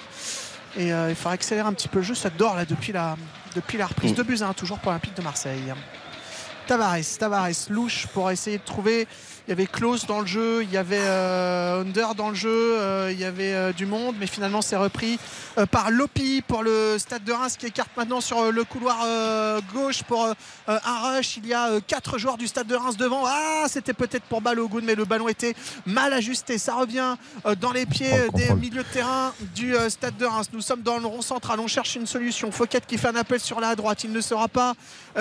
Et 0.77 0.91
euh, 0.93 1.09
il 1.09 1.15
faudra 1.15 1.31
accélérer 1.31 1.67
un 1.67 1.73
petit 1.73 1.87
peu 1.87 1.99
le 1.99 2.05
jeu. 2.05 2.15
Ça 2.15 2.29
dort, 2.29 2.55
là, 2.55 2.65
depuis 2.65 2.91
la, 2.91 3.15
depuis 3.55 3.77
la 3.77 3.87
reprise. 3.87 4.13
2 4.13 4.23
buts 4.23 4.39
à 4.41 4.47
1, 4.47 4.53
toujours 4.53 4.79
pour 4.79 4.91
l'Olympique 4.91 5.15
de 5.15 5.21
Marseille. 5.21 5.73
Tavares, 6.67 6.97
Tavares, 7.19 7.49
louche 7.69 8.07
pour 8.07 8.31
essayer 8.31 8.57
de 8.57 8.63
trouver. 8.63 9.07
Il 9.47 9.51
y 9.51 9.51
avait 9.51 9.67
Klaus 9.67 10.07
dans 10.07 10.21
le 10.21 10.25
jeu, 10.25 10.63
il 10.63 10.71
y 10.71 10.77
avait 10.77 10.97
euh, 10.99 11.81
Under 11.81 12.15
dans 12.15 12.29
le 12.29 12.35
jeu, 12.35 12.49
euh, 12.49 13.11
il 13.11 13.19
y 13.19 13.25
avait 13.25 13.53
euh, 13.53 13.73
du 13.73 13.85
monde, 13.85 14.15
mais 14.19 14.25
finalement 14.25 14.63
c'est 14.63 14.75
repris 14.75 15.19
par 15.69 15.91
Lopi 15.91 16.41
pour 16.41 16.63
le 16.63 16.97
stade 16.97 17.23
de 17.23 17.31
Reims 17.31 17.55
qui 17.55 17.67
écarte 17.67 17.91
maintenant 17.95 18.21
sur 18.21 18.51
le 18.51 18.63
couloir 18.65 19.05
gauche 19.73 20.03
pour 20.03 20.27
un 20.67 21.15
rush. 21.15 21.37
Il 21.37 21.47
y 21.47 21.53
a 21.53 21.79
quatre 21.79 22.17
joueurs 22.17 22.35
du 22.35 22.45
stade 22.47 22.67
de 22.67 22.75
Reims 22.75 22.97
devant. 22.97 23.23
Ah, 23.25 23.67
c'était 23.69 23.93
peut-être 23.93 24.23
pour 24.23 24.41
Balogun, 24.41 24.81
mais 24.83 24.95
le 24.95 25.05
ballon 25.05 25.29
était 25.29 25.55
mal 25.85 26.11
ajusté. 26.11 26.57
Ça 26.57 26.75
revient 26.75 27.15
dans 27.61 27.71
les 27.71 27.85
pieds 27.85 28.11
des 28.33 28.53
milieux 28.53 28.83
de 28.83 28.87
terrain 28.93 29.33
du 29.55 29.73
stade 29.87 30.17
de 30.17 30.25
Reims. 30.25 30.47
Nous 30.51 30.59
sommes 30.59 30.81
dans 30.81 30.97
le 30.97 31.05
rond 31.05 31.21
central, 31.21 31.61
on 31.61 31.67
cherche 31.67 31.95
une 31.95 32.07
solution. 32.07 32.51
Fouquet 32.51 32.81
qui 32.85 32.97
fait 32.97 33.07
un 33.07 33.15
appel 33.15 33.39
sur 33.39 33.61
la 33.61 33.77
droite, 33.77 34.03
il 34.03 34.11
ne 34.11 34.19
sera 34.19 34.49
pas 34.49 34.73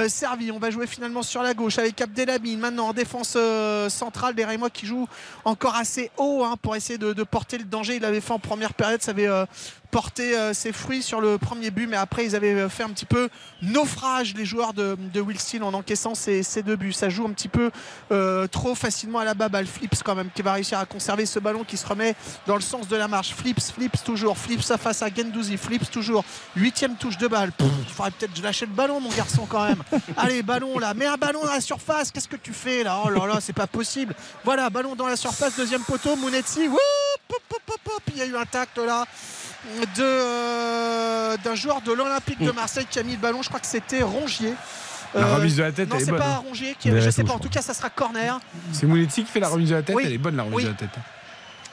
servi. 0.09 0.51
On 0.51 0.59
va 0.59 0.71
jouer 0.71 0.89
finalement 0.89 1.23
sur 1.23 1.45
la 1.45 1.55
gauche 1.55 1.79
avec 1.79 2.01
Abdelhamid 2.01 2.59
maintenant 2.59 2.89
en 2.89 2.93
défense 2.93 3.35
euh, 3.37 3.89
Les 4.37 4.45
Rémois 4.45 4.71
qui 4.71 4.87
jouent 4.87 5.09
encore 5.45 5.75
assez 5.75 6.11
haut 6.17 6.43
hein, 6.45 6.57
pour 6.61 6.77
essayer 6.77 6.99
de, 6.99 7.23
porter 7.25 7.59
le 7.59 7.65
danger. 7.65 7.97
Il 7.97 8.05
avait 8.05 8.21
fait 8.21 8.33
en 8.33 8.39
première 8.39 8.75
période, 8.75 9.03
ça 9.03 9.11
avait 9.11 9.29
euh, 9.29 9.47
porté 9.95 10.37
euh, 10.37 10.53
ses 10.55 10.73
fruits 10.73 11.05
sur 11.05 11.21
le 11.21 11.39
premier 11.39 11.71
but, 11.71 11.87
mais 11.87 11.97
après 11.97 12.27
ils 12.27 12.35
avaient 12.35 12.53
euh, 12.53 12.69
fait 12.69 12.83
un 12.83 12.89
petit 12.89 13.05
peu 13.05 13.29
naufrage 13.63 14.35
les 14.35 14.45
joueurs 14.45 14.73
de, 14.73 14.97
de 14.99 15.21
Will 15.21 15.39
Steele 15.39 15.63
en 15.63 15.73
encaissant 15.73 16.17
ces, 16.17 16.43
ces 16.43 16.65
deux 16.65 16.75
buts. 16.75 16.93
Ça 16.93 17.09
joue 17.11 17.25
un 17.25 17.31
petit 17.31 17.47
peu 17.47 17.71
euh, 18.11 18.49
trop 18.49 18.75
facilement 18.75 19.21
à 19.21 19.25
la 19.25 19.35
baballe. 19.35 19.69
Flips 19.69 20.03
quand 20.03 20.17
même 20.17 20.31
qui 20.35 20.43
va 20.43 20.55
réussir 20.55 20.81
à 20.81 20.85
conserver 20.85 21.27
ce 21.27 21.39
ballon 21.39 21.63
qui 21.63 21.77
se 21.77 21.87
remet 21.87 22.17
dans 22.49 22.57
le 22.57 22.61
sens 22.61 22.89
de 22.89 22.97
la 22.97 23.07
marche. 23.07 23.35
Flips, 23.37 23.71
Flips 23.71 24.03
toujours. 24.03 24.37
Flips 24.37 24.77
face 24.77 25.01
à 25.01 25.15
Gendouzi. 25.15 25.57
Flips 25.57 25.89
toujours. 25.93 26.25
Huitième 26.57 26.97
touche 26.97 27.17
de 27.17 27.29
balle. 27.29 27.53
Il 27.61 27.95
faudrait 27.95 28.11
peut-être 28.11 28.43
lâcher 28.43 28.67
le 28.67 28.73
ballon, 28.73 28.99
mon 28.99 29.11
garçon, 29.11 29.47
quand 29.49 29.65
même. 29.65 29.85
Allez, 30.17 30.43
ballon 30.43 30.77
là. 30.81 30.93
Mets 30.95 31.07
un 31.07 31.19
ballon 31.19 31.45
dans 31.45 31.53
la 31.53 31.61
surface. 31.61 32.11
Qu'est-ce 32.11 32.27
que 32.27 32.35
tu 32.35 32.53
fais 32.53 32.83
là? 32.83 33.01
Oh 33.05 33.11
là 33.11 33.27
là, 33.29 33.39
c'est 33.41 33.53
pas 33.53 33.69
possible. 33.69 34.13
Voilà, 34.43 34.71
ballon 34.71 34.97
dans 34.97 35.07
la 35.07 35.15
surface. 35.15 35.55
Deuxième 35.57 35.83
poteau. 35.83 36.17
Mounetzi. 36.17 36.67
Wouh 36.67 36.79
Pop, 37.29 37.41
pop, 37.49 37.63
pop, 37.65 37.81
pop. 37.85 38.03
Il 38.09 38.19
y 38.19 38.23
a 38.23 38.27
eu 38.27 38.37
un 38.37 38.45
tacle 38.45 38.85
là 38.85 39.05
d'un 39.97 41.55
joueur 41.55 41.81
de 41.83 41.93
l'Olympique 41.93 42.41
de 42.43 42.51
Marseille 42.53 42.87
qui 42.91 42.99
a 42.99 43.03
mis 43.03 43.13
le 43.13 43.19
ballon. 43.19 43.43
Je 43.43 43.49
crois 43.49 43.61
que 43.61 43.67
c'était 43.67 44.03
Rongier. 44.03 44.55
La 45.15 45.21
Euh, 45.27 45.37
remise 45.37 45.57
de 45.57 45.63
la 45.63 45.71
tête, 45.71 45.89
non, 45.89 45.95
elle 45.97 46.03
est 46.03 46.05
c'est 46.07 46.11
bonne. 46.11 46.21
pas 46.21 46.27
hein. 46.27 46.43
Rongier 46.45 46.77
qui 46.79 46.91
Mais 46.91 47.01
je 47.01 47.09
sais 47.11 47.23
pas. 47.23 47.33
En 47.35 47.39
tout 47.39 47.49
cas, 47.49 47.63
ça 47.63 47.73
sera 47.73 47.89
corner. 47.89 48.41
C'est 48.73 48.87
Mounetti 48.87 49.23
qui 49.23 49.31
fait 49.31 49.39
la 49.41 49.49
remise 49.49 49.71
de 49.71 49.77
la 49.77 49.83
tête, 49.83 49.95
Oui. 49.95 50.03
elle 50.07 50.13
est 50.15 50.19
bonne 50.19 50.37
la 50.37 50.43
remise 50.43 50.57
Oui. 50.57 50.65
de 50.65 50.69
la 50.71 50.75
tête. 50.75 50.91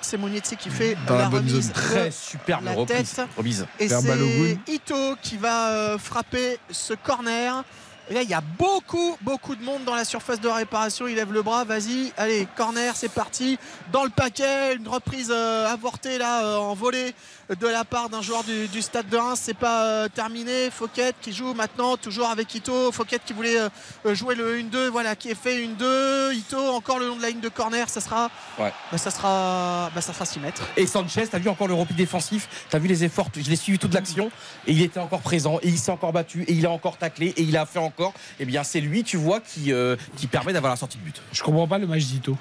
C'est 0.03 0.17
Mounietzi 0.17 0.57
qui 0.57 0.71
fait 0.71 0.97
Dans 1.07 1.15
la 1.15 1.23
la 1.23 1.29
bonne 1.29 1.39
remise 1.47 1.65
zone. 1.65 1.73
Très 1.73 2.05
de 2.07 2.11
superbe 2.11 2.65
la 2.65 2.71
reprise. 2.73 3.13
tête. 3.13 3.27
remise. 3.37 3.67
Et 3.79 3.87
c'est 3.87 4.01
Balogun. 4.07 4.57
Ito 4.67 5.15
qui 5.21 5.37
va 5.37 5.69
euh, 5.69 5.97
frapper 5.99 6.57
ce 6.71 6.93
corner. 6.95 7.63
Et 8.09 8.15
là, 8.15 8.23
il 8.23 8.29
y 8.29 8.33
a 8.33 8.41
beaucoup, 8.41 9.15
beaucoup 9.21 9.55
de 9.55 9.63
monde 9.63 9.83
dans 9.85 9.93
la 9.95 10.03
surface 10.03 10.41
de 10.41 10.47
réparation. 10.47 11.07
Il 11.07 11.15
lève 11.15 11.31
le 11.31 11.43
bras, 11.43 11.63
vas-y, 11.65 12.11
allez, 12.17 12.47
corner, 12.57 12.95
c'est 12.95 13.11
parti. 13.11 13.59
Dans 13.91 14.03
le 14.03 14.09
paquet, 14.09 14.75
une 14.75 14.87
reprise 14.87 15.31
euh, 15.31 15.71
avortée 15.71 16.17
là, 16.17 16.43
euh, 16.45 16.57
en 16.57 16.73
volée 16.73 17.13
de 17.59 17.67
la 17.67 17.83
part 17.83 18.09
d'un 18.09 18.21
joueur 18.21 18.43
du, 18.43 18.67
du 18.67 18.81
stade 18.81 19.09
de 19.09 19.17
Reims. 19.17 19.39
C'est 19.43 19.53
pas 19.57 19.83
euh, 19.85 20.07
terminé. 20.07 20.69
Fouquet 20.71 21.11
qui 21.21 21.33
joue 21.33 21.53
maintenant, 21.53 21.97
toujours 21.97 22.29
avec 22.29 22.53
Ito. 22.55 22.91
Fouquet 22.91 23.19
qui 23.25 23.33
voulait 23.33 23.59
euh, 23.59 23.69
euh, 24.05 24.15
jouer 24.15 24.35
le 24.35 24.57
1-2, 24.61 24.87
voilà, 24.89 25.15
qui 25.15 25.29
est 25.29 25.35
fait 25.35 25.57
1-2. 25.65 26.33
Ito 26.33 26.57
encore 26.57 26.99
le 26.99 27.07
long 27.07 27.17
de 27.17 27.21
la 27.21 27.29
ligne 27.29 27.41
de 27.41 27.49
corner. 27.49 27.89
Ça 27.89 27.99
sera, 28.01 28.29
Ouais. 28.57 28.71
bah, 28.91 28.97
ça 28.97 29.11
sera, 29.11 29.89
bah, 29.93 30.01
ça 30.01 30.13
sera 30.13 30.25
6 30.25 30.39
mètres. 30.39 30.63
Et 30.77 30.87
Sanchez, 30.87 31.27
t'as 31.27 31.39
vu 31.39 31.49
encore 31.49 31.67
le 31.67 31.73
repli 31.73 31.95
défensif, 31.95 32.47
t'as 32.69 32.79
vu 32.79 32.87
les 32.87 33.03
efforts, 33.03 33.27
je 33.35 33.49
l'ai 33.49 33.55
suivi 33.55 33.77
toute 33.79 33.93
l'action 33.93 34.31
et 34.67 34.71
il 34.71 34.81
était 34.81 34.99
encore 34.99 35.21
présent 35.21 35.59
et 35.61 35.67
il 35.67 35.77
s'est 35.77 35.91
encore 35.91 36.13
battu 36.13 36.43
et 36.43 36.53
il 36.53 36.65
a 36.65 36.69
encore 36.71 36.97
taclé 36.97 37.27
et 37.37 37.41
il 37.41 37.57
a 37.57 37.65
fait 37.65 37.79
encore. 37.79 38.13
Et 38.39 38.45
bien 38.45 38.63
c'est 38.63 38.79
lui, 38.81 39.03
tu 39.03 39.17
vois, 39.17 39.39
qui, 39.39 39.71
euh, 39.73 39.95
qui 40.17 40.27
permet 40.27 40.53
d'avoir 40.53 40.71
la 40.71 40.77
sortie 40.77 40.97
de 40.97 41.03
but. 41.03 41.21
Je 41.31 41.43
comprends 41.43 41.67
pas 41.67 41.77
le 41.77 41.87
match 41.87 42.03
d'Ito. 42.05 42.37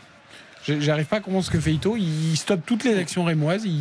J'arrive 0.66 1.06
pas 1.06 1.16
à 1.16 1.20
comprendre 1.20 1.44
ce 1.44 1.50
que 1.50 1.58
fait 1.58 1.72
Ito. 1.72 1.96
Il 1.96 2.36
stoppe 2.36 2.60
toutes 2.66 2.84
les 2.84 2.96
actions 2.98 3.24
rémoises. 3.24 3.62
Il, 3.64 3.80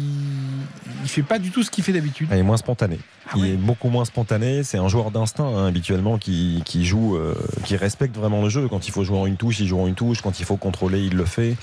il 1.04 1.10
fait 1.10 1.24
pas 1.24 1.38
du 1.38 1.52
tout 1.52 1.62
ce 1.62 1.70
qu'il 1.70 1.84
fait 1.84 1.92
d'habitude. 1.92 2.30
Il 2.32 2.38
est 2.38 2.44
moins 2.44 2.58
spontané. 2.58 3.00
Ah 3.28 3.34
il 3.36 3.46
est 3.46 3.58
beaucoup 3.58 3.90
moins 3.90 4.06
spontané. 4.06 4.64
C'est 4.64 4.78
un 4.78 4.88
joueur 4.88 5.12
d'instinct 5.12 5.46
hein, 5.46 5.68
habituellement 5.68 6.18
qui, 6.18 6.62
qui 6.66 6.86
joue, 6.86 7.16
euh, 7.18 7.36
qui 7.66 7.76
respecte 7.76 8.16
vraiment 8.16 8.42
le 8.42 8.50
jeu. 8.50 8.68
Quand 8.70 8.88
il 8.88 8.92
faut 8.92 9.04
jouer 9.04 9.18
en 9.20 9.26
une 9.26 9.36
touche, 9.38 9.60
il 9.60 9.68
joue 9.68 9.80
en 9.80 9.88
une 9.88 9.96
touche. 9.96 10.22
Quand 10.22 10.40
il 10.40 10.46
faut 10.46 10.56
contrôler, 10.58 11.04
il 11.04 11.16
le 11.16 11.26
fait. 11.26 11.58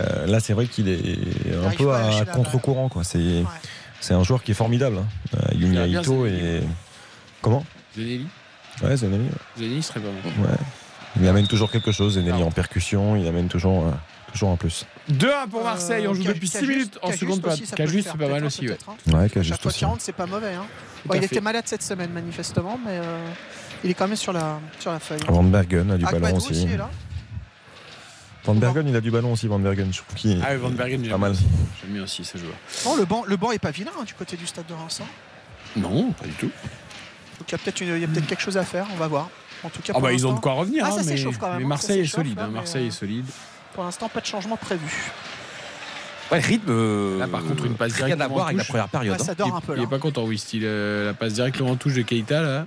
Euh, 0.00 0.26
là, 0.26 0.40
c'est 0.40 0.54
vrai 0.54 0.66
qu'il 0.66 0.88
est 0.88 1.18
un 1.64 1.70
peu 1.70 1.92
à 1.92 2.24
contre-courant. 2.24 2.88
quoi. 2.88 3.04
C'est 3.04 3.44
c'est 4.00 4.14
un 4.14 4.22
joueur 4.24 4.42
qui 4.42 4.50
est 4.50 4.54
formidable. 4.54 4.98
hein. 4.98 5.38
Euh, 5.52 5.86
Ito 5.86 6.26
Zenelli. 6.26 6.46
et 6.46 6.60
comment? 7.42 7.64
Zenelli 7.96 8.26
Ouais, 8.82 8.96
Zenelli. 8.96 9.22
ouais. 9.24 9.30
Zenelli 9.58 9.82
serait 9.82 10.00
pas 10.00 10.08
mal. 10.08 10.50
Ouais. 10.50 10.56
Il 11.20 11.28
amène 11.28 11.46
toujours 11.46 11.70
quelque 11.70 11.92
chose. 11.92 12.14
Zenelli 12.14 12.42
en 12.42 12.50
percussion, 12.50 13.14
il 13.14 13.26
amène 13.28 13.48
toujours, 13.48 13.86
euh, 13.86 13.90
toujours 14.34 14.50
un 14.50 14.56
plus. 14.56 14.84
2-1 15.10 15.48
pour 15.48 15.64
Marseille. 15.64 16.06
On 16.06 16.12
joue 16.14 16.22
Euh, 16.22 16.28
depuis 16.34 16.48
Cajus- 16.50 16.58
6 16.66 16.66
minutes 16.68 16.98
en 17.02 17.12
seconde 17.12 17.46
aussi, 17.46 17.62
période. 17.62 17.74
Cajus, 17.76 18.02
c'est 18.02 18.16
pas 18.18 18.28
mal 18.28 18.44
aussi. 18.44 18.68
ouais. 18.68 18.76
hein. 18.86 19.16
Ouais, 19.18 19.30
Cajus 19.30 19.52
aussi. 19.64 19.84
rentre, 19.84 20.02
c'est 20.02 20.12
pas 20.12 20.26
mauvais. 20.26 20.52
hein. 20.54 20.66
Bon, 21.06 21.14
il 21.14 21.20
fait. 21.20 21.26
était 21.26 21.40
malade 21.40 21.64
cette 21.66 21.82
semaine, 21.82 22.10
manifestement, 22.10 22.78
mais 22.84 22.92
euh, 22.98 23.26
il 23.82 23.90
est 23.90 23.94
quand 23.94 24.06
même 24.08 24.16
sur 24.16 24.32
la, 24.32 24.58
sur 24.80 24.90
la 24.92 24.98
feuille. 24.98 25.20
Van 25.28 25.42
Bergen 25.42 25.90
a 25.90 25.96
du 25.98 26.04
ballon 26.04 26.36
aussi. 26.36 26.64
est 26.66 26.76
là. 26.76 26.90
Van 28.44 28.54
Bergen, 28.54 28.86
il 28.88 28.94
a 28.96 29.00
du 29.00 29.10
ballon 29.10 29.32
aussi. 29.32 29.46
Van 29.48 29.58
Bergen, 29.58 29.90
je 29.92 29.98
trouve 30.02 30.14
qu'il 30.16 30.42
Ah, 30.44 30.48
oui, 30.52 30.58
Van 30.58 30.70
Bergen, 30.70 31.00
pas 31.02 31.08
j'aime 31.08 31.20
mal. 31.20 31.30
aussi. 31.32 31.44
J'aime 31.80 31.92
bien 31.94 32.02
aussi 32.02 32.24
ce 32.24 32.36
joueur. 32.38 32.52
Non, 32.84 32.96
le 32.96 33.04
banc, 33.06 33.24
le 33.26 33.36
banc 33.36 33.52
est 33.52 33.58
pas 33.58 33.70
vilain 33.70 33.90
hein, 33.98 34.04
du 34.04 34.14
côté 34.14 34.36
du 34.36 34.46
stade 34.46 34.66
de 34.66 34.74
Reims. 34.74 35.00
hein. 35.02 35.06
Non, 35.76 36.12
pas 36.12 36.26
du 36.26 36.32
tout. 36.34 36.50
Donc 37.38 37.48
il 37.50 37.52
y 37.52 38.04
a 38.04 38.06
peut-être 38.08 38.26
quelque 38.26 38.42
chose 38.42 38.56
à 38.56 38.64
faire, 38.64 38.86
on 38.92 38.96
va 38.96 39.08
voir. 39.08 39.28
En 39.64 39.70
tout 39.70 39.80
cas, 39.82 39.94
Ah 39.96 40.00
bah 40.00 40.12
ils 40.12 40.26
ont 40.26 40.34
de 40.34 40.40
quoi 40.40 40.52
revenir. 40.52 40.84
Ah, 40.84 40.88
hein, 40.88 40.90
ça 40.92 40.96
mais, 40.98 41.16
s'échauffe 41.16 41.38
quand 41.38 41.48
même. 41.48 41.58
mais 41.58 41.64
hein, 41.64 41.68
Marseille 41.68 41.96
ça 42.06 42.20
est 42.20 42.22
solide. 42.22 42.36
là, 42.36 42.44
hein, 42.44 42.48
Marseille 42.48 42.84
euh, 42.84 42.88
est 42.88 42.90
solide. 42.90 43.24
Pour 43.74 43.84
l'instant, 43.84 44.08
pas 44.08 44.20
de 44.20 44.26
changement 44.26 44.56
prévu. 44.56 44.86
Ouais, 46.30 46.40
le 46.40 46.46
rythme. 46.46 46.66
euh, 46.70 47.18
Là, 47.18 47.28
par 47.28 47.42
contre, 47.44 47.66
une 47.66 47.74
passe 47.74 47.92
rien 47.94 48.06
directe 48.06 48.22
à 48.22 48.28
voir 48.28 48.46
avec 48.46 48.58
la 48.58 48.64
première 48.64 48.88
période. 48.88 49.18
Ouais, 49.18 49.24
ça 49.24 49.32
hein. 49.32 49.34
dort 49.36 49.48
il, 49.48 49.56
un 49.56 49.60
peu 49.60 49.72
il 49.74 49.78
là. 49.78 49.82
est 49.82 49.86
pas 49.90 49.98
content, 49.98 50.24
oui, 50.24 50.38
style 50.38 50.62
euh, 50.64 51.06
la 51.06 51.14
passe 51.14 51.34
directe 51.34 51.60
en 51.60 51.76
touche 51.76 51.94
de 51.94 52.02
Keita 52.02 52.40
là. 52.40 52.66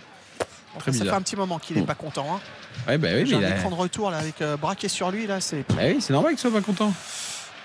Enfin, 0.76 0.92
très 0.92 0.94
ça 0.94 1.06
fait 1.06 1.10
un 1.12 1.22
petit 1.22 1.36
moment 1.36 1.58
qu'il 1.58 1.78
est 1.78 1.82
pas 1.82 1.96
content. 1.96 2.28
Hein. 2.36 2.40
Ouais, 2.88 2.98
bah 3.00 3.08
oui, 3.14 3.22
mais 3.22 3.26
J'ai 3.26 3.36
un 3.36 3.40
il 3.40 3.46
a- 3.46 3.56
écran 3.58 3.70
de 3.72 3.76
retour 3.76 4.12
là 4.12 4.18
avec 4.20 4.42
euh, 4.42 4.58
braqué 4.58 4.88
sur 4.88 5.10
lui 5.10 5.26
là, 5.26 5.42
c'est 5.42 5.66
Bah 5.70 5.82
oui, 5.86 5.98
c'est 6.00 6.14
normal 6.14 6.34
qu'il 6.34 6.40
soit 6.40 6.52
pas 6.52 6.62
content. 6.62 6.94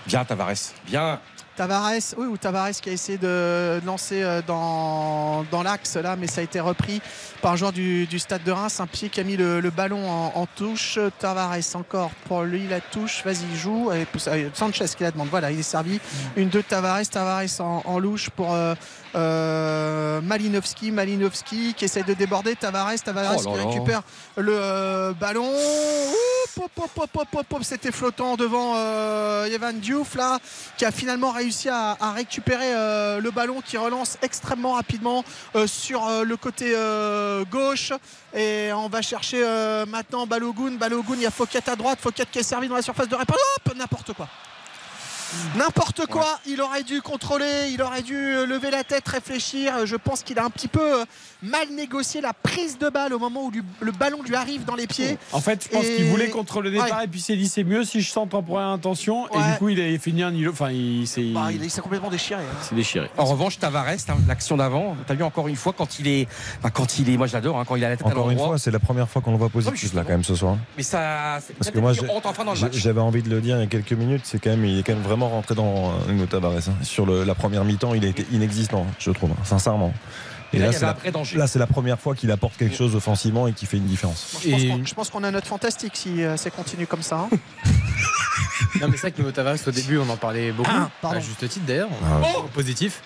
Bien, 0.06 0.24
Tavares. 0.24 0.52
Bien. 0.86 1.20
Tavares, 1.56 2.14
oui, 2.16 2.26
ou 2.26 2.36
Tavares 2.38 2.70
qui 2.70 2.88
a 2.88 2.92
essayé 2.92 3.18
de 3.18 3.80
lancer 3.84 4.22
euh, 4.22 4.40
dans, 4.46 5.44
dans 5.50 5.62
l'axe 5.62 5.96
là, 5.96 6.16
mais 6.16 6.26
ça 6.26 6.40
a 6.40 6.44
été 6.44 6.60
repris 6.60 7.02
par 7.42 7.52
un 7.52 7.56
joueur 7.56 7.72
du, 7.72 8.06
du 8.06 8.18
stade 8.18 8.42
de 8.42 8.50
Reims, 8.52 8.80
un 8.80 8.86
pied 8.86 9.10
qui 9.10 9.20
a 9.20 9.24
mis 9.24 9.36
le, 9.36 9.60
le 9.60 9.70
ballon 9.70 10.08
en, 10.10 10.32
en 10.34 10.46
touche. 10.46 10.98
Tavares 11.18 11.56
encore 11.74 12.10
pour 12.26 12.42
lui 12.44 12.66
la 12.68 12.80
touche, 12.80 13.22
vas-y 13.24 13.54
joue. 13.56 13.90
Allez, 13.90 14.06
pousse- 14.06 14.28
allez, 14.28 14.50
Sanchez 14.54 14.86
qui 14.96 15.02
la 15.02 15.10
demande, 15.10 15.28
voilà, 15.28 15.50
il 15.50 15.58
est 15.60 15.62
servi. 15.62 16.00
Une 16.36 16.48
de 16.48 16.60
Tavares, 16.62 17.06
Tavares 17.10 17.60
en, 17.60 17.82
en 17.84 17.98
louche 17.98 18.30
pour 18.30 18.54
euh, 18.54 18.74
euh, 19.14 20.20
Malinowski, 20.22 20.90
Malinowski 20.90 21.74
qui 21.74 21.84
essaie 21.84 22.02
de 22.02 22.14
déborder, 22.14 22.56
Tavares, 22.56 22.94
Tavares 23.04 23.34
Oh 23.38 23.44
là 23.44 23.52
qui 23.52 23.58
là. 23.58 23.70
récupère 23.70 24.02
le 24.36 24.54
euh, 24.54 25.12
ballon. 25.12 25.48
Ouh, 25.48 26.60
pop, 26.60 26.70
pop, 26.74 26.90
pop, 26.94 27.10
pop, 27.12 27.28
pop, 27.30 27.46
pop, 27.46 27.62
C'était 27.64 27.92
flottant 27.92 28.36
devant 28.36 28.74
euh, 28.76 29.46
Evan 29.46 29.78
Diouf 29.78 30.14
là, 30.14 30.38
qui 30.76 30.84
a 30.84 30.90
finalement 30.90 31.30
réussi 31.30 31.68
à, 31.68 31.96
à 32.00 32.12
récupérer 32.12 32.74
euh, 32.74 33.20
le 33.20 33.30
ballon, 33.30 33.60
qui 33.60 33.76
relance 33.76 34.18
extrêmement 34.22 34.72
rapidement 34.74 35.24
sur 35.66 36.08
le 36.24 36.36
côté 36.36 36.74
gauche. 37.50 37.92
Et 38.34 38.70
on 38.74 38.88
va 38.88 39.02
chercher 39.02 39.42
maintenant 39.88 40.26
Balogun. 40.26 40.72
Balogun, 40.72 41.14
il 41.14 41.22
y 41.22 41.26
a 41.26 41.30
Fouquet 41.30 41.68
à 41.68 41.76
droite. 41.76 41.98
Fouquet 42.00 42.24
qui 42.30 42.38
est 42.38 42.42
servi 42.42 42.68
dans 42.68 42.76
la 42.76 42.82
surface 42.82 43.08
de 43.08 43.14
réparation. 43.14 43.44
Hop, 43.66 43.74
n'importe 43.76 44.12
quoi. 44.14 44.28
N'importe 45.56 46.06
quoi, 46.06 46.38
il 46.46 46.60
aurait 46.60 46.82
dû 46.82 47.02
contrôler, 47.02 47.68
il 47.72 47.82
aurait 47.82 48.02
dû 48.02 48.16
euh, 48.16 48.46
lever 48.46 48.70
la 48.70 48.84
tête, 48.84 49.06
réfléchir. 49.08 49.86
Je 49.86 49.96
pense 49.96 50.22
qu'il 50.22 50.38
a 50.38 50.44
un 50.44 50.50
petit 50.50 50.68
peu 50.68 51.00
euh, 51.00 51.04
mal 51.42 51.68
négocié 51.70 52.20
la 52.20 52.32
prise 52.32 52.78
de 52.78 52.88
balle 52.88 53.12
au 53.12 53.18
moment 53.18 53.44
où 53.44 53.50
lui- 53.50 53.62
le 53.80 53.92
ballon 53.92 54.22
lui 54.22 54.34
arrive 54.34 54.64
dans 54.64 54.74
les 54.74 54.86
pieds. 54.86 55.18
En 55.32 55.40
fait, 55.40 55.64
je 55.64 55.68
pense 55.76 55.84
Et- 55.84 55.96
qu'il 55.96 56.04
voulait 56.06 56.30
contrôler 56.30 56.70
le 56.70 56.76
départ 56.80 56.98
Ouais. 56.98 57.04
et 57.04 57.08
puis 57.08 57.20
il 57.20 57.22
s'est 57.22 57.36
dit 57.36 57.48
c'est 57.48 57.64
mieux 57.64 57.84
si 57.84 58.00
je 58.00 58.10
centre 58.10 58.34
en 58.36 58.42
première 58.42 58.68
intention. 58.68 59.26
Et 59.28 59.52
du 59.52 59.58
coup, 59.58 59.68
il 59.68 59.80
a 59.80 59.98
fini 59.98 60.22
un 60.22 60.32
îlot. 60.34 60.52
Enfin, 60.52 60.70
il 60.70 61.06
s'est 61.06 61.32
Bah, 61.34 61.48
il 61.52 61.70
s'est 61.70 61.80
complètement 61.80 62.10
déchiré. 62.10 62.42
hein. 62.42 62.54
il 62.62 62.66
s'est 62.66 62.74
déchiré. 62.74 63.10
En 63.18 63.24
revanche, 63.24 63.58
Tavares, 63.58 63.86
hein, 63.88 63.96
l'action 64.26 64.56
d'avant, 64.56 64.96
t'as 65.06 65.14
vu 65.14 65.22
encore 65.22 65.48
une 65.48 65.56
fois 65.56 65.72
quand 65.76 65.98
il 65.98 66.08
est, 66.08 66.28
enfin, 66.58 66.70
quand 66.70 66.98
il 66.98 67.10
est, 67.10 67.16
moi 67.16 67.26
je 67.26 67.32
l'adore, 67.34 67.58
hein, 67.58 67.64
quand 67.66 67.76
il 67.76 67.84
a 67.84 67.88
la 67.88 67.96
tête 67.96 68.06
à 68.06 68.10
Encore 68.10 68.30
une 68.30 68.38
fois, 68.38 68.58
c'est 68.58 68.70
la 68.70 68.78
première 68.80 69.08
fois 69.08 69.20
qu'on 69.22 69.32
le 69.32 69.38
voit 69.38 69.48
positif 69.48 69.78
justement. 69.80 70.00
là 70.00 70.06
quand 70.06 70.12
même 70.12 70.24
ce 70.24 70.34
soir. 70.34 70.56
Mais 70.76 70.82
ça, 70.82 71.38
c'est 71.46 71.54
Parce 71.56 71.70
que 71.70 71.78
moi. 71.78 71.92
J'avais 72.72 73.00
envie 73.00 73.22
de 73.22 73.28
le 73.30 73.40
dire 73.40 73.56
il 73.56 73.60
y 73.60 73.62
a 73.64 73.66
quelques 73.66 73.92
minutes, 73.92 74.22
c'est 74.24 74.38
quand 74.42 74.50
même, 74.50 74.64
il 74.64 74.78
est 74.78 74.82
quand 74.82 74.92
même 74.94 75.02
vraiment 75.02 75.21
rentré 75.28 75.54
dans 75.54 75.90
euh, 76.08 76.12
Nuno 76.12 76.26
Tavares. 76.26 76.68
hein. 76.68 76.74
Sur 76.82 77.06
le- 77.06 77.24
la 77.24 77.34
première 77.34 77.64
mi-temps, 77.64 77.94
il 77.94 78.04
a 78.04 78.08
été 78.08 78.26
inexistant, 78.32 78.86
je 78.98 79.10
trouve, 79.10 79.30
hein, 79.32 79.44
sincèrement. 79.44 79.92
Et 80.54 80.58
là, 80.58 80.70
c'est 80.72 80.80
la, 80.82 80.96
là, 81.38 81.46
c'est 81.46 81.58
la 81.58 81.66
première 81.66 81.98
fois 81.98 82.14
qu'il 82.14 82.30
apporte 82.30 82.56
quelque 82.58 82.76
chose 82.76 82.94
offensivement 82.94 83.46
et 83.48 83.52
qui 83.54 83.64
fait 83.64 83.78
une 83.78 83.86
différence. 83.86 84.32
Moi, 84.46 84.58
je 84.84 84.92
pense 84.94 85.08
qu'on- 85.08 85.18
qu'on 85.20 85.24
a 85.24 85.30
notre 85.30 85.46
fantastique 85.46 85.96
si 85.96 86.22
euh, 86.22 86.36
ça 86.36 86.50
continue 86.50 86.86
comme 86.86 87.00
ça. 87.02 87.20
hein. 87.20 87.36
Non, 88.80 88.88
mais 88.88 88.92
c'est 88.96 89.02
vrai 89.02 89.12
que 89.12 89.18
niveau 89.18 89.30
Tavares, 89.32 89.56
au 89.66 89.70
début, 89.70 89.98
on 89.98 90.08
en 90.08 90.16
parlait 90.16 90.52
beaucoup. 90.52 90.70
Ah, 91.02 91.08
à 91.10 91.20
juste 91.20 91.48
titre 91.48 91.64
d'ailleurs. 91.66 91.88
Ah. 92.04 92.20
Oh 92.36 92.42
positif. 92.52 93.00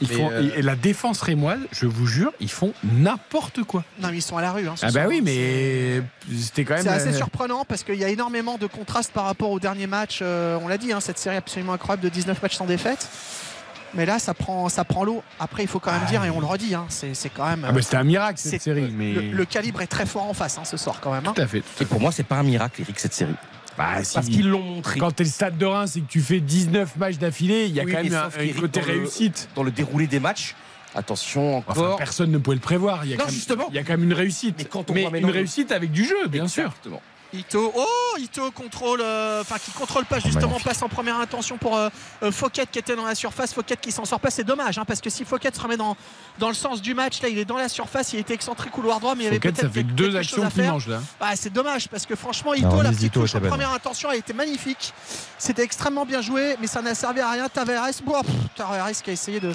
Ils 0.00 0.08
Mais, 0.08 0.14
font, 0.14 0.30
euh, 0.30 0.50
Et 0.56 0.62
la 0.62 0.76
défense 0.76 1.20
rémoise, 1.22 1.58
je 1.72 1.86
vous 1.86 2.06
jure, 2.06 2.32
ils 2.40 2.50
font 2.50 2.72
n'importe 2.84 3.62
quoi. 3.64 3.82
Non, 4.00 4.08
mais 4.10 4.18
ils 4.18 4.22
sont 4.22 4.36
à 4.36 4.42
la 4.42 4.52
rue. 4.52 4.68
hein, 4.68 4.74
Ah 4.82 4.86
bah 4.86 4.92
soir. 4.92 5.06
oui, 5.08 5.20
mais 5.22 6.02
c'était 6.40 6.64
quand 6.64 6.74
même. 6.74 6.82
C'est 6.84 6.88
assez 6.88 7.08
euh, 7.08 7.16
surprenant 7.16 7.64
parce 7.64 7.82
qu'il 7.82 7.96
y 7.96 8.04
a 8.04 8.08
énormément 8.08 8.58
de 8.58 8.66
contrastes 8.66 9.12
par 9.12 9.24
rapport 9.24 9.50
au 9.50 9.58
dernier 9.60 9.86
match. 9.86 10.20
Euh, 10.22 10.58
on 10.62 10.68
l'a 10.68 10.78
dit, 10.78 10.92
hein, 10.92 11.00
cette 11.00 11.18
série 11.18 11.36
absolument 11.36 11.72
incroyable 11.72 12.02
de 12.04 12.08
19 12.10 12.40
matchs 12.42 12.56
sans 12.56 12.66
défaite. 12.66 13.08
Mais 13.94 14.04
là, 14.04 14.18
ça 14.18 14.34
prend, 14.34 14.68
ça 14.68 14.84
prend 14.84 15.02
l'eau. 15.02 15.22
Après, 15.40 15.62
il 15.62 15.68
faut 15.68 15.80
quand 15.80 15.90
même 15.92 16.04
dire, 16.04 16.22
et 16.22 16.28
on 16.30 16.40
le 16.40 16.46
redit, 16.46 16.74
hein, 16.74 16.84
c'est 16.90 17.30
quand 17.30 17.48
même. 17.48 17.64
Ah 17.66 17.72
bah 17.72 17.80
c'était 17.80 17.96
un 17.96 18.04
miracle 18.04 18.38
cette 18.38 18.60
série, 18.60 18.92
mais. 18.94 19.14
le, 19.14 19.20
le 19.32 19.44
calibre 19.46 19.80
est 19.80 19.86
très 19.86 20.04
fort 20.04 20.24
en 20.28 20.34
face 20.34 20.58
hein, 20.58 20.64
ce 20.64 20.76
soir 20.76 21.00
quand 21.00 21.10
même. 21.10 21.26
hein. 21.26 21.32
Tout 21.34 21.40
à 21.40 21.46
fait. 21.46 21.62
Et 21.80 21.86
pour 21.86 21.98
moi, 21.98 22.12
c'est 22.12 22.22
pas 22.22 22.36
un 22.36 22.42
miracle, 22.42 22.82
Eric, 22.82 23.00
cette 23.00 23.14
série. 23.14 23.34
Bah, 23.78 24.02
si- 24.02 24.14
Parce 24.14 24.26
qu'ils 24.28 24.48
l'ont 24.48 24.60
montré. 24.60 24.98
Quand 24.98 25.12
t'es 25.12 25.22
le 25.24 25.30
stade 25.30 25.56
de 25.56 25.64
Reims 25.64 25.96
et 25.96 26.00
que 26.00 26.08
tu 26.10 26.20
fais 26.20 26.40
19 26.40 26.96
matchs 26.96 27.16
d'affilée, 27.18 27.66
il 27.66 27.74
y 27.74 27.80
a 27.80 27.84
Oui, 27.84 27.92
quand 27.92 28.02
même 28.02 28.12
un, 28.12 28.24
un 28.26 28.60
côté 28.60 28.80
dans 28.80 28.86
le- 28.86 28.92
réussite. 28.92 29.48
Dans 29.54 29.62
le 29.62 29.70
déroulé 29.70 30.06
des 30.08 30.18
matchs, 30.18 30.56
attention 30.96 31.58
Enfin, 31.58 31.70
encore. 31.80 31.96
personne 31.96 32.30
ne 32.32 32.38
pouvait 32.38 32.56
le 32.56 32.60
prévoir. 32.60 33.04
Il 33.04 33.10
y 33.10 33.14
a 33.14 33.16
Non, 33.16 33.20
quand 33.24 33.26
même- 33.30 33.34
justement. 33.34 33.66
Il 33.70 33.76
y 33.76 33.78
a 33.78 33.84
quand 33.84 33.92
même 33.92 34.02
une 34.04 34.12
réussite. 34.14 34.56
Mais 34.58 34.64
quand 34.64 34.90
on 34.90 34.94
Mais 34.94 35.06
voit 35.06 35.16
une 35.18 35.30
réussite 35.30 35.70
avec 35.72 35.92
du 35.92 36.04
jeu, 36.04 36.26
bien 36.28 36.48
sûr. 36.48 36.74
Ito, 37.34 37.72
oh, 37.76 38.16
Ito 38.18 38.50
contrôle, 38.52 39.00
euh, 39.02 39.42
enfin 39.42 39.56
qui 39.58 39.70
contrôle 39.72 40.06
pas 40.06 40.18
justement, 40.18 40.58
passe 40.60 40.80
en 40.82 40.88
première 40.88 41.20
intention 41.20 41.58
pour 41.58 41.76
euh, 41.76 41.90
euh, 42.22 42.32
Fouquet 42.32 42.64
qui 42.70 42.78
était 42.78 42.96
dans 42.96 43.04
la 43.04 43.14
surface, 43.14 43.52
Fouquet 43.52 43.76
qui 43.76 43.92
s'en 43.92 44.06
sort 44.06 44.18
pas, 44.18 44.30
c'est 44.30 44.44
dommage 44.44 44.78
hein, 44.78 44.84
parce 44.86 45.02
que 45.02 45.10
si 45.10 45.26
Fouquet 45.26 45.50
se 45.52 45.60
remet 45.60 45.76
dans, 45.76 45.94
dans 46.38 46.48
le 46.48 46.54
sens 46.54 46.80
du 46.80 46.94
match, 46.94 47.20
là 47.20 47.28
il 47.28 47.38
est 47.38 47.44
dans 47.44 47.58
la 47.58 47.68
surface, 47.68 48.14
il 48.14 48.20
était 48.20 48.32
excentré 48.32 48.70
couloir 48.70 48.98
droit, 49.00 49.14
mais 49.14 49.24
il 49.24 49.26
y 49.26 49.28
avait 49.28 49.40
peut-être 49.40 49.56
ça 49.60 49.68
fait 49.68 49.82
quelque- 49.82 49.92
deux 49.94 50.04
quelque 50.06 50.16
actions 50.16 50.36
chose 50.36 50.46
à 50.46 50.50
qu'il 50.50 50.62
faire. 50.62 50.72
mange 50.72 50.88
là. 50.88 51.02
Ah, 51.20 51.36
c'est 51.36 51.52
dommage 51.52 51.88
parce 51.88 52.06
que 52.06 52.16
franchement, 52.16 52.54
Ito, 52.54 52.66
Alors, 52.66 52.82
la 52.82 52.90
petite 52.90 53.02
Ito 53.14 53.20
touche 53.20 53.34
en 53.34 53.40
première 53.40 53.72
intention, 53.72 54.10
elle 54.10 54.20
était 54.20 54.32
magnifique. 54.32 54.94
C'était 55.38 55.62
extrêmement 55.64 56.06
bien 56.06 56.22
joué, 56.22 56.56
mais 56.62 56.66
ça 56.66 56.80
n'a 56.80 56.94
servi 56.94 57.20
à 57.20 57.30
rien. 57.30 57.48
Tavares, 57.50 57.90
bon, 58.04 58.22
Tavares 58.56 58.90
qui 59.04 59.10
a 59.10 59.12
essayé 59.12 59.38
de, 59.38 59.52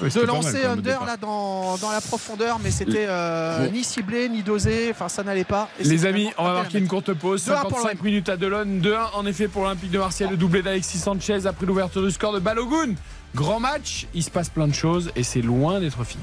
De 0.00 0.04
mal, 0.18 0.26
lancer 0.26 0.64
Under 0.64 1.04
là 1.04 1.16
dans, 1.16 1.76
dans 1.76 1.90
la 1.90 2.00
profondeur, 2.00 2.58
mais 2.62 2.70
c'était 2.70 3.06
euh, 3.08 3.68
ni 3.70 3.84
ciblé 3.84 4.28
ni 4.28 4.42
dosé, 4.42 4.88
enfin 4.90 5.08
ça 5.08 5.22
n'allait 5.22 5.44
pas. 5.44 5.68
Et 5.78 5.84
Les 5.84 6.06
amis, 6.06 6.30
on 6.36 6.44
va 6.44 6.54
marquer 6.54 6.78
une 6.78 6.88
courte 6.88 7.12
pause. 7.14 7.46
2-1 7.46 7.60
pour 7.68 7.80
55 7.80 8.02
minutes 8.02 8.28
à 8.28 8.36
Delon. 8.36 8.64
2-1 8.64 9.14
en 9.14 9.26
effet 9.26 9.48
pour 9.48 9.62
l'Olympique 9.62 9.90
de 9.90 9.98
Marseille. 9.98 10.28
Le 10.30 10.36
doublé 10.36 10.62
d'Alexis 10.62 10.98
Sanchez 10.98 11.46
après 11.46 11.66
l'ouverture 11.66 12.02
du 12.02 12.10
score 12.10 12.32
de 12.32 12.40
Balogun. 12.40 12.94
Grand 13.34 13.60
match, 13.60 14.06
il 14.14 14.22
se 14.22 14.30
passe 14.30 14.48
plein 14.48 14.68
de 14.68 14.74
choses 14.74 15.10
et 15.16 15.22
c'est 15.22 15.42
loin 15.42 15.80
d'être 15.80 16.02
fini. 16.04 16.22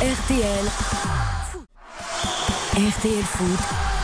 RTL. 0.00 0.66
RTL 2.76 3.22
Foot. 3.24 3.95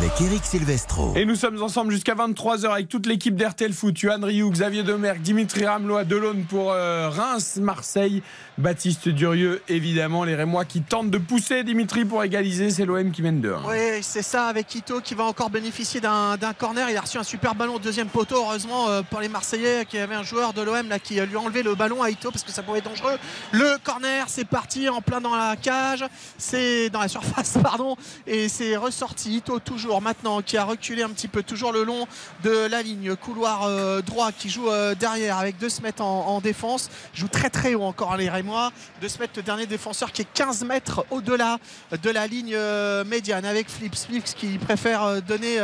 Avec 0.00 0.18
Eric 0.22 0.46
Silvestro. 0.46 1.12
Et 1.14 1.26
nous 1.26 1.34
sommes 1.34 1.62
ensemble 1.62 1.92
jusqu'à 1.92 2.14
23h 2.14 2.72
avec 2.72 2.88
toute 2.88 3.04
l'équipe 3.04 3.36
d'RTL 3.36 3.74
Foot. 3.74 4.00
Yohan 4.00 4.22
Rioux, 4.22 4.50
Xavier 4.50 4.82
Demerck, 4.82 5.20
Dimitri 5.20 5.66
Ramelois, 5.66 6.04
Delon 6.04 6.36
pour 6.48 6.72
euh, 6.72 7.10
Reims, 7.10 7.58
Marseille, 7.60 8.22
Baptiste 8.56 9.10
Durieux, 9.10 9.60
évidemment. 9.68 10.24
Les 10.24 10.34
Rémois 10.34 10.64
qui 10.64 10.80
tentent 10.80 11.10
de 11.10 11.18
pousser 11.18 11.64
Dimitri 11.64 12.06
pour 12.06 12.24
égaliser. 12.24 12.70
C'est 12.70 12.86
l'OM 12.86 13.10
qui 13.10 13.20
mène 13.20 13.42
2-1. 13.42 13.56
Oui, 13.68 13.98
c'est 14.00 14.22
ça 14.22 14.46
avec 14.46 14.74
Ito 14.74 15.02
qui 15.02 15.14
va 15.14 15.24
encore 15.24 15.50
bénéficier 15.50 16.00
d'un 16.00 16.38
corner. 16.56 16.88
Il 16.88 16.96
a 16.96 17.02
reçu 17.02 17.18
un 17.18 17.22
super 17.22 17.54
ballon 17.54 17.74
au 17.74 17.78
deuxième 17.78 18.08
poteau. 18.08 18.36
Heureusement 18.36 18.88
euh, 18.88 19.02
pour 19.02 19.20
les 19.20 19.28
Marseillais 19.28 19.84
qu'il 19.84 19.98
y 19.98 20.02
avait 20.02 20.14
un 20.14 20.22
joueur 20.22 20.54
de 20.54 20.62
l'OM 20.62 20.88
là 20.88 20.98
qui 20.98 21.20
euh, 21.20 21.26
lui 21.26 21.36
a 21.36 21.40
enlevé 21.40 21.62
le 21.62 21.74
ballon 21.74 22.02
à 22.02 22.08
Ito 22.08 22.30
parce 22.30 22.44
que 22.44 22.52
ça 22.52 22.62
pouvait 22.62 22.78
être 22.78 22.88
dangereux. 22.88 23.18
Le 23.52 23.76
corner, 23.84 24.24
c'est 24.28 24.46
parti 24.46 24.88
en 24.88 25.02
plein 25.02 25.20
dans 25.20 25.36
la 25.36 25.56
cage, 25.56 26.06
c'est 26.38 26.88
dans 26.88 27.00
la 27.00 27.08
surface, 27.08 27.58
pardon, 27.62 27.96
et 28.26 28.48
c'est 28.48 28.78
ressorti. 28.78 29.36
Ito 29.36 29.58
toujours 29.58 29.89
maintenant, 29.98 30.42
qui 30.42 30.56
a 30.56 30.62
reculé 30.62 31.02
un 31.02 31.08
petit 31.08 31.26
peu, 31.26 31.42
toujours 31.42 31.72
le 31.72 31.82
long 31.82 32.06
de 32.44 32.68
la 32.70 32.82
ligne. 32.82 33.16
Couloir 33.16 33.64
euh, 33.64 34.00
droit 34.00 34.30
qui 34.30 34.48
joue 34.48 34.70
euh, 34.70 34.94
derrière 34.94 35.38
avec 35.38 35.58
De 35.58 35.68
Smet 35.68 36.00
en, 36.00 36.04
en 36.04 36.40
défense. 36.40 36.88
Joue 37.14 37.26
très 37.26 37.50
très 37.50 37.74
haut 37.74 37.82
encore 37.82 38.16
les 38.16 38.30
Rémois. 38.30 38.70
De 39.02 39.08
Smet, 39.08 39.28
le 39.34 39.42
dernier 39.42 39.66
défenseur 39.66 40.12
qui 40.12 40.22
est 40.22 40.32
15 40.32 40.62
mètres 40.62 41.04
au-delà 41.10 41.58
de 42.00 42.10
la 42.10 42.28
ligne 42.28 42.54
euh, 42.54 43.02
médiane 43.04 43.44
avec 43.44 43.68
Flips. 43.68 44.06
Flips 44.06 44.34
qui 44.36 44.58
préfère 44.58 45.20
donner 45.22 45.56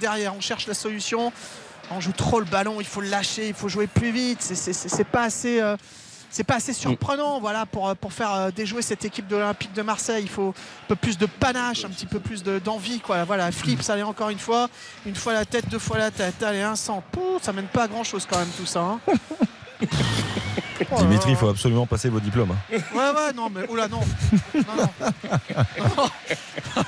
derrière. 0.00 0.34
On 0.34 0.40
cherche 0.40 0.66
la 0.66 0.74
solution. 0.74 1.30
On 1.90 2.00
joue 2.00 2.12
trop 2.12 2.40
le 2.40 2.46
ballon, 2.46 2.80
il 2.80 2.86
faut 2.86 3.02
le 3.02 3.08
lâcher, 3.08 3.48
il 3.48 3.54
faut 3.54 3.68
jouer 3.68 3.86
plus 3.86 4.10
vite. 4.10 4.40
C'est 4.40 5.06
pas 5.06 5.24
assez. 5.24 5.60
Euh, 6.34 6.36
c'est 6.36 6.44
pas 6.44 6.56
assez 6.56 6.72
surprenant 6.72 7.38
voilà, 7.40 7.64
pour, 7.66 7.94
pour 7.96 8.12
faire 8.12 8.32
euh, 8.34 8.50
déjouer 8.50 8.82
cette 8.82 9.04
équipe 9.04 9.26
de 9.28 9.36
l'Olympique 9.36 9.72
de 9.72 9.82
Marseille. 9.82 10.22
Il 10.24 10.28
faut 10.30 10.48
un 10.48 10.86
peu 10.88 10.96
plus 10.96 11.16
de 11.16 11.26
panache, 11.26 11.84
un 11.84 11.88
petit 11.90 12.06
peu 12.06 12.18
plus 12.20 12.42
de- 12.42 12.58
d'envie. 12.58 13.00
quoi. 13.00 13.24
Voilà, 13.24 13.50
Flips, 13.52 13.88
allez 13.90 14.02
encore 14.02 14.30
une 14.30 14.38
fois. 14.38 14.68
Une 15.06 15.14
fois 15.14 15.32
la 15.32 15.44
tête, 15.44 15.68
deux 15.68 15.78
fois 15.78 15.98
la 15.98 16.10
tête. 16.10 16.42
Allez, 16.42 16.62
un 16.62 16.76
sang. 16.76 17.02
Pouh, 17.12 17.38
ça 17.40 17.52
mène 17.52 17.66
pas 17.66 17.84
à 17.84 17.88
grand 17.88 18.04
chose 18.04 18.26
quand 18.28 18.38
même 18.38 18.48
tout 18.56 18.66
ça. 18.66 18.80
hein. 18.80 19.00
Oh 20.90 20.96
Dimitri, 20.98 21.30
il 21.30 21.36
faut 21.36 21.48
absolument 21.48 21.86
passer 21.86 22.08
vos 22.08 22.18
diplômes. 22.20 22.50
hein. 22.50 22.78
Ouais, 22.94 23.10
ouais, 23.10 23.32
non, 23.34 23.48
mais 23.48 23.66
oula, 23.68 23.86
non. 23.88 24.00
Non, 24.54 24.62
non. 24.76 24.88
Non. 25.96 26.08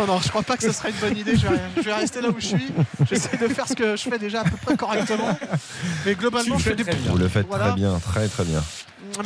Non, 0.00 0.06
non, 0.06 0.20
je 0.20 0.28
crois 0.30 0.42
pas 0.42 0.56
que 0.56 0.62
ce 0.62 0.72
serait 0.72 0.90
une 0.90 0.96
bonne 0.96 1.16
idée. 1.18 1.36
Je 1.36 1.46
vais, 1.46 1.60
je 1.76 1.82
vais 1.82 1.92
rester 1.92 2.22
là 2.22 2.28
où 2.30 2.36
je 2.38 2.46
suis. 2.46 2.72
J'essaie 3.10 3.36
de 3.36 3.48
faire 3.48 3.68
ce 3.68 3.74
que 3.74 3.96
je 3.96 4.02
fais 4.08 4.18
déjà 4.18 4.40
à 4.40 4.44
peu 4.44 4.56
près 4.56 4.74
correctement. 4.76 5.38
Mais 6.06 6.14
globalement, 6.14 6.56
je 6.56 6.62
fais 6.70 6.74
des 6.74 6.84
Vous 6.84 7.18
le 7.18 7.28
faites 7.28 7.46
Voilà. 7.46 7.66
très 7.66 7.74
bien, 7.74 7.98
très 7.98 8.28
très 8.28 8.44
bien. 8.44 8.62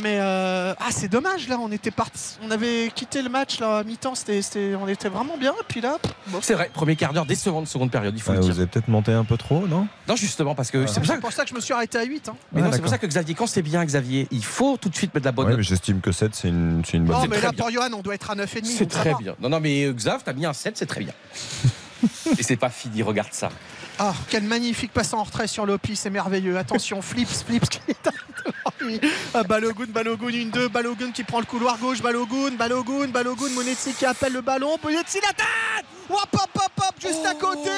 Mais 0.01 0.19
euh, 0.19 0.73
ah, 0.79 0.87
c'est 0.91 1.07
dommage 1.07 1.47
là. 1.47 1.57
On 1.59 1.71
était 1.71 1.91
parti, 1.91 2.37
on 2.43 2.49
avait 2.51 2.89
quitté 2.93 3.21
le 3.21 3.29
match 3.29 3.59
là 3.59 3.79
à 3.79 3.83
mi-temps. 3.83 4.15
C'était, 4.15 4.41
c'était- 4.41 4.73
on 4.75 4.87
était 4.87 5.09
vraiment 5.09 5.37
bien. 5.37 5.51
Et 5.51 5.63
puis 5.67 5.81
là, 5.81 5.97
bon. 6.27 6.39
C'est 6.41 6.53
vrai, 6.53 6.69
premier 6.73 6.95
quart 6.95 7.13
d'heure 7.13 7.25
décevant 7.25 7.61
de 7.61 7.67
seconde 7.67 7.91
période, 7.91 8.13
il 8.15 8.21
faut 8.21 8.31
le 8.33 8.39
vous 8.39 8.49
avez 8.59 8.67
peut-être 8.67 8.87
monté 8.87 9.11
un 9.11 9.23
peu 9.25 9.37
trop, 9.37 9.67
non? 9.67 9.87
Non, 10.07 10.15
justement, 10.15 10.55
parce 10.55 10.71
que 10.71 10.85
c'est 10.87 10.99
pour 10.99 11.05
ça 11.07 11.13
c'est 11.15 11.19
pour 11.21 11.31
ça 11.33 11.43
que 11.43 11.49
je 11.49 11.55
me 11.55 11.59
suis 11.59 11.73
arrêté 11.73 11.97
à 11.97 12.03
8. 12.03 12.29
hein. 12.29 12.35
Mais 12.51 12.61
Ah, 12.61 12.65
non, 12.65 12.71
c'est 12.73 12.79
pour 12.81 12.89
ça 12.89 12.97
que 12.97 13.07
Xavier, 13.07 13.35
quand 13.35 13.47
c'est 13.47 13.61
bien 13.61 13.83
Xavier, 13.85 14.27
il 14.31 14.43
faut 14.45 14.77
tout 14.77 14.89
de 14.89 14.95
suite 14.95 15.13
mettre 15.13 15.23
de 15.23 15.27
la 15.27 15.31
bonne 15.31 15.45
Ouais, 15.45 15.51
note. 15.51 15.57
mais 15.59 15.63
j'estime 15.63 16.01
que 16.01 16.11
7, 16.11 16.35
c'est 16.35 16.47
une, 16.49 16.81
c'est 16.85 16.97
une 16.97 17.05
bonne 17.05 17.15
Non, 17.17 17.25
mais 17.29 17.41
là 17.41 17.51
bien. 17.51 17.63
pour 17.63 17.69
Johan, 17.71 17.89
on 17.93 18.01
doit 18.01 18.15
être 18.15 18.29
à 18.31 18.35
9,5. 18.35 18.65
C'est 18.65 18.79
donc 18.85 18.89
très 18.89 19.13
bien. 19.15 19.35
Non, 19.39 19.49
non, 19.49 19.59
mais 19.59 19.85
euh, 19.85 19.93
Xav, 19.93 20.21
t'as 20.23 20.33
mis 20.33 20.45
un 20.45 20.53
7, 20.53 20.77
c'est 20.77 20.85
très 20.85 21.01
bien. 21.01 21.13
Et 22.37 22.43
c'est 22.43 22.55
pas 22.57 22.69
fini, 22.69 23.01
regarde 23.03 23.29
ça. 23.31 23.49
Ah, 23.97 24.13
quel 24.29 24.43
magnifique 24.43 24.91
passant 24.91 25.19
en 25.19 25.23
retrait 25.23 25.47
sur 25.47 25.65
Lopi, 25.65 25.95
c'est 25.95 26.09
merveilleux. 26.09 26.57
Attention, 26.57 27.01
Flips, 27.01 27.43
Flips 27.45 27.69
qui 27.69 27.79
est 27.87 27.97
devant 28.03 28.73
lui. 28.81 28.99
Ah, 29.33 29.43
Balogun, 29.43 29.85
Balogun, 29.87 30.27
une, 30.27 30.49
deux, 30.49 30.67
Balogun 30.67 31.11
qui 31.11 31.23
prend 31.23 31.39
le 31.39 31.45
couloir 31.45 31.77
gauche, 31.77 32.01
Balogun, 32.01 32.51
Balogun, 32.57 33.07
Balogun, 33.07 33.49
Monetsi 33.49 33.93
qui 33.93 34.05
appelle 34.05 34.33
le 34.33 34.41
ballon, 34.41 34.77
Monetsi 34.83 35.19
la 35.21 35.33
tête 35.33 35.94
Hop, 36.09 36.27
hop, 36.33 36.49
hop, 36.55 36.71
hop, 36.77 36.95
juste 37.01 37.25
à 37.25 37.33
côté 37.33 37.69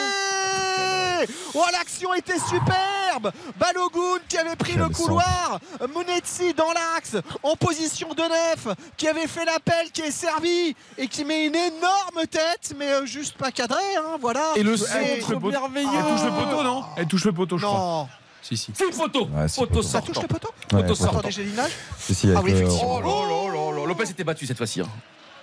Oh, 1.55 1.63
l'action 1.71 2.13
était 2.13 2.37
superbe 2.37 3.31
Balogun 3.57 4.19
qui 4.29 4.37
avait 4.37 4.55
pris 4.55 4.73
Quel 4.73 4.81
le 4.83 4.89
couloir, 4.89 5.59
Monetsi 5.93 6.53
dans 6.53 6.71
l'axe, 6.71 7.15
en 7.41 7.55
position 7.55 8.09
de 8.13 8.21
neuf, 8.21 8.75
qui 8.97 9.07
avait 9.07 9.25
fait 9.25 9.43
l'appel, 9.45 9.91
qui 9.91 10.01
est 10.01 10.11
servi 10.11 10.75
et 10.97 11.07
qui 11.07 11.25
met 11.25 11.47
une 11.47 11.55
énorme 11.55 12.27
tête, 12.29 12.73
mais 12.77 12.87
euh, 12.91 13.05
juste 13.07 13.35
pas 13.37 13.51
cadré, 13.51 13.81
hein, 13.97 14.17
voilà. 14.21 14.51
Et 14.55 14.61
le 14.63 14.77
centre 14.77 15.31
le 15.31 15.39
merveilleux. 15.39 15.89
Elle 15.97 16.05
touche 16.15 16.23
le 16.25 16.31
poteau, 16.31 16.63
non? 16.63 16.83
Elle 16.97 17.07
touche 17.07 17.25
le 17.25 17.31
poteau, 17.33 17.57
je 17.57 17.65
crois. 17.65 17.79
Non, 17.79 18.09
Si, 18.43 18.55
si. 18.55 18.71
C'est 18.75 18.93
photo. 18.93 19.21
Ouais, 19.25 19.47
c'est 19.47 19.55
photo 19.55 19.73
photo. 19.75 19.81
ça 19.87 20.01
touche 20.01 20.21
le 20.21 20.27
poteau 20.27 20.49
Ouais, 20.73 20.81
Poteau 20.83 20.95
sortant. 20.95 21.17
Attendez, 21.19 21.31
j'ai 21.33 21.43
l'image. 21.45 21.71
Si, 21.97 22.13
si, 22.13 22.29
Ah 22.35 22.41
oui, 22.43 22.51
le- 22.51 22.57
effectivement. 22.57 23.01
Oh 23.03 23.71
là 23.71 23.79
là, 23.81 23.87
Lopez 23.87 24.09
était 24.11 24.23
battu 24.23 24.45
cette 24.45 24.57
fois-ci. 24.57 24.81
hein. 24.81 24.87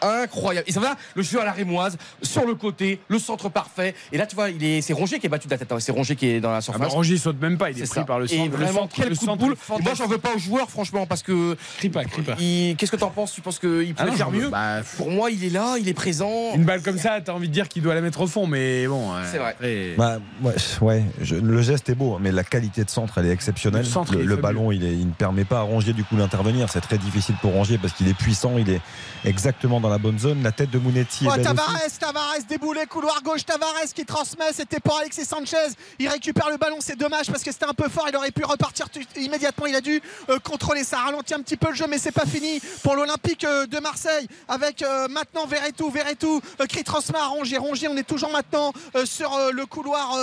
Incroyable. 0.05 0.65
Et 0.69 0.73
ça 0.73 0.81
va, 0.81 0.97
le 1.15 1.23
jeu 1.23 1.41
à 1.41 1.45
la 1.45 1.53
rémoise, 1.53 1.97
sur 2.23 2.47
le 2.47 2.55
côté, 2.55 3.01
le 3.09 3.19
centre 3.19 3.49
parfait. 3.49 3.95
Et 4.13 4.19
là, 4.19 4.27
tu 4.27 4.35
vois, 4.35 4.51
il 4.51 4.63
est, 4.65 4.81
c'est 4.83 4.93
Rongier 4.93 5.19
qui 5.19 5.27
est 5.27 5.29
battu 5.29 5.47
de 5.49 5.53
la 5.53 5.59
tête. 5.59 5.71
hein. 5.73 5.81
C'est 5.81 5.93
Rongier 5.93 6.17
qui 6.17 6.27
est 6.27 6.41
dans 6.41 6.51
la 6.51 6.57
Ah 6.59 6.61
surface. 6.61 6.81
bah, 6.83 6.89
Rongier 6.89 7.17
saute 7.19 7.41
même 7.41 7.57
pas, 7.59 7.71
il 7.71 7.77
est, 7.77 7.81
C'est 7.87 7.91
pris 7.91 8.01
ça. 8.01 8.05
par 8.07 8.19
le 8.19 8.27
centre. 8.27 8.41
Et 8.41 8.45
Le 8.49 8.51
vraiment, 8.57 8.81
centre- 8.81 8.95
quel 8.97 9.09
le 9.09 9.17
coup 9.17 9.27
de 9.27 9.35
boule. 9.37 9.53
est 9.53 9.83
moi, 9.83 9.95
j'en 9.95 10.07
veux 10.07 10.19
pas 10.19 10.35
aux 10.35 10.39
joueurs, 10.39 10.71
franchement, 10.71 11.07
parce 11.07 11.23
que. 11.23 11.57
Qu'est-ce 11.81 12.91
que 12.91 12.97
t'en 12.97 13.11
penses? 13.11 13.33
Tu 13.33 13.41
penses 13.41 13.59
qu'il 13.59 13.95
Ah 13.97 14.05
peut 14.05 14.11
non, 14.11 14.17
faire 14.17 14.31
mieux? 14.31 14.49
bah, 14.51 14.81
Pour 14.97 15.11
moi, 15.11 15.31
il 15.31 15.45
est 15.45 15.51
là, 15.51 15.77
il 15.79 15.89
est 15.89 15.95
présent. 15.95 16.31
Une 16.55 16.65
balle 16.65 16.83
comme 16.83 16.99
ça, 16.99 17.21
t'as 17.21 17.33
envie 17.33 17.49
de 17.49 17.53
dire 17.53 17.69
qu'il 17.69 17.83
doit 17.83 17.95
la 17.95 18.01
mettre 18.01 18.21
au 18.21 18.27
fond, 18.27 18.47
mais 18.47 18.87
bon. 18.87 19.13
euh, 19.13 19.23
C'est 19.31 19.39
vrai. 19.39 19.51
après- 19.51 19.95
Bah, 19.97 20.19
ouais, 20.43 20.55
ouais, 20.81 21.05
je- 21.21 21.37
le 21.37 21.63
geste 21.63 21.89
est 21.89 21.95
beau, 21.95 22.15
hein, 22.15 22.19
mais 22.21 22.33
la 22.33 22.45
qualité 22.45 22.85
de 22.85 22.91
centre, 22.91 23.19
elle 23.19 23.27
est 23.27 23.31
exceptionnelle. 23.33 23.83
Le 23.83 23.89
centre, 23.89 24.13
le 24.13 24.19
il 24.19 24.23
est 24.23 24.25
le 24.25 24.31
fabuleux. 24.37 24.43
ballon, 24.43 24.73
il, 24.73 24.85
est- 24.85 24.93
il 24.93 25.07
ne 25.09 25.13
permet 25.13 25.45
pas 25.45 25.59
à 25.59 25.63
Rongier 25.63 25.93
du 25.93 26.05
coup 26.05 26.17
d'intervenir. 26.17 26.69
C'est 26.71 26.81
très 26.81 26.99
difficile 26.99 27.35
pour 27.41 27.53
Rongier 27.53 27.79
parce 27.79 27.93
qu'il 27.93 28.09
est 28.09 28.15
puissant, 28.17 28.57
il 28.59 28.71
est 28.71 28.81
exactement 29.25 29.81
dans 29.81 29.89
la 29.89 29.94
bonne 29.99 30.19
zone. 30.19 30.43
La 30.43 30.53
tête 30.53 30.71
de 30.71 30.79
Mounetti 30.79 31.27
est 31.27 31.29
Oh. 31.29 31.43
Tavares, 31.43 31.79
Tavares 31.99 32.35
déboulé, 32.49 32.87
couloir 32.87 33.23
gauche, 33.23 33.45
Tavares 33.45 33.73
qui 33.95 34.05
transmet, 34.05 34.53
c'était 34.53 34.81
pour 34.81 34.99
Alexis 34.99 35.25
Sanchez. 35.25 35.57
Il 35.99 36.09
récupère 36.09 36.51
le 36.51 36.57
ballon, 36.57 36.77
c'est 36.81 36.97
dommage 36.99 37.27
parce 37.27 37.43
que 37.43 37.51
c'était 37.53 37.66
un 37.66 37.75
peu 37.75 37.89
fort, 37.89 38.07
il 38.09 38.16
aurait 38.16 38.31
pu 38.31 38.45
repartir 38.45 38.89
tout- 38.91 39.01
immédiatement. 39.16 39.66
Il 39.66 39.75
a 39.75 39.81
dû 39.81 40.01
euh, 40.31 40.39
contrôler 40.39 40.85
ça, 40.85 40.99
ralentit 40.99 41.35
un 41.35 41.41
petit 41.41 41.57
peu 41.57 41.69
le 41.71 41.75
jeu, 41.75 41.87
mais 41.89 41.99
c'est 41.99 42.12
pas 42.12 42.27
fini 42.27 42.61
pour 42.83 42.95
l'Olympique 42.97 43.45
euh, 43.45 43.66
de 43.66 43.79
Marseille 43.81 44.27
avec 44.49 44.83
euh, 44.83 45.09
maintenant 45.09 45.47
Verretou, 45.47 45.91
Verretou 45.91 46.41
qui 46.69 46.83
transmet 46.85 47.19
à 47.19 47.27
Rongier. 47.27 47.59
Rongier, 47.59 47.89
on 47.89 47.97
est 47.97 48.03
toujours 48.05 48.31
maintenant 48.31 48.73
sur 49.05 49.31
le 49.53 49.66
couloir 49.66 50.16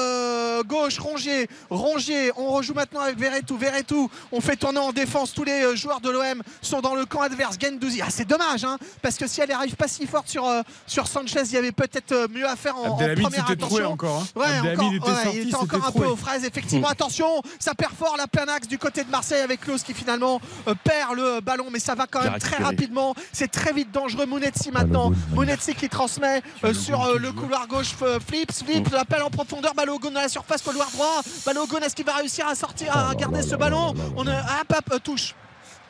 gauche. 0.66 0.98
Rongier, 1.00 1.48
Rongier, 1.70 2.32
on 2.38 2.50
rejoue 2.52 2.74
maintenant 2.74 3.02
avec 3.02 3.18
Verretou, 3.18 3.58
Verretou. 3.58 4.10
On 4.32 4.42
fait 4.42 4.56
tourner 4.56 4.80
en 4.80 4.92
défense, 4.92 5.34
tous 5.34 5.44
les 5.44 5.76
joueurs 5.76 6.02
de 6.02 6.10
l'OM 6.10 6.42
sont 6.62 6.82
dans 6.82 6.96
le 6.96 7.06
camp 7.06 7.22
adverse. 7.22 7.58
Gendouzi, 7.62 8.02
ah, 8.02 8.08
c'est 8.10 8.28
dommage, 8.28 8.64
hein, 8.64 8.78
parce 9.02 9.18
que 9.18 9.28
si 9.28 9.42
elle 9.42 9.52
arrive 9.62 9.76
pas 9.76 9.88
si 9.88 10.06
forte 10.06 10.28
sur, 10.28 10.46
euh, 10.48 10.62
sur 10.88 11.08
Sanchez, 11.08 11.42
il 11.46 11.52
y 11.54 11.58
avait 11.58 11.72
peut-être 11.72 12.12
euh, 12.12 12.28
mieux 12.30 12.48
à 12.48 12.56
faire 12.56 12.78
en, 12.78 12.96
première 12.96 13.50
attention. 13.50 13.92
encore. 13.94 14.22
hein. 14.36 14.40
Ouais, 14.40 14.72
encore, 14.74 14.94
était 14.94 15.06
ouais, 15.10 15.24
sorti, 15.24 15.38
il 15.42 15.48
était 15.48 15.56
encore 15.56 15.86
un 15.86 15.90
troué. 15.92 16.06
peu 16.06 16.12
aux 16.12 16.16
fraises, 16.16 16.44
effectivement. 16.46 16.88
Attention, 16.88 17.42
ça 17.60 17.74
perd 17.74 17.94
fort 17.94 18.16
la 18.18 18.28
plein 18.28 18.48
axe 18.48 18.68
du 18.68 18.78
côté 18.78 19.04
de 19.04 19.10
Marseille 19.10 19.42
avec 19.42 19.62
Klaus 19.62 19.84
qui 19.84 19.94
finalement 19.94 20.40
euh, 20.68 20.76
perd 20.84 21.16
le 21.16 21.40
ballon, 21.42 21.68
mais 21.72 21.80
ça 21.80 21.96
va 21.96 22.08
quand 22.08 22.22
même 22.24 22.38
très 22.40 22.62
rapidement. 22.64 23.16
C'est 23.32 23.50
très 23.50 23.74
vite 23.74 23.92
dangereux. 23.92 24.26
Mounetzi 24.26 24.72
maintenant. 24.72 25.10
Balogun, 25.10 25.10
magnifique. 25.10 25.36
Mounetzi 25.36 25.76
qui 25.76 25.90
transmet 25.90 26.42
euh, 26.64 26.74
sur 26.74 27.04
euh, 27.04 27.18
le 27.18 27.32
couloir 27.32 27.68
gauche. 27.68 27.94
Flips, 28.28 28.52
Flips, 28.64 28.92
l'appel 28.92 29.22
en 29.22 29.30
profondeur. 29.30 29.74
Balogun 29.74 30.12
dans 30.12 30.22
la 30.22 30.30
surface, 30.30 30.62
couloir 30.62 30.90
droit. 30.92 31.22
Balogun, 31.46 31.80
est-ce 31.80 31.96
qu'il 31.96 32.06
va 32.06 32.14
réussir 32.16 32.48
à 32.48 32.56
sortir, 32.56 32.96
à 32.96 33.10
Oh 33.12 33.16
garder 33.18 33.42
ce 33.42 33.56
ballon 33.56 33.94
On 34.16 34.28
a, 34.28 34.34
ah, 34.36 34.62
pap, 34.68 34.92
euh, 34.94 35.00
touche. 35.00 35.36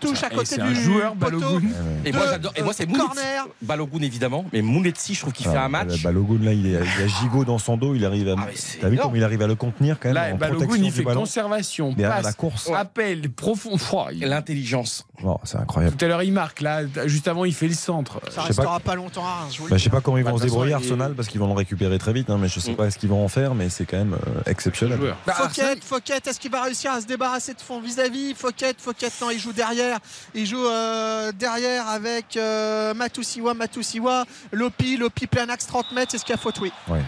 Touche 0.02 0.24
à 0.24 0.28
Et 0.28 0.36
côté 0.36 0.46
c'est 0.48 0.58
du 0.62 0.68
un 0.68 0.74
joueur. 0.74 1.16
Balogun. 1.16 1.62
Et 2.06 2.12
de, 2.12 2.18
moi, 2.18 2.26
j'adore. 2.30 2.54
Et 2.56 2.64
moi, 2.64 2.74
c'est 2.74 2.88
euh. 2.90 3.48
Balogun, 3.62 4.02
évidemment. 4.02 4.46
Mais 4.52 4.62
Mounetzi, 4.62 5.14
je 5.14 5.22
trouve 5.22 5.34
qu'il 5.34 5.46
fait 5.46 5.56
Ah, 5.56 5.66
un 5.66 5.70
match. 5.70 6.02
Balogun, 6.04 6.44
là, 6.44 6.54
il, 6.54 6.66
il 6.66 6.76
a 6.76 7.08
gigot 7.22 7.46
dans 7.46 7.58
son 7.60 7.78
dos, 7.78 7.96
il 7.96 8.04
arrive 8.06 8.28
à. 8.30 8.36
Ah, 8.38 8.48
T'as 8.82 8.88
vu 8.90 8.96
énorme. 8.96 9.10
comme 9.10 9.18
il 9.18 9.24
arrive 9.24 9.42
à 9.42 9.48
le 9.48 9.56
contenir 9.56 10.00
quand 10.00 10.10
même 10.10 10.16
Là, 10.16 10.34
Balogun, 10.34 10.76
il 10.78 10.92
fait 10.92 11.04
conservation, 11.04 11.94
passe, 11.94 12.24
la 12.26 12.34
course. 12.34 12.70
appel, 12.76 13.30
profond. 13.32 13.78
Il- 14.12 14.20
L'intelligence. 14.22 15.06
Oh, 15.24 15.38
c'est 15.44 15.58
incroyable. 15.58 15.96
Tout 15.96 16.06
à 16.06 16.08
l'heure, 16.08 16.24
il 16.24 16.34
marque. 16.34 16.62
Là, 16.62 16.82
juste 17.06 17.28
avant, 17.28 17.46
il 17.46 17.54
fait 17.54 17.68
le 17.68 17.74
centre. 17.76 18.20
Ça 18.30 18.42
sais 18.42 18.48
restera 18.48 18.80
pas. 18.80 18.96
longtemps 18.96 19.24
je 19.52 19.70
Bah, 19.70 19.78
sais 19.78 19.90
pas 19.90 20.02
comment 20.02 20.18
ils 20.18 20.24
Bah, 20.24 20.32
vont 20.32 20.38
de 20.38 20.42
se 20.42 20.48
débrouiller 20.48 20.74
Arsenal 20.74 21.14
parce 21.14 21.28
qu'ils 21.28 21.40
vont 21.40 21.48
le 21.48 21.54
récupérer 21.54 21.98
très 22.00 22.12
vite, 22.14 22.30
hein, 22.30 22.38
mais 22.42 22.48
je 22.48 22.60
sais 22.60 22.72
Mm. 22.72 22.76
pas 22.76 22.90
ce 22.90 22.98
qu'ils 22.98 23.10
vont 23.10 23.24
en 23.24 23.28
faire, 23.28 23.54
mais 23.56 23.70
c'est 23.70 23.86
quand 23.86 23.98
même 23.98 24.14
euh, 24.16 24.42
exceptionnel. 24.48 25.00
Bah, 25.28 25.34
Fouquet, 25.34 25.76
Fouquet, 25.82 26.20
est-ce 26.26 26.40
qu'il 26.40 26.50
va 26.52 26.64
réussir 26.64 26.92
à 26.92 27.02
se 27.02 27.06
débarrasser 27.06 27.54
de 27.54 27.60
son 27.60 27.80
vis-à-vis? 27.82 28.34
Fouquet, 28.34 28.74
Fouquet, 28.78 29.08
non, 29.22 29.30
il 29.30 29.40
joue 29.40 29.54
derrière. 29.54 29.91
Il 30.34 30.46
joue 30.46 30.66
euh, 30.66 31.32
derrière 31.32 31.88
avec 31.88 32.38
euh, 32.38 32.94
Matusiwa, 32.94 33.54
Matusiwa, 33.54 34.26
Lopi, 34.52 34.98
Lopi 34.98 35.28
plein 35.28 35.50
axe 35.50 35.68
30 35.68 35.92
mètres. 35.92 36.16
Est-ce 36.16 36.24
qu'il 36.26 36.34
y 36.34 36.38
a 36.38 36.42
faute 36.42 36.60
Oui. 36.60 36.72
Ouais. 36.88 37.02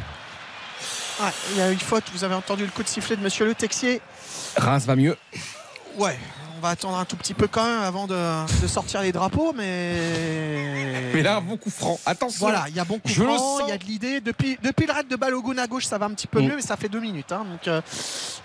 Ouais, 1.22 1.30
il 1.52 1.58
y 1.58 1.62
a 1.62 1.72
eu 1.72 1.78
faute. 1.78 2.06
Vous 2.14 2.24
avez 2.24 2.36
entendu 2.36 2.66
le 2.66 2.72
coup 2.72 2.84
de 2.84 2.88
sifflet 2.88 3.16
de 3.16 3.22
Monsieur 3.22 3.46
Le 3.46 3.54
Texier. 3.54 4.02
Reims 4.58 4.86
va 4.86 4.96
mieux. 4.96 5.16
Ouais. 5.98 6.18
On 6.64 6.68
va 6.68 6.72
attendre 6.72 6.98
un 6.98 7.04
tout 7.04 7.18
petit 7.18 7.34
peu 7.34 7.50
quand 7.50 7.66
même 7.66 7.82
avant 7.82 8.08
de, 8.08 8.16
de 8.62 8.68
sortir 8.68 9.02
les 9.02 9.12
drapeaux, 9.12 9.52
mais. 9.54 11.12
Mais 11.14 11.22
là, 11.22 11.36
un 11.36 11.42
bon 11.42 11.58
coup 11.58 11.70
franc. 11.70 12.00
Attention. 12.06 12.40
Voilà, 12.40 12.64
il 12.70 12.76
y 12.76 12.80
a 12.80 12.86
bon 12.86 13.00
coup 13.00 13.10
Je 13.10 13.22
franc, 13.22 13.60
il 13.66 13.68
y 13.68 13.74
a 13.74 13.78
de 13.78 13.84
l'idée. 13.84 14.22
Depuis, 14.22 14.58
depuis 14.64 14.86
le 14.86 14.94
raid 14.94 15.10
de 15.10 15.18
Balogun 15.18 15.58
à 15.58 15.68
gauche, 15.68 15.84
ça 15.88 15.98
va 15.98 16.06
un 16.06 16.12
petit 16.12 16.26
peu 16.26 16.40
Mm. 16.40 16.46
mieux, 16.48 16.56
mais 16.56 16.62
ça 16.62 16.78
fait 16.78 16.88
deux 16.88 17.02
minutes. 17.02 17.34
hein, 17.34 17.44
donc, 17.52 17.68
euh, 17.68 17.82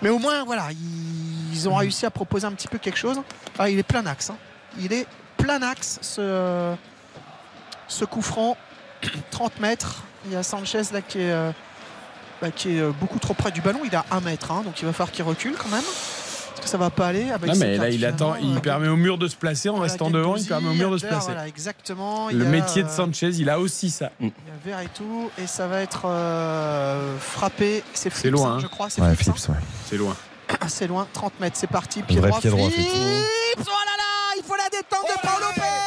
mais 0.01 0.09
au 0.09 0.19
moins, 0.19 0.43
voilà, 0.43 0.67
ils, 0.71 1.53
ils 1.53 1.69
ont 1.69 1.75
réussi 1.75 2.05
à 2.05 2.09
proposer 2.09 2.45
un 2.45 2.51
petit 2.51 2.67
peu 2.67 2.77
quelque 2.77 2.97
chose. 2.99 3.21
Ah, 3.57 3.69
il 3.69 3.79
est 3.79 3.83
plein 3.83 4.05
axe. 4.05 4.31
hein. 4.31 4.37
Il 4.81 4.91
est 4.91 5.07
plein 5.37 5.61
axe, 5.61 5.99
ce, 6.01 6.75
ce 7.87 8.03
coup 8.03 8.21
franc. 8.21 8.57
30 9.31 9.61
mètres. 9.61 10.03
Il 10.25 10.33
y 10.33 10.35
a 10.35 10.43
Sanchez 10.43 10.81
là 10.91 10.99
qui 11.01 11.19
est, 11.19 11.31
euh, 11.31 11.51
bah, 12.41 12.51
qui 12.51 12.75
est 12.75 12.81
euh, 12.81 12.91
beaucoup 12.99 13.17
trop 13.19 13.33
près 13.33 13.51
du 13.51 13.61
ballon. 13.61 13.79
Il 13.85 13.95
à 13.95 14.03
1 14.11 14.19
mètre, 14.19 14.51
hein, 14.51 14.63
donc 14.65 14.81
il 14.81 14.85
va 14.85 14.91
falloir 14.91 15.11
qu'il 15.13 15.23
recule 15.23 15.55
quand 15.57 15.69
même. 15.69 15.85
Que 16.61 16.67
ça 16.69 16.77
va 16.77 16.89
pas 16.89 17.07
aller. 17.07 17.27
Ah, 17.33 17.37
bah, 17.37 17.47
Non, 17.47 17.53
mais 17.57 17.77
là, 17.77 17.89
il 17.89 18.05
attend. 18.05 18.35
Il 18.35 18.57
euh, 18.57 18.59
permet 18.59 18.87
au 18.87 18.95
mur 18.95 19.17
de 19.17 19.27
se 19.27 19.35
placer 19.35 19.69
en 19.69 19.77
voilà, 19.77 19.91
restant 19.91 20.09
devant. 20.09 20.35
Il 20.35 20.45
permet 20.45 20.69
au 20.69 20.73
mur 20.73 20.91
de 20.91 20.97
se 20.97 21.05
placer. 21.05 21.27
Voilà, 21.31 21.47
exactement. 21.47 22.29
Il 22.29 22.37
Le 22.37 22.45
a, 22.45 22.49
métier 22.49 22.83
de 22.83 22.87
euh, 22.87 22.91
Sanchez, 22.91 23.29
il 23.29 23.49
a 23.49 23.59
aussi 23.59 23.89
ça. 23.89 24.11
il 24.19 24.27
y 24.27 24.29
a 24.29 24.33
Vert 24.65 24.79
et 24.81 24.89
tout, 24.93 25.29
et 25.37 25.47
ça 25.47 25.67
va 25.67 25.81
être 25.81 26.03
euh, 26.05 27.17
frappé. 27.19 27.83
C'est 27.93 28.09
Flips, 28.09 28.31
loin, 28.31 28.55
hein, 28.55 28.59
je 28.59 28.67
crois. 28.67 28.89
C'est 28.89 29.01
Ouais, 29.01 29.07
ouais. 29.09 29.55
C'est 29.85 29.97
loin. 29.97 30.15
C'est 30.67 30.87
loin, 30.87 31.07
30 31.13 31.39
mètres, 31.39 31.57
c'est 31.59 31.69
parti. 31.69 32.01
Pied 32.01 32.19
droit, 32.19 32.39
pied 32.39 32.49
droit, 32.49 32.69
Flips. 32.69 32.87
Flips. 32.87 33.59
Oh 33.59 33.69
là 33.69 33.95
là, 33.97 34.35
il 34.37 34.43
faut 34.43 34.55
la 34.55 34.69
détente 34.69 35.05
de 35.07 35.21
Paulo 35.21 35.45
Lopez 35.47 35.78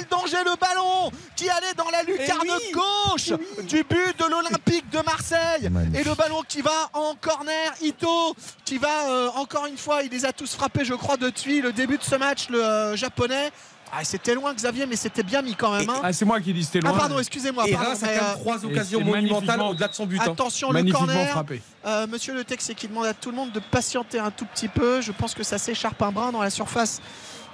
le 0.00 0.06
danger 0.10 0.36
le 0.44 0.56
ballon 0.60 1.10
qui 1.36 1.48
allait 1.48 1.74
dans 1.76 1.88
la 1.90 2.02
lucarne 2.02 2.48
gauche 2.72 3.32
du 3.64 3.82
but 3.84 4.18
de 4.18 4.24
l'Olympique 4.30 4.88
de 4.90 4.98
Marseille. 5.04 5.68
Magnifique. 5.70 6.00
Et 6.00 6.08
le 6.08 6.14
ballon 6.14 6.42
qui 6.48 6.62
va 6.62 6.90
en 6.92 7.14
corner, 7.20 7.72
Ito, 7.82 8.34
qui 8.64 8.78
va 8.78 9.08
euh, 9.10 9.28
encore 9.36 9.66
une 9.66 9.76
fois, 9.78 10.02
il 10.02 10.10
les 10.10 10.24
a 10.24 10.32
tous 10.32 10.54
frappés, 10.54 10.84
je 10.84 10.94
crois, 10.94 11.16
depuis 11.16 11.60
le 11.60 11.72
début 11.72 11.98
de 11.98 12.02
ce 12.04 12.14
match, 12.16 12.48
le 12.48 12.62
euh, 12.62 12.96
japonais. 12.96 13.50
Ah, 13.94 14.04
c'était 14.04 14.34
loin, 14.34 14.54
Xavier, 14.54 14.86
mais 14.86 14.96
c'était 14.96 15.22
bien 15.22 15.42
mis 15.42 15.54
quand 15.54 15.70
même. 15.76 15.90
hein. 15.90 16.00
Ah, 16.02 16.14
c'est 16.14 16.24
moi 16.24 16.40
qui 16.40 16.54
dis 16.54 16.64
c'était 16.64 16.80
Ah, 16.82 16.88
loin. 16.88 16.98
pardon, 16.98 17.18
excusez-moi. 17.18 17.68
Et 17.68 17.74
Reims 17.76 18.02
a 18.02 18.06
quand 18.06 18.12
euh, 18.12 18.22
même 18.28 18.34
trois 18.38 18.64
occasions 18.64 19.00
monumentales 19.02 19.60
au-delà 19.60 19.88
de 19.88 19.92
son 19.94 20.06
but. 20.06 20.18
hein. 20.18 20.32
Attention, 20.32 20.72
le 20.72 20.90
corner. 20.90 21.28
frappé. 21.28 21.60
Euh, 21.84 22.06
Monsieur 22.06 22.32
Le 22.32 22.42
Tex, 22.42 22.64
c'est 22.64 22.74
qui 22.74 22.88
demande 22.88 23.04
à 23.04 23.12
tout 23.12 23.30
le 23.30 23.36
monde 23.36 23.52
de 23.52 23.60
patienter 23.60 24.18
un 24.18 24.30
tout 24.30 24.46
petit 24.46 24.68
peu. 24.68 25.02
Je 25.02 25.12
pense 25.12 25.34
que 25.34 25.42
ça 25.42 25.58
s'écharpe 25.58 26.00
un 26.00 26.10
brin 26.10 26.32
dans 26.32 26.40
la 26.40 26.48
surface 26.48 27.02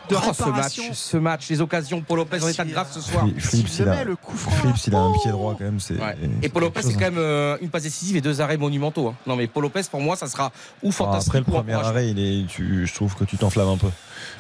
de 0.09 0.17
Oh, 0.17 0.33
ce 0.33 0.49
match, 0.51 0.81
ce 0.93 1.17
match, 1.17 1.49
les 1.51 1.61
occasions, 1.61 2.01
Paul 2.01 2.19
Lopez 2.19 2.43
en 2.43 2.49
état 2.49 2.65
de 2.65 2.71
grâce 2.71 2.93
ce 2.93 2.99
euh, 2.99 3.03
soir. 3.03 3.27
S'il 3.39 3.61
il 3.69 3.85
le 3.85 3.91
a, 3.91 3.95
met, 3.97 4.05
le 4.05 4.17
coup 4.17 4.37
franc. 4.37 4.51
Flips, 4.53 4.87
il 4.87 4.95
a 4.95 4.99
un 4.99 5.09
Oh 5.09 5.17
pied 5.23 5.31
droit 5.31 5.55
quand 5.59 5.65
même. 5.65 5.81
c'est- 5.81 5.95
Ouais. 5.95 6.17
c'est 6.41 6.47
Et 6.47 6.49
Paul 6.49 6.63
Lopez, 6.63 6.83
c'est 6.83 6.93
quand 6.95 7.01
même 7.01 7.19
euh, 7.19 7.57
une 7.61 7.69
passe 7.71 7.83
décisive 7.85 8.17
et 8.17 8.21
deux 8.21 8.41
arrêts 8.41 8.57
monumentaux. 8.57 9.09
hein. 9.09 9.15
Non, 9.27 9.37
mais 9.37 9.47
Paul 9.47 9.63
Lopez, 9.65 9.83
pour 9.91 10.01
moi, 10.01 10.17
ça 10.17 10.27
sera 10.27 10.51
ou 10.83 10.89
Ah, 10.89 10.93
fantastique 10.93 11.29
Après 11.35 11.39
le 11.41 11.45
premier 11.45 11.73
arrêt, 11.75 12.11
il 12.11 12.19
est, 12.19 12.47
tu, 12.47 12.87
je 12.87 12.95
trouve 12.95 13.15
que 13.15 13.25
tu 13.25 13.37
t'enflammes 13.37 13.69
un 13.69 13.77
peu. 13.77 13.89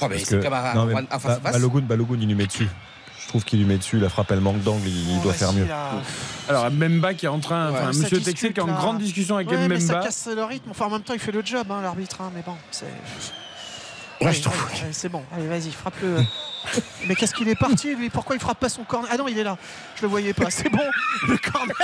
Oh, 0.01 0.07
mais 0.09 0.19
c'est 0.19 0.39
que- 0.39 0.43
comme 0.45 0.53
un, 0.55 0.74
non, 0.74 0.85
mais 0.86 0.95
un- 0.95 1.05
un 1.11 1.19
face 1.19 1.24
à 1.36 1.39
Ba- 1.40 1.51
face. 1.51 1.61
Balogun, 1.61 1.81
Balogun, 1.81 2.16
il 2.20 2.27
lui 2.28 2.35
met 2.35 2.47
dessus. 2.47 2.69
Je 3.20 3.28
trouve 3.32 3.45
qu'il 3.45 3.59
lui 3.59 3.66
met 3.66 3.77
dessus. 3.77 3.99
La 3.99 4.09
frappe, 4.09 4.31
elle 4.31 4.40
manque 4.40 4.62
d'angle. 4.62 4.89
Il, 4.89 5.19
Oh, 5.19 5.23
doit 5.24 5.35
faire 5.35 5.53
mieux. 5.53 5.66
là. 5.66 5.90
Alors, 6.49 6.70
Mbemba 6.70 7.12
qui 7.12 7.27
est 7.27 7.28
en 7.28 7.40
train. 7.40 7.70
Ouais, 7.73 7.78
enfin, 7.78 7.89
Monsieur 7.89 8.19
Texier 8.23 8.55
qui 8.55 8.61
est 8.61 8.62
en 8.62 8.66
grande 8.69 8.99
discussion 9.01 9.36
avec 9.36 9.51
Ouais, 9.51 9.69
mais 9.69 9.81
ça 9.81 9.93
Mbemba. 9.93 10.05
casse 10.07 10.28
le 10.35 10.45
rythme. 10.45 10.70
Enfin, 10.70 10.86
en 10.86 10.90
même 10.90 11.03
temps, 11.03 11.12
il 11.12 11.20
fait 11.20 11.31
le 11.32 11.43
job, 11.45 11.66
hein, 11.70 11.82
l'arbitre. 11.82 12.23
hein, 12.23 12.31
mais 12.35 12.40
bon, 12.47 12.55
c'est. 12.70 12.86
Ouais, 14.20 14.32
je 14.32 14.43
trouve. 14.43 14.55
allez, 14.70 14.81
allez, 14.82 14.93
c'est 14.93 15.09
bon. 15.09 15.23
Allez, 15.35 15.47
vas-y, 15.47 15.70
frappe-le. 15.70 16.16
mais 17.07 17.15
qu'est-ce 17.15 17.32
qu'il 17.35 17.49
est 17.49 17.55
parti, 17.55 17.95
lui 17.95 18.11
Pourquoi 18.11 18.35
il 18.35 18.40
frappe 18.40 18.59
pas 18.59 18.69
son 18.69 18.82
corner 18.82 19.09
Ah 19.12 19.16
non, 19.16 19.28
il 19.28 19.39
est 19.39 19.45
là. 19.45 19.57
Je 19.97 20.03
le 20.03 20.09
voyais 20.09 20.32
pas. 20.35 20.51
C'est 20.51 20.69
bon. 20.69 20.82
Le 21.28 21.36
corner, 21.39 21.77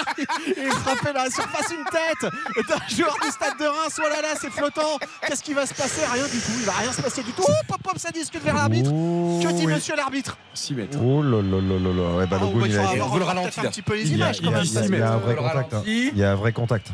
il 0.47 0.53
est 0.65 0.71
frappé 0.71 1.13
la 1.15 1.31
surface 1.31 1.71
une 1.71 1.85
tête 1.85 2.33
d'un 2.69 2.95
joueur 2.97 3.17
du 3.23 3.29
stade 3.31 3.57
de 3.59 3.65
Reims. 3.67 4.01
Oh 4.05 4.09
là 4.09 4.21
là, 4.21 4.29
c'est 4.41 4.51
flottant. 4.51 4.99
Qu'est-ce 5.27 5.43
qui 5.45 5.55
va 5.55 5.65
se 5.65 5.75
passer 5.75 6.01
Rien 6.13 6.25
du 6.25 6.39
tout. 6.41 6.53
Il 6.59 6.65
va 6.67 6.73
rien 6.73 6.93
se 6.93 7.01
passer 7.03 7.23
du 7.23 7.33
tout. 7.33 7.45
Oh, 7.49 7.53
pop, 7.69 7.81
pop, 7.83 7.99
ça 7.99 8.11
discute 8.11 8.43
vers 8.43 8.55
l'arbitre. 8.57 8.91
Oh, 8.93 9.41
Que 9.43 9.53
dit 9.53 9.67
oui. 9.67 9.73
monsieur 9.75 9.95
l'arbitre 9.95 10.37
6 10.55 10.75
mètres. 10.75 10.99
Oh 11.01 11.23
là 11.23 11.41
là 11.41 11.61
là 11.61 11.79
là 11.79 11.93
là. 11.93 12.17
Ouais, 12.17 12.25
Ah, 12.25 12.27
bah, 12.27 12.39
il 12.43 12.67
il 12.73 12.79
a- 12.79 13.05
veut 13.07 13.19
le 13.21 13.25
ralentir. 13.25 13.63
un 13.65 13.69
petit 13.69 13.83
peu 13.83 13.95
les 13.95 14.03
il 14.03 14.09
y 14.11 14.13
a- 14.15 14.17
images 14.27 14.39
il 14.41 14.43
y 14.43 14.45
quand 14.47 14.55
a- 14.55 14.57
même. 14.57 14.65
il 14.65 14.73
y 14.73 14.79
a- 14.79 14.83
six 14.83 14.89
il 14.89 14.99
y 14.99 15.03
a 15.03 15.13
un 15.13 15.17
vrai 15.19 15.37
contact. 15.37 15.75
hein. 15.75 15.83
Il 15.87 16.19
y 16.19 16.25
a 16.25 16.31
un 16.33 16.35
vrai 16.35 16.53
contact. 16.53 16.89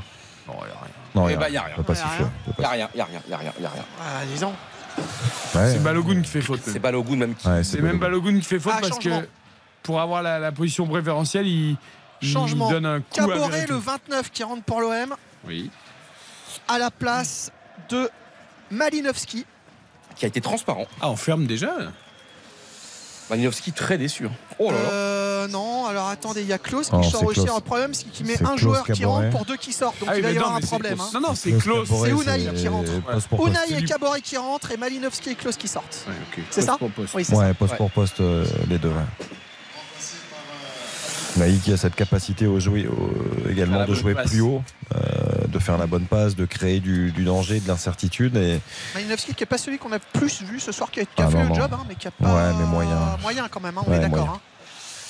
Non, 0.46 0.54
il 0.62 0.68
y 0.68 0.70
a 0.70 0.74
rien. 0.74 0.90
Non, 1.14 1.28
Eh 1.28 1.32
il 1.32 1.38
ben, 1.38 1.46
il 1.48 1.54
y 1.54 1.56
a 1.56 1.62
rien. 1.62 1.74
peut 1.76 1.82
pas 1.82 1.92
Il 1.94 1.96
y 1.96 2.00
a 2.00 2.02
siffler. 2.04 2.18
rien. 2.24 2.32
Il 2.46 2.52
peut 2.54 2.62
Il 2.62 2.62
n'y 2.62 2.66
a 2.66 2.70
rien, 2.70 2.88
il 2.92 2.96
n'y 2.96 3.02
a 3.02 3.04
rien, 3.06 3.20
il 3.24 3.28
n'y 3.28 3.34
a 3.34 3.38
rien, 3.38 3.52
il 3.58 3.62
y 3.62 3.66
a 3.66 3.70
rien. 3.70 3.84
Ah, 4.00 4.24
disons. 4.30 4.52
Ouais. 5.54 5.72
C'est 5.72 5.82
Balogun 5.82 6.20
qui 6.22 6.30
fait 6.30 6.40
faute. 6.42 6.60
C'est 6.64 6.74
même. 6.74 6.82
Balogun 6.82 7.16
même 7.16 7.34
qui. 7.34 7.48
Ouais, 7.48 7.64
C'est 7.64 7.80
même 7.80 7.98
Balogun 7.98 8.38
qui 8.38 8.44
fait 8.44 8.60
faute 8.60 8.72
Ah, 8.76 8.80
parce 8.80 8.94
changement. 9.02 9.20
que 9.22 9.28
pour 9.82 10.00
avoir 10.00 10.22
la, 10.22 10.38
la 10.38 10.52
position 10.52 10.86
préférentielle, 10.86 11.46
il, 11.46 11.76
il 12.22 12.28
Changement. 12.28 12.70
donne 12.70 12.86
un 12.86 13.00
coup 13.00 13.06
Caboret, 13.12 13.66
le 13.66 13.76
29 13.76 14.30
qui 14.30 14.44
rentre 14.44 14.62
pour 14.62 14.80
l'OM, 14.80 15.14
Oui. 15.46 15.70
à 16.68 16.78
la 16.78 16.90
place 16.90 17.50
de 17.88 18.08
Malinowski. 18.70 19.44
qui 20.16 20.24
a 20.24 20.28
été 20.28 20.40
transparent. 20.40 20.86
Ah, 21.00 21.10
on 21.10 21.16
ferme 21.16 21.46
déjà 21.46 21.72
Malinowski 23.30 23.72
très 23.72 23.96
déçu. 23.96 24.26
hein. 24.26 24.30
Oh 24.58 24.70
là 24.70 24.76
là. 24.82 24.90
Euh, 24.90 25.48
non, 25.48 25.86
alors 25.86 26.08
attendez, 26.08 26.42
il 26.42 26.46
y 26.48 26.52
a 26.52 26.58
Klaus 26.58 26.88
qui 26.90 26.94
Oh, 26.98 27.02
sort 27.02 27.24
aussi. 27.24 27.40
Le 27.40 27.60
problème, 27.60 27.94
c'est 27.94 28.04
qu'il 28.10 28.26
met 28.26 28.34
un 28.42 28.44
Klaus 28.56 28.60
joueur 28.60 28.84
qui 28.84 29.04
rentre 29.04 29.30
pour 29.30 29.44
deux 29.46 29.56
qui 29.56 29.72
sortent. 29.72 29.98
Donc 30.00 30.08
Ah 30.12 30.16
il 30.18 30.22
va 30.22 30.30
y 30.32 30.34
non, 30.34 30.40
avoir 30.42 30.56
un 30.56 30.60
problème. 30.60 31.00
Hein. 31.00 31.08
Non, 31.14 31.20
non, 31.20 31.34
c'est 31.34 31.52
Klaus 31.52 31.88
C'est 31.88 32.10
Unai 32.10 32.52
qui 32.54 32.68
rentre. 32.68 32.90
poste. 33.02 33.28
Unai 33.46 33.78
et 33.78 33.84
Caboret 33.84 34.20
qui 34.20 34.36
rentrent 34.36 34.70
et 34.72 34.76
Malinowski 34.76 35.30
et 35.30 35.34
Klaus 35.34 35.56
qui 35.56 35.68
sortent. 35.68 36.04
Ouais. 36.08 36.42
C'est 36.50 36.62
ça 36.62 36.72
Poste 36.72 36.78
pour 36.80 36.90
poste. 36.90 37.14
Oui, 37.14 37.24
c'est 37.24 37.34
Ouais, 37.36 37.54
poste 37.54 37.72
Ouais. 37.72 37.76
pour 37.78 37.90
poste, 37.90 38.20
euh, 38.20 38.44
les 38.68 38.78
deux. 38.78 38.92
Naï 41.36 41.58
qui 41.58 41.72
a 41.72 41.76
cette 41.76 41.94
capacité 41.94 42.46
au 42.46 42.58
jouer, 42.60 42.86
au- 42.88 43.42
Faire 43.42 43.52
également 43.52 43.84
de 43.86 43.94
jouer 43.94 44.14
passe. 44.14 44.30
plus 44.30 44.40
haut, 44.40 44.62
euh, 44.94 45.46
de 45.46 45.58
faire 45.58 45.78
la 45.78 45.86
bonne 45.86 46.04
passe, 46.06 46.34
de 46.36 46.44
créer 46.44 46.80
du, 46.80 47.12
du 47.12 47.22
danger, 47.24 47.60
de 47.60 47.68
l'incertitude. 47.68 48.36
Et. 48.36 48.60
Malinowski 48.94 49.34
qui 49.34 49.42
n'est 49.42 49.46
pas 49.46 49.58
celui 49.58 49.78
qu'on 49.78 49.92
a 49.92 49.98
plus 49.98 50.42
vu 50.42 50.58
ce 50.60 50.72
soir, 50.72 50.90
qui 50.90 51.00
a, 51.00 51.04
qui 51.04 51.22
a 51.22 51.26
Ah, 51.26 51.30
fait 51.30 51.36
non, 51.36 51.42
le 51.44 51.48
non. 51.50 51.54
job, 51.54 51.70
hein, 51.72 51.84
mais 51.88 51.94
qui 51.94 52.08
a 52.08 52.10
pas. 52.10 52.26
Ouais, 52.34 52.54
mais 52.58 52.66
moyen. 52.66 53.16
Moyen 53.22 53.48
quand 53.48 53.60
même, 53.60 53.78
hein, 53.78 53.82
on 53.86 53.90
Ouais, 53.90 53.96
est 53.96 54.00
d'accord. 54.00 54.28
hein. 54.28 54.40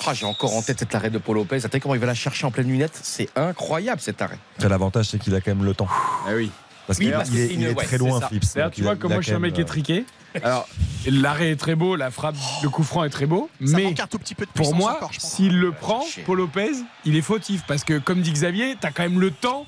Ah, 0.05 0.13
J'ai 0.13 0.25
encore 0.25 0.55
en 0.55 0.61
tête 0.61 0.79
cet 0.79 0.95
arrêt 0.95 1.09
de 1.11 1.17
Paul 1.19 1.35
Lopez. 1.37 1.57
Attendez 1.57 1.79
comment 1.79 1.93
il 1.95 2.01
va 2.01 2.07
la 2.07 2.15
chercher 2.15 2.45
en 2.45 2.51
pleine 2.51 2.67
lunette? 2.67 2.99
C'est 3.01 3.29
incroyable 3.35 4.01
cet 4.01 4.21
arrêt. 4.21 4.39
l'avantage, 4.59 5.05
c'est 5.07 5.19
qu'il 5.19 5.33
a 5.35 5.41
quand 5.41 5.51
même 5.51 5.63
le 5.65 5.73
temps. 5.75 5.87
Ah 6.27 6.31
oui. 6.35 6.49
Parce 6.87 6.97
Oui, 6.99 7.05
qu'il 7.05 7.13
est, 7.13 7.25
c'est 7.47 7.53
il 7.53 7.61
une- 7.61 7.67
est 7.67 7.73
ouais, 7.75 7.83
très 7.85 7.97
loin. 7.99 8.19
Flips. 8.21 8.43
Tu 8.73 8.81
vois 8.83 8.95
comme 8.95 9.11
moi 9.11 9.21
je 9.21 9.27
suis 9.27 9.35
un 9.35 9.39
mec 9.39 9.57
étriqué? 9.59 10.05
Alors, 10.43 10.67
l'arrêt 11.07 11.51
est 11.51 11.55
très 11.55 11.75
beau, 11.75 11.95
la 11.95 12.11
frappe, 12.11 12.35
le 12.63 12.69
coup 12.69 12.83
franc 12.83 13.03
est 13.03 13.09
très 13.09 13.25
beau. 13.25 13.49
Ça 13.65 13.75
mais 13.77 13.83
manque 13.83 13.99
un 13.99 14.07
tout 14.07 14.19
petit 14.19 14.35
peu 14.35 14.45
de 14.45 14.51
puissance 14.51 14.71
pour 14.73 14.79
moi, 14.79 14.99
s'il 15.17 15.59
le 15.59 15.71
prend. 15.71 16.03
Paul 16.25 16.37
Lopez, 16.37 16.71
il 17.05 17.15
est 17.15 17.21
fautif. 17.21 17.63
Parce 17.67 17.83
que, 17.83 17.97
comme 17.97 18.21
dit 18.21 18.31
Xavier, 18.31 18.75
tu 18.79 18.87
as 18.87 18.91
quand 18.91 19.03
même 19.03 19.19
le 19.19 19.31
temps 19.31 19.65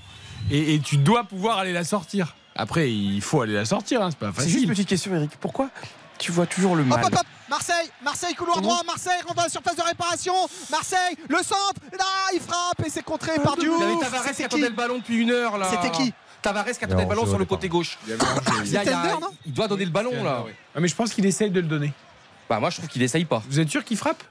et, 0.52 0.76
et 0.76 0.80
tu 0.80 0.98
dois 0.98 1.24
pouvoir 1.24 1.58
aller 1.58 1.74
la 1.74 1.84
sortir. 1.84 2.36
Après, 2.56 2.92
il 2.92 3.22
faut 3.22 3.42
aller 3.42 3.54
la 3.54 3.66
sortir, 3.66 4.02
hein, 4.02 4.10
c'est 4.12 4.20
pas 4.20 4.32
C'est 4.38 4.44
juste 4.44 4.56
une 4.56 4.60
facile. 4.62 4.70
petite 4.70 4.90
question, 4.90 5.16
Eric. 5.16 5.32
Pourquoi 5.40 5.70
tu 6.20 6.32
vois 6.32 6.46
toujours 6.46 6.76
le 6.76 6.84
Hop, 6.84 6.88
mal 6.90 7.06
hop, 7.06 7.16
hop 7.16 7.26
Marseille, 7.50 7.90
Marseille, 8.04 8.34
couloir 8.34 8.62
droit, 8.62 8.82
Marseille 8.86 9.20
rentre 9.24 9.36
dans 9.36 9.44
la 9.44 9.50
surface 9.50 9.76
de 9.76 9.82
réparation. 9.82 10.34
Marseille, 10.72 11.18
le 11.28 11.38
centre, 11.38 11.82
là, 11.92 12.06
il 12.34 12.40
frappe 12.40 12.86
et 12.86 12.90
c'est 12.90 13.04
contré 13.04 13.34
par 13.44 13.58
Diouf. 13.58 13.76
Il 13.80 13.84
avait 13.84 14.00
Tavares 14.00 14.32
qui 14.32 14.44
attendait 14.44 14.70
le 14.70 14.76
ballon 14.76 15.00
depuis 15.00 15.18
une 15.18 15.32
heure 15.32 15.58
là. 15.58 15.68
C'était 15.70 15.92
qui 15.92 16.14
Tavares 16.44 16.66
qui 16.66 16.84
attendait 16.84 17.02
le 17.04 17.10
ballon 17.10 17.26
sur 17.26 17.40
le 17.40 17.46
côté 17.46 17.68
gauche. 17.70 17.98
Il 18.06 18.12
y 18.72 18.78
a- 18.78 18.84
y 18.84 18.90
a- 18.90 19.18
doit 19.48 19.68
donner 19.68 19.86
le 19.86 19.92
ballon 19.92 20.24
là. 20.24 20.44
Ah, 20.76 20.80
mais 20.80 20.88
je 20.88 20.96
pense 20.96 21.12
qu'il 21.14 21.26
essaye 21.26 21.50
de 21.50 21.60
le 21.60 21.68
donner. 21.68 21.92
Bah 22.50 22.60
moi 22.60 22.70
je 22.70 22.78
trouve 22.78 22.90
qu'il 22.90 23.02
essaye 23.02 23.26
pas. 23.26 23.42
Vous 23.50 23.60
êtes 23.60 23.70
sûr 23.70 23.84
qu'il 23.84 23.98
frappe 23.98 24.24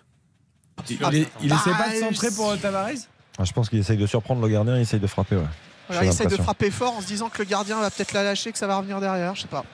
Il, 0.88 0.98
Ah, 1.02 1.08
il, 1.12 1.26
il 1.42 1.48
bah, 1.48 1.56
essaie 1.56 1.76
pas 1.76 1.88
de 1.90 1.98
centrer 2.00 2.30
pour 2.30 2.50
euh, 2.50 2.56
Tavares 2.56 2.88
Ah, 3.38 3.44
je 3.44 3.52
pense 3.52 3.68
qu'il 3.68 3.78
essaye 3.78 3.96
de 3.96 4.06
surprendre 4.06 4.40
le 4.42 4.48
gardien, 4.48 4.76
il 4.76 4.82
essaye 4.82 5.00
de 5.00 5.06
frapper. 5.06 5.36
Ouais. 5.36 5.42
Voilà, 5.88 6.04
il 6.04 6.08
essaie 6.10 6.26
de 6.26 6.36
frapper 6.36 6.70
fort 6.70 6.96
en 6.96 7.00
se 7.00 7.06
disant 7.06 7.28
que 7.28 7.38
le 7.38 7.44
gardien 7.44 7.78
va 7.80 7.90
peut-être 7.90 8.12
la 8.12 8.22
lâcher, 8.22 8.52
que 8.52 8.58
ça 8.58 8.66
va 8.66 8.76
revenir 8.76 9.00
derrière, 9.00 9.34
je 9.34 9.42
sais 9.42 9.48
pas. 9.48 9.64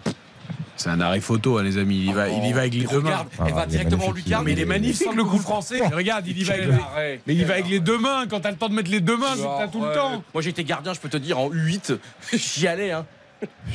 C'est 0.79 0.89
un 0.91 1.01
arrêt 1.01 1.21
photo, 1.21 1.59
hein, 1.59 1.63
les 1.65 1.77
amis. 1.77 1.97
Il 1.97 2.09
y 2.11 2.13
va, 2.13 2.29
il 2.29 2.45
y 2.47 2.53
va 2.53 2.61
avec 2.61 2.73
les 2.75 2.85
deux 2.87 3.01
mains. 3.01 3.27
Ah, 3.39 3.45
elle 3.49 3.53
va 3.55 3.67
directement 3.67 4.11
lucarne. 4.13 4.45
Mais 4.45 4.53
il 4.53 4.61
est 4.61 4.65
magnifique 4.65 5.13
le 5.15 5.25
coup 5.25 5.39
français. 5.39 5.85
Regarde, 5.89 6.27
il 6.27 6.39
y 6.39 6.45
va 6.45 6.55
avec 6.55 6.67
les... 6.69 7.21
Mais 7.27 7.35
il 7.35 7.45
va 7.45 7.55
avec 7.55 7.69
les 7.69 7.81
deux 7.81 7.99
mains. 7.99 8.27
Quand 8.29 8.41
t'as 8.41 8.51
le 8.53 8.57
temps 8.57 8.69
de 8.69 8.75
mettre 8.75 8.91
les 8.91 9.01
deux 9.01 9.17
mains, 9.17 9.35
t'as 9.37 9.69
tout 9.69 9.85
le 9.85 9.93
temps. 9.93 10.23
Moi 10.33 10.43
j'ai 10.43 10.51
été 10.51 10.65
gardien, 10.65 10.95
je 10.95 11.01
peux 11.01 11.09
te 11.11 11.17
dire 11.19 11.39
en 11.39 11.51
U8, 11.51 11.99
j'y 12.33 12.67
allais 12.69 12.93
hein. 12.93 13.05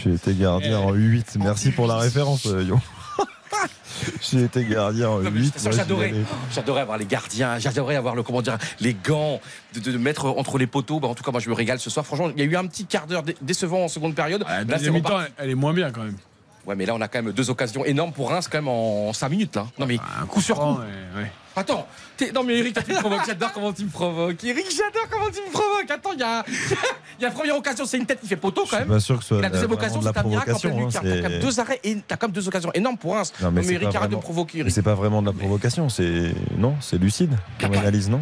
J'ai 0.04 0.14
été 0.14 0.34
gardien 0.34 0.80
en 0.80 0.94
U8. 0.96 1.38
Merci 1.40 1.72
pour 1.72 1.88
la 1.88 1.98
référence, 1.98 2.46
euh, 2.48 2.64
Yo. 2.64 2.80
J'ai 4.22 4.44
été 4.44 4.66
gardien 4.66 5.10
en 5.10 5.20
Non, 5.20 5.30
mais 5.32 5.40
U8. 5.42 5.44
j'étais 5.44 5.60
sûr, 5.60 5.70
moi, 5.70 5.72
j'y 5.72 5.78
J'adorais, 5.78 6.06
allais. 6.10 6.18
j'adorais 6.52 6.82
avoir 6.82 6.98
les 6.98 7.06
gardiens, 7.06 7.60
j'adorais 7.60 7.96
avoir 7.96 8.16
le 8.16 8.24
comment 8.24 8.42
dire, 8.42 8.58
les 8.82 8.94
gants, 8.94 9.40
de, 9.76 9.80
de- 9.80 9.92
de 9.92 9.98
mettre 9.98 10.26
entre 10.26 10.58
les 10.58 10.68
poteaux. 10.68 11.00
Bah, 11.00 11.08
en 11.08 11.16
tout 11.16 11.24
cas, 11.24 11.32
moi 11.32 11.40
je 11.40 11.50
me 11.50 11.54
régale 11.54 11.80
ce 11.80 11.90
soir. 11.90 12.06
Franchement, 12.06 12.30
il 12.36 12.40
y 12.40 12.42
a 12.42 12.50
eu 12.50 12.56
un 12.58 12.66
petit 12.66 12.86
quart 12.86 13.08
d'heure 13.08 13.24
dé- 13.24 13.36
décevant 13.42 13.84
en 13.86 13.88
seconde 13.88 14.16
période. 14.16 14.44
La 14.50 14.64
deuxième 14.66 14.94
mi-temps, 14.94 15.20
elle 15.38 15.50
est 15.52 15.56
moins 15.56 15.74
bien 15.74 15.92
quand 15.92 16.04
même. 16.04 16.18
Ouais, 16.66 16.76
mais 16.76 16.86
là 16.86 16.94
on 16.96 17.02
a 17.02 17.08
quand 17.10 17.22
même 17.22 17.34
deux 17.34 17.50
occasions 17.50 17.84
énormes 17.84 18.14
pour 18.14 18.30
Reims 18.30 18.48
quand 18.50 18.58
même 18.58 18.70
en 18.70 19.12
5 19.12 19.30
minutes 19.30 19.56
là. 19.56 19.66
Non 19.78 19.86
mais 19.86 19.98
Un 20.22 20.26
coup 20.26 20.40
sur 20.42 20.58
coup. 20.60 20.80
ouais, 20.80 21.22
ouais. 21.22 21.32
Attends, 21.56 21.86
t'es- 22.18 22.32
non 22.32 22.42
mais 22.44 22.58
Eric, 22.58 22.84
tu 22.84 22.92
me 22.94 23.00
provoques. 23.00 23.26
J'adore 23.28 23.52
comment 23.54 23.72
tu 23.74 23.84
me 23.86 23.90
provoques. 23.90 24.44
Eric, 24.44 24.66
j'adore 24.72 25.08
comment 25.10 25.26
tu 25.32 25.40
me 25.48 25.52
provoques. 25.52 25.92
Attends, 25.92 26.14
il 26.14 26.20
y 26.20 26.24
a, 26.24 26.44
il 26.48 27.22
y 27.22 27.26
a 27.26 27.28
la 27.28 27.32
première 27.32 27.56
occasion, 27.58 27.86
c'est 27.86 27.98
une 27.98 28.06
tête 28.08 28.22
qui 28.22 28.28
fait 28.28 28.38
poteau 28.38 28.64
Je 28.66 28.72
quand 28.72 28.78
suis 28.78 28.86
même. 28.86 28.94
pas 28.96 29.00
sûr 29.00 29.18
que 29.18 29.22
ce 29.24 29.28
soit 29.28 29.38
Et 29.40 29.42
la 29.42 29.50
deuxième 29.50 29.72
occasion, 29.72 30.00
de 30.00 30.06
la 30.06 30.14
c'est 30.14 30.20
un 30.20 30.24
miracle 30.24 30.52
en 30.54 30.58
pleine 30.60 30.72
provocation. 30.74 31.02
lucarne. 31.04 31.08
hein, 31.08 31.22
T'as 31.22 31.28
quand 31.28 31.30
même 31.34 31.42
deux 31.42 31.60
arrêts 31.60 31.80
et 31.84 31.98
t'as 32.08 32.18
quand 32.18 32.28
même 32.28 32.34
deux 32.34 32.48
occasions 32.48 32.72
énormes 32.74 32.98
pour 32.98 33.14
Reims. 33.14 33.34
Non, 33.42 33.52
mais 33.52 33.62
c'est 33.62 33.74
Eric, 33.74 33.92
pas 33.92 33.98
arrête 34.00 34.10
de 34.12 34.16
me 34.16 34.22
provoquer, 34.22 34.58
Mais 34.60 34.62
Eric. 34.62 34.74
c'est 34.74 34.82
pas 34.82 34.96
vraiment 34.96 35.22
de 35.22 35.28
la 35.28 35.34
provocation, 35.34 35.90
c'est 35.90 36.34
non, 36.58 36.76
c'est 36.82 36.98
lucide 36.98 37.38
comme 37.60 37.72
pas- 37.72 37.80
analyse, 37.80 38.10
non 38.10 38.22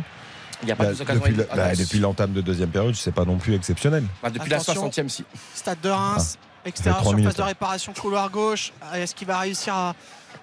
Il 0.64 0.66
n'y 0.66 0.72
a 0.74 0.76
pas 0.76 0.84
Bah, 0.86 0.90
deux 0.92 1.02
occasions 1.02 1.22
Depuis, 1.22 1.36
la- 1.38 1.44
énormes. 1.44 1.58
bah, 1.58 1.64
Attends, 1.68 1.82
depuis 1.84 2.00
l'entame 2.00 2.34
de 2.34 2.42
deuxième 2.42 2.70
période, 2.70 2.96
c'est 2.96 3.14
pas 3.14 3.24
non 3.24 3.38
plus 3.38 3.56
exceptionnel. 3.56 4.04
bah, 4.22 4.30
depuis 4.30 4.50
la 4.50 4.58
Attention. 4.58 4.90
60e 4.92 5.08
si. 5.10 5.24
Stade 5.56 5.80
de 5.82 5.90
Reims, 5.90 6.34
fait 6.34 6.51
extérieur 6.66 7.02
surface 7.02 7.16
minutes, 7.16 7.38
de 7.38 7.42
réparation, 7.42 7.94
couloir 7.94 8.30
gauche. 8.30 8.72
Est-ce 8.94 9.16
qu'il 9.16 9.28
va 9.28 9.40
réussir 9.40 9.74
à, 9.74 9.96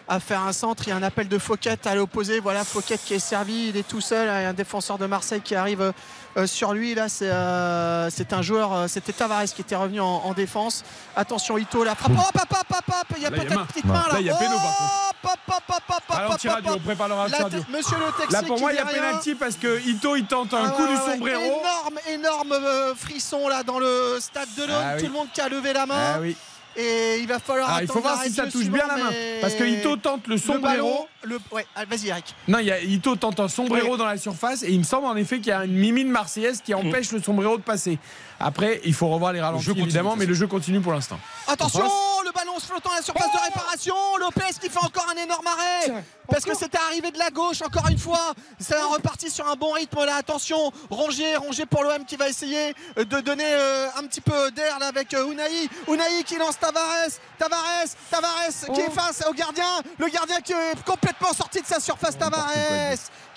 à 0.09 0.21
faire 0.21 0.43
un 0.43 0.53
centre? 0.53 0.83
Il 0.87 0.91
y 0.91 0.93
a 0.93 0.97
un 0.97 1.03
appel 1.03 1.29
de 1.29 1.39
Fouquet 1.39 1.77
à 1.87 1.95
l'opposé. 1.95 2.41
Voilà 2.41 2.65
Fouquet 2.65 2.99
qui 2.99 3.15
est 3.15 3.19
servi, 3.19 3.69
il 3.69 3.77
est 3.77 3.87
tout 3.87 4.01
seul. 4.01 4.27
Il 4.27 4.43
y 4.43 4.47
a 4.47 4.49
un 4.49 4.55
défenseur 4.55 4.99
de 4.99 5.07
Marseille 5.07 5.41
qui 5.41 5.55
arrive 5.55 5.93
euh, 6.37 6.47
sur 6.47 6.73
lui. 6.75 6.95
Là, 6.95 7.09
c'est 7.09 7.29
euh, 7.31 8.09
un 8.31 8.43
joueur, 8.43 8.73
euh, 8.73 8.89
c'était 8.89 9.13
Tavares 9.13 9.45
qui 9.45 9.61
était 9.63 9.77
revenu 9.77 10.01
en, 10.01 10.07
en 10.07 10.33
défense. 10.35 10.85
Attention, 11.17 11.59
Ito, 11.59 11.85
la 11.85 11.95
frappe. 11.95 12.13
Oh, 12.17 12.21
hop, 12.21 12.43
hop. 12.51 13.05
Il 13.17 13.23
y 13.23 13.27
a 13.27 13.31
Là, 13.31 13.37
il 13.37 13.43
y 13.43 13.47
a 13.47 13.47
peut-être 13.47 13.61
une 13.61 13.67
petite 13.67 13.85
main 13.85 13.95
là. 14.09 14.13
Là, 14.15 14.21
il 14.21 14.27
y 14.27 14.31
a 14.31 14.35
péno, 14.37 14.57
par 14.57 14.75
Oh, 15.23 16.33
hop. 16.33 16.63
on 16.75 16.79
prépare 16.81 17.09
le 17.09 17.31
tête- 17.31 17.69
Monsieur 17.71 17.97
le 17.99 18.13
Texier 18.21 18.33
Là, 18.41 18.43
pour 18.47 18.59
moi, 18.61 18.73
il 18.73 18.77
y 18.77 18.79
a 18.79 18.85
pénalty 18.87 19.35
parce 19.35 19.57
que 19.57 19.81
Ito, 19.87 20.17
il 20.17 20.27
tente 20.27 20.55
un 20.55 20.67
Ah 20.67 20.71
coup 20.71 20.87
du 20.87 20.97
sombrero. 20.97 21.43
Énorme, 21.43 21.99
énorme 22.09 22.95
frisson 22.97 23.49
là 23.49 23.63
dans 23.63 23.79
le 23.79 24.19
stade 24.21 24.49
de 24.57 24.63
l'Aune. 24.65 24.85
Ah. 24.85 24.97
Tout 24.99 25.07
le 25.07 25.13
monde 25.13 25.29
qui 25.33 25.41
a 25.41 25.49
levé 25.49 25.73
la 25.73 25.87
main. 25.87 26.15
Ah 26.17 26.19
oui. 26.21 26.37
Et 26.81 27.19
il 27.19 27.27
va 27.27 27.41
falloir. 27.41 27.69
Ah, 27.71 27.83
il 27.83 27.89
faut 27.89 28.01
voir 28.01 28.23
si 28.23 28.31
ça 28.31 28.47
touche 28.47 28.69
bien 28.69 28.87
la 28.87 28.97
main. 28.97 29.11
Parce 29.41 29.55
que 29.55 29.65
Ito 29.65 29.97
tente 29.97 30.29
le 30.29 30.39
sombrero. 30.39 31.09
Le... 31.25 31.39
Ouais, 31.51 31.67
ah, 31.75 31.85
vas-y, 31.85 32.09
Eric. 32.09 32.33
Non, 32.47 32.61
il 32.61 32.67
y 32.67 32.71
a, 32.71 32.81
Ito 32.81 33.17
tente 33.17 33.41
un 33.41 33.49
sombrero 33.49 33.93
Oui. 33.93 33.99
dans 33.99 34.07
la 34.07 34.17
surface 34.17 34.63
et 34.63 34.71
il 34.71 34.79
me 34.79 34.85
semble 34.85 35.07
en 35.07 35.17
effet 35.17 35.39
qu'il 35.39 35.49
y 35.49 35.53
a 35.53 35.65
une 35.65 35.75
mimine 35.75 36.09
marseillaise 36.09 36.63
qui 36.65 36.73
empêche 36.75 37.11
le 37.11 37.21
sombrero 37.21 37.57
de 37.57 37.63
passer. 37.63 37.99
Après, 38.41 38.81
il 38.85 38.95
faut 38.95 39.09
revoir 39.09 39.33
les 39.33 39.41
ralentis 39.41 39.67
continue, 39.67 39.85
évidemment, 39.85 40.15
de 40.15 40.21
mais 40.21 40.27
le 40.27 40.35
jeu 40.35 40.47
continue 40.47 40.81
pour 40.81 40.93
l'instant. 40.93 41.19
Attention, 41.47 41.85
le 42.25 42.33
ballon 42.33 42.59
se 42.59 42.67
flottant 42.67 42.91
à 42.91 42.97
la 42.97 43.03
surface 43.03 43.33
de 43.33 43.45
réparation. 43.45 43.95
Lopez 44.21 44.55
qui 44.61 44.69
fait 44.69 44.79
encore 44.79 45.07
un 45.13 45.21
énorme 45.21 45.47
arrêt. 45.47 46.05
Parce 46.29 46.45
que 46.45 46.55
c'était 46.55 46.79
arrivé 46.89 47.11
de 47.11 47.19
la 47.19 47.31
gauche 47.31 47.63
encore 47.63 47.89
une 47.89 47.99
fois. 47.99 48.35
Ça 48.61 48.77
a 48.83 48.87
reparti 48.87 49.31
sur 49.31 49.49
un 49.49 49.57
bon 49.57 49.73
rythme 49.73 50.05
là. 50.05 50.17
Attention, 50.17 50.73
Rongier, 50.91 51.37
Rongier 51.37 51.67
pour 51.67 51.83
l'OM 51.83 52.05
qui 52.05 52.17
va 52.17 52.29
essayer 52.29 52.75
de 52.97 53.21
donner 53.21 53.47
euh, 53.47 53.89
un 53.97 54.07
petit 54.07 54.21
peu 54.21 54.51
d'air 54.51 54.79
là 54.79 54.89
avec 54.89 55.15
euh, 55.15 55.33
Unai. 55.33 55.69
Unai 55.89 56.23
qui 56.27 56.37
lance 56.37 56.59
Tavares. 56.59 57.11
Tavares, 57.39 57.89
Tavares 58.11 58.75
qui 58.75 58.81
est 58.81 58.91
face 58.91 59.25
au 59.29 59.33
gardien. 59.33 59.65
Le 59.99 60.09
gardien 60.09 60.41
qui 60.41 60.53
est 60.53 60.85
complètement 60.85 61.33
sorti 61.33 61.61
de 61.63 61.67
sa 61.67 61.81
surface. 61.81 62.19
Tavares 62.19 62.45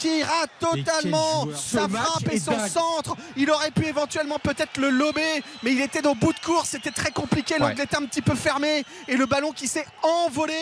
qui 0.02 0.24
rate 0.24 0.50
totalement 0.60 1.48
sa 1.56 1.88
frappe 1.88 2.32
et 2.32 2.40
son 2.40 2.58
centre. 2.68 3.16
Il 3.38 3.50
aurait 3.52 3.72
pu 3.72 3.86
éventuellement 3.86 4.40
peut-être 4.42 4.78
le 4.80 4.90
lober, 4.90 5.44
mais 5.64 5.74
il 5.74 5.82
était 5.82 6.06
au 6.08 6.16
bout 6.16 6.34
de 6.34 6.40
course. 6.40 6.70
C'était 6.70 6.92
très 6.92 7.12
compliqué. 7.12 7.56
L'angle 7.60 7.76
Ouais. 7.78 7.84
était 7.84 7.96
un 7.98 8.06
petit 8.06 8.22
peu 8.22 8.36
fermé 8.36 8.84
et 9.08 9.16
le 9.16 9.26
ballon 9.26 9.52
qui 9.52 9.68
s'est 9.68 9.86
envolé 10.02 10.54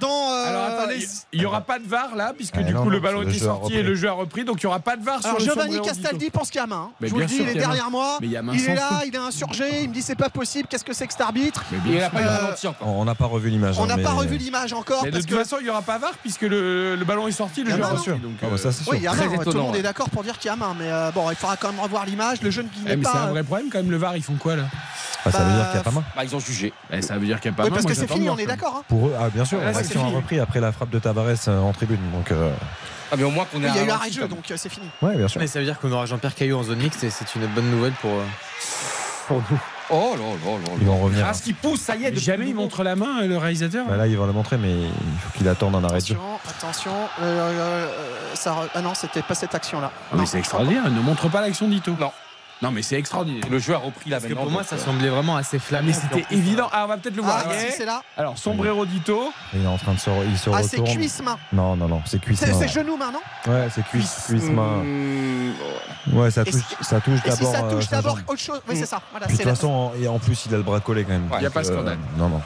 dans. 0.00 0.30
euh, 0.30 0.46
Alors 0.48 0.64
attendez, 0.64 0.96
les- 0.98 1.08
il 1.32 1.40
n'y 1.40 1.46
aura 1.46 1.60
pas 1.62 1.78
de 1.78 1.86
VAR 1.86 2.14
là, 2.14 2.32
puisque 2.36 2.54
Ah, 2.58 2.62
du 2.62 2.72
non, 2.72 2.82
coup 2.84 2.90
le 2.90 3.00
ballon 3.00 3.22
était 3.22 3.32
jeu 3.32 3.46
a 3.48 3.54
sorti 3.54 3.74
et 3.74 3.82
le 3.82 3.94
jeu 3.94 4.08
a 4.08 4.12
repris, 4.12 4.44
donc 4.44 4.62
il 4.62 4.66
n'y 4.66 4.68
aura 4.68 4.80
pas 4.80 4.96
de 4.96 5.02
VAR 5.04 5.20
Alors 5.24 5.38
sur 5.38 5.38
le 5.38 5.44
Giovanni 5.44 5.80
Castaldi 5.82 6.30
pense 6.30 6.50
qu'il 6.50 6.60
y 6.60 6.64
a 6.64 6.66
main. 6.66 6.88
hein. 6.90 6.92
Mais 7.00 7.08
Je 7.08 7.12
vous 7.14 7.18
le 7.20 7.26
dis, 7.26 7.36
il 7.40 7.48
est 7.48 7.54
derrière 7.54 7.90
moi. 7.90 8.18
Il 8.22 8.32
est 8.34 8.74
là, 8.74 9.02
il 9.06 9.14
est 9.14 9.18
insurgé. 9.18 9.82
Il 9.82 9.88
me 9.88 9.94
dit 9.94 10.02
c'est 10.02 10.14
pas 10.14 10.30
possible. 10.30 10.68
Qu'est-ce 10.68 10.84
que 10.84 10.92
c'est 10.92 11.06
que 11.06 11.12
cet 11.12 11.22
arbitre 11.22 11.64
Il 11.86 11.98
pas 11.98 12.20
Euh. 12.20 12.72
On 12.82 13.04
n'a 13.04 13.14
pas 13.14 13.26
revu 13.26 13.50
l'image. 13.50 13.78
On 13.78 13.84
hein, 13.84 13.86
n'a 13.96 13.98
pas 13.98 14.10
revu 14.12 14.36
l'image 14.36 14.72
encore 14.72 15.02
Mais 15.04 15.10
de 15.10 15.18
toute 15.18 15.28
que. 15.28 15.34
façon, 15.36 15.56
il 15.60 15.64
n'y 15.64 15.70
aura 15.70 15.82
pas 15.82 15.98
VAR 15.98 16.12
puisque 16.22 16.42
le, 16.42 16.96
le 16.96 17.04
ballon 17.04 17.26
est 17.28 17.32
sorti, 17.32 17.62
le 17.64 17.70
jeu 17.70 17.82
a 17.82 17.88
repris. 17.88 18.10
euh, 18.42 18.56
ça, 18.56 18.72
c'est 18.72 18.83
sûr. 18.84 18.92
Oui, 18.92 18.98
il 19.00 19.04
y 19.04 19.06
a 19.08 19.12
Très 19.12 19.24
main. 19.26 19.32
Tout 19.32 19.36
le 19.36 19.42
étonnant, 19.48 19.64
monde 19.64 19.76
est 19.76 19.82
d'accord 19.82 20.10
pour 20.10 20.22
dire 20.22 20.38
qu'il 20.38 20.48
y 20.48 20.52
a 20.52 20.56
main, 20.56 20.74
mais 20.78 20.90
euh, 20.90 21.10
bon, 21.12 21.28
il 21.30 21.36
faudra 21.36 21.56
quand 21.56 21.70
même 21.72 21.80
revoir 21.80 22.06
l'image. 22.06 22.40
Le 22.42 22.50
jeune 22.50 22.68
qui 22.68 22.80
eh, 22.84 22.88
n'est 22.90 22.96
mais 22.96 23.04
c'est 23.04 23.10
un 23.10 23.12
pas. 23.12 23.26
vrai 23.30 23.42
problème 23.42 23.68
quand 23.70 23.78
même, 23.78 23.90
le 23.90 23.96
VAR, 23.96 24.16
ils 24.16 24.22
font 24.22 24.34
quoi 24.36 24.56
là? 24.56 24.64
Ah, 25.26 25.30
ça 25.30 25.38
veut 25.38 25.44
Bah, 25.44 25.54
dire 25.56 25.64
qu'il 25.66 25.72
n'y 25.74 25.80
a 25.80 25.82
pas 25.84 25.90
main. 25.90 26.04
Bah, 26.14 26.24
ils 26.24 26.36
ont 26.36 26.40
jugé. 26.40 26.72
Eh, 26.92 27.00
Ça 27.02 27.16
veut 27.18 27.24
dire 27.26 27.40
qu'il 27.40 27.50
n'y 27.50 27.54
a 27.54 27.56
pas 27.56 27.62
Oui, 27.64 27.70
main, 27.70 27.74
parce 27.76 27.84
moi, 27.84 27.92
que 27.92 27.98
c'est 27.98 28.12
fini, 28.12 28.28
on 28.28 28.36
est 28.36 28.46
d'accord. 28.46 28.76
hein. 28.76 28.82
Pour 28.88 29.08
eux, 29.08 29.14
ah, 29.18 29.30
bien 29.30 29.44
sûr, 29.44 29.58
Ah, 29.62 29.72
là, 29.72 29.78
a 29.78 30.06
repris 30.16 30.38
après 30.38 30.60
la 30.60 30.70
frappe 30.70 30.90
de 30.90 30.98
Tavares 30.98 31.28
euh, 31.48 31.60
en 31.60 31.72
tribune. 31.72 31.98
Donc, 32.12 32.30
euh, 32.30 32.52
Ah, 33.10 33.16
mais 33.16 33.24
au 33.24 33.30
moins 33.30 33.46
qu'on 33.46 33.58
Il 33.58 33.64
y 33.64 33.68
a 33.68 33.84
eu 33.84 33.90
arrêt 33.90 34.10
de 34.10 34.14
jeu, 34.14 34.28
donc 34.28 34.50
euh, 34.50 34.56
c'est 34.58 34.68
fini. 34.68 34.86
ouais, 35.02 35.16
bien 35.16 35.28
sûr. 35.28 35.40
Mais 35.40 35.46
ça 35.46 35.58
veut 35.60 35.64
dire 35.64 35.78
qu'on 35.80 35.90
aura 35.92 36.04
Jean-Pierre 36.04 36.34
Caillou 36.34 36.58
en 36.58 36.62
zone 36.62 36.78
mixte 36.78 37.02
et 37.04 37.10
c'est 37.10 37.34
une 37.36 37.46
bonne 37.46 37.70
nouvelle 37.70 37.92
pour, 38.02 38.10
euh, 38.10 38.24
pour 39.28 39.42
nous. 39.50 39.58
Oh 39.90 40.14
là 40.16 40.22
là 40.22 40.58
là 40.58 40.68
Ils 40.80 40.86
là. 40.86 40.90
vont 40.92 40.98
revenir. 40.98 41.26
Ah, 41.28 41.34
ce 41.34 41.42
qui 41.42 41.52
pousse, 41.52 41.80
ça 41.80 41.94
y 41.96 42.04
est. 42.04 42.16
Jamais 42.18 42.48
il 42.48 42.54
montre 42.54 42.82
la 42.82 42.96
main, 42.96 43.22
euh, 43.22 43.26
le 43.26 43.36
réalisateur 43.36 43.86
Bah 43.86 43.96
là, 43.96 44.06
ils 44.06 44.16
vont 44.16 44.26
le 44.26 44.32
montrer, 44.32 44.56
mais 44.56 44.72
il 44.72 45.18
faut 45.20 45.36
qu'il 45.38 45.46
attende 45.48 45.74
un 45.76 45.84
arrêt 45.84 46.00
de 46.00 46.06
jeu. 46.06 46.16
Attention, 46.48 46.90
attention. 46.90 46.92
euh, 47.22 47.50
euh, 47.50 47.86
ça 48.34 48.52
re- 48.52 48.68
Ah 48.74 48.80
non, 48.80 48.94
c'était 48.94 49.22
pas 49.22 49.34
cette 49.34 49.54
action-là. 49.54 49.90
Ah, 50.10 50.16
Mais 50.18 50.26
c'est 50.26 50.38
extraordinaire, 50.38 50.90
ne 50.90 51.00
montre 51.00 51.28
pas 51.28 51.40
l'action 51.42 51.68
d'Ito. 51.68 51.94
Non. 52.00 52.10
Non, 52.62 52.70
mais 52.70 52.82
c'est 52.82 52.96
extraordinaire. 52.96 53.42
Le 53.50 53.58
jeu 53.58 53.74
a 53.74 53.78
repris 53.78 54.08
là 54.10 54.18
Parce 54.20 54.28
que 54.32 54.34
pour 54.36 54.50
moi, 54.50 54.62
ça 54.64 54.76
euh, 54.76 54.78
semblait 54.78 55.08
vraiment 55.10 55.36
assez 55.36 55.58
flammé. 55.58 55.88
Mais 55.88 55.92
c'était 55.92 56.24
évident. 56.34 56.68
Ah, 56.72 56.84
on 56.84 56.88
va 56.88 56.96
peut-être 56.96 57.16
le 57.16 57.22
voir. 57.22 57.42
Ah, 57.44 57.48
Ouais. 57.50 57.66
si, 57.70 57.76
c'est 57.76 57.84
là. 57.84 58.02
Alors, 58.16 58.38
sombrero 58.38 58.86
d'Ito. 58.86 59.32
Il 59.52 59.64
est 59.64 59.66
en 59.66 59.76
train 59.76 59.92
de 59.94 59.98
se, 59.98 60.08
il 60.30 60.38
se 60.38 60.48
Ah, 60.50 60.62
c'est 60.62 60.76
retourne. 60.78 60.96
cuisse-main. 60.98 61.36
Non, 61.52 61.76
non, 61.76 61.88
non, 61.88 62.00
c'est 62.06 62.20
cuisse 62.20 62.38
C'est 62.40 62.52
main. 62.52 62.58
c'est 62.60 62.68
genou-main, 62.68 63.10
non 63.12 63.52
Ouais, 63.52 63.68
c'est 63.74 63.84
cuisse, 63.84 64.24
cuisse 64.26 64.44
main. 64.44 64.82
hmm, 64.82 65.52
Ouais, 66.14 66.30
ça 66.30 66.42
Et 66.42 66.50
touche, 66.50 66.62
si- 66.62 66.84
ça 66.84 67.00
touche 67.00 67.18
Et 67.24 67.30
si 67.32 67.38
d'abord. 67.38 67.52
ça 67.54 67.64
euh, 67.64 67.70
touche 67.74 67.84
sa 67.86 67.96
d'abord 67.96 68.18
autre 68.28 68.40
chose 68.40 68.60
Oui, 68.68 68.76
c'est 68.76 68.86
ça. 68.86 69.00
Voilà, 69.10 69.26
de 69.26 69.32
c'est 69.32 69.38
toute 69.38 69.46
la- 69.46 69.54
façon, 69.54 69.92
et 70.00 70.06
en 70.08 70.18
plus, 70.18 70.46
il 70.46 70.54
a 70.54 70.56
le 70.56 70.62
bras 70.62 70.80
collé 70.80 71.04
quand 71.04 71.10
même. 71.12 71.28
Il 71.38 71.42
y 71.42 71.46
a 71.46 71.50
pas 71.50 71.64
scandale. 71.64 71.98
non, 72.16 72.28
non. 72.28 72.40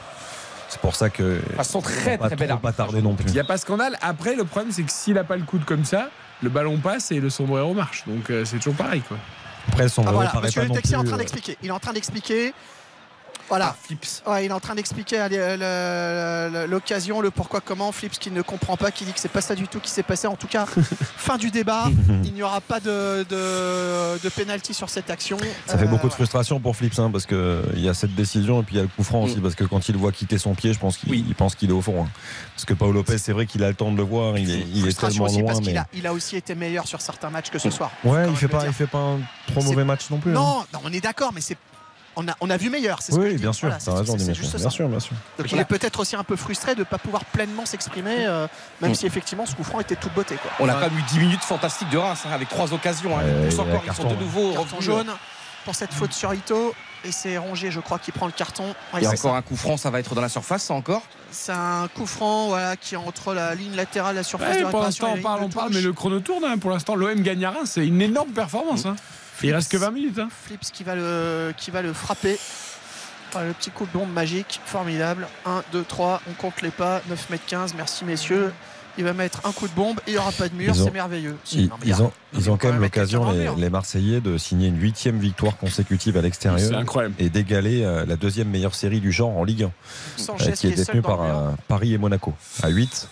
C'est 0.69 0.81
pour 0.81 0.95
ça 0.95 1.09
que. 1.09 1.41
Façon 1.55 1.81
très 1.81 2.17
pas 2.17 2.27
très 2.27 2.35
belle. 2.35 2.55
pas 2.61 2.71
tarder 2.71 3.01
non 3.01 3.15
plus. 3.15 3.25
Il 3.27 3.33
n'y 3.33 3.39
a 3.39 3.43
pas 3.43 3.57
scandale. 3.57 3.97
Après, 4.01 4.35
le 4.35 4.43
problème, 4.43 4.71
c'est 4.71 4.83
que 4.83 4.91
s'il 4.91 5.15
n'a 5.15 5.23
pas 5.23 5.35
le 5.35 5.43
coude 5.43 5.65
comme 5.65 5.83
ça, 5.83 6.09
le 6.43 6.49
ballon 6.49 6.77
passe 6.77 7.11
et 7.11 7.19
le 7.19 7.29
sombrero 7.31 7.73
marche. 7.73 8.03
Donc, 8.05 8.29
euh, 8.29 8.45
c'est 8.45 8.57
toujours 8.57 8.75
pareil, 8.75 9.01
quoi. 9.01 9.17
Après, 9.67 9.89
son 9.89 10.03
Ah 10.07 10.11
voilà, 10.11 10.33
monsieur 10.41 10.61
pas 10.61 10.63
le 10.63 10.69
non 10.69 10.75
Texier 10.75 10.95
est 10.95 10.99
en 10.99 11.03
train 11.03 11.15
euh, 11.15 11.19
d'expliquer. 11.19 11.57
Il 11.61 11.69
est 11.69 11.71
en 11.71 11.79
train 11.79 11.93
d'expliquer. 11.93 12.53
Voilà. 13.49 13.75
Flips. 13.83 14.21
Ouais, 14.27 14.45
il 14.45 14.49
est 14.49 14.53
en 14.53 14.59
train 14.59 14.75
d'expliquer 14.75 15.17
l'occasion, 16.67 17.21
le 17.21 17.31
pourquoi, 17.31 17.61
comment. 17.61 17.91
Flips 17.91 18.19
qui 18.19 18.31
ne 18.31 18.41
comprend 18.41 18.77
pas, 18.77 18.91
qui 18.91 19.05
dit 19.05 19.13
que 19.13 19.19
c'est 19.19 19.27
pas 19.31 19.41
ça 19.41 19.55
du 19.55 19.67
tout 19.67 19.79
qui 19.79 19.89
s'est 19.89 20.03
passé. 20.03 20.27
En 20.27 20.35
tout 20.35 20.47
cas, 20.47 20.65
fin 21.17 21.37
du 21.37 21.51
débat. 21.51 21.85
Il 22.23 22.33
n'y 22.33 22.43
aura 22.43 22.61
pas 22.61 22.79
de, 22.79 23.23
de, 23.29 24.19
de 24.23 24.29
pénalty 24.29 24.73
sur 24.73 24.89
cette 24.89 25.09
action. 25.09 25.37
Ça 25.65 25.77
fait 25.77 25.85
Euh, 25.85 25.87
beaucoup 25.87 26.07
de 26.07 26.13
frustration 26.13 26.59
pour 26.59 26.75
Flips 26.75 26.99
hein, 26.99 27.09
parce 27.11 27.25
qu'il 27.25 27.79
y 27.79 27.89
a 27.89 27.93
cette 27.93 28.13
décision 28.15 28.61
et 28.61 28.63
puis 28.63 28.75
il 28.75 28.77
y 28.77 28.81
a 28.81 28.83
le 28.83 28.89
coup 28.89 29.03
franc 29.03 29.23
aussi 29.23 29.37
Mm. 29.37 29.41
parce 29.41 29.55
que 29.55 29.63
quand 29.63 29.87
il 29.89 29.93
le 29.93 29.97
voit 29.99 30.11
quitter 30.11 30.37
son 30.37 30.53
pied, 30.55 30.73
je 30.73 30.79
pense 30.79 30.97
qu'il 30.97 31.09
Oui. 31.11 31.25
pense 31.37 31.55
qu'il 31.55 31.69
est 31.69 31.73
au 31.73 31.81
fond. 31.81 32.03
hein. 32.03 32.09
Parce 32.55 32.65
que 32.65 32.73
Paolo 32.73 32.93
Lopez, 32.93 33.17
c'est 33.17 33.31
vrai 33.31 33.45
qu'il 33.45 33.63
a 33.63 33.69
le 33.69 33.75
temps 33.75 33.91
de 33.91 33.97
le 33.97 34.03
voir, 34.03 34.37
il 34.37 34.49
est, 34.51 34.65
il 34.73 34.87
est 34.87 34.97
tellement 34.99 35.25
aussi 35.25 35.39
loin. 35.39 35.53
parce 35.53 35.67
a, 35.67 35.85
il 35.93 36.05
a 36.07 36.13
aussi 36.13 36.35
été 36.35 36.55
meilleur 36.55 36.87
sur 36.87 37.01
certains 37.01 37.29
matchs 37.29 37.49
que 37.49 37.59
ce 37.59 37.69
soir. 37.69 37.91
Ouais, 38.03 38.29
il 38.29 38.35
fait 38.35 38.47
pas, 38.47 38.65
il 38.67 38.73
fait 38.73 38.87
pas 38.87 38.97
un 38.99 39.19
trop 39.47 39.63
mauvais 39.63 39.83
match 39.85 40.09
non 40.09 40.17
plus. 40.19 40.31
hein. 40.31 40.35
Non, 40.35 40.63
non, 40.73 40.79
on 40.83 40.91
est 40.93 41.01
d'accord, 41.01 41.31
mais 41.33 41.41
c'est. 41.41 41.57
On 42.21 42.27
a, 42.27 42.33
on 42.41 42.49
a 42.49 42.57
vu 42.57 42.69
meilleur, 42.69 43.01
c'est 43.01 43.13
ce 43.13 43.17
Oui, 43.17 43.35
bien 43.37 43.53
sûr, 43.53 43.69
Voilà, 43.69 43.99
raison, 43.99 44.17
juste 44.17 44.55
Bien 44.55 44.59
ça. 44.59 44.69
sûr, 44.69 44.89
bien 44.89 44.99
sûr. 44.99 45.13
Donc 45.37 45.49
il 45.51 45.57
est 45.57 45.63
peut-être 45.63 46.01
aussi 46.01 46.17
un 46.17 46.23
peu 46.25 46.35
frustré 46.35 46.73
de 46.75 46.79
ne 46.79 46.83
pas 46.83 46.97
pouvoir 46.97 47.23
pleinement 47.23 47.65
s'exprimer, 47.65 48.25
euh, 48.25 48.45
même 48.81 48.91
Mm. 48.91 48.95
si 48.95 49.05
effectivement 49.05 49.45
ce 49.45 49.55
coup 49.55 49.63
franc 49.63 49.79
était 49.79 49.95
toute 49.95 50.13
beauté. 50.13 50.35
Quoi. 50.35 50.51
On 50.59 50.67
a 50.67 50.73
quand 50.73 50.89
même 50.89 50.97
eu 50.99 51.03
10 51.03 51.19
minutes 51.19 51.43
fantastiques 51.43 51.89
de 51.89 51.97
Reims 51.97 52.23
hein, 52.25 52.31
avec 52.33 52.49
trois 52.49 52.73
occasions. 52.73 53.17
hein. 53.17 53.21
Ouais, 53.23 53.47
Ils 53.49 53.59
encore, 53.61 53.83
ils 53.87 53.93
sont 53.93 54.03
de 54.03 54.09
ouais. 54.09 54.15
nouveau 54.19 54.51
Carton 54.53 54.81
jaune 54.81 55.11
pour 55.63 55.75
cette 55.75 55.93
faute 55.93 56.11
sur 56.11 56.33
Ito. 56.33 56.73
Et 57.05 57.13
c'est 57.13 57.37
Rongier, 57.37 57.71
je 57.71 57.79
crois, 57.79 57.97
qui 57.97 58.11
prend 58.11 58.25
le 58.25 58.33
carton. 58.33 58.65
Ouais, 58.93 58.99
Il 58.99 59.03
y 59.03 59.05
a 59.07 59.11
c'est 59.11 59.19
encore 59.19 59.31
ça. 59.31 59.37
un 59.37 59.41
coup 59.41 59.55
franc, 59.55 59.77
ça 59.77 59.89
va 59.89 60.01
être 60.01 60.13
dans 60.15 60.21
la 60.21 60.27
surface, 60.27 60.63
ça 60.63 60.73
encore. 60.73 61.01
C'est 61.31 61.53
un 61.53 61.87
coup 61.95 62.05
franc 62.05 62.47
voilà, 62.47 62.75
qui 62.75 62.95
est 62.95 62.97
entre 62.97 63.33
la 63.33 63.55
ligne 63.55 63.73
latérale, 63.77 64.15
la 64.17 64.23
surface 64.23 64.49
Ouais, 64.55 64.57
de 64.57 64.65
pour 64.65 64.79
réparation. 64.81 65.05
l'instant, 65.05 65.07
et 65.07 65.11
on 65.13 65.15
la 65.15 65.21
parle, 65.37 65.43
on 65.43 65.49
parle, 65.49 65.73
mais 65.73 65.79
le 65.79 65.93
chrono 65.93 66.19
tourne. 66.19 66.43
hein. 66.43 66.57
Pour 66.57 66.71
l'instant, 66.71 66.95
l'OM 66.95 67.21
gagne 67.21 67.45
à 67.45 67.51
Reims. 67.51 67.71
C'est 67.75 67.87
une 67.87 68.01
énorme 68.01 68.31
performance. 68.31 68.83
Hein. 69.47 69.49
Il 69.51 69.55
reste 69.55 69.71
que 69.71 69.77
20 69.77 69.91
minutes. 69.91 70.19
hein. 70.19 70.29
Flips 70.45 70.71
qui 70.71 70.83
va 70.83 70.95
le, 70.95 71.53
qui 71.57 71.71
va 71.71 71.81
le 71.81 71.93
frapper. 71.93 72.37
Le 73.35 73.53
petit 73.53 73.69
coup 73.69 73.85
de 73.85 73.91
bombe 73.91 74.11
magique, 74.11 74.59
formidable. 74.65 75.27
1, 75.45 75.63
2, 75.71 75.83
3, 75.83 76.21
on 76.29 76.33
compte 76.33 76.61
les 76.63 76.71
pas. 76.71 77.01
9 77.09 77.29
mètres 77.29 77.43
15, 77.45 77.75
merci 77.75 78.03
messieurs. 78.03 78.51
Il 78.97 79.03
va 79.03 79.13
mettre 79.13 79.45
un 79.45 79.51
coup 79.51 79.67
de 79.67 79.73
bombe 79.73 79.99
et 80.07 80.11
il 80.11 80.13
n'y 80.13 80.19
aura 80.19 80.31
pas 80.31 80.49
de 80.49 80.55
mur, 80.55 80.75
c'est 80.75 80.91
merveilleux. 80.91 81.37
Ils, 81.53 81.69
non, 81.69 82.05
ont, 82.05 82.11
ils 82.33 82.49
ont 82.49 82.57
quand 82.57 82.71
même 82.71 82.81
l'occasion, 82.81 83.31
les, 83.55 83.69
Marseillais, 83.69 84.19
de 84.19 84.37
signer 84.37 84.67
une 84.67 84.81
huitième 84.81 85.19
victoire 85.19 85.55
consécutive 85.57 86.17
à 86.17 86.19
C'est 86.19 86.23
l'extérieur 86.23 86.77
incroyable. 86.77 87.13
et 87.19 87.29
d'égaler 87.29 87.83
euh, 87.83 88.05
la 88.05 88.17
deuxième 88.17 88.49
meilleure 88.49 88.73
série 88.75 88.99
du 88.99 89.11
genre 89.11 89.37
en 89.37 89.43
Ligue 89.45 89.63
1, 89.63 89.71
Sanchez 90.17 90.49
euh, 90.49 90.51
qui 90.53 90.67
est 90.67 90.71
détenue 90.71 91.01
par 91.03 91.21
euh, 91.21 91.51
Paris 91.67 91.93
et 91.93 91.97
Monaco. 91.97 92.33
À 92.61 92.69
8, 92.69 93.07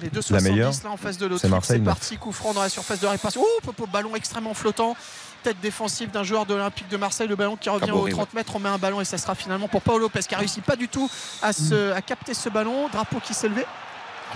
Les 0.00 0.08
deux 0.08 0.20
La 0.30 0.40
meilleure, 0.40 0.72
70 0.72 0.84
là 0.84 0.90
en 0.90 0.96
face 0.96 1.18
de 1.18 1.26
l'autre. 1.26 1.40
c'est 1.42 1.48
Marseille, 1.48 1.76
C'est 1.76 1.84
neuf. 1.84 1.94
parti, 1.94 2.16
coup 2.16 2.32
franc 2.32 2.52
dans 2.54 2.62
la 2.62 2.68
surface 2.68 3.00
de 3.00 3.06
réparation. 3.06 3.42
Oh, 3.44 3.60
popo, 3.62 3.86
ballon 3.86 4.14
extrêmement 4.16 4.54
flottant. 4.54 4.96
Tête 5.42 5.60
défensive 5.60 6.10
d'un 6.10 6.22
joueur 6.22 6.44
de 6.46 6.54
l'Olympique 6.54 6.88
de 6.88 6.96
Marseille. 6.96 7.26
Le 7.28 7.36
ballon 7.36 7.56
qui 7.56 7.68
revient 7.70 7.90
aux 7.92 8.08
30 8.08 8.34
mètres. 8.34 8.54
On 8.54 8.58
met 8.58 8.68
un 8.68 8.78
ballon 8.78 9.00
et 9.00 9.04
ça 9.04 9.16
sera 9.18 9.34
finalement 9.34 9.68
pour 9.68 9.80
Paolo 9.82 10.00
Lopez 10.00 10.20
qui 10.28 10.34
a 10.34 10.38
réussi 10.38 10.60
pas 10.60 10.76
du 10.76 10.88
tout 10.88 11.10
à, 11.42 11.52
se, 11.52 11.92
à 11.92 12.02
capter 12.02 12.34
ce 12.34 12.48
ballon. 12.48 12.88
Drapeau 12.88 13.20
qui 13.20 13.32
s'est 13.34 13.48
levé. 13.48 13.64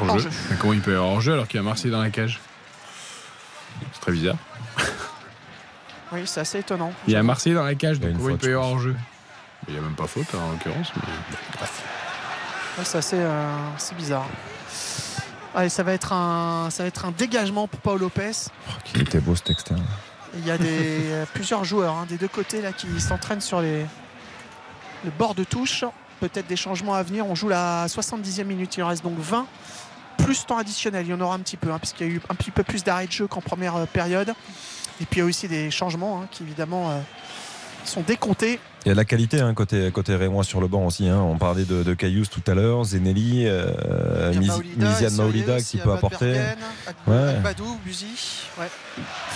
Hors-jeu. 0.00 0.30
Mais 0.50 0.56
comment 0.56 0.72
il 0.72 0.80
peut 0.80 0.92
y 0.92 0.94
avoir 0.94 1.10
hors-jeu 1.10 1.32
alors 1.34 1.46
qu'il 1.46 1.56
y 1.58 1.60
a 1.60 1.62
Marseille 1.62 1.90
dans 1.90 2.02
la 2.02 2.10
cage? 2.10 2.40
C'est 3.92 4.00
très 4.00 4.12
bizarre. 4.12 4.36
Oui, 6.12 6.22
c'est 6.26 6.40
assez 6.40 6.58
étonnant. 6.60 6.92
Il 7.06 7.12
y 7.12 7.16
a 7.16 7.22
Marseille 7.22 7.54
dans 7.54 7.64
la 7.64 7.74
cage, 7.74 7.98
donc 8.00 8.12
comment 8.16 8.28
il 8.30 8.36
peut 8.38 8.48
y 8.50 8.52
avoir 8.52 8.68
hors-jeu 8.68 8.94
Il 9.68 9.74
n'y 9.74 9.78
a 9.80 9.82
même 9.82 9.94
pas 9.96 10.06
faute 10.06 10.26
hein, 10.34 10.38
en 10.46 10.50
l'occurrence. 10.52 10.88
mais- 10.96 11.02
Ouais, 12.78 12.84
c'est 12.84 12.98
assez 12.98 13.16
euh, 13.18 13.54
c'est 13.78 13.96
bizarre. 13.96 14.26
Allez, 15.54 15.68
ça 15.68 15.82
va 15.84 15.92
être 15.92 16.12
un, 16.12 16.68
ça 16.70 16.82
va 16.82 16.88
être 16.88 17.04
un 17.04 17.12
dégagement 17.12 17.68
pour 17.68 17.80
Paolo 17.80 18.00
Lopez. 18.00 18.32
qui 18.84 19.00
était 19.00 19.20
beau 19.20 19.36
cet 19.36 19.50
externe. 19.50 19.84
Il 20.36 20.44
y 20.44 20.50
a 20.50 20.58
des, 20.58 20.66
euh, 20.68 21.24
plusieurs 21.32 21.64
joueurs 21.64 21.94
hein, 21.94 22.06
des 22.08 22.16
deux 22.16 22.28
côtés 22.28 22.60
là 22.60 22.72
qui 22.72 23.00
s'entraînent 23.00 23.40
sur 23.40 23.60
les, 23.60 23.86
le 25.04 25.10
bord 25.16 25.34
de 25.34 25.44
touche. 25.44 25.84
Peut-être 26.20 26.46
des 26.46 26.56
changements 26.56 26.94
à 26.94 27.02
venir. 27.02 27.26
On 27.26 27.34
joue 27.34 27.48
la 27.48 27.86
70e 27.86 28.44
minute. 28.44 28.76
Il 28.76 28.82
en 28.82 28.88
reste 28.88 29.04
donc 29.04 29.18
20 29.18 29.46
plus 30.18 30.46
temps 30.46 30.58
additionnel. 30.58 31.06
Il 31.06 31.10
y 31.10 31.14
en 31.14 31.20
aura 31.20 31.34
un 31.34 31.40
petit 31.40 31.56
peu 31.56 31.70
hein, 31.70 31.78
puisqu'il 31.78 32.06
y 32.06 32.10
a 32.10 32.12
eu 32.14 32.20
un 32.28 32.34
petit 32.34 32.50
peu 32.50 32.64
plus 32.64 32.82
d'arrêt 32.82 33.06
de 33.06 33.12
jeu 33.12 33.26
qu'en 33.26 33.40
première 33.40 33.76
euh, 33.76 33.86
période. 33.86 34.34
Et 35.00 35.06
puis 35.06 35.18
il 35.18 35.22
y 35.22 35.22
a 35.22 35.26
aussi 35.26 35.46
des 35.48 35.70
changements 35.70 36.22
hein, 36.22 36.28
qui 36.30 36.42
évidemment 36.42 36.90
euh, 36.90 37.00
sont 37.84 38.00
décomptés. 38.02 38.58
Il 38.84 38.88
y 38.88 38.90
a 38.90 38.94
de 38.94 38.98
la 38.98 39.06
qualité 39.06 39.40
hein, 39.40 39.54
côté, 39.54 39.90
côté 39.90 40.14
Rémois 40.14 40.44
sur 40.44 40.60
le 40.60 40.68
banc 40.68 40.84
aussi. 40.84 41.08
hein. 41.08 41.18
On 41.18 41.38
parlait 41.38 41.64
de, 41.64 41.82
de 41.82 41.94
Cayous 41.94 42.26
tout 42.26 42.42
à 42.46 42.54
l'heure, 42.54 42.84
Zenelli, 42.84 43.44
euh, 43.46 44.30
Il 44.34 44.46
Maolida, 44.46 44.76
Miziane 44.76 44.94
Sirius, 44.98 45.16
Maolida 45.16 45.58
il 45.58 45.64
qui 45.64 45.78
peut 45.78 45.92
apporter. 45.92 46.34
Agbadou, 47.06 47.78
Buzy. 47.84 48.06
Ouais. 48.58 48.66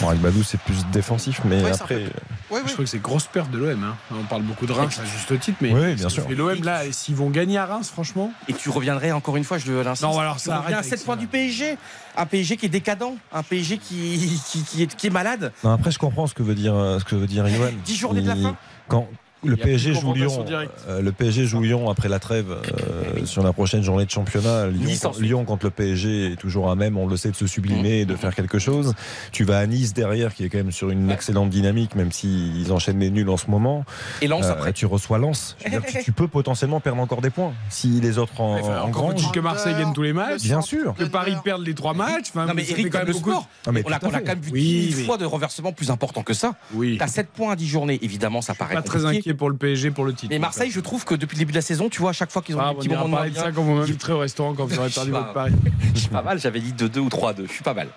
Bon, 0.00 0.08
Agbadou, 0.10 0.42
c'est 0.42 0.60
plus 0.60 0.84
défensif, 0.92 1.40
mais 1.44 1.62
Ouais, 1.62 1.70
après. 1.72 1.94
peu- 1.96 2.54
Ouais, 2.54 2.60
Je 2.66 2.72
trouve 2.72 2.84
que 2.84 2.90
c'est 2.90 2.98
grosse 3.00 3.24
perte 3.24 3.50
de 3.50 3.58
l'OM. 3.58 3.82
hein. 3.82 3.96
On 4.12 4.24
parle 4.24 4.42
beaucoup 4.42 4.66
de 4.66 4.72
Reims 4.72 5.00
à 5.02 5.04
juste 5.06 5.38
titre, 5.40 5.58
mais 5.62 5.72
Oui, 5.72 5.94
bien 5.94 6.08
sûr. 6.10 6.24
Et 6.30 6.34
l'OM 6.34 6.62
là, 6.62 6.82
s'ils 6.92 7.14
vont 7.16 7.30
gagner 7.30 7.56
à 7.58 7.64
Reims, 7.66 7.88
franchement. 7.90 8.32
Et 8.48 8.52
tu 8.52 8.68
reviendrais 8.70 9.12
encore 9.12 9.36
une 9.38 9.44
fois, 9.44 9.56
je 9.58 9.70
le 9.72 9.82
l'insiste. 9.82 10.02
Non, 10.04 10.18
alors 10.18 10.38
ça, 10.40 10.56
à 10.56 10.66
avec 10.66 10.84
7 10.84 10.98
ça, 10.98 11.04
points 11.06 11.16
du 11.16 11.26
PSG. 11.26 11.76
Un 12.16 12.26
PSG 12.26 12.56
qui 12.58 12.66
est 12.66 12.70
décadent, 12.70 13.14
un 13.32 13.42
PSG 13.42 13.78
qui, 13.78 14.40
qui, 14.50 14.62
qui 14.62 14.82
est, 14.82 14.94
qui 14.94 15.06
est 15.06 15.10
malade. 15.10 15.52
Non, 15.64 15.70
après, 15.72 15.90
je 15.90 15.98
comprends 15.98 16.26
ce 16.26 16.34
que 16.34 16.42
veut 16.42 16.54
dire, 16.54 16.74
euh, 16.74 16.98
ce 16.98 17.04
que 17.04 17.14
veut 17.16 17.26
dire 17.26 17.48
Yoann. 17.48 17.74
10 17.84 17.96
journées 17.96 18.20
de 18.22 18.28
la 18.28 18.34
Il- 18.36 18.42
fin. 18.42 18.56
Quand 18.88 19.06
le 19.44 19.56
PSG 19.56 19.94
joue 19.94 20.12
Lyon, 20.14 20.44
euh, 20.88 21.00
le 21.00 21.12
PSG 21.12 21.44
joue 21.46 21.60
Lyon 21.60 21.88
après 21.90 22.08
la 22.08 22.18
trêve 22.18 22.50
euh, 22.50 23.24
sur 23.24 23.42
la 23.42 23.52
prochaine 23.52 23.82
journée 23.82 24.04
de 24.04 24.10
championnat. 24.10 24.66
Lyon, 24.68 24.84
Nice. 24.86 25.06
Lyon 25.20 25.44
contre 25.44 25.66
le 25.66 25.70
PSG 25.70 26.32
est 26.32 26.36
toujours 26.36 26.70
à 26.70 26.74
même, 26.76 26.96
on 26.96 27.06
le 27.06 27.16
sait, 27.16 27.30
de 27.30 27.36
se 27.36 27.46
sublimer 27.46 28.00
et 28.00 28.04
de 28.04 28.16
faire 28.16 28.34
quelque 28.34 28.58
chose. 28.58 28.94
Tu 29.32 29.44
vas 29.44 29.58
à 29.58 29.66
Nice 29.66 29.94
derrière, 29.94 30.34
qui 30.34 30.44
est 30.44 30.48
quand 30.48 30.58
même 30.58 30.72
sur 30.72 30.90
une 30.90 31.10
excellente 31.10 31.50
dynamique, 31.50 31.94
même 31.94 32.10
s'ils 32.12 32.72
enchaînent 32.72 32.98
les 33.00 33.10
nuls 33.10 33.28
en 33.30 33.36
ce 33.36 33.48
moment. 33.50 33.84
Et 34.22 34.26
Lens 34.26 34.44
Euh, 34.46 34.52
après. 34.52 34.72
tu 34.72 34.86
reçois 34.86 35.18
Lens. 35.18 35.56
Je 35.60 35.64
veux 35.64 35.70
dire, 35.70 35.82
tu, 35.88 36.02
tu 36.04 36.12
peux 36.12 36.28
potentiellement 36.28 36.80
perdre 36.80 37.00
encore 37.00 37.20
des 37.20 37.30
points 37.30 37.52
si 37.70 37.88
les 38.00 38.18
autres 38.18 38.40
en, 38.40 38.58
Enfin, 38.58 38.80
en 38.82 38.92
faut-il 38.92 39.30
que 39.30 39.40
Marseille 39.40 39.74
gagne 39.74 39.92
tous 39.92 40.02
les 40.02 40.12
matchs. 40.12 40.42
Bien 40.42 40.62
sûr. 40.62 40.94
Que 40.94 41.04
Paris 41.04 41.34
perde 41.44 41.64
les 41.64 41.74
trois 41.74 41.94
matchs. 41.94 42.30
Enfin, 42.30 42.46
Non 42.46 42.54
mais 42.54 42.68
Eric, 42.68 42.90
quand 42.90 42.98
même 42.98 43.06
le 43.08 43.12
beaucoup. 43.12 43.30
de- 43.30 43.34
sport, 43.34 43.48
Ah, 43.66 43.72
mais 43.72 43.82
on, 43.86 43.92
a, 43.92 43.96
on 44.02 44.10
quand 44.10 44.24
même 44.24 44.40
vu 44.40 44.50
Oui, 44.52 44.60
10 44.62 44.88
000 44.90 44.98
mais- 45.00 45.04
fois 45.06 45.16
de 45.16 45.24
renversement 45.24 45.72
plus 45.72 45.90
important 45.90 46.22
que 46.22 46.34
ça. 46.34 46.54
Oui. 46.74 46.96
T'as 46.98 47.06
7 47.06 47.28
points 47.28 47.52
à 47.52 47.56
10 47.56 47.66
journées, 47.68 47.98
évidemment, 48.02 48.42
ça 48.42 48.54
paraît 48.54 48.74
Pas 48.74 48.82
très 48.82 49.04
compliqué. 49.32 49.34
pour 49.38 49.50
le 49.50 49.56
PSG 49.56 49.90
pour 49.90 50.04
le 50.04 50.12
titre. 50.14 50.28
Mais 50.30 50.38
Marseille, 50.38 50.70
je 50.70 50.80
trouve 50.80 51.04
que 51.04 51.14
depuis 51.14 51.34
le 51.36 51.40
début 51.40 51.52
de 51.52 51.58
la 51.58 51.62
saison, 51.62 51.88
tu 51.88 52.00
vois, 52.00 52.10
à 52.10 52.12
chaque 52.12 52.30
fois 52.30 52.42
qu'ils 52.42 52.56
ont 52.56 52.60
Ah, 52.60 52.74
petits 52.74 52.88
ira 52.88 53.02
moments 53.02 53.08
de 53.10 53.14
parler 53.16 53.30
de 53.30 53.34
moins 53.36 53.44
ça 53.44 53.52
quand 53.52 53.62
vous 53.62 53.74
m'inviterez 53.74 54.12
au 54.12 54.18
restaurant 54.18 54.54
quand 54.54 54.64
vous 54.66 54.78
aurez 54.78 54.90
perdu 54.94 55.10
votre 55.10 55.32
pari. 55.32 55.52
je 55.94 55.98
suis 56.00 56.08
pas 56.08 56.22
mal, 56.28 56.38
j'avais 56.40 56.60
dit 56.60 56.72
2-2 56.72 56.98
ou 56.98 57.08
3-2, 57.08 57.46
je 57.46 57.52
suis 57.52 57.62
pas 57.64 57.74
mal. 57.74 57.88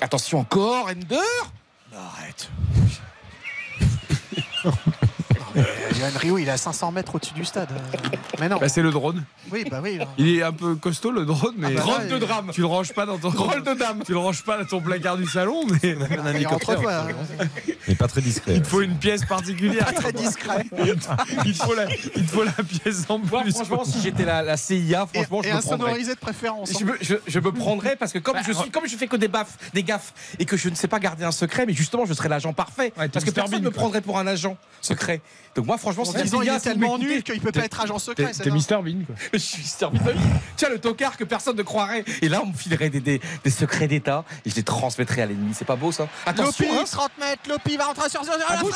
Attention 0.00 0.40
encore, 0.40 0.88
Ender? 0.88 1.16
Arrête. 1.94 2.50
Euh, 5.92 5.98
Johan 6.10 6.18
Rio, 6.18 6.38
il 6.38 6.48
est 6.48 6.50
à 6.52 6.56
500 6.56 6.92
mètres 6.92 7.14
au-dessus 7.14 7.34
du 7.34 7.44
stade. 7.44 7.68
Euh, 7.70 8.08
Mais 8.40 8.48
non. 8.48 8.58
Bah, 8.58 8.68
c'est 8.68 8.82
le 8.82 8.90
drone. 8.90 9.22
Oui, 9.50 9.64
bah 9.70 9.80
oui. 9.82 9.98
Il 10.18 10.28
est 10.38 10.42
un 10.42 10.52
peu 10.52 10.74
costaud 10.74 11.10
le 11.10 11.24
drone, 11.24 11.54
mais 11.58 11.68
Ah 11.70 11.74
bah 11.74 11.80
Drone 11.80 11.98
là, 12.02 12.08
de 12.08 12.14
il- 12.14 12.20
drame. 12.20 12.50
tu 12.52 12.60
le 12.60 12.66
ranges 12.66 12.92
pas 12.92 13.06
dans 13.06 13.18
ton 13.18 13.30
Drôle 13.30 13.62
de 13.62 13.74
dame. 13.74 14.02
Tu 14.04 14.12
le 14.12 14.18
ranges 14.18 14.42
pas 14.44 14.58
dans 14.58 14.64
ton 14.64 14.80
placard 14.80 15.16
du 15.16 15.26
salon, 15.26 15.64
mais 15.66 15.96
Il 16.34 16.42
est 16.42 16.46
entre 16.46 16.74
toi. 16.80 16.92
hein. 16.94 17.46
Mais 17.88 17.94
pas 17.94 18.08
très 18.08 18.20
discret. 18.20 18.54
il 18.56 18.62
te 18.62 18.68
faut 18.68 18.80
une 18.80 18.96
pièce 18.96 19.24
particulière. 19.24 19.84
Pas 19.86 19.92
très 19.92 20.12
discret. 20.12 20.66
il, 21.44 21.52
te 21.58 21.64
faut 21.64 21.74
la, 21.74 21.86
il 21.92 22.24
te 22.26 22.30
faut 22.30 22.44
la 22.44 22.52
pièce 22.52 23.04
en 23.08 23.18
plus. 23.20 23.52
franchement, 23.52 23.84
si 23.84 24.00
j'étais 24.00 24.24
la, 24.24 24.42
la 24.42 24.56
CIA, 24.56 25.06
Et, 25.14 25.24
franchement, 25.24 25.42
et 25.42 25.48
je 25.48 25.52
un 25.52 25.56
me 25.56 25.60
prendrais. 25.62 25.78
sonorisé 25.86 26.14
de 26.14 26.20
préférence. 26.20 26.70
hein. 26.70 26.76
Je 26.80 26.84
me, 26.84 26.96
je, 27.00 27.14
je 27.26 27.38
me 27.40 27.52
prendrais 27.52 27.96
parce 27.96 28.12
que 28.12 28.18
comme 28.18 28.34
Bah, 28.34 28.40
je 28.46 28.52
suis, 28.52 28.70
comme 28.70 28.86
je 28.86 28.96
fais 28.96 29.06
que 29.08 29.16
des 29.16 29.28
baffes, 29.28 29.56
des 29.74 29.82
gaffes 29.82 30.12
et 30.38 30.44
que 30.44 30.56
je 30.56 30.68
ne 30.68 30.74
sais 30.74 30.88
pas 30.88 30.98
garder 31.00 31.24
un 31.24 31.32
secret, 31.32 31.66
mais 31.66 31.72
justement 31.74 32.04
je 32.06 32.14
serais 32.14 32.28
l'agent 32.28 32.52
parfait 32.52 32.92
Ouais, 32.98 33.08
parce 33.08 33.24
que 33.24 33.30
personne 33.30 33.60
ne 33.60 33.64
me 33.66 33.70
prendrait 33.70 34.00
pour 34.00 34.18
un 34.18 34.26
agent 34.26 34.56
secret. 34.80 35.20
Donc 35.54 35.66
moi 35.66 35.76
franchement, 35.82 36.04
si 36.04 36.10
En 36.10 36.14
la 36.14 36.22
disant, 36.22 36.40
il 36.40 36.44
CIA, 36.46 36.54
est 36.54 36.58
si 36.60 36.68
vous 36.68 36.74
tellement 36.74 36.98
nul 36.98 37.22
qu'il 37.22 37.40
peut 37.40 37.52
pas 37.52 37.64
être 37.64 37.80
agent 37.80 37.98
secret. 37.98 38.32
T'es 38.32 38.44
c'est 38.44 38.50
Mr 38.50 38.82
Bean 38.82 39.04
quoi. 39.06 39.14
je 39.32 39.38
suis 39.38 39.62
de 39.62 40.10
vie. 40.12 40.18
Tiens 40.56 40.70
le 40.70 40.78
tocard 40.78 41.16
que 41.16 41.24
personne 41.24 41.56
ne 41.56 41.62
croirait. 41.62 42.04
Et 42.22 42.28
là 42.28 42.40
on 42.42 42.46
me 42.46 42.54
filerait 42.54 42.88
des, 42.90 43.00
des, 43.00 43.20
des 43.44 43.50
secrets 43.50 43.88
d'État 43.88 44.24
et 44.46 44.50
je 44.50 44.54
les 44.56 44.62
transmettrais 44.62 45.22
à 45.22 45.26
l'ennemi. 45.26 45.52
C'est 45.54 45.64
pas 45.66 45.76
beau 45.76 45.92
ça 45.92 46.08
Attention. 46.24 46.66
Lopi, 46.66 46.78
hein. 46.80 46.84
30 46.90 47.10
mètres, 47.18 47.42
Lopi 47.48 47.76
va 47.76 47.84
rentrer 47.86 48.08
sur, 48.08 48.22
la 48.22 48.28
frappe 48.28 48.70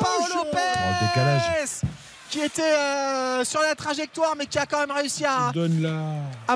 Paolo 0.00 0.44
Lopez 0.44 0.58
Oh, 0.76 1.04
décalage. 1.06 1.42
Qui 2.30 2.40
était 2.40 2.60
euh, 2.60 3.42
sur 3.42 3.62
la 3.62 3.74
trajectoire, 3.74 4.34
mais 4.36 4.44
qui 4.44 4.58
a 4.58 4.66
quand 4.66 4.80
même 4.80 4.90
réussi 4.90 5.24
à, 5.24 5.50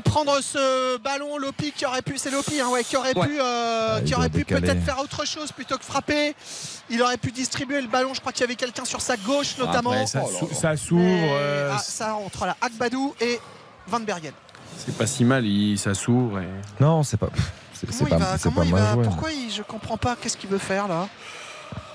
prendre 0.05 0.39
ce 0.43 0.99
ballon. 0.99 1.39
Lopi 1.39 1.73
qui 1.73 1.87
aurait 1.87 2.03
pu, 2.03 2.19
c'est 2.19 2.31
Lopi, 2.31 2.61
hein, 2.61 2.69
ouais, 2.69 2.85
qui 2.85 2.95
aurait 2.97 3.17
Ouais. 3.17 3.27
pu, 3.27 3.41
euh, 3.41 3.97
Ah, 3.97 4.01
qui 4.03 4.15
aurait 4.15 4.29
pu 4.29 4.45
peut-être 4.45 4.83
faire 4.85 4.99
autre 5.01 5.27
chose 5.27 5.51
plutôt 5.51 5.79
que 5.79 5.85
frapper. 5.85 6.35
Il 6.93 7.03
aurait 7.03 7.17
pu 7.17 7.33
distribuer 7.33 7.81
le 7.81 7.89
ballon. 7.89 8.13
Je 8.15 8.21
crois 8.21 8.33
qu'il 8.33 8.43
y 8.43 8.45
avait 8.45 8.55
quelqu'un 8.55 8.85
sur 8.85 9.01
sa 9.01 9.17
gauche, 9.17 9.57
notamment. 9.59 9.91
Après, 9.93 10.07
ça, 10.07 10.23
Oh 10.25 10.31
là 10.31 10.39
s'ou- 10.39 10.49
là. 10.49 10.55
ça 10.55 10.77
s'ouvre. 10.77 11.03
Mais, 11.03 11.31
euh, 11.33 11.73
ah, 11.75 11.79
ça 11.79 12.15
entre 12.15 12.47
là, 12.47 12.57
Akbadou 12.61 13.15
et 13.21 13.41
Van 13.89 14.01
Bergen. 14.01 14.33
c'est 14.79 14.97
pas 14.97 15.07
si 15.07 15.25
mal, 15.25 15.45
il, 15.47 15.79
ça 15.79 15.95
s'ouvre. 15.95 16.39
Et... 16.41 16.49
Non, 16.81 17.03
c'est 17.03 17.17
pas. 17.17 17.29
C'est 17.75 17.91
c'est 17.91 17.99
Comment 17.99 18.07
il 18.07 18.11
pas, 18.11 18.19
va, 18.19 18.39
c'est 18.39 18.43
comment 18.45 18.57
pas 18.61 18.65
il 18.67 18.73
mal 18.73 18.83
va 18.83 18.93
joué. 18.95 19.03
Pourquoi 19.05 19.33
il, 19.33 19.51
je 19.51 19.63
comprends 19.63 19.97
pas 19.97 20.17
qu'est-ce 20.21 20.37
qu'il 20.37 20.51
veut 20.51 20.59
faire 20.59 20.87
là? 20.87 21.09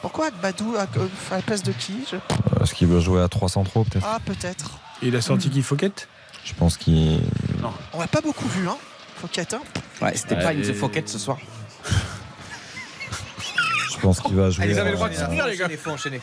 Pourquoi 0.01 0.27
Akbadou 0.27 0.75
à, 0.77 0.81
à 0.81 1.35
la 1.37 1.41
place 1.41 1.63
de 1.63 1.71
qui 1.71 2.05
Je- 2.11 2.63
Est-ce 2.63 2.73
qu'il 2.73 2.87
veut 2.87 2.99
jouer 2.99 3.21
à 3.21 3.27
3 3.29 3.49
centraux 3.49 3.83
peut-être? 3.83 4.05
Ah 4.07 4.19
peut-être. 4.25 4.79
Et 5.01 5.07
il 5.07 5.15
a 5.15 5.21
sorti 5.21 5.49
qui 5.49 5.61
Fouquet 5.61 5.91
Je 6.43 6.53
pense 6.55 6.75
qu'il. 6.77 7.21
On 7.93 7.99
l'a 7.99 8.07
pas 8.07 8.21
beaucoup 8.21 8.47
vu, 8.47 8.67
hein 8.67 8.77
Fouquet, 9.15 9.45
hein 9.53 9.61
Ouais, 10.01 10.15
c'était 10.15 10.35
Ouais, 10.35 10.43
pas 10.43 10.53
une 10.53 10.61
et- 10.67 10.73
foquette 10.73 11.07
ce 11.09 11.19
soir. 11.19 11.37
Je 13.97 14.01
pense 14.01 14.19
qu'il 14.21 14.35
va 14.35 14.49
jouer. 14.49 14.63
Avez 14.65 14.79
à- 14.79 14.83
le 14.85 14.91
droit 14.93 15.09
de 15.09 15.15
soutenir 15.15 15.47
les 15.47 15.57
gars. 15.57 15.67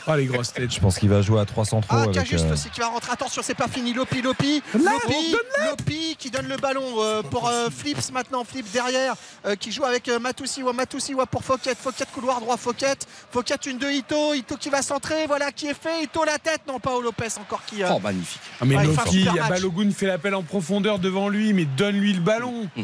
Ah, 0.07 0.17
les 0.17 0.25
grosses 0.25 0.53
têtes. 0.53 0.73
Je 0.73 0.79
pense 0.79 0.97
qu'il 0.97 1.09
va 1.09 1.21
jouer 1.21 1.39
à 1.41 1.45
3 1.45 1.65
centraux 1.65 1.95
Ah, 1.97 2.03
avec. 2.03 2.13
Cajuste 2.15 2.45
euh, 2.45 2.53
aussi 2.53 2.69
qui 2.69 2.79
va 2.79 2.87
rentrer. 2.87 3.11
Attention, 3.11 3.41
c'est 3.43 3.53
pas 3.55 3.67
fini. 3.67 3.93
Lopi, 3.93 4.21
Lopi. 4.21 4.61
Lopi, 4.73 5.35
Lopi 5.69 6.15
qui 6.17 6.31
donne 6.31 6.47
le 6.47 6.57
ballon 6.57 6.83
euh, 6.99 7.21
pour 7.21 7.47
euh, 7.47 7.69
Flips 7.69 8.11
maintenant. 8.11 8.43
Flips 8.43 8.71
derrière 8.71 9.15
euh, 9.45 9.55
qui 9.55 9.71
joue 9.71 9.83
avec 9.85 10.07
euh, 10.07 10.19
Matusiwa. 10.19 10.73
Matusiwa 10.73 11.25
pour 11.25 11.43
Fouquet. 11.43 11.75
Fouquet 11.79 12.05
couloir 12.13 12.39
droit. 12.39 12.57
Fouquet. 12.57 12.95
Fouquet 13.31 13.55
une 13.67 13.77
de 13.77 13.89
Ito. 13.89 14.33
Ito 14.33 14.55
qui 14.57 14.69
va 14.69 14.81
centrer. 14.81 15.27
Voilà 15.27 15.51
qui 15.51 15.67
est 15.67 15.73
fait. 15.79 16.03
Ito 16.03 16.23
la 16.23 16.37
tête. 16.39 16.61
Non, 16.67 16.79
pas 16.79 16.93
au 16.93 17.01
Lopez 17.01 17.27
encore 17.39 17.63
qui. 17.65 17.83
euh, 17.83 17.89
Oh 17.91 17.99
magnifique. 17.99 18.41
Ah, 18.61 18.65
mais 18.65 18.75
il 19.11 19.23
y 19.23 19.27
a 19.29 19.33
match. 19.33 19.49
Balogun 19.49 19.91
fait 19.91 20.07
l'appel 20.07 20.35
en 20.35 20.43
profondeur 20.43 20.99
devant 20.99 21.29
lui, 21.29 21.53
mais 21.53 21.65
donne-lui 21.65 22.13
le 22.13 22.21
ballon. 22.21 22.69
Mm. 22.75 22.83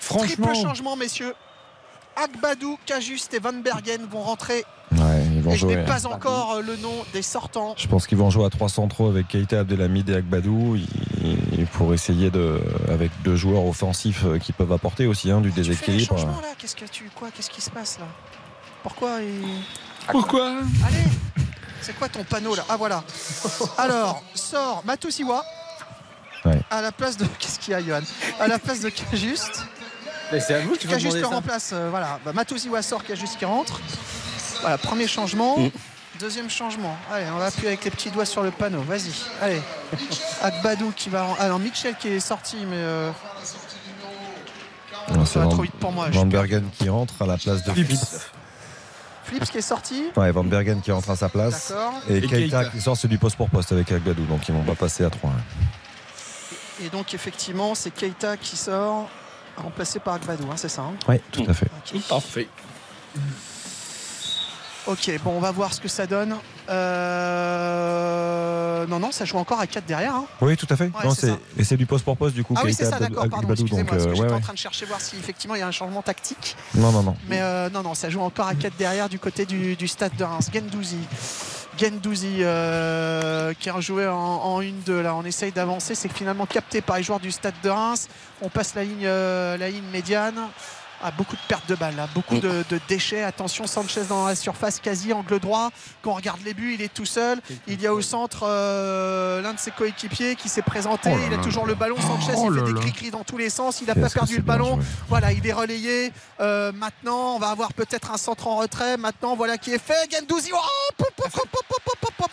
Franchement. 0.00 0.46
Triple 0.48 0.62
changement, 0.68 0.96
messieurs. 0.96 1.34
Akbadou, 2.22 2.78
Cajuste 2.86 3.34
et 3.34 3.38
Van 3.38 3.52
Bergen 3.52 4.06
vont 4.10 4.22
rentrer. 4.22 4.64
Ouais, 4.92 5.24
ils 5.34 5.42
vont 5.42 5.52
Et 5.52 5.56
je 5.56 5.66
n'ai 5.66 5.84
pas 5.84 6.06
encore 6.06 6.54
euh, 6.54 6.62
le 6.62 6.76
nom 6.76 6.94
des 7.12 7.22
sortants. 7.22 7.74
Je 7.76 7.86
pense 7.86 8.06
qu'ils 8.06 8.18
vont 8.18 8.30
jouer 8.30 8.46
à 8.46 8.50
3 8.50 8.68
centraux 8.68 9.08
avec 9.08 9.28
Keita 9.28 9.60
Abdelhamid 9.60 10.08
et 10.08 10.14
Agbadou 10.16 10.76
pour 11.72 11.92
essayer 11.94 12.30
de, 12.30 12.60
avec 12.88 13.10
deux 13.22 13.36
joueurs 13.36 13.66
offensifs 13.66 14.24
euh, 14.24 14.38
qui 14.38 14.52
peuvent 14.52 14.72
apporter 14.72 15.06
aussi 15.06 15.30
hein, 15.30 15.40
du 15.40 15.50
Tu 15.50 15.56
déséquilibre. 15.56 16.16
là 16.16 16.48
Qu'est-ce 16.58 16.74
que 16.76 16.86
tu 16.86 17.10
quoi 17.14 17.28
Qu'est-ce 17.34 17.50
qui 17.50 17.60
se 17.60 17.70
passe 17.70 17.98
là? 17.98 18.06
Pourquoi. 18.82 19.18
Pourquoi? 20.10 20.46
Allez 20.86 21.04
C'est 21.82 21.96
quoi 21.96 22.08
ton 22.08 22.24
panneau 22.24 22.54
là? 22.54 22.64
Ah 22.68 22.76
voilà. 22.76 23.04
Alors, 23.76 24.22
sort 24.34 24.82
Matusiwa. 24.86 25.42
Ouais. 26.44 26.60
À 26.70 26.80
la 26.80 26.92
place 26.92 27.16
de. 27.16 27.26
Qu'est-ce 27.38 27.58
qu'il 27.58 27.72
y 27.72 27.74
a, 27.74 27.82
Johan? 27.82 28.00
À 28.40 28.48
la 28.48 28.58
place 28.58 28.80
de 28.80 28.88
Cajuste. 28.88 29.66
C'est 30.30 30.54
à 30.54 30.60
vous 30.60 30.74
qui 30.76 30.86
remplace. 31.24 31.70
euh, 31.72 31.88
voilà. 31.90 32.18
Bah, 32.24 32.32
Matusiwa 32.32 32.82
sort, 32.82 33.02
Cajuste 33.04 33.38
qui 33.38 33.44
rentre. 33.44 33.80
Voilà, 34.60 34.78
premier 34.78 35.06
changement. 35.06 35.58
Mm. 35.58 35.70
Deuxième 36.20 36.50
changement. 36.50 36.96
Allez, 37.12 37.26
on 37.32 37.38
va 37.38 37.46
appuyer 37.46 37.68
avec 37.68 37.84
les 37.84 37.90
petits 37.92 38.10
doigts 38.10 38.24
sur 38.24 38.42
le 38.42 38.50
panneau. 38.50 38.82
Vas-y. 38.82 39.12
Allez. 39.40 39.62
Akbadou 40.42 40.92
qui 40.96 41.08
va. 41.10 41.28
Ah 41.38 41.48
non, 41.48 41.58
Mitchell 41.58 41.94
qui 41.94 42.08
est 42.08 42.20
sorti, 42.20 42.56
mais. 42.68 42.76
euh, 42.76 43.10
Ouais, 45.10 45.14
ça 45.20 45.24
c'est 45.26 45.38
va 45.38 45.44
Van, 45.46 45.50
trop 45.52 45.62
vite 45.62 45.74
pour 45.80 45.90
moi. 45.92 46.08
Je 46.10 46.18
Van. 46.18 46.26
Bergen 46.26 46.68
qui 46.76 46.88
rentre 46.90 47.14
à 47.22 47.26
la 47.26 47.38
place 47.38 47.62
de 47.64 47.72
Flips. 47.72 48.28
Flips. 49.24 49.50
Qui 49.50 49.58
est 49.58 49.62
sorti. 49.62 50.04
Ouais, 50.16 50.30
Van 50.32 50.44
Bergen 50.44 50.82
qui 50.82 50.90
rentre 50.92 51.08
à 51.10 51.16
sa 51.16 51.28
place. 51.30 51.68
D'accord. 51.70 51.94
Et, 52.10 52.16
Et 52.18 52.20
Keita, 52.22 52.36
Keita. 52.36 52.64
qui 52.66 52.80
sort, 52.82 52.96
c'est 52.96 53.08
du 53.08 53.16
poste 53.16 53.36
pour 53.36 53.48
poste 53.48 53.72
avec 53.72 53.90
Agbadou, 53.90 54.24
donc 54.26 54.46
ils 54.48 54.54
vont 54.54 54.64
pas 54.64 54.74
passer 54.74 55.04
à 55.04 55.10
3. 55.10 55.30
Et 56.84 56.90
donc, 56.90 57.14
effectivement, 57.14 57.74
c'est 57.74 57.90
Keita 57.90 58.36
qui 58.36 58.56
sort. 58.56 59.08
Remplacé 59.58 59.98
par 59.98 60.14
Akbadou, 60.14 60.44
hein, 60.50 60.54
c'est 60.56 60.68
ça 60.68 60.82
hein 60.82 60.94
Oui, 61.08 61.16
tout 61.32 61.44
à 61.48 61.52
fait. 61.54 61.66
Ok. 61.94 62.00
Parfait. 62.08 62.48
Ok, 64.86 65.10
bon, 65.22 65.32
on 65.36 65.40
va 65.40 65.50
voir 65.50 65.74
ce 65.74 65.80
que 65.80 65.88
ça 65.88 66.06
donne. 66.06 66.34
Euh, 67.48 68.86
Non, 68.86 68.98
non, 68.98 69.10
ça 69.12 69.24
joue 69.26 69.36
encore 69.36 69.60
à 69.60 69.66
4 69.66 69.84
derrière. 69.84 70.14
hein. 70.14 70.24
Oui, 70.40 70.56
tout 70.56 70.66
à 70.70 70.76
fait. 70.76 70.84
Ouais, 70.84 70.90
non, 71.04 71.10
c'est 71.10 71.20
c'est, 71.22 71.26
ça. 71.32 71.38
et 71.58 71.64
c'est 71.64 71.76
du 71.76 71.84
poste 71.84 72.04
pour 72.06 72.16
poste 72.16 72.34
du 72.34 72.42
coup. 72.44 72.54
Ah 72.56 72.62
oui, 72.64 72.72
c'est 72.72 72.84
ça, 72.86 72.98
d'accord, 72.98 73.28
pardon, 73.28 73.36
Agbadou, 73.48 73.52
excusez-moi, 73.64 73.82
donc, 73.82 73.90
parce 73.90 74.04
que 74.04 74.08
euh, 74.08 74.14
j'étais 74.14 74.26
ouais, 74.26 74.32
en 74.32 74.36
ouais. 74.36 74.40
train 74.40 74.52
de 74.54 74.58
chercher 74.58 74.86
voir 74.86 75.00
si 75.02 75.16
effectivement 75.16 75.56
il 75.56 75.58
y 75.58 75.62
a 75.62 75.66
un 75.66 75.72
changement 75.72 76.00
tactique. 76.00 76.56
Non, 76.74 76.90
non, 76.92 77.02
non. 77.02 77.16
Mais 77.28 77.40
euh, 77.42 77.68
non, 77.70 77.82
non, 77.82 77.94
ça 77.94 78.08
joue 78.08 78.20
encore 78.22 78.46
à 78.48 78.54
4 78.54 78.76
derrière 78.78 79.08
du 79.10 79.18
côté 79.18 79.44
du, 79.44 79.76
du 79.76 79.88
stade 79.88 80.16
de 80.16 80.24
Reims. 80.24 80.48
Gendouzi. 80.54 80.96
Gendouzi 81.78 82.38
euh, 82.40 83.54
qui 83.54 83.70
a 83.70 83.72
rejoué 83.72 84.06
en, 84.08 84.14
en 84.14 84.60
1-2. 84.60 85.00
Là, 85.00 85.14
on 85.14 85.24
essaye 85.24 85.52
d'avancer. 85.52 85.94
C'est 85.94 86.12
finalement 86.12 86.46
capté 86.46 86.80
par 86.80 86.96
les 86.96 87.02
joueurs 87.02 87.20
du 87.20 87.30
stade 87.30 87.54
de 87.62 87.70
Reims. 87.70 88.08
On 88.42 88.48
passe 88.48 88.74
la 88.74 88.84
ligne, 88.84 89.04
euh, 89.04 89.56
la 89.56 89.70
ligne 89.70 89.84
médiane. 89.92 90.48
Ah, 91.02 91.12
beaucoup 91.12 91.36
de 91.36 91.40
pertes 91.46 91.68
de 91.68 91.76
balles, 91.76 91.94
beaucoup 92.14 92.38
de, 92.40 92.64
de 92.68 92.80
déchets. 92.88 93.22
Attention, 93.22 93.66
Sanchez 93.66 94.02
dans 94.08 94.26
la 94.26 94.34
surface, 94.34 94.80
quasi 94.80 95.12
angle 95.12 95.38
droit. 95.38 95.70
Quand 96.02 96.10
on 96.10 96.14
regarde 96.14 96.40
les 96.44 96.54
buts, 96.54 96.74
il 96.74 96.82
est 96.82 96.92
tout 96.92 97.06
seul. 97.06 97.40
Il 97.68 97.80
y 97.80 97.86
a 97.86 97.94
au 97.94 98.02
centre 98.02 98.40
euh, 98.42 99.40
l'un 99.40 99.54
de 99.54 99.58
ses 99.60 99.70
coéquipiers 99.70 100.34
qui 100.34 100.48
s'est 100.48 100.62
présenté. 100.62 101.10
Oh 101.14 101.18
il 101.26 101.32
a 101.32 101.38
toujours 101.38 101.66
le 101.66 101.74
ballon. 101.74 101.96
Sanchez, 102.00 102.32
Oh 102.36 102.52
il 102.52 102.58
fait 102.58 102.72
des 102.72 102.80
cris-cris 102.80 103.10
dans 103.10 103.22
tous 103.22 103.38
les 103.38 103.50
sens. 103.50 103.80
Il 103.80 103.86
n'a 103.86 103.94
pas 103.94 104.10
perdu 104.10 104.36
le 104.36 104.42
ballon. 104.42 104.78
Voilà, 105.08 105.32
il 105.32 105.46
est 105.46 105.52
relayé. 105.52 106.12
Euh, 106.40 106.72
maintenant, 106.72 107.36
on 107.36 107.38
va 107.38 107.50
avoir 107.50 107.72
peut-être 107.72 108.10
un 108.10 108.16
centre 108.16 108.48
en 108.48 108.56
retrait. 108.56 108.96
Maintenant, 108.96 109.36
voilà 109.36 109.56
qui 109.56 109.72
est 109.72 109.78
fait. 109.82 110.08
Gendouzi, 110.12 110.50
oh, 110.52 111.04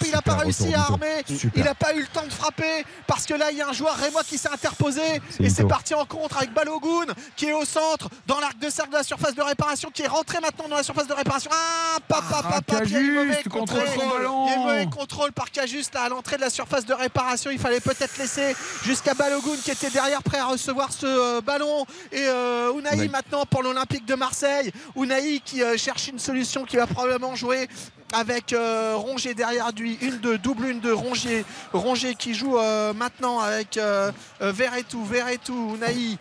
il 0.03 0.11
n'a 0.11 0.21
pas 0.21 0.35
réussi 0.35 0.73
à 0.73 0.81
armer. 0.81 1.23
Super. 1.27 1.51
Il 1.55 1.63
n'a 1.63 1.75
pas 1.75 1.93
eu 1.93 2.01
le 2.01 2.07
temps 2.07 2.25
de 2.25 2.31
frapper 2.33 2.85
parce 3.07 3.25
que 3.25 3.33
là, 3.33 3.51
il 3.51 3.57
y 3.57 3.61
a 3.61 3.67
un 3.67 3.73
joueur 3.73 3.95
rémois 3.95 4.23
qui 4.23 4.37
s'est 4.37 4.51
interposé. 4.51 5.21
Et 5.39 5.49
c'est 5.49 5.65
parti 5.65 5.93
en 5.93 6.05
contre 6.05 6.37
avec 6.37 6.53
Balogun 6.53 7.13
qui 7.35 7.45
est 7.45 7.53
au 7.53 7.65
centre, 7.65 8.09
dans 8.27 8.39
de 8.61 8.69
cercle 8.69 8.91
de 8.91 8.97
la 8.97 9.03
surface 9.03 9.35
de 9.35 9.41
réparation, 9.41 9.89
qui 9.91 10.01
est 10.01 10.07
rentré 10.07 10.39
maintenant 10.39 10.67
dans 10.67 10.75
la 10.77 10.83
surface 10.83 11.07
de 11.07 11.13
réparation. 11.13 11.49
Ah, 11.53 11.97
papa, 12.07 12.41
Ah, 12.43 12.61
papa, 12.61 12.83
il 12.85 12.91
y 12.91 12.95
a 12.95 12.99
eu 12.99 13.11
mauvais 13.11 13.43
contrôle. 13.43 13.81
Il 13.95 13.99
y 13.99 14.53
a 14.53 14.55
eu 14.55 14.59
mauvais 14.59 14.87
contrôle 14.87 15.31
par 15.31 15.51
Cajuste 15.51 15.93
là, 15.93 16.03
à 16.03 16.09
l'entrée 16.09 16.37
de 16.37 16.41
la 16.41 16.49
surface 16.49 16.85
de 16.85 16.93
réparation. 16.93 17.51
Il 17.51 17.59
fallait 17.59 17.79
peut-être 17.79 18.17
laisser 18.17 18.55
jusqu'à 18.83 19.13
Balogun 19.13 19.55
qui 19.63 19.71
était 19.71 19.89
derrière 19.89 20.23
prêt 20.23 20.39
à 20.39 20.45
recevoir 20.45 20.91
ce 20.91 21.05
euh, 21.05 21.41
ballon. 21.41 21.85
Et 22.11 22.25
euh, 22.27 22.71
Unai 22.77 22.93
Unai. 22.95 23.07
maintenant 23.09 23.45
pour 23.45 23.63
l'Olympique 23.63 24.05
de 24.05 24.15
Marseille. 24.15 24.71
Unai 24.95 25.41
qui 25.43 25.61
euh, 25.63 25.77
cherche 25.77 26.07
une 26.07 26.19
solution 26.19 26.65
qui 26.65 26.77
va 26.77 26.87
probablement 26.87 27.35
jouer 27.35 27.67
avec 28.13 28.53
euh, 28.53 28.93
Rongier 28.95 29.33
derrière 29.33 29.71
lui, 29.71 29.97
une 30.01 30.19
de 30.19 30.37
double 30.37 30.67
une 30.67 30.79
de 30.79 30.91
Rongier, 30.91 31.43
Rongier 31.73 32.15
qui 32.15 32.33
joue 32.33 32.57
euh, 32.57 32.93
maintenant 32.93 33.39
avec 33.39 33.77
euh, 33.77 34.11
Verretou, 34.39 35.03
Verretou, 35.03 35.75
Naï. 35.77 36.17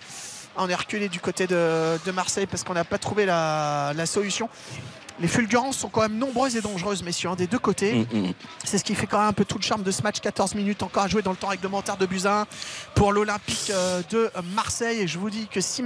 On 0.56 0.68
est 0.68 0.74
reculé 0.74 1.08
du 1.08 1.20
côté 1.20 1.46
de, 1.46 2.10
Marseille 2.12 2.46
parce 2.46 2.62
qu'on 2.64 2.74
n'a 2.74 2.84
pas 2.84 2.98
trouvé 2.98 3.26
la 3.26 4.06
solution. 4.06 4.48
Les 5.20 5.28
fulgurances 5.28 5.76
sont 5.78 5.88
quand 5.88 6.02
même 6.02 6.18
nombreuses 6.18 6.56
et 6.56 6.60
dangereuses, 6.60 7.02
messieurs, 7.02 7.28
hein, 7.30 7.36
des 7.36 7.46
deux 7.46 7.58
côtés. 7.58 8.06
Mm, 8.12 8.18
mm. 8.18 8.32
C'est 8.64 8.78
ce 8.78 8.84
qui 8.84 8.94
fait 8.94 9.06
quand 9.06 9.18
même 9.20 9.28
un 9.28 9.32
peu 9.32 9.44
tout 9.44 9.58
le 9.58 9.62
charme 9.62 9.82
de 9.82 9.90
ce 9.90 10.02
match. 10.02 10.20
14 10.20 10.54
minutes 10.56 10.82
encore 10.82 11.04
à 11.04 11.08
jouer 11.08 11.22
dans 11.22 11.30
le 11.30 11.36
temps 11.36 11.48
réglementaire 11.48 11.96
de 11.96 12.06
Buzyn 12.06 12.46
pour 12.94 13.12
l'Olympique 13.12 13.70
euh, 13.72 14.02
de 14.10 14.30
Marseille. 14.54 15.00
Et 15.00 15.06
je 15.06 15.18
vous 15.18 15.30
dis 15.30 15.46
que 15.46 15.60
si 15.60 15.82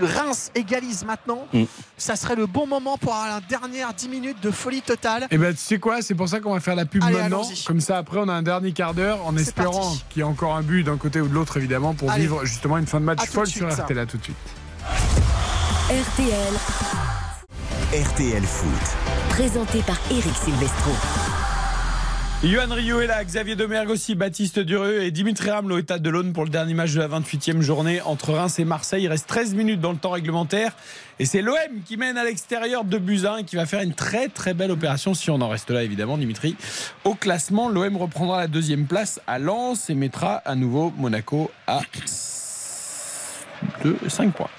Reims 0.00 0.50
égalise 0.54 1.04
maintenant, 1.04 1.46
Mm. 1.52 1.64
ça 1.96 2.16
serait 2.16 2.36
le 2.36 2.46
bon 2.46 2.66
moment 2.66 2.98
pour 2.98 3.14
avoir 3.14 3.28
la 3.28 3.40
dernière 3.40 3.92
10 3.94 4.08
minutes 4.08 4.40
de 4.42 4.50
folie 4.50 4.82
totale. 4.82 5.26
Et 5.30 5.38
ben 5.38 5.52
tu 5.54 5.60
sais 5.60 5.78
quoi, 5.78 6.02
c'est 6.02 6.14
pour 6.14 6.28
ça 6.28 6.40
qu'on 6.40 6.52
va 6.54 6.60
faire 6.60 6.74
la 6.74 6.84
pub 6.86 7.02
Allez, 7.02 7.16
maintenant. 7.16 7.42
Comme 7.66 7.80
ça, 7.80 7.98
après, 7.98 8.18
on 8.18 8.28
a 8.28 8.32
un 8.32 8.42
dernier 8.42 8.72
quart 8.72 8.94
d'heure 8.94 9.24
en 9.26 9.36
espérant 9.36 9.94
qu'il 10.10 10.20
y 10.20 10.22
ait 10.22 10.28
encore 10.28 10.56
un 10.56 10.62
but 10.62 10.82
d'un 10.84 10.96
côté 10.96 11.20
ou 11.20 11.28
de 11.28 11.34
l'autre, 11.34 11.56
évidemment, 11.56 11.94
pour 11.94 12.10
Allez. 12.10 12.22
vivre 12.22 12.44
justement 12.44 12.78
une 12.78 12.86
fin 12.86 13.00
de 13.00 13.04
match 13.04 13.20
À 13.22 13.26
folle 13.26 13.46
suite, 13.46 13.70
sur. 13.70 13.84
RTL. 13.84 13.98
À 13.98 14.06
tout 14.06 14.16
de 14.18 14.24
suite. 14.24 14.36
RTL, 15.90 16.54
RTL 17.90 18.42
Foot. 18.42 18.96
présenté 19.30 19.80
par 19.80 19.98
Eric 20.10 20.34
Silvestro. 20.34 20.90
Yohan 22.42 22.74
Rio 22.74 23.00
est 23.00 23.06
là, 23.06 23.24
Xavier 23.24 23.56
Domergue 23.56 23.88
aussi, 23.88 24.14
Baptiste 24.14 24.58
Durieux 24.58 25.04
et 25.04 25.10
Dimitri 25.10 25.48
Ramelot 25.48 25.78
est 25.78 25.90
à 25.90 25.98
Delaune 25.98 26.34
pour 26.34 26.44
le 26.44 26.50
dernier 26.50 26.74
match 26.74 26.92
de 26.92 26.98
la 26.98 27.08
28e 27.08 27.62
journée 27.62 28.02
entre 28.02 28.34
Reims 28.34 28.58
et 28.58 28.66
Marseille. 28.66 29.04
Il 29.04 29.08
reste 29.08 29.26
13 29.26 29.54
minutes 29.54 29.80
dans 29.80 29.92
le 29.92 29.96
temps 29.96 30.10
réglementaire 30.10 30.72
et 31.18 31.24
c'est 31.24 31.40
l'OM 31.40 31.56
qui 31.86 31.96
mène 31.96 32.18
à 32.18 32.24
l'extérieur 32.24 32.84
de 32.84 32.98
Buzyn 32.98 33.38
et 33.38 33.44
qui 33.44 33.56
va 33.56 33.64
faire 33.64 33.80
une 33.80 33.94
très 33.94 34.28
très 34.28 34.52
belle 34.52 34.70
opération 34.70 35.14
si 35.14 35.30
on 35.30 35.40
en 35.40 35.48
reste 35.48 35.70
là 35.70 35.82
évidemment 35.82 36.18
Dimitri. 36.18 36.56
Au 37.04 37.14
classement, 37.14 37.70
l'OM 37.70 37.96
reprendra 37.96 38.38
la 38.38 38.48
deuxième 38.48 38.84
place 38.84 39.18
à 39.26 39.38
Lens 39.38 39.88
et 39.88 39.94
mettra 39.94 40.42
à 40.44 40.56
nouveau 40.56 40.92
Monaco 40.98 41.50
à 41.66 41.80
2, 43.82 43.96
5 44.08 44.34
points. 44.34 44.50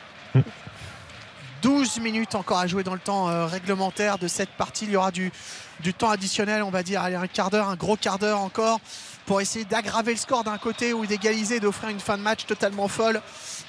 12 1.62 2.00
minutes 2.00 2.36
encore 2.36 2.60
à 2.60 2.68
jouer 2.68 2.84
dans 2.84 2.94
le 2.94 3.00
temps 3.00 3.30
euh, 3.30 3.46
réglementaire 3.46 4.18
de 4.18 4.28
cette 4.28 4.50
partie. 4.52 4.86
Il 4.86 4.92
y 4.92 4.96
aura 4.96 5.12
du, 5.12 5.32
temps 5.98 6.10
additionnel, 6.10 6.64
on 6.64 6.70
va 6.70 6.84
dire, 6.84 7.04
un 7.04 7.28
quart 7.28 7.50
d'heure, 7.50 7.70
un 7.70 7.76
gros 7.76 7.98
quart 7.98 8.20
d'heure 8.20 8.40
encore 8.40 8.80
pour 9.26 9.42
essayer 9.42 9.66
d'aggraver 9.66 10.14
le 10.14 10.18
score 10.18 10.44
d'un 10.44 10.58
côté 10.58 10.94
ou 10.94 11.06
d'égaliser, 11.06 11.60
d'offrir 11.60 11.90
une 11.90 12.00
fin 12.00 12.18
de 12.18 12.24
match 12.24 12.46
totalement 12.46 12.88
folle 12.88 13.22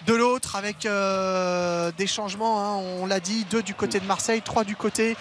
de 0.06 0.14
l'autre 0.14 0.56
avec 0.56 0.86
euh, 0.86 1.93
des 1.97 2.06
changements, 2.06 2.60
hein, 2.60 2.82
on 3.01 3.06
l'a 3.06 3.20
dit, 3.20 3.44
deux 3.51 3.62
du 3.62 3.74
côté 3.74 4.01
de 4.01 4.06
Marseille, 4.06 4.43
trois 4.43 4.64
du 4.64 4.77
côté 4.77 5.16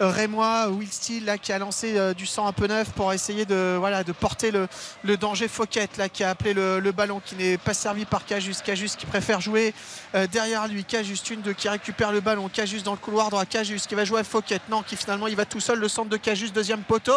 euh, 0.00 0.08
rémois, 0.08 0.68
Will 0.68 0.90
Steele 0.90 1.36
qui 1.40 1.52
a 1.52 1.58
lancé 1.58 1.96
euh, 1.96 2.14
du 2.14 2.26
sang 2.26 2.46
un 2.46 2.52
peu 2.52 2.66
neuf 2.66 2.90
pour 2.90 3.12
essayer 3.12 3.44
de, 3.44 3.78
porter 4.18 4.50
le, 4.50 5.16
danger 5.16 5.48
Fouquet 5.48 5.88
là, 5.98 6.08
qui 6.08 6.24
a 6.24 6.30
appelé 6.30 6.54
le, 6.54 6.92
ballon 6.92 7.20
qui 7.24 7.36
n'est 7.36 7.58
pas 7.58 7.74
servi 7.74 8.04
par 8.04 8.24
Cajus, 8.24 8.56
Cajus 8.64 8.90
qui 8.98 9.06
préfère 9.06 9.40
jouer 9.40 9.74
euh, 10.14 10.26
derrière 10.26 10.66
lui, 10.68 10.84
Cajus 10.84 11.18
une 11.30 11.42
de 11.42 11.52
qui 11.52 11.68
récupère 11.68 12.12
le 12.12 12.20
ballon, 12.20 12.48
Cajus 12.48 12.82
dans 12.82 12.92
le 12.92 12.98
couloir 12.98 13.30
droit, 13.30 13.44
Cajus 13.44 13.80
qui 13.88 13.94
va 13.94 14.04
jouer 14.04 14.20
à 14.20 14.24
Fouquet, 14.24 14.60
non 14.68 14.82
qui 14.82 14.96
finalement 14.96 15.28
il 15.28 15.36
va 15.36 15.44
tout 15.44 15.60
seul, 15.60 15.78
le 15.78 15.88
centre 15.88 16.10
de 16.10 16.16
Cajus, 16.16 16.50
deuxième 16.50 16.82
poteau. 16.82 17.12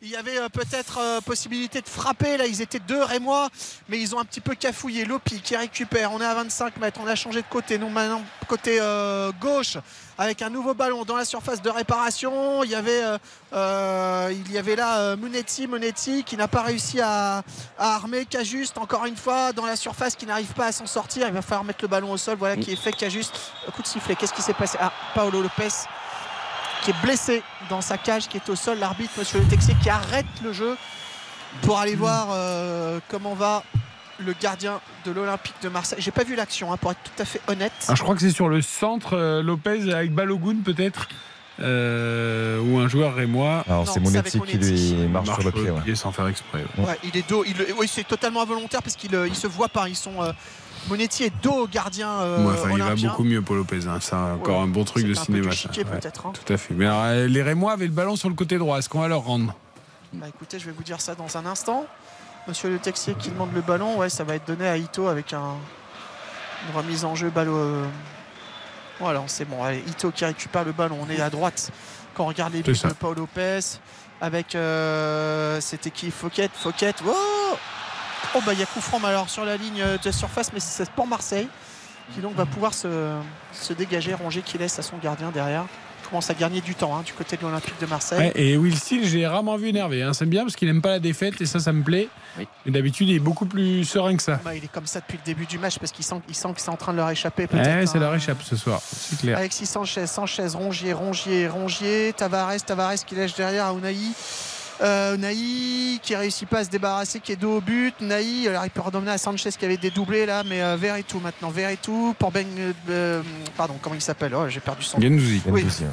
Il 0.00 0.08
y 0.08 0.16
avait 0.16 0.48
peut-être 0.52 1.20
possibilité 1.24 1.80
de 1.80 1.88
frapper. 1.88 2.36
Là, 2.36 2.46
ils 2.46 2.62
étaient 2.62 2.78
deux 2.78 3.02
Rémois, 3.02 3.48
mais 3.88 3.98
ils 4.00 4.14
ont 4.14 4.20
un 4.20 4.24
petit 4.24 4.40
peu 4.40 4.54
cafouillé. 4.54 5.04
Lopi 5.04 5.40
qui 5.40 5.56
récupère. 5.56 5.97
On 6.06 6.20
est 6.20 6.24
à 6.24 6.34
25 6.34 6.76
mètres. 6.78 7.00
On 7.02 7.06
a 7.06 7.14
changé 7.14 7.42
de 7.42 7.46
côté. 7.48 7.78
Nous, 7.78 7.88
maintenant, 7.88 8.22
côté 8.46 8.78
euh, 8.80 9.32
gauche, 9.40 9.76
avec 10.16 10.42
un 10.42 10.50
nouveau 10.50 10.74
ballon 10.74 11.04
dans 11.04 11.16
la 11.16 11.24
surface 11.24 11.62
de 11.62 11.70
réparation. 11.70 12.64
Il 12.64 12.70
y 12.70 12.74
avait, 12.74 13.02
euh, 13.02 13.18
euh, 13.52 14.32
il 14.32 14.52
y 14.52 14.58
avait 14.58 14.76
là 14.76 15.16
Munetti, 15.16 15.66
Munetti 15.66 16.24
qui 16.24 16.36
n'a 16.36 16.48
pas 16.48 16.62
réussi 16.62 17.00
à, 17.00 17.42
à 17.78 17.94
armer 17.94 18.24
Cajuste. 18.24 18.78
Encore 18.78 19.06
une 19.06 19.16
fois, 19.16 19.52
dans 19.52 19.66
la 19.66 19.76
surface, 19.76 20.16
qui 20.16 20.26
n'arrive 20.26 20.52
pas 20.54 20.66
à 20.66 20.72
s'en 20.72 20.86
sortir. 20.86 21.26
Il 21.26 21.34
va 21.34 21.42
falloir 21.42 21.64
mettre 21.64 21.80
le 21.82 21.88
ballon 21.88 22.12
au 22.12 22.16
sol. 22.16 22.36
Voilà 22.38 22.56
qui 22.56 22.72
est 22.72 22.76
fait. 22.76 22.92
Cajuste. 22.92 23.52
Coup 23.74 23.82
de 23.82 23.86
sifflet. 23.86 24.14
Qu'est-ce 24.16 24.34
qui 24.34 24.42
s'est 24.42 24.54
passé? 24.54 24.78
Ah, 24.80 24.92
Paolo 25.14 25.42
Lopez 25.42 25.68
qui 26.82 26.90
est 26.90 27.02
blessé 27.02 27.42
dans 27.70 27.80
sa 27.80 27.98
cage, 27.98 28.28
qui 28.28 28.36
est 28.36 28.48
au 28.48 28.56
sol. 28.56 28.78
L'arbitre, 28.78 29.12
monsieur 29.18 29.40
Le 29.40 29.46
Texier, 29.46 29.74
qui 29.82 29.90
arrête 29.90 30.26
le 30.42 30.52
jeu 30.52 30.76
pour 31.62 31.78
aller 31.78 31.94
voir 31.94 32.28
euh, 32.30 33.00
comment 33.08 33.34
va 33.34 33.62
le 34.18 34.34
gardien 34.40 34.80
de 35.04 35.10
l'Olympique 35.12 35.54
de 35.62 35.68
Marseille. 35.68 35.98
J'ai 36.00 36.10
pas 36.10 36.24
vu 36.24 36.34
l'action, 36.34 36.72
hein, 36.72 36.76
pour 36.76 36.90
être 36.92 37.00
tout 37.04 37.22
à 37.22 37.24
fait 37.24 37.40
honnête. 37.48 37.72
Ah, 37.88 37.94
je 37.94 38.02
crois 38.02 38.14
que 38.14 38.20
c'est 38.20 38.30
sur 38.30 38.48
le 38.48 38.60
centre 38.62 39.16
euh, 39.16 39.42
Lopez 39.42 39.92
avec 39.92 40.12
Balogun 40.12 40.56
peut-être. 40.64 41.08
euh, 41.60 42.60
ou 42.60 42.78
un 42.78 42.88
joueur 42.88 43.14
rémois. 43.14 43.64
Alors 43.68 43.88
c'est 43.88 44.00
Monetti 44.00 44.40
qui 44.40 44.56
lui 44.58 44.94
marche 45.08 45.28
sur 45.32 45.42
le 45.42 45.50
pied. 45.52 45.70
ouais. 45.70 45.80
pied 45.82 45.94
sans 45.94 46.12
faire 46.12 46.28
exprès. 46.28 46.64
ouais. 46.78 46.84
Ouais, 46.84 46.98
il 47.04 47.16
est 47.16 47.28
dos. 47.28 47.44
Il, 47.46 47.54
oui, 47.78 47.88
c'est 47.92 48.06
totalement 48.06 48.42
involontaire 48.42 48.82
parce 48.82 48.96
qu'il 48.96 49.14
euh, 49.14 49.26
il 49.28 49.34
se 49.34 49.46
voit 49.46 49.68
pas. 49.68 49.88
Ils 49.88 49.96
sont. 49.96 50.22
euh, 50.22 50.32
Monetti 50.88 51.24
est 51.24 51.32
dos 51.42 51.64
au 51.64 51.66
gardien 51.66 52.08
euh, 52.08 52.46
Ouais, 52.46 52.54
enfin, 52.54 52.70
il 52.72 52.78
va 52.82 52.94
beaucoup 52.94 53.24
mieux, 53.24 53.42
Paul 53.42 53.58
Lopez. 53.58 53.80
hein. 53.88 53.98
C'est 54.00 54.14
encore 54.14 54.58
Ouais, 54.58 54.62
un 54.62 54.68
bon 54.68 54.84
truc 54.84 55.04
de 55.04 55.14
peu 55.14 55.14
cinéma. 55.20 55.52
ça. 55.52 55.68
hein. 55.68 56.32
Tout 56.32 56.52
à 56.52 56.56
fait. 56.56 56.74
Mais 56.74 56.86
alors, 56.86 57.26
les 57.28 57.42
Rémois 57.42 57.72
avaient 57.72 57.86
le 57.86 57.92
ballon 57.92 58.14
sur 58.16 58.28
le 58.28 58.34
côté 58.36 58.56
droit. 58.58 58.78
Est-ce 58.78 58.88
qu'on 58.88 59.00
va 59.00 59.08
leur 59.08 59.22
rendre? 59.24 59.54
Bah 60.12 60.26
écoutez, 60.28 60.58
je 60.58 60.64
vais 60.64 60.72
vous 60.72 60.84
dire 60.84 61.00
ça 61.00 61.14
dans 61.16 61.36
un 61.36 61.44
instant. 61.44 61.84
Monsieur 62.48 62.70
Le 62.70 62.78
Texier 62.78 63.14
qui 63.14 63.28
demande 63.28 63.52
le 63.52 63.60
ballon, 63.60 63.98
ouais, 63.98 64.08
ça 64.08 64.24
va 64.24 64.34
être 64.34 64.46
donné 64.46 64.66
à 64.66 64.78
Ito 64.78 65.06
avec 65.06 65.34
un, 65.34 65.56
une 66.66 66.74
remise 66.74 67.04
en 67.04 67.14
jeu 67.14 67.28
ballon. 67.28 67.84
Voilà, 68.98 69.22
c'est 69.26 69.44
bon. 69.44 69.62
Allez, 69.62 69.84
Ito 69.86 70.10
qui 70.10 70.24
récupère 70.24 70.64
le 70.64 70.72
ballon. 70.72 70.98
On 71.06 71.10
est 71.10 71.20
à 71.20 71.28
droite 71.28 71.70
quand 72.14 72.24
on 72.24 72.28
regarde 72.28 72.54
les 72.54 72.62
buts 72.62 72.72
de 72.72 72.92
Paul 72.94 73.16
Lopez 73.16 73.60
avec 74.22 74.54
euh, 74.54 75.60
c'était 75.60 75.90
qui? 75.90 76.10
Fouquet, 76.10 76.48
Fouquet. 76.54 76.94
Oh, 77.06 77.14
oh 78.34 78.40
bah 78.46 78.54
il 78.54 78.60
y 78.60 78.62
a 78.62 78.66
coup 78.66 78.80
franc 78.80 79.04
alors 79.04 79.28
sur 79.28 79.44
la 79.44 79.58
ligne 79.58 79.84
de 80.02 80.10
surface, 80.10 80.50
mais 80.54 80.60
c'est 80.60 80.90
pour 80.92 81.06
Marseille 81.06 81.48
qui 82.14 82.20
donc 82.20 82.34
va 82.34 82.46
pouvoir 82.46 82.72
se, 82.72 83.12
se 83.52 83.74
dégager. 83.74 84.14
Ronger 84.14 84.40
qui 84.40 84.56
laisse 84.56 84.78
à 84.78 84.82
son 84.82 84.96
gardien 84.96 85.30
derrière. 85.30 85.66
Commence 86.08 86.30
à 86.30 86.34
gagner 86.34 86.60
du 86.60 86.74
temps 86.74 86.96
hein, 86.96 87.02
du 87.04 87.12
côté 87.12 87.36
de 87.36 87.42
l'Olympique 87.42 87.78
de 87.80 87.86
Marseille. 87.86 88.18
Ouais, 88.18 88.32
Et 88.34 88.56
Will 88.56 88.76
Steele, 88.76 89.06
j'ai 89.06 89.26
rarement 89.26 89.56
vu 89.56 89.68
énervé. 89.68 90.02
Hein. 90.02 90.14
C'est 90.14 90.24
bien 90.24 90.42
parce 90.42 90.56
qu'il 90.56 90.66
n'aime 90.68 90.80
pas 90.80 90.90
la 90.90 91.00
défaite 91.00 91.40
et 91.40 91.46
ça, 91.46 91.60
ça 91.60 91.72
me 91.72 91.82
plaît. 91.82 92.08
Oui. 92.38 92.46
Mais 92.64 92.72
d'habitude, 92.72 93.08
il 93.08 93.16
est 93.16 93.20
beaucoup 93.20 93.44
plus 93.44 93.84
serein 93.84 94.16
que 94.16 94.22
ça. 94.22 94.40
Bah, 94.42 94.54
il 94.54 94.64
est 94.64 94.72
comme 94.72 94.86
ça 94.86 95.00
depuis 95.00 95.18
le 95.18 95.24
début 95.24 95.44
du 95.44 95.58
match 95.58 95.78
parce 95.78 95.92
qu'il 95.92 96.04
sent, 96.04 96.20
il 96.28 96.34
sent 96.34 96.48
que 96.54 96.60
c'est 96.60 96.70
en 96.70 96.76
train 96.76 96.92
de 96.92 96.98
leur 96.98 97.10
échapper. 97.10 97.42
Ouais, 97.42 97.48
peut-être, 97.48 97.88
ça 97.88 97.98
hein. 97.98 98.00
leur 98.00 98.14
échappe 98.14 98.42
ce 98.42 98.56
soir, 98.56 98.80
c'est 98.82 99.18
clair. 99.18 99.36
Alexis 99.36 99.66
Sanchez, 99.66 100.06
Sanchez, 100.06 100.48
Rongier, 100.54 100.92
Rongier, 100.92 101.48
Rongier, 101.48 102.14
Tavares, 102.16 102.62
Tavares 102.64 103.04
qui 103.06 103.14
lèche 103.14 103.34
derrière 103.34 103.66
à 103.66 103.72
Unai. 103.72 103.94
Euh, 104.80 105.16
Unai 105.16 105.98
qui 106.02 106.14
réussit 106.14 106.48
pas 106.48 106.58
à 106.60 106.64
se 106.64 106.70
débarrasser, 106.70 107.20
qui 107.20 107.32
est 107.32 107.36
dos 107.36 107.56
au 107.56 107.60
but. 107.60 107.94
Unai, 108.00 108.46
alors 108.48 108.64
il 108.64 108.70
peut 108.70 108.80
redonner 108.80 109.10
à 109.10 109.18
Sanchez 109.18 109.50
qui 109.50 109.64
avait 109.64 109.76
dédoublé 109.76 110.26
là, 110.26 110.44
mais 110.44 110.62
euh, 110.62 110.76
Verretou 110.76 111.18
maintenant. 111.20 111.50
Verretou 111.50 112.14
pour 112.18 112.30
Ben. 112.30 112.46
euh, 112.58 112.72
euh, 112.90 113.22
pardon, 113.56 113.74
comment 113.80 113.94
il 113.94 114.00
s'appelle? 114.00 114.34
Oh, 114.34 114.48
J'ai 114.48 114.60
perdu 114.60 114.84
son 114.84 114.98
nom. 114.98 115.02
Gendouzi. 115.08 115.42
Oui, 115.46 115.62
Gendouzi. 115.62 115.84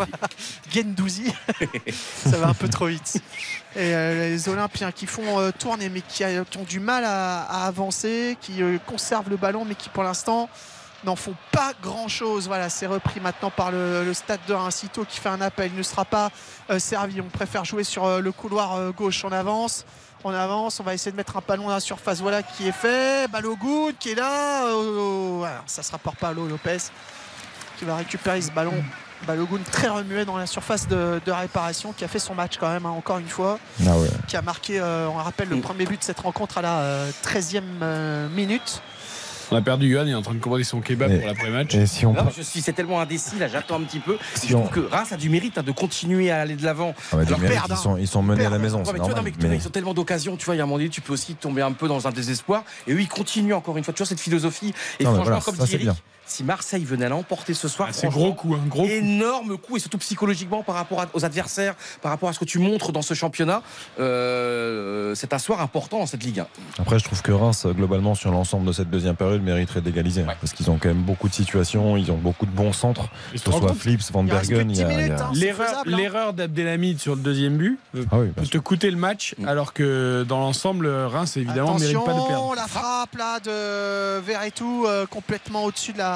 Gendouzi. 0.71 1.33
ça 2.25 2.37
va 2.37 2.49
un 2.49 2.53
peu 2.53 2.67
trop 2.69 2.87
vite. 2.87 3.21
Et 3.75 3.89
les 3.91 4.47
Olympiens 4.49 4.91
qui 4.91 5.05
font 5.05 5.51
tourner 5.57 5.89
mais 5.89 6.01
qui, 6.01 6.23
ont 6.23 6.63
du 6.63 6.79
mal 6.79 7.03
à, 7.03 7.41
à 7.41 7.67
avancer, 7.67 8.37
qui 8.39 8.61
conservent 8.85 9.29
le 9.29 9.37
ballon 9.37 9.65
mais 9.65 9.75
qui 9.75 9.89
pour 9.89 10.03
l'instant 10.03 10.49
n'en 11.05 11.15
font 11.15 11.35
pas 11.51 11.71
grand 11.81 12.07
chose. 12.07 12.47
Voilà, 12.47 12.69
c'est 12.69 12.87
repris 12.87 13.19
maintenant 13.19 13.49
par 13.51 13.71
le, 13.71 14.03
le 14.03 14.13
stade 14.13 14.39
de 14.47 14.53
Rincito 14.53 15.05
qui 15.05 15.19
fait 15.19 15.29
un 15.29 15.41
appel. 15.41 15.71
Il 15.73 15.77
ne 15.77 15.83
sera 15.83 16.03
pas 16.05 16.29
euh, 16.69 16.79
servi. 16.79 17.21
On 17.21 17.29
préfère 17.29 17.63
jouer 17.65 17.83
sur 17.83 18.05
euh, 18.05 18.19
le 18.19 18.31
couloir 18.31 18.73
euh, 18.75 18.91
gauche. 18.91 19.23
On 19.25 19.31
avance. 19.31 19.85
On 20.23 20.33
avance, 20.33 20.79
on 20.79 20.83
va 20.83 20.95
essayer 20.95 21.11
de 21.11 21.17
mettre 21.17 21.37
un 21.37 21.43
ballon 21.47 21.65
dans 21.67 21.69
la 21.73 21.79
surface. 21.79 22.19
Voilà 22.19 22.41
qui 22.41 22.67
est 22.67 22.71
fait. 22.71 23.27
Balogun 23.31 23.91
qui 23.99 24.11
est 24.11 24.15
là. 24.15 24.65
Euh, 24.65 25.35
voilà, 25.37 25.61
ça 25.67 25.83
sera 25.83 25.97
par 25.99 26.15
Paolo 26.15 26.47
Lopez 26.47 26.77
qui 27.77 27.85
va 27.85 27.95
récupérer 27.97 28.41
ce 28.41 28.49
ballon. 28.51 28.73
Balogun 29.27 29.59
très 29.71 29.87
remué 29.87 30.25
dans 30.25 30.37
la 30.37 30.45
surface 30.47 30.87
de, 30.87 31.21
de 31.25 31.31
réparation, 31.31 31.93
qui 31.93 32.03
a 32.03 32.07
fait 32.07 32.19
son 32.19 32.33
match 32.35 32.57
quand 32.59 32.69
même, 32.69 32.85
hein, 32.85 32.89
encore 32.97 33.17
une 33.17 33.27
fois, 33.29 33.59
Ah 33.87 33.97
ouais. 33.97 34.09
qui 34.27 34.35
a 34.37 34.41
marqué, 34.41 34.79
euh, 34.79 35.07
on 35.09 35.13
rappelle, 35.15 35.49
le 35.49 35.55
Mm. 35.57 35.61
premier 35.61 35.85
but 35.85 35.99
de 35.99 36.03
cette 36.03 36.19
rencontre 36.19 36.57
à 36.57 36.61
la 36.61 36.77
euh, 36.79 37.11
13e 37.23 37.63
euh, 37.81 38.27
minute. 38.29 38.81
On 39.51 39.55
a 39.55 39.61
perdu 39.61 39.87
Yohan, 39.87 40.05
il 40.05 40.11
est 40.11 40.15
en 40.15 40.21
train 40.21 40.33
de 40.33 40.39
commander 40.39 40.63
son 40.63 40.81
kebab 40.81 41.11
Et- 41.11 41.17
pour 41.19 41.27
l'après-match. 41.27 41.75
Si 41.85 42.05
on 42.05 42.15
je 42.35 42.41
suis 42.41 42.61
c'est 42.61 42.73
tellement 42.73 42.99
indécis 42.99 43.37
là, 43.39 43.47
j'attends 43.47 43.77
un 43.79 43.83
petit 43.83 43.99
peu. 43.99 44.17
Si 44.35 44.47
je 44.47 44.55
on- 44.55 44.65
trouve 44.65 44.71
que 44.85 44.91
Reims 44.91 45.11
a 45.11 45.17
du 45.17 45.29
mérite 45.29 45.57
hein, 45.57 45.63
de 45.63 45.71
continuer 45.71 46.31
à 46.31 46.41
aller 46.41 46.55
de 46.55 46.63
l'avant. 46.63 46.93
Ah 47.11 47.17
bah, 47.17 47.25
perdre, 47.25 47.67
ils 47.69 47.77
sont, 47.77 47.97
ils 47.97 48.07
sont 48.07 48.23
menés 48.23 48.45
à 48.45 48.49
la 48.49 48.57
maison, 48.57 48.79
Ouais, 48.79 48.85
c'est 48.85 48.91
mais 48.93 48.99
tu 48.99 49.01
vois, 49.01 49.09
non, 49.09 49.15
normal. 49.15 49.23
mais 49.25 49.31
tu 49.31 49.39
vois, 49.39 49.49
mais- 49.49 49.57
ils 49.63 49.67
ont 49.67 49.71
tellement 49.71 49.93
d'occasions, 49.93 50.35
tu 50.37 50.45
vois, 50.45 50.55
il 50.55 50.57
y 50.57 50.61
a 50.61 50.63
un 50.63 50.67
moment 50.67 50.77
donné, 50.77 50.89
tu 50.89 51.01
peux 51.01 51.13
aussi 51.13 51.35
tomber 51.35 51.61
un 51.61 51.71
peu 51.73 51.87
dans 51.87 52.07
un 52.07 52.11
désespoir. 52.11 52.63
Et 52.87 52.93
eux, 52.93 53.01
ils 53.01 53.07
continuent 53.07 53.53
encore 53.53 53.77
une 53.77 53.83
fois, 53.83 53.93
tu 53.93 53.99
vois, 53.99 54.07
cette 54.07 54.19
philosophie. 54.19 54.73
Et 54.99 55.03
Non, 55.03 55.11
franchement, 55.11 55.23
voilà, 55.23 55.41
comme 55.41 55.55
ça, 55.55 55.63
dit 55.63 55.69
c'est 55.69 55.75
Eric, 55.75 55.85
bien. 55.87 55.95
Si 56.25 56.43
Marseille 56.43 56.83
venait 56.83 57.05
à 57.05 57.09
l'emporter 57.09 57.53
ce 57.53 57.67
soir, 57.67 57.87
Ah, 57.91 57.93
c'est 57.93 58.07
gros 58.09 58.33
coup, 58.33 58.55
un 58.55 58.65
gros 58.67 58.83
coup. 58.83 58.89
énorme 58.89 59.57
coup 59.57 59.77
et 59.77 59.79
surtout 59.79 59.97
psychologiquement 59.99 60.63
par 60.63 60.75
rapport 60.75 61.01
à- 61.01 61.07
aux 61.13 61.23
adversaires, 61.25 61.75
par 62.01 62.11
rapport 62.11 62.29
à 62.29 62.33
ce 62.33 62.39
que 62.39 62.45
tu 62.45 62.59
montres 62.59 62.91
dans 62.91 63.01
ce 63.01 63.13
championnat. 63.13 63.61
euh, 63.99 65.13
c'est 65.15 65.33
un 65.33 65.39
soir 65.39 65.61
important 65.61 65.99
dans 65.99 66.05
cette 66.05 66.23
Ligue 66.23 66.39
1. 66.41 66.47
Après, 66.79 66.99
je 66.99 67.03
trouve 67.05 67.21
que 67.21 67.31
Reims, 67.31 67.65
globalement, 67.75 68.15
sur 68.15 68.31
l'ensemble 68.31 68.65
de 68.65 68.71
cette 68.71 68.89
deuxième 68.89 69.15
période, 69.15 69.41
mériterait 69.41 69.81
d'égaliser. 69.81 70.21
hein, 70.21 70.33
Parce 70.39 70.53
qu'ils 70.53 70.69
ont 70.71 70.77
quand 70.77 70.89
même 70.89 71.01
beaucoup 71.03 71.29
de 71.29 71.33
situations, 71.33 71.97
ils 71.97 72.11
ont 72.11 72.17
beaucoup 72.17 72.45
de 72.45 72.51
bons 72.51 72.73
centres. 72.73 73.05
Et 73.33 73.37
Que 73.37 73.43
ce 73.45 73.51
soit 73.51 73.73
Flips, 73.73 74.11
Van 74.11 74.23
Bergen, 74.23 74.57
plus 74.57 74.63
il 74.63 74.67
que 74.67 74.71
y 74.71 74.75
10 74.75 74.81
a. 74.83 74.87
il 74.87 74.91
y 74.93 74.95
minutes, 74.97 75.19
a- 75.19 75.25
hein. 75.25 75.31
L'erreur, 75.33 75.67
hein. 75.79 75.83
l'erreur 75.85 76.33
d'Abdelhamid 76.33 76.99
sur 76.99 77.15
le 77.15 77.21
deuxième 77.21 77.57
but 77.57 77.79
Ah 78.11 78.17
oui, 78.19 78.47
te 78.49 78.57
coûter 78.57 78.89
le 78.91 78.97
match, 78.97 79.35
alors 79.45 79.73
que 79.73 80.25
dans 80.27 80.39
l'ensemble, 80.39 80.87
Reims 80.87 81.37
évidemment 81.37 81.75
ne 81.75 81.79
mérite 81.79 81.95
pas 81.97 82.13
de 82.13 82.17
Attention, 82.17 82.27
perdre. 82.27 82.55
la 82.55 82.67
frappe 82.67 83.15
là 83.15 83.39
de 83.39 84.19
Verretou 84.19 84.85
euh, 84.87 85.05
complètement 85.05 85.63
au-dessus 85.65 85.93
de 85.93 85.97
la 85.97 86.14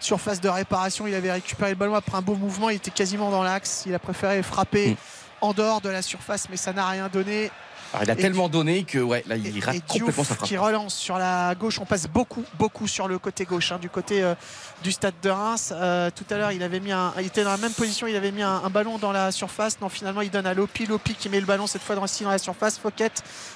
surface 0.00 0.40
de 0.40 0.48
réparation. 0.48 1.06
Il 1.06 1.14
avait 1.14 1.32
récupéré 1.32 1.70
le 1.70 1.76
ballon 1.76 1.94
après 1.94 2.16
un 2.16 2.22
beau 2.22 2.34
mouvement. 2.34 2.70
Il 2.70 2.76
était 2.76 2.90
quasiment 2.90 3.30
dans 3.30 3.42
l'axe. 3.42 3.84
Il 3.86 3.94
a 3.94 3.98
préféré 3.98 4.42
frapper 4.42 4.90
Mm. 4.90 4.96
en 5.42 5.52
dehors 5.52 5.80
de 5.80 5.90
la 5.90 6.02
surface, 6.02 6.48
mais 6.50 6.56
ça 6.56 6.72
n'a 6.72 6.86
rien 6.88 7.08
donné. 7.08 7.50
Alors, 7.96 8.04
il 8.04 8.10
a 8.10 8.14
Et 8.14 8.22
tellement 8.22 8.48
donné 8.50 8.84
que 8.84 8.98
ouais, 8.98 9.24
là, 9.26 9.36
il 9.36 9.56
Et, 9.56 9.60
rate 9.60 9.76
et 9.76 9.80
complètement 9.80 10.12
Diouf 10.12 10.28
sa 10.28 10.34
frappe. 10.34 10.48
qui 10.48 10.56
relance 10.58 10.94
sur 10.94 11.16
la 11.16 11.54
gauche. 11.54 11.78
On 11.80 11.86
passe 11.86 12.06
beaucoup, 12.08 12.44
beaucoup 12.58 12.86
sur 12.86 13.08
le 13.08 13.18
côté 13.18 13.44
gauche, 13.46 13.72
hein, 13.72 13.78
du 13.80 13.88
côté 13.88 14.22
euh, 14.22 14.34
du 14.82 14.92
stade 14.92 15.14
de 15.22 15.30
Reims. 15.30 15.72
Euh, 15.74 16.10
tout 16.14 16.24
à 16.30 16.36
l'heure, 16.36 16.52
il 16.52 16.62
avait 16.62 16.80
mis 16.80 16.92
un, 16.92 17.14
il 17.18 17.26
était 17.26 17.42
dans 17.42 17.52
la 17.52 17.56
même 17.56 17.72
position. 17.72 18.06
Il 18.06 18.14
avait 18.14 18.32
mis 18.32 18.42
un, 18.42 18.62
un 18.62 18.68
ballon 18.68 18.98
dans 18.98 19.12
la 19.12 19.32
surface. 19.32 19.80
Non, 19.80 19.88
finalement, 19.88 20.20
il 20.20 20.30
donne 20.30 20.46
à 20.46 20.52
Lopi. 20.52 20.84
Lopi 20.84 21.14
qui 21.14 21.30
met 21.30 21.40
le 21.40 21.46
ballon 21.46 21.66
cette 21.66 21.82
fois 21.82 21.94
dans, 21.94 22.04
dans 22.04 22.30
la 22.30 22.38
surface. 22.38 22.78
Fouquet, 22.78 23.10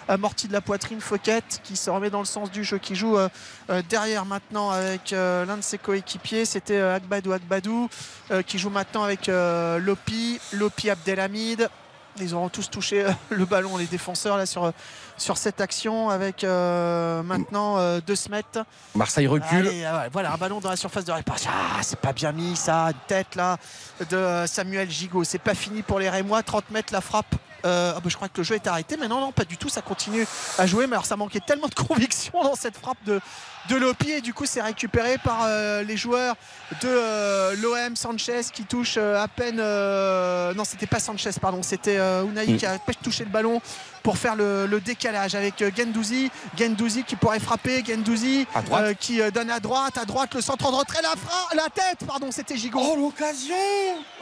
amorti 0.09 0.49
de 0.49 0.55
la 0.55 0.63
poitrine. 0.63 1.01
Fouquet 1.03 1.43
qui 1.63 1.77
se 1.77 1.91
remet 1.91 2.09
dans 2.09 2.21
le 2.21 2.25
sens 2.25 2.51
du 2.51 2.65
jeu, 2.65 2.79
qui 2.79 2.95
joue 2.95 3.19
euh, 3.19 3.29
derrière 3.91 4.25
maintenant 4.25 4.71
avec 4.71 5.11
l'un 5.11 5.57
de 5.59 5.63
ses 5.63 5.77
coéquipiers. 5.77 6.47
C'était 6.47 6.81
Agbadou 6.81 7.33
Agbadou 7.33 7.89
qui 8.47 8.59
joue 8.59 8.71
maintenant 8.71 9.03
avec 9.03 9.27
Lopi, 9.29 10.41
Lopi 10.53 10.89
Abdelhamid. 10.89 11.69
Ils 12.19 12.35
auront 12.35 12.49
tous 12.49 12.69
touché 12.71 13.05
euh, 13.05 13.11
le 13.31 13.45
ballon, 13.45 13.77
les 13.77 13.87
défenseurs, 13.87 14.37
là, 14.37 14.47
sur, 14.47 14.73
sur 15.17 15.37
cette 15.37 15.61
action, 15.61 16.11
avec 16.11 16.45
euh, 16.45 17.23
maintenant 17.23 17.79
euh, 17.79 18.01
De 18.05 18.15
Smet. 18.15 18.43
Marseille 18.95 19.27
recule. 19.27 19.69
Allez, 19.69 19.85
ah 19.85 20.09
voilà, 20.13 20.33
un 20.33 20.37
ballon 20.37 20.61
dans 20.61 20.71
la 20.71 20.77
surface 20.77 21.05
de 21.05 21.13
réparation. 21.13 21.51
Ah, 21.53 21.83
c'est 21.83 21.99
pas 21.99 22.13
bien 22.13 22.33
mis, 22.33 22.57
ça. 22.57 22.87
Une 22.87 22.95
tête, 23.07 23.35
là, 23.37 23.59
de 24.09 24.17
euh, 24.17 24.47
Samuel 24.47 24.91
Gigot. 24.91 25.25
C'est 25.25 25.39
pas 25.39 25.55
fini 25.55 25.83
pour 25.83 25.99
les 25.99 26.11
Rémois. 26.11 26.43
30 26.43 26.71
mètres, 26.71 26.93
la 26.93 27.01
frappe. 27.01 27.35
Euh, 27.65 27.93
ah 27.95 28.01
bah, 28.01 28.09
je 28.09 28.17
crois 28.17 28.29
que 28.29 28.39
le 28.39 28.43
jeu 28.43 28.55
est 28.55 28.67
arrêté, 28.67 28.97
mais 28.99 29.09
non, 29.09 29.21
non, 29.21 29.33
pas 29.33 29.45
du 29.45 29.57
tout. 29.57 29.69
Ça 29.69 29.83
continue 29.83 30.27
à 30.59 30.67
jouer, 30.67 30.87
mais 30.87 30.95
alors 30.95 31.07
ça 31.07 31.17
manquait 31.17 31.41
tellement 31.41 31.69
de 31.69 31.75
conviction 31.89 32.43
dans 32.43 32.55
cette 32.55 32.77
frappe 32.77 33.03
de, 33.05 33.21
de 33.69 33.77
Lopi, 33.77 34.11
et 34.11 34.21
du 34.21 34.33
coup, 34.35 34.47
c'est 34.47 34.63
récupéré 34.63 35.17
par 35.23 35.43
euh, 35.45 35.83
les 35.83 35.97
joueurs 35.97 36.35
de 36.83 36.89
euh, 36.89 37.55
l'OM 37.61 37.95
Sanchez 37.95 38.41
qui 38.53 38.65
touche 38.65 38.95
euh, 38.97 39.23
à 39.23 39.29
peine. 39.29 39.59
euh, 39.61 40.55
non, 40.55 40.65
c'était 40.65 40.87
pas 40.87 40.99
Sanchez, 40.99 41.31
pardon, 41.41 41.63
c'était 41.63 41.99
euh, 41.99 42.25
Unai 42.25 42.47
Mm. 42.47 42.57
qui 42.57 42.67
a 42.67 42.79
touché 43.03 43.25
le 43.25 43.31
ballon 43.31 43.61
pour 44.03 44.17
faire 44.17 44.35
le, 44.35 44.67
le 44.67 44.81
décalage 44.81 45.35
avec 45.35 45.61
euh, 45.63 45.71
Gendouzi. 45.77 46.31
Gendouzi 46.59 47.05
qui 47.05 47.17
pourrait 47.17 47.39
frapper, 47.39 47.85
Gendouzi 47.87 48.47
euh, 48.73 48.95
qui 48.95 49.21
euh, 49.21 49.31
donne 49.31 49.51
à 49.51 49.61
droite, 49.61 49.99
à 49.99 50.05
droite 50.07 50.35
le 50.35 50.41
centre 50.41 50.71
de 50.71 50.77
retrait, 50.77 51.03
la, 51.03 51.11
fra- 51.11 51.55
la 51.55 51.69
tête, 51.69 52.07
pardon, 52.07 52.29
c'était 52.31 52.57
Gigot. 52.57 52.81
Oh 52.83 52.97
l'occasion 52.97 53.55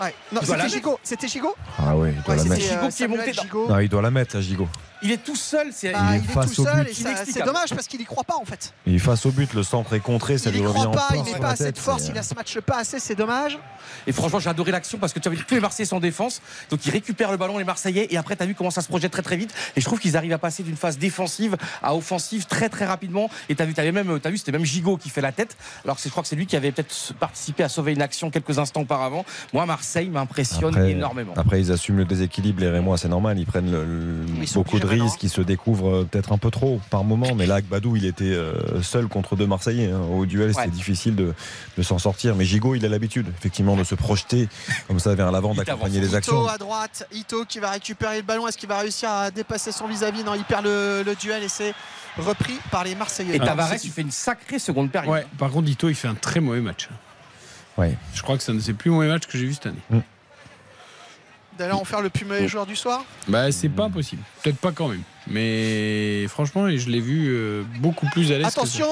Ouais. 0.01 0.15
Non, 0.33 0.41
c'était 0.45 0.69
Gigot, 0.69 0.99
c'était 1.03 1.29
Gigot? 1.29 1.55
Ah 1.79 1.97
oui, 1.97 2.11
il 2.17 2.23
doit 2.23 2.35
Ouais, 2.35 2.43
la 2.43 2.49
mettre. 2.49 2.63
Gigot 2.63 2.89
qui 2.89 3.03
est 3.05 3.09
monté 3.09 3.33
dans-. 3.33 3.69
Non, 3.69 3.79
il 3.79 3.89
doit 3.89 4.03
la 4.03 4.11
mettre, 4.11 4.41
Gigot. 4.41 4.69
Il 5.03 5.13
est 5.13 5.19
tout 5.25 5.37
seul. 5.37 5.69
C'est 5.73 5.93
Bah, 5.93 5.99
il 6.11 6.15
est 6.17 6.19
il 6.19 6.25
est 6.25 6.33
face 6.33 6.53
tout 6.53 6.63
au 6.63 6.65
seul 6.65 6.85
but. 6.85 6.91
et 6.91 6.95
ça- 6.95 7.25
c'est 7.25 7.45
dommage 7.45 7.71
parce 7.71 7.87
qu'il 7.87 8.01
y 8.01 8.05
croit 8.05 8.25
pas 8.25 8.37
en 8.41 8.45
fait. 8.45 8.73
Il 8.87 8.95
est 8.97 8.99
face 8.99 9.25
au 9.27 9.31
but, 9.31 9.53
le 9.55 9.63
centre 9.63 9.93
est 9.95 10.01
contré, 10.01 10.39
ça 10.39 10.51
il 10.51 10.57
lui 10.57 10.67
revient 10.67 10.73
croit 10.81 10.87
en 10.89 10.91
pas, 10.91 11.09
il 11.15 11.23
n'est 11.33 11.39
pas 11.39 11.51
assez 11.51 11.71
de 11.73 11.79
force, 11.79 12.09
il 12.09 12.19
a 12.19 12.23
ce 12.23 12.35
match 12.35 12.59
pas 12.61 12.79
assez, 12.79 12.99
c'est 12.99 13.15
dommage. 13.15 13.59
Et 14.07 14.13
franchement, 14.13 14.39
j'ai 14.39 14.51
adoré 14.51 14.73
l'action 14.73 14.99
parce 14.99 15.13
que 15.13 15.19
tu 15.19 15.29
as 15.29 15.31
vu 15.31 15.39
tous 15.47 15.55
les 15.55 15.61
Marseillais 15.61 15.87
sont 15.87 15.97
en 15.97 16.01
défense. 16.01 16.41
Donc 16.71 16.85
ils 16.87 16.91
récupèrent 16.91 17.31
le 17.31 17.37
ballon, 17.37 17.59
les 17.59 17.65
Marseillais. 17.65 18.09
Et 18.11 18.17
après, 18.17 18.37
tu 18.37 18.43
as 18.43 18.47
vu 18.47 18.55
comment 18.55 18.71
ça 18.71 18.83
se 18.83 18.89
projette 18.89 19.13
très 19.13 19.23
très 19.23 19.37
vite. 19.37 19.53
Et 19.77 19.81
je 19.81 19.85
trouve 19.87 19.99
qu'ils 19.99 20.17
arrivent 20.17 20.33
à 20.33 20.39
passer 20.39 20.63
d'une 20.63 20.77
phase 20.77 20.99
défensive 20.99 21.57
à 21.83 21.95
offensive 21.95 22.47
très 22.47 22.69
très 22.69 22.85
rapidement. 22.85 23.31
Et 23.49 23.55
tu 23.55 23.63
as 23.63 23.67
vu, 23.67 23.75
t'avais 23.75 23.93
même, 23.93 24.19
t'as 24.21 24.31
vu, 24.31 24.37
c'était 24.39 24.53
même 24.53 24.65
Gigot 24.65 24.97
qui 24.97 25.11
fait 25.11 25.21
la 25.21 25.33
tête. 25.33 25.57
Alors 25.85 25.97
que 25.97 26.03
c'est- 26.03 26.09
je 26.09 26.13
crois 26.13 26.23
que 26.23 26.29
c'est 26.29 26.37
lui 26.37 26.47
qui 26.47 26.57
avait 26.57 26.73
peut-être 26.73 27.15
participé 27.21 27.63
à 27.63 27.69
sauver 27.69 27.93
une 27.93 28.03
action 28.03 28.31
quelques 28.31 28.59
instants 28.59 28.81
auparavant. 28.83 29.25
Moi, 29.53 29.65
Marseille 29.67 30.09
m'impressionne 30.09 30.77
énormément. 30.87 31.35
après, 31.37 31.61
ils 31.61 31.71
assument 31.73 31.99
le 31.99 32.05
déséquilibre, 32.05 32.61
les 32.61 32.69
Rémois, 32.71 32.99
c'est 32.99 33.09
normal. 33.09 33.39
Ils 33.39 33.47
prennent 33.47 33.71
le- 33.71 33.85
le- 33.85 34.25
Ils 34.43 34.49
sont 34.49 34.61
beaucoup 34.61 34.79
de 34.79 34.87
ils 35.23 35.29
se 35.31 35.41
découvrent 35.41 35.89
euh, 35.91 36.05
peut-être 36.11 36.33
un 36.33 36.39
peu 36.39 36.51
trop 36.51 36.81
par 36.91 37.05
moment. 37.05 37.35
Mais 37.35 37.47
là, 37.47 37.57
Agbadou, 37.57 37.97
il 37.97 38.05
était 38.07 38.25
euh, 38.25 38.83
seul 38.83 39.07
contre 39.09 39.37
deux 39.37 39.47
Marseillais. 39.47 39.91
hein. 39.91 40.01
Au 40.01 40.27
duel, 40.27 40.51
c'était 40.51 40.63
Ouais. 40.67 40.69
difficile 40.69 41.15
de, 41.17 41.35
de 41.77 41.83
s'en 41.83 41.99
sortir. 41.99 42.35
Mais 42.35 42.45
Gigot, 42.45 42.75
il 42.75 42.85
a 42.85 42.89
l'habitude, 42.89 43.27
effectivement, 43.39 43.77
de 43.77 43.85
se 43.85 43.95
projeter 43.95 44.49
comme 44.87 44.99
ça 44.99 45.15
vers 45.15 45.31
l'avant, 45.33 45.55
d'accompagner 45.55 46.01
les 46.01 46.15
actions. 46.15 46.43
Ito 46.45 46.49
à 46.49 46.59
droite, 46.59 47.07
Ito 47.13 47.45
qui 47.45 47.59
va 47.59 47.71
récupérer 47.71 48.17
le 48.17 48.23
ballon. 48.23 48.47
Est-ce 48.49 48.57
qu'il 48.59 48.69
va 48.69 48.79
réussir 48.79 49.11
à 49.11 49.31
dépasser 49.31 49.73
son 49.73 49.87
vis-à-vis? 49.87 50.25
Non, 50.25 50.35
il 50.35 50.45
perd 50.45 50.65
le, 50.65 51.03
le 51.05 51.15
duel 51.15 51.43
et 51.43 51.49
c'est 51.49 51.75
repris 52.17 52.59
par 52.71 52.85
les 52.85 52.95
Marseillais. 52.95 53.33
Et 53.37 53.41
Alors, 53.41 53.49
Tavares, 53.49 53.75
il 53.83 53.91
fait 53.91 54.03
une 54.03 54.11
sacrée 54.11 54.59
seconde 54.59 54.91
période. 54.91 55.13
Ouais, 55.13 55.27
par 55.39 55.51
contre, 55.51 55.69
Ito, 55.71 55.89
il 55.89 55.95
fait 55.95 56.09
un 56.09 56.15
très 56.15 56.41
mauvais 56.41 56.61
match. 56.61 56.89
Ouais. 57.77 57.97
Je 58.15 58.23
crois 58.23 58.37
que 58.37 58.43
c'est 58.43 58.51
un 58.53 58.57
de 58.57 58.61
ses 58.61 58.73
plus 58.73 58.91
mauvais 58.91 59.07
matchs 59.09 59.27
que 59.27 59.39
j'ai 59.39 59.47
vu 59.47 59.55
cette 59.55 59.67
année. 59.67 60.03
D'ailleurs, 61.59 61.81
on 61.81 61.85
fait 61.85 62.01
le 62.01 62.09
plus 62.09 62.25
mauvais 62.25 62.47
joueur 62.47 62.67
du 62.67 62.77
soir? 62.77 63.05
Bah, 63.27 63.51
c'est 63.51 63.69
pas 63.69 63.85
impossible. 63.85 64.23
Peut-être 64.43 64.59
pas 64.59 64.71
quand 64.73 64.89
même. 64.89 65.03
Mais 65.27 66.27
franchement, 66.29 66.71
je 66.71 66.89
l'ai 66.89 67.01
vu 67.01 67.27
euh, 67.29 67.65
beaucoup 67.81 68.07
plus 68.13 68.31
à 68.33 68.39
l'aise. 68.39 68.47
que 68.47 68.53
ça. 68.53 68.61
Attention, 68.61 68.87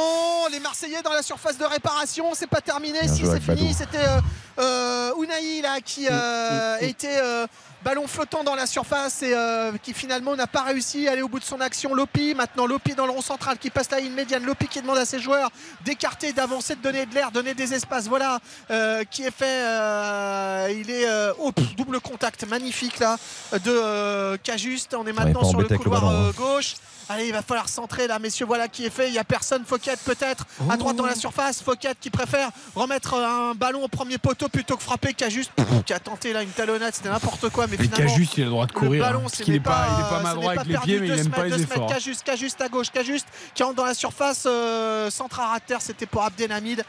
les 0.52 0.60
Marseillais 0.60 1.00
dans 1.02 1.12
la 1.12 1.22
surface 1.22 1.56
de 1.56 1.64
réparation, 1.64 2.26
c'est 2.34 2.48
pas 2.48 2.60
terminé. 2.60 2.98
Bien 3.02 3.14
si 3.14 3.24
c'est 3.24 3.40
fini, 3.40 3.72
c'était 3.72 3.98
euh, 3.98 4.20
euh, 4.58 5.22
Unai 5.22 5.62
là 5.62 5.80
qui 5.82 6.08
euh, 6.10 6.76
était 6.80 7.16
euh, 7.22 7.46
ballon 7.86 8.08
flottant 8.08 8.42
dans 8.42 8.56
la 8.56 8.66
surface 8.66 9.23
et 9.23 9.32
euh, 9.32 9.70
qui 9.81 9.94
finalement 9.94 10.34
n'a 10.34 10.48
pas 10.48 10.62
réussi 10.62 11.06
à 11.06 11.12
aller 11.12 11.23
au 11.23 11.28
bout 11.28 11.39
de 11.39 11.44
son 11.44 11.60
action. 11.60 11.94
Lopi, 11.94 12.34
maintenant 12.34 12.66
Lopi 12.66 12.97
dans 12.97 13.06
le 13.06 13.12
rond 13.12 13.23
central 13.23 13.58
qui 13.58 13.70
passe 13.70 13.89
la 13.92 14.00
ligne 14.00 14.12
médiane. 14.12 14.44
Lopi 14.44 14.66
qui 14.66 14.82
demande 14.82 14.98
à 14.98 15.05
ses 15.05 15.20
joueurs 15.20 15.50
d'écarter, 15.84 16.32
d'avancer, 16.32 16.74
de 16.74 16.81
donner 16.81 17.06
de 17.06 17.15
l'air, 17.15 17.31
donner 17.31 17.55
des 17.55 17.74
espaces. 17.74 18.08
Voilà 18.08 18.40
euh, 18.73 19.05
qui 19.05 19.23
est 19.23 19.31
fait. 19.31 19.62
euh, 19.62 20.74
il 20.76 20.90
est 20.90 21.08
euh, 21.08 21.32
oh, 21.39 21.52
double 21.76 22.00
contact 22.00 22.44
magnifique 22.48 22.98
là 22.98 23.18
de 23.52 24.36
Cajuste. 24.39 24.92
On 24.98 25.06
est 25.06 25.12
maintenant 25.12 25.44
sur 25.44 25.60
le 25.60 25.68
couloir 25.68 26.06
ballon, 26.06 26.26
hein. 26.26 26.32
gauche. 26.36 26.74
Allez, 27.09 27.26
il 27.28 27.33
va 27.33 27.43
falloir 27.43 27.68
centrer 27.68 28.09
là, 28.09 28.18
messieurs. 28.18 28.47
Voilà 28.47 28.67
qui 28.67 28.85
est 28.85 28.91
fait. 28.91 29.09
Il 29.09 29.12
n'y 29.12 29.18
a 29.18 29.25
personne. 29.25 29.65
Fouquet 29.65 29.94
peut-être 30.05 30.44
à 30.68 30.76
droite 30.76 30.97
dans 30.97 31.07
la 31.07 31.15
surface. 31.15 31.62
Fouquet 31.62 31.93
qui 32.01 32.10
préfère 32.10 32.51
remettre 32.75 33.15
un 33.15 33.55
ballon 33.55 33.85
au 33.85 33.89
premier 33.89 34.18
poteau 34.18 34.49
plutôt 34.49 34.76
que 34.76 34.83
frapper 34.83 35.15
Cajuste 35.15 35.52
qui 35.86 35.93
a 35.93 36.01
tenté 36.01 36.33
là 36.33 36.43
une 36.43 36.51
talonnade. 36.51 36.94
C'était 36.94 37.09
n'importe 37.10 37.49
quoi, 37.51 37.67
mais 37.68 37.76
Mais 37.78 37.85
finalement. 37.85 38.09
Cajuste, 38.12 38.36
il 38.36 38.43
a 38.43 38.44
le 38.47 38.51
droit 38.51 38.67
de 38.67 38.73
courir. 38.73 39.05
hein, 39.05 39.10
ballon, 39.12 39.26
est 39.28 39.49
n'est 39.49 39.60
pas, 39.60 39.86
il 39.97 40.05
est 40.05 40.09
pas 40.10 40.20
maladroit 40.23 40.52
n'est 40.55 40.59
avec 40.59 40.67
les 40.67 40.73
perdu. 40.75 40.86
pieds, 40.86 41.01
mais 41.01 41.07
il 41.07 41.12
Deux 41.12 41.20
aime 41.20 41.31
pas 41.31 41.44
les 41.44 41.62
efforts. 41.62 41.86
Cajuste, 41.86 42.25
Cajuste 42.25 42.60
à 42.60 42.68
gauche, 42.68 42.91
Cajuste 42.91 43.26
qui 43.55 43.62
rentre 43.62 43.76
dans 43.76 43.85
la 43.85 43.94
surface, 43.94 44.43
euh, 44.47 45.09
centre 45.10 45.39
à 45.41 45.59
terre, 45.60 45.81
c'était 45.81 46.07
pour 46.07 46.25
Abdelhamid. 46.25 46.85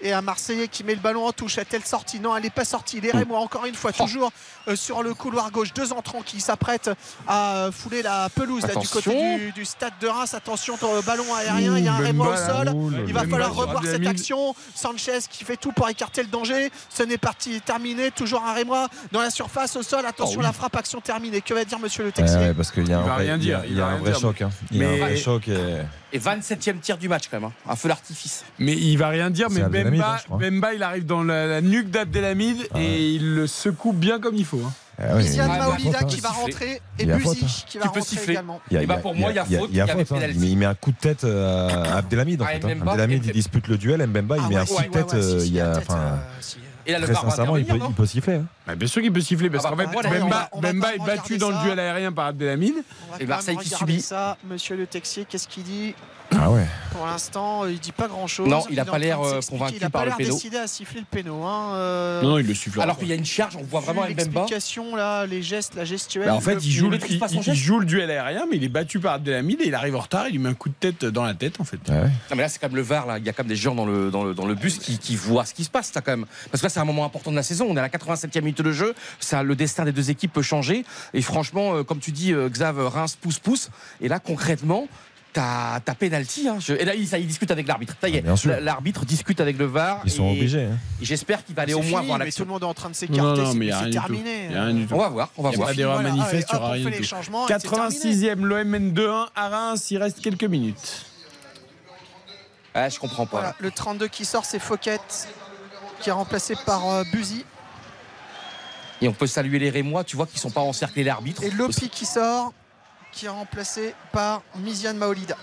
Et 0.00 0.12
un 0.12 0.20
Marseillais 0.20 0.68
qui 0.68 0.84
met 0.84 0.94
le 0.94 1.00
ballon 1.00 1.24
en 1.24 1.32
touche. 1.32 1.56
Est-elle 1.56 1.84
sortie 1.84 2.20
Non, 2.20 2.36
elle 2.36 2.42
n'est 2.42 2.50
pas 2.50 2.64
sortie. 2.66 3.00
Les 3.00 3.12
Rémois, 3.12 3.38
encore 3.38 3.64
une 3.64 3.76
fois, 3.76 3.92
toujours 3.92 4.26
euh, 4.26 4.30
sur 4.74 5.02
le 5.02 5.14
couloir 5.14 5.50
gauche. 5.50 5.72
Deux 5.74 5.92
entrants 5.92 6.22
qui 6.22 6.40
s'apprêtent 6.40 6.90
à 7.26 7.56
euh, 7.66 7.72
fouler 7.72 8.02
la 8.02 8.28
pelouse 8.30 8.62
là, 8.62 8.68
du 8.68 8.72
Attention. 8.72 9.00
côté 9.12 9.36
du, 9.38 9.52
du 9.52 9.64
stade 9.64 9.92
de 10.00 10.06
Reims. 10.08 10.34
Attention, 10.34 10.76
ton 10.76 11.00
ballon 11.00 11.24
aérien. 11.34 11.76
Il 11.78 11.84
y 11.84 11.88
a 11.88 11.94
un 11.94 11.98
Rémois 11.98 12.34
au 12.34 12.36
sol. 12.36 12.72
Il 13.06 13.12
va 13.12 13.26
falloir 13.26 13.54
revoir 13.54 13.82
cette 13.84 14.06
action. 14.06 14.54
Sanchez 14.74 15.18
qui 15.30 15.44
fait 15.44 15.56
tout 15.56 15.72
pour 15.72 15.88
écarter 15.88 16.22
le 16.22 16.28
danger. 16.28 16.70
Ce 16.90 17.02
n'est 17.02 17.18
parti 17.18 17.60
terminé. 17.60 18.10
Toujours 18.10 18.42
un 18.44 18.52
Rémois 18.54 18.88
dans 19.12 19.20
la 19.20 19.30
surface 19.30 19.76
au 19.76 19.82
sol. 19.82 20.04
Attention, 20.06 20.34
Oh 20.36 20.40
oui. 20.40 20.46
la 20.46 20.52
frappe, 20.52 20.76
action 20.76 21.00
terminée. 21.00 21.40
Que 21.40 21.54
va 21.54 21.64
dire 21.64 21.78
monsieur 21.78 22.02
le 22.02 22.08
Ouais, 22.08 22.12
Texier 22.12 22.38
ouais, 22.38 22.54
parce 22.54 22.70
qu'il 22.72 22.88
y 22.88 22.92
a 22.92 22.96
Il 22.96 22.98
un 22.98 23.02
va 23.02 23.14
vrai, 23.14 23.22
rien 23.24 23.36
il 23.36 23.44
y 23.44 23.52
a- 23.52 23.58
dire, 23.60 23.64
il 23.68 23.70
y 23.70 23.74
a 23.74 23.74
il 23.74 23.80
va 23.80 23.86
un 23.86 23.96
vrai 23.98 24.10
dire. 24.12 24.20
choc. 24.20 24.42
hein. 24.42 24.50
Il 24.70 24.78
y 24.78 24.84
a 24.84 24.88
un 24.88 24.96
vrai 24.96 25.16
choc. 25.16 25.48
et- 25.48 25.82
Et 26.12 26.18
27 26.18 26.68
e 26.68 26.72
tir 26.80 26.96
du 26.96 27.08
match 27.08 27.24
quand 27.30 27.40
même. 27.40 27.50
hein. 27.50 27.52
Un 27.68 27.74
feu 27.76 27.88
d'artifice. 27.88 28.44
Mais 28.58 28.72
il 28.74 28.96
va 28.96 29.08
rien 29.08 29.30
dire, 29.30 29.48
mais 29.50 29.62
Abdelhamid, 29.62 30.00
Bemba, 30.00 30.16
hein. 30.30 30.36
Bemba, 30.38 30.74
il 30.74 30.82
arrive 30.82 31.06
dans 31.06 31.22
la, 31.24 31.46
la 31.46 31.60
nuque 31.60 31.90
d'Abdelhamid 31.90 32.68
Ah 32.72 32.76
ouais. 32.76 32.84
et 32.84 33.10
il 33.14 33.34
le 33.34 33.46
secoue 33.46 33.92
bien 33.92 34.20
comme 34.20 34.36
il 34.36 34.44
faut. 34.44 34.53
Hein. 34.64 34.72
Ah 34.98 35.16
oui, 35.16 35.24
Isiane 35.24 35.50
il 35.50 35.52
y 35.52 35.58
a 35.58 35.58
Maolida 35.66 35.98
faute, 35.98 36.08
qui 36.08 36.16
hein. 36.16 36.20
va 36.22 36.28
rentrer 36.28 36.80
et 37.00 37.10
a 37.12 37.16
Buzy 37.16 37.40
hein. 37.44 37.46
qui 37.66 37.78
va 37.78 37.84
rentrer 37.86 38.00
siffler. 38.02 38.32
également. 38.34 38.60
Il 38.70 38.74
y 38.74 38.76
a- 38.78 38.82
il 38.84 38.88
y 38.88 38.92
a- 38.92 38.96
pour 38.98 39.14
moi, 39.14 39.30
il 39.30 39.34
y 39.36 39.38
a 39.38 39.42
a- 39.42 39.44
faute, 39.44 39.50
il 39.52 39.76
y 39.76 39.80
a 39.80 39.84
il 39.84 39.88
y 39.88 39.90
avait 39.90 40.04
faute, 40.04 40.18
hein. 40.22 40.28
il 40.32 40.56
met 40.58 40.66
un 40.66 40.74
coup 40.74 40.92
de 40.92 40.96
tête 40.98 41.24
euh, 41.24 41.68
à 41.68 41.96
Abdelhamid 41.96 42.40
en 42.40 42.44
Ah, 42.44 42.48
fait. 42.48 42.64
hein. 42.64 42.76
Abdelhamid 42.86 43.24
et- 43.24 43.26
il 43.28 43.32
dispute 43.32 43.66
le 43.68 43.76
duel, 43.76 44.06
Mbemba 44.06 44.36
il 44.36 44.42
Ah 44.44 44.48
met 44.48 44.56
un 44.56 44.64
coup 44.64 44.74
de 44.80 44.88
tête. 44.88 44.94
ouais, 45.12 45.18
ouais, 45.18 45.24
euh, 45.24 45.40
si, 45.40 45.46
il 45.48 45.54
y 45.54 45.60
a- 45.60 45.78
enfin, 45.78 45.98
euh. 45.98 46.16
Et 46.86 46.92
là, 46.92 46.98
le 46.98 47.06
Très 47.06 47.14
sincèrement, 47.14 47.56
il 47.56 47.64
peut, 47.64 47.78
il 47.88 47.94
peut 47.94 48.04
siffler. 48.06 48.34
hein. 48.34 48.44
Bah, 48.66 48.74
bien 48.74 48.86
sûr 48.86 49.00
qu'il 49.00 49.10
peut 49.10 49.22
siffler 49.22 49.48
parce 49.48 49.64
Ah 49.66 49.74
bah, 49.74 49.84
qu'en 49.86 49.90
fait, 50.02 50.06
on 50.06 50.10
Bemba, 50.20 50.28
va- 50.28 50.48
on 50.52 50.60
va 50.60 50.72
Bemba 50.72 50.94
est 50.94 50.98
battu 50.98 51.38
dans 51.38 51.48
le 51.48 51.56
duel 51.64 51.78
aérien 51.80 52.12
par 52.12 52.26
Abdelhamid. 52.26 52.74
Et 53.18 53.24
Marseille 53.26 53.56
qui 53.56 53.70
subit. 53.70 54.02
ça. 54.02 54.36
Monsieur 54.48 54.76
le 54.76 54.86
Texier, 54.86 55.24
qu'est-ce 55.26 55.48
qu'il 55.48 55.62
dit? 55.62 55.94
Ah 56.44 56.50
ouais. 56.50 56.66
Pour 56.92 57.06
l'instant, 57.06 57.66
il 57.66 57.78
dit 57.80 57.90
pas 57.90 58.06
grand 58.06 58.26
chose. 58.26 58.46
Non, 58.48 58.64
il 58.70 58.78
a 58.78 58.82
est 58.82 58.86
pas 58.86 58.98
l'air, 58.98 59.20
euh, 59.22 59.40
convaincu 59.48 59.76
Il 59.76 59.84
a 59.84 59.88
par 59.88 60.02
pas 60.02 60.04
le 60.04 60.08
l'air 60.10 60.16
péno. 60.18 60.34
décidé 60.34 60.58
à 60.58 60.66
siffler 60.66 61.00
le 61.00 61.06
péno. 61.10 61.42
Hein, 61.42 61.72
euh, 61.74 62.22
Non, 62.22 62.28
non, 62.30 62.38
il 62.38 62.46
le 62.46 62.54
siffle. 62.54 62.80
Alors 62.82 62.98
qu'il 62.98 63.08
y 63.08 63.12
a 63.12 63.14
une 63.14 63.24
charge, 63.24 63.56
on 63.56 63.62
voit 63.62 63.80
vraiment 63.80 64.02
Mbemba. 64.02 64.16
L'explication 64.42 64.94
là, 64.94 65.24
les 65.26 65.42
gestes, 65.42 65.74
la 65.74 65.84
gestuelle. 65.86 66.26
Bah, 66.26 66.34
en 66.34 66.40
fait, 66.40 66.56
le- 66.56 66.62
il 66.62 66.70
joue, 66.70 66.92
il, 67.08 67.18
pas 67.18 67.28
il 67.30 67.54
joue 67.54 67.80
le 67.80 67.86
duel 67.86 68.10
aérien, 68.10 68.44
mais 68.50 68.58
il 68.58 68.64
est 68.64 68.68
battu 68.68 69.00
par 69.00 69.14
Abdelhamid 69.14 69.60
et 69.62 69.68
il 69.68 69.74
arrive 69.74 69.96
en 69.96 70.00
retard. 70.00 70.28
Il 70.28 70.32
lui 70.32 70.38
met 70.38 70.50
un 70.50 70.54
coup 70.54 70.68
de 70.68 70.74
tête 70.78 71.04
dans 71.06 71.24
la 71.24 71.32
tête, 71.34 71.60
en 71.60 71.64
fait. 71.64 71.78
Ouais. 71.88 72.02
Non, 72.02 72.36
mais 72.36 72.42
là, 72.42 72.48
c'est 72.50 72.60
comme 72.60 72.76
le 72.76 72.82
VAR. 72.82 73.06
Là. 73.06 73.16
Il 73.18 73.24
y 73.24 73.28
a 73.30 73.32
quand 73.32 73.42
même 73.44 73.48
des 73.48 73.56
gens 73.56 73.74
dans 73.74 73.86
le, 73.86 74.10
dans 74.10 74.22
le, 74.24 74.34
dans 74.34 74.46
le 74.46 74.54
bus 74.54 74.78
qui, 74.78 74.98
qui 74.98 75.16
voient 75.16 75.46
ce 75.46 75.54
qui 75.54 75.64
se 75.64 75.70
passe. 75.70 75.94
Là, 75.94 76.02
quand 76.02 76.12
même. 76.12 76.26
Parce 76.50 76.60
que 76.60 76.66
là, 76.66 76.70
c'est 76.70 76.80
un 76.80 76.84
moment 76.84 77.06
important 77.06 77.30
de 77.30 77.36
la 77.36 77.42
saison. 77.42 77.66
On 77.70 77.74
est 77.76 77.80
à 77.80 77.82
la 77.82 77.88
87e 77.88 78.40
minute 78.40 78.60
de 78.60 78.72
jeu. 78.72 78.94
Ça, 79.18 79.42
le 79.42 79.56
destin 79.56 79.84
des 79.86 79.92
deux 79.92 80.10
équipes 80.10 80.32
peut 80.34 80.42
changer. 80.42 80.84
Et 81.14 81.22
franchement, 81.22 81.74
euh, 81.76 81.82
comme 81.84 81.98
tu 82.00 82.12
dis, 82.12 82.34
Xav, 82.34 82.78
Reims 82.86 83.16
pousse, 83.18 83.38
pousse. 83.38 83.70
Et 84.02 84.08
là, 84.08 84.18
concrètement, 84.18 84.86
T'as 85.34 85.80
pénalty. 85.98 86.48
Hein. 86.48 86.58
Je- 86.60 86.74
Et 86.74 86.84
là, 86.84 86.94
il, 86.94 87.06
ça, 87.08 87.18
il 87.18 87.26
discute 87.26 87.50
avec 87.50 87.66
l'arbitre. 87.66 87.96
Ça 88.00 88.08
y 88.08 88.16
est, 88.16 88.24
Ah, 88.26 88.34
la- 88.46 88.60
l'arbitre 88.60 89.04
discute 89.04 89.40
avec 89.40 89.58
le 89.58 89.64
VAR. 89.66 90.00
Ils 90.04 90.10
sont 90.12 90.28
et- 90.28 90.32
obligés. 90.38 90.64
hein. 90.64 90.78
Et 91.02 91.04
j'espère 91.04 91.44
qu'il 91.44 91.54
va 91.56 91.62
aller 91.62 91.74
au 91.74 91.82
moins 91.82 91.98
fini, 92.00 92.06
voir 92.06 92.18
mais 92.20 92.30
tout 92.30 92.42
le 92.44 92.48
monde 92.48 92.62
est 92.62 92.66
en 92.66 92.72
train 92.74 92.88
de 92.88 92.94
s'écarter. 92.94 93.20
non, 93.20 93.34
c'est- 93.34 93.90
terminé. 93.90 94.46
Il 94.48 94.52
y 94.52 94.56
a 94.56 94.64
rien 94.64 94.74
du 94.74 94.86
tout. 94.86 94.94
On 94.94 94.98
va 94.98 95.08
voir, 95.08 95.30
on 95.36 95.42
va 95.42 95.50
voir. 95.50 95.68
pas 95.68 95.74
d'erreur 95.74 95.94
Voilà, 96.00 96.10
manifeste, 96.14 96.48
il 96.52 96.56
aura 96.56 96.64
hop, 96.66 96.70
on 96.70 96.74
rien 96.74 96.84
fait 96.84 96.90
du 96.90 96.96
les 96.96 97.02
tout. 97.02 97.08
changements 97.08 97.48
et 97.48 97.52
c'est 97.52 97.58
terminé. 97.68 97.82
86e, 97.88 98.44
l'OM 98.46 98.64
mène 98.68 98.92
2-1 98.92 99.28
à 99.34 99.48
Reims, 99.48 99.90
il 99.90 99.98
reste 99.98 100.20
quelques 100.20 100.44
minutes. 100.44 101.04
Ah, 102.74 102.88
je 102.88 102.98
comprends 102.98 103.26
pas. 103.26 103.38
Voilà, 103.38 103.56
le 103.58 103.70
32 103.70 104.08
qui 104.08 104.24
sort, 104.24 104.44
c'est 104.44 104.58
Fouquet 104.60 104.98
qui 106.00 106.08
est 106.10 106.12
remplacé 106.12 106.54
par 106.66 106.88
euh, 106.88 107.04
Buzy. 107.12 107.44
Et 109.00 109.08
on 109.08 109.12
peut 109.12 109.26
saluer 109.26 109.58
les 109.58 109.70
Rémois, 109.70 110.04
tu 110.04 110.16
vois, 110.16 110.26
qui 110.26 110.38
sont 110.38 110.50
pas 110.50 110.60
encerclés 110.60 111.04
l'arbitre. 111.04 111.42
Et 111.42 111.50
Lopi 111.50 111.88
qui 111.88 112.04
sort, 112.06 112.52
qui 113.14 113.26
est 113.26 113.30
remplacé 113.30 113.94
par 114.12 114.42
Miziane 114.56 114.96
Maolida. 114.96 115.36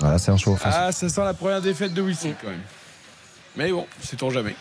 Voilà, 0.00 0.18
c'est 0.18 0.30
un 0.30 0.36
choix 0.36 0.54
offensif. 0.54 0.78
Ah, 0.80 0.92
ça 0.92 1.08
sent 1.08 1.24
la 1.24 1.34
première 1.34 1.60
défaite 1.60 1.92
de 1.94 2.02
Wilson 2.02 2.34
quand 2.40 2.48
même. 2.48 2.62
Mais 3.56 3.70
bon, 3.70 3.86
sait-on 4.02 4.30
jamais. 4.30 4.54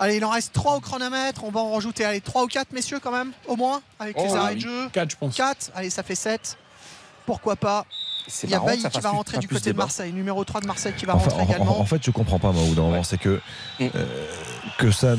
Allez, 0.00 0.16
il 0.16 0.24
en 0.24 0.30
reste 0.30 0.52
3 0.52 0.76
au 0.76 0.80
chronomètre. 0.80 1.44
On 1.44 1.50
va 1.50 1.60
en 1.60 1.72
rajouter 1.74 2.04
allez, 2.04 2.20
3 2.20 2.42
ou 2.44 2.46
4, 2.48 2.72
messieurs, 2.72 2.98
quand 3.00 3.12
même, 3.12 3.32
au 3.46 3.54
moins, 3.54 3.80
avec 4.00 4.16
Oh, 4.18 4.24
les 4.26 4.34
arrêts 4.34 4.54
de 4.56 4.60
jeu. 4.60 4.88
4, 4.92 5.10
je 5.10 5.16
pense. 5.16 5.36
4, 5.36 5.70
allez, 5.74 5.90
ça 5.90 6.02
fait 6.02 6.16
7. 6.16 6.56
Pourquoi 7.24 7.54
pas 7.54 7.86
C'est 7.90 8.01
Il 8.44 8.50
y 8.50 8.54
a 8.54 8.60
Bailly 8.60 8.82
qui 8.88 9.00
va 9.00 9.10
rentrer 9.10 9.38
du 9.38 9.48
côté 9.48 9.72
de. 9.72 9.76
Marseille, 9.76 10.12
numéro 10.12 10.44
3 10.44 10.60
de 10.60 10.66
Marseille 10.66 10.92
qui 10.96 11.04
va 11.06 11.16
Enfin, 11.16 11.30
rentrer 11.30 11.42
en, 11.42 11.46
également. 11.48 11.78
en- 11.78 11.80
en 11.82 11.84
fait, 11.86 12.00
je 12.04 12.10
comprends 12.10 12.38
pas, 12.38 12.52
bout 12.52 12.74
d'un 12.74 12.82
moment, 12.82 13.02
c'est 13.02 13.18
que 13.18 13.40
Mm. 13.80 13.86
euh, 13.94 14.26
que 14.78 14.90
ça 14.90 15.14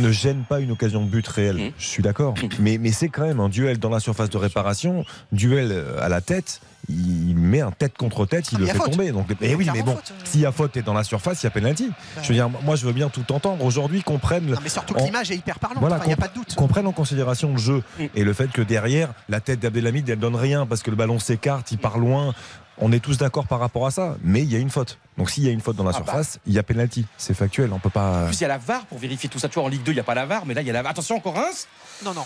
ne 0.00 0.10
gêne 0.10 0.44
pas 0.48 0.60
une 0.60 0.70
occasion 0.72 1.00
de 1.02 1.08
but 1.08 1.26
réelle. 1.26 1.56
Mm. 1.56 1.72
Je 1.78 1.86
suis 1.86 2.02
d'accord, 2.02 2.34
mais, 2.58 2.78
mais 2.78 2.92
c'est 2.92 3.08
quand 3.08 3.26
même 3.26 3.40
un 3.40 3.48
duel 3.48 3.78
dans 3.78 3.90
la 3.90 4.00
surface 4.00 4.30
de 4.30 4.38
réparation, 4.38 5.04
duel 5.32 5.70
euh, 5.72 6.00
à 6.02 6.08
la 6.08 6.20
tête. 6.20 6.60
Il 6.88 7.36
met 7.36 7.60
un 7.60 7.70
tête 7.70 7.98
contre 7.98 8.24
tête, 8.24 8.50
il 8.52 8.56
Ah, 8.56 8.60
le 8.60 8.66
fait 8.66 8.74
faute. 8.78 8.90
tomber. 8.92 9.10
Donc, 9.12 9.26
eh 9.42 9.54
oui, 9.54 9.68
mais 9.72 9.82
bon, 9.82 9.94
faute, 9.96 10.12
euh. 10.12 10.24
s'il 10.24 10.40
y 10.40 10.46
a 10.46 10.52
faute 10.52 10.76
et 10.76 10.82
dans 10.82 10.94
la 10.94 11.04
surface, 11.04 11.42
il 11.42 11.46
y 11.46 11.48
a 11.48 11.50
penalty. 11.50 11.88
Bah, 11.88 12.22
Je 12.22 12.28
veux 12.28 12.34
dire, 12.34 12.48
moi, 12.48 12.76
je 12.76 12.86
veux 12.86 12.92
bien 12.92 13.08
tout 13.10 13.30
entendre. 13.32 13.64
Aujourd'hui, 13.64 14.02
qu'on 14.02 14.18
prenne, 14.18 14.46
non, 14.46 14.56
mais 14.62 14.68
surtout 14.68 14.94
que 14.94 15.00
en- 15.00 15.04
l'image 15.04 15.30
est 15.30 15.36
hyper 15.36 15.58
parlante, 15.58 15.80
Voilà, 15.80 15.98
il 16.04 16.06
n'y 16.06 16.12
a 16.14 16.16
pas 16.16 16.28
de 16.28 16.34
doute. 16.34 16.54
qu'on 16.54 16.68
prenne 16.68 16.86
en 16.86 16.92
considération 16.92 17.52
le 17.52 17.58
jeu 17.58 17.82
Mm. 17.98 18.04
et 18.14 18.24
le 18.24 18.32
fait 18.32 18.48
que 18.50 18.62
derrière, 18.62 19.12
la 19.28 19.40
tête 19.40 19.60
d'Abdelhamid, 19.60 20.08
elle 20.08 20.18
donne 20.18 20.36
rien 20.36 20.64
parce 20.66 20.82
que 20.82 20.90
le 20.90 20.96
ballon 20.96 21.18
s'écarte, 21.18 21.70
il 21.72 21.78
part 21.78 21.98
loin. 21.98 22.32
On 22.80 22.92
est 22.92 23.00
tous 23.00 23.18
d'accord 23.18 23.48
par 23.48 23.58
rapport 23.58 23.86
à 23.86 23.90
ça, 23.90 24.16
mais 24.22 24.40
il 24.42 24.50
y 24.52 24.54
a 24.54 24.60
une 24.60 24.70
faute. 24.70 24.98
Donc 25.18 25.30
s'il 25.30 25.42
y 25.44 25.48
a 25.48 25.50
une 25.50 25.60
faute 25.60 25.74
dans 25.76 25.82
la 25.84 25.90
Ah 25.90 25.98
bah. 25.98 26.04
surface, 26.06 26.38
il 26.46 26.52
y 26.54 26.58
a 26.60 26.62
penalty. 26.62 27.04
C'est 27.16 27.34
factuel, 27.34 27.72
on 27.72 27.80
peut 27.80 27.90
pas. 27.90 28.22
En 28.22 28.26
plus, 28.26 28.36
il 28.38 28.42
y 28.42 28.44
a 28.44 28.48
la 28.48 28.58
VAR 28.58 28.86
pour 28.86 28.98
vérifier 28.98 29.28
tout 29.28 29.40
ça. 29.40 29.48
Tu 29.48 29.54
vois, 29.54 29.64
en 29.64 29.68
Ligue 29.68 29.82
2, 29.82 29.90
il 29.90 29.96
n'y 29.96 30.00
a 30.00 30.04
pas 30.04 30.14
la 30.14 30.26
VAR, 30.26 30.46
mais 30.46 30.54
là, 30.54 30.60
il 30.60 30.66
y 30.68 30.70
a 30.70 30.72
la 30.72 30.82
VAR. 30.82 30.92
Attention, 30.92 31.16
encore 31.16 31.34
Reims. 31.34 31.66
Non, 32.04 32.14
non. 32.14 32.24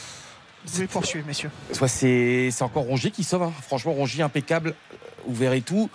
Vous 0.65 0.71
pouvez 0.73 0.87
poursuivre, 0.87 1.27
messieurs. 1.27 1.51
Soit 1.73 1.89
c'est 1.89 2.51
c'est 2.53 2.63
encore 2.65 2.85
Rongier 2.85 3.11
qui 3.11 3.25
sauve. 3.25 3.43
hein. 3.43 3.53
Franchement, 3.67 3.93
Rongier 3.93 4.23
impeccable, 4.23 4.75
ouvert 5.27 5.53
et 5.53 5.61
tout. 5.63 5.91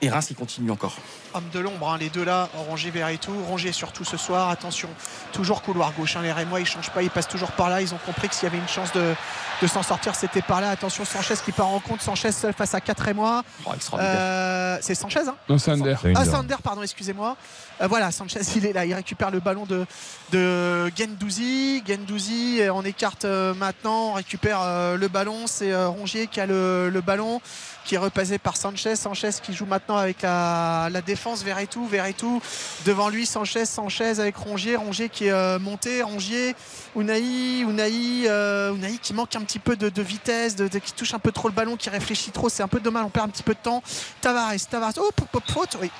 Et 0.00 0.08
Reims, 0.08 0.28
il 0.30 0.36
continue 0.36 0.70
encore. 0.70 0.94
Homme 1.34 1.48
de 1.52 1.58
l'ombre, 1.58 1.88
hein, 1.90 1.98
les 1.98 2.08
deux 2.08 2.24
là, 2.24 2.48
Rongier 2.54 2.92
tout. 3.20 3.34
Rongier 3.48 3.72
surtout 3.72 4.04
ce 4.04 4.16
soir, 4.16 4.48
attention, 4.48 4.88
toujours 5.32 5.60
couloir 5.60 5.92
gauche. 5.92 6.14
hein, 6.14 6.22
les 6.22 6.30
Rémois 6.30 6.60
ils 6.60 6.66
changent 6.66 6.90
pas, 6.90 7.02
ils 7.02 7.10
passent 7.10 7.26
toujours 7.26 7.50
par 7.50 7.68
là. 7.68 7.82
Ils 7.82 7.92
ont 7.92 7.98
compris 8.06 8.28
que 8.28 8.34
s'il 8.36 8.44
y 8.44 8.46
avait 8.46 8.58
une 8.58 8.68
chance 8.68 8.92
de, 8.92 9.14
de 9.60 9.66
s'en 9.66 9.82
sortir, 9.82 10.14
c'était 10.14 10.40
par 10.40 10.60
là. 10.60 10.70
Attention, 10.70 11.04
Sanchez 11.04 11.34
qui 11.44 11.50
part 11.50 11.66
en 11.66 11.80
compte. 11.80 12.00
Sanchez 12.00 12.30
seul 12.30 12.52
face 12.54 12.74
à 12.74 12.80
4 12.80 13.00
Rémois. 13.02 13.42
Oh. 13.66 13.70
Euh, 13.98 14.78
c'est 14.80 14.94
Sanchez, 14.94 15.26
hein 15.26 15.34
Non, 15.48 15.58
Sander. 15.58 15.96
Ah. 16.14 16.24
Sander, 16.24 16.56
pardon, 16.62 16.82
excusez-moi. 16.84 17.36
Euh, 17.80 17.86
voilà, 17.86 18.10
Sanchez, 18.10 18.40
il 18.56 18.66
est 18.66 18.72
là. 18.72 18.84
Il 18.84 18.94
récupère 18.94 19.30
le 19.30 19.40
ballon 19.40 19.64
de, 19.66 19.86
de 20.32 20.90
Gendouzi. 20.96 21.82
Gendouzi, 21.86 22.60
on 22.72 22.84
écarte 22.84 23.24
euh, 23.24 23.54
maintenant. 23.54 24.10
On 24.10 24.12
récupère 24.14 24.60
euh, 24.62 24.96
le 24.96 25.08
ballon. 25.08 25.46
C'est 25.46 25.74
Rongier 25.74 26.26
qui 26.26 26.40
a 26.40 26.46
le, 26.46 27.00
ballon, 27.04 27.40
qui 27.84 27.94
est 27.94 27.98
repassé 27.98 28.38
par 28.38 28.56
Sanchez. 28.56 28.96
Sanchez 28.96 29.30
qui 29.42 29.52
joue 29.52 29.66
maintenant 29.66 29.96
avec 29.96 30.22
la, 30.22 30.90
défense 31.06 31.44
vers 31.44 31.58
et 31.58 31.66
tout. 31.66 31.86
Vers 31.86 32.06
et 32.06 32.14
tout. 32.14 32.42
Devant 32.84 33.08
lui, 33.08 33.26
Sanchez, 33.26 33.64
Sanchez 33.64 34.20
avec 34.20 34.36
Rongier. 34.36 34.76
Rongier 34.76 35.08
qui 35.08 35.26
est 35.26 35.58
monté. 35.58 36.02
Rongier, 36.02 36.54
Unai, 36.96 37.60
Unai, 37.60 38.98
qui 39.00 39.14
manque 39.14 39.36
un 39.36 39.42
petit 39.42 39.58
peu 39.58 39.76
de, 39.76 40.02
vitesse, 40.02 40.56
qui 40.84 40.92
touche 40.92 41.14
un 41.14 41.18
peu 41.18 41.32
trop 41.32 41.48
le 41.48 41.54
ballon, 41.54 41.76
qui 41.76 41.90
réfléchit 41.90 42.30
trop. 42.30 42.48
C'est 42.48 42.62
un 42.62 42.68
peu 42.68 42.80
dommage. 42.80 43.04
On 43.04 43.10
perd 43.10 43.26
un 43.26 43.30
petit 43.30 43.42
peu 43.42 43.54
de 43.54 43.60
temps. 43.60 43.82
Tavares, 44.20 44.54
Tavares. 44.68 44.92
Oh, 44.98 45.10
faute. 45.46 45.76
Oui, 45.80 45.90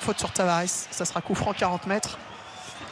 faute 0.00 0.18
sur 0.18 0.30
Tavares. 0.32 0.64
Ça 0.90 1.04
sera 1.04 1.20
coup 1.20 1.34
franc 1.34 1.52
40 1.52 1.86
mètres. 1.86 2.18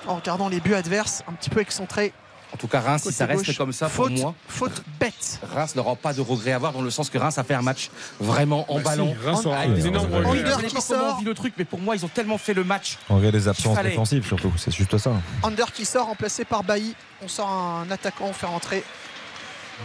En 0.06 0.16
regardant 0.16 0.48
les 0.48 0.60
buts 0.60 0.74
adverses, 0.74 1.22
un 1.28 1.32
petit 1.32 1.50
peu 1.50 1.60
excentré. 1.60 2.12
En 2.52 2.56
tout 2.56 2.68
cas, 2.68 2.80
Reims, 2.80 3.02
si 3.02 3.12
ça 3.12 3.26
reste 3.26 3.56
comme 3.56 3.72
ça, 3.72 3.86
pour 3.88 4.04
faute, 4.04 4.12
moi, 4.12 4.32
faute 4.46 4.82
bête. 5.00 5.40
Reims 5.52 5.74
n'aura 5.74 5.96
pas 5.96 6.12
de 6.12 6.20
regret 6.20 6.52
à 6.52 6.56
avoir 6.56 6.72
dans 6.72 6.82
le 6.82 6.90
sens 6.90 7.10
que 7.10 7.18
Reims 7.18 7.36
a 7.36 7.42
fait 7.42 7.54
un 7.54 7.62
match 7.62 7.90
vraiment 8.20 8.70
en 8.72 8.78
ballon. 8.80 9.16
Reims 9.24 9.44
aura 9.46 9.60
Ah, 9.62 9.66
des 9.66 9.86
énormes. 9.88 10.14
Under 10.14 10.58
qui 10.64 10.80
sort. 10.80 11.16
on 11.16 11.18
vit 11.18 11.24
le 11.24 11.34
truc, 11.34 11.54
mais 11.58 11.64
pour 11.64 11.80
moi, 11.80 11.96
ils 11.96 12.04
ont 12.04 12.08
tellement 12.08 12.38
fait 12.38 12.54
le 12.54 12.62
match. 12.62 12.96
On 13.10 13.16
regarde 13.16 13.34
les 13.34 13.48
absences 13.48 13.76
défensives 13.82 14.24
surtout, 14.26 14.52
c'est 14.56 14.70
juste 14.72 14.96
ça. 14.98 15.10
Under 15.42 15.72
qui 15.72 15.84
sort, 15.84 16.06
remplacé 16.06 16.44
par 16.44 16.62
Bailly. 16.62 16.94
On 17.24 17.26
sort 17.28 17.48
un 17.48 17.90
attaquant, 17.90 18.26
on 18.28 18.32
fait 18.32 18.46
rentrer 18.46 18.84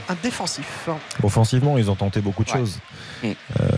un 0.08 0.16
défensif. 0.22 0.90
Offensivement, 1.24 1.78
ils 1.80 1.90
ont 1.90 1.96
tenté 1.96 2.22
beaucoup 2.22 2.44
de 2.44 2.52
Ouais. 2.52 2.60
choses. 2.60 2.78
Euh, 3.24 3.34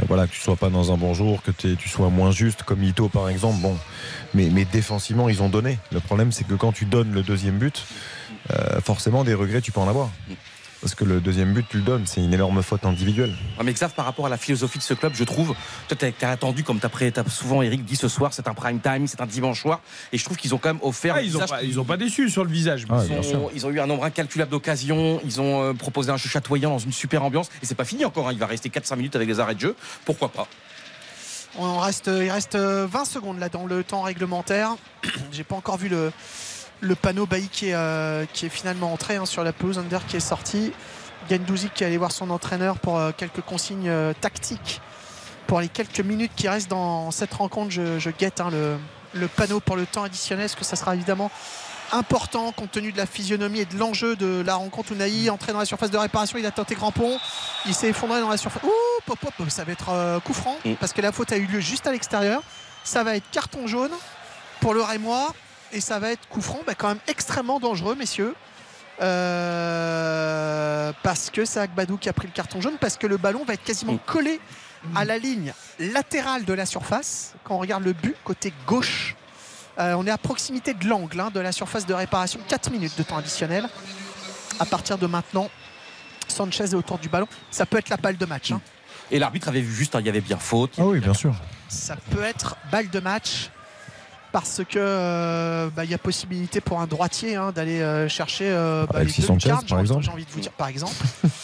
voilà, 0.07 0.27
que 0.27 0.33
tu 0.33 0.39
sois 0.39 0.55
pas 0.55 0.69
dans 0.69 0.91
un 0.91 0.97
bon 0.97 1.13
jour, 1.13 1.41
que 1.41 1.51
tu 1.51 1.89
sois 1.89 2.09
moins 2.09 2.31
juste, 2.31 2.63
comme 2.63 2.83
Ito 2.83 3.09
par 3.09 3.29
exemple. 3.29 3.59
Bon, 3.61 3.77
mais, 4.33 4.49
mais 4.51 4.65
défensivement, 4.65 5.29
ils 5.29 5.41
ont 5.41 5.49
donné. 5.49 5.79
Le 5.91 5.99
problème, 5.99 6.31
c'est 6.31 6.43
que 6.45 6.53
quand 6.53 6.71
tu 6.71 6.85
donnes 6.85 7.11
le 7.11 7.23
deuxième 7.23 7.57
but, 7.57 7.85
euh, 8.51 8.81
forcément, 8.81 9.23
des 9.23 9.33
regrets, 9.33 9.61
tu 9.61 9.71
peux 9.71 9.79
en 9.79 9.87
avoir. 9.87 10.09
Parce 10.81 10.95
que 10.95 11.03
le 11.03 11.21
deuxième 11.21 11.53
but, 11.53 11.65
tu 11.69 11.77
le 11.77 11.83
donnes, 11.83 12.07
c'est 12.07 12.21
une 12.21 12.33
énorme 12.33 12.63
faute 12.63 12.85
individuelle. 12.85 13.35
Ah, 13.59 13.63
mais 13.63 13.71
Xav, 13.71 13.93
par 13.93 14.03
rapport 14.05 14.25
à 14.25 14.29
la 14.29 14.37
philosophie 14.37 14.79
de 14.79 14.83
ce 14.83 14.95
club, 14.95 15.13
je 15.13 15.23
trouve, 15.23 15.53
toi, 15.87 15.97
t'as 15.97 16.11
t'as 16.11 16.31
attendu, 16.31 16.63
comme 16.63 16.79
t'as 16.79 16.89
pré- 16.89 17.11
t'as 17.11 17.23
souvent 17.29 17.61
Eric 17.61 17.85
dit 17.85 17.95
ce 17.95 18.07
soir, 18.07 18.33
c'est 18.33 18.47
un 18.47 18.55
prime 18.55 18.79
time, 18.79 19.05
c'est 19.05 19.21
un 19.21 19.27
dimanche 19.27 19.61
soir, 19.61 19.81
et 20.11 20.17
je 20.17 20.25
trouve 20.25 20.37
qu'ils 20.37 20.55
ont 20.55 20.57
quand 20.57 20.69
même 20.73 20.81
offert. 20.81 21.13
Ah, 21.15 21.21
ils, 21.21 21.37
ont 21.37 21.39
visage 21.41 21.49
pas, 21.49 21.63
ils 21.63 21.79
ont 21.79 21.85
pas 21.85 21.97
déçu 21.97 22.31
sur 22.31 22.43
le 22.43 22.49
visage. 22.49 22.85
Ah, 22.89 22.99
Ils 23.07 23.37
ils 23.55 23.65
ont 23.67 23.69
eu 23.69 23.79
un 23.79 23.85
nombre 23.85 24.05
incalculable 24.05 24.49
d'occasions, 24.49 25.21
ils 25.23 25.39
ont 25.39 25.61
euh, 25.61 25.73
proposé 25.73 26.09
un 26.11 26.17
jeu 26.17 26.29
chatoyant 26.29 26.71
dans 26.71 26.79
une 26.79 26.91
super 26.93 27.23
ambiance, 27.23 27.49
et 27.61 27.67
c'est 27.67 27.75
pas 27.75 27.85
fini 27.85 28.03
encore, 28.03 28.27
hein, 28.29 28.33
il 28.33 28.39
va 28.39 28.47
rester 28.47 28.69
4-5 28.69 28.95
minutes 28.95 29.15
avec 29.15 29.27
les 29.27 29.39
arrêts 29.39 29.55
de 29.55 29.59
jeu, 29.59 29.75
pourquoi 30.05 30.29
pas 30.29 30.47
On 31.59 31.77
reste, 31.77 32.07
il 32.07 32.31
reste 32.31 32.55
20 32.55 33.05
secondes 33.05 33.37
là 33.39 33.49
dans 33.49 33.67
le 33.67 33.83
temps 33.83 34.01
réglementaire. 34.01 34.75
J'ai 35.31 35.43
pas 35.43 35.55
encore 35.55 35.77
vu 35.77 35.89
le, 35.89 36.11
le 36.81 36.95
panneau 36.95 37.25
Bailly 37.25 37.47
qui 37.47 37.69
est, 37.69 37.75
euh, 37.75 38.25
qui 38.33 38.47
est 38.47 38.49
finalement 38.49 38.91
entré 38.91 39.15
hein, 39.15 39.25
sur 39.25 39.43
la 39.43 39.53
pelouse. 39.53 39.77
Under 39.77 40.05
qui 40.05 40.17
est 40.17 40.19
sorti. 40.19 40.73
Gendouzi 41.29 41.69
qui 41.73 41.83
est 41.83 41.87
allé 41.87 41.97
voir 41.97 42.11
son 42.11 42.29
entraîneur 42.31 42.79
pour 42.79 42.97
euh, 42.97 43.11
quelques 43.15 43.41
consignes 43.41 43.87
euh, 43.89 44.13
tactiques 44.19 44.81
pour 45.47 45.61
les 45.61 45.67
quelques 45.69 45.99
minutes 45.99 46.31
qui 46.35 46.49
restent 46.49 46.69
dans 46.69 47.11
cette 47.11 47.33
rencontre. 47.33 47.69
Je, 47.71 47.99
je 47.99 48.09
guette 48.09 48.41
hein, 48.41 48.49
le, 48.51 48.77
le 49.13 49.27
panneau 49.27 49.59
pour 49.59 49.75
le 49.75 49.85
temps 49.85 50.03
additionnel, 50.03 50.45
parce 50.47 50.55
que 50.55 50.65
ça 50.65 50.75
sera 50.75 50.95
évidemment 50.95 51.29
important 51.93 52.53
compte 52.53 52.71
tenu 52.71 52.93
de 52.93 52.97
la 52.97 53.05
physionomie 53.05 53.59
et 53.59 53.65
de 53.65 53.77
l'enjeu 53.77 54.15
de 54.15 54.41
la 54.45 54.55
rencontre. 54.55 54.93
Unai 54.93 55.29
entré 55.29 55.51
dans 55.51 55.59
la 55.59 55.65
surface 55.65 55.91
de 55.91 55.97
réparation, 55.97 56.39
il 56.39 56.45
a 56.45 56.51
tenté 56.51 56.73
crampon, 56.73 57.19
il 57.65 57.75
s'est 57.75 57.89
effondré 57.89 58.21
dans 58.21 58.29
la 58.29 58.37
surface. 58.37 58.63
Ouh, 58.63 59.01
pop, 59.05 59.19
pop, 59.19 59.33
ça 59.49 59.65
va 59.65 59.73
être 59.73 60.19
coup 60.23 60.33
franc 60.33 60.57
Mm. 60.63 60.75
parce 60.79 60.93
que 60.93 61.01
la 61.01 61.11
faute 61.11 61.31
a 61.33 61.37
eu 61.37 61.45
lieu 61.45 61.59
juste 61.59 61.85
à 61.85 61.91
l'extérieur. 61.91 62.41
Ça 62.83 63.03
va 63.03 63.15
être 63.17 63.29
carton 63.31 63.67
jaune 63.67 63.91
pour 64.61 64.73
le 64.73 64.81
Rémois 64.81 65.33
et 65.73 65.81
ça 65.81 65.99
va 65.99 66.11
être 66.11 66.27
coup 66.29 66.41
franc, 66.41 66.59
bah, 66.65 66.73
quand 66.75 66.87
même 66.89 66.99
extrêmement 67.07 67.59
dangereux, 67.59 67.95
messieurs. 67.95 68.35
Euh, 69.51 70.91
parce 71.03 71.29
que 71.29 71.45
c'est 71.45 71.59
Agbadou 71.59 71.97
qui 71.97 72.09
a 72.09 72.13
pris 72.13 72.27
le 72.27 72.33
carton 72.33 72.61
jaune, 72.61 72.77
parce 72.79 72.97
que 72.97 73.07
le 73.07 73.17
ballon 73.17 73.43
va 73.45 73.53
être 73.53 73.63
quasiment 73.63 73.93
Mm. 73.93 73.99
collé 74.05 74.39
à 74.95 75.05
la 75.05 75.17
ligne 75.17 75.53
latérale 75.79 76.45
de 76.45 76.53
la 76.53 76.65
surface. 76.65 77.33
Quand 77.43 77.55
on 77.55 77.59
regarde 77.59 77.83
le 77.83 77.93
but, 77.93 78.15
côté 78.23 78.53
gauche, 78.67 79.15
euh, 79.79 79.93
on 79.97 80.05
est 80.07 80.11
à 80.11 80.17
proximité 80.17 80.73
de 80.73 80.87
l'angle 80.87 81.19
hein, 81.19 81.29
de 81.33 81.39
la 81.39 81.51
surface 81.51 81.85
de 81.85 81.93
réparation. 81.93 82.39
4 82.47 82.71
minutes 82.71 82.97
de 82.97 83.03
temps 83.03 83.17
additionnel. 83.17 83.67
À 84.59 84.65
partir 84.65 84.97
de 84.97 85.07
maintenant, 85.07 85.49
Sanchez 86.27 86.63
est 86.65 86.73
autour 86.75 86.97
du 86.99 87.09
ballon. 87.09 87.27
Ça 87.51 87.65
peut 87.65 87.77
être 87.77 87.89
la 87.89 87.97
balle 87.97 88.17
de 88.17 88.25
match. 88.25 88.51
hein. 88.51 88.61
Et 89.09 89.19
l'arbitre 89.19 89.47
avait 89.49 89.61
vu 89.61 89.73
juste, 89.73 89.95
hein, 89.95 89.99
il 89.99 90.05
y 90.05 90.09
avait 90.09 90.21
bien 90.21 90.37
faute. 90.37 90.73
Ah 90.77 90.83
oui, 90.85 90.99
bien 90.99 91.13
sûr. 91.13 91.33
Ça 91.69 91.95
peut 92.11 92.23
être 92.23 92.55
balle 92.71 92.89
de 92.89 92.99
match 92.99 93.49
parce 94.31 94.61
que 94.67 94.77
euh, 94.77 95.69
bah, 95.75 95.83
il 95.85 95.91
y 95.91 95.93
a 95.93 95.97
possibilité 95.97 96.61
pour 96.61 96.79
un 96.79 96.87
droitier 96.87 97.35
hein, 97.35 97.51
d'aller 97.53 97.81
euh, 97.81 98.07
chercher 98.07 98.45
euh, 98.47 98.85
bah, 98.85 98.93
les 98.95 98.99
Alexis 99.01 99.21
deux 99.21 99.27
Sanchez, 99.27 99.49
lucarnes, 99.49 99.61
j'ai 99.65 99.69
par 99.69 99.77
envie- 99.79 99.83
exemple. 99.87 100.03
J'ai 100.05 100.11
envie 100.11 100.25
de 100.25 100.31
vous 100.31 100.39
dire 100.39 100.51
par 100.51 100.67
exemple. 100.67 100.95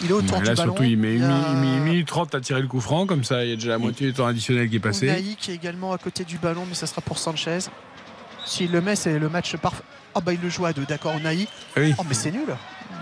Il 0.00 0.10
est 0.10 0.12
autour 0.12 0.36
Ouais, 0.36 0.42
du 0.44 0.48
Là, 0.48 0.54
ballon. 0.54 0.72
surtout, 0.74 0.84
il 0.84 0.96
met 0.96 1.16
Il 1.16 1.24
a- 1.24 1.26
1 1.26 1.54
minute 1.80 2.06
30 2.06 2.32
à 2.36 2.40
tirer 2.40 2.60
le 2.62 2.68
coup 2.68 2.80
franc, 2.80 3.04
comme 3.06 3.24
ça, 3.24 3.42
il 3.44 3.50
y 3.50 3.52
a 3.52 3.56
déjà 3.56 3.70
la 3.70 3.78
moitié 3.78 4.06
du 4.06 4.12
temps 4.12 4.26
additionnel 4.28 4.70
qui 4.70 4.76
est 4.76 4.80
passé. 4.80 5.06
Unai 5.08 5.34
qui 5.36 5.50
est 5.50 5.54
également 5.56 5.92
à 5.92 5.98
côté 5.98 6.22
du 6.24 6.38
ballon, 6.38 6.62
mais 6.68 6.74
ça 6.76 6.86
sera 6.86 7.00
pour 7.00 7.18
Sanchez. 7.18 7.58
S'il 8.46 8.70
le 8.70 8.80
met, 8.80 8.94
c'est 8.94 9.18
le 9.18 9.28
match 9.28 9.56
parfait. 9.56 9.82
Ah 10.14 10.20
bah 10.20 10.32
il 10.32 10.40
le 10.40 10.48
joue 10.48 10.66
à 10.66 10.72
deux, 10.72 10.84
d'accord, 10.84 11.16
Unai. 11.18 11.48
Oui. 11.76 11.94
Oh 11.98 12.02
mais 12.08 12.14
c'est 12.14 12.30
nul. 12.30 12.46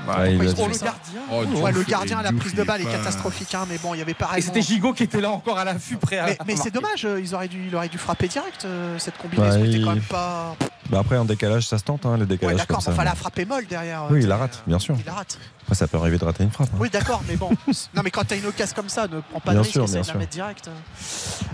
Ouais, 0.06 0.32
il 0.34 0.38
Pourquoi 0.38 0.44
a 0.44 0.48
ils 0.48 0.54
dit- 0.54 0.60
ont 0.60 0.64
Oh, 0.64 0.68
le 0.68 0.78
gardien. 0.78 1.20
Oh, 1.30 1.60
Ouais, 1.64 1.72
le 1.72 1.82
gardien 1.82 2.18
à 2.18 2.22
la 2.22 2.32
prise 2.32 2.54
de 2.54 2.62
balle 2.62 2.80
est 2.82 2.84
catastrophique, 2.90 3.54
hein, 3.54 3.64
mais 3.68 3.78
bon, 3.78 3.94
il 3.94 3.98
y 3.98 4.02
avait 4.02 4.14
pareil. 4.14 4.38
Et 4.38 4.42
c'était 4.42 4.62
Gigot 4.62 4.92
qui 4.92 5.02
était 5.04 5.20
là 5.20 5.30
encore 5.30 5.58
à 5.58 5.64
l'affût 5.64 5.96
prêt 5.96 6.18
à. 6.18 6.26
Mais, 6.26 6.38
mais 6.46 6.56
c'est 6.56 6.70
dommage, 6.72 7.04
euh, 7.04 7.20
ils 7.20 7.34
auraient 7.34 7.48
dû, 7.48 7.64
il 7.68 7.74
aurait 7.76 7.88
dû 7.88 7.98
frapper 7.98 8.28
direct 8.28 8.64
euh, 8.64 8.98
cette 8.98 9.18
combinaison. 9.18 9.60
Ouais, 9.60 9.68
était 9.68 9.80
quand 9.82 9.94
même 9.94 10.02
pas. 10.02 10.56
Bah 10.90 10.98
après, 11.00 11.16
en 11.16 11.24
décalage, 11.24 11.66
ça 11.66 11.78
se 11.78 11.84
tente, 11.84 12.06
hein, 12.06 12.14
les 12.16 12.20
Ouais, 12.22 12.26
décalages 12.26 12.56
d'accord, 12.58 12.80
mais 12.86 12.92
enfin 12.92 13.04
la 13.04 13.14
frappe 13.16 13.38
est 13.40 13.44
molle 13.44 13.66
derrière. 13.66 14.04
euh, 14.04 14.08
Oui, 14.10 14.20
il 14.22 14.28
la 14.28 14.36
rate, 14.36 14.62
bien 14.66 14.78
sûr. 14.78 14.94
Il 14.98 15.04
la 15.04 15.14
rate. 15.14 15.38
Après, 15.66 15.74
ça 15.74 15.88
peut 15.88 15.96
arriver 15.98 16.16
de 16.16 16.24
rater 16.24 16.44
une 16.44 16.50
frappe. 16.52 16.68
hein. 16.72 16.78
Oui, 16.78 16.90
d'accord, 16.90 17.22
mais 17.28 17.34
bon. 17.36 17.50
non, 17.94 18.02
mais 18.04 18.10
quand 18.12 18.22
t'as 18.24 18.36
une 18.36 18.46
occasion 18.46 18.74
comme 18.76 18.88
ça, 18.88 19.08
ne 19.08 19.20
prends 19.20 19.40
pas 19.40 19.50
Bien 19.50 19.62
de 19.62 19.66
risque, 19.66 19.74
bien 19.92 20.00
de 20.02 20.06
la 20.06 20.14
mettre 20.14 20.30
direct. 20.30 20.70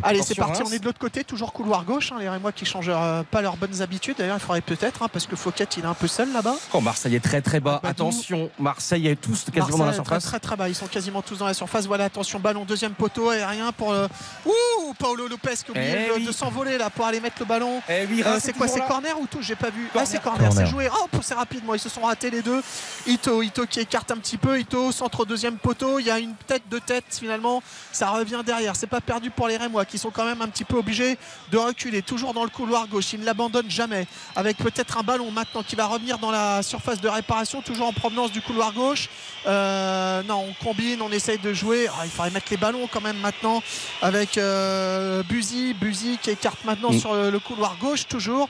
Allez, 0.02 0.22
c'est 0.22 0.34
parti, 0.34 0.58
Reims. 0.62 0.68
on 0.70 0.74
est 0.74 0.78
de 0.78 0.84
l'autre 0.84 0.98
côté, 0.98 1.24
toujours 1.24 1.52
couloir 1.52 1.84
gauche. 1.84 2.12
Hein, 2.12 2.16
les 2.20 2.28
Rémois 2.28 2.52
qui 2.52 2.66
changent 2.66 2.90
euh, 2.90 3.22
pas 3.30 3.40
leurs 3.40 3.56
bonnes 3.56 3.80
habitudes. 3.80 4.16
D'ailleurs, 4.18 4.36
il 4.36 4.40
faudrait 4.40 4.60
peut-être, 4.60 5.02
hein, 5.02 5.08
parce 5.12 5.26
que 5.26 5.34
Fouquet, 5.36 5.64
il 5.78 5.84
est 5.84 5.86
un 5.86 5.94
peu 5.94 6.06
seul 6.08 6.30
là-bas. 6.32 6.54
Oh, 6.74 6.80
Marseille 6.82 7.14
est 7.14 7.20
très 7.20 7.40
très 7.40 7.58
bas. 7.60 7.80
Badou. 7.82 7.88
Attention, 8.08 8.50
Marseille 8.58 9.08
est 9.08 9.16
tous 9.16 9.46
quasiment 9.52 9.78
dans 9.78 9.86
la 9.86 9.92
surface. 9.94 10.24
Très, 10.24 10.38
très 10.38 10.40
très 10.40 10.56
bas, 10.56 10.68
ils 10.68 10.74
sont 10.74 10.86
quasiment 10.88 11.22
tous 11.22 11.36
dans 11.38 11.46
la 11.46 11.54
surface. 11.54 11.86
Voilà, 11.86 12.04
attention, 12.04 12.38
ballon, 12.38 12.64
deuxième 12.66 12.92
poteau, 12.92 13.30
aérien 13.30 13.72
pour 13.72 13.92
le. 13.92 14.08
Ouh, 14.44 14.92
Paolo 14.98 15.26
Lopez 15.28 15.54
qui 15.64 15.68
a 15.68 15.70
oublié 15.70 15.94
Eh 16.06 16.08
de, 16.10 16.14
oui. 16.16 16.26
de 16.26 16.32
s'envoler 16.32 16.76
là 16.76 16.90
pour 16.90 17.06
aller 17.06 17.20
mettre 17.20 17.36
le 17.40 17.46
ballon. 17.46 17.80
Eh 17.88 18.06
oui, 18.10 18.22
Euh, 18.22 18.32
Reims 18.32 18.42
c'est 18.44 18.50
est 18.50 18.52
quoi 18.52 18.68
C'est 18.68 18.80
corner 18.86 19.18
ou 19.18 19.26
tout? 19.26 19.38
J'ai 19.40 19.56
pas 19.56 19.70
vu. 19.70 19.86
Ah, 19.88 19.92
Corner. 19.94 20.08
c'est 20.08 20.22
corner, 20.22 20.48
Corner. 20.48 20.66
c'est 20.66 20.70
joué. 20.70 20.88
Oh, 20.92 21.06
c'est 21.22 21.34
rapide, 21.34 21.64
moi. 21.64 21.76
Ils 21.76 21.80
se 21.80 21.88
sont 21.88 22.02
ratés 22.02 22.30
les 22.30 22.42
deux. 22.42 22.60
Ito, 23.06 23.42
Ito 23.42 23.66
qui 23.66 23.80
écarte 23.80 24.01
un 24.10 24.16
petit 24.16 24.36
peu. 24.36 24.58
Ito, 24.58 24.90
centre 24.92 25.20
au 25.20 25.24
deuxième 25.24 25.56
poteau. 25.56 25.98
Il 25.98 26.06
y 26.06 26.10
a 26.10 26.18
une 26.18 26.34
tête 26.46 26.62
de 26.70 26.78
tête 26.78 27.04
finalement. 27.10 27.62
Ça 27.92 28.10
revient 28.10 28.40
derrière. 28.44 28.74
C'est 28.76 28.86
pas 28.86 29.00
perdu 29.00 29.30
pour 29.30 29.48
les 29.48 29.56
Rémois 29.56 29.84
qui 29.84 29.98
sont 29.98 30.10
quand 30.10 30.24
même 30.24 30.42
un 30.42 30.48
petit 30.48 30.64
peu 30.64 30.76
obligés 30.76 31.18
de 31.50 31.58
reculer. 31.58 32.02
Toujours 32.02 32.34
dans 32.34 32.44
le 32.44 32.50
couloir 32.50 32.88
gauche. 32.88 33.12
Ils 33.12 33.20
ne 33.20 33.24
l'abandonnent 33.24 33.70
jamais. 33.70 34.06
Avec 34.36 34.56
peut-être 34.58 34.98
un 34.98 35.02
ballon 35.02 35.30
maintenant 35.30 35.62
qui 35.62 35.76
va 35.76 35.86
revenir 35.86 36.18
dans 36.18 36.30
la 36.30 36.62
surface 36.62 37.00
de 37.00 37.08
réparation. 37.08 37.62
Toujours 37.62 37.86
en 37.86 37.92
provenance 37.92 38.32
du 38.32 38.42
couloir 38.42 38.72
gauche. 38.72 39.08
Euh, 39.46 40.22
non, 40.24 40.46
on 40.48 40.64
combine, 40.64 41.00
on 41.02 41.10
essaye 41.12 41.38
de 41.38 41.52
jouer. 41.52 41.88
Ah, 41.98 42.04
il 42.04 42.10
faudrait 42.10 42.30
mettre 42.30 42.46
les 42.50 42.56
ballons 42.56 42.88
quand 42.90 43.00
même 43.00 43.18
maintenant 43.18 43.62
avec 44.00 44.38
euh, 44.38 45.22
Buzy. 45.24 45.74
Buzy 45.74 46.18
qui 46.20 46.30
écarte 46.30 46.64
maintenant 46.64 46.90
Mm. 46.92 46.98
sur 46.98 47.14
le 47.14 47.38
couloir 47.38 47.76
gauche 47.80 48.06
toujours. 48.08 48.48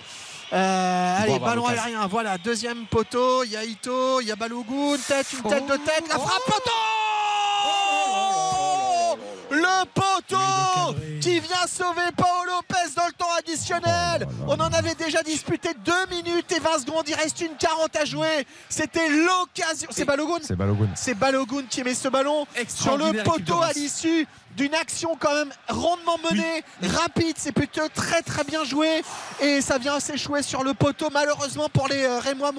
Euh, 0.52 1.16
allez, 1.22 1.38
ballon 1.38 1.66
aérien, 1.66 2.06
voilà, 2.06 2.36
deuxième 2.36 2.84
poteau, 2.86 3.42
il 3.44 3.52
y 3.52 3.56
a 3.56 3.64
Ito, 3.64 4.20
il 4.20 4.28
y 4.28 4.32
a 4.32 4.36
Balogun, 4.36 4.96
tête, 5.08 5.26
une 5.32 5.50
tête 5.50 5.66
de 5.66 5.76
tête, 5.78 6.04
la 6.10 6.18
frappe 6.18 6.42
poteau 6.46 6.70
Le 9.50 9.84
poteau 9.94 10.96
qui 11.20 11.40
vient 11.40 11.66
sauver 11.66 12.10
Paolo 12.16 12.52
Lopez 12.52 12.94
dans 12.96 13.06
le 13.06 13.12
temps 13.12 13.28
additionnel. 13.38 14.26
On 14.46 14.54
en 14.54 14.72
avait 14.72 14.94
déjà 14.94 15.22
disputé 15.22 15.70
2 15.84 15.92
minutes 16.10 16.50
et 16.52 16.58
20 16.60 16.80
secondes, 16.80 17.04
il 17.08 17.14
reste 17.14 17.40
une 17.40 17.54
40 17.58 17.96
à 17.96 18.04
jouer. 18.04 18.46
C'était 18.68 19.08
l'occasion. 19.08 19.88
C'est 19.90 20.04
Balogun 20.04 20.38
C'est 20.42 20.56
Balogun. 20.56 20.88
c'est 20.94 21.14
Balogun 21.14 21.62
qui 21.68 21.82
met 21.82 21.94
ce 21.94 22.08
ballon 22.08 22.46
sur 22.68 22.96
le 22.98 23.22
poteau 23.22 23.60
à 23.62 23.72
l'issue 23.72 24.26
d'une 24.56 24.74
action 24.74 25.16
quand 25.18 25.34
même 25.34 25.50
rondement 25.68 26.18
menée, 26.30 26.62
rapide, 26.82 27.36
c'est 27.38 27.52
plutôt 27.52 27.88
très 27.94 28.22
très 28.22 28.44
bien 28.44 28.64
joué 28.64 29.02
et 29.40 29.60
ça 29.60 29.78
vient 29.78 29.98
s'échouer 30.00 30.42
sur 30.42 30.62
le 30.64 30.74
poteau 30.74 31.08
malheureusement 31.12 31.68
pour 31.68 31.88
les 31.88 32.02
euh, 32.04 32.18
Rémois 32.18 32.52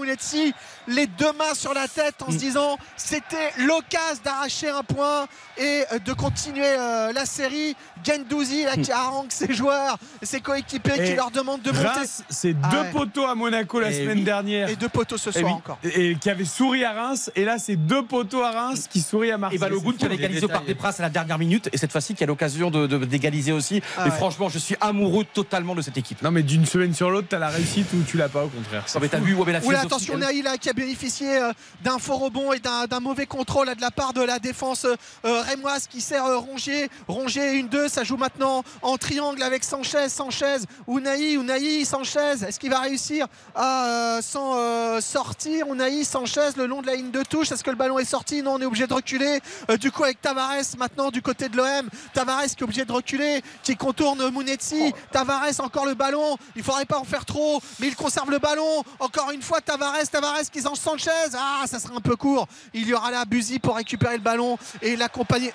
les 0.88 1.08
deux 1.08 1.32
mains 1.34 1.54
sur 1.54 1.74
la 1.74 1.88
tête 1.88 2.16
en 2.28 2.32
se 2.32 2.38
disant 2.38 2.78
c'était 2.98 3.52
l'occasion 3.58 4.22
d'arracher 4.24 4.70
un 4.70 4.84
point 4.84 5.28
et 5.58 5.84
euh, 5.92 6.00
de 6.00 6.14
continuer 6.14 6.66
euh, 6.66 7.12
la 7.14 7.26
série. 7.26 7.76
Gendouzi 8.06 8.64
là 8.66 8.76
qui 8.76 8.92
harangue 8.92 9.32
ses 9.32 9.54
joueurs, 9.54 9.98
ses 10.22 10.42
coéquipiers 10.42 10.96
qui 10.96 11.12
Et 11.12 11.16
leur 11.16 11.32
demandent 11.32 11.62
de 11.62 11.72
monter 11.72 12.02
c'est 12.30 12.54
Ah 12.62 12.68
deux 12.70 12.78
ouais. 12.82 12.92
poteaux 12.92 13.26
à 13.26 13.34
Monaco 13.34 13.80
la 13.80 13.92
Eh 13.92 13.94
semaine 13.94 14.18
oui. 14.18 14.24
dernière. 14.26 14.68
et 14.70 14.76
deux 14.76 14.90
poteaux 14.90 15.18
ce 15.18 15.30
Et, 15.30 15.34
soir 15.34 15.46
oui, 15.46 15.52
encore. 15.52 15.78
et- 15.84 16.12
et 16.12 16.16
qui 16.18 16.30
avait 16.30 16.44
souri 16.44 16.84
à 16.84 16.92
Reims. 16.92 17.32
Et 17.36 17.46
là, 17.46 17.58
c'est 17.60 17.78
deux 17.78 18.04
poteaux 18.06 18.44
à 18.44 18.52
Reims 18.52 18.88
qui 18.92 19.00
sourient 19.00 19.32
à 19.32 19.38
Marseille. 19.38 19.56
Et 19.56 19.60
Balogun 19.60 19.94
qui 19.94 20.04
avait 20.06 20.16
égalisé 20.16 20.44
au 20.44 20.50
Parc 20.50 20.66
des 20.66 20.76
Princes 20.76 21.00
à 21.00 21.04
la 21.04 21.10
dernière 21.10 21.38
minute 21.40 21.70
et 21.72 21.78
cette 21.84 21.92
fois-ci 21.92 22.16
qui 22.16 22.24
a 22.24 22.28
l'occasion 22.28 22.72
de- 22.72 22.88
de- 22.88 23.04
d'égaliser 23.04 23.52
aussi. 23.52 23.82
Ah 23.98 24.04
et 24.08 24.10
ouais. 24.10 24.16
franchement, 24.16 24.48
je 24.48 24.58
suis 24.58 24.78
amoureux 24.80 25.26
totalement 25.34 25.76
de 25.76 25.82
cette 25.82 25.98
équipe. 25.98 26.22
Non, 26.22 26.32
mais 26.32 26.42
d'une 26.42 26.66
semaine 26.66 26.94
sur 26.94 27.10
l'autre, 27.12 27.28
t'as 27.30 27.40
la 27.40 27.50
réussite 27.50 27.88
ou 27.94 28.02
tu 28.08 28.16
l'as 28.16 28.30
pas, 28.30 28.46
au 28.46 28.48
contraire. 28.48 28.86
Non, 28.96 29.02
mais 29.02 29.10
t'as 29.10 29.20
vu, 29.20 29.34
ouais, 29.34 29.44
mais 29.46 29.52
la 29.52 29.60
Oula, 29.60 29.80
philosophie, 29.80 29.86
attention, 29.88 30.14
elle- 30.14 30.20
Naïla 30.22 30.58
qui 30.58 30.70
a 30.70 30.74
bénéficié 30.74 31.28
euh, 31.42 31.52
d'un 31.84 32.00
faux 32.00 32.16
rebond 32.16 32.54
et 32.54 32.60
d'un 32.60 33.00
mauvais 33.02 33.26
contrôle 33.26 33.66
là, 33.68 33.76
de 33.76 33.82
la 33.82 33.92
part 33.92 34.14
de 34.14 34.22
la 34.22 34.40
défense 34.40 34.86
euh, 34.86 35.42
rémoise 35.42 35.88
qui 35.88 36.00
sert 36.00 36.24
euh, 36.26 36.38
Rongier. 36.38 36.88
Rongier, 37.10 37.52
une 37.56 37.68
2 37.68 37.90
ça 37.90 38.06
joue 38.06 38.16
maintenant 38.16 38.64
en 38.82 38.96
triangle 38.98 39.44
avec 39.44 39.66
Sanchez. 39.66 40.08
Sanchez, 40.08 40.60
Ounaï, 40.88 41.36
Ounaï, 41.36 41.84
Sanchez. 41.84 42.46
Est-ce 42.48 42.60
qu'il 42.62 42.70
va 42.70 42.80
réussir 42.80 43.28
à 43.56 43.88
euh, 43.88 44.22
s'en 44.22 44.54
euh, 44.56 45.02
sortir 45.02 45.68
Ounaï, 45.68 46.06
Sanchez, 46.06 46.52
le 46.56 46.66
long 46.66 46.82
de 46.82 46.88
la 46.88 46.96
ligne 46.96 47.12
de 47.12 47.24
touche? 47.24 47.52
Est-ce 47.52 47.64
que 47.66 47.72
le 47.72 47.76
ballon 47.76 48.00
est 48.00 48.06
sorti? 48.06 48.42
Non, 48.42 48.54
on 48.54 48.62
est 48.62 48.66
obligé 48.66 48.88
de 48.88 48.94
reculer. 48.94 49.40
Euh, 49.70 49.76
du 49.76 49.92
coup, 49.92 50.06
avec 50.06 50.22
Tavares 50.22 50.54
maintenant 50.78 51.10
du 51.12 51.22
côté 51.22 51.50
de 51.50 51.58
l'OM. 51.58 51.68
Tavares 52.14 52.46
qui 52.46 52.56
est 52.60 52.64
obligé 52.64 52.86
de 52.86 52.92
reculer, 52.92 53.42
qui 53.64 53.76
contourne 53.76 54.30
Mounetzi. 54.30 54.94
Tavares, 55.12 55.60
encore 55.60 55.86
le 55.86 55.94
ballon. 55.94 56.38
Il 56.56 56.64
faudrait 56.64 56.86
pas 56.86 57.00
en 57.00 57.04
faire 57.04 57.26
trop, 57.26 57.62
mais 57.80 57.88
il 57.88 57.96
conserve 57.96 58.30
le 58.32 58.40
ballon. 58.40 58.84
Encore 59.00 59.32
une 59.32 59.42
fois, 59.42 59.62
Tavares, 59.62 60.08
Tavares 60.12 60.50
qui 60.52 60.62
s'en 60.62 60.76
Sanchez. 60.76 61.10
Ah, 61.36 61.64
ça 61.68 61.80
sera 61.80 61.96
un 61.96 62.02
peu 62.02 62.16
court. 62.16 62.48
Il 62.74 62.88
y 62.88 62.94
aura 62.94 63.12
là 63.12 63.26
Buzy 63.26 63.60
pour 63.60 63.76
récupérer 63.76 64.16
le 64.16 64.24
ballon 64.24 64.58
et 64.82 64.96
l'accompagner. 64.96 65.54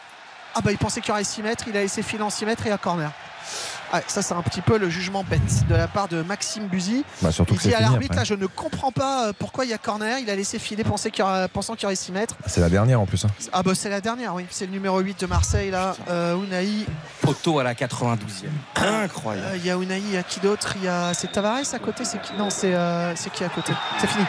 Ah 0.55 0.60
bah 0.60 0.72
il 0.72 0.78
pensait 0.78 1.00
qu'il 1.00 1.10
y 1.10 1.12
aurait 1.12 1.24
6 1.24 1.42
mètres, 1.42 1.64
il 1.68 1.76
a 1.76 1.82
laissé 1.82 2.02
filer 2.02 2.22
en 2.22 2.30
6 2.30 2.47
mètres 2.47 2.66
et 2.66 2.72
à 2.72 2.78
corner. 2.78 3.12
Ah, 3.92 4.00
ça 4.07 4.20
c'est 4.20 4.34
un 4.34 4.42
petit 4.42 4.60
peu 4.60 4.76
le 4.76 4.91
jugement 4.91 5.25
bête 5.25 5.67
de 5.67 5.75
la 5.75 5.89
part 5.89 6.08
de 6.08 6.20
Maxime 6.23 6.67
Buzy. 6.67 7.05
Bah, 7.23 7.33
surtout 7.33 7.55
Il 7.55 7.60
dit 7.60 7.75
à 7.75 7.81
l'arbitre 7.81 8.15
là 8.15 8.25
je 8.25 8.34
ne 8.34 8.47
comprends 8.47 8.92
pas 8.92 9.28
euh, 9.28 9.33
pourquoi 9.39 9.65
il 9.65 9.70
y 9.70 9.75
a 9.75 9.78
corner, 9.78 10.18
il 10.18 10.28
a 10.28 10.36
laissé 10.36 10.58
filer 10.58 10.84
pensant 10.84 11.08
qu'il 11.08 11.25
y 11.25 11.26
aurait, 11.26 11.49
pensant 11.49 11.75
qu'il 11.75 11.84
y 11.84 11.86
aurait 11.86 11.97
6 11.97 12.12
mètres. 12.12 12.34
C'est 12.47 12.60
la 12.60 12.68
dernière 12.68 13.00
en 13.00 13.07
plus. 13.07 13.25
hein. 13.25 13.28
Ah 13.52 13.62
bah 13.62 13.73
c'est 13.75 13.89
la 13.89 14.00
dernière 14.02 14.34
oui, 14.34 14.44
c'est 14.50 14.67
le 14.67 14.73
numéro 14.73 14.99
8 15.00 15.20
de 15.20 15.26
Marseille 15.26 15.70
là, 15.70 15.97
euh, 16.10 16.34
Unai. 16.36 16.68
Poteau 17.23 17.58
à 17.60 17.62
la 17.65 17.73
92e. 17.75 18.18
Incroyable. 18.76 19.49
Euh, 19.52 19.57
Il 19.57 19.65
y 19.65 19.70
a 19.70 19.75
Unai, 19.76 19.99
il 20.00 20.12
y 20.12 20.17
a 20.17 20.23
qui 20.23 20.41
d'autre? 20.41 20.75
Il 20.76 20.84
y 20.84 20.89
a 20.89 21.15
c'est 21.15 21.33
Tavares 21.33 21.60
à 21.73 21.78
côté, 21.78 22.05
c'est 22.05 22.20
qui? 22.20 22.34
Non, 22.34 22.50
c'est 22.50 22.75
euh, 22.75 23.15
c'est 23.17 23.31
qui 23.33 23.42
à 23.44 23.49
côté? 23.49 23.73
C'est 24.00 24.07
fini. 24.07 24.25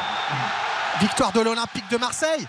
Victoire 1.01 1.31
de 1.31 1.41
l'Olympique 1.41 1.89
de 1.91 1.97
Marseille. 1.97 2.47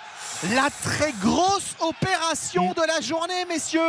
La 0.54 0.68
très 0.82 1.12
grosse 1.20 1.76
opération 1.80 2.72
de 2.72 2.82
la 2.86 3.00
journée, 3.00 3.44
messieurs. 3.48 3.80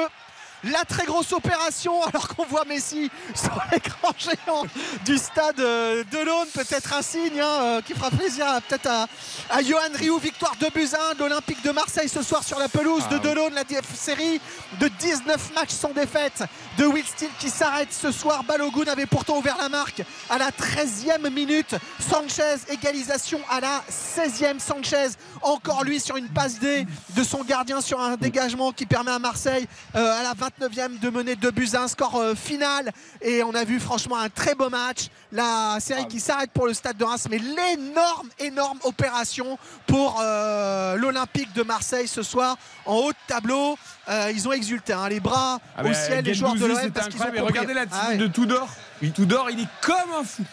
La 0.64 0.86
très 0.86 1.06
grosse 1.06 1.32
opération, 1.34 2.04
alors 2.08 2.28
qu'on 2.28 2.46
voit 2.46 2.66
Messi 2.66 3.10
sur 3.34 3.60
l'écran 3.72 4.12
géant 4.18 4.64
du 5.06 5.18
stade 5.18 5.60
euh, 5.60 6.04
de 6.12 6.18
l'Aune, 6.20 6.48
peut-être 6.54 6.94
un 6.94 7.02
signe 7.02 7.40
hein, 7.42 7.60
euh, 7.62 7.82
qui 7.82 7.94
fera 7.94 8.12
plaisir 8.12 8.48
à- 8.48 8.62
peut-être 8.62 8.88
à, 8.88 9.08
à 9.50 9.64
Johan 9.64 9.80
Rioux. 9.96 10.20
Victoire 10.20 10.56
de 10.60 10.68
Buzyn 10.70 11.16
de 11.18 11.24
l'Olympique 11.24 11.64
de 11.64 11.72
Marseille 11.72 12.10
ce 12.10 12.22
soir 12.22 12.44
sur 12.44 12.60
la 12.60 12.70
pelouse 12.70 13.08
de 13.10 13.18
Delaune, 13.18 13.54
la 13.56 13.64
DF 13.64 13.86
série 13.96 14.40
de 14.80 14.88
19 14.88 15.54
matchs 15.56 15.72
sans 15.72 15.92
défaite 15.94 16.44
de 16.78 16.86
Will 16.86 17.06
Steele 17.06 17.32
qui 17.40 17.50
s'arrête 17.50 17.92
ce 17.92 18.12
soir. 18.12 18.44
Balogun 18.44 18.84
avait 18.92 19.08
pourtant 19.08 19.38
ouvert 19.38 19.58
la 19.60 19.70
marque 19.70 20.04
à 20.30 20.38
la 20.38 20.52
13e 20.52 21.28
minute. 21.32 21.76
Sanchez, 22.00 22.58
égalisation 22.70 23.40
à 23.50 23.60
la 23.62 23.82
16e. 23.90 24.60
Sanchez, 24.60 25.08
encore 25.42 25.84
lui 25.84 26.00
sur 26.00 26.18
une 26.18 26.30
passe 26.30 26.60
D 26.60 26.86
de 27.16 27.24
son 27.24 27.44
gardien 27.44 27.82
sur 27.82 28.00
un 28.00 28.16
dégagement 28.16 28.72
qui 28.72 28.86
permet 28.86 29.12
à 29.12 29.20
Marseille 29.20 29.68
euh, 29.96 30.20
à 30.20 30.24
la 30.24 30.36
29e 30.60 31.00
de 31.00 31.10
mener 31.10 31.36
2 31.36 31.52
buts 31.52 31.70
à 31.74 31.84
un 31.84 31.88
score 31.88 32.16
euh, 32.16 32.36
final. 32.36 32.92
Et 33.22 33.44
on 33.44 33.54
a 33.54 33.64
vu 33.64 33.80
franchement 33.80 34.18
un 34.18 34.30
très 34.30 34.56
beau 34.56 34.70
match. 34.70 35.08
La 35.32 35.78
série 35.80 36.08
qui 36.08 36.20
s'arrête 36.20 36.52
pour 36.52 36.68
le 36.68 36.74
stade 36.74 36.98
de 36.98 37.04
Reims, 37.04 37.28
mais 37.30 37.38
l'énorme, 37.38 38.30
énorme 38.40 38.80
opération 38.84 39.58
pour 39.88 40.20
euh, 40.22 40.96
l'Olympique 40.96 41.54
de 41.54 41.64
Marseille 41.64 42.08
ce 42.08 42.24
soir 42.24 42.58
en 42.86 42.96
haut 42.96 43.12
de 43.12 43.18
tableau. 43.28 43.78
Euh, 44.10 44.32
ils 44.34 44.48
ont 44.48 44.52
exulté, 44.52 44.94
hein, 44.94 45.08
les 45.10 45.20
bras 45.20 45.60
Ah 45.78 45.82
au 45.82 45.84
bah, 45.86 45.94
ciel, 45.94 46.26
les 46.26 46.34
joueurs 46.34 46.56
de 46.56 46.66
l'OM 46.66 46.78
regardez 47.46 47.74
la 47.74 47.82
Ah 47.82 47.86
team 47.86 48.10
ouais. 48.10 48.18
de 48.18 48.28
Tudor. 48.28 48.68
Tudor, 49.14 49.50
il 49.50 49.62
est 49.62 49.68
comme 49.82 50.14
un 50.20 50.24
fou. 50.24 50.44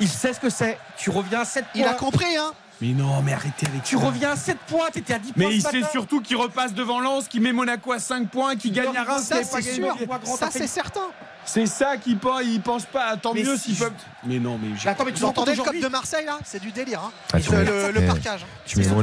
Il 0.00 0.08
sait 0.08 0.32
ce 0.32 0.40
que 0.40 0.50
c'est. 0.50 0.78
Tu 0.96 1.10
reviens 1.10 1.40
à 1.40 1.44
7 1.44 1.64
points. 1.64 1.72
Il 1.74 1.84
a 1.84 1.94
compris, 1.94 2.36
hein 2.36 2.52
Mais 2.80 2.88
non, 2.92 3.22
mais 3.22 3.32
arrêtez 3.32 3.66
avec 3.66 3.82
Tu 3.82 3.96
ça. 3.98 4.04
reviens 4.04 4.30
à 4.30 4.36
7 4.36 4.56
points. 4.68 4.88
T'étais 4.92 5.14
à 5.14 5.18
10 5.18 5.32
points. 5.32 5.48
Mais 5.48 5.54
il 5.54 5.62
sait 5.62 5.82
surtout 5.90 6.20
qu'il 6.20 6.36
repasse 6.36 6.72
devant 6.74 7.00
Lens, 7.00 7.26
qu'il 7.26 7.40
met 7.42 7.52
Monaco 7.52 7.90
à 7.92 7.98
5 7.98 8.28
points, 8.28 8.54
qu'il 8.56 8.72
gagne 8.72 8.96
à 8.96 9.02
Reims. 9.02 9.24
Ça, 9.24 9.42
c'est 9.42 9.62
sûr. 9.62 9.96
Ça, 10.38 10.48
c'est 10.52 10.66
certain. 10.68 11.00
C'est 11.44 11.66
ça 11.66 11.96
qu'il 11.96 12.18
pense, 12.18 12.42
il 12.44 12.60
pense 12.60 12.84
pas. 12.84 13.16
Tant 13.16 13.32
Mais 13.32 13.42
mieux 13.42 13.56
si 13.56 13.62
s'il 13.70 13.74
je- 13.76 13.84
peut. 13.84 13.92
Mais 14.26 14.38
non, 14.38 14.58
mais 14.62 14.76
j'ai- 14.78 14.88
Attends, 14.90 15.04
mais 15.06 15.12
tu 15.12 15.24
entendez 15.24 15.54
le 15.54 15.62
cop 15.62 15.74
de 15.74 15.88
Marseille 15.88 16.26
là? 16.26 16.38
C'est 16.44 16.60
du 16.60 16.70
délire. 16.70 17.00
Hein. 17.06 17.10
Ah, 17.32 17.40
tu 17.40 17.50
le, 17.50 17.56
mets- 17.56 17.64
le- 17.64 17.90
le 17.92 18.02
eh, 18.02 18.06
parquage. 18.06 18.44
Tu 18.66 18.76
mets, 18.76 18.84
C'est 18.84 18.90
tu 18.90 18.94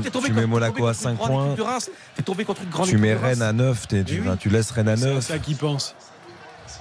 Monaco 0.48 0.76
à 0.86 0.88
contre 0.88 0.88
une 0.90 0.94
5 0.94 1.16
grande 1.16 1.28
points. 1.32 1.46
équipe 1.48 1.58
de 1.58 1.62
Reims. 1.64 1.90
T'es 2.16 2.22
tombé 2.22 2.46
contre 2.46 2.62
une 2.62 2.70
grande 2.70 2.88
Tu 2.88 2.98
mets. 2.98 3.16
Rennes 3.16 3.42
à 3.42 3.52
9. 3.52 3.88
t'es- 3.88 4.04
tu, 4.04 4.50
laisses 4.50 4.70
Rennes 4.72 4.90
à 4.90 4.96
c'est 4.96 5.06
9. 5.06 5.26
ça 5.26 5.40
qu'il 5.40 5.56
pense. 5.58 5.96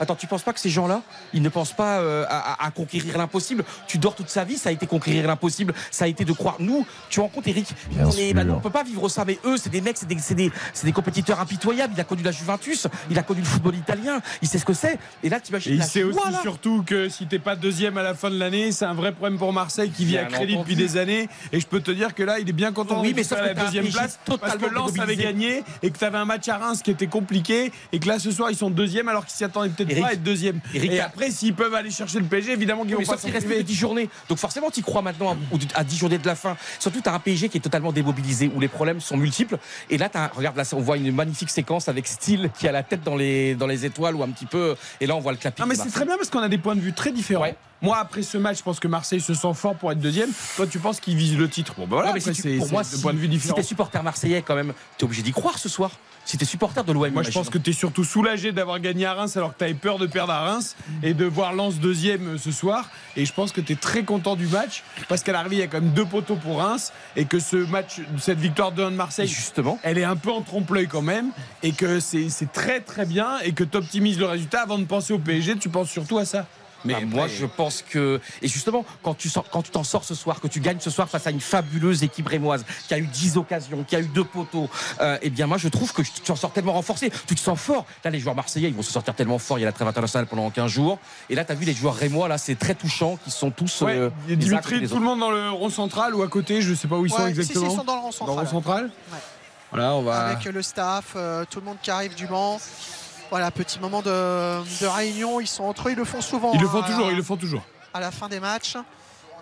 Attends, 0.01 0.17
tu 0.17 0.27
penses 0.27 0.43
pas 0.43 0.53
que 0.53 0.61
ces 0.61 0.71
gens-là, 0.71 1.03
ils 1.33 1.43
ne 1.43 1.49
pensent 1.49 1.73
pas 1.73 1.99
euh, 2.01 2.25
à, 2.29 2.53
à- 2.55 2.67
à 2.67 2.71
conquérir 2.71 3.17
l'impossible? 3.19 3.65
Tu 3.87 3.99
dors 3.99 4.15
toute 4.15 4.29
sa 4.29 4.45
vie, 4.45 4.57
ça 4.57 4.69
a 4.71 4.73
été 4.73 4.87
conquérir 4.87 5.27
l'impossible, 5.27 5.75
ça 5.91 6.05
a 6.07 6.09
été 6.09 6.25
de 6.25 6.33
croire. 6.33 6.57
Nous, 6.59 6.87
tu 7.11 7.21
rencontres 7.21 7.49
Eric, 7.49 7.69
Bien 7.91 8.07
on, 8.07 8.35
bah, 8.35 8.43
on 8.57 8.61
peut 8.61 8.71
pas 8.71 8.83
vivre 8.85 9.09
ça, 9.09 9.25
mais 9.25 9.39
eux, 9.45 9.57
c'est 9.57 9.71
des 9.71 9.81
mecs, 9.81 9.97
c'est 9.99 10.35
des, 10.35 10.93
compétiteurs 10.93 11.41
impitoyables. 11.41 11.95
Il 11.97 12.01
a 12.01 12.05
connu 12.05 12.23
la 12.23 12.33
Juventus, 12.33 12.87
il 13.11 13.19
a 13.19 13.23
connu 13.23 13.41
le 13.41 13.47
football 13.47 13.75
italien, 13.75 14.21
il 14.43 14.49
sait 14.49 14.59
ce 14.59 14.65
que 14.65 14.73
c'est. 14.75 14.99
Et 15.23 15.29
là, 15.29 15.41
tu 15.41 15.47
Et 15.47 15.51
imagines 15.51 15.73
il 15.75 15.79
la 15.79 15.85
sait 15.85 16.03
aussi 16.03 16.19
surtout 16.43 16.83
que 16.85 17.09
si 17.09 17.27
t'es 17.27 17.39
pas 17.39 17.57
deuxième 17.57 17.99
à 17.99 18.03
la 18.03 18.15
fin 18.15 18.31
de 18.31 18.39
l'année, 18.39 18.73
c'est 18.73 18.85
un 18.85 18.95
vrai 18.95 19.13
problème 19.13 19.39
pour 19.39 19.53
Marseille 19.53 19.91
qui 19.91 20.05
vit 20.05 20.19
à 20.19 20.25
crédit 20.25 20.55
entendu. 20.55 20.75
depuis 20.75 20.77
des 20.77 20.97
années. 20.97 21.29
Et 21.53 21.61
je 21.61 21.67
peux 21.67 21.81
te 21.81 21.91
dire 21.91 22.15
que 22.15 22.23
là, 22.23 22.39
il 22.39 22.49
est 22.49 22.53
bien 22.53 22.73
content 22.73 23.01
Oui, 23.01 23.11
de 23.13 23.17
mais 23.17 23.25
sauf 23.25 23.39
que 23.39 23.45
la 23.45 23.55
deuxième 23.55 23.89
place 23.89 24.19
parce 24.27 24.39
que 24.55 24.59
totalement 24.59 24.87
Lens 24.87 24.99
avait 24.99 25.17
gagné 25.17 25.63
et 25.83 25.91
que 25.91 25.99
tu 25.99 26.05
avais 26.05 26.19
un 26.19 26.25
match 26.25 26.49
à 26.49 26.59
Reims 26.59 26.81
qui 26.83 26.91
était 26.91 27.07
compliqué 27.07 27.73
et 27.93 27.99
que 27.99 28.09
là 28.09 28.19
ce 28.19 28.31
soir 28.31 28.51
ils 28.51 28.57
sont 28.57 28.71
deuxième 28.71 29.09
alors 29.09 29.25
qu'ils 29.25 29.37
s'y 29.37 29.45
attendaient 29.45 29.69
peut-être 29.69 29.84
Eric, 29.91 30.03
pas 30.03 30.09
à 30.11 30.13
être 30.15 30.23
deuxième. 30.23 30.61
Eric, 30.75 30.93
et 30.93 31.01
après, 31.01 31.31
s'ils 31.31 31.55
peuvent 31.55 31.75
aller 31.75 31.91
chercher 31.91 32.19
le 32.19 32.25
PSG, 32.25 32.53
évidemment 32.53 32.83
qu'ils 32.85 32.95
vont 32.95 33.01
Mais 33.01 33.07
pas 33.07 33.13
qu'il 33.17 33.29
s'en 33.29 33.35
reste 33.35 33.47
priver. 33.47 33.55
plus 33.57 33.65
que 33.65 33.69
10 33.69 33.75
journées. 33.75 34.09
Donc 34.29 34.39
forcément, 34.39 34.71
tu 34.71 34.83
crois 34.83 35.03
maintenant 35.03 35.33
à, 35.33 35.81
à 35.81 35.85
10 35.85 35.97
journées 35.97 36.19
de 36.19 36.27
la 36.27 36.35
fin. 36.35 36.57
Surtout, 36.79 37.01
tu 37.01 37.09
as 37.09 37.15
un 37.15 37.19
PSG 37.19 37.49
qui 37.49 37.59
est 37.59 37.61
totalement 37.61 37.93
démobilisé, 37.93 38.51
où 38.55 38.61
les 38.61 38.69
problèmes 38.69 39.01
sont 39.01 39.17
multiples. 39.17 39.59
Et 39.91 39.99
là, 39.99 40.09
t'as- 40.09 40.29
regarde, 40.35 40.57
là, 40.57 40.65
on 40.73 40.81
voit 40.81 40.97
une 40.97 41.13
magnifique 41.13 41.51
séquence 41.51 41.89
avec 41.89 42.07
Steele 42.07 42.51
qui 42.59 42.67
a 42.69 42.73
la 42.73 42.83
tête 42.83 43.03
dans 43.03 43.17
les, 43.17 43.55
dans 43.55 43.67
les 43.67 43.85
étoiles 43.85 44.15
ou 44.17 44.23
un 44.23 44.29
petit 44.31 44.47
peu. 44.47 44.77
Et 45.01 45.07
là, 45.07 45.15
on 45.17 45.21
voit 45.21 45.33
le 45.33 45.39
clapier. 45.39 45.63
Non 45.63 45.69
mais 45.69 45.75
c'est 45.77 45.91
très 45.91 46.05
bien 46.05 46.17
parce 46.17 46.31
qu'on 46.31 46.41
a 46.41 46.49
des 46.49 46.59
points 46.59 46.75
de 46.77 46.81
vue 46.81 46.93
très 46.93 47.13
différents. 47.13 47.43
Ouais. 47.43 47.55
Moi 47.83 47.99
après 47.99 48.23
ce 48.23 48.39
match, 48.39 48.59
je 48.59 48.63
pense 48.63 48.81
que 48.81 48.89
Marseille 48.89 49.21
se 49.21 49.35
sent 49.35 49.53
fort 49.55 49.75
pour 49.75 49.93
être 49.93 49.99
deuxième. 49.99 50.31
Toi 50.57 50.67
tu 50.67 50.79
penses 50.79 51.01
qu'ils 51.01 51.17
visent 51.17 51.37
le 51.37 51.49
titre. 51.51 51.75
Bon 51.77 51.83
bah 51.83 51.97
voilà, 51.97 52.09
Ouais, 52.09 52.15
mais 52.15 52.21
après, 52.21 52.33
si 52.35 52.43
tu- 52.43 52.49
c'est 52.51 52.57
pour 52.57 52.67
c'est 52.67 52.73
moi, 52.73 52.83
deux 52.83 52.97
si, 52.97 53.03
points 53.03 53.13
de 53.13 53.19
vue 53.19 53.25
si 53.27 53.31
différents. 53.31 53.55
t'es 53.57 53.63
supporter 53.63 54.03
marseillais, 54.03 54.41
quand 54.43 54.55
même, 54.55 54.73
t'es 54.97 55.05
obligé 55.05 55.21
d'y 55.23 55.33
croire 55.33 55.59
ce 55.59 55.69
soir. 55.69 55.91
Si 56.25 56.39
t'es 56.39 56.47
supporter 56.47 56.85
de 56.85 56.93
l'OM, 56.93 57.11
Moi, 57.11 57.23
je 57.23 57.31
pense 57.31 57.51
que 57.51 57.59
tu 57.59 57.71
es 57.71 57.73
surtout 57.75 58.03
soulagé 58.03 58.53
d'avoir 58.53 58.81
gagné 58.81 59.05
à 59.05 59.13
Reims 59.15 59.37
alors 59.37 59.53
que 59.53 59.59
tu 59.59 59.65
avais 59.65 59.75
peur 59.75 59.99
de 59.99 60.07
perdre 60.07 60.33
à 60.33 60.41
Reims 60.41 60.75
et 61.03 61.13
de 61.13 61.27
voir 61.27 61.53
Lens 61.53 61.79
deuxième 61.79 62.35
euh, 62.35 62.39
ce 62.39 62.51
soir. 62.51 62.89
Et 63.17 63.27
je 63.27 63.33
pense 63.33 63.53
que 63.53 63.61
tu 63.61 63.75
es 63.75 63.77
très 63.77 64.05
content 64.05 64.35
du 64.35 64.47
match 64.47 64.83
parce 65.09 65.23
qu'à 65.23 65.33
l'arrivée, 65.33 65.57
il 65.57 65.61
y 65.61 65.63
a 65.63 65.67
quand 65.67 65.81
même 65.81 65.93
deux 65.93 66.07
poteaux 66.07 66.37
pour 66.37 66.59
Reims 66.59 66.93
et 67.17 67.27
que 67.27 67.39
ce 67.39 67.57
match, 67.57 68.01
cette 68.19 68.39
victoire 68.39 68.73
de 68.73 68.83
1 68.83 68.93
de 68.93 68.97
Marseille, 68.97 69.29
justement, 69.29 69.79
elle 69.83 69.99
est 69.99 70.05
un 70.05 70.17
peu 70.17 70.33
en 70.33 70.41
trompe-l'œil 70.41 70.89
quand 70.89 71.03
même 71.03 71.31
et 71.63 71.73
que 71.73 72.01
c'est 72.01 72.31
c'est 72.31 72.51
très 72.51 72.81
très 72.81 73.05
bien 73.05 73.39
et 73.41 73.53
que 73.53 73.65
tu 73.65 73.77
optimises 73.77 74.19
le 74.19 74.27
résultat 74.27 74.63
avant 74.63 74.79
de 74.79 74.85
penser 74.85 75.13
au 75.13 75.19
PSG. 75.19 75.57
Tu 75.57 75.69
penses 75.69 75.91
surtout 75.91 76.19
à 76.19 76.25
ça? 76.25 76.47
Mais 76.85 77.05
moi, 77.05 77.27
je 77.29 77.47
pense 77.47 77.83
que. 77.83 78.21
Et 78.43 78.49
justement, 78.49 78.85
quand 79.03 79.15
tu 79.15 79.29
sors- 79.29 79.49
quand 79.51 79.63
tu 79.63 79.71
t'en 79.71 79.85
sors 79.85 80.05
ce 80.05 80.15
soir, 80.15 80.41
que 80.41 80.49
tu 80.49 80.61
gagnes 80.61 80.81
ce 80.81 80.91
soir 80.91 81.09
face 81.09 81.27
à 81.27 81.31
une 81.31 81.41
fabuleuse 81.41 82.03
équipe 82.03 82.29
rémoise, 82.29 82.65
qui 82.89 82.95
a 82.95 82.99
eu 82.99 83.07
10 83.07 83.37
occasions, 83.37 83.85
qui 83.85 83.97
a 83.97 84.01
eu 84.01 84.07
deux 84.07 84.25
poteaux, 84.25 84.69
euh, 85.01 85.19
eh 85.23 85.31
bien, 85.31 85.47
moi, 85.47 85.57
je 85.59 85.69
trouve 85.69 85.93
que 85.93 86.03
tu 86.03 86.31
en 86.33 86.37
sors 86.37 86.53
tellement 86.53 86.73
renforcé. 86.75 87.11
Tu 87.27 87.35
te 87.35 87.41
sens 87.41 87.59
fort. 87.59 87.87
Là, 88.05 88.11
les 88.11 88.19
joueurs 88.21 88.35
marseillais, 88.35 88.69
ils 88.69 88.75
vont 88.75 88.83
se 88.83 88.93
sortir 88.93 89.15
tellement 89.15 89.39
fort. 89.39 89.59
Il 89.59 89.63
y 89.63 89.65
a 89.65 89.69
la 89.69 89.73
trêve 89.73 89.89
internationale 89.89 90.27
pendant 90.27 90.51
15 90.51 90.71
jours. 90.71 90.99
Et 91.31 91.35
là, 91.35 91.45
tu 91.45 91.53
as 91.53 91.55
vu 91.55 91.65
les 91.65 91.75
joueurs 91.75 91.95
rémois, 91.95 92.29
là, 92.29 92.39
c'est 92.39 92.55
très 92.57 92.75
touchant, 92.75 93.17
qui 93.25 93.31
sont 93.31 93.51
tous. 93.51 93.81
Ouais, 93.83 93.97
euh, 93.97 94.11
il 94.27 94.31
y 94.31 94.33
a 94.35 94.37
Dimitri, 94.37 94.87
tout 94.89 94.99
le 94.99 95.05
monde 95.05 95.21
dans 95.21 95.31
le 95.31 95.51
rond 95.51 95.71
central 95.71 96.15
ou 96.15 96.23
à 96.23 96.29
côté, 96.29 96.61
je 96.63 96.75
sais 96.75 96.89
pas 96.89 96.97
où 96.97 97.07
ils 97.07 97.11
sont 97.11 97.17
Ouais, 97.23 97.29
si, 97.31 97.35
si, 97.35 97.41
exactement. 97.41 97.71
ils 97.73 97.77
sont 97.77 97.85
dans 97.85 97.95
le 97.97 98.01
rond 98.01 98.13
central. 98.13 98.37
Dans 98.37 98.43
le 98.43 98.49
rond 98.49 98.53
central 98.55 98.85
Ouais. 99.13 99.19
Voilà, 99.73 99.95
on 99.95 100.03
va. 100.03 100.27
Avec 100.29 100.45
le 100.45 100.63
staff, 100.63 101.15
euh, 101.17 101.45
tout 101.51 101.59
le 101.59 101.67
monde 101.67 101.79
qui 101.83 101.91
arrive 101.91 102.15
du 102.15 102.27
Mans. 102.29 102.61
Voilà, 103.35 103.51
petit 103.51 103.81
moment 103.81 104.01
de, 104.01 104.11
de 104.81 104.87
réunion. 104.87 105.41
Ils 105.41 105.49
sont 105.49 105.65
entre 105.65 105.89
eux, 105.89 105.91
ils 105.91 105.97
le 105.97 106.05
font 106.05 106.21
souvent. 106.21 106.53
Ils 106.55 106.61
le 106.61 106.69
hein, 106.69 106.71
font 106.71 106.83
à 106.83 106.87
toujours, 106.87 107.07
la- 107.07 107.11
ils 107.13 107.17
le 107.17 107.23
font 107.25 107.37
toujours. 107.37 107.63
À 107.93 107.99
la 107.99 108.13
fin 108.13 108.29
des 108.29 108.39
matchs. 108.39 108.77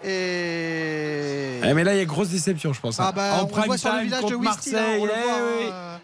Et. 0.02 1.60
Eh, 1.62 1.74
mais 1.74 1.84
là, 1.84 1.94
il 1.94 1.98
y 1.98 2.00
a 2.00 2.04
grosse 2.06 2.30
déception, 2.30 2.72
je 2.72 2.80
pense. 2.80 2.98
hein. 2.98 3.04
Ah 3.08 3.12
bah, 3.12 3.34
en 3.38 3.42
on 3.44 3.46
prime 3.48 3.66
voit 3.66 3.76
sur 3.76 3.92
le 3.92 4.00
village 4.04 4.24
de 4.24 4.30
là, 4.32 4.38
Marseille. 4.38 4.98
on 4.98 5.04
le 5.04 5.10
eh 5.14 5.30
hein, 5.30 5.36
euh, 5.40 5.96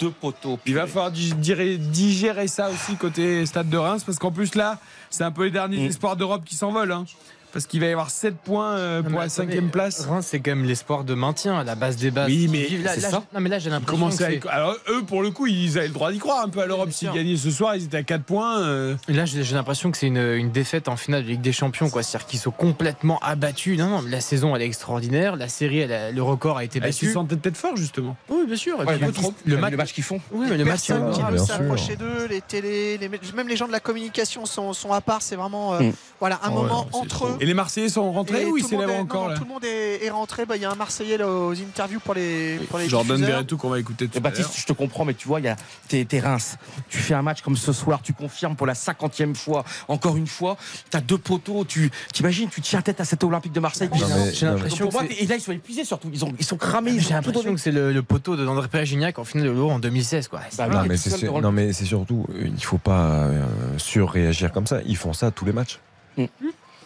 Deux 0.00 0.10
poteaux. 0.10 0.58
Il 0.64 0.74
va 0.74 0.86
falloir 0.86 1.10
dig- 1.10 1.34
digérer, 1.34 1.76
digérer 1.76 2.48
ça 2.48 2.70
aussi 2.70 2.96
côté 2.96 3.44
Stade 3.44 3.68
de 3.68 3.76
Reims 3.76 4.04
parce 4.04 4.18
qu'en 4.18 4.30
plus 4.32 4.54
là, 4.54 4.78
c'est 5.10 5.24
un 5.24 5.30
peu 5.30 5.44
les 5.44 5.50
derniers 5.50 5.84
Mm. 5.84 5.90
espoirs 5.90 6.16
d'Europe 6.16 6.44
qui 6.46 6.54
s'envolent. 6.54 6.92
hein. 6.92 7.04
Parce 7.52 7.66
qu'il 7.66 7.80
va 7.80 7.86
y 7.86 7.92
avoir 7.92 8.10
7 8.10 8.36
points 8.36 8.76
euh, 8.76 9.02
pour 9.02 9.18
la 9.20 9.28
cinquième 9.28 9.70
place. 9.70 10.04
Reims, 10.06 10.26
c'est 10.28 10.40
quand 10.40 10.50
même 10.50 10.64
l'espoir 10.64 11.04
de 11.04 11.14
maintien 11.14 11.58
à 11.58 11.64
la 11.64 11.74
base 11.74 11.96
des 11.96 12.10
bases. 12.10 12.28
Oui, 12.28 12.48
mais 12.50 12.68
là- 12.84 12.98
ça. 13.00 13.22
Non, 13.34 13.40
mais 13.40 13.48
là, 13.48 13.58
j'ai 13.58 13.70
l'impression. 13.70 14.08
Que 14.08 14.48
à 14.48 14.52
Alors 14.52 14.74
eux, 14.90 15.02
pour 15.06 15.22
le 15.22 15.30
coup, 15.30 15.46
ils 15.46 15.78
avaient 15.78 15.88
le 15.88 15.94
droit 15.94 16.12
d'y 16.12 16.18
croire 16.18 16.44
un 16.44 16.48
peu 16.48 16.60
à 16.60 16.66
l'Europe. 16.66 16.90
S'ils 16.92 17.10
gagnaient 17.10 17.36
ce 17.36 17.50
soir, 17.50 17.74
ils 17.76 17.84
étaient 17.84 17.96
à 17.96 18.02
4 18.02 18.22
points. 18.24 18.60
euh. 18.60 18.94
Là, 19.08 19.24
j'ai 19.24 19.42
l'impression 19.54 19.90
que 19.90 19.96
c'est 19.96 20.06
une, 20.08 20.18
une 20.18 20.50
défaite 20.50 20.88
en 20.88 20.96
finale 20.96 21.22
de 21.24 21.28
Ligue 21.28 21.40
des 21.40 21.52
Champions, 21.52 21.88
quoi. 21.90 22.02
C'est-à-dire 22.02 22.26
qu'ils 22.26 22.38
sont 22.40 22.50
complètement 22.50 23.18
abattus. 23.20 23.78
Non, 23.78 23.88
non, 23.88 24.02
la 24.08 24.20
saison, 24.20 24.54
elle 24.54 24.62
est 24.62 24.66
extraordinaire. 24.66 25.36
La 25.36 25.48
série, 25.48 25.78
elle 25.80 25.92
a- 25.92 26.10
le 26.12 26.22
record 26.22 26.58
a 26.58 26.64
été 26.64 26.78
Ils 26.78 26.92
se 26.92 27.00
battu. 27.06 27.12
sentent 27.12 27.28
peut-être 27.28 27.56
fort 27.56 27.76
justement. 27.76 28.16
Oui, 28.28 28.44
bien 28.46 28.56
sûr. 28.56 28.74
Et 28.82 28.86
Ouais, 28.86 28.96
puis, 28.96 29.00
le, 29.00 29.06
match, 29.12 29.16
le 29.46 29.54
le 29.54 29.60
match, 29.60 29.74
match 29.74 29.92
qu'ils 29.94 30.04
font. 30.04 30.20
oui, 30.32 30.46
mais 30.50 30.56
le 30.56 30.64
match, 30.64 30.86
Personne 30.88 31.12
qui 31.12 31.20
Ah, 31.24 31.30
veut 31.30 31.36
bien 31.36 31.44
s'approcher 31.46 31.96
d'eux, 31.96 32.26
les 32.28 32.40
télés, 32.40 32.98
les, 32.98 33.08
même 33.34 33.48
les 33.48 33.56
gens 33.56 33.66
de 33.66 33.72
la 33.72 33.80
communication 33.80 34.44
sont, 34.46 34.72
sont 34.72 34.92
à 34.92 35.00
part. 35.00 35.22
C'est 35.22 35.36
vraiment 35.36 35.74
euh, 35.74 35.80
Mm. 35.80 35.92
voilà 36.20 36.36
un 36.44 36.48
Oh, 36.50 36.62
moment 36.62 36.88
entre 36.92 37.26
eux. 37.26 37.36
Les 37.48 37.54
Marseillais 37.54 37.88
sont 37.88 38.12
rentrés 38.12 38.42
Et 38.42 38.44
ou 38.44 38.58
ils 38.58 38.64
s'élèvent 38.64 38.90
encore 38.90 39.22
non, 39.22 39.28
non, 39.28 39.30
là 39.30 39.36
Tout 39.38 39.44
le 39.44 39.48
monde 39.48 39.64
est, 39.64 40.04
est 40.04 40.10
rentré. 40.10 40.44
Bah, 40.44 40.56
Il 40.56 40.62
y 40.62 40.66
a 40.66 40.70
un 40.70 40.74
Marseillais 40.74 41.16
là, 41.16 41.26
aux 41.26 41.52
interviews 41.52 41.98
pour 41.98 42.12
les, 42.12 42.58
pour 42.68 42.78
les 42.78 42.88
Jordan. 42.88 43.24
Verretou 43.24 43.56
qu'on 43.56 43.70
va 43.70 43.78
écouter 43.78 44.06
tout 44.06 44.12
Et 44.14 44.18
à 44.18 44.20
l'heure. 44.20 44.32
Baptiste, 44.32 44.50
je 44.60 44.66
te 44.66 44.74
comprends, 44.74 45.06
mais 45.06 45.14
tu 45.14 45.26
vois, 45.26 45.40
il 45.40 45.46
y 45.46 45.48
a 45.48 45.56
t'es, 45.88 46.06
Reims. 46.20 46.58
Tu 46.90 46.98
fais 46.98 47.14
un 47.14 47.22
match 47.22 47.40
comme 47.40 47.56
ce 47.56 47.72
soir, 47.72 48.00
tu 48.02 48.12
confirmes 48.12 48.54
pour 48.54 48.66
la 48.66 48.74
cinquantième 48.74 49.34
fois, 49.34 49.64
encore 49.88 50.18
une 50.18 50.26
fois, 50.26 50.58
tu 50.90 50.96
as 50.96 51.00
deux 51.00 51.16
poteaux, 51.16 51.64
tu 51.64 51.90
t'imagines, 52.12 52.50
tu 52.50 52.60
tiens 52.60 52.82
tête 52.82 53.00
à 53.00 53.06
cet 53.06 53.24
Olympique 53.24 53.52
de 53.52 53.60
Marseille. 53.60 53.88
J'ai 54.34 54.44
l'impression 54.46 54.90
et 55.08 55.26
là, 55.26 55.36
ils 55.36 55.40
sont 55.40 55.52
épuisés 55.52 55.84
surtout. 55.84 56.10
Ils, 56.12 56.24
ont, 56.24 56.32
ils 56.38 56.44
sont 56.44 56.58
cramés. 56.58 56.90
Ils 56.90 57.00
J'ai 57.00 57.14
l'impression 57.14 57.54
que 57.54 57.60
c'est 57.60 57.72
le, 57.72 57.92
le 57.92 58.02
poteau 58.02 58.36
de 58.36 58.44
d'André 58.44 58.68
Pierre-Gignac 58.68 59.18
en 59.18 59.24
finale 59.24 59.46
de 59.48 59.52
l'Euro 59.52 59.70
en 59.70 59.78
2016. 59.78 60.28
Quoi. 60.28 60.40
Bah, 60.58 60.68
Non, 60.68 60.84
mais 60.86 60.96
c'est 60.98 61.16
sûr- 61.16 61.40
non, 61.40 61.50
mais 61.50 61.72
surtout, 61.72 62.26
euh, 62.30 62.42
il 62.44 62.62
faut 62.62 62.78
pas 62.78 63.22
euh, 63.24 63.44
surréagir 63.78 64.52
comme 64.52 64.66
ça. 64.66 64.80
Ils 64.84 64.96
font 64.96 65.12
ça 65.12 65.30
tous 65.30 65.44
les 65.44 65.52
matchs. 65.52 65.78
Mm. 66.16 66.24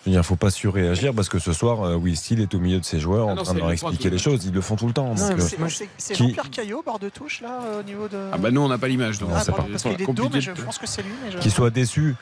Je 0.04 0.10
veux 0.10 0.16
dire, 0.16 0.24
faut 0.24 0.34
pas 0.36 0.50
surréagir 0.50 1.14
parce 1.14 1.28
que 1.28 1.38
ce 1.38 1.52
soir, 1.52 1.82
euh, 1.84 1.94
Will 1.94 2.16
Steele 2.16 2.40
est 2.40 2.52
au 2.54 2.58
milieu 2.58 2.80
de 2.80 2.84
ses 2.84 2.98
joueurs 2.98 3.28
Ah 3.28 3.32
en 3.32 3.34
non, 3.36 3.42
train 3.44 3.54
de 3.54 3.58
leur 3.60 3.70
expliquer 3.70 4.10
les 4.10 4.18
choses. 4.18 4.44
Ils 4.44 4.52
le 4.52 4.60
font 4.60 4.74
tout 4.74 4.88
le 4.88 4.92
temps. 4.92 5.14
Non, 5.14 5.30
euh, 5.30 5.68
C'est- 5.96 6.14
Qui- 6.14 6.24
Jean-Pierre 6.24 6.50
Caillot, 6.50 6.82
bord 6.84 6.98
de 6.98 7.08
touche, 7.08 7.40
là, 7.40 7.60
au 7.78 7.82
niveau 7.84 8.08
de. 8.08 8.18
Ah 8.32 8.38
bah 8.38 8.50
nous 8.50 8.60
on 8.60 8.68
n'a 8.68 8.78
pas 8.78 8.88
l'image 8.88 9.18
donc 9.20 9.30
Non, 9.30 9.36
Ah, 9.38 9.44
pardon, 9.44 9.62
pas- 9.62 9.68
parce 9.70 9.82
qu'il 9.84 9.92
est 9.92 10.06
de 10.06 10.12
dos, 10.12 10.28
mais 10.32 10.40
je 10.40 10.50
pense 10.50 10.78
que 10.78 10.86
c'est 10.88 11.02
lui. 11.02 11.12
Je- 11.32 11.38
qu'il 11.38 11.52
soit 11.52 11.70
déçu, 11.70 12.16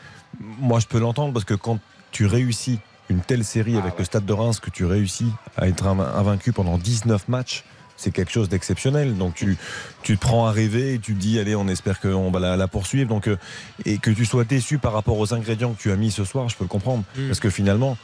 moi 0.58 0.78
je 0.78 0.86
peux 0.86 0.98
l'entendre 0.98 1.32
parce 1.32 1.46
que 1.46 1.54
quand 1.54 1.78
tu 2.12 2.26
réussis 2.26 2.78
une 3.08 3.20
telle 3.20 3.44
série 3.44 3.74
Ah 3.76 3.80
avec 3.80 3.98
le 3.98 4.04
Stade 4.04 4.26
de 4.26 4.32
Reims, 4.32 4.60
que 4.60 4.68
tu 4.70 4.84
réussis 4.84 5.32
à 5.56 5.66
être 5.66 5.84
inv- 5.86 6.14
invaincu 6.16 6.52
pendant 6.52 6.76
19 6.76 7.28
matchs, 7.28 7.64
c'est 8.00 8.10
quelque 8.10 8.32
chose 8.32 8.48
d'exceptionnel. 8.48 9.16
Donc 9.16 9.34
tu, 9.34 9.56
tu 10.02 10.16
te 10.16 10.20
prends 10.20 10.46
à 10.46 10.52
rêver 10.52 10.94
et 10.94 10.98
tu 10.98 11.14
te 11.14 11.20
dis, 11.20 11.38
allez, 11.38 11.54
on 11.54 11.68
espère 11.68 12.00
qu'on 12.00 12.30
va 12.30 12.40
la, 12.40 12.56
la 12.56 12.68
poursuivre. 12.68 13.08
Donc, 13.08 13.28
euh, 13.28 13.36
et 13.84 13.98
que 13.98 14.10
tu 14.10 14.24
sois 14.24 14.44
déçu 14.44 14.78
par 14.78 14.92
rapport 14.92 15.18
aux 15.18 15.34
ingrédients 15.34 15.72
que 15.72 15.80
tu 15.80 15.92
as 15.92 15.96
mis 15.96 16.10
ce 16.10 16.24
soir, 16.24 16.48
je 16.48 16.56
peux 16.56 16.64
le 16.64 16.68
comprendre. 16.68 17.04
Mm. 17.16 17.26
Parce 17.28 17.40
que 17.40 17.50
finalement, 17.50 17.96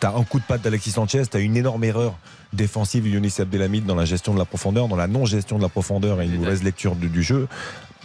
tu 0.00 0.06
as 0.06 0.10
un 0.10 0.24
coup 0.24 0.38
de 0.38 0.44
patte 0.44 0.62
d'Alexis 0.62 0.92
Sanchez, 0.92 1.24
tu 1.30 1.36
as 1.36 1.40
une 1.40 1.56
énorme 1.56 1.84
erreur 1.84 2.14
défensive 2.52 3.04
de 3.04 3.08
Younis 3.10 3.34
Abdelhamid 3.38 3.84
dans 3.86 3.94
la 3.94 4.04
gestion 4.04 4.32
de 4.32 4.38
la 4.38 4.44
profondeur, 4.44 4.88
dans 4.88 4.96
la 4.96 5.08
non-gestion 5.08 5.58
de 5.58 5.62
la 5.62 5.68
profondeur 5.68 6.20
et 6.20 6.26
une 6.26 6.38
mauvaise 6.38 6.62
lecture 6.62 6.96
du, 6.96 7.08
du 7.08 7.22
jeu. 7.22 7.48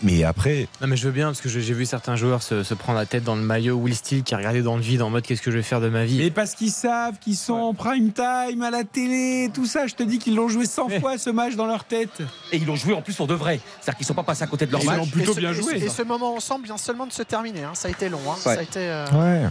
Mais 0.03 0.24
après, 0.24 0.67
Non 0.80 0.85
mais 0.88 0.95
je 0.95 1.06
veux 1.08 1.11
bien 1.11 1.26
parce 1.27 1.42
que 1.42 1.50
j'ai 1.50 1.59
vu 1.74 1.85
certains 1.88 2.16
joueurs 2.16 2.43
se, 2.43 2.61
se 2.64 2.74
prendre 2.76 3.00
la 3.00 3.08
tête 3.08 3.24
dans 3.24 3.35
le 3.35 3.42
maillot 3.42 3.76
Will 3.77 3.95
Steele 3.95 4.22
qui 4.24 4.35
a 4.35 4.38
regardé 4.38 4.61
dans 4.61 4.76
le 4.76 4.82
vide 4.84 5.01
en 5.01 5.09
mode 5.09 5.24
qu'est-ce 5.24 5.42
que 5.42 5.50
je 5.50 5.58
vais 5.58 5.64
faire 5.64 5.82
de 5.82 5.90
ma 5.90 6.06
vie. 6.06 6.19
Mais 6.19 6.30
parce 6.30 6.53
qu'ils 6.53 6.72
savent 6.72 7.17
qu'ils 7.19 7.35
sont 7.35 7.53
en 7.56 7.74
prime 7.74 8.11
time 8.11 8.61
à 8.61 8.69
la 8.69 8.84
télé, 8.84 9.50
tout 9.51 9.66
ça. 9.66 9.88
Je 9.88 9.95
te 9.95 10.03
dis 10.03 10.19
qu'ils 10.19 10.35
l'ont 10.35 10.50
joué 10.50 10.67
100 10.67 10.90
fois 11.00 11.17
ce 11.17 11.32
match 11.32 11.56
dans 11.56 11.66
leur 11.66 11.84
tête. 11.84 12.22
Et 12.51 12.58
ils 12.58 12.66
l'ont 12.67 12.76
joué 12.76 12.93
en 12.93 13.01
plus 13.01 13.16
pour 13.16 13.26
de 13.26 13.34
vrai. 13.34 13.59
C'est-à-dire 13.82 13.98
qu'ils 13.98 14.06
sont 14.06 14.14
pas 14.14 14.22
passés 14.24 14.43
à 14.43 14.48
côté 14.48 14.67
de 14.67 14.72
leur 14.72 14.82
Ils 14.82 14.85
match. 14.85 14.98
l'ont 14.98 15.08
plutôt 15.08 15.34
ce, 15.34 15.40
bien 15.40 15.51
et 15.51 15.56
ce- 15.56 15.61
joué, 15.61 15.77
Et 15.77 15.88
ça. 15.88 15.95
ce 15.95 16.01
moment 16.03 16.35
ensemble 16.35 16.66
vient 16.66 16.77
seulement 16.77 17.08
de 17.08 17.11
se 17.14 17.24
terminer. 17.24 17.64
hein. 17.64 17.72
Ça 17.74 17.88
a 17.88 17.92
été 17.92 18.08
long. 18.08 18.22
hein. 18.30 18.35
Ça 18.40 18.51
a 18.51 18.61
été 18.61 18.80
euh, 18.82 19.06
ouais. 19.14 19.48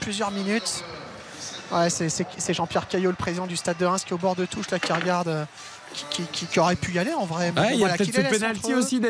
plusieurs 0.00 0.30
minutes. 0.30 0.84
Ouais, 1.72 1.88
c'est- 1.90 2.10
c'est 2.10 2.26
c'est 2.36 2.54
Jean-Pierre 2.54 2.86
Caillot, 2.86 3.10
le 3.10 3.16
président 3.16 3.46
du 3.46 3.56
Stade 3.56 3.78
de 3.78 3.86
Reims, 3.86 4.02
qui 4.04 4.10
est 4.10 4.14
au 4.14 4.18
bord 4.18 4.36
de 4.36 4.44
touche, 4.44 4.70
là, 4.70 4.78
qui 4.78 4.92
regarde, 4.92 5.26
euh, 5.28 5.44
qui, 5.96 6.04
qui- 6.10 6.22
qui- 6.30 6.46
qui 6.46 6.60
aurait 6.60 6.76
pu 6.76 6.92
y 6.92 6.98
aller 6.98 7.12
en 7.14 7.24
vrai. 7.24 7.52
Mais 7.54 7.60
Ouais, 7.60 7.66
bon, 7.70 7.74
il 7.74 7.80
y 7.80 7.84
a 7.84 7.88
peut-être 7.96 8.12
ce 8.14 8.20
penalty 8.38 8.74
aussi 8.74 9.00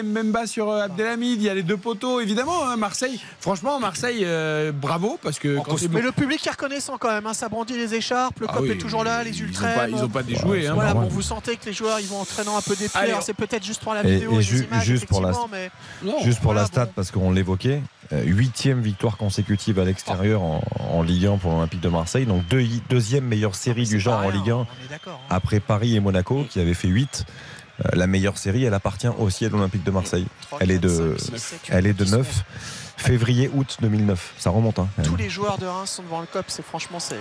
sur 0.47 0.71
euh, 0.71 0.85
Abdelhamid. 0.85 1.41
Il 1.41 1.43
y 1.43 1.49
a 1.51 1.55
les 1.55 1.63
deux 1.63 1.77
poteaux, 1.77 2.21
évidemment. 2.21 2.67
hein, 2.67 2.77
Marseille, 2.77 3.21
franchement, 3.41 3.81
Marseille, 3.81 4.23
euh, 4.25 4.71
bravo. 4.73 5.19
Parce 5.23 5.39
que 5.39 5.59
quand 5.59 5.77
c'est 5.77 5.91
Mais 5.93 6.01
le 6.01 6.13
public 6.13 6.47
est 6.47 6.51
reconnaissant 6.51 6.97
quand 6.99 7.11
même. 7.11 7.27
hein. 7.27 7.35
Ça 7.35 7.49
brandit 7.49 7.75
les 7.77 7.95
écharpes, 7.95 8.39
le 8.41 8.47
Ah 8.49 8.53
cop 8.55 8.63
oui, 8.63 8.71
est 8.71 8.79
toujours 8.79 9.05
là, 9.05 9.23
les 9.25 9.41
ultras. 9.41 9.89
ils 9.89 9.95
ont 10.03 10.09
pas 10.09 10.23
déjoué, 10.23 10.67
hein. 10.67 10.75
Voilà, 10.75 10.95
bon, 10.95 11.09
vous 11.09 11.23
sentez 11.23 11.57
que 11.57 11.67
les 11.67 11.73
joueurs 11.73 11.99
ils 12.01 12.07
vont 12.07 12.21
entraînant 12.21 12.57
un 12.57 12.63
peu 12.63 12.77
des 12.77 12.89
pieds. 12.89 13.15
C'est 13.21 13.35
peut-être 13.35 13.65
juste 13.65 13.83
pour 13.83 13.95
la 13.95 14.03
vidéo 14.03 14.33
et 14.33 14.37
et, 14.37 14.43
ju- 14.43 14.57
les 14.61 14.65
images, 14.67 14.85
juste 14.85 15.07
pour 15.07 15.21
la- 15.21 15.31
effectivement, 15.31 15.49
mais 15.53 15.71
Non. 16.03 16.19
Juste 16.23 16.39
pour 16.39 16.53
voilà, 16.53 16.61
la 16.63 16.67
stat, 16.67 16.85
bon. 16.87 16.93
parce 16.95 17.11
qu'on 17.11 17.31
l'évoquait, 17.33 17.83
huitième 18.13 18.81
victoire 18.81 19.17
consécutive 19.17 19.79
à 19.79 19.85
l'extérieur 19.85 20.43
en, 20.43 20.63
en 20.91 21.03
Ligue 21.03 21.27
1 21.27 21.39
pour 21.39 21.53
l'Olympique 21.53 21.81
de 21.81 21.89
Marseille, 21.89 22.27
donc 22.27 22.47
deux- 22.49 22.65
deuxième 22.89 23.25
meilleure 23.25 23.55
série 23.55 23.85
du 23.87 23.99
genre 24.01 24.25
en 24.25 24.31
Ligue 24.31 24.51
1 24.51 24.55
On 24.55 24.63
est 24.63 24.67
d'accord. 24.91 25.21
hein. 25.25 25.27
après 25.35 25.61
Paris 25.61 25.97
et 25.97 26.01
Monaco 26.01 26.45
qui 26.49 26.61
avaient 26.61 26.75
fait 26.75 26.89
8. 26.89 27.25
la 27.93 28.07
meilleure 28.07 28.39
série, 28.39 28.65
elle 28.65 28.75
appartient 28.75 29.09
aussi 29.19 29.45
à 29.45 29.49
l'Olympique 29.51 29.85
de 29.85 29.91
Marseille. 29.91 30.27
Elle 30.61 30.71
est 30.71 30.79
de, 30.79 31.17
elle 31.69 31.87
est 31.87 31.93
de 31.93 32.05
dix, 32.05 32.13
9 32.13 32.45
février-août 32.97 33.77
2009. 33.83 34.35
Ça 34.39 34.51
remonte. 34.51 34.79
Hein, 34.79 34.89
Tous 35.05 35.17
les 35.17 35.29
joueurs 35.29 35.59
de 35.59 35.67
Reims 35.67 35.91
sont 35.91 36.03
devant 36.03 36.21
le 36.21 36.27
COP, 36.27 36.47
c'est 36.49 36.65
franchement 36.65 36.99
c'est 36.99 37.19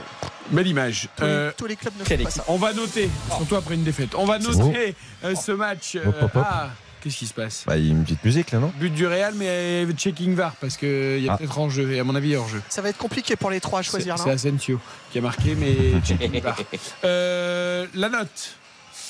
Belle 0.52 0.68
image. 0.68 1.10
tous, 1.18 1.24
Euh, 1.24 1.48
les, 1.50 1.54
tous 1.56 1.66
les 1.66 1.76
clubs 1.76 1.94
ne 2.00 2.04
quelle 2.06 2.20
font 2.20 2.24
pas 2.26 2.30
ça. 2.30 2.44
on 2.48 2.58
va 2.58 2.72
noter, 2.74 3.10
surtout 3.36 3.56
après 3.56 3.76
une 3.76 3.84
défaite, 3.84 4.16
on 4.16 4.26
va 4.26 4.40
noter 4.40 4.96
euh, 5.24 5.36
ce 5.36 5.52
match. 5.52 5.96
euh, 5.96 6.08
Hop, 6.08 6.16
hop, 6.22 6.36
hop. 6.36 6.44
ah, 6.48 6.70
Qu'est-ce 7.06 7.18
qui 7.18 7.28
se 7.28 7.36
passe 7.36 7.66
Bah, 7.68 7.78
il 7.78 7.86
y 7.86 7.90
a 7.90 7.92
une 7.92 8.04
petite 8.04 8.24
musique 8.26 8.50
là, 8.52 8.58
non 8.58 8.74
But 8.80 8.92
du 8.92 9.06
Real, 9.06 9.36
mais 9.36 9.86
checking 9.96 10.34
VAR, 10.34 10.56
parce 10.56 10.76
qu'il 10.76 11.20
y 11.20 11.30
a 11.30 11.34
Ah. 11.34 11.38
peut-être 11.38 11.60
en 11.60 11.70
jeu, 11.70 11.92
et 11.94 12.00
à 12.00 12.04
mon 12.04 12.16
avis, 12.16 12.36
hors 12.36 12.50
jeu. 12.50 12.64
Ça 12.68 12.82
va 12.82 12.90
être 12.90 12.98
compliqué 12.98 13.36
pour 13.36 13.52
les 13.52 13.62
trois 13.62 13.82
à 13.82 13.84
choisir. 13.84 14.18
c'est 14.18 14.32
Asensio 14.32 14.80
qui 15.12 15.20
a 15.20 15.22
marqué, 15.22 15.54
mais 15.54 16.02
checking 16.06 16.42
VAR. 16.42 16.58
Euh, 17.04 17.86
la 17.94 18.10
note, 18.10 18.56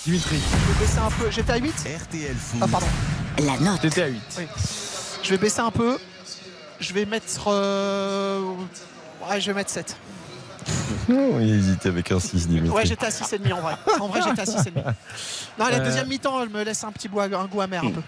Dimitri. 0.06 0.36
Je 0.38 0.74
vais 0.74 0.80
baisser 0.86 0.98
un 1.00 1.10
peu. 1.10 1.32
J'étais 1.32 1.52
à 1.54 1.58
8 1.58 1.70
RTL 1.72 2.36
Foot. 2.36 2.60
Ah, 2.62 2.68
pardon. 2.68 2.88
La 3.46 3.58
note. 3.60 3.80
T'étais 3.80 4.02
à 4.04 4.08
8. 4.08 4.22
Je 5.24 5.30
vais 5.30 5.38
baisser 5.38 5.62
un 5.62 5.72
peu. 5.72 5.98
Je 6.82 6.92
vais 6.94 7.06
mettre. 7.06 7.46
euh, 7.48 8.42
Ouais, 9.30 9.40
je 9.40 9.48
vais 9.48 9.54
mettre 9.54 9.70
7. 9.72 9.96
Non, 11.10 11.40
il 11.40 11.50
hésitait 11.54 11.90
avec 11.90 12.12
un 12.12 12.20
6, 12.20 12.48
Dimitri. 12.48 12.70
Ouais, 12.70 12.86
j'étais 12.86 13.06
à 13.06 13.10
6,5 13.10 13.54
en 13.54 13.62
vrai. 13.62 13.76
En 14.00 14.08
vrai, 14.08 14.22
j'étais 14.24 14.42
à 14.42 14.46
6,5. 14.46 14.72
Non, 15.60 15.66
la 15.70 15.78
Euh. 15.78 15.86
deuxième 15.86 16.08
mi-temps, 16.08 16.42
elle 16.42 16.50
me 16.50 16.64
laisse 16.64 16.84
un 16.84 16.92
petit 16.92 17.08
goût, 17.08 17.20
un 17.22 17.28
goût 17.46 17.62
amer 17.62 17.84
un 17.84 17.92
peu. 17.92 18.02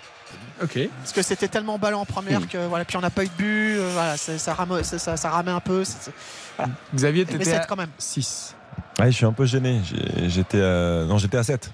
Ok. 0.64 0.90
Parce 1.02 1.14
que 1.14 1.22
c'était 1.22 1.48
tellement 1.48 1.78
ballant 1.78 2.02
en 2.02 2.06
première 2.06 2.48
que 2.48 2.58
voilà, 2.68 2.84
puis 2.86 2.98
on 2.98 3.02
n'a 3.02 3.12
pas 3.12 3.24
eu 3.24 3.28
de 3.28 3.34
but, 3.38 3.76
euh, 3.78 3.90
voilà, 3.94 4.18
ça, 4.18 4.54
rame, 4.56 4.82
ça, 4.84 5.16
ça 5.18 5.30
ramait 5.30 5.52
un 5.52 5.60
peu. 5.60 5.84
c'est- 5.86 5.98
c'est- 6.58 6.66
Xavier, 6.96 7.26
t'étais 7.26 7.46
7 7.46 7.62
à 7.62 7.66
quand 7.66 7.76
même. 7.76 7.90
6. 8.00 8.56
Ouais, 9.00 9.12
je 9.12 9.16
suis 9.16 9.26
un 9.26 9.32
peu 9.34 9.46
gêné. 9.46 9.80
J'ai- 9.86 10.30
J'étais 10.30 10.60
à... 10.62 11.06
Non, 11.06 11.20
j'étais 11.20 11.38
à 11.38 11.44
7. 11.44 11.70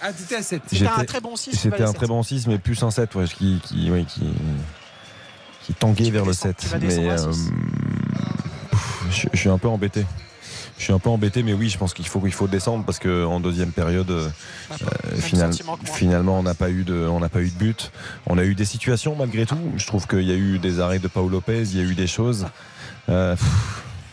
Ah, 0.00 0.12
t'étais 0.12 0.36
à 0.36 0.42
7. 0.42 0.62
C'était 0.68 0.86
un 0.86 1.04
très 1.04 1.20
bon 1.20 1.34
6. 1.34 1.58
C'était 1.58 1.82
un 1.82 1.92
très 1.92 2.06
bon 2.06 2.22
6, 2.22 2.46
mais 2.46 2.58
plus 2.58 2.80
un 2.84 2.90
7, 2.92 3.14
ouais, 3.16 3.24
qui, 3.26 3.58
qui, 3.64 3.90
ouais, 3.90 4.04
qui, 4.04 4.22
qui 5.64 5.74
tanguait 5.74 6.10
vers 6.10 6.24
le 6.24 6.30
descends- 6.30 6.48
7. 6.48 6.56
tu 6.58 6.66
vas 6.68 6.78
Mais 6.78 6.98
euh, 7.10 7.32
je, 9.12 9.28
je 9.32 9.38
suis 9.38 9.48
un 9.48 9.58
peu 9.58 9.68
embêté. 9.68 10.04
Je 10.78 10.84
suis 10.84 10.92
un 10.92 10.98
peu 10.98 11.10
embêté, 11.10 11.42
mais 11.44 11.52
oui, 11.52 11.68
je 11.68 11.78
pense 11.78 11.94
qu'il 11.94 12.08
faut, 12.08 12.20
il 12.24 12.32
faut 12.32 12.48
descendre 12.48 12.84
parce 12.84 12.98
qu'en 12.98 13.38
deuxième 13.40 13.70
période, 13.70 14.10
euh, 14.10 14.28
euh, 14.72 15.16
final- 15.16 15.52
sentiment 15.52 15.76
que 15.76 15.86
moi. 15.86 15.94
finalement, 15.94 16.38
on 16.38 16.42
n'a 16.42 16.54
pas 16.54 16.70
eu 16.70 16.82
de, 16.82 16.94
on 16.94 17.20
n'a 17.20 17.28
pas 17.28 17.40
eu 17.40 17.48
de 17.50 17.54
but. 17.58 17.92
On 18.26 18.36
a 18.38 18.42
eu 18.44 18.54
des 18.56 18.64
situations 18.64 19.14
malgré 19.14 19.46
tout. 19.46 19.58
Je 19.76 19.86
trouve 19.86 20.06
qu'il 20.08 20.22
y 20.22 20.32
a 20.32 20.36
eu 20.36 20.58
des 20.58 20.80
arrêts 20.80 20.98
de 20.98 21.06
Paul 21.08 21.30
Lopez, 21.30 21.62
il 21.70 21.76
y 21.76 21.80
a 21.80 21.84
eu 21.84 21.94
des 21.94 22.06
choses. 22.08 22.46
Euh, 23.08 23.36
pff, 23.36 23.46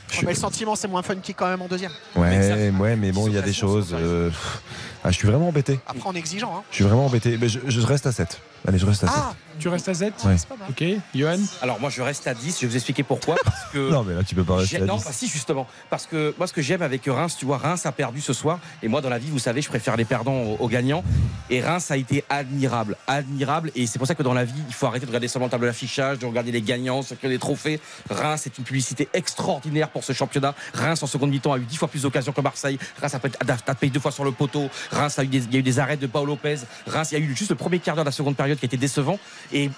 je 0.09 0.15
suis- 0.17 0.25
Mais 0.25 0.33
le 0.33 0.37
sentiment, 0.39 0.75
c'est 0.75 0.87
moins 0.87 1.01
funky 1.01 1.33
quand 1.33 1.47
même 1.47 1.61
en 1.61 1.67
deuxième. 1.67 1.91
ouais, 2.15 2.71
ouais, 2.79 2.95
mais 2.95 3.11
bon, 3.11 3.27
il 3.27 3.33
y 3.33 3.37
a 3.37 3.41
des 3.41 3.53
choses. 3.53 3.95
euh, 3.97 4.27
pff, 4.29 4.61
ah, 5.03 5.11
je 5.11 5.15
suis 5.17 5.27
vraiment 5.27 5.47
embêté. 5.49 5.79
Après, 5.87 6.07
en 6.09 6.15
exigeant. 6.15 6.53
Hein. 6.57 6.63
Je 6.71 6.75
suis 6.75 6.83
vraiment 6.83 7.05
embêté. 7.05 7.37
Mais 7.39 7.47
je, 7.49 7.59
je 7.67 7.81
reste 7.81 8.05
à 8.05 8.11
7. 8.11 8.41
Allez, 8.67 8.77
je 8.77 8.85
reste 8.85 9.05
à 9.05 9.07
7. 9.07 9.15
Ah, 9.17 9.33
Tu 9.57 9.69
restes 9.69 9.87
à 9.87 9.93
7 9.93 10.13
Ouais. 10.25 10.37
c'est 10.37 10.47
pas 10.47 10.57
mal. 10.57 10.67
Ok. 10.69 10.83
Johan 11.15 11.37
Alors 11.61 11.79
moi 11.79 11.89
je 11.89 12.01
reste 12.01 12.27
à 12.27 12.33
10, 12.33 12.57
je 12.57 12.61
vais 12.65 12.67
vous 12.67 12.75
expliquer 12.75 13.03
pourquoi. 13.03 13.37
Parce 13.41 13.71
que 13.71 13.77
Non, 13.91 14.03
mais 14.03 14.13
là, 14.13 14.21
tu 14.23 14.35
peux 14.35 14.43
pas 14.43 14.57
rester 14.57 14.75
à 14.81 14.85
non, 14.85 14.97
10. 14.97 15.05
bah 15.05 15.11
si 15.13 15.27
justement, 15.29 15.65
parce 15.89 16.05
que 16.05 16.35
moi 16.37 16.45
ce 16.45 16.51
que 16.51 16.61
j'aime 16.61 16.81
avec 16.81 17.03
Reims, 17.07 17.37
tu 17.39 17.45
vois, 17.45 17.57
Reims 17.57 17.85
a 17.85 17.93
perdu 17.93 18.19
ce 18.19 18.33
soir, 18.33 18.59
et 18.83 18.89
moi 18.89 18.99
dans 18.99 19.07
la 19.09 19.17
vie, 19.17 19.29
vous 19.29 19.39
savez, 19.39 19.61
je 19.61 19.69
préfère 19.69 19.95
les 19.95 20.03
perdants 20.03 20.33
aux, 20.41 20.57
aux 20.59 20.67
gagnants, 20.67 21.05
et 21.49 21.61
Reims 21.61 21.89
a 21.89 21.95
été 21.95 22.25
admirable, 22.29 22.97
admirable, 23.07 23.71
et 23.75 23.87
c'est 23.87 23.97
pour 23.97 24.07
ça 24.07 24.15
que 24.15 24.23
dans 24.23 24.33
la 24.33 24.43
vie, 24.43 24.61
il 24.67 24.73
faut 24.73 24.87
arrêter 24.87 25.05
de 25.05 25.09
regarder 25.11 25.29
seulement 25.29 25.45
le 25.47 25.51
tableau 25.51 25.67
d'affichage, 25.67 26.19
de 26.19 26.25
regarder 26.25 26.51
les 26.51 26.61
gagnants, 26.61 27.01
ceux 27.01 27.15
qui 27.15 27.25
ont 27.25 27.29
des 27.29 27.39
trophées. 27.39 27.79
Reims 28.09 28.45
est 28.45 28.57
une 28.57 28.65
publicité 28.65 29.07
extraordinaire 29.13 29.87
pour 29.89 30.03
ce 30.03 30.11
championnat. 30.11 30.53
Reims 30.73 31.01
en 31.01 31.07
seconde 31.07 31.29
mi-temps 31.29 31.53
a 31.53 31.57
eu 31.57 31.63
10 31.65 31.77
fois 31.77 31.87
plus 31.87 32.01
d'occasions 32.01 32.33
que 32.33 32.41
Marseille. 32.41 32.77
Reims 33.01 33.15
a, 33.15 33.19
a 33.53 33.57
tapé 33.57 33.89
deux 33.89 34.01
fois 34.01 34.11
sur 34.11 34.25
le 34.25 34.31
poteau. 34.31 34.69
Reims 34.91 35.19
il 35.21 35.53
y 35.53 35.55
a 35.55 35.59
eu 35.59 35.63
des 35.63 35.79
arrêts 35.79 35.97
de 35.97 36.07
Paolo 36.07 36.33
Lopez. 36.33 36.57
Reims, 36.87 37.09
il 37.11 37.19
y 37.19 37.21
a 37.21 37.23
eu 37.23 37.35
juste 37.35 37.49
le 37.49 37.55
premier 37.55 37.79
quart 37.79 37.95
d'heure 37.95 38.05
de 38.05 38.09
la 38.09 38.13
seconde 38.13 38.35
période 38.35 38.59
qui 38.59 38.65
était 38.65 38.77
décevant, 38.77 39.19
et, 39.51 39.69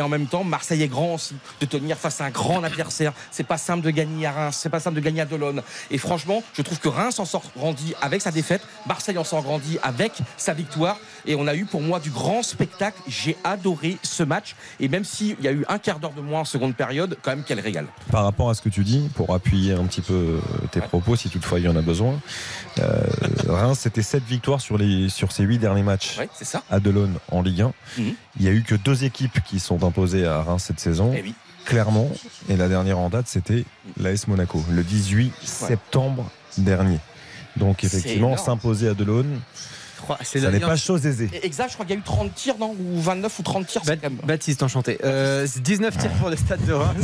en 0.00 0.08
même 0.08 0.26
temps, 0.26 0.44
Marseille 0.44 0.82
est 0.82 0.88
grand 0.88 1.14
aussi 1.14 1.34
de 1.60 1.66
tenir 1.66 1.96
face 1.96 2.20
à 2.20 2.24
un 2.24 2.30
grand 2.30 2.62
adversaire. 2.62 3.12
C'est 3.30 3.46
pas 3.46 3.58
simple 3.58 3.84
de 3.84 3.90
gagner 3.90 4.26
à 4.26 4.32
Reims, 4.32 4.58
c'est 4.60 4.68
pas 4.68 4.80
simple 4.80 4.96
de 4.96 5.00
gagner 5.00 5.20
à 5.20 5.24
Delon. 5.24 5.62
Et 5.90 5.98
franchement, 5.98 6.42
je 6.54 6.62
trouve 6.62 6.78
que 6.78 6.88
Reims 6.88 7.18
en 7.18 7.24
sort 7.24 7.44
grandi 7.56 7.94
avec 8.00 8.22
sa 8.22 8.30
défaite, 8.30 8.62
Marseille 8.86 9.18
en 9.18 9.24
sort 9.24 9.42
grandi 9.42 9.78
avec 9.82 10.12
sa 10.36 10.54
victoire. 10.54 10.98
Et 11.28 11.36
on 11.36 11.46
a 11.46 11.54
eu 11.54 11.66
pour 11.66 11.82
moi 11.82 12.00
du 12.00 12.10
grand 12.10 12.42
spectacle. 12.42 12.98
J'ai 13.06 13.36
adoré 13.44 13.98
ce 14.02 14.22
match. 14.22 14.56
Et 14.80 14.88
même 14.88 15.04
s'il 15.04 15.36
y 15.42 15.46
a 15.46 15.52
eu 15.52 15.64
un 15.68 15.78
quart 15.78 16.00
d'heure 16.00 16.14
de 16.14 16.22
moins 16.22 16.40
en 16.40 16.44
seconde 16.46 16.74
période, 16.74 17.18
quand 17.22 17.30
même 17.30 17.44
quel 17.46 17.60
régal. 17.60 17.86
Par 18.10 18.24
rapport 18.24 18.48
à 18.48 18.54
ce 18.54 18.62
que 18.62 18.70
tu 18.70 18.82
dis, 18.82 19.08
pour 19.14 19.34
appuyer 19.34 19.74
un 19.74 19.84
petit 19.84 20.00
peu 20.00 20.40
tes 20.72 20.80
propos, 20.80 21.16
si 21.16 21.28
toutefois 21.28 21.60
il 21.60 21.66
y 21.66 21.68
en 21.68 21.76
a 21.76 21.82
besoin, 21.82 22.18
euh, 22.78 23.02
Reims, 23.48 23.80
c'était 23.82 24.02
7 24.02 24.24
victoires 24.24 24.62
sur, 24.62 24.78
les, 24.78 25.10
sur 25.10 25.30
ses 25.30 25.44
8 25.44 25.58
derniers 25.58 25.82
matchs 25.82 26.18
Ouais, 26.18 26.30
c'est 26.34 26.46
ça. 26.46 26.62
à 26.70 26.80
Delon 26.80 27.10
en 27.30 27.42
Ligue 27.42 27.60
1. 27.60 27.72
Mhm. 27.98 28.14
Il 28.40 28.46
y 28.46 28.48
a 28.48 28.52
eu 28.52 28.62
que 28.62 28.74
deux 28.74 29.04
équipes 29.04 29.44
qui 29.44 29.60
sont 29.60 29.84
imposées 29.84 30.26
à 30.26 30.42
Reims 30.42 30.64
cette 30.66 30.80
saison. 30.80 31.12
Eh 31.14 31.22
oui. 31.22 31.34
Clermont, 31.66 32.10
et 32.48 32.56
la 32.56 32.66
dernière 32.68 32.98
en 32.98 33.10
date, 33.10 33.26
c'était 33.28 33.66
l'AS 34.00 34.26
Monaco, 34.26 34.64
le 34.70 34.82
18 34.82 35.34
septembre 35.42 36.30
dernier. 36.56 36.98
Donc 37.58 37.84
effectivement, 37.84 38.38
s'imposer 38.38 38.88
à 38.88 38.94
Delon, 38.94 39.26
C'est 40.22 40.40
ça 40.40 40.50
n'est 40.50 40.60
pas 40.60 40.76
chose 40.76 41.06
aisée. 41.06 41.28
Exact, 41.42 41.68
je 41.68 41.74
crois 41.74 41.86
qu'il 41.86 41.94
y 41.94 41.98
a 41.98 42.00
eu 42.00 42.04
30 42.04 42.34
tirs, 42.34 42.56
non 42.58 42.74
Ou 42.78 43.00
29 43.00 43.38
ou 43.38 43.42
30 43.42 43.66
tirs. 43.66 43.80
Ba- 43.82 43.92
c'est 43.92 43.96
quand 43.98 44.10
même- 44.10 44.18
Baptiste, 44.24 44.62
enchanté. 44.62 44.98
Euh, 45.04 45.46
c'est 45.48 45.62
19 45.62 45.96
tirs 45.96 46.10
pour 46.12 46.28
le 46.30 46.36
stade 46.36 46.64
de 46.66 46.72
Reims 46.72 46.96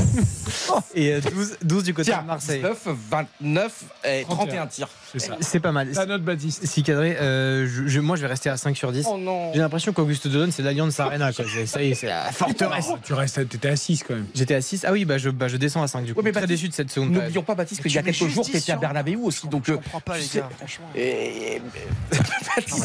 et 0.94 1.12
euh, 1.14 1.20
12, 1.20 1.56
12 1.62 1.84
du 1.84 1.94
côté 1.94 2.10
Tiens, 2.10 2.22
de 2.22 2.26
Marseille. 2.26 2.60
19, 2.60 2.88
29 3.10 3.84
et 4.04 4.22
31. 4.24 4.36
31 4.46 4.66
tirs. 4.66 4.88
C'est 5.12 5.18
ça. 5.20 5.36
C'est 5.40 5.60
pas 5.60 5.72
mal. 5.72 5.90
Ta 5.92 6.06
note, 6.06 6.22
Baptiste 6.22 6.66
Si 6.66 6.82
cadré, 6.82 7.16
euh, 7.20 7.66
je- 7.68 7.86
je- 7.86 8.00
moi 8.00 8.16
je 8.16 8.22
vais 8.22 8.26
rester 8.28 8.50
à 8.50 8.56
5 8.56 8.76
sur 8.76 8.90
10. 8.92 9.06
Oh. 9.08 9.50
J'ai 9.54 9.60
l'impression 9.60 9.92
qu'Auguste 9.92 10.26
Delon 10.28 10.50
c'est 10.50 10.62
l'Alliance 10.62 10.98
Arena. 11.00 11.32
Quoi. 11.32 11.44
C'est- 11.52 11.66
Ça 11.66 11.82
y 11.82 11.90
est, 11.90 11.94
c'est 11.94 12.06
la 12.08 12.30
forteresse. 12.32 12.88
Tu 13.04 13.12
restes, 13.12 13.38
à- 13.38 13.44
t'étais 13.44 13.68
à 13.68 13.76
6 13.76 14.02
quand 14.06 14.14
même. 14.14 14.26
J'étais 14.34 14.54
à 14.54 14.60
6. 14.60 14.84
Ah 14.86 14.92
oui, 14.92 15.04
bah 15.04 15.18
je, 15.18 15.30
bah 15.30 15.48
je 15.48 15.56
descends 15.56 15.82
à 15.82 15.88
5 15.88 16.04
du 16.04 16.14
coup. 16.14 16.18
Ouais, 16.20 16.24
mais 16.24 16.32
très 16.32 16.40
Baptiste, 16.42 16.60
déçu 16.62 16.68
de 16.68 16.74
cette 16.74 16.90
seconde. 16.90 17.10
N'oublions 17.12 17.42
pas, 17.42 17.54
Baptiste, 17.54 17.80
Mais 17.84 17.90
qu'il 17.90 17.96
y 17.96 17.98
a 17.98 18.02
quelques 18.02 18.26
jours, 18.28 18.44
tu 18.44 18.56
étais 18.56 18.72
à 18.72 18.76
10 18.76 18.80
Bernabéu 18.80 19.16
aussi. 19.22 19.46
Donc, 19.48 19.64
Je 19.66 19.72
euh, 19.72 19.76
comprends 19.76 20.00
pas, 20.00 20.18
les 20.18 20.26
gars, 20.34 20.48
franchement. 20.56 20.86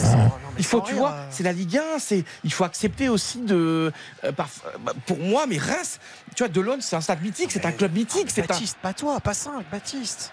mais 0.04 0.60
il 0.60 0.66
faut, 0.66 0.82
tu 0.82 0.94
vois, 0.94 1.16
c'est 1.30 1.44
la 1.44 1.52
Ligue 1.54 1.78
1, 1.78 2.00
c'est, 2.00 2.24
il 2.44 2.52
faut 2.52 2.64
accepter 2.64 3.10
aussi 3.10 3.40
de. 3.40 3.92
euh, 4.24 4.32
euh, 4.32 4.32
pour 5.06 5.18
moi, 5.20 5.46
mais 5.48 5.58
Reims, 5.58 6.00
tu 6.36 6.44
vois, 6.44 6.50
Delon, 6.50 6.78
c'est 6.82 6.96
un 6.96 7.02
stade 7.02 7.22
mythique, 7.22 7.52
c'est 7.52 7.66
un 7.66 7.72
club 7.72 7.94
mythique. 7.94 8.30
C'est 8.30 8.44
un... 8.44 8.48
Baptiste, 8.48 8.78
pas 8.82 8.94
toi, 8.94 9.20
pas 9.20 9.34
5, 9.34 9.66
Baptiste. 9.72 10.32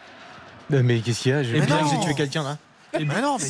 Euh, 0.73 0.83
Mais 0.85 1.01
qu'est-ce 1.01 1.21
qu'il 1.21 1.33
y 1.33 1.35
a? 1.35 1.43
J'ai 1.43 1.61
Mais 1.61 1.67
bien 1.67 1.81
non. 1.81 1.89
que 1.89 1.95
j'ai 1.97 2.01
tué 2.01 2.15
quelqu'un 2.15 2.43
là. 2.43 2.59
Mais 2.99 3.21
non, 3.21 3.37
mais 3.39 3.49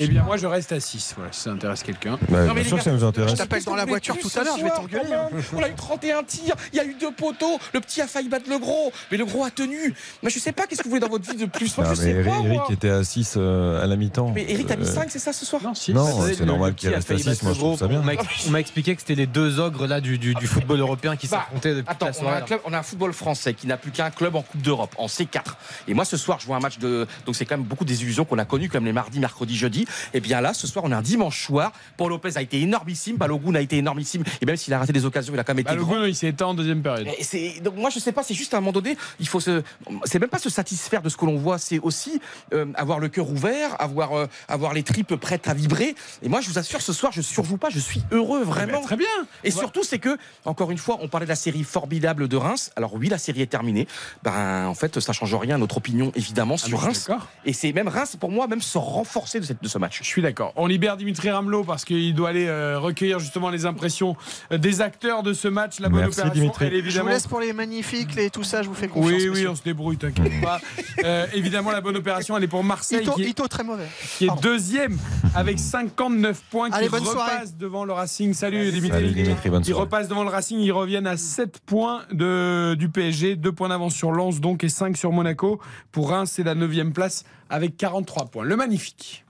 eh 0.00 0.08
bien, 0.08 0.22
moi, 0.22 0.36
je 0.36 0.46
reste 0.46 0.72
à 0.72 0.80
6. 0.80 1.14
Voilà, 1.16 1.32
si 1.32 1.40
ça 1.42 1.50
intéresse 1.50 1.82
quelqu'un. 1.82 2.18
Bah, 2.28 2.44
Non, 2.46 2.54
mais 2.54 2.60
bien 2.60 2.64
sûr 2.64 2.76
gars, 2.76 2.82
que 2.82 2.90
ça 2.90 2.92
nous 2.96 3.04
intéresse. 3.04 3.30
je 3.32 3.36
t'appelle 3.36 3.62
dans 3.64 3.74
la 3.76 3.84
voiture 3.84 4.16
tout 4.18 4.30
à 4.36 4.44
l'heure, 4.44 4.56
je 4.58 4.64
vais 4.64 4.70
t'engueuler. 4.70 5.12
hein. 5.12 5.28
On 5.54 5.62
a 5.62 5.68
eu 5.68 5.74
31 5.74 6.22
tirs, 6.24 6.54
il 6.72 6.76
y 6.76 6.80
a 6.80 6.84
eu 6.84 6.94
deux 7.00 7.12
poteaux, 7.12 7.58
le 7.74 7.80
petit 7.80 8.00
a 8.00 8.06
failli 8.06 8.28
battre 8.28 8.48
le 8.48 8.58
gros, 8.58 8.92
mais 9.10 9.16
le 9.18 9.24
gros 9.24 9.44
a 9.44 9.50
tenu. 9.50 9.94
Mais 10.22 10.30
je 10.30 10.38
sais 10.38 10.52
pas, 10.52 10.66
qu'est-ce 10.66 10.80
que 10.80 10.84
vous 10.84 10.90
voulez 10.90 11.00
dans 11.00 11.08
votre 11.08 11.30
vie 11.30 11.36
de 11.36 11.46
plus 11.46 11.76
Moi, 11.76 11.86
Ah, 11.90 11.94
je 11.94 12.00
mais 12.00 12.06
sais 12.06 12.10
Eric, 12.12 12.24
pas. 12.32 12.38
Eric 12.40 12.58
moi. 12.58 12.66
était 12.70 12.90
à 12.90 13.04
6 13.04 13.36
à 13.36 13.86
la 13.86 13.96
mi-temps. 13.96 14.32
Mais 14.34 14.46
Eric, 14.48 14.66
t'as 14.66 14.76
mis 14.76 14.86
Euh, 14.88 14.92
5, 14.94 15.10
c'est 15.10 15.18
ça 15.18 15.32
ce 15.32 15.44
soir 15.46 15.62
Non, 15.62 15.74
6. 15.74 15.92
Non, 15.94 16.06
c'est 16.34 16.44
normal 16.44 16.74
qu'il 16.74 16.88
reste 16.88 17.10
à 17.10 17.14
failli 17.14 17.22
6, 17.22 17.28
battre 17.28 17.44
moi 17.44 17.52
je 17.52 17.58
trouve 17.58 17.78
ça 17.78 17.86
bien. 17.88 18.02
On 18.46 18.50
m'a 18.50 18.60
expliqué 18.60 18.94
que 18.94 19.00
c'était 19.00 19.14
les 19.14 19.26
deux 19.26 19.58
ogres 19.60 19.86
là 19.86 20.00
du, 20.00 20.18
du, 20.18 20.34
du 20.34 20.46
football 20.46 20.80
européen 20.80 21.16
qui 21.16 21.28
Bah, 21.28 21.38
s'affrontaient 21.44 21.74
depuis 21.74 21.90
Attends, 21.90 22.06
la 22.06 22.12
on 22.12 22.14
a, 22.14 22.18
soirée. 22.20 22.36
un 22.38 22.40
club, 22.46 22.60
on 22.64 22.72
a 22.72 22.78
un 22.78 22.82
football 22.82 23.12
français 23.12 23.54
qui 23.54 23.66
n'a 23.66 23.76
plus 23.76 23.90
qu'un 23.90 24.10
club 24.10 24.34
en 24.36 24.42
Coupe 24.42 24.62
d'Europe, 24.62 24.94
en 24.98 25.06
C4. 25.06 25.42
Et 25.88 25.94
moi, 25.94 26.04
ce 26.04 26.16
soir, 26.16 26.38
je 26.40 26.46
vois 26.46 26.56
un 26.56 26.60
match 26.60 26.78
de. 26.78 27.06
Donc, 27.26 27.36
c'est 27.36 27.44
quand 27.44 27.56
même 27.56 27.66
beaucoup 27.66 27.84
des 27.84 28.02
illusions 28.02 28.24
qu'on 28.24 28.38
a 28.38 28.44
connues, 28.44 28.68
comme 28.68 28.84
les 28.84 28.92
mardis, 28.92 29.18
mercredis, 29.20 29.56
jeudi. 29.56 29.86
Et 30.14 30.20
bien 30.20 30.40
là, 30.40 30.54
ce 30.54 30.66
soir, 30.66 30.84
on 30.84 30.92
a 30.92 30.96
un 30.96 31.02
dimanche 31.02 31.46
soir. 31.46 31.72
Paul 31.96 32.10
Lopez 32.10 32.36
a 32.36 32.42
été 32.42 32.60
énormissime, 32.60 33.16
Balogun 33.16 33.54
a 33.54 33.60
été 33.60 33.78
énormissime. 33.78 34.24
Et 34.40 34.46
même 34.46 34.56
s'il 34.56 34.72
a 34.74 34.78
raté 34.78 34.92
des 34.92 35.04
occasions, 35.04 35.34
il 35.34 35.40
a 35.40 35.44
quand 35.44 35.54
même 35.54 35.64
été 35.66 35.76
grand. 35.76 36.00
goût, 36.00 36.04
il 36.04 36.14
s'est 36.14 36.28
éteint 36.28 36.46
en 36.46 36.54
deuxième 36.54 36.82
période. 36.82 37.08
Et 37.32 37.60
donc 37.60 37.76
moi 37.76 37.90
je 37.90 37.98
sais 37.98 38.12
pas, 38.12 38.22
c'est 38.22 38.34
juste 38.34 38.54
à 38.54 38.58
un 38.58 38.60
moment 38.60 38.72
donné, 38.72 38.96
il 39.18 39.28
faut 39.28 39.40
se, 39.40 39.62
c'est 40.04 40.18
même 40.18 40.28
pas 40.28 40.38
se 40.38 40.50
satisfaire 40.50 41.02
de 41.02 41.08
ce 41.08 41.16
que 41.16 41.24
l'on 41.26 41.36
voit, 41.36 41.58
c'est 41.58 41.78
aussi 41.78 42.20
euh, 42.52 42.66
avoir 42.74 42.98
le 42.98 43.08
cœur 43.08 43.30
ouvert, 43.30 43.80
avoir 43.80 44.12
euh, 44.12 44.26
avoir 44.48 44.72
les 44.72 44.82
tripes 44.82 45.14
prêtes 45.16 45.48
à 45.48 45.54
vibrer. 45.54 45.94
Et 46.22 46.28
moi 46.28 46.40
je 46.40 46.48
vous 46.48 46.58
assure, 46.58 46.80
ce 46.80 46.92
soir 46.92 47.12
je 47.12 47.22
surjoue 47.22 47.56
pas, 47.56 47.70
je 47.70 47.78
suis 47.78 48.02
heureux 48.10 48.42
vraiment. 48.42 48.78
Eh 48.78 48.80
ben, 48.80 48.86
très 48.86 48.96
bien. 48.96 49.06
Et 49.44 49.50
surtout 49.50 49.82
c'est 49.82 49.98
que 49.98 50.16
encore 50.44 50.70
une 50.70 50.78
fois, 50.78 50.98
on 51.00 51.08
parlait 51.08 51.26
de 51.26 51.30
la 51.30 51.36
série 51.36 51.64
formidable 51.64 52.28
de 52.28 52.36
Reims. 52.36 52.70
Alors 52.76 52.94
oui, 52.94 53.08
la 53.08 53.18
série 53.18 53.42
est 53.42 53.46
terminée. 53.46 53.86
Ben 54.22 54.66
en 54.66 54.74
fait, 54.74 55.00
ça 55.00 55.12
change 55.12 55.34
rien 55.34 55.56
à 55.56 55.58
notre 55.58 55.76
opinion 55.76 56.12
évidemment 56.14 56.56
Ah, 56.62 56.66
sur 56.66 56.80
Reims. 56.80 57.08
Et 57.44 57.52
c'est 57.52 57.72
même 57.72 57.88
Reims 57.88 58.16
pour 58.18 58.30
moi 58.30 58.46
même 58.46 58.60
se 58.60 58.78
renforcer 58.78 59.40
de, 59.40 59.44
cette, 59.44 59.62
de 59.62 59.68
ce 59.70 59.78
match. 59.78 60.00
Je 60.02 60.06
suis 60.06 60.20
d'accord. 60.22 60.52
On 60.56 60.66
libère 60.66 60.96
Dimitri 60.96 61.30
Ramelot 61.30 61.64
parce 61.64 61.84
qu'il 61.84 62.14
doit 62.14 62.28
aller 62.28 62.46
euh, 62.46 62.78
recueillir 62.78 63.18
justement 63.18 63.48
les 63.48 63.64
impressions 63.64 64.16
euh, 64.52 64.58
des 64.58 64.80
acteurs 64.82 65.22
de 65.22 65.32
ce 65.32 65.48
match. 65.48 65.80
La 65.80 65.88
bonne 65.88 66.00
Merci, 66.00 66.20
opération, 66.20 66.40
Dimitri. 66.40 66.64
elle, 66.66 66.72
Je 66.72 66.76
vous 66.80 66.86
évidemment. 66.86 67.10
laisse 67.10 67.26
pour 67.26 67.40
les 67.40 67.52
magnifiques, 67.52 68.14
les, 68.14 68.30
tout 68.30 68.42
ça, 68.44 68.62
je 68.62 68.68
vous 68.68 68.74
fais 68.74 68.88
confiance. 68.88 69.22
Oui, 69.22 69.28
oui, 69.28 69.46
on 69.46 69.54
se 69.54 69.62
débrouille, 69.62 69.96
t'inquiète 69.96 70.40
pas. 70.42 70.60
Euh, 71.04 71.26
évidemment, 71.32 71.70
la 71.70 71.80
bonne 71.80 71.96
opération, 71.96 72.36
elle 72.36 72.44
est 72.44 72.48
pour 72.48 72.62
Marseille, 72.62 73.02
Ito, 73.02 73.12
qui 73.12 73.22
est, 73.22 73.28
Ito, 73.30 73.48
très 73.48 73.64
mauvais. 73.64 73.86
qui 74.18 74.24
est 74.24 74.26
Pardon. 74.26 74.42
deuxième 74.42 74.98
avec 75.34 75.58
59 75.58 76.42
points, 76.50 76.68
Allez, 76.72 76.86
qui 76.86 76.90
bonne 76.90 77.04
soirée. 77.04 77.36
repasse 77.36 77.56
devant 77.56 77.84
le 77.86 77.92
Racing. 77.94 78.34
Salut 78.34 78.70
Dimitri. 78.70 79.00
Salut 79.00 79.12
Dimitri, 79.12 79.48
bonne 79.48 79.62
Ils 79.66 79.72
repassent 79.72 80.08
devant 80.08 80.24
le 80.24 80.28
Racing, 80.28 80.58
ils 80.58 80.72
reviennent 80.72 81.06
à 81.06 81.16
7 81.16 81.60
points 81.64 82.02
de, 82.12 82.74
du 82.74 82.90
PSG, 82.90 83.36
2 83.36 83.52
points 83.52 83.70
d'avance 83.70 83.94
sur 83.94 84.12
Lens 84.12 84.40
donc 84.40 84.62
et 84.62 84.68
5 84.68 84.96
sur 84.96 85.10
Monaco. 85.12 85.58
Pour 85.90 86.10
Reims, 86.10 86.32
c'est 86.34 86.42
la 86.42 86.54
9 86.54 86.70
place 86.92 87.24
avec 87.48 87.76
43 87.76 88.26
points. 88.26 88.44
Le 88.44 88.56
magnifique. 88.56 89.24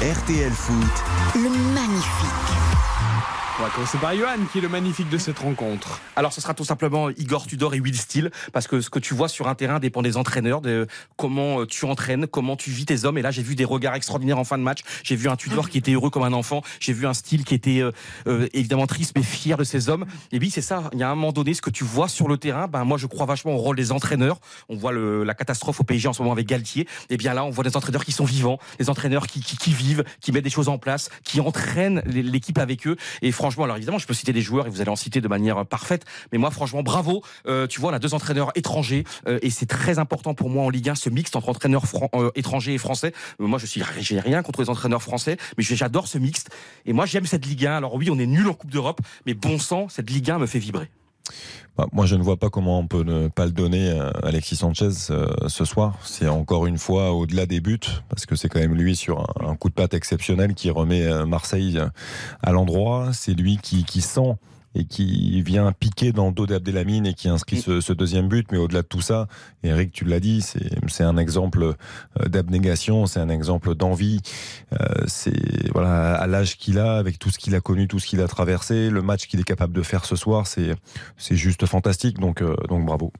RTL 0.00 0.52
Foot. 0.52 1.04
Le 1.34 1.48
magnifique. 1.74 2.57
On 3.60 3.64
va 3.64 3.70
commencer 3.70 3.98
par 3.98 4.14
Johan, 4.14 4.46
qui 4.52 4.58
est 4.58 4.60
le 4.60 4.68
magnifique 4.68 5.08
de 5.08 5.18
cette 5.18 5.40
rencontre. 5.40 6.00
Alors, 6.14 6.32
ce 6.32 6.40
sera 6.40 6.54
tout 6.54 6.64
simplement 6.64 7.10
Igor 7.10 7.44
Tudor 7.44 7.74
et 7.74 7.80
Will 7.80 7.96
Steele, 7.96 8.30
parce 8.52 8.68
que 8.68 8.80
ce 8.80 8.88
que 8.88 9.00
tu 9.00 9.14
vois 9.14 9.26
sur 9.26 9.48
un 9.48 9.56
terrain 9.56 9.80
dépend 9.80 10.00
des 10.00 10.16
entraîneurs, 10.16 10.60
de 10.60 10.86
comment 11.16 11.62
euh, 11.62 11.66
tu 11.66 11.84
entraînes, 11.84 12.28
comment 12.28 12.54
tu 12.54 12.70
vis 12.70 12.86
tes 12.86 13.04
hommes. 13.04 13.18
Et 13.18 13.22
là, 13.22 13.32
j'ai 13.32 13.42
vu 13.42 13.56
des 13.56 13.64
regards 13.64 13.96
extraordinaires 13.96 14.38
en 14.38 14.44
fin 14.44 14.58
de 14.58 14.62
match. 14.62 14.82
J'ai 15.02 15.16
vu 15.16 15.28
un 15.28 15.34
Tudor 15.34 15.70
qui 15.70 15.78
était 15.78 15.90
heureux 15.90 16.08
comme 16.08 16.22
un 16.22 16.34
enfant. 16.34 16.62
J'ai 16.78 16.92
vu 16.92 17.04
un 17.04 17.14
Steele 17.14 17.42
qui 17.42 17.56
était 17.56 17.80
euh, 17.80 17.90
euh, 18.28 18.46
évidemment 18.52 18.86
triste 18.86 19.14
mais 19.16 19.24
fier 19.24 19.56
de 19.56 19.64
ses 19.64 19.88
hommes. 19.88 20.06
Et 20.30 20.38
oui, 20.38 20.50
c'est 20.50 20.62
ça. 20.62 20.88
Il 20.92 21.00
y 21.00 21.02
a 21.02 21.10
un 21.10 21.16
moment 21.16 21.32
donné, 21.32 21.52
ce 21.52 21.60
que 21.60 21.70
tu 21.70 21.82
vois 21.82 22.06
sur 22.06 22.28
le 22.28 22.36
terrain, 22.36 22.68
ben 22.68 22.84
moi, 22.84 22.96
je 22.96 23.08
crois 23.08 23.26
vachement 23.26 23.54
au 23.54 23.58
rôle 23.58 23.74
des 23.74 23.90
entraîneurs. 23.90 24.38
On 24.68 24.76
voit 24.76 24.92
le, 24.92 25.24
la 25.24 25.34
catastrophe 25.34 25.80
au 25.80 25.82
PSG 25.82 26.06
en 26.06 26.12
ce 26.12 26.22
moment 26.22 26.32
avec 26.32 26.46
Galtier. 26.46 26.86
Et 27.10 27.16
bien 27.16 27.34
là, 27.34 27.44
on 27.44 27.50
voit 27.50 27.64
des 27.64 27.76
entraîneurs 27.76 28.04
qui 28.04 28.12
sont 28.12 28.24
vivants, 28.24 28.60
des 28.78 28.88
entraîneurs 28.88 29.26
qui, 29.26 29.40
qui, 29.40 29.56
qui 29.56 29.72
vivent, 29.72 30.04
qui 30.20 30.30
mettent 30.30 30.44
des 30.44 30.48
choses 30.48 30.68
en 30.68 30.78
place, 30.78 31.10
qui 31.24 31.40
entraînent 31.40 32.02
l'équipe 32.06 32.58
avec 32.58 32.86
eux. 32.86 32.96
Et 33.20 33.32
franchement, 33.32 33.47
alors 33.56 33.76
évidemment, 33.76 33.98
je 33.98 34.06
peux 34.06 34.14
citer 34.14 34.32
des 34.32 34.42
joueurs 34.42 34.66
et 34.66 34.70
vous 34.70 34.80
allez 34.80 34.90
en 34.90 34.96
citer 34.96 35.20
de 35.20 35.28
manière 35.28 35.66
parfaite. 35.66 36.04
Mais 36.32 36.38
moi, 36.38 36.50
franchement, 36.50 36.82
bravo. 36.82 37.22
Euh, 37.46 37.66
tu 37.66 37.80
vois, 37.80 37.90
on 37.90 37.94
a 37.94 37.98
deux 37.98 38.14
entraîneurs 38.14 38.52
étrangers 38.54 39.04
euh, 39.26 39.38
et 39.42 39.50
c'est 39.50 39.66
très 39.66 39.98
important 39.98 40.34
pour 40.34 40.50
moi 40.50 40.64
en 40.64 40.70
Ligue 40.70 40.88
1 40.88 40.94
ce 40.94 41.10
mixte 41.10 41.36
entre 41.36 41.48
entraîneurs 41.48 41.84
euh, 42.14 42.30
étrangers 42.34 42.74
et 42.74 42.78
français. 42.78 43.12
Euh, 43.40 43.46
moi, 43.46 43.58
je 43.58 43.66
suis, 43.66 43.82
rien 43.82 44.42
contre 44.42 44.62
les 44.62 44.70
entraîneurs 44.70 45.02
français, 45.02 45.36
mais 45.56 45.64
j'adore 45.64 46.08
ce 46.08 46.18
mixte. 46.18 46.50
Et 46.86 46.92
moi, 46.92 47.06
j'aime 47.06 47.26
cette 47.26 47.46
Ligue 47.46 47.66
1. 47.66 47.76
Alors 47.76 47.94
oui, 47.94 48.10
on 48.10 48.18
est 48.18 48.26
nul 48.26 48.48
en 48.48 48.54
Coupe 48.54 48.70
d'Europe, 48.70 49.00
mais 49.26 49.34
bon 49.34 49.58
sang, 49.58 49.88
cette 49.88 50.10
Ligue 50.10 50.30
1 50.30 50.38
me 50.38 50.46
fait 50.46 50.58
vibrer. 50.58 50.90
Bah, 51.78 51.86
moi, 51.92 52.06
je 52.06 52.16
ne 52.16 52.22
vois 52.22 52.36
pas 52.36 52.50
comment 52.50 52.80
on 52.80 52.88
peut 52.88 53.04
ne 53.04 53.28
pas 53.28 53.46
le 53.46 53.52
donner 53.52 53.90
à 53.96 54.08
Alexis 54.24 54.56
Sanchez 54.56 54.88
euh, 55.10 55.28
ce 55.46 55.64
soir. 55.64 55.96
C'est 56.02 56.26
encore 56.26 56.66
une 56.66 56.76
fois 56.76 57.12
au-delà 57.12 57.46
des 57.46 57.60
buts, 57.60 57.78
parce 58.08 58.26
que 58.26 58.34
c'est 58.34 58.48
quand 58.48 58.58
même 58.58 58.74
lui 58.74 58.96
sur 58.96 59.24
un, 59.40 59.54
coup 59.54 59.68
de 59.68 59.74
patte 59.74 59.94
exceptionnel 59.94 60.54
qui 60.54 60.70
remet 60.70 61.06
euh, 61.06 61.24
Marseille 61.24 61.78
euh, 61.78 61.88
à 62.42 62.50
l'endroit. 62.50 63.10
C'est 63.12 63.32
lui 63.32 63.58
qui, 63.62 63.84
qui 63.84 64.00
sent 64.00 64.34
et 64.78 64.84
qui 64.84 65.42
vient 65.42 65.72
piquer 65.72 66.12
dans 66.12 66.28
le 66.28 66.32
dos 66.32 66.46
d'Abdelhamine 66.46 67.06
et 67.06 67.14
qui 67.14 67.28
inscrit 67.28 67.60
ce, 67.60 67.80
ce 67.80 67.92
deuxième 67.92 68.28
but. 68.28 68.46
Mais 68.52 68.58
au-delà 68.58 68.82
de 68.82 68.86
tout 68.86 69.00
ça, 69.00 69.26
Eric, 69.64 69.92
tu 69.92 70.04
l'as 70.04 70.20
dit, 70.20 70.40
c'est 70.40 71.04
un 71.04 71.16
exemple 71.16 71.62
euh, 71.62 72.28
d'abnégation, 72.28 73.06
c'est 73.06 73.20
un 73.20 73.28
exemple 73.28 73.74
d'envie. 73.74 74.20
Euh, 74.72 74.76
c'est 75.06 75.70
voilà 75.72 76.14
à 76.14 76.26
l'âge 76.26 76.56
qu'il 76.56 76.78
a, 76.78 76.96
avec 76.96 77.18
tout 77.18 77.30
ce 77.30 77.38
qu'il 77.38 77.54
a 77.54 77.60
connu, 77.60 77.88
tout 77.88 77.98
ce 77.98 78.06
qu'il 78.06 78.20
a 78.20 78.28
traversé, 78.28 78.88
le 78.88 79.02
match 79.02 79.26
qu'il 79.26 79.40
est 79.40 79.44
capable 79.44 79.72
de 79.72 79.82
faire 79.82 80.04
ce 80.04 80.16
soir, 80.16 80.46
c'est 80.46 80.74
c'est 81.16 81.36
juste 81.36 81.66
fantastique. 81.66 82.18
Donc 82.18 82.40
euh, 82.42 82.54
donc 82.68 82.86
bravo. 82.86 83.12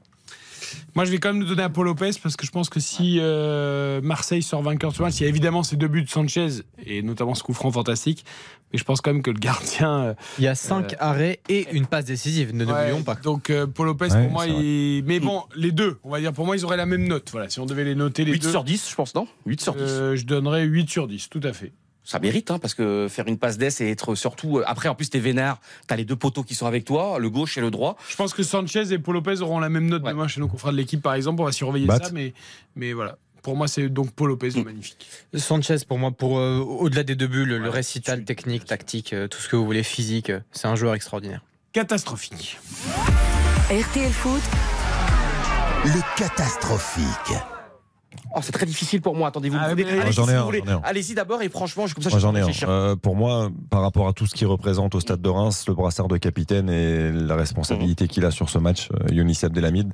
Moi, 0.95 1.05
je 1.05 1.11
vais 1.11 1.19
quand 1.19 1.29
même 1.33 1.39
nous 1.43 1.47
donner 1.49 1.63
à 1.63 1.69
Paul 1.69 1.87
Lopez 1.87 2.11
parce 2.23 2.37
que 2.37 2.45
je 2.47 2.51
pense 2.51 2.69
que 2.69 2.81
si 2.81 3.19
euh, 3.21 4.01
Marseille 4.03 4.43
sort 4.43 4.63
vainqueur 4.63 4.91
de 4.93 4.97
ce 4.97 5.03
match, 5.03 5.15
il 5.19 5.23
y 5.23 5.27
a 5.27 5.29
évidemment 5.29 5.63
ces 5.63 5.77
deux 5.77 5.89
buts 5.89 6.03
de 6.03 6.09
Sanchez 6.09 6.49
et 6.85 7.03
notamment 7.03 7.35
ce 7.35 7.43
coup 7.43 7.53
franc 7.55 7.71
fantastique. 7.71 8.25
Mais 8.73 8.79
je 8.79 8.85
pense 8.85 9.01
quand 9.01 9.13
même 9.13 9.23
que 9.23 9.31
le 9.31 9.39
gardien. 9.39 10.01
euh, 10.05 10.15
Il 10.39 10.45
y 10.45 10.49
a 10.49 10.55
5 10.55 10.95
arrêts 10.99 11.41
et 11.49 11.67
une 11.73 11.87
passe 11.87 12.05
décisive, 12.05 12.55
ne 12.55 12.65
ouais, 12.67 12.73
n'oublions 12.73 13.03
pas. 13.03 13.15
Donc 13.15 13.49
euh, 13.51 13.67
Paul 13.67 13.87
Lopez, 13.87 14.13
Ouais, 14.13 14.23
pour 14.25 14.31
moi, 14.33 14.47
il... 14.47 15.03
mais 15.07 15.21
bon, 15.21 15.43
les 15.57 15.73
deux, 15.73 15.99
on 16.05 16.11
va 16.11 16.21
dire, 16.21 16.33
pour 16.33 16.45
moi, 16.45 16.57
ils 16.57 16.65
auraient 16.65 16.77
la 16.77 16.85
même 16.87 17.07
note. 17.09 17.29
Voilà, 17.33 17.49
si 17.49 17.61
on 17.61 17.67
devait 17.67 17.85
les 17.85 17.95
noter 17.95 18.25
les 18.25 18.33
8 18.33 18.43
deux, 18.43 18.51
sur 18.51 18.65
10, 18.65 18.89
je 18.91 18.95
pense, 18.95 19.15
non? 19.15 19.27
8 19.47 19.61
sur 19.61 19.75
10. 19.75 19.81
euh, 19.83 20.17
je 20.17 20.25
donnerais 20.27 20.65
8 20.65 20.91
sur 20.91 21.09
10, 21.09 21.29
tout 21.31 21.41
à 21.45 21.53
fait. 21.53 21.73
Ça 22.11 22.19
mérite, 22.21 22.51
hein, 22.51 22.59
parce 22.59 22.73
que 22.73 23.07
faire 23.11 23.29
une 23.29 23.37
passe 23.37 23.59
d'ess 23.59 23.83
et 23.83 23.91
être 23.91 24.15
surtout. 24.15 24.59
euh, 24.61 24.65
Après, 24.67 24.89
en 24.89 24.95
plus, 24.95 25.11
t'es 25.11 25.19
vénère, 25.19 25.59
t'as 25.87 25.95
les 25.97 26.07
deux 26.07 26.17
poteaux 26.17 26.43
qui 26.43 26.55
sont 26.55 26.65
avec 26.65 26.87
toi, 26.87 27.19
le 27.19 27.29
gauche 27.29 27.59
et 27.59 27.61
le 27.61 27.71
droit. 27.71 27.99
Je 28.09 28.17
pense 28.17 28.33
que 28.33 28.43
Sanchez 28.43 28.91
et 28.95 28.99
Paul 28.99 29.17
Lopez 29.17 29.43
auront 29.43 29.59
la 29.61 29.69
même 29.69 29.85
note 29.87 30.03
Ouais. 30.05 30.13
demain 30.13 30.27
chez 30.27 30.41
nos 30.41 30.49
confrères 30.49 30.73
de 30.73 30.79
l'équipe, 30.79 31.03
par 31.03 31.13
exemple. 31.13 31.43
On 31.43 31.45
va 31.45 31.53
surveiller 31.53 31.85
Bat. 31.87 32.05
ça, 32.05 32.11
mais, 32.15 32.33
mais 32.77 32.95
voilà. 32.95 33.19
Pour 33.43 33.57
moi, 33.57 33.69
c'est 33.69 33.91
donc 33.91 34.11
Paul 34.13 34.29
Lopez 34.29 34.49
le 34.57 34.65
magnifique. 34.65 35.07
Sanchez, 35.35 35.77
pour 35.87 35.99
moi, 35.99 36.11
pour 36.11 36.39
euh, 36.39 36.57
au-delà 36.61 37.03
des 37.03 37.15
deux 37.15 37.27
bulles, 37.27 37.57
le 37.57 37.69
récital 37.69 38.25
technique, 38.25 38.65
tactique, 38.65 39.13
euh, 39.13 39.29
tout 39.29 39.39
ce 39.43 39.49
que 39.51 39.57
vous 39.57 39.67
voulez, 39.67 39.83
physique, 39.83 40.31
euh, 40.31 40.41
c'est 40.51 40.67
un 40.67 40.77
joueur 40.77 40.95
extraordinaire. 40.95 41.43
Catastrophique. 41.75 42.59
RTL 43.71 44.11
Foot, 44.13 44.43
Le 45.85 46.01
catastrophique. 46.19 47.37
Oh, 48.35 48.41
c'est 48.43 48.53
très 48.53 48.67
difficile 48.67 49.01
pour 49.01 49.15
moi. 49.15 49.29
Attendez, 49.29 49.49
vous 49.49 49.57
Ah, 49.59 49.67
allez-y 50.03 50.13
si 50.13 50.21
vous. 50.45 50.51
Allez-y 50.85 51.15
d'abord 51.15 51.43
et 51.43 51.49
franchement, 51.49 51.87
je- 51.87 51.95
comme 51.95 52.03
ça, 52.03 52.11
Moi 52.11 52.19
j'en 52.19 52.35
ai 52.35 52.41
un. 52.41 52.47
Euh, 52.69 52.97
pour 52.97 53.17
moi, 53.17 53.51
par 53.71 53.81
rapport 53.83 54.07
à 54.09 54.13
tout 54.13 54.27
ce 54.27 54.35
qu'il 54.35 54.47
représente 54.47 54.95
au 54.95 55.01
stade 55.01 55.21
de 55.21 55.29
Reims, 55.29 55.65
le 55.69 55.75
brassard 55.75 56.09
de 56.09 56.17
capitaine 56.17 56.69
et 56.71 57.11
la 57.13 57.37
responsabilité 57.37 58.07
qu'il 58.09 58.25
a 58.25 58.31
sur 58.31 58.49
ce 58.51 58.59
match, 58.59 58.89
euh, 58.93 59.13
Younis 59.15 59.39
Abdelhamid, 59.43 59.93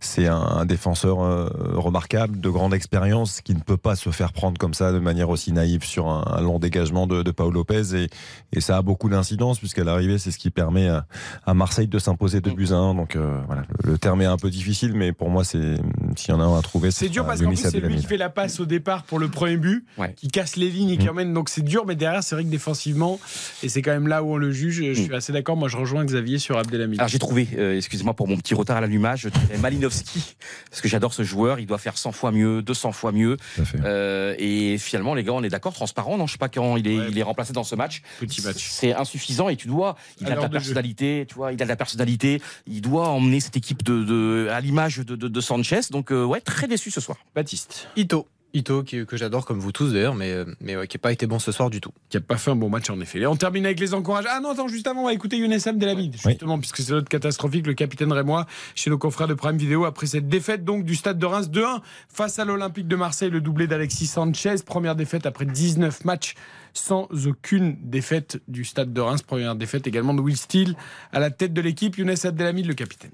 c'est 0.00 0.26
un, 0.26 0.36
un 0.40 0.64
défenseur 0.66 1.22
euh, 1.22 1.48
remarquable, 1.74 2.40
de 2.40 2.48
grande 2.50 2.74
expérience, 2.74 3.40
qui 3.40 3.54
ne 3.54 3.60
peut 3.60 3.76
pas 3.76 3.96
se 3.96 4.10
faire 4.10 4.32
prendre 4.32 4.58
comme 4.58 4.74
ça 4.74 4.92
de 4.92 4.98
manière 4.98 5.28
aussi 5.30 5.52
naïve 5.52 5.84
sur 5.84 6.08
un, 6.08 6.24
un 6.34 6.40
long 6.40 6.58
dégagement 6.58 7.06
de, 7.06 7.22
de 7.22 7.30
Paolo 7.30 7.50
Lopez. 7.52 7.94
Et, 7.94 8.08
et 8.52 8.60
ça 8.60 8.76
a 8.78 8.82
beaucoup 8.82 9.08
d'incidence, 9.08 9.58
puisqu'à 9.58 9.84
l'arrivée, 9.84 10.18
c'est 10.18 10.30
ce 10.30 10.38
qui 10.38 10.50
permet 10.50 10.88
à, 10.88 11.06
à 11.46 11.54
Marseille 11.54 11.88
de 11.88 11.98
s'imposer 11.98 12.40
2 12.40 12.52
buts 12.52 12.68
à 12.70 12.76
1. 12.76 12.94
Donc 12.94 13.16
euh, 13.16 13.40
voilà, 13.46 13.62
le, 13.84 13.92
le 13.92 13.98
terme 13.98 14.20
est 14.22 14.26
un 14.26 14.36
peu 14.38 14.50
difficile, 14.50 14.92
mais 14.94 15.12
pour 15.12 15.30
moi, 15.30 15.44
c'est 15.44 15.76
s'il 16.16 16.30
y 16.30 16.36
en 16.36 16.40
a 16.40 16.44
un 16.44 16.58
à 16.58 16.62
trouver, 16.62 16.90
C'est 16.90 17.06
ce 17.06 17.10
dur 17.12 17.24
parce 17.26 17.40
qu'en 17.40 17.48
plus, 17.48 17.56
c'est 17.56 17.80
lui 17.80 17.96
qui 17.96 18.06
fait 18.06 18.16
la 18.16 18.30
passe 18.30 18.60
au 18.60 18.66
départ 18.66 19.02
pour 19.04 19.18
le 19.18 19.28
premier 19.28 19.56
but, 19.56 19.84
Ouais. 19.98 20.12
qui 20.16 20.28
casse 20.28 20.56
les 20.56 20.70
lignes 20.70 20.90
et 20.90 20.96
qui 20.98 21.06
Mm. 21.06 21.10
emmène. 21.10 21.34
Donc 21.34 21.48
c'est 21.48 21.62
dur, 21.62 21.84
mais 21.86 21.94
derrière, 21.96 22.22
c'est 22.22 22.34
vrai 22.34 22.44
que 22.44 22.48
défensivement, 22.50 23.18
et 23.62 23.68
c'est 23.68 23.82
quand 23.82 23.92
même 23.92 24.08
là 24.08 24.22
où 24.22 24.32
on 24.32 24.36
le 24.36 24.50
juge. 24.52 24.82
Je 24.94 25.00
suis 25.02 25.14
assez 25.14 25.32
d'accord. 25.32 25.56
Moi, 25.56 25.68
je 25.68 25.76
rejoins 25.76 26.04
Xavier 26.04 26.38
sur 26.38 26.58
Abdelhamid. 26.58 26.98
Alors 26.98 27.08
j'ai 27.08 27.18
trouvé, 27.18 27.48
euh, 27.56 27.76
excusez-moi 27.76 28.14
pour 28.14 28.28
mon 28.28 28.36
petit 28.36 28.54
retard 28.54 28.76
à 28.76 28.80
l'allumage, 28.80 29.28
Malinowski, 29.60 30.36
parce 30.70 30.80
que 30.80 30.88
j'adore 30.88 31.12
ce 31.14 31.22
joueur, 31.22 31.58
il 31.60 31.66
doit 31.66 31.78
faire 31.78 31.96
100 31.98 32.12
fois 32.12 32.32
mieux, 32.32 32.62
200 32.62 32.92
fois 32.92 33.12
mieux. 33.12 33.36
Euh, 33.84 34.34
et 34.38 34.78
finalement, 34.78 35.14
les 35.14 35.22
gars, 35.24 35.32
on 35.32 35.42
est 35.42 35.48
d'accord, 35.48 35.72
transparent, 35.74 36.16
non? 36.16 36.26
Je 36.26 36.32
sais 36.32 36.38
pas 36.38 36.48
quand 36.48 36.76
il 36.76 36.86
est, 36.88 36.98
Ouais. 36.98 37.06
il 37.10 37.18
est 37.18 37.22
remplacé 37.22 37.52
dans 37.52 37.64
ce 37.64 37.74
match. 37.74 38.02
Petit 38.20 38.42
match. 38.42 38.68
C'est 38.70 38.94
insuffisant 38.94 39.48
et 39.48 39.56
tu 39.56 39.68
dois, 39.68 39.96
il 40.20 40.26
a 40.26 40.30
de 40.30 40.34
la 40.36 40.40
de 40.40 40.42
jeu. 40.44 40.50
personnalité, 40.50 41.26
tu 41.28 41.34
vois, 41.34 41.52
il 41.52 41.60
a 41.60 41.64
de 41.64 41.68
la 41.68 41.76
personnalité, 41.76 42.40
il 42.66 42.80
doit 42.80 43.08
emmener 43.08 43.40
cette 43.40 43.56
équipe 43.56 43.82
de, 43.82 44.02
de 44.04 44.48
à 44.50 44.60
l'image 44.60 44.98
de, 44.98 45.16
de, 45.16 45.28
de 45.28 45.40
Sanchez. 45.40 45.80
Donc 45.90 45.99
euh, 46.10 46.24
ouais, 46.24 46.40
très 46.40 46.66
déçu 46.66 46.90
ce 46.90 47.00
soir. 47.00 47.18
Baptiste, 47.34 47.88
Ito. 47.96 48.26
Ito, 48.52 48.82
que 48.82 49.16
j'adore 49.16 49.46
comme 49.46 49.60
vous 49.60 49.70
tous 49.70 49.92
d'ailleurs, 49.92 50.16
mais, 50.16 50.32
euh, 50.32 50.44
mais 50.60 50.76
ouais, 50.76 50.88
qui 50.88 50.96
n'a 50.96 51.00
pas 51.00 51.12
été 51.12 51.26
bon 51.26 51.38
ce 51.38 51.52
soir 51.52 51.70
du 51.70 51.80
tout. 51.80 51.92
qui 52.08 52.16
a 52.16 52.20
pas 52.20 52.36
fait 52.36 52.50
un 52.50 52.56
bon 52.56 52.68
match 52.68 52.90
en 52.90 53.00
effet. 53.00 53.20
Et 53.20 53.26
on 53.26 53.36
termine 53.36 53.64
avec 53.64 53.78
les 53.78 53.94
encouragements. 53.94 54.30
Ah 54.32 54.40
non, 54.40 54.50
attends, 54.50 54.66
juste 54.66 54.88
avant, 54.88 55.02
on 55.02 55.06
va 55.06 55.12
écouter 55.12 55.36
Younes 55.36 55.56
Abdelhamid, 55.64 56.16
justement, 56.16 56.58
puisque 56.58 56.78
c'est 56.78 56.92
notre 56.92 57.08
catastrophique, 57.08 57.66
le 57.66 57.74
capitaine 57.74 58.12
Rémois, 58.12 58.46
chez 58.74 58.90
nos 58.90 58.98
confrères 58.98 59.28
de 59.28 59.34
Prime 59.34 59.56
Vidéo, 59.56 59.84
après 59.84 60.06
cette 60.06 60.28
défaite 60.28 60.64
donc 60.64 60.84
du 60.84 60.96
stade 60.96 61.18
de 61.18 61.26
Reims 61.26 61.48
2-1 61.48 61.80
face 62.08 62.40
à 62.40 62.44
l'Olympique 62.44 62.88
de 62.88 62.96
Marseille, 62.96 63.30
le 63.30 63.40
doublé 63.40 63.68
d'Alexis 63.68 64.08
Sanchez. 64.08 64.56
Première 64.66 64.96
défaite 64.96 65.26
après 65.26 65.44
19 65.44 66.04
matchs 66.04 66.34
sans 66.72 67.08
aucune 67.26 67.76
défaite 67.82 68.40
du 68.48 68.64
stade 68.64 68.92
de 68.92 69.00
Reims. 69.00 69.22
Première 69.22 69.54
défaite 69.54 69.86
également 69.86 70.14
de 70.14 70.20
Will 70.20 70.36
Steele 70.36 70.74
à 71.12 71.20
la 71.20 71.30
tête 71.30 71.52
de 71.52 71.60
l'équipe. 71.60 71.96
Younes 71.98 72.14
Abdelhamid, 72.24 72.66
le 72.66 72.74
capitaine. 72.74 73.12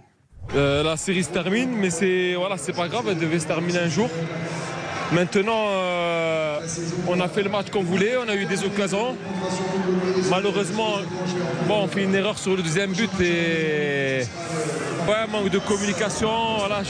Euh, 0.55 0.83
la 0.83 0.97
série 0.97 1.25
se 1.25 1.31
termine, 1.31 1.71
mais 1.77 1.91
c'est 1.91 2.35
voilà, 2.35 2.57
pas 2.75 2.89
grave, 2.89 3.07
elle 3.09 3.19
devait 3.19 3.39
se 3.39 3.47
terminer 3.47 3.81
un 3.81 3.89
jour. 3.89 4.09
Maintenant, 5.13 5.67
euh, 5.69 6.59
on 7.09 7.21
a 7.21 7.29
fait 7.29 7.43
le 7.43 7.51
match 7.51 7.71
qu'on 7.71 7.83
voulait, 7.83 8.17
on 8.17 8.29
a 8.29 8.35
eu 8.35 8.45
des 8.45 8.65
occasions. 8.65 9.17
Malheureusement, 10.31 10.95
bon, 11.69 11.83
on 11.85 11.89
fait 11.89 12.05
une 12.05 12.15
erreur 12.15 12.39
sur 12.39 12.57
le 12.57 12.63
deuxième 12.63 12.93
but 12.93 13.11
et 13.21 14.23
ouais, 15.07 15.27
manque 15.31 15.51
de 15.51 15.59
communication. 15.59 16.31
Voilà, 16.59 16.83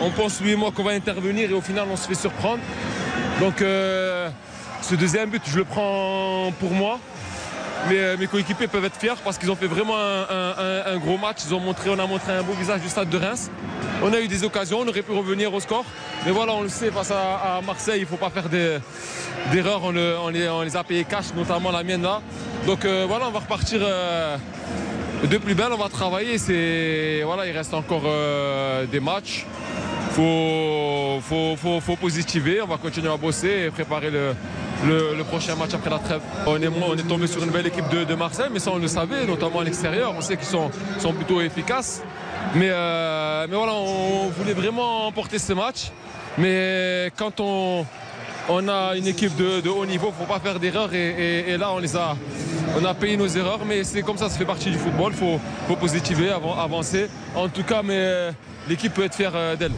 on 0.00 0.10
pense 0.10 0.40
lui 0.40 0.52
et 0.52 0.56
moi 0.56 0.70
qu'on 0.74 0.84
va 0.84 0.92
intervenir 0.92 1.50
et 1.50 1.54
au 1.54 1.60
final 1.60 1.86
on 1.90 1.96
se 1.96 2.08
fait 2.08 2.14
surprendre. 2.14 2.60
Donc 3.40 3.62
euh, 3.62 4.28
ce 4.82 4.94
deuxième 4.94 5.30
but, 5.30 5.42
je 5.46 5.58
le 5.58 5.64
prends 5.64 6.52
pour 6.58 6.70
moi. 6.72 6.98
Mais 7.88 7.98
euh, 7.98 8.16
mes 8.16 8.26
coéquipiers 8.26 8.68
peuvent 8.68 8.84
être 8.84 8.96
fiers 8.96 9.14
parce 9.24 9.38
qu'ils 9.38 9.50
ont 9.50 9.56
fait 9.56 9.66
vraiment 9.66 9.96
un, 9.96 10.98
gros 10.98 11.18
match. 11.18 11.38
Ils 11.46 11.54
ont 11.54 11.60
montré, 11.60 11.90
on 11.90 11.98
a 11.98 12.06
montré 12.06 12.32
un 12.32 12.42
beau 12.42 12.52
visage 12.52 12.80
du 12.80 12.88
stade 12.88 13.08
de 13.08 13.18
Reims. 13.18 13.50
On 14.02 14.12
a 14.12 14.20
eu 14.20 14.28
des 14.28 14.44
occasions, 14.44 14.80
on 14.80 14.88
aurait 14.88 15.02
pu 15.02 15.12
revenir 15.12 15.52
au 15.52 15.60
score. 15.60 15.84
Mais 16.24 16.32
voilà, 16.32 16.52
on 16.54 16.62
le 16.62 16.68
sait, 16.68 16.90
face 16.90 17.10
à, 17.10 17.60
Marseille, 17.64 17.98
il 17.98 18.02
ne 18.02 18.06
faut 18.06 18.16
pas 18.16 18.30
faire 18.30 18.48
d'erreurs. 18.48 19.82
On 19.84 20.30
les 20.62 20.76
a 20.76 20.84
payés 20.84 21.04
cash, 21.04 21.26
notamment 21.34 21.70
la 21.70 21.82
mienne 21.82 22.02
là. 22.02 22.20
Donc 22.66 22.84
euh, 22.84 23.06
voilà, 23.08 23.28
on 23.28 23.30
va 23.30 23.40
repartir 23.40 23.80
euh, 23.82 24.36
de 25.28 25.38
plus 25.38 25.54
belle, 25.54 25.72
on 25.72 25.76
va 25.76 25.88
travailler. 25.88 26.38
C'est, 26.38 27.22
voilà, 27.24 27.46
il 27.46 27.56
reste 27.56 27.74
encore 27.74 28.02
euh, 28.06 28.86
des 28.86 29.00
matchs. 29.00 29.46
Faut, 30.12 31.20
faut, 31.22 31.54
faut, 31.56 31.80
faut 31.80 31.96
positiver, 31.96 32.60
on 32.60 32.66
va 32.66 32.76
continuer 32.76 33.12
à 33.12 33.16
bosser 33.16 33.66
et 33.66 33.70
préparer 33.70 34.10
le, 34.10 34.34
le, 34.84 35.22
prochain 35.22 35.54
match 35.54 35.72
après 35.72 35.88
la 35.88 35.98
trêve. 35.98 36.20
On 36.46 36.60
est, 36.60 36.66
on 36.66 36.94
est 36.96 37.08
tombé 37.08 37.28
sur 37.28 37.44
une 37.44 37.50
belle 37.50 37.68
équipe 37.68 37.88
de, 37.90 38.02
de 38.02 38.14
Marseille, 38.16 38.48
mais 38.52 38.58
ça 38.58 38.72
on 38.74 38.78
le 38.78 38.88
savait, 38.88 39.24
notamment 39.24 39.60
à 39.60 39.64
l'extérieur. 39.64 40.12
On 40.16 40.20
sait 40.20 40.36
qu'ils 40.36 40.46
sont, 40.46 40.70
sont 40.98 41.12
plutôt 41.12 41.40
efficaces. 41.40 42.02
Mais, 42.56 42.70
euh, 42.70 43.46
mais 43.48 43.56
voilà, 43.56 43.72
on 43.74 44.28
voulait 44.30 44.52
vraiment 44.54 45.06
emporter 45.06 45.38
ce 45.38 45.52
match. 45.52 45.92
Mais 46.38 47.12
quand 47.16 47.38
on, 47.38 47.86
on 48.50 48.68
a 48.68 48.96
une 48.96 49.06
équipe 49.06 49.36
de, 49.36 49.60
de 49.60 49.68
haut 49.68 49.86
niveau, 49.86 50.08
il 50.08 50.20
ne 50.20 50.26
faut 50.26 50.32
pas 50.32 50.40
faire 50.40 50.58
d'erreurs. 50.60 50.92
Et, 50.94 51.08
et- 51.10 51.50
et 51.50 51.56
là, 51.56 51.72
on 51.72 51.78
les 51.78 51.96
a, 51.96 52.16
on 52.80 52.84
a 52.84 52.94
payé 52.94 53.16
nos 53.16 53.26
erreurs. 53.28 53.64
Mais 53.66 53.84
c'est 53.84 54.02
comme 54.02 54.16
ça, 54.18 54.28
ça 54.28 54.38
fait 54.38 54.44
partie 54.44 54.70
du 54.70 54.78
football. 54.78 55.12
Il 55.12 55.18
faut, 55.18 55.40
faut 55.68 55.76
positiver, 55.76 56.28
avan- 56.28 56.58
avancer. 56.58 57.08
En 57.34 57.48
tout 57.48 57.62
cas, 57.64 57.82
mais 57.82 57.94
euh, 57.96 58.32
l'équipe 58.68 58.92
peut 58.94 59.04
être 59.04 59.14
fière 59.14 59.32
euh, 59.34 59.56
d'elle. 59.56 59.72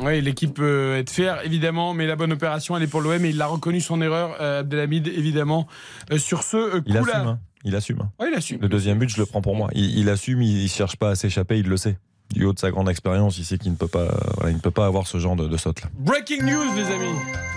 Oui, 0.00 0.20
l'équipe 0.20 0.52
peut 0.54 0.96
être 0.96 1.10
fière, 1.10 1.44
évidemment, 1.44 1.94
mais 1.94 2.06
la 2.06 2.16
bonne 2.16 2.32
opération, 2.32 2.76
elle 2.76 2.82
est 2.82 2.88
pour 2.88 3.00
l'OM 3.00 3.24
et 3.24 3.28
il 3.30 3.40
a 3.40 3.46
reconnu 3.46 3.80
son 3.80 4.02
erreur, 4.02 4.36
euh, 4.40 4.60
Abdelhamid, 4.60 5.06
évidemment, 5.06 5.68
sur 6.16 6.42
ce 6.42 6.78
Il 6.84 6.94
coup-là. 6.96 7.00
assume, 7.16 7.28
hein. 7.28 7.38
Il 7.66 7.76
assume. 7.76 7.98
hein. 8.02 8.10
Ouais, 8.18 8.26
il 8.32 8.34
assume. 8.36 8.58
Le 8.60 8.68
deuxième 8.68 8.98
but, 8.98 9.08
je 9.08 9.18
le 9.18 9.24
prends 9.26 9.40
pour 9.40 9.54
moi. 9.54 9.70
Il, 9.72 9.96
il 9.98 10.08
assume, 10.08 10.42
il, 10.42 10.62
il 10.64 10.68
cherche 10.68 10.96
pas 10.96 11.10
à 11.10 11.14
s'échapper, 11.14 11.58
il 11.60 11.68
le 11.68 11.76
sait. 11.76 11.96
Du 12.34 12.44
haut 12.44 12.52
de 12.52 12.58
sa 12.58 12.70
grande 12.72 12.88
expérience, 12.88 13.38
il 13.38 13.44
sait 13.44 13.58
qu'il 13.58 13.70
ne 13.70 13.76
peut 13.76 13.86
pas, 13.86 14.08
voilà, 14.36 14.50
il 14.50 14.56
ne 14.56 14.60
peut 14.60 14.72
pas 14.72 14.86
avoir 14.86 15.06
ce 15.06 15.18
genre 15.18 15.36
de, 15.36 15.46
de 15.46 15.56
saute 15.56 15.82
là. 15.82 15.88
Breaking 15.96 16.42
news, 16.42 16.74
les 16.74 16.82
amis. 16.86 17.14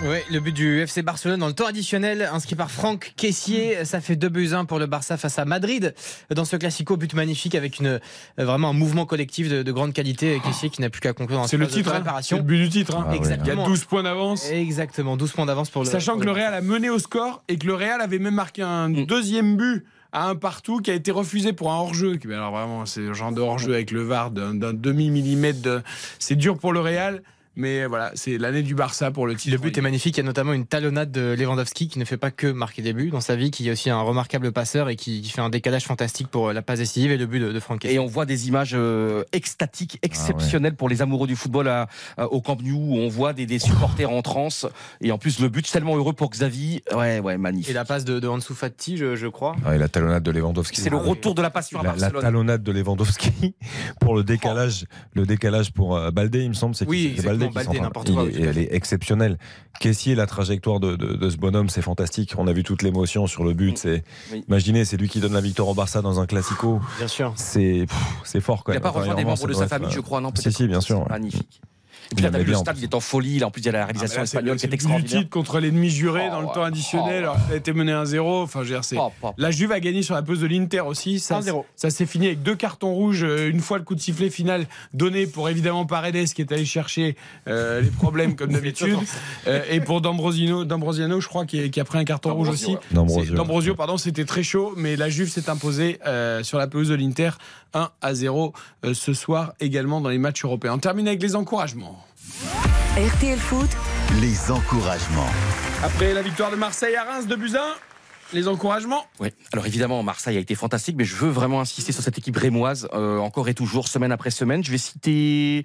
Ouais, 0.08 0.24
le 0.30 0.38
but 0.38 0.52
du 0.52 0.80
FC 0.80 1.02
Barcelone 1.02 1.40
dans 1.40 1.48
le 1.48 1.52
temps 1.52 1.66
additionnel, 1.66 2.28
inscrit 2.32 2.54
par 2.54 2.70
Franck 2.70 3.12
Caissier. 3.16 3.84
Ça 3.84 4.00
fait 4.00 4.14
2 4.14 4.28
buts 4.28 4.50
1 4.52 4.66
pour 4.66 4.78
le 4.78 4.86
Barça 4.86 5.16
face 5.16 5.36
à 5.40 5.44
Madrid. 5.44 5.94
Dans 6.32 6.44
ce 6.44 6.54
classico, 6.56 6.96
but 6.96 7.12
magnifique 7.14 7.56
avec 7.56 7.80
une, 7.80 7.98
vraiment 8.36 8.68
un 8.70 8.72
mouvement 8.72 9.04
collectif 9.04 9.48
de, 9.48 9.64
de 9.64 9.72
grande 9.72 9.92
qualité. 9.92 10.40
Caissier 10.44 10.70
qui 10.70 10.80
n'a 10.80 10.90
plus 10.90 11.00
qu'à 11.00 11.12
conclure 11.12 11.38
dans 11.38 11.46
C'est 11.48 11.56
le 11.56 11.66
titre, 11.66 11.92
hein. 11.92 12.04
C'est 12.22 12.36
le 12.36 12.42
but 12.42 12.58
du 12.58 12.68
titre. 12.68 12.96
hein. 12.96 13.06
Ah. 13.10 13.14
Exactement. 13.16 13.52
Il 13.54 13.58
y 13.58 13.62
a 13.62 13.66
12 13.66 13.84
points 13.84 14.02
d'avance. 14.04 14.48
Exactement, 14.50 15.16
12 15.16 15.32
points 15.32 15.46
d'avance 15.46 15.70
pour 15.70 15.82
le. 15.82 15.90
Sachant 15.90 16.12
pour 16.12 16.20
que 16.20 16.26
le 16.26 16.32
Real 16.32 16.54
a 16.54 16.60
mené 16.60 16.88
au 16.88 17.00
score 17.00 17.42
et 17.48 17.58
que 17.58 17.66
le 17.66 17.74
Real 17.74 18.00
avait 18.00 18.20
même 18.20 18.34
marqué 18.34 18.62
un 18.62 18.88
Mm. 18.88 19.06
deuxième 19.06 19.56
but 19.56 19.84
à 20.12 20.28
un 20.28 20.34
partout 20.34 20.78
qui 20.78 20.90
a 20.90 20.94
été 20.94 21.10
refusé 21.10 21.52
pour 21.52 21.72
un 21.72 21.76
hors-jeu. 21.76 22.18
Alors 22.26 22.52
vraiment, 22.52 22.86
c'est 22.86 23.00
le 23.00 23.14
genre 23.14 23.32
de 23.32 23.40
hors-jeu 23.40 23.74
avec 23.74 23.90
le 23.90 24.02
VAR 24.02 24.30
d'un 24.30 24.54
demi-millimètre. 24.54 25.60
De... 25.60 25.82
C'est 26.18 26.36
dur 26.36 26.58
pour 26.58 26.72
le 26.72 26.80
Real, 26.80 27.22
mais 27.58 27.84
voilà, 27.86 28.12
c'est 28.14 28.38
l'année 28.38 28.62
du 28.62 28.74
Barça 28.74 29.10
pour 29.10 29.26
le 29.26 29.34
titre. 29.34 29.54
Le 29.54 29.60
but 29.60 29.76
est 29.76 29.80
magnifique. 29.80 30.16
Il 30.16 30.20
y 30.20 30.22
a 30.22 30.26
notamment 30.26 30.52
une 30.52 30.64
talonnade 30.64 31.10
de 31.10 31.34
Lewandowski 31.38 31.88
qui 31.88 31.98
ne 31.98 32.04
fait 32.04 32.16
pas 32.16 32.30
que 32.30 32.46
marquer 32.46 32.80
des 32.82 32.92
buts 32.92 33.10
dans 33.10 33.20
sa 33.20 33.36
vie, 33.36 33.50
qui 33.50 33.68
est 33.68 33.72
aussi 33.72 33.90
un 33.90 34.00
remarquable 34.00 34.52
passeur 34.52 34.88
et 34.88 34.96
qui, 34.96 35.20
qui 35.22 35.30
fait 35.30 35.40
un 35.40 35.50
décalage 35.50 35.84
fantastique 35.84 36.28
pour 36.28 36.48
euh, 36.48 36.52
la 36.52 36.62
passe 36.62 36.78
décisive 36.78 37.10
et 37.10 37.16
le 37.18 37.26
but 37.26 37.40
de, 37.40 37.52
de 37.52 37.60
Franck. 37.60 37.84
Et 37.84 37.98
on 37.98 38.06
voit 38.06 38.24
des 38.26 38.48
images 38.48 38.72
euh, 38.74 39.24
extatiques, 39.32 39.98
exceptionnelles 40.02 40.76
pour 40.76 40.88
les 40.88 41.02
amoureux 41.02 41.26
du 41.26 41.36
football 41.36 41.68
à- 41.68 41.88
à- 42.16 42.26
au 42.26 42.40
Camp 42.40 42.62
Nou, 42.62 42.76
où 42.76 42.96
on 42.96 43.08
voit 43.08 43.32
des, 43.32 43.44
des 43.46 43.58
supporters 43.58 44.10
en 44.10 44.22
transe. 44.22 44.66
Et 45.00 45.10
en 45.10 45.18
plus, 45.18 45.40
le 45.40 45.48
but 45.48 45.68
tellement 45.70 45.96
heureux 45.96 46.12
pour 46.12 46.30
Xavi. 46.30 46.82
Ouais, 46.94 47.18
ouais, 47.18 47.36
magnifique. 47.38 47.70
Et 47.70 47.72
la 47.74 47.84
passe 47.84 48.04
de, 48.04 48.20
de 48.20 48.28
Ansu 48.28 48.54
Fati, 48.54 48.96
je, 48.96 49.16
je 49.16 49.26
crois. 49.26 49.56
Ah, 49.66 49.74
et 49.74 49.78
la 49.78 49.88
talonnade 49.88 50.22
de 50.22 50.30
Lewandowski. 50.30 50.80
C'est 50.80 50.90
le 50.90 50.96
retour 50.96 51.34
de 51.34 51.42
la 51.42 51.50
passion 51.50 51.80
à 51.80 51.82
La, 51.82 51.90
la 51.90 51.96
Barcelone. 51.96 52.22
talonnade 52.22 52.62
de 52.62 52.72
Lewandowski 52.72 53.54
pour 54.00 54.14
le 54.14 54.22
décalage, 54.22 54.84
le 55.14 55.26
décalage 55.26 55.72
pour 55.72 55.96
euh, 55.96 56.10
Baldé, 56.12 56.42
il 56.44 56.50
me 56.50 56.54
semble, 56.54 56.74
c'est 56.76 56.84
qui 56.84 56.90
Oui, 56.90 57.14
c'est 57.16 57.24
Baldé 57.26 57.47
Baldé, 57.54 57.80
n'importe 57.80 58.12
quoi, 58.12 58.26
Elle 58.28 58.58
est 58.58 58.74
exceptionnelle. 58.74 59.38
Caissier, 59.80 60.14
la 60.14 60.26
trajectoire 60.26 60.80
de, 60.80 60.96
de- 60.96 61.14
de 61.14 61.30
ce 61.30 61.36
bonhomme, 61.36 61.68
c'est 61.68 61.82
fantastique. 61.82 62.34
On 62.38 62.46
a 62.46 62.52
vu 62.52 62.62
toute 62.64 62.82
l'émotion 62.82 63.26
sur 63.26 63.44
le 63.44 63.52
but. 63.54 63.78
C'est, 63.78 64.02
Oui. 64.32 64.44
imaginez, 64.48 64.84
c'est 64.84 64.96
lui 64.96 65.08
qui 65.08 65.20
donne 65.20 65.32
la 65.34 65.40
victoire 65.40 65.68
au 65.68 65.74
Barça 65.74 66.02
dans 66.02 66.20
un 66.20 66.26
classico. 66.26 66.80
Bien 66.98 67.08
sûr. 67.08 67.32
C'est, 67.36 67.86
fort 68.40 68.64
quand 68.64 68.72
Il 68.72 68.74
n'a 68.74 68.80
même. 68.80 68.82
pas 68.82 68.90
rejoint 68.98 69.14
des 69.14 69.24
membres 69.24 69.46
de 69.46 69.52
sa 69.52 69.68
famille, 69.68 69.88
euh, 69.88 69.92
je 69.92 70.00
crois, 70.00 70.20
non 70.20 70.30
Si, 70.34 70.52
si, 70.52 70.66
bien 70.66 70.80
sûr. 70.80 70.98
ouais. 71.00 71.06
Magnifique. 71.08 71.60
Et 72.10 72.14
puis 72.14 72.22
là, 72.24 72.30
Il 72.30 72.32
t'as 72.32 72.38
vu 72.38 72.44
aimait 72.44 72.52
le 72.52 72.58
stade, 72.58 72.78
il 72.78 72.84
est 72.84 72.94
en 72.94 73.00
folie. 73.00 73.38
Là, 73.38 73.48
en 73.48 73.50
plus, 73.50 73.60
il 73.60 73.66
y 73.66 73.68
a 73.68 73.72
la 73.72 73.82
Ah, 73.82 73.84
réalisation 73.86 74.20
là, 74.20 74.26
c'est 74.26 74.36
espagnole 74.38 74.54
le- 74.54 74.58
qui 74.60 74.66
est 74.66 74.68
c'est 74.70 74.74
extraordinaire. 74.74 75.18
titre 75.20 75.30
contre 75.30 75.60
l'ennemi 75.60 75.90
juré 75.90 76.30
dans 76.30 76.40
le 76.40 76.46
Oh, 76.48 76.54
temps 76.54 76.62
additionnel. 76.62 77.24
Oh. 77.26 77.30
Alors, 77.32 77.36
ça 77.36 77.52
a 77.52 77.56
été 77.56 77.72
mené 77.74 77.92
1-0. 77.92 78.42
Enfin, 78.42 78.60
je 78.60 78.68
veux 78.68 78.74
dire, 78.74 78.84
c'est. 78.84 78.96
Pop, 78.96 79.12
pop. 79.20 79.34
La 79.36 79.50
Juve 79.50 79.72
a 79.72 79.80
gagné 79.80 80.02
sur 80.02 80.14
la 80.14 80.22
peuse 80.22 80.40
de 80.40 80.46
l'Inter 80.46 80.80
aussi. 80.80 81.20
Ça, 81.20 81.40
1-0. 81.40 81.64
ça 81.76 81.90
s'est 81.90 82.06
fini 82.06 82.26
avec 82.28 82.42
deux 82.42 82.54
cartons 82.56 82.92
rouges. 82.94 83.24
euh, 83.24 83.50
Une 83.50 83.60
fois 83.60 83.76
le 83.78 83.84
coup 83.84 83.94
de 83.94 84.00
sifflet 84.00 84.30
final 84.30 84.66
donné 84.94 85.26
pour 85.26 85.48
évidemment 85.50 85.84
Paredes 85.84 86.28
qui 86.32 86.40
est 86.40 86.50
allé 86.52 86.64
chercher 86.64 87.14
euh, 87.46 87.80
les 87.82 87.90
problèmes 87.90 88.36
comme 88.36 88.52
d'habitude. 88.52 88.96
Euh, 89.46 89.62
et 89.70 89.80
pour 89.80 90.00
D'Ambrosino, 90.00 90.64
D'Ambrosiano, 90.64 91.20
je 91.20 91.28
crois, 91.28 91.44
qui, 91.44 91.60
est- 91.60 91.70
qui 91.70 91.78
a 91.80 91.84
pris 91.84 91.98
un 91.98 92.04
carton 92.04 92.32
rouge 92.34 92.48
aussi. 92.48 92.72
ouais. 92.72 92.78
D'Ambrosio. 92.92 93.24
C'est- 93.30 93.34
D'Ambrosio, 93.36 93.74
pardon, 93.74 93.98
c'était 93.98 94.24
très 94.24 94.42
chaud, 94.42 94.72
mais 94.76 94.96
la 94.96 95.10
Juve 95.10 95.28
s'est 95.28 95.50
imposée 95.50 95.98
euh, 96.06 96.42
sur 96.42 96.56
la 96.58 96.66
pelouse 96.68 96.88
de 96.88 96.94
l'Inter 96.94 97.30
1 97.74 97.90
à 98.00 98.14
0 98.14 98.52
euh, 98.84 98.94
ce 98.94 99.12
soir 99.14 99.52
également 99.60 100.00
dans 100.00 100.08
les 100.10 100.18
matchs 100.18 100.44
européens. 100.44 100.74
On 100.74 100.78
termine 100.78 101.08
avec 101.08 101.22
les 101.22 101.36
encouragements. 101.36 102.04
RTL 102.96 103.38
Foot, 103.38 103.70
Les 104.20 104.50
encouragements. 104.50 105.30
Après 105.82 106.12
la 106.12 106.22
victoire 106.22 106.50
de 106.50 106.56
Marseille 106.56 106.96
à 106.96 107.04
Reims 107.04 107.26
de 107.26 107.36
Buzyn, 107.36 107.60
les 108.34 108.46
encouragements. 108.48 109.06
Oui. 109.20 109.28
Alors 109.52 109.66
évidemment, 109.66 110.02
Marseille 110.02 110.36
a 110.36 110.40
été 110.40 110.54
fantastique, 110.54 110.96
mais 110.98 111.04
je 111.04 111.14
veux 111.16 111.30
vraiment 111.30 111.60
insister 111.60 111.92
sur 111.92 112.02
cette 112.02 112.18
équipe 112.18 112.36
rémoise, 112.36 112.88
euh, 112.92 113.18
encore 113.18 113.48
et 113.48 113.54
toujours, 113.54 113.88
semaine 113.88 114.12
après 114.12 114.30
semaine. 114.30 114.62
Je 114.62 114.70
vais 114.70 114.78
citer 114.78 115.64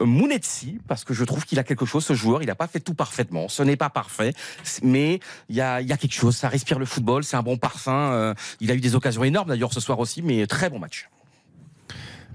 euh, 0.00 0.04
Mounetsi, 0.04 0.78
parce 0.86 1.04
que 1.04 1.14
je 1.14 1.24
trouve 1.24 1.44
qu'il 1.44 1.58
a 1.58 1.64
quelque 1.64 1.84
chose, 1.86 2.04
ce 2.04 2.14
joueur. 2.14 2.42
Il 2.42 2.46
n'a 2.46 2.54
pas 2.54 2.68
fait 2.68 2.78
tout 2.80 2.94
parfaitement. 2.94 3.48
Ce 3.48 3.62
n'est 3.62 3.76
pas 3.76 3.90
parfait, 3.90 4.34
mais 4.82 5.18
il 5.48 5.56
y 5.56 5.60
a, 5.60 5.80
il 5.80 5.88
y 5.88 5.92
a 5.92 5.96
quelque 5.96 6.14
chose. 6.14 6.36
Ça 6.36 6.48
respire 6.48 6.78
le 6.78 6.86
football, 6.86 7.24
c'est 7.24 7.36
un 7.36 7.42
bon 7.42 7.56
parfum. 7.56 8.12
euh, 8.12 8.34
il 8.60 8.70
a 8.70 8.74
eu 8.74 8.80
des 8.80 8.94
occasions 8.94 9.24
énormes 9.24 9.48
d'ailleurs 9.48 9.72
ce 9.72 9.80
soir 9.80 9.98
aussi, 9.98 10.22
mais 10.22 10.46
très 10.46 10.70
bon 10.70 10.78
match. 10.78 11.08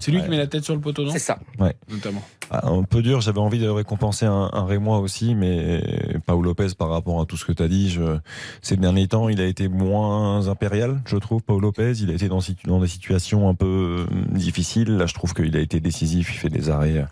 C'est 0.02 0.12
lui 0.12 0.22
qui 0.22 0.30
met 0.30 0.38
la 0.38 0.48
tête 0.48 0.64
sur 0.66 0.74
le 0.76 0.82
poteau, 0.82 1.04
non 1.06 1.12
C'est 1.12 1.20
ça. 1.20 1.40
Notamment. 1.90 2.22
Ah, 2.50 2.68
un 2.68 2.84
peu 2.84 3.02
dur, 3.02 3.22
j'avais 3.22 3.40
envie 3.40 3.60
de 3.60 3.70
récompenser 3.70 4.26
un, 4.26 4.50
un 4.52 4.66
Rémois 4.66 5.00
aussi, 5.00 5.36
mais 5.36 5.82
Paul 6.26 6.44
Lopez, 6.44 6.68
par 6.78 6.90
rapport 6.90 7.22
à 7.22 7.26
tout 7.26 7.38
ce 7.38 7.46
que 7.46 7.54
tu 7.54 7.64
as 7.64 7.70
dit, 7.70 7.90
je, 7.90 8.18
ces 8.62 8.76
derniers 8.76 9.08
temps, 9.08 9.30
il 9.30 9.40
a 9.40 9.46
été 9.46 9.70
moins 9.70 10.48
impérial, 10.50 11.02
je 11.06 11.16
trouve, 11.16 11.42
Paul 11.44 11.62
Lopez. 11.62 11.94
Il 12.02 12.10
a 12.10 12.14
été 12.14 12.28
dans, 12.28 12.42
situ- 12.42 12.68
dans 12.68 12.82
des 12.82 12.88
situations 12.90 13.48
un 13.48 13.54
peu 13.56 14.06
euh, 14.12 14.36
difficiles. 14.38 14.98
Là, 14.98 15.06
je 15.06 15.14
trouve 15.14 15.34
qu'il 15.34 15.56
a 15.56 15.62
été 15.62 15.80
décisif, 15.80 16.30
il 16.34 16.38
fait 16.38 16.50
des 16.50 16.70
arrêts, 16.70 16.98
euh, 16.98 17.06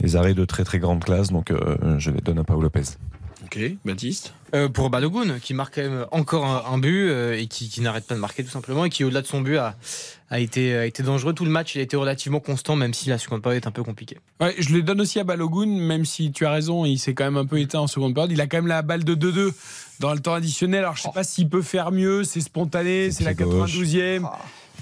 des 0.00 0.16
arrêts 0.16 0.34
de 0.34 0.44
très 0.44 0.64
très 0.64 0.80
grande 0.80 1.04
classe, 1.04 1.28
donc 1.28 1.52
euh, 1.52 1.76
je 1.98 2.10
les 2.10 2.20
donne 2.20 2.40
à 2.40 2.44
Paul 2.44 2.60
Lopez. 2.62 2.82
Ok, 3.54 3.60
Baptiste. 3.84 4.32
Euh, 4.54 4.68
pour 4.70 4.88
Balogun, 4.88 5.38
qui 5.38 5.52
marque 5.52 5.74
quand 5.74 5.82
même 5.82 6.06
encore 6.10 6.46
un, 6.46 6.72
un 6.72 6.78
but 6.78 7.08
euh, 7.10 7.38
et 7.38 7.48
qui, 7.48 7.68
qui 7.68 7.82
n'arrête 7.82 8.06
pas 8.06 8.14
de 8.14 8.20
marquer 8.20 8.42
tout 8.44 8.50
simplement 8.50 8.86
et 8.86 8.90
qui, 8.90 9.04
au-delà 9.04 9.20
de 9.20 9.26
son 9.26 9.42
but, 9.42 9.58
a, 9.58 9.76
a, 10.30 10.40
été, 10.40 10.74
a 10.74 10.86
été 10.86 11.02
dangereux 11.02 11.34
tout 11.34 11.44
le 11.44 11.50
match. 11.50 11.74
Il 11.74 11.80
a 11.80 11.82
été 11.82 11.96
relativement 11.96 12.40
constant, 12.40 12.76
même 12.76 12.94
si 12.94 13.10
la 13.10 13.18
seconde 13.18 13.42
période 13.42 13.62
est 13.62 13.66
un 13.66 13.72
peu 13.72 13.82
compliquée. 13.82 14.18
Ouais, 14.40 14.54
je 14.58 14.70
le 14.74 14.82
donne 14.82 15.02
aussi 15.02 15.20
à 15.20 15.24
Balogun, 15.24 15.66
même 15.66 16.06
si 16.06 16.32
tu 16.32 16.46
as 16.46 16.50
raison, 16.50 16.86
il 16.86 16.98
s'est 16.98 17.12
quand 17.12 17.24
même 17.24 17.36
un 17.36 17.46
peu 17.46 17.60
éteint 17.60 17.80
en 17.80 17.86
seconde 17.86 18.14
période. 18.14 18.32
Il 18.32 18.40
a 18.40 18.46
quand 18.46 18.56
même 18.56 18.68
la 18.68 18.80
balle 18.80 19.04
de 19.04 19.14
2-2 19.14 19.52
dans 20.00 20.14
le 20.14 20.20
temps 20.20 20.34
additionnel. 20.34 20.80
Alors 20.80 20.96
je 20.96 21.02
sais 21.02 21.12
pas 21.12 21.24
s'il 21.24 21.50
peut 21.50 21.62
faire 21.62 21.92
mieux, 21.92 22.24
c'est 22.24 22.40
spontané, 22.40 23.10
c'est 23.10 23.24
la 23.24 23.34
pied 23.34 23.44
gauche. 23.44 23.70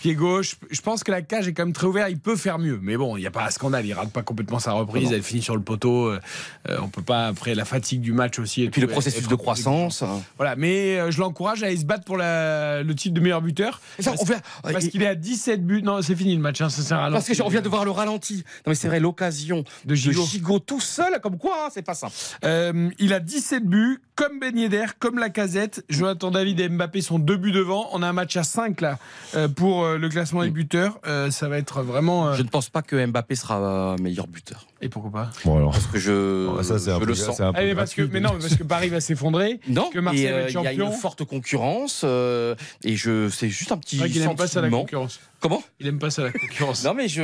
92e. 0.00 0.02
Pied 0.02 0.14
gauche, 0.14 0.56
je 0.70 0.80
pense 0.80 1.04
que 1.04 1.10
la 1.10 1.22
cage 1.22 1.46
est 1.48 1.52
quand 1.52 1.64
même 1.64 1.72
très 1.74 1.86
ouverte. 1.86 2.08
Il 2.10 2.18
peut 2.18 2.36
faire 2.36 2.58
mieux, 2.58 2.78
mais 2.82 2.96
bon, 2.96 3.16
il 3.16 3.20
n'y 3.20 3.26
a 3.26 3.30
pas 3.30 3.44
un 3.46 3.50
scandale. 3.50 3.84
Il 3.86 3.92
rate 3.92 4.10
pas 4.10 4.22
complètement 4.22 4.58
sa 4.58 4.72
reprise. 4.72 5.12
Elle 5.12 5.22
finit 5.22 5.42
sur 5.42 5.54
le 5.56 5.62
poteau. 5.62 6.06
Euh, 6.08 6.20
euh, 6.68 6.78
on 6.82 6.88
peut 6.88 7.02
pas 7.02 7.26
après 7.26 7.54
la 7.54 7.64
fatigue 7.64 8.00
du 8.00 8.12
match 8.12 8.38
aussi. 8.38 8.62
Et 8.62 8.70
puis 8.70 8.80
le 8.80 8.86
processus 8.86 9.28
de 9.28 9.34
croissance. 9.34 10.02
Voilà, 10.36 10.56
mais 10.56 10.98
euh, 10.98 11.10
je 11.10 11.20
l'encourage 11.20 11.62
à 11.62 11.66
aller 11.66 11.76
se 11.76 11.84
battre 11.84 12.04
pour 12.04 12.16
la- 12.16 12.82
le 12.82 12.94
titre 12.94 13.14
de 13.14 13.20
meilleur 13.20 13.42
buteur. 13.42 13.80
Ça, 13.98 14.10
parce 14.10 14.22
on 14.22 14.24
vient- 14.24 14.40
parce 14.62 14.88
qu'il 14.88 15.02
est 15.02 15.06
à 15.06 15.14
17 15.14 15.66
buts. 15.66 15.82
Non, 15.82 16.00
c'est 16.02 16.16
fini 16.16 16.34
le 16.34 16.40
match. 16.40 16.60
Hein, 16.60 16.68
ça 16.70 16.82
sert 16.82 16.98
à 16.98 17.10
Parce 17.10 17.26
que 17.28 17.42
on 17.42 17.48
vient 17.48 17.60
de 17.60 17.68
voir 17.68 17.84
le 17.84 17.90
ralenti. 17.90 18.36
Non 18.36 18.42
mais 18.70 18.74
c'est 18.74 18.88
vrai, 18.88 19.00
l'occasion 19.00 19.64
de. 19.84 19.94
Gigot 19.94 20.58
tout 20.60 20.80
seul, 20.80 21.20
comme 21.22 21.38
quoi, 21.38 21.66
hein, 21.66 21.68
c'est 21.72 21.82
pas 21.82 21.94
simple. 21.94 22.12
Euh, 22.44 22.88
il 22.98 23.12
a 23.12 23.20
17 23.20 23.64
buts, 23.66 24.00
comme 24.20 24.39
Ben 24.39 24.55
Yedder, 24.55 24.84
comme 24.99 25.18
la 25.18 25.31
casette. 25.31 25.82
Jonathan 25.89 26.31
David 26.31 26.60
et 26.60 26.68
Mbappé 26.68 27.00
sont 27.00 27.18
deux 27.18 27.39
buts 27.39 27.52
devant. 27.52 27.89
On 27.92 28.02
a 28.02 28.08
un 28.08 28.12
match 28.12 28.36
à 28.36 28.42
5 28.42 28.82
là 28.82 28.99
euh, 29.34 29.49
pour 29.49 29.82
euh, 29.82 29.97
le 29.97 30.10
classement 30.10 30.42
des 30.42 30.50
buteurs. 30.50 31.00
Euh, 31.07 31.31
ça 31.31 31.49
va 31.49 31.57
être 31.57 31.81
vraiment. 31.81 32.34
Je 32.34 32.42
ne 32.42 32.49
pense 32.49 32.68
pas 32.68 32.82
que 32.82 33.07
Mbappé 33.07 33.34
sera 33.34 33.97
meilleur 33.99 34.26
buteur. 34.26 34.66
Et 34.83 34.89
pourquoi 34.89 35.10
pas 35.10 35.31
Bon 35.44 35.59
alors, 35.59 35.73
Parce 35.73 35.86
que 35.89 35.99
je, 35.99 36.47
Bon, 36.47 36.62
ça, 36.62 36.78
c'est 36.78 36.91
un 36.91 36.94
je 36.94 37.00
peu- 37.00 37.07
le 37.07 37.15
sens. 37.15 37.39
un 37.41 37.52
peu 37.52 37.59
Ah, 37.60 37.65
mais, 37.65 37.75
parce 37.75 37.92
que, 37.92 38.00
gratuit. 38.02 38.15
mais 38.15 38.20
non, 38.26 38.33
mais 38.34 38.41
parce 38.41 38.57
que 38.57 38.62
Paris 38.65 38.89
va 38.89 39.00
s'effondrer. 39.00 39.60
Non, 39.68 39.91
que 39.91 39.99
Marseille 39.99 40.25
et, 40.25 40.31
va 40.31 40.36
euh, 40.39 40.47
il 40.49 40.55
y 40.55 40.57
a 40.57 40.62
champion. 40.70 40.86
une 40.86 40.92
forte 40.97 41.25
concurrence 41.25 42.00
euh, 42.05 42.55
et 42.83 42.97
je 42.97 43.28
c'est 43.28 43.50
juste 43.50 43.73
un 43.73 43.76
petit 43.76 43.99
vrai 43.99 44.09
qu'il 44.09 44.23
aime 44.23 44.34
pas 44.36 44.47
ça 44.47 44.62
la 44.62 44.70
concurrence. 44.70 45.20
Comment? 45.41 45.62
Il 45.81 45.86
aime 45.86 45.99
pas 45.99 46.10
ça 46.10 46.23
la 46.23 46.33
concurrence. 46.33 46.83
Non 46.84 46.94
mais 46.94 47.09
je 47.09 47.20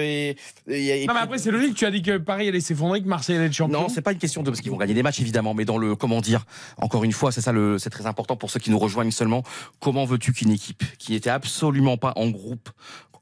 et, 0.00 0.36
et- 0.68 1.02
et 1.02 1.06
non, 1.06 1.14
mais 1.14 1.20
après, 1.20 1.38
c'est 1.38 1.50
logique. 1.50 1.74
Tu 1.74 1.84
as 1.84 1.90
dit 1.90 2.02
que 2.02 2.16
Paris 2.18 2.46
allait 2.48 2.60
s'effondrer, 2.60 3.02
que 3.02 3.08
Marseille 3.08 3.36
allait 3.36 3.46
être 3.46 3.52
champion. 3.52 3.80
Non, 3.82 3.88
c'est 3.88 4.02
pas 4.02 4.12
une 4.12 4.18
question 4.18 4.42
de 4.44 4.50
parce 4.50 4.60
qu'ils 4.60 4.70
vont 4.70 4.76
gagner 4.76 4.94
des 4.94 5.02
matchs 5.02 5.20
évidemment, 5.20 5.52
mais 5.54 5.64
dans 5.64 5.78
le 5.78 5.96
comment 5.96 6.20
dire. 6.20 6.44
Encore 6.78 7.02
une 7.02 7.12
fois, 7.12 7.32
c'est 7.32 7.40
ça 7.40 7.50
le, 7.52 7.78
c'est 7.78 7.90
très 7.90 8.06
important 8.06 8.36
pour 8.36 8.50
ceux 8.50 8.60
qui 8.60 8.70
nous 8.70 8.78
rejoignent 8.78 9.10
seulement. 9.10 9.42
Comment 9.80 10.04
veux-tu 10.04 10.32
qu'une 10.32 10.50
équipe 10.52 10.84
qui 10.98 11.14
était 11.16 11.30
absolument 11.30 11.96
pas 11.96 12.12
en 12.14 12.28
groupe 12.28 12.70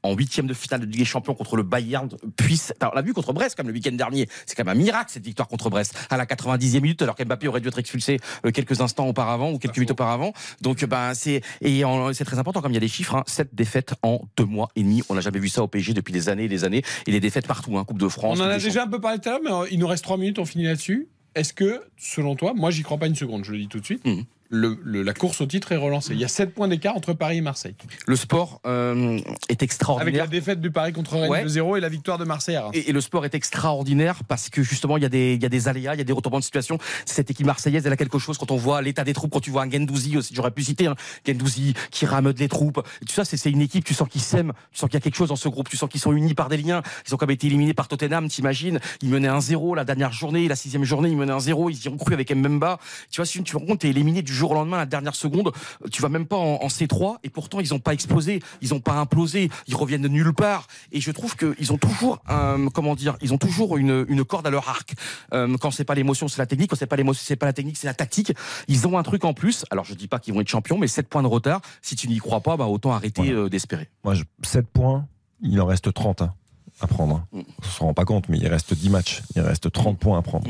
en 0.03 0.13
huitième 0.13 0.47
de 0.47 0.53
finale 0.53 0.81
de 0.81 0.85
Ligue 0.85 0.99
des 0.99 1.05
Champions 1.05 1.33
contre 1.33 1.55
le 1.55 1.63
Bayern 1.63 2.09
puisse. 2.37 2.73
Alors, 2.79 2.93
on 2.93 2.95
l'a 2.95 3.01
vu 3.01 3.13
contre 3.13 3.33
Brest 3.33 3.55
comme 3.55 3.67
le 3.67 3.73
week-end 3.73 3.91
dernier. 3.91 4.27
C'est 4.45 4.55
quand 4.55 4.63
même 4.65 4.75
un 4.75 4.79
miracle 4.79 5.11
cette 5.11 5.25
victoire 5.25 5.47
contre 5.47 5.69
Brest 5.69 5.97
à 6.09 6.17
la 6.17 6.25
90e 6.25 6.81
minute 6.81 7.01
alors 7.01 7.15
qu'Mbappé 7.15 7.47
aurait 7.47 7.61
dû 7.61 7.67
être 7.67 7.79
expulsé 7.79 8.19
euh, 8.45 8.51
quelques 8.51 8.81
instants 8.81 9.07
auparavant 9.07 9.51
ou 9.51 9.59
quelques 9.59 9.77
minutes 9.77 9.91
auparavant. 9.91 10.33
Donc 10.61 10.83
ben 10.85 11.13
c'est 11.13 11.41
et 11.61 11.83
c'est 12.13 12.25
très 12.25 12.39
important 12.39 12.61
comme 12.61 12.71
il 12.71 12.75
y 12.75 12.77
a 12.77 12.81
des 12.81 12.87
chiffres. 12.87 13.15
Hein, 13.15 13.23
sept 13.27 13.53
défaites 13.53 13.93
en 14.03 14.21
deux 14.37 14.45
mois 14.45 14.69
et 14.75 14.83
demi. 14.83 15.03
On 15.09 15.15
n'a 15.15 15.21
jamais 15.21 15.39
vu 15.39 15.49
ça 15.49 15.63
au 15.63 15.67
PSG 15.67 15.93
depuis 15.93 16.13
des 16.13 16.29
années 16.29 16.45
et 16.45 16.49
des 16.49 16.63
années. 16.63 16.83
Et 17.07 17.11
des 17.11 17.19
défaites 17.19 17.47
partout. 17.47 17.77
Hein, 17.77 17.83
coupe 17.83 17.99
de 17.99 18.07
France. 18.07 18.39
On 18.39 18.43
en 18.43 18.47
a 18.47 18.57
déjà 18.59 18.83
un 18.83 18.87
peu 18.87 18.99
parlé 19.01 19.19
tout 19.19 19.29
à 19.29 19.33
l'heure, 19.33 19.41
mais 19.43 19.51
euh, 19.51 19.67
il 19.71 19.79
nous 19.79 19.87
reste 19.87 20.03
3 20.03 20.17
minutes, 20.17 20.39
on 20.39 20.45
finit 20.45 20.65
là-dessus. 20.65 21.07
Est-ce 21.35 21.53
que, 21.53 21.81
selon 21.97 22.35
toi, 22.35 22.53
moi 22.55 22.71
j'y 22.71 22.81
crois 22.83 22.97
pas 22.97 23.07
une 23.07 23.15
seconde, 23.15 23.45
je 23.45 23.51
le 23.51 23.59
dis 23.59 23.67
tout 23.67 23.79
de 23.79 23.85
suite, 23.85 24.03
Mhm. 24.05 24.23
Le- 24.49 24.79
le- 24.83 25.03
la 25.03 25.13
course 25.13 25.41
au 25.41 25.45
titre 25.45 25.71
est 25.71 25.77
relancée 25.77 26.13
Il 26.13 26.19
y 26.19 26.25
a 26.25 26.27
7 26.27 26.53
points 26.53 26.67
d'écart 26.67 26.95
entre 26.95 27.13
Paris 27.13 27.37
et 27.37 27.41
Marseille. 27.41 27.75
Le 28.07 28.15
sport 28.15 28.61
euh, 28.65 29.17
est 29.17 29.23
Avec 29.49 29.61
extraordinaire. 29.63 30.23
la 30.23 30.27
défaite 30.27 30.59
du 30.61 30.71
Paris 30.71 30.91
contre 30.93 31.13
Rennes 31.17 31.29
Ouais. 31.29 31.43
de 31.43 31.47
0 31.47 31.77
et 31.77 31.79
la 31.79 31.89
victoire 31.89 32.17
de 32.17 32.23
Marseille 32.25 32.55
à 32.55 32.63
Reims. 32.63 32.71
Et, 32.73 32.89
et 32.89 32.91
le 32.93 33.01
sport 33.01 33.25
est 33.25 33.35
extraordinaire 33.35 34.23
parce 34.27 34.49
que 34.49 34.63
justement 34.63 34.97
il 34.97 35.03
y 35.03 35.05
a 35.05 35.09
des 35.09 35.33
il 35.35 35.41
y 35.43 35.45
a 35.45 35.49
des 35.49 35.67
aléas, 35.67 35.93
il 35.95 35.97
y 35.99 36.01
a 36.01 36.03
des 36.03 36.13
retournements 36.13 36.39
de 36.39 36.43
situation. 36.43 36.77
Cette 37.05 37.29
équipe 37.29 37.45
marseillaise, 37.45 37.85
elle 37.85 37.93
a 37.93 37.97
quelque 37.97 38.17
chose 38.19 38.37
quand 38.37 38.51
on 38.51 38.57
voit 38.57 38.81
l'état 38.81 39.03
des 39.03 39.13
troupes, 39.13 39.31
quand 39.31 39.39
tu 39.39 39.51
vois 39.51 39.63
un 39.63 39.69
Gendouzi 39.69 40.17
aussi, 40.17 40.33
j'aurais 40.35 40.51
pu 40.51 40.63
citer 40.63 40.87
un 40.87 40.95
Gendouzi 41.27 41.73
qui 41.91 42.05
rameude 42.05 42.39
les 42.39 42.47
troupes. 42.47 42.81
Et 43.01 43.05
tout 43.05 43.13
ça, 43.13 43.25
c'est 43.25 43.49
une 43.49 43.61
équipe. 43.61 43.83
Tu 43.85 43.93
sens 43.93 44.07
qu'ils 44.09 44.21
s'aiment, 44.21 44.53
tu 44.71 44.79
sens 44.79 44.89
qu'il 44.89 44.95
y 44.95 44.97
a 44.97 45.01
quelque 45.01 45.15
chose 45.15 45.29
dans 45.29 45.35
ce 45.35 45.49
groupe, 45.49 45.69
tu 45.69 45.77
sens 45.77 45.89
qu'ils 45.89 46.01
sont 46.01 46.13
unis 46.13 46.33
par 46.33 46.49
des 46.49 46.57
liens. 46.57 46.81
Ils 47.07 47.13
ont 47.13 47.17
quand 47.17 47.27
même 47.27 47.33
été 47.35 47.47
éliminés 47.47 47.73
par 47.73 47.87
Tottenham, 47.87 48.27
t'imagines 48.27 48.79
Ils 49.01 49.09
menaient 49.09 49.27
un 49.27 49.41
0 49.41 49.75
la 49.75 49.85
dernière 49.85 50.11
journée, 50.11 50.47
la 50.47 50.55
sixième 50.55 50.83
journée, 50.83 51.09
ils 51.09 51.17
menaient 51.17 51.31
un 51.33 51.39
0 51.39 51.69
Ils 51.69 51.83
y 51.85 51.87
ont 51.89 51.97
cru 51.97 52.13
avec 52.13 52.31
Mbemba. 52.35 52.79
Tu 53.11 53.17
vois, 53.17 53.25
si 53.25 53.37
tu 53.43 53.51
te 53.51 53.57
rends 53.57 53.65
compte, 53.65 53.79
t'es 53.79 53.89
éliminé 53.89 54.21
du 54.21 54.33
jour 54.39 54.51
au 54.51 54.53
lendemain, 54.55 54.77
à 54.77 54.81
la 54.81 54.85
dernière 54.87 55.15
seconde, 55.15 55.51
tu 55.91 56.01
vas 56.01 56.09
même 56.09 56.25
pas 56.25 56.37
en, 56.37 56.55
en 56.63 56.67
C3 56.67 57.17
et 57.23 57.29
pourtant 57.29 57.59
ils 57.59 57.73
ont 57.73 57.79
pas 57.79 57.93
explosé, 57.93 58.41
ils 58.61 58.73
ont 58.73 58.79
pas 58.79 58.93
implosé, 58.93 59.51
ils 59.67 59.75
reviennent 59.75 60.01
de 60.01 60.07
nulle 60.07 60.33
part 60.33 60.67
et 60.91 60.99
je 61.01 61.11
trouve 61.11 61.35
qu'ils 61.35 61.71
ont 61.73 61.77
toujours 61.77 62.19
un, 62.27 62.69
comment 62.69 62.95
dire, 62.95 63.17
ils 63.21 63.33
ont 63.33 63.37
toujours 63.37 63.77
une, 63.77 64.05
une 64.09 64.23
corde 64.23 64.47
à 64.47 64.49
leur 64.49 64.67
arc. 64.69 64.93
Euh, 65.33 65.55
quand 65.61 65.71
c'est 65.71 65.83
pas 65.85 65.95
l'émotion, 65.95 66.27
c'est 66.27 66.39
la 66.39 66.45
technique, 66.47 66.69
quand 66.71 66.75
c'est 66.77 66.87
pas 66.87 66.95
l'émotion, 66.95 67.21
c'est 67.25 67.35
pas 67.35 67.45
la 67.45 67.53
technique, 67.53 67.77
c'est 67.77 67.87
la 67.87 67.93
tactique. 67.93 68.33
Ils 68.67 68.87
ont 68.87 68.97
un 68.97 69.03
truc 69.03 69.25
en 69.25 69.33
plus. 69.33 69.65
Alors 69.69 69.85
je 69.85 69.93
dis 69.93 70.07
pas 70.07 70.19
qu'ils 70.19 70.33
vont 70.33 70.41
être 70.41 70.47
champions, 70.49 70.77
mais 70.77 70.87
7 70.87 71.07
points 71.09 71.21
de 71.23 71.27
retard. 71.27 71.61
Si 71.81 71.95
tu 71.95 72.07
n'y 72.07 72.17
crois 72.17 72.39
pas, 72.41 72.55
bah 72.57 72.65
autant 72.67 72.91
arrêter 72.93 73.31
euh, 73.31 73.49
d'espérer. 73.49 73.89
Moi, 74.03 74.13
je- 74.15 74.23
7 74.43 74.67
points, 74.67 75.05
il 75.41 75.59
en 75.61 75.65
reste 75.65 75.93
30 75.93 76.21
hein, 76.21 76.33
à 76.81 76.87
prendre. 76.87 77.15
hein. 77.17 77.27
Mm. 77.33 77.41
On 77.61 77.63
se 77.67 77.79
rend 77.81 77.93
pas 77.93 78.05
compte, 78.05 78.29
mais 78.29 78.37
il 78.37 78.47
reste 78.47 78.73
10 78.73 78.89
matchs. 78.89 79.21
Il 79.35 79.41
reste 79.41 79.71
30 79.71 79.97
points 79.99 80.17
à 80.17 80.21
prendre. 80.21 80.47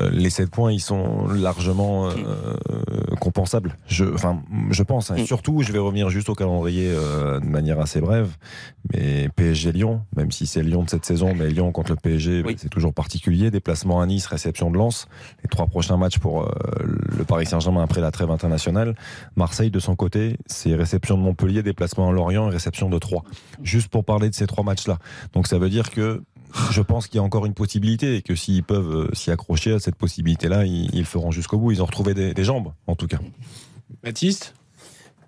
Euh, 0.00 0.10
les 0.10 0.30
7 0.30 0.50
points, 0.50 0.72
ils 0.72 0.80
sont 0.80 1.26
largement 1.28 2.08
euh, 2.08 2.14
compensables. 3.20 3.76
Je, 3.86 4.04
enfin, 4.04 4.42
je 4.70 4.82
pense. 4.82 5.10
hein. 5.10 5.16
Surtout, 5.24 5.62
je 5.62 5.72
vais 5.72 5.78
revenir 5.78 6.08
juste 6.10 6.28
au 6.28 6.34
calendrier 6.34 6.88
euh, 6.90 7.40
de 7.40 7.46
manière 7.46 7.80
assez 7.80 8.00
brève. 8.00 8.30
Mais 8.92 9.28
PSG-Lyon, 9.36 10.02
même 10.16 10.30
si 10.32 10.46
c'est 10.46 10.62
Lyon 10.62 10.82
de 10.84 10.90
cette 10.90 11.04
saison, 11.04 11.34
mais 11.34 11.48
Lyon 11.50 11.72
contre 11.72 11.90
le 11.92 11.96
PSG, 11.96 12.42
c'est 12.56 12.68
toujours 12.68 12.92
particulier. 12.94 13.50
Déplacement 13.50 14.00
à 14.00 14.06
Nice, 14.06 14.26
réception 14.26 14.70
de 14.70 14.76
Lens. 14.78 15.06
Les 15.42 15.48
trois 15.48 15.66
prochains 15.66 15.96
matchs 15.96 16.18
pour 16.18 16.42
euh, 16.42 16.48
le 16.84 17.24
Paris 17.24 17.46
Saint-Germain 17.46 17.82
après 17.82 18.00
la 18.00 18.10
trêve 18.10 18.30
internationale. 18.30 18.94
Marseille, 19.36 19.70
de 19.70 19.78
son 19.80 19.96
côté, 19.96 20.36
c'est 20.46 20.74
réception 20.74 21.16
de 21.16 21.22
Montpellier, 21.22 21.62
déplacement 21.62 22.08
à 22.08 22.12
Lorient 22.12 22.48
et 22.48 22.52
réception 22.52 22.88
de 22.90 22.98
Troyes. 22.98 23.22
Juste 23.62 23.88
pour 23.88 24.04
parler 24.04 24.30
de 24.30 24.34
ces 24.34 24.46
trois 24.46 24.64
matchs-là. 24.64 24.98
Donc 25.32 25.46
ça 25.46 25.58
veut 25.58 25.70
dire 25.70 25.90
que 25.90 26.22
je 26.70 26.82
pense 26.82 27.06
qu'il 27.06 27.16
y 27.16 27.20
a 27.20 27.22
encore 27.22 27.46
une 27.46 27.54
possibilité 27.54 28.16
et 28.16 28.22
que 28.22 28.34
s'ils 28.34 28.64
peuvent 28.64 29.08
euh, 29.10 29.14
s'y 29.14 29.30
accrocher 29.30 29.72
à 29.72 29.78
cette 29.78 29.96
possibilité-là, 29.96 30.64
ils, 30.64 31.04
feront 31.04 31.30
jusqu'au 31.30 31.58
bout. 31.58 31.72
Ils 31.72 31.82
ont 31.82 31.86
retrouvé 31.86 32.14
des, 32.14 32.34
des 32.34 32.44
jambes, 32.44 32.72
en 32.86 32.96
tout 32.96 33.06
cas. 33.06 33.18
Baptiste? 34.02 34.54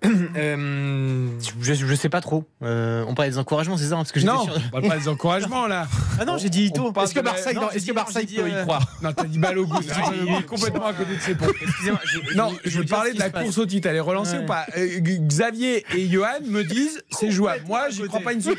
Euh, 0.03 1.27
je, 1.61 1.73
je 1.73 1.95
sais 1.95 2.09
pas 2.09 2.21
trop. 2.21 2.43
Euh, 2.63 3.03
on 3.07 3.15
parlait 3.15 3.31
des 3.31 3.37
encouragements, 3.37 3.77
c'est 3.77 3.85
ça 3.85 3.95
hein, 3.95 3.97
parce 3.97 4.11
que 4.11 4.19
Non, 4.19 4.43
sûr- 4.43 4.53
on 4.67 4.69
parle 4.69 4.87
pas 4.87 4.97
des 4.97 5.07
encouragements 5.07 5.67
là. 5.67 5.87
Ah 6.19 6.25
non, 6.25 6.37
j'ai 6.37 6.49
dit 6.49 6.65
Ito. 6.65 6.91
Parle 6.91 7.05
Est-ce 7.05 7.13
que 7.13 7.19
la- 7.19 7.23
Marseille, 7.31 7.57
est-ce 7.73 7.79
dit- 7.79 7.89
que 7.89 7.95
Marseille 7.95 8.25
dit, 8.25 8.35
peut 8.35 8.49
y 8.49 8.53
euh, 8.53 8.63
croire 8.63 8.85
Non, 9.01 9.13
t'as 9.13 9.23
dit 9.25 9.39
Balogun. 9.39 9.75
Non, 9.75 10.11
il 10.27 10.33
est 10.35 10.43
complètement 10.45 10.87
à 10.87 10.93
côté 10.93 11.15
de 11.15 11.21
ses 11.21 11.35
pompes. 11.35 11.55
Non, 12.35 12.53
je 12.65 12.79
veux 12.79 12.85
parler 12.85 13.13
de 13.13 13.19
la 13.19 13.29
course 13.29 13.57
au 13.57 13.65
titre. 13.65 13.87
Elle 13.87 13.95
est 13.95 13.99
relancée 14.01 14.37
ou 14.39 14.45
pas 14.45 14.65
Euh, 14.77 14.99
Xavier 14.99 15.85
et 15.95 16.07
Johan 16.09 16.27
me 16.45 16.63
disent 16.63 17.01
c'est 17.11 17.31
jouable. 17.31 17.63
Moi, 17.67 17.89
j'y 17.89 18.03
crois 18.03 18.19
pas 18.21 18.33
une 18.33 18.41
seconde. 18.41 18.57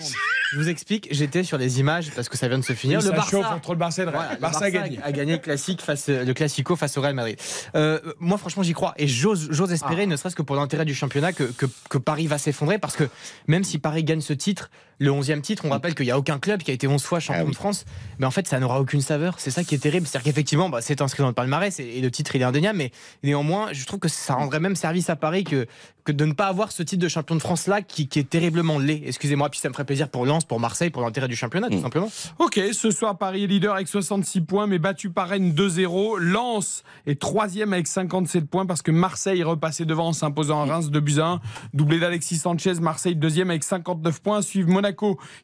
Je 0.52 0.58
vous 0.58 0.68
explique, 0.68 1.08
j'étais 1.10 1.42
sur 1.42 1.58
les 1.58 1.80
images 1.80 2.12
parce 2.14 2.28
que 2.28 2.36
ça 2.36 2.46
vient 2.46 2.58
de 2.58 2.64
se 2.64 2.72
finir. 2.72 3.00
Oui, 3.00 3.04
le 3.04 3.10
ça 3.10 3.16
Barça 3.16 3.30
chauffe 3.32 3.46
entre 3.50 3.72
le 3.72 3.78
Barça. 3.78 4.04
Voilà, 4.04 4.34
le 4.34 4.40
Barça 4.40 4.66
a 4.66 4.70
gagné. 4.70 5.00
a 5.02 5.10
gagné 5.10 5.32
le 5.32 5.38
classique 5.38 5.82
face 5.82 6.08
le 6.08 6.32
classico 6.34 6.76
face 6.76 6.96
au 6.96 7.00
Real 7.02 7.14
Madrid. 7.14 7.36
Euh, 7.74 7.98
moi 8.20 8.38
franchement 8.38 8.62
j'y 8.62 8.72
crois 8.72 8.94
et 8.96 9.08
j'ose 9.08 9.48
j'ose 9.50 9.72
espérer 9.72 10.02
Ah. 10.04 10.06
ne 10.06 10.16
serait-ce 10.16 10.36
que 10.36 10.42
pour 10.42 10.54
l'intérêt 10.54 10.84
du 10.84 10.94
championnat 10.94 11.25
que, 11.32 11.98
Paris 11.98 12.26
va 12.26 12.38
s'effondrer 12.38 12.78
parce 12.78 12.96
que 12.96 13.08
même 13.46 13.64
si 13.64 13.78
Paris 13.78 14.04
gagne 14.04 14.20
ce 14.20 14.32
titre, 14.32 14.70
le 14.98 15.10
11e 15.10 15.40
titre, 15.40 15.64
on 15.66 15.70
rappelle 15.70 15.94
qu'il 15.94 16.06
n'y 16.06 16.12
a 16.12 16.18
aucun 16.18 16.38
club 16.38 16.62
qui 16.62 16.70
a 16.70 16.74
été 16.74 16.86
11 16.86 17.02
fois 17.02 17.20
champion 17.20 17.44
Ah 17.46 17.50
de 17.50 17.54
France, 17.54 17.84
mais 18.18 18.26
en 18.26 18.30
fait 18.30 18.46
ça 18.46 18.58
n'aura 18.58 18.80
aucune 18.80 19.00
saveur. 19.00 19.34
C'est 19.38 19.50
ça 19.50 19.64
qui 19.64 19.74
est 19.74 19.78
terrible, 19.78 20.06
c'est-à-dire 20.06 20.24
qu'effectivement 20.24 20.68
bah, 20.68 20.80
c'est 20.80 21.00
inscrit 21.02 21.22
dans 21.22 21.28
le 21.28 21.34
palmarès 21.34 21.78
et, 21.80 21.98
et 21.98 22.00
le 22.00 22.10
titre 22.10 22.34
il 22.34 22.42
est 22.42 22.44
indéniable, 22.44 22.78
mais 22.78 22.90
néanmoins 23.22 23.72
je 23.72 23.84
trouve 23.84 24.00
que 24.00 24.08
ça 24.08 24.34
rendrait 24.34 24.60
même 24.60 24.76
service 24.76 25.10
à 25.10 25.16
Paris 25.16 25.44
que 25.44 25.66
que 26.06 26.12
de 26.12 26.24
ne 26.24 26.32
pas 26.32 26.46
avoir 26.46 26.70
ce 26.72 26.84
titre 26.84 27.02
de 27.02 27.08
champion 27.08 27.34
de 27.34 27.40
France 27.40 27.66
là 27.66 27.82
qui, 27.82 28.08
qui 28.08 28.20
est 28.20 28.30
terriblement 28.30 28.78
laid. 28.78 29.02
Excusez-moi, 29.06 29.50
puis 29.50 29.58
ça 29.58 29.68
me 29.68 29.74
ferait 29.74 29.84
plaisir 29.84 30.08
pour 30.08 30.24
Lens, 30.24 30.44
pour 30.44 30.60
Marseille, 30.60 30.90
pour 30.90 31.02
l'intérêt 31.02 31.28
du 31.28 31.36
championnat 31.36 31.68
tout 31.68 31.80
simplement. 31.80 32.08
Ok, 32.38 32.60
ce 32.72 32.90
soir, 32.90 33.18
Paris 33.18 33.44
est 33.44 33.46
leader 33.48 33.74
avec 33.74 33.88
66 33.88 34.42
points, 34.42 34.66
mais 34.68 34.78
battu 34.78 35.10
par 35.10 35.28
Rennes 35.28 35.52
2-0. 35.52 36.18
Lens 36.18 36.84
est 37.06 37.20
troisième 37.20 37.72
avec 37.72 37.88
57 37.88 38.48
points 38.48 38.66
parce 38.66 38.82
que 38.82 38.92
Marseille 38.92 39.40
est 39.40 39.44
repassé 39.44 39.84
devant 39.84 40.08
en 40.08 40.12
s'imposant 40.12 40.62
à 40.62 40.64
Reims 40.64 40.90
2 40.90 41.00
buts 41.00 41.18
à 41.18 41.26
1. 41.26 41.40
Doublé 41.74 41.98
d'Alexis 41.98 42.38
Sanchez, 42.38 42.74
Marseille 42.74 43.16
deuxième 43.16 43.50
avec 43.50 43.64
59 43.64 44.22
points. 44.22 44.42
Suivent 44.42 44.68
Monaco 44.68 44.85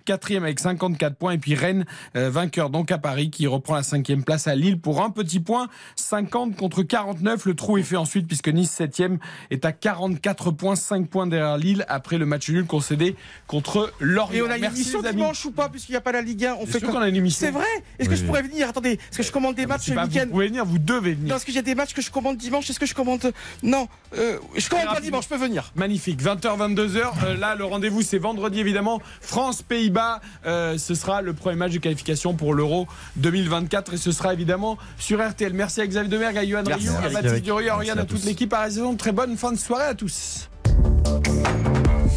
quatrième 0.04 0.44
avec 0.44 0.60
54 0.60 1.16
points. 1.16 1.32
Et 1.32 1.38
puis 1.38 1.54
Rennes, 1.54 1.84
euh, 2.16 2.30
vainqueur 2.30 2.70
donc 2.70 2.90
à 2.92 2.98
Paris, 2.98 3.30
qui 3.30 3.46
reprend 3.46 3.74
la 3.74 3.82
cinquième 3.82 4.24
place 4.24 4.46
à 4.46 4.54
Lille 4.54 4.78
pour 4.80 5.02
un 5.02 5.10
petit 5.10 5.40
point. 5.40 5.68
50 5.96 6.56
contre 6.56 6.82
49. 6.82 7.46
Le 7.46 7.54
trou 7.54 7.78
est 7.78 7.82
fait 7.82 7.96
ensuite 7.96 8.26
puisque 8.26 8.48
Nice 8.48 8.70
septième 8.70 9.18
est 9.50 9.64
à 9.64 9.72
44 9.72 10.50
points, 10.50 10.76
5 10.76 11.08
points 11.08 11.26
derrière 11.26 11.56
Lille 11.58 11.84
après 11.88 12.18
le 12.18 12.26
match 12.26 12.48
nul 12.50 12.66
concédé 12.66 13.16
contre 13.46 13.92
Lorient. 14.00 14.32
Et 14.34 14.42
on 14.42 14.50
a 14.50 14.58
une 14.58 14.64
émission 14.64 15.02
dimanche 15.02 15.44
ou 15.44 15.50
pas, 15.50 15.68
puisqu'il 15.68 15.92
n'y 15.92 15.96
a 15.96 16.00
pas 16.00 16.12
la 16.12 16.22
Ligue 16.22 16.44
1 16.44 16.54
On 16.54 16.64
Bien 16.64 16.66
fait 16.66 16.80
qu'on 16.80 17.00
a 17.00 17.08
une 17.08 17.16
émission. 17.16 17.46
C'est 17.46 17.52
vrai 17.52 17.64
Est-ce 17.98 18.08
que 18.08 18.14
Oui. 18.14 18.20
je 18.20 18.24
pourrais 18.24 18.42
venir 18.42 18.68
Attendez, 18.68 18.92
est-ce 18.92 19.18
que 19.18 19.22
je 19.22 19.32
commande 19.32 19.54
des 19.54 19.66
matchs 19.66 19.82
c'est 19.86 19.90
le 19.90 19.96
pas- 19.96 20.04
week-end 20.06 20.24
vous 20.26 20.30
pouvez 20.32 20.46
venir, 20.48 20.64
vous 20.64 20.78
devez 20.78 21.14
venir. 21.14 21.30
Non, 21.30 21.36
est-ce 21.36 21.44
qu'il 21.44 21.54
y 21.54 21.58
a 21.58 21.62
des 21.62 21.74
matchs 21.74 21.94
que 21.94 22.02
je 22.02 22.10
commande 22.10 22.36
dimanche 22.36 22.68
Est-ce 22.70 22.78
que 22.80 22.86
je 22.86 22.94
commande. 22.94 23.32
Non, 23.62 23.88
euh, 24.16 24.38
je 24.56 24.68
commande 24.68 24.86
pas 24.86 25.00
dimanche, 25.00 25.24
je 25.24 25.28
peux 25.30 25.36
venir. 25.36 25.72
Magnifique, 25.76 26.20
20h, 26.22 26.56
22h. 26.56 27.12
Euh, 27.24 27.36
là, 27.36 27.54
le 27.54 27.64
rendez-vous, 27.64 28.02
c'est 28.02 28.18
vendredi, 28.18 28.60
évidemment. 28.60 29.00
France-Pays-Bas, 29.32 30.20
euh, 30.44 30.76
ce 30.76 30.94
sera 30.94 31.22
le 31.22 31.32
premier 31.32 31.56
match 31.56 31.72
de 31.72 31.78
qualification 31.78 32.34
pour 32.34 32.52
l'Euro 32.52 32.86
2024 33.16 33.94
et 33.94 33.96
ce 33.96 34.12
sera 34.12 34.34
évidemment 34.34 34.76
sur 34.98 35.26
RTL. 35.26 35.54
Merci 35.54 35.80
à 35.80 35.86
Xavier 35.86 36.10
Demergue, 36.10 36.36
à 36.36 36.44
Yohan. 36.44 36.64
Rioux, 36.66 36.92
à 37.02 37.08
Baptiste. 37.08 37.42
Durieux, 37.42 37.70
à 37.70 37.76
Oriane, 37.76 37.98
à 37.98 38.02
à 38.02 38.04
toute 38.04 38.24
l'équipe. 38.24 38.52
À 38.52 38.64
la 38.64 38.70
saison, 38.70 38.94
très 38.94 39.12
bonne 39.12 39.38
fin 39.38 39.52
de 39.52 39.56
soirée 39.56 39.86
à 39.86 39.94
tous. 39.94 40.50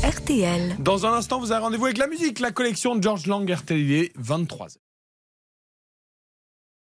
RTL. 0.03 0.75
Dans 0.79 1.05
un 1.05 1.13
instant, 1.13 1.39
vous 1.39 1.53
avez 1.53 1.63
rendez-vous 1.63 1.85
avec 1.85 1.99
la 1.99 2.07
musique, 2.07 2.41
la 2.41 2.51
collection 2.51 2.97
de 2.97 3.01
George 3.01 3.27
Lang, 3.27 3.49
RTL, 3.49 3.79
il 3.79 3.93
est 3.93 4.17
23h. 4.19 4.75